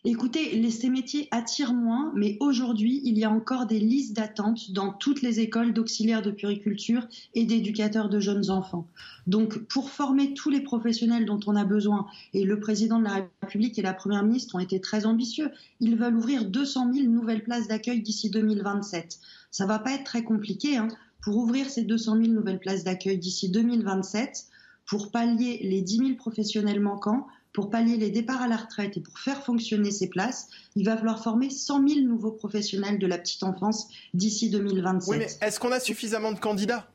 Écoutez, 0.03 0.71
ces 0.71 0.89
métiers 0.89 1.29
attirent 1.31 1.75
moins, 1.75 2.11
mais 2.17 2.39
aujourd'hui, 2.41 3.03
il 3.05 3.19
y 3.19 3.25
a 3.25 3.31
encore 3.31 3.67
des 3.67 3.79
listes 3.79 4.17
d'attente 4.17 4.71
dans 4.71 4.95
toutes 4.95 5.21
les 5.21 5.41
écoles 5.41 5.75
d'auxiliaires 5.75 6.23
de 6.23 6.31
puriculture 6.31 7.07
et 7.35 7.45
d'éducateurs 7.45 8.09
de 8.09 8.19
jeunes 8.19 8.49
enfants. 8.49 8.87
Donc, 9.27 9.59
pour 9.69 9.91
former 9.91 10.33
tous 10.33 10.49
les 10.49 10.63
professionnels 10.63 11.27
dont 11.27 11.41
on 11.47 11.55
a 11.55 11.67
besoin, 11.67 12.07
et 12.33 12.45
le 12.45 12.59
président 12.59 12.99
de 12.99 13.05
la 13.05 13.29
République 13.43 13.79
et 13.79 13.83
la 13.83 13.93
première 13.93 14.23
ministre 14.23 14.55
ont 14.55 14.61
été 14.61 14.81
très 14.81 15.05
ambitieux, 15.05 15.51
ils 15.81 15.97
veulent 15.97 16.17
ouvrir 16.17 16.47
200 16.47 16.95
000 16.95 17.07
nouvelles 17.07 17.45
places 17.45 17.69
d'accueil 17.69 18.01
d'ici 18.01 18.31
2027. 18.31 19.19
Ça 19.51 19.67
va 19.67 19.79
pas 19.79 19.93
être 19.93 20.05
très 20.05 20.25
compliqué. 20.25 20.79
Hein. 20.79 20.89
Pour 21.23 21.37
ouvrir 21.37 21.69
ces 21.69 21.83
200 21.83 22.17
000 22.23 22.29
nouvelles 22.29 22.61
places 22.61 22.85
d'accueil 22.85 23.19
d'ici 23.19 23.51
2027, 23.51 24.47
pour 24.87 25.11
pallier 25.11 25.61
les 25.63 25.83
10 25.83 25.97
000 25.99 26.15
professionnels 26.15 26.81
manquants, 26.81 27.27
pour 27.53 27.71
pallier 27.71 27.97
les 27.97 28.11
départs 28.11 28.43
à 28.43 28.49
la 28.49 28.57
retraite 28.57 28.97
et 28.97 29.01
pour 29.01 29.19
faire 29.19 29.43
fonctionner 29.45 29.91
ces 29.91 30.09
places, 30.09 30.49
il 30.77 30.85
va 30.85 30.97
falloir 30.97 31.23
former 31.23 31.51
100 31.51 31.89
000 31.89 32.01
nouveaux 32.07 32.31
professionnels 32.31 32.99
de 32.99 33.07
la 33.07 33.19
petite 33.19 33.43
enfance 33.43 33.89
d'ici 34.15 34.51
2027. 34.51 35.11
Oui, 35.11 35.19
mais 35.19 35.47
est-ce 35.47 35.59
qu'on 35.59 35.73
a 35.73 35.81
suffisamment 35.81 36.33
de 36.33 36.39
candidats? 36.39 36.89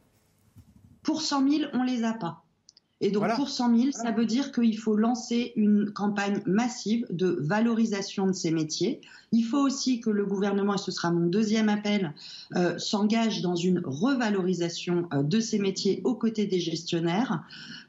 Pour 1.04 1.22
100 1.22 1.50
000, 1.50 1.64
on 1.74 1.84
les 1.84 2.04
a 2.04 2.14
pas. 2.14 2.45
Et 3.06 3.12
donc 3.12 3.36
pour 3.36 3.50
100 3.50 3.78
000, 3.78 3.92
ça 3.92 4.12
veut 4.12 4.26
dire 4.26 4.52
qu'il 4.52 4.80
faut 4.80 4.96
lancer 4.96 5.54
une 5.56 5.92
campagne 5.92 6.42
massive 6.48 7.06
de 7.12 7.38
valorisation 7.40 8.26
de 8.26 8.32
ces 8.32 8.50
métiers. 8.50 9.00
Il 9.32 9.44
faut 9.44 9.60
aussi 9.60 10.00
que 10.00 10.10
le 10.10 10.26
gouvernement, 10.26 10.74
et 10.74 10.80
ce 10.80 10.90
sera 10.92 11.12
mon 11.12 11.28
deuxième 11.28 11.70
appel, 11.70 12.16
euh, 12.56 12.80
s'engage 12.80 13.44
dans 13.44 13.56
une 13.56 13.80
revalorisation 13.86 15.08
euh, 15.14 15.22
de 15.22 15.40
ces 15.40 15.60
métiers 15.60 16.02
aux 16.04 16.16
côtés 16.16 16.48
des 16.48 16.60
gestionnaires. 16.60 17.44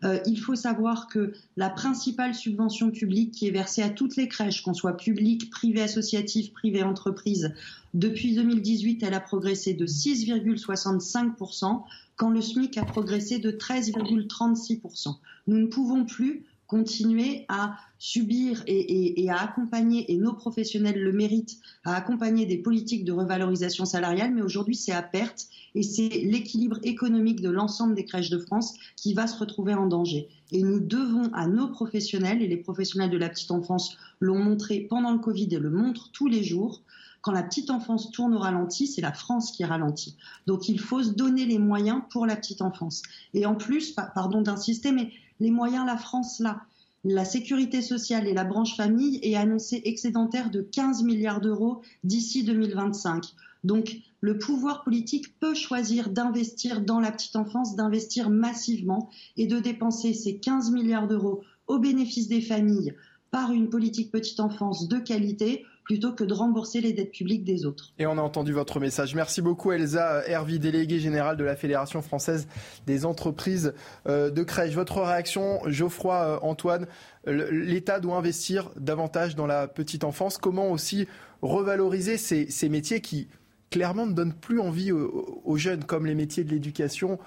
Euh, 0.04 0.18
il 0.26 0.38
faut 0.38 0.54
savoir 0.54 1.08
que 1.08 1.32
la 1.56 1.70
principale 1.70 2.34
subvention 2.34 2.90
publique 2.90 3.32
qui 3.32 3.48
est 3.48 3.52
versée 3.52 3.82
à 3.82 3.88
toutes 3.88 4.16
les 4.16 4.28
crèches, 4.28 4.62
qu'on 4.62 4.74
soit 4.74 4.98
publique, 4.98 5.48
privée 5.48 5.82
associative, 5.82 6.52
privée 6.52 6.82
entreprise, 6.82 7.54
depuis 7.96 8.34
2018, 8.34 9.02
elle 9.02 9.14
a 9.14 9.20
progressé 9.20 9.72
de 9.72 9.86
6,65% 9.86 11.82
quand 12.16 12.28
le 12.28 12.42
SMIC 12.42 12.76
a 12.76 12.84
progressé 12.84 13.38
de 13.38 13.50
13,36%. 13.50 15.16
Nous 15.46 15.56
ne 15.56 15.66
pouvons 15.66 16.04
plus 16.04 16.44
continuer 16.66 17.46
à 17.48 17.78
subir 17.98 18.62
et, 18.66 19.30
à 19.30 19.40
accompagner, 19.40 20.12
et 20.12 20.18
nos 20.18 20.34
professionnels 20.34 21.00
le 21.00 21.12
méritent, 21.12 21.56
à 21.84 21.94
accompagner 21.94 22.44
des 22.44 22.58
politiques 22.58 23.06
de 23.06 23.12
revalorisation 23.12 23.86
salariale, 23.86 24.34
mais 24.34 24.42
aujourd'hui 24.42 24.76
c'est 24.76 24.92
à 24.92 25.00
perte 25.02 25.46
et 25.74 25.82
c'est 25.82 26.08
l'équilibre 26.08 26.78
économique 26.82 27.40
de 27.40 27.48
l'ensemble 27.48 27.94
des 27.94 28.04
crèches 28.04 28.30
de 28.30 28.38
France 28.38 28.74
qui 28.96 29.14
va 29.14 29.26
se 29.26 29.38
retrouver 29.38 29.72
en 29.72 29.86
danger. 29.86 30.28
Et 30.52 30.62
nous 30.62 30.80
devons 30.80 31.32
à 31.32 31.46
nos 31.46 31.68
professionnels, 31.68 32.42
et 32.42 32.46
les 32.46 32.58
professionnels 32.58 33.10
de 33.10 33.16
la 33.16 33.30
petite 33.30 33.52
enfance 33.52 33.96
l'ont 34.20 34.38
montré 34.38 34.80
pendant 34.80 35.12
le 35.12 35.18
Covid 35.18 35.48
et 35.52 35.58
le 35.58 35.70
montrent 35.70 36.10
tous 36.12 36.26
les 36.26 36.44
jours, 36.44 36.82
quand 37.26 37.32
la 37.32 37.42
petite 37.42 37.70
enfance 37.70 38.12
tourne 38.12 38.36
au 38.36 38.38
ralenti, 38.38 38.86
c'est 38.86 39.00
la 39.00 39.12
France 39.12 39.50
qui 39.50 39.64
ralentit. 39.64 40.16
Donc 40.46 40.68
il 40.68 40.78
faut 40.78 41.02
se 41.02 41.10
donner 41.10 41.44
les 41.44 41.58
moyens 41.58 42.02
pour 42.08 42.24
la 42.24 42.36
petite 42.36 42.62
enfance. 42.62 43.02
Et 43.34 43.46
en 43.46 43.56
plus, 43.56 43.90
pardon 44.14 44.42
d'insister, 44.42 44.92
mais 44.92 45.10
les 45.40 45.50
moyens, 45.50 45.84
la 45.84 45.96
France 45.96 46.38
là. 46.38 46.60
La 47.02 47.24
sécurité 47.24 47.82
sociale 47.82 48.28
et 48.28 48.32
la 48.32 48.44
branche 48.44 48.76
famille 48.76 49.18
est 49.24 49.34
annoncée 49.34 49.82
excédentaire 49.86 50.50
de 50.50 50.60
15 50.60 51.02
milliards 51.02 51.40
d'euros 51.40 51.82
d'ici 52.04 52.44
2025. 52.44 53.24
Donc 53.64 53.96
le 54.20 54.38
pouvoir 54.38 54.84
politique 54.84 55.36
peut 55.40 55.54
choisir 55.54 56.10
d'investir 56.10 56.80
dans 56.80 57.00
la 57.00 57.10
petite 57.10 57.34
enfance, 57.34 57.74
d'investir 57.74 58.30
massivement 58.30 59.10
et 59.36 59.48
de 59.48 59.58
dépenser 59.58 60.14
ces 60.14 60.38
15 60.38 60.70
milliards 60.70 61.08
d'euros 61.08 61.42
au 61.66 61.80
bénéfice 61.80 62.28
des 62.28 62.40
familles 62.40 62.94
par 63.32 63.50
une 63.50 63.68
politique 63.68 64.12
petite 64.12 64.38
enfance 64.38 64.86
de 64.86 64.98
qualité 64.98 65.64
plutôt 65.86 66.12
que 66.12 66.24
de 66.24 66.34
rembourser 66.34 66.80
les 66.80 66.92
dettes 66.92 67.12
publiques 67.12 67.44
des 67.44 67.64
autres. 67.64 67.92
Et 68.00 68.06
on 68.06 68.18
a 68.18 68.20
entendu 68.20 68.52
votre 68.52 68.80
message. 68.80 69.14
Merci 69.14 69.40
beaucoup 69.40 69.70
Elsa 69.70 70.26
Hervy, 70.26 70.58
déléguée 70.58 70.98
générale 70.98 71.36
de 71.36 71.44
la 71.44 71.54
Fédération 71.54 72.02
française 72.02 72.48
des 72.86 73.06
entreprises 73.06 73.72
euh, 74.08 74.28
de 74.28 74.42
crèche. 74.42 74.74
Votre 74.74 75.00
réaction, 75.00 75.60
Geoffroy 75.66 76.14
euh, 76.16 76.38
Antoine, 76.42 76.86
l'État 77.26 78.00
doit 78.00 78.16
investir 78.16 78.70
davantage 78.76 79.36
dans 79.36 79.46
la 79.46 79.68
petite 79.68 80.02
enfance. 80.02 80.38
Comment 80.38 80.72
aussi 80.72 81.06
revaloriser 81.40 82.18
ces, 82.18 82.68
métiers 82.68 83.00
qui 83.00 83.28
clairement 83.70 84.06
ne 84.06 84.12
donnent 84.12 84.34
plus 84.34 84.60
envie 84.60 84.90
aux 84.92 85.56
jeunes, 85.56 85.84
comme 85.84 86.06
les 86.06 86.14
métiers 86.14 86.44
de 86.44 86.50
l'éducation? 86.50 87.18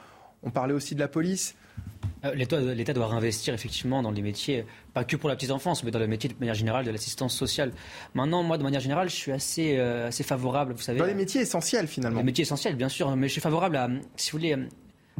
On 0.43 0.51
parlait 0.51 0.73
aussi 0.73 0.95
de 0.95 0.99
la 0.99 1.07
police. 1.07 1.55
Euh, 2.25 2.33
L'État 2.35 2.93
doit 2.93 3.07
réinvestir 3.07 3.53
effectivement 3.53 4.01
dans 4.01 4.11
les 4.11 4.22
métiers, 4.22 4.65
pas 4.93 5.03
que 5.03 5.15
pour 5.15 5.30
la 5.30 5.35
petite 5.35 5.51
enfance, 5.51 5.83
mais 5.83 5.91
dans 5.91 5.99
le 5.99 6.07
métier 6.07 6.30
de 6.30 6.35
manière 6.39 6.56
générale 6.56 6.85
de 6.85 6.91
l'assistance 6.91 7.35
sociale. 7.35 7.72
Maintenant, 8.14 8.43
moi, 8.43 8.57
de 8.57 8.64
manière 8.64 8.81
générale, 8.81 9.09
je 9.09 9.15
suis 9.15 9.31
assez, 9.31 9.77
euh, 9.77 10.07
assez 10.07 10.23
favorable, 10.23 10.73
vous 10.73 10.81
savez. 10.81 10.99
Dans 10.99 11.06
les 11.06 11.14
métiers 11.14 11.41
essentiels, 11.41 11.88
finalement. 11.88 12.19
Les 12.19 12.25
métiers 12.25 12.41
essentiels, 12.41 12.75
bien 12.75 12.89
sûr, 12.89 13.15
mais 13.15 13.27
je 13.27 13.33
suis 13.33 13.41
favorable 13.41 13.77
à, 13.77 13.89
si 14.15 14.31
vous 14.31 14.38
voulez, 14.38 14.56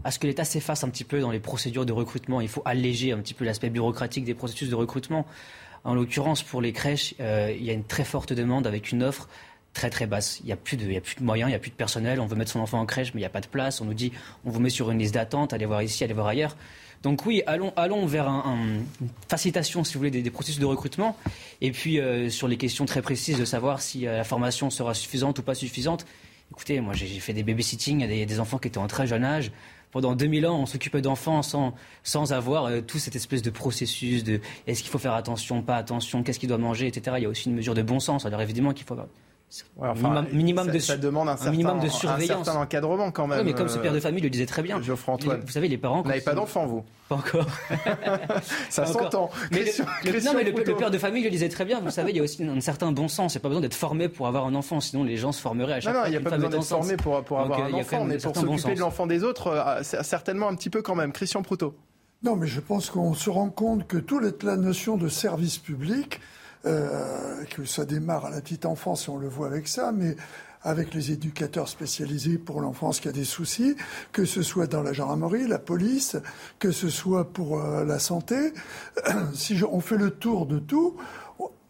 à 0.04 0.12
ce 0.12 0.20
que 0.20 0.28
l'État 0.28 0.44
s'efface 0.44 0.84
un 0.84 0.90
petit 0.90 1.04
peu 1.04 1.22
dans 1.22 1.32
les 1.32 1.40
procédures 1.40 1.86
de 1.86 1.94
recrutement. 1.94 2.42
Il 2.42 2.50
faut 2.50 2.62
alléger 2.66 3.12
un 3.12 3.20
petit 3.20 3.34
peu 3.34 3.46
l'aspect 3.46 3.70
bureaucratique 3.70 4.26
des 4.26 4.34
processus 4.34 4.70
de 4.70 4.76
recrutement. 4.76 5.26
En 5.86 5.96
l'occurrence, 5.96 6.44
pour 6.44 6.62
les 6.62 6.74
crèches, 6.74 7.16
euh, 7.22 7.54
il 7.58 7.64
y 7.64 7.70
a 7.70 7.74
une 7.74 7.86
très 7.86 8.04
forte 8.04 8.34
demande 8.34 8.68
avec 8.68 8.92
une 8.92 9.04
offre 9.04 9.30
très 9.74 9.90
très 9.90 10.08
basse. 10.08 10.40
Il 10.42 10.48
n'y 10.48 10.52
a, 10.52 10.58
plus 10.58 10.78
de, 10.78 10.86
il 10.86 10.94
y 10.94 10.98
a 10.98 11.02
plus 11.02 11.16
de 11.16 11.24
moyens, 11.24 11.48
il 11.50 11.52
n'y 11.52 11.56
a 11.56 11.60
plus 11.60 11.72
de 11.72 11.76
personnel. 11.76 12.20
On 12.20 12.26
veut 12.26 12.36
mettre 12.36 12.52
son 12.52 12.60
enfant 12.60 12.80
en 12.80 12.86
crèche, 12.86 13.14
mais 13.14 13.20
il 13.20 13.24
n'y 13.24 13.28
a 13.28 13.32
pas 13.32 13.42
de 13.42 13.48
place. 13.48 13.82
On 13.82 13.86
nous 13.86 13.94
dit, 13.94 14.12
on 14.46 14.50
vous 14.50 14.60
met 14.60 14.70
sur 14.70 14.92
une 14.92 15.00
liste 15.00 15.14
d'attente, 15.14 15.54
allez 15.54 15.66
voir 15.66 15.82
ici, 15.82 16.04
allez 16.04 16.14
voir 16.14 16.28
ailleurs. 16.28 16.58
Donc 17.04 17.26
oui, 17.26 17.42
allons, 17.48 17.72
allons 17.76 18.06
vers 18.06 18.28
une 18.28 18.84
facilitation, 19.28 19.84
si 19.84 19.94
vous 19.94 20.00
voulez, 20.00 20.12
des, 20.12 20.30
processus 20.30 20.60
de 20.60 20.66
recrutement. 20.66 21.16
Et 21.62 21.72
puis 21.72 22.00
euh, 22.00 22.30
sur 22.30 22.48
les 22.48 22.58
questions 22.58 22.86
très 22.86 23.02
précises 23.02 23.38
de 23.38 23.46
savoir 23.46 23.82
si 23.82 24.06
euh, 24.06 24.18
la 24.18 24.24
formation 24.24 24.70
sera 24.70 24.94
suffisante 24.94 25.40
ou 25.40 25.44
pas 25.44 25.56
suffisante. 25.56 26.06
Écoutez, 26.52 26.82
moi 26.82 26.94
j'ai 26.94 27.08
fait 27.20 27.34
des 27.34 27.44
babysitting 27.44 28.04
à 28.04 28.08
des, 28.08 28.26
des 28.26 28.40
enfants 28.40 28.58
qui 28.58 28.68
étaient 28.68 28.80
en 28.80 28.88
très 28.88 29.08
jeune 29.08 29.24
âge 29.24 29.52
pendant 29.92 30.16
2000 30.16 30.46
ans, 30.46 30.60
on 30.60 30.66
s'occupait 30.66 31.02
d'enfants 31.02 31.42
sans, 31.42 31.74
sans 32.04 32.32
avoir 32.32 32.66
euh, 32.66 32.82
tout 32.82 33.00
cette 33.00 33.16
espèce 33.16 33.42
de 33.42 33.50
processus 33.50 34.24
de 34.24 34.40
est-ce 34.68 34.82
qu'il 34.82 34.92
faut 34.92 35.00
faire 35.00 35.16
attention, 35.16 35.62
pas 35.62 35.78
attention, 35.78 36.22
qu'est-ce 36.22 36.40
qu'il 36.40 36.50
doit 36.50 36.60
manger, 36.60 36.88
etc. 36.88 37.16
Il 37.20 37.24
y 37.24 37.26
a 37.26 37.30
aussi 37.30 37.50
une 37.50 37.56
mesure 37.56 37.74
de 37.74 37.82
bon 37.82 38.00
sens. 38.00 38.26
Alors 38.26 38.42
évidemment 38.42 38.74
qu'il 38.74 38.86
faut 38.86 38.98
minimum, 40.32 40.70
de, 40.70 40.80
ça 40.80 40.98
demande 40.98 41.30
un, 41.30 41.36
certain, 41.36 41.52
minimum 41.52 41.80
de 41.80 41.88
surveillance. 41.88 42.42
Un 42.42 42.44
certain 42.44 42.60
encadrement 42.60 43.12
quand 43.12 43.28
même. 43.28 43.46
mais 43.46 43.54
comme 43.54 43.68
ce 43.68 43.80
père 43.80 43.94
de 43.94 44.00
famille 44.00 44.22
le 44.22 44.30
disait 44.30 44.46
très 44.46 44.62
bien. 44.62 44.82
Geoffroy 44.82 45.16
Antoine. 45.16 45.42
vous 45.46 45.52
savez, 45.52 45.68
les 45.68 45.78
parents. 45.78 46.02
Vous 46.02 46.10
n'avez 46.10 46.22
pas 46.22 46.34
d'enfant, 46.34 46.66
vous 46.66 46.84
Pas 47.08 47.16
encore. 47.16 47.48
ça 48.70 48.86
s'entend. 48.86 49.30
Mais, 49.52 49.66
le, 50.06 50.24
non, 50.24 50.34
mais 50.36 50.44
le, 50.44 50.54
père 50.54 50.92
de 50.92 50.98
famille 50.98 51.24
le 51.24 51.30
disait 51.30 51.50
très 51.50 51.66
bien. 51.66 51.80
Vous 51.80 51.92
savez, 51.92 52.12
il 52.12 52.18
y 52.18 52.20
a 52.20 52.24
aussi 52.24 52.44
un 52.44 52.62
certain 52.62 52.92
bon 52.92 53.08
sens. 53.08 53.34
Il 53.34 53.38
n'y 53.38 53.42
a 53.42 53.44
pas 53.44 53.50
besoin 53.50 53.62
d'être 53.62 53.76
formé 53.76 54.08
pour 54.10 54.28
avoir 54.28 54.46
un 54.46 54.56
enfant, 54.56 54.80
sinon 54.80 55.04
les 55.04 55.18
gens 55.18 55.32
se 55.32 55.42
formeraient 55.42 55.74
à 55.74 55.80
chaque 55.80 55.94
fois. 55.94 56.04
Non, 56.04 56.08
il 56.08 56.12
n'y 56.12 56.18
a 56.18 56.22
pas 56.22 56.32
besoin 56.32 56.50
d'être 56.50 56.64
formé 56.64 56.98
pour, 56.98 57.24
pour 57.24 57.40
avoir 57.40 57.64
un 57.64 57.74
enfant, 57.74 58.04
mais 58.06 58.18
pour 58.18 58.36
s'occuper 58.36 58.76
de 58.76 58.80
l'enfant 58.80 59.08
des 59.08 59.24
autres, 59.24 59.48
euh, 59.48 59.84
certainement 60.04 60.48
un 60.48 60.56
petit 60.56 60.70
peu 60.70 60.82
quand 60.82 60.96
même. 60.96 61.12
Christian 61.12 61.42
Proutot. 61.42 61.76
Non, 62.22 62.36
mais 62.36 62.48
je 62.48 62.60
pense 62.60 62.90
qu'on 62.90 63.14
se 63.14 63.30
rend 63.30 63.50
compte 63.50 63.88
que 63.88 63.98
toute 63.98 64.44
la 64.44 64.58
notion 64.58 64.98
de 64.98 65.08
service 65.08 65.58
public, 65.58 66.20
euh, 66.66 67.44
que 67.46 67.66
ça 67.66 67.86
démarre 67.86 68.26
à 68.26 68.30
la 68.30 68.42
petite 68.42 68.66
enfance, 68.66 69.08
et 69.08 69.10
on 69.10 69.18
le 69.18 69.30
voit 69.30 69.48
avec 69.48 69.68
ça, 69.68 69.92
mais 69.92 70.16
avec 70.62 70.94
les 70.94 71.12
éducateurs 71.12 71.70
spécialisés 71.70 72.38
pour 72.38 72.62
l'enfance 72.62 73.00
qui 73.00 73.08
a 73.08 73.14
des 73.14 73.24
soucis, 73.24 73.76
que 74.12 74.26
ce 74.26 74.42
soit 74.42 74.68
dans 74.68 74.84
la 74.84 74.94
gendarmerie, 74.94 75.48
la 75.48 75.60
police, 75.60 76.18
que 76.60 76.72
ce 76.72 76.90
soit 76.90 77.32
pour 77.32 77.62
euh, 77.62 77.86
la 77.86 78.00
santé. 78.00 78.54
si 79.34 79.62
on 79.64 79.80
fait 79.80 79.98
le 79.98 80.12
tour 80.12 80.46
de 80.46 80.60
tout, 80.60 80.98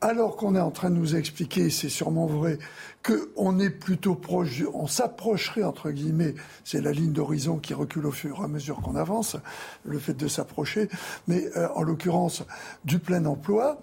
alors 0.02 0.38
qu'on 0.38 0.56
est 0.56 0.60
en 0.62 0.72
train 0.72 0.90
de 0.90 0.96
nous 0.96 1.16
expliquer, 1.16 1.70
c'est 1.70 1.90
sûrement 1.90 2.26
vrai, 2.26 2.58
qu'on 3.04 3.60
est 3.60 3.70
plutôt 3.70 4.16
proche, 4.16 4.64
on 4.74 4.88
s'approcherait, 4.88 5.64
entre 5.64 5.92
guillemets, 5.92 6.36
c'est 6.64 6.82
la 6.82 6.92
ligne 6.92 7.12
d'horizon 7.12 7.58
qui 7.58 7.74
recule 7.74 8.06
au 8.06 8.12
fur 8.12 8.40
et 8.42 8.44
à 8.46 8.48
mesure 8.48 8.82
qu'on 8.82 8.96
avance, 8.96 9.36
le 9.84 10.00
fait 10.00 10.14
de 10.14 10.28
s'approcher, 10.28 10.90
mais 11.28 11.46
euh, 11.58 11.68
en 11.76 11.84
l'occurrence, 11.84 12.44
du 12.86 13.00
plein 13.00 13.26
emploi, 13.26 13.82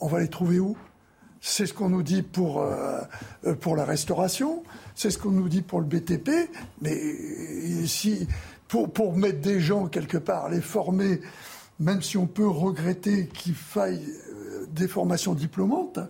on 0.00 0.06
va 0.06 0.20
les 0.20 0.28
trouver 0.28 0.60
où? 0.60 0.76
C'est 1.40 1.66
ce 1.66 1.74
qu'on 1.74 1.88
nous 1.88 2.02
dit 2.02 2.22
pour, 2.22 2.62
euh, 2.62 3.00
pour 3.60 3.76
la 3.76 3.84
restauration, 3.84 4.64
c'est 4.94 5.10
ce 5.10 5.18
qu'on 5.18 5.30
nous 5.30 5.48
dit 5.48 5.62
pour 5.62 5.80
le 5.80 5.86
BTP, 5.86 6.50
mais 6.80 6.96
si, 7.86 8.26
pour, 8.66 9.16
mettre 9.16 9.40
des 9.40 9.60
gens 9.60 9.86
quelque 9.86 10.18
part, 10.18 10.48
les 10.48 10.60
former, 10.60 11.20
même 11.78 12.02
si 12.02 12.16
on 12.16 12.26
peut 12.26 12.48
regretter 12.48 13.28
qu'il 13.28 13.54
faille 13.54 14.02
des 14.72 14.88
formations 14.88 15.34
diplômantes, 15.34 16.00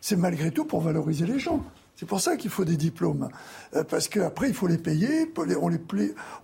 c'est 0.00 0.16
malgré 0.16 0.50
tout 0.50 0.64
pour 0.64 0.80
valoriser 0.80 1.26
les 1.26 1.38
gens. 1.38 1.62
C'est 1.98 2.06
pour 2.06 2.20
ça 2.20 2.36
qu'il 2.36 2.50
faut 2.50 2.64
des 2.64 2.76
diplômes. 2.76 3.28
Euh, 3.74 3.82
parce 3.82 4.06
qu'après, 4.06 4.48
il 4.48 4.54
faut 4.54 4.68
les 4.68 4.78
payer. 4.78 5.32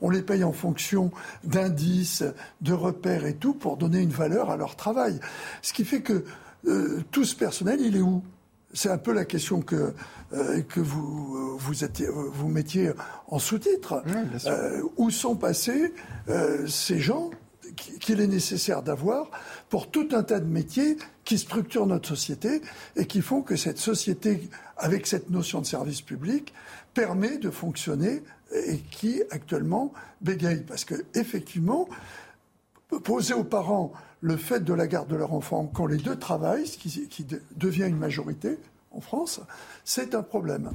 On 0.01 0.11
les 0.11 0.23
paye 0.23 0.43
en 0.43 0.53
fonction 0.53 1.13
d'indices, 1.45 2.25
de 2.61 2.73
repères 2.73 3.25
et 3.25 3.37
tout 3.37 3.55
pour 3.55 3.77
donner 3.77 4.01
une 4.01 4.11
valeur 4.11 4.51
à 4.51 4.57
leur 4.57 4.75
travail. 4.75 5.21
Ce 5.63 5.73
qui 5.73 5.85
fait 5.85 6.03
que 6.03 6.25
euh, 6.67 7.03
tout 7.11 7.25
ce 7.25 7.37
personnel, 7.37 7.81
il 7.81 7.97
est 7.97 8.01
où? 8.01 8.23
C'est 8.73 8.91
un 8.91 8.99
peu 8.99 9.13
la 9.13 9.25
question 9.25 9.61
que, 9.61 9.95
euh, 10.33 10.63
que 10.63 10.81
vous, 10.81 11.57
vous, 11.59 12.49
mettiez 12.49 12.91
en 13.29 13.39
sous-titre. 13.39 14.03
où 14.97 15.11
sont 15.11 15.37
passés 15.37 15.95
ces 16.67 16.99
gens 16.99 17.31
qu'il 18.01 18.21
est 18.21 18.27
nécessaire 18.27 18.83
d'avoir 18.83 19.31
pour 19.69 19.91
tout 19.91 20.09
un 20.13 20.23
tas 20.23 20.41
de 20.41 20.47
métiers 20.47 20.97
qui 21.25 21.39
structurent 21.39 21.87
notre 21.87 22.09
société 22.09 22.63
et 22.97 23.07
qui 23.07 23.21
font 23.21 23.43
que 23.43 23.57
cette 23.57 23.79
société, 23.79 24.49
avec 24.77 25.07
cette 25.07 25.31
notion 25.31 25.61
de 25.61 25.67
service 25.67 26.03
public, 26.03 26.53
permet 26.95 27.39
de 27.39 27.51
fonctionner 27.51 28.23
et 28.55 28.79
qui 28.79 29.23
actuellement 29.31 29.93
bégaye. 30.21 30.63
Parce 30.67 30.85
que 30.85 30.95
effectivement, 31.15 31.89
poser 33.03 33.35
aux 33.35 33.45
parents 33.45 33.93
le 34.25 34.39
fait 34.39 34.61
de 34.61 34.73
la 34.73 34.87
garde 34.87 35.09
de 35.09 35.17
leur 35.17 35.35
enfant 35.35 35.71
quand 35.75 35.85
les 35.85 35.99
deux 35.99 36.19
travaillent, 36.19 36.67
ce 36.67 36.79
qui, 36.79 37.27
devient 37.57 37.85
une 37.85 37.99
majorité 37.99 38.59
en 38.91 39.01
France, 39.01 39.43
c'est 39.85 40.15
un 40.15 40.23
problème. 40.23 40.71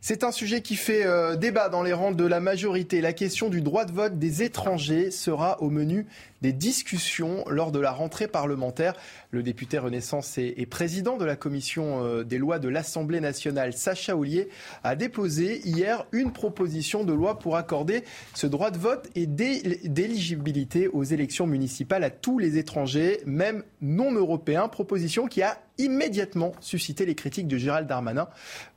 C'est 0.00 0.22
un 0.22 0.30
sujet 0.30 0.62
qui 0.62 0.76
fait 0.76 1.04
euh, 1.04 1.34
débat 1.34 1.68
dans 1.68 1.82
les 1.82 1.92
rangs 1.92 2.12
de 2.12 2.24
la 2.24 2.38
majorité. 2.38 3.00
La 3.00 3.12
question 3.12 3.48
du 3.48 3.62
droit 3.62 3.84
de 3.84 3.90
vote 3.90 4.16
des 4.16 4.44
étrangers 4.44 5.10
sera 5.10 5.60
au 5.60 5.70
menu 5.70 6.06
des 6.40 6.52
discussions 6.52 7.44
lors 7.48 7.72
de 7.72 7.80
la 7.80 7.90
rentrée 7.90 8.28
parlementaire. 8.28 8.94
Le 9.32 9.42
député 9.42 9.76
Renaissance 9.76 10.38
et, 10.38 10.66
président 10.66 11.16
de 11.16 11.24
la 11.24 11.34
commission 11.34 12.04
euh, 12.04 12.22
des 12.22 12.38
lois 12.38 12.60
de 12.60 12.68
l'Assemblée 12.68 13.18
nationale, 13.18 13.72
Sacha 13.72 14.14
Oulier, 14.14 14.50
a 14.84 14.94
déposé 14.94 15.66
hier 15.66 16.06
une 16.12 16.32
proposition 16.32 17.02
de 17.02 17.12
loi 17.12 17.40
pour 17.40 17.56
accorder 17.56 18.04
ce 18.34 18.46
droit 18.46 18.70
de 18.70 18.78
vote 18.78 19.08
et 19.16 19.26
d'éligibilité 19.26 20.86
aux 20.86 21.02
élections 21.02 21.48
municipales 21.48 22.04
à 22.04 22.10
tous 22.10 22.38
les 22.38 22.56
étrangers, 22.56 23.18
même 23.26 23.64
non 23.80 24.12
européens. 24.12 24.68
Proposition 24.68 25.26
qui 25.26 25.42
a 25.42 25.60
immédiatement 25.76 26.52
suscité 26.60 27.04
les 27.04 27.16
critiques 27.16 27.48
de 27.48 27.58
Gérald 27.58 27.88
Darmanin 27.88 28.28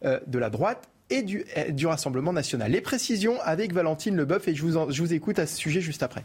euh, 0.03 0.19
de 0.25 0.40
la 0.40 0.50
droite 0.50 0.88
et 1.11 1.22
du, 1.22 1.85
Rassemblement 1.85 2.33
national. 2.33 2.72
Les 2.72 2.81
précisions 2.81 3.40
avec 3.41 3.73
Valentine 3.73 4.15
Leboeuf 4.15 4.48
et 4.48 4.56
je 4.56 4.65
vous, 4.65 4.91
je 4.91 5.01
vous 5.01 5.14
écoute 5.14 5.40
à 5.40 5.45
ce 5.45 5.57
sujet 5.57 5.81
juste 5.81 6.03
après. 6.03 6.23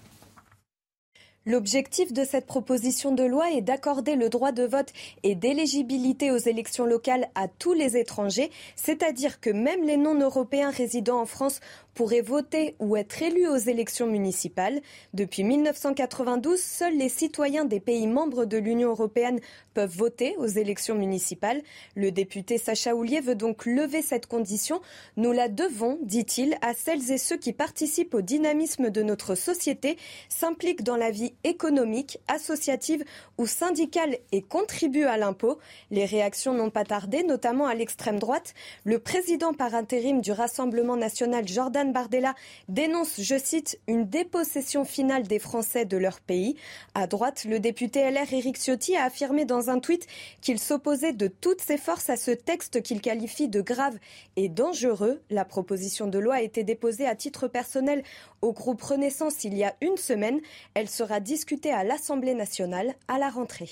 L'objectif 1.48 2.12
de 2.12 2.24
cette 2.24 2.46
proposition 2.46 3.12
de 3.12 3.22
loi 3.22 3.52
est 3.52 3.60
d'accorder 3.60 4.16
le 4.16 4.28
droit 4.28 4.50
de 4.50 4.64
vote 4.64 4.92
et 5.22 5.36
d'éligibilité 5.36 6.32
aux 6.32 6.38
élections 6.38 6.86
locales 6.86 7.28
à 7.36 7.46
tous 7.46 7.72
les 7.72 7.96
étrangers, 7.96 8.50
c'est-à-dire 8.74 9.38
que 9.38 9.50
même 9.50 9.84
les 9.84 9.96
non-européens 9.96 10.70
résidant 10.70 11.20
en 11.20 11.26
France 11.26 11.60
pourraient 11.96 12.20
voter 12.20 12.76
ou 12.78 12.94
être 12.96 13.22
élus 13.22 13.48
aux 13.48 13.56
élections 13.56 14.06
municipales. 14.06 14.80
Depuis 15.14 15.42
1992, 15.44 16.60
seuls 16.60 16.96
les 16.96 17.08
citoyens 17.08 17.64
des 17.64 17.80
pays 17.80 18.06
membres 18.06 18.44
de 18.44 18.58
l'Union 18.58 18.90
européenne 18.90 19.40
peuvent 19.72 19.96
voter 19.96 20.36
aux 20.36 20.46
élections 20.46 20.94
municipales. 20.94 21.62
Le 21.94 22.12
député 22.12 22.58
Sacha 22.58 22.94
Houlier 22.94 23.20
veut 23.20 23.34
donc 23.34 23.64
lever 23.64 24.02
cette 24.02 24.26
condition. 24.26 24.82
Nous 25.16 25.32
la 25.32 25.48
devons, 25.48 25.98
dit-il, 26.02 26.58
à 26.60 26.74
celles 26.74 27.10
et 27.10 27.18
ceux 27.18 27.38
qui 27.38 27.54
participent 27.54 28.14
au 28.14 28.22
dynamisme 28.22 28.90
de 28.90 29.02
notre 29.02 29.34
société, 29.34 29.96
s'impliquent 30.28 30.82
dans 30.82 30.96
la 30.96 31.10
vie 31.10 31.32
économique, 31.44 32.18
associative 32.28 33.04
ou 33.38 33.46
syndicale 33.46 34.18
et 34.32 34.42
contribuent 34.42 35.04
à 35.04 35.16
l'impôt. 35.16 35.58
Les 35.90 36.04
réactions 36.04 36.52
n'ont 36.52 36.70
pas 36.70 36.84
tardé, 36.84 37.22
notamment 37.22 37.66
à 37.66 37.74
l'extrême 37.74 38.18
droite. 38.18 38.52
Le 38.84 38.98
président 38.98 39.54
par 39.54 39.74
intérim 39.74 40.20
du 40.20 40.32
Rassemblement 40.32 40.96
national, 40.96 41.48
Jordan 41.48 41.85
Bardella, 41.92 42.34
dénonce, 42.68 43.20
je 43.20 43.38
cite, 43.38 43.78
une 43.86 44.08
dépossession 44.08 44.84
finale 44.84 45.24
des 45.24 45.38
Français 45.38 45.84
de 45.84 45.96
leur 45.96 46.20
pays. 46.20 46.56
À 46.94 47.06
droite, 47.06 47.44
le 47.44 47.60
député 47.60 48.10
LR 48.10 48.32
Éric 48.32 48.56
Ciotti 48.56 48.96
a 48.96 49.04
affirmé 49.04 49.44
dans 49.44 49.70
un 49.70 49.78
tweet 49.78 50.06
qu'il 50.40 50.58
s'opposait 50.58 51.12
de 51.12 51.28
toutes 51.28 51.60
ses 51.60 51.78
forces 51.78 52.10
à 52.10 52.16
ce 52.16 52.30
texte 52.30 52.82
qu'il 52.82 53.00
qualifie 53.00 53.48
de 53.48 53.60
grave 53.60 53.98
et 54.36 54.48
dangereux. 54.48 55.20
La 55.30 55.44
proposition 55.44 56.06
de 56.06 56.18
loi 56.18 56.36
a 56.36 56.42
été 56.42 56.64
déposée 56.64 57.06
à 57.06 57.14
titre 57.14 57.48
personnel 57.48 58.02
au 58.42 58.52
groupe 58.52 58.82
Renaissance 58.82 59.44
il 59.44 59.54
y 59.54 59.64
a 59.64 59.74
une 59.80 59.96
semaine. 59.96 60.40
Elle 60.74 60.88
sera 60.88 61.20
discutée 61.20 61.72
à 61.72 61.84
l'Assemblée 61.84 62.34
nationale 62.34 62.94
à 63.08 63.18
la 63.18 63.30
rentrée. 63.30 63.70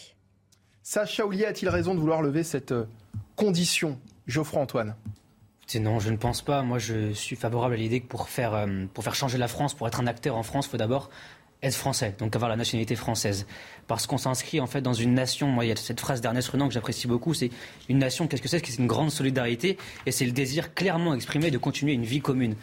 Sacha 0.82 1.24
Oulier 1.24 1.46
a-t-il 1.46 1.68
raison 1.68 1.94
de 1.94 2.00
vouloir 2.00 2.20
lever 2.20 2.42
cette 2.42 2.72
euh, 2.72 2.84
condition? 3.36 3.98
Geoffroy 4.26 4.60
Antoine 4.60 4.94
non, 5.80 5.98
je 5.98 6.10
ne 6.10 6.16
pense 6.16 6.42
pas. 6.42 6.62
Moi, 6.62 6.78
je 6.78 7.12
suis 7.12 7.36
favorable 7.36 7.74
à 7.74 7.76
l'idée 7.76 8.00
que 8.00 8.06
pour 8.06 8.28
faire, 8.28 8.54
euh, 8.54 8.84
pour 8.92 9.02
faire 9.02 9.14
changer 9.14 9.38
la 9.38 9.48
France, 9.48 9.74
pour 9.74 9.86
être 9.88 10.00
un 10.00 10.06
acteur 10.06 10.36
en 10.36 10.42
France, 10.42 10.66
il 10.66 10.70
faut 10.70 10.76
d'abord 10.76 11.10
être 11.64 11.74
français, 11.74 12.14
donc 12.18 12.36
avoir 12.36 12.50
la 12.50 12.56
nationalité 12.56 12.94
française. 12.94 13.46
Parce 13.86 14.06
qu'on 14.06 14.18
s'inscrit 14.18 14.60
en 14.60 14.66
fait 14.66 14.82
dans 14.82 14.92
une 14.92 15.14
nation, 15.14 15.48
moi 15.48 15.64
il 15.64 15.68
y 15.68 15.72
a 15.72 15.76
cette 15.76 16.00
phrase 16.00 16.20
d'Ernest 16.20 16.48
Renan 16.48 16.68
que 16.68 16.74
j'apprécie 16.74 17.06
beaucoup, 17.06 17.34
c'est 17.34 17.50
une 17.88 17.98
nation, 17.98 18.26
qu'est-ce 18.26 18.42
que 18.42 18.48
c'est? 18.48 18.64
C'est 18.64 18.78
une 18.78 18.86
grande 18.86 19.10
solidarité? 19.10 19.78
Et 20.06 20.12
c'est 20.12 20.26
le 20.26 20.32
désir 20.32 20.74
clairement 20.74 21.14
exprimé 21.14 21.50
de 21.50 21.58
continuer 21.58 21.94
une 21.94 22.04
vie 22.04 22.20
commune. 22.20 22.54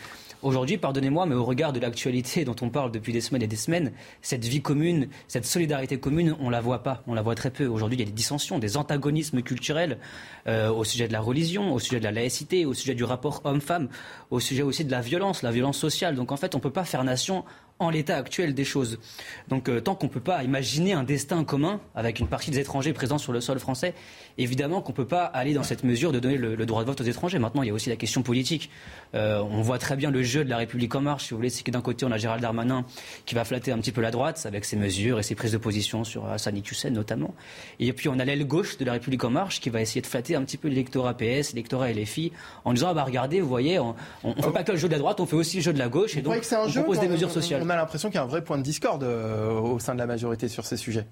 Aujourd'hui, 0.43 0.79
pardonnez-moi, 0.79 1.27
mais 1.27 1.35
au 1.35 1.45
regard 1.45 1.71
de 1.71 1.79
l'actualité 1.79 2.45
dont 2.45 2.55
on 2.61 2.69
parle 2.69 2.91
depuis 2.91 3.13
des 3.13 3.21
semaines 3.21 3.43
et 3.43 3.47
des 3.47 3.55
semaines, 3.55 3.91
cette 4.23 4.43
vie 4.43 4.61
commune, 4.61 5.07
cette 5.27 5.45
solidarité 5.45 5.99
commune, 5.99 6.35
on 6.39 6.49
la 6.49 6.61
voit 6.61 6.81
pas, 6.81 7.03
on 7.05 7.13
la 7.13 7.21
voit 7.21 7.35
très 7.35 7.51
peu. 7.51 7.67
Aujourd'hui, 7.67 7.97
il 7.97 7.99
y 7.99 8.03
a 8.03 8.07
des 8.07 8.11
dissensions, 8.11 8.57
des 8.57 8.75
antagonismes 8.75 9.43
culturels 9.43 9.99
euh, 10.47 10.71
au 10.71 10.83
sujet 10.83 11.07
de 11.07 11.13
la 11.13 11.21
religion, 11.21 11.71
au 11.71 11.77
sujet 11.77 11.99
de 11.99 12.05
la 12.05 12.11
laïcité, 12.11 12.65
au 12.65 12.73
sujet 12.73 12.95
du 12.95 13.03
rapport 13.03 13.41
homme-femme, 13.43 13.89
au 14.31 14.39
sujet 14.39 14.63
aussi 14.63 14.83
de 14.83 14.89
la 14.89 15.01
violence, 15.01 15.43
la 15.43 15.51
violence 15.51 15.77
sociale. 15.77 16.15
Donc 16.15 16.31
en 16.31 16.37
fait, 16.37 16.55
on 16.55 16.59
peut 16.59 16.71
pas 16.71 16.85
faire 16.85 17.03
nation 17.03 17.45
en 17.77 17.89
l'état 17.89 18.17
actuel 18.17 18.53
des 18.53 18.63
choses. 18.63 18.99
Donc 19.47 19.67
euh, 19.69 19.79
tant 19.79 19.95
qu'on 19.95 20.07
ne 20.07 20.11
peut 20.11 20.19
pas 20.19 20.43
imaginer 20.43 20.93
un 20.93 21.03
destin 21.03 21.43
commun 21.43 21.81
avec 21.95 22.19
une 22.19 22.27
partie 22.27 22.51
des 22.51 22.59
étrangers 22.59 22.93
présents 22.93 23.17
sur 23.17 23.33
le 23.33 23.41
sol 23.41 23.59
français, 23.59 23.93
évidemment 24.37 24.81
qu'on 24.81 24.91
ne 24.91 24.95
peut 24.95 25.07
pas 25.07 25.25
aller 25.25 25.53
dans 25.53 25.63
cette 25.63 25.83
mesure 25.83 26.11
de 26.11 26.19
donner 26.19 26.37
le, 26.37 26.65
droit 26.65 26.81
de 26.81 26.87
vote 26.87 27.01
aux 27.01 27.05
étrangers. 27.05 27.39
Maintenant, 27.39 27.63
il 27.63 27.67
y 27.67 27.71
a 27.71 27.73
aussi 27.73 27.89
la 27.89 27.95
question 27.95 28.21
politique. 28.21 28.69
Euh, 29.15 29.41
on 29.41 29.61
voit 29.61 29.79
très 29.79 29.95
bien 29.95 30.11
le 30.11 30.23
jeu 30.23 30.45
de 30.45 30.49
la 30.49 30.57
République 30.57 30.93
en 30.95 31.01
marche, 31.01 31.25
si 31.25 31.31
vous 31.31 31.37
voulez. 31.37 31.49
C'est 31.49 31.63
que 31.63 31.71
d'un 31.71 31.81
côté, 31.81 32.05
on 32.05 32.11
a 32.11 32.17
Gérald 32.17 32.41
Darmanin 32.41 32.85
qui 33.25 33.35
va 33.35 33.43
flatter 33.43 33.71
un 33.71 33.79
petit 33.79 33.91
peu 33.91 34.01
la 34.01 34.11
droite 34.11 34.45
avec 34.45 34.65
ses 34.65 34.77
mesures 34.77 35.19
et 35.19 35.23
ses 35.23 35.35
prises 35.35 35.51
de 35.51 35.57
position 35.57 36.03
sur 36.03 36.27
Hassan 36.27 36.55
Hussein 36.57 36.91
notamment. 36.91 37.33
Et 37.79 37.91
puis 37.93 38.09
on 38.09 38.19
a 38.19 38.25
l'aile 38.25 38.45
gauche 38.45 38.77
de 38.77 38.85
la 38.85 38.93
République 38.93 39.23
en 39.23 39.29
marche 39.29 39.59
qui 39.59 39.69
va 39.69 39.81
essayer 39.81 40.01
de 40.01 40.07
flatter 40.07 40.35
un 40.35 40.43
petit 40.43 40.57
peu 40.57 40.67
l'électorat 40.67 41.15
PS, 41.15 41.53
l'électorat 41.53 41.91
LFI, 41.91 42.31
en 42.65 42.73
disant 42.73 42.89
ah 42.91 42.93
bah 42.93 43.03
regardez, 43.03 43.41
vous 43.41 43.49
voyez, 43.49 43.79
on 43.79 43.95
ne 44.23 44.41
fait 44.41 44.51
pas 44.51 44.63
que 44.63 44.71
le 44.71 44.77
jeu 44.77 44.87
de 44.87 44.93
la 44.93 44.99
droite, 44.99 45.19
on 45.19 45.25
fait 45.25 45.35
aussi 45.35 45.57
le 45.57 45.63
jeu 45.63 45.73
de 45.73 45.79
la 45.79 45.89
gauche 45.89 46.15
et 46.15 46.21
donc 46.21 46.35
on 46.51 46.71
propose 46.71 46.99
des 46.99 47.07
mesures 47.07 47.31
sociales 47.31 47.63
a 47.71 47.75
l'impression 47.75 48.09
qu'il 48.09 48.15
y 48.15 48.19
a 48.19 48.23
un 48.23 48.27
vrai 48.27 48.43
point 48.43 48.57
de 48.57 48.63
discorde 48.63 49.03
euh, 49.03 49.51
au 49.51 49.79
sein 49.79 49.93
de 49.93 49.99
la 49.99 50.05
majorité 50.05 50.47
sur 50.47 50.65
ces 50.65 50.77
sujets. 50.77 51.05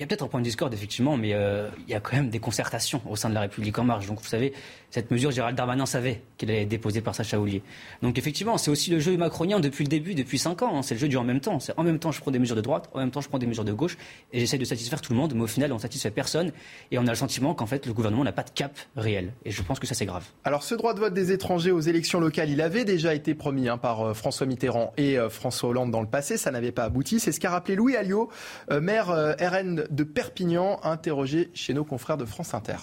Il 0.00 0.04
y 0.04 0.04
a 0.04 0.06
peut-être 0.06 0.22
un 0.22 0.28
point 0.28 0.40
de 0.40 0.44
discorde, 0.44 0.72
effectivement, 0.72 1.18
mais 1.18 1.34
euh, 1.34 1.68
il 1.86 1.90
y 1.90 1.94
a 1.94 2.00
quand 2.00 2.16
même 2.16 2.30
des 2.30 2.38
concertations 2.38 3.02
au 3.06 3.16
sein 3.16 3.28
de 3.28 3.34
la 3.34 3.42
République 3.42 3.78
en 3.78 3.84
marche. 3.84 4.06
Donc, 4.06 4.18
vous 4.18 4.26
savez, 4.26 4.54
cette 4.90 5.10
mesure, 5.10 5.30
Gérald 5.30 5.56
Darmanin 5.56 5.86
savait 5.86 6.22
qu'elle 6.36 6.50
allait 6.50 6.62
être 6.62 6.68
déposée 6.68 7.00
par 7.00 7.14
Sacha 7.14 7.38
Oulier. 7.38 7.62
Donc, 8.02 8.18
effectivement, 8.18 8.58
c'est 8.58 8.70
aussi 8.70 8.90
le 8.90 8.98
jeu 8.98 9.16
macronien 9.16 9.60
depuis 9.60 9.84
le 9.84 9.88
début, 9.88 10.14
depuis 10.14 10.38
cinq 10.38 10.62
ans. 10.62 10.76
Hein. 10.76 10.82
C'est 10.82 10.94
le 10.94 11.00
jeu 11.00 11.08
du 11.08 11.16
en 11.16 11.24
même 11.24 11.40
temps. 11.40 11.60
C'est 11.60 11.72
en 11.76 11.84
même 11.84 11.98
temps, 11.98 12.10
je 12.10 12.20
prends 12.20 12.32
des 12.32 12.40
mesures 12.40 12.56
de 12.56 12.60
droite, 12.60 12.90
en 12.92 12.98
même 12.98 13.10
temps, 13.10 13.20
je 13.20 13.28
prends 13.28 13.38
des 13.38 13.46
mesures 13.46 13.64
de 13.64 13.72
gauche, 13.72 13.96
et 14.32 14.40
j'essaie 14.40 14.58
de 14.58 14.64
satisfaire 14.64 15.00
tout 15.00 15.12
le 15.12 15.18
monde, 15.18 15.32
mais 15.34 15.42
au 15.42 15.46
final, 15.46 15.70
on 15.72 15.76
ne 15.76 15.80
satisfait 15.80 16.10
personne, 16.10 16.50
et 16.90 16.98
on 16.98 17.06
a 17.06 17.10
le 17.10 17.16
sentiment 17.16 17.54
qu'en 17.54 17.66
fait, 17.66 17.86
le 17.86 17.92
gouvernement 17.92 18.24
n'a 18.24 18.32
pas 18.32 18.42
de 18.42 18.50
cap 18.50 18.76
réel. 18.96 19.32
Et 19.44 19.52
je 19.52 19.62
pense 19.62 19.78
que 19.78 19.86
ça, 19.86 19.94
c'est 19.94 20.06
grave. 20.06 20.24
Alors, 20.44 20.64
ce 20.64 20.74
droit 20.74 20.92
de 20.92 21.00
vote 21.00 21.14
des 21.14 21.30
étrangers 21.30 21.70
aux 21.70 21.80
élections 21.80 22.18
locales, 22.18 22.50
il 22.50 22.60
avait 22.60 22.84
déjà 22.84 23.14
été 23.14 23.34
promis 23.34 23.68
hein, 23.68 23.78
par 23.78 24.00
euh, 24.00 24.14
François 24.14 24.46
Mitterrand 24.46 24.92
et 24.96 25.18
euh, 25.18 25.28
François 25.28 25.68
Hollande 25.68 25.92
dans 25.92 26.00
le 26.00 26.08
passé. 26.08 26.36
Ça 26.36 26.50
n'avait 26.50 26.72
pas 26.72 26.84
abouti. 26.84 27.20
C'est 27.20 27.32
ce 27.32 27.38
qu'a 27.38 27.50
rappelé 27.50 27.76
Louis 27.76 27.96
Alliot, 27.96 28.28
maire 28.70 29.08
RN 29.08 29.86
de 29.88 30.04
Perpignan 30.04 30.80
interrogé 30.82 31.50
chez 31.54 31.74
nos 31.74 31.84
confrères 31.84 32.16
de 32.16 32.24
France 32.24 32.54
Inter. 32.54 32.76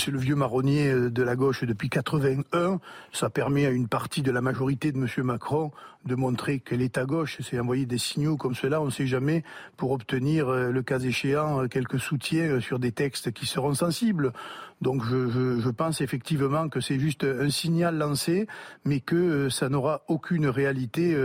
C'est 0.00 0.12
le 0.12 0.18
vieux 0.20 0.36
marronnier 0.36 0.92
euh, 0.92 1.10
de 1.10 1.22
la 1.24 1.34
gauche 1.34 1.64
depuis 1.64 1.88
81. 1.88 2.78
Ça 3.12 3.30
permet 3.30 3.66
à 3.66 3.70
une 3.70 3.88
partie 3.88 4.22
de 4.22 4.30
la 4.30 4.40
majorité 4.40 4.92
de 4.92 4.96
M. 4.96 5.08
Macron 5.24 5.72
de 6.04 6.14
montrer 6.14 6.60
que 6.60 6.76
l'État 6.76 7.04
gauche, 7.04 7.38
c'est 7.40 7.58
envoyer 7.58 7.84
des 7.84 7.98
signaux 7.98 8.36
comme 8.36 8.54
cela, 8.54 8.80
on 8.80 8.86
ne 8.86 8.90
sait 8.90 9.08
jamais, 9.08 9.42
pour 9.76 9.90
obtenir, 9.90 10.48
euh, 10.48 10.70
le 10.70 10.82
cas 10.82 11.00
échéant, 11.00 11.64
euh, 11.64 11.66
quelques 11.66 11.98
soutiens 11.98 12.60
sur 12.60 12.78
des 12.78 12.92
textes 12.92 13.32
qui 13.32 13.44
seront 13.44 13.74
sensibles. 13.74 14.32
Donc 14.82 15.04
je, 15.04 15.58
je 15.58 15.70
pense 15.70 16.00
effectivement 16.00 16.68
que 16.68 16.80
c'est 16.80 17.00
juste 17.00 17.24
un 17.24 17.50
signal 17.50 17.98
lancé, 17.98 18.46
mais 18.84 19.00
que 19.00 19.48
ça 19.48 19.68
n'aura 19.68 20.02
aucune 20.06 20.46
réalité 20.46 21.16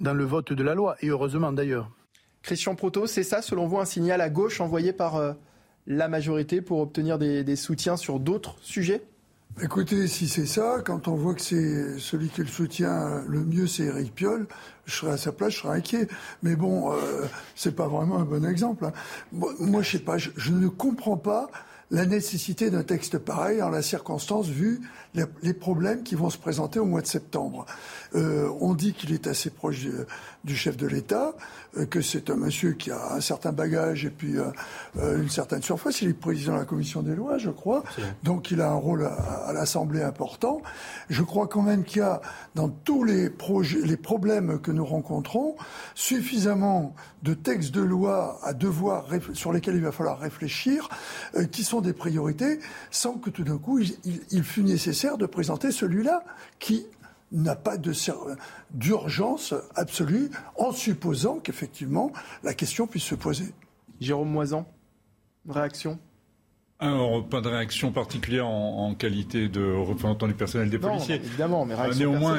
dans 0.00 0.14
le 0.14 0.24
vote 0.24 0.54
de 0.54 0.62
la 0.62 0.74
loi, 0.74 0.96
et 1.02 1.08
heureusement 1.08 1.52
d'ailleurs. 1.52 1.90
Christian 2.40 2.74
Proto, 2.74 3.06
c'est 3.06 3.22
ça, 3.22 3.42
selon 3.42 3.66
vous, 3.66 3.78
un 3.78 3.84
signal 3.84 4.22
à 4.22 4.30
gauche 4.30 4.62
envoyé 4.62 4.94
par 4.94 5.34
la 5.86 6.08
majorité 6.08 6.60
pour 6.60 6.80
obtenir 6.80 7.18
des, 7.18 7.56
soutiens 7.56 7.96
sur 7.96 8.20
d'autres 8.20 8.56
sujets? 8.62 9.02
Écoutez, 9.60 10.06
si 10.06 10.28
c'est 10.28 10.46
ça, 10.46 10.78
quand 10.82 11.08
on 11.08 11.14
voit 11.14 11.34
que 11.34 11.42
c'est 11.42 11.98
celui 11.98 12.28
qui 12.28 12.40
le 12.40 12.46
soutient 12.46 13.22
le 13.28 13.40
mieux, 13.40 13.66
c'est 13.66 13.84
Eric 13.84 14.14
Piolle, 14.14 14.46
je 14.86 14.94
serais 14.94 15.12
à 15.12 15.16
sa 15.18 15.30
place, 15.30 15.52
je 15.52 15.58
serais 15.58 15.76
inquiet. 15.76 16.08
Mais 16.42 16.56
bon, 16.56 16.90
euh, 16.92 17.26
c'est 17.54 17.76
pas 17.76 17.86
vraiment 17.86 18.18
un 18.18 18.24
bon 18.24 18.46
exemple. 18.46 18.86
Hein. 18.86 18.92
Moi, 19.32 19.82
je 19.82 19.90
sais 19.90 19.98
pas, 19.98 20.16
je, 20.16 20.52
ne 20.52 20.68
comprends 20.68 21.18
pas 21.18 21.50
la 21.90 22.06
nécessité 22.06 22.70
d'un 22.70 22.82
texte 22.82 23.18
pareil 23.18 23.60
en 23.60 23.68
la 23.68 23.82
circonstance 23.82 24.48
vu 24.48 24.80
les, 25.14 25.52
problèmes 25.52 26.02
qui 26.02 26.14
vont 26.14 26.30
se 26.30 26.38
présenter 26.38 26.78
au 26.78 26.86
mois 26.86 27.02
de 27.02 27.06
septembre. 27.06 27.66
Euh, 28.14 28.48
on 28.60 28.72
dit 28.72 28.94
qu'il 28.94 29.12
est 29.12 29.26
assez 29.26 29.50
proche 29.50 29.86
du 30.44 30.56
chef 30.56 30.76
de 30.76 30.86
l'État. 30.86 31.34
Euh, 31.78 31.86
que 31.86 32.02
c'est 32.02 32.28
un 32.28 32.36
monsieur 32.36 32.72
qui 32.72 32.90
a 32.90 33.14
un 33.14 33.20
certain 33.20 33.50
bagage 33.50 34.04
et 34.04 34.10
puis 34.10 34.36
euh, 34.36 34.44
euh, 34.98 35.22
une 35.22 35.30
certaine 35.30 35.62
surface. 35.62 36.02
Il 36.02 36.10
est 36.10 36.12
président 36.12 36.52
de 36.52 36.58
la 36.58 36.64
commission 36.64 37.02
des 37.02 37.14
lois, 37.14 37.38
je 37.38 37.48
crois. 37.48 37.82
Donc 38.22 38.50
il 38.50 38.60
a 38.60 38.70
un 38.70 38.74
rôle 38.74 39.06
à, 39.06 39.52
l'Assemblée 39.54 40.02
important. 40.02 40.60
Je 41.08 41.22
crois 41.22 41.46
quand 41.46 41.62
même 41.62 41.84
qu'il 41.84 41.98
y 41.98 42.04
a 42.04 42.20
dans 42.54 42.68
tous 42.68 43.04
les 43.04 43.30
projets, 43.30 43.80
les 43.80 43.96
problèmes 43.96 44.60
que 44.60 44.70
nous 44.70 44.84
rencontrons, 44.84 45.56
suffisamment 45.94 46.94
de 47.22 47.32
textes 47.34 47.72
de 47.72 47.80
loi 47.80 48.38
à 48.42 48.52
devoir 48.52 49.06
sur 49.32 49.52
lesquels 49.52 49.76
il 49.76 49.82
va 49.82 49.92
falloir 49.92 50.18
réfléchir, 50.18 50.88
qui 51.52 51.64
sont 51.64 51.80
des 51.80 51.92
priorités, 51.92 52.58
sans 52.90 53.14
que 53.14 53.30
tout 53.30 53.44
d'un 53.44 53.58
coup 53.58 53.78
il, 53.78 53.96
il 54.30 54.44
fût 54.44 54.62
nécessaire 54.62 55.16
de 55.16 55.26
présenter 55.26 55.70
celui-là 55.70 56.24
qui 56.58 56.86
n'a 57.32 57.56
pas 57.56 57.76
d'urgence 58.70 59.54
absolue, 59.74 60.30
en 60.56 60.72
supposant 60.72 61.38
qu'effectivement 61.38 62.12
la 62.42 62.54
question 62.54 62.86
puisse 62.86 63.04
se 63.04 63.14
poser. 63.14 63.52
Jérôme 64.00 64.30
Moisan, 64.30 64.66
réaction? 65.48 65.98
Alors, 66.82 67.24
pas 67.24 67.40
de 67.40 67.48
réaction 67.48 67.92
particulière 67.92 68.48
en, 68.48 68.92
qualité 68.94 69.48
de 69.48 69.64
représentant 69.72 70.26
du 70.26 70.34
personnel 70.34 70.68
des 70.68 70.78
policiers. 70.78 71.14
évidemment, 71.14 71.64
mais 71.64 71.74
réaction 71.74 72.12
euh, 72.12 72.18
Néanmoins, 72.18 72.36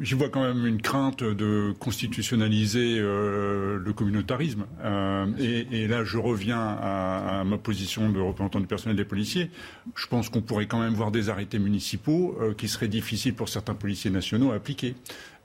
j'y 0.00 0.14
vois 0.14 0.28
quand 0.28 0.42
même 0.42 0.66
une 0.66 0.82
crainte 0.82 1.22
de 1.22 1.72
constitutionnaliser 1.78 2.98
euh, 2.98 3.78
le 3.78 3.92
communautarisme. 3.92 4.66
Euh, 4.84 5.26
et, 5.38 5.86
là, 5.86 6.02
je 6.02 6.18
reviens 6.18 6.58
à, 6.60 7.44
ma 7.46 7.56
position 7.56 8.10
de 8.10 8.18
représentant 8.18 8.58
du 8.58 8.66
personnel 8.66 8.96
des 8.96 9.04
policiers. 9.04 9.50
Je 9.94 10.08
pense 10.08 10.28
qu'on 10.28 10.42
pourrait 10.42 10.66
quand 10.66 10.80
même 10.80 10.94
voir 10.94 11.12
des 11.12 11.28
arrêtés 11.28 11.60
municipaux 11.60 12.36
qui 12.58 12.68
seraient 12.68 12.88
difficiles 12.88 13.34
pour 13.34 13.48
certains 13.48 13.74
policiers 13.74 14.10
nationaux 14.10 14.50
à 14.50 14.56
appliquer. 14.56 14.96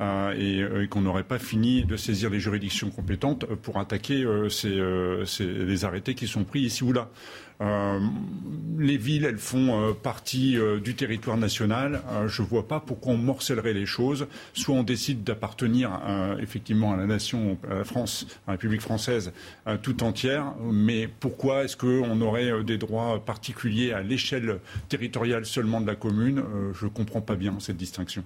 et, 0.01 0.87
qu'on 0.89 1.01
n'aurait 1.01 1.23
pas 1.23 1.39
fini 1.39 1.85
de 1.85 1.97
saisir 1.97 2.31
les 2.31 2.39
juridictions 2.39 2.89
compétentes 2.89 3.45
pour 3.45 3.79
attaquer 3.79 4.25
ces, 4.49 4.81
les 5.39 5.85
arrêtés 5.85 6.15
qui 6.15 6.27
sont 6.27 6.43
pris 6.43 6.61
ici 6.61 6.83
ou 6.83 6.93
là. 6.93 7.09
Euh, 7.61 7.99
les 8.79 8.97
villes, 8.97 9.25
elles 9.25 9.37
font 9.37 9.89
euh, 9.89 9.93
partie 9.93 10.57
euh, 10.57 10.79
du 10.79 10.95
territoire 10.95 11.37
national. 11.37 12.01
je 12.27 12.41
ne 12.41 12.47
vois 12.47 12.67
pas 12.67 12.79
pourquoi 12.79 13.13
on 13.13 13.17
morcellerait 13.17 13.73
les 13.73 13.85
choses. 13.85 14.27
Soit 14.53 14.75
on 14.75 14.83
décide 14.83 15.23
d'appartenir 15.23 16.01
effectivement 16.39 16.93
à 16.93 16.97
la 16.97 17.05
nation, 17.05 17.57
à 17.69 17.75
la 17.75 17.83
France, 17.83 18.25
à 18.47 18.51
la 18.51 18.53
République 18.53 18.81
française 18.81 19.31
tout 19.81 20.03
entière. 20.03 20.53
Mais 20.61 21.07
pourquoi 21.07 21.63
est-ce 21.63 21.77
qu'on 21.77 22.19
aurait 22.21 22.63
des 22.63 22.77
droits 22.77 23.23
particuliers 23.23 23.93
à 23.93 24.01
l'échelle 24.01 24.59
territoriale 24.89 25.45
seulement 25.45 25.81
de 25.81 25.87
la 25.87 25.95
commune? 25.95 26.43
Je 26.73 26.85
ne 26.85 26.89
comprends 26.89 27.21
pas 27.21 27.35
bien 27.35 27.55
cette 27.59 27.77
distinction. 27.77 28.23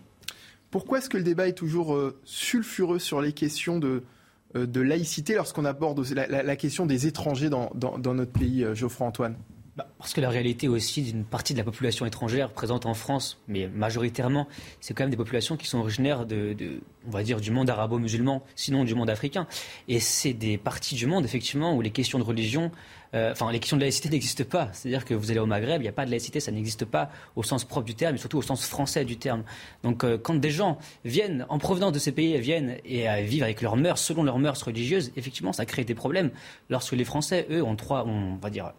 Pourquoi 0.71 0.99
est-ce 0.99 1.09
que 1.09 1.17
le 1.17 1.23
débat 1.23 1.47
est 1.47 1.53
toujours 1.53 1.97
sulfureux 2.23 2.99
sur 2.99 3.21
les 3.21 3.33
questions 3.33 3.79
de, 3.79 4.03
de 4.65 4.81
laïcité 4.81 5.35
lorsqu'on 5.35 5.65
aborde 5.65 6.05
la, 6.15 6.55
question 6.55 6.85
des 6.85 7.07
étrangers 7.07 7.49
dans, 7.49 7.69
notre 7.97 8.31
pays, 8.31 8.63
euh, 8.63 8.73
Geoffroy 8.73 9.07
Antoine 9.07 9.35
bah, 9.77 9.87
parce 9.99 10.11
que 10.13 10.21
la 10.21 10.29
réalité 10.29 10.67
aussi 10.67 11.03
d'une 11.03 11.23
partie 11.23 11.53
de 11.53 11.59
la 11.59 11.63
population 11.63 12.07
étrangère 12.07 12.51
présente 12.51 12.87
en 12.87 12.95
France, 12.95 13.39
mais 13.47 13.67
majoritairement, 13.67 14.47
c'est 14.81 14.95
quand 14.95 15.03
même 15.03 15.11
des 15.11 15.17
populations 15.17 15.55
qui 15.55 15.67
sont 15.67 15.77
originaires 15.77 16.25
de, 16.25 16.55
on 17.07 17.11
va 17.11 17.21
dire, 17.21 17.39
du 17.39 17.51
monde 17.51 17.69
arabo-musulman, 17.69 18.41
sinon 18.55 18.85
du 18.85 18.95
monde 18.95 19.11
africain. 19.11 19.45
Et 19.87 19.99
c'est 19.99 20.33
des 20.33 20.57
parties 20.57 20.95
du 20.95 21.05
monde, 21.05 21.25
effectivement, 21.25 21.75
où 21.75 21.81
les 21.81 21.91
questions 21.91 22.17
de 22.17 22.23
religion 22.23 22.71
euh, 23.13 23.31
enfin, 23.31 23.51
les 23.51 23.59
questions 23.59 23.77
de 23.77 23.81
laïcité 23.81 24.09
n'existent 24.09 24.43
pas. 24.43 24.69
C'est-à-dire 24.73 25.05
que 25.05 25.13
vous 25.13 25.31
allez 25.31 25.39
au 25.39 25.45
Maghreb, 25.45 25.81
il 25.81 25.85
n'y 25.85 25.89
a 25.89 25.93
pas 25.93 26.05
de 26.05 26.11
laïcité, 26.11 26.39
ça 26.39 26.51
n'existe 26.51 26.85
pas 26.85 27.09
au 27.35 27.43
sens 27.43 27.63
propre 27.63 27.85
du 27.85 27.95
terme, 27.95 28.15
et 28.15 28.17
surtout 28.17 28.37
au 28.37 28.41
sens 28.41 28.65
français 28.65 29.05
du 29.05 29.17
terme. 29.17 29.43
Donc, 29.83 30.03
euh, 30.03 30.17
quand 30.17 30.35
des 30.35 30.51
gens 30.51 30.77
viennent, 31.05 31.45
en 31.49 31.57
provenance 31.57 31.91
de 31.91 31.99
ces 31.99 32.11
pays, 32.11 32.37
viennent 32.39 32.77
et 32.85 33.07
vivent 33.23 33.43
avec 33.43 33.61
leurs 33.61 33.77
mœurs, 33.77 33.99
selon 33.99 34.23
leurs 34.23 34.39
mœurs 34.39 34.61
religieuses, 34.61 35.11
effectivement, 35.15 35.53
ça 35.53 35.65
crée 35.65 35.83
des 35.83 35.95
problèmes. 35.95 36.31
Lorsque 36.69 36.93
les 36.93 37.05
Français, 37.05 37.47
eux, 37.49 37.63
ont 37.63 37.75
trois, 37.75 38.05
on 38.05 38.35
va 38.35 38.49
dire, 38.49 38.73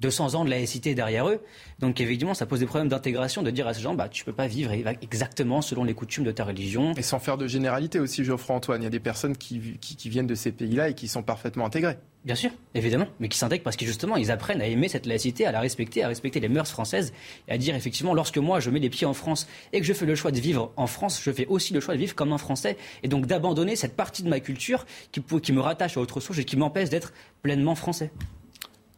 200 0.00 0.34
ans 0.34 0.44
de 0.44 0.50
laïcité 0.50 0.94
derrière 0.94 1.28
eux. 1.28 1.40
Donc 1.78 2.00
évidemment, 2.00 2.34
ça 2.34 2.46
pose 2.46 2.60
des 2.60 2.66
problèmes 2.66 2.88
d'intégration 2.88 3.42
de 3.42 3.50
dire 3.50 3.66
à 3.66 3.74
ces 3.74 3.82
gens, 3.82 3.94
bah, 3.94 4.08
tu 4.08 4.24
peux 4.24 4.32
pas 4.32 4.46
vivre 4.46 4.72
exactement 5.02 5.62
selon 5.62 5.84
les 5.84 5.94
coutumes 5.94 6.24
de 6.24 6.32
ta 6.32 6.44
religion. 6.44 6.94
Et 6.94 7.02
sans 7.02 7.18
faire 7.18 7.36
de 7.36 7.46
généralité 7.46 8.00
aussi, 8.00 8.24
Geoffroy 8.24 8.56
Antoine. 8.56 8.82
Il 8.82 8.84
y 8.84 8.88
a 8.88 8.90
des 8.90 9.00
personnes 9.00 9.36
qui, 9.36 9.78
qui, 9.78 10.08
viennent 10.08 10.26
de 10.26 10.34
ces 10.34 10.52
pays-là 10.52 10.88
et 10.88 10.94
qui 10.94 11.08
sont 11.08 11.22
parfaitement 11.22 11.66
intégrées. 11.66 11.98
Bien 12.24 12.34
sûr, 12.34 12.50
évidemment, 12.74 13.06
mais 13.18 13.30
qui 13.30 13.38
s'intègrent 13.38 13.64
parce 13.64 13.76
que 13.76 13.86
justement, 13.86 14.16
ils 14.16 14.30
apprennent 14.30 14.60
à 14.60 14.66
aimer 14.66 14.88
cette 14.88 15.06
laïcité, 15.06 15.46
à 15.46 15.52
la 15.52 15.60
respecter, 15.60 16.04
à 16.04 16.08
respecter 16.08 16.38
les 16.38 16.50
mœurs 16.50 16.68
françaises 16.68 17.14
et 17.48 17.52
à 17.52 17.56
dire 17.58 17.74
effectivement, 17.74 18.12
lorsque 18.12 18.36
moi 18.36 18.60
je 18.60 18.68
mets 18.68 18.78
les 18.78 18.90
pieds 18.90 19.06
en 19.06 19.14
France 19.14 19.46
et 19.72 19.80
que 19.80 19.86
je 19.86 19.94
fais 19.94 20.04
le 20.04 20.14
choix 20.14 20.30
de 20.30 20.38
vivre 20.38 20.70
en 20.76 20.86
France, 20.86 21.20
je 21.22 21.30
fais 21.30 21.46
aussi 21.46 21.72
le 21.72 21.80
choix 21.80 21.94
de 21.94 22.00
vivre 22.00 22.14
comme 22.14 22.32
un 22.34 22.38
Français 22.38 22.76
et 23.02 23.08
donc 23.08 23.24
d'abandonner 23.24 23.74
cette 23.74 23.96
partie 23.96 24.22
de 24.22 24.28
ma 24.28 24.40
culture 24.40 24.84
qui, 25.12 25.22
qui 25.22 25.52
me 25.52 25.60
rattache 25.60 25.96
à 25.96 26.00
autre 26.00 26.20
chose 26.20 26.38
et 26.38 26.44
qui 26.44 26.58
m'empêche 26.58 26.90
d'être 26.90 27.14
pleinement 27.42 27.74
français. 27.74 28.10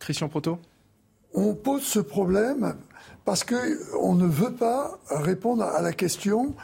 Christian 0.01 0.29
Proto 0.29 0.59
on 1.35 1.55
pose 1.55 1.83
ce 1.83 1.99
problème 1.99 2.75
parce 3.25 3.45
qu'on 3.45 4.15
ne 4.15 4.27
veut 4.27 4.53
pas 4.53 4.99
répondre 5.09 5.63
à 5.63 5.81
la 5.81 5.93
question 5.93 6.55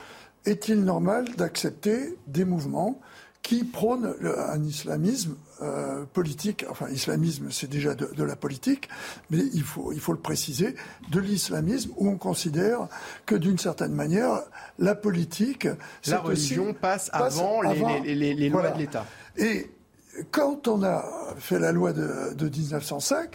est-il 0.44 0.84
normal 0.84 1.24
d'accepter 1.36 2.16
des 2.26 2.44
mouvements 2.44 3.00
qui 3.42 3.64
prônent 3.64 4.14
un 4.22 4.62
islamisme 4.62 5.36
euh, 5.62 6.04
politique, 6.12 6.64
enfin 6.70 6.88
islamisme 6.88 7.50
c'est 7.50 7.68
déjà 7.68 7.94
de, 7.94 8.22
la 8.22 8.36
politique, 8.36 8.88
mais 9.30 9.38
il 9.52 9.62
faut, 9.62 9.92
il 9.92 10.00
faut 10.00 10.12
le 10.12 10.18
préciser, 10.18 10.74
de 11.10 11.20
l'islamisme 11.20 11.90
où 11.96 12.08
on 12.08 12.16
considère 12.16 12.88
que 13.26 13.34
d'une 13.34 13.58
certaine 13.58 13.92
manière 13.92 14.42
la 14.78 14.94
politique... 14.94 15.68
La 16.06 16.20
religion 16.20 16.74
passe, 16.74 17.10
avant, 17.12 17.62
les, 17.62 18.48
lois 18.48 18.70
de 18.70 18.78
l'État. 18.78 19.04
Et 19.36 19.70
quand 20.30 20.68
on 20.68 20.82
a 20.82 21.04
fait 21.38 21.58
la 21.58 21.72
loi 21.72 21.92
de, 21.92 22.34
de 22.34 22.48
1905, 22.48 23.34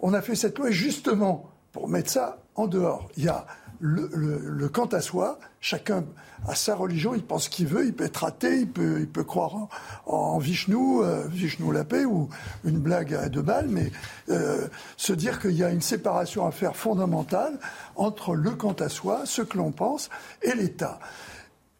on 0.00 0.14
a 0.14 0.22
fait 0.22 0.34
cette 0.34 0.58
loi 0.58 0.70
justement 0.70 1.50
pour 1.72 1.88
mettre 1.88 2.10
ça 2.10 2.38
en 2.54 2.66
dehors. 2.66 3.08
Il 3.16 3.24
y 3.24 3.28
a 3.28 3.46
le, 3.80 4.68
quant 4.68 4.86
à 4.86 5.00
soi, 5.00 5.38
chacun 5.60 6.04
a 6.46 6.54
sa 6.54 6.74
religion, 6.74 7.14
il 7.14 7.22
pense 7.22 7.48
qu'il 7.48 7.66
veut, 7.66 7.86
il 7.86 7.94
peut 7.94 8.04
être 8.04 8.24
athée, 8.24 8.60
il 8.60 8.68
peut, 8.68 9.24
croire 9.24 9.68
en, 10.06 10.38
Vishnu, 10.38 11.02
euh, 11.02 11.26
Vishnu 11.28 11.72
la 11.72 11.84
paix, 11.84 12.04
ou 12.04 12.28
une 12.64 12.78
blague 12.78 13.14
à 13.14 13.28
deux 13.28 13.42
balles, 13.42 13.68
mais 13.68 13.90
euh, 14.30 14.68
se 14.96 15.12
dire 15.12 15.40
qu'il 15.40 15.52
y 15.52 15.64
a 15.64 15.70
une 15.70 15.80
séparation 15.80 16.46
à 16.46 16.50
faire 16.50 16.76
fondamentale 16.76 17.58
entre 17.96 18.34
le 18.34 18.50
quant 18.50 18.72
à 18.72 18.88
soi, 18.88 19.22
ce 19.24 19.42
que 19.42 19.56
l'on 19.56 19.72
pense, 19.72 20.10
et 20.42 20.54
l'État. 20.54 20.98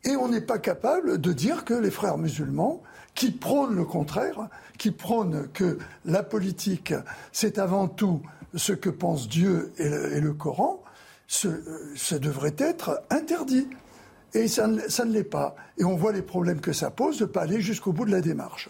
Et 0.05 0.17
on 0.17 0.29
n'est 0.29 0.41
pas 0.41 0.59
capable 0.59 1.19
de 1.21 1.33
dire 1.33 1.65
que 1.65 1.75
les 1.75 1.91
frères 1.91 2.19
musulmans, 2.19 2.83
qui 3.15 3.31
prônent 3.31 3.77
le 3.77 3.85
contraire, 3.85 4.49
qui 4.77 4.91
prônent 4.91 5.49
que 5.53 5.79
la 6.05 6.23
politique, 6.23 6.93
c'est 7.33 7.59
avant 7.59 7.89
tout 7.89 8.23
ce 8.55 8.73
que 8.73 8.91
pense 8.91 9.29
Dieu 9.29 9.73
et 9.79 10.21
le, 10.21 10.33
Coran, 10.33 10.83
ce, 11.27 11.49
ça 11.97 12.19
devrait 12.19 12.57
être 12.59 13.03
interdit. 13.11 13.69
Et 14.35 14.49
ça, 14.49 14.67
ne 14.67 15.13
l'est 15.13 15.23
pas. 15.23 15.55
Et 15.79 15.85
on 15.85 15.95
voit 15.95 16.13
les 16.13 16.23
problèmes 16.23 16.61
que 16.61 16.73
ça 16.73 16.91
pose 16.91 17.19
de 17.19 17.25
ne 17.25 17.29
pas 17.29 17.43
aller 17.43 17.61
jusqu'au 17.61 17.93
bout 17.93 18.05
de 18.05 18.11
la 18.11 18.21
démarche. 18.21 18.69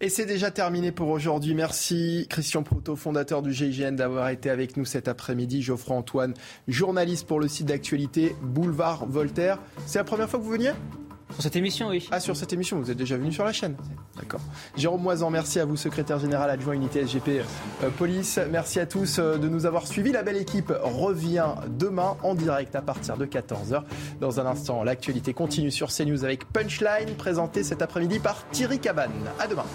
Et 0.00 0.10
c'est 0.10 0.26
déjà 0.26 0.50
terminé 0.50 0.92
pour 0.92 1.08
aujourd'hui. 1.08 1.54
Merci 1.54 2.26
Christian 2.28 2.62
Proto, 2.62 2.94
fondateur 2.94 3.40
du 3.40 3.52
GIGN, 3.54 3.92
d'avoir 3.92 4.28
été 4.28 4.50
avec 4.50 4.76
nous 4.76 4.84
cet 4.84 5.08
après-midi. 5.08 5.62
Geoffroy 5.62 5.96
Antoine, 5.96 6.34
journaliste 6.68 7.26
pour 7.26 7.40
le 7.40 7.48
site 7.48 7.66
d'actualité 7.66 8.36
Boulevard 8.42 9.06
Voltaire. 9.06 9.58
C'est 9.86 9.98
la 9.98 10.04
première 10.04 10.28
fois 10.28 10.38
que 10.38 10.44
vous 10.44 10.50
veniez? 10.50 10.72
Sur 11.34 11.42
cette 11.42 11.56
émission, 11.56 11.88
oui. 11.88 12.08
Ah, 12.12 12.20
sur 12.20 12.36
cette 12.36 12.52
émission, 12.52 12.78
vous 12.78 12.92
êtes 12.92 12.96
déjà 12.96 13.16
venu 13.16 13.32
sur 13.32 13.44
la 13.44 13.52
chaîne. 13.52 13.76
D'accord. 14.16 14.40
Jérôme 14.76 15.02
Moisan, 15.02 15.30
merci 15.30 15.58
à 15.58 15.64
vous, 15.64 15.76
secrétaire 15.76 16.20
général 16.20 16.48
adjoint 16.48 16.74
unité 16.74 17.04
SGP 17.04 17.42
euh, 17.82 17.90
Police. 17.98 18.38
Merci 18.52 18.78
à 18.78 18.86
tous 18.86 19.18
euh, 19.18 19.36
de 19.36 19.48
nous 19.48 19.66
avoir 19.66 19.88
suivis. 19.88 20.12
La 20.12 20.22
belle 20.22 20.36
équipe 20.36 20.72
revient 20.82 21.48
demain 21.68 22.16
en 22.22 22.36
direct 22.36 22.76
à 22.76 22.82
partir 22.82 23.16
de 23.16 23.26
14h. 23.26 23.82
Dans 24.20 24.38
un 24.38 24.46
instant, 24.46 24.84
l'actualité 24.84 25.34
continue 25.34 25.72
sur 25.72 25.88
CNews 25.92 26.24
avec 26.24 26.44
Punchline, 26.52 27.16
présenté 27.18 27.64
cet 27.64 27.82
après-midi 27.82 28.20
par 28.20 28.48
Thierry 28.52 28.78
Cabane. 28.78 29.10
À 29.40 29.48
demain. 29.48 29.66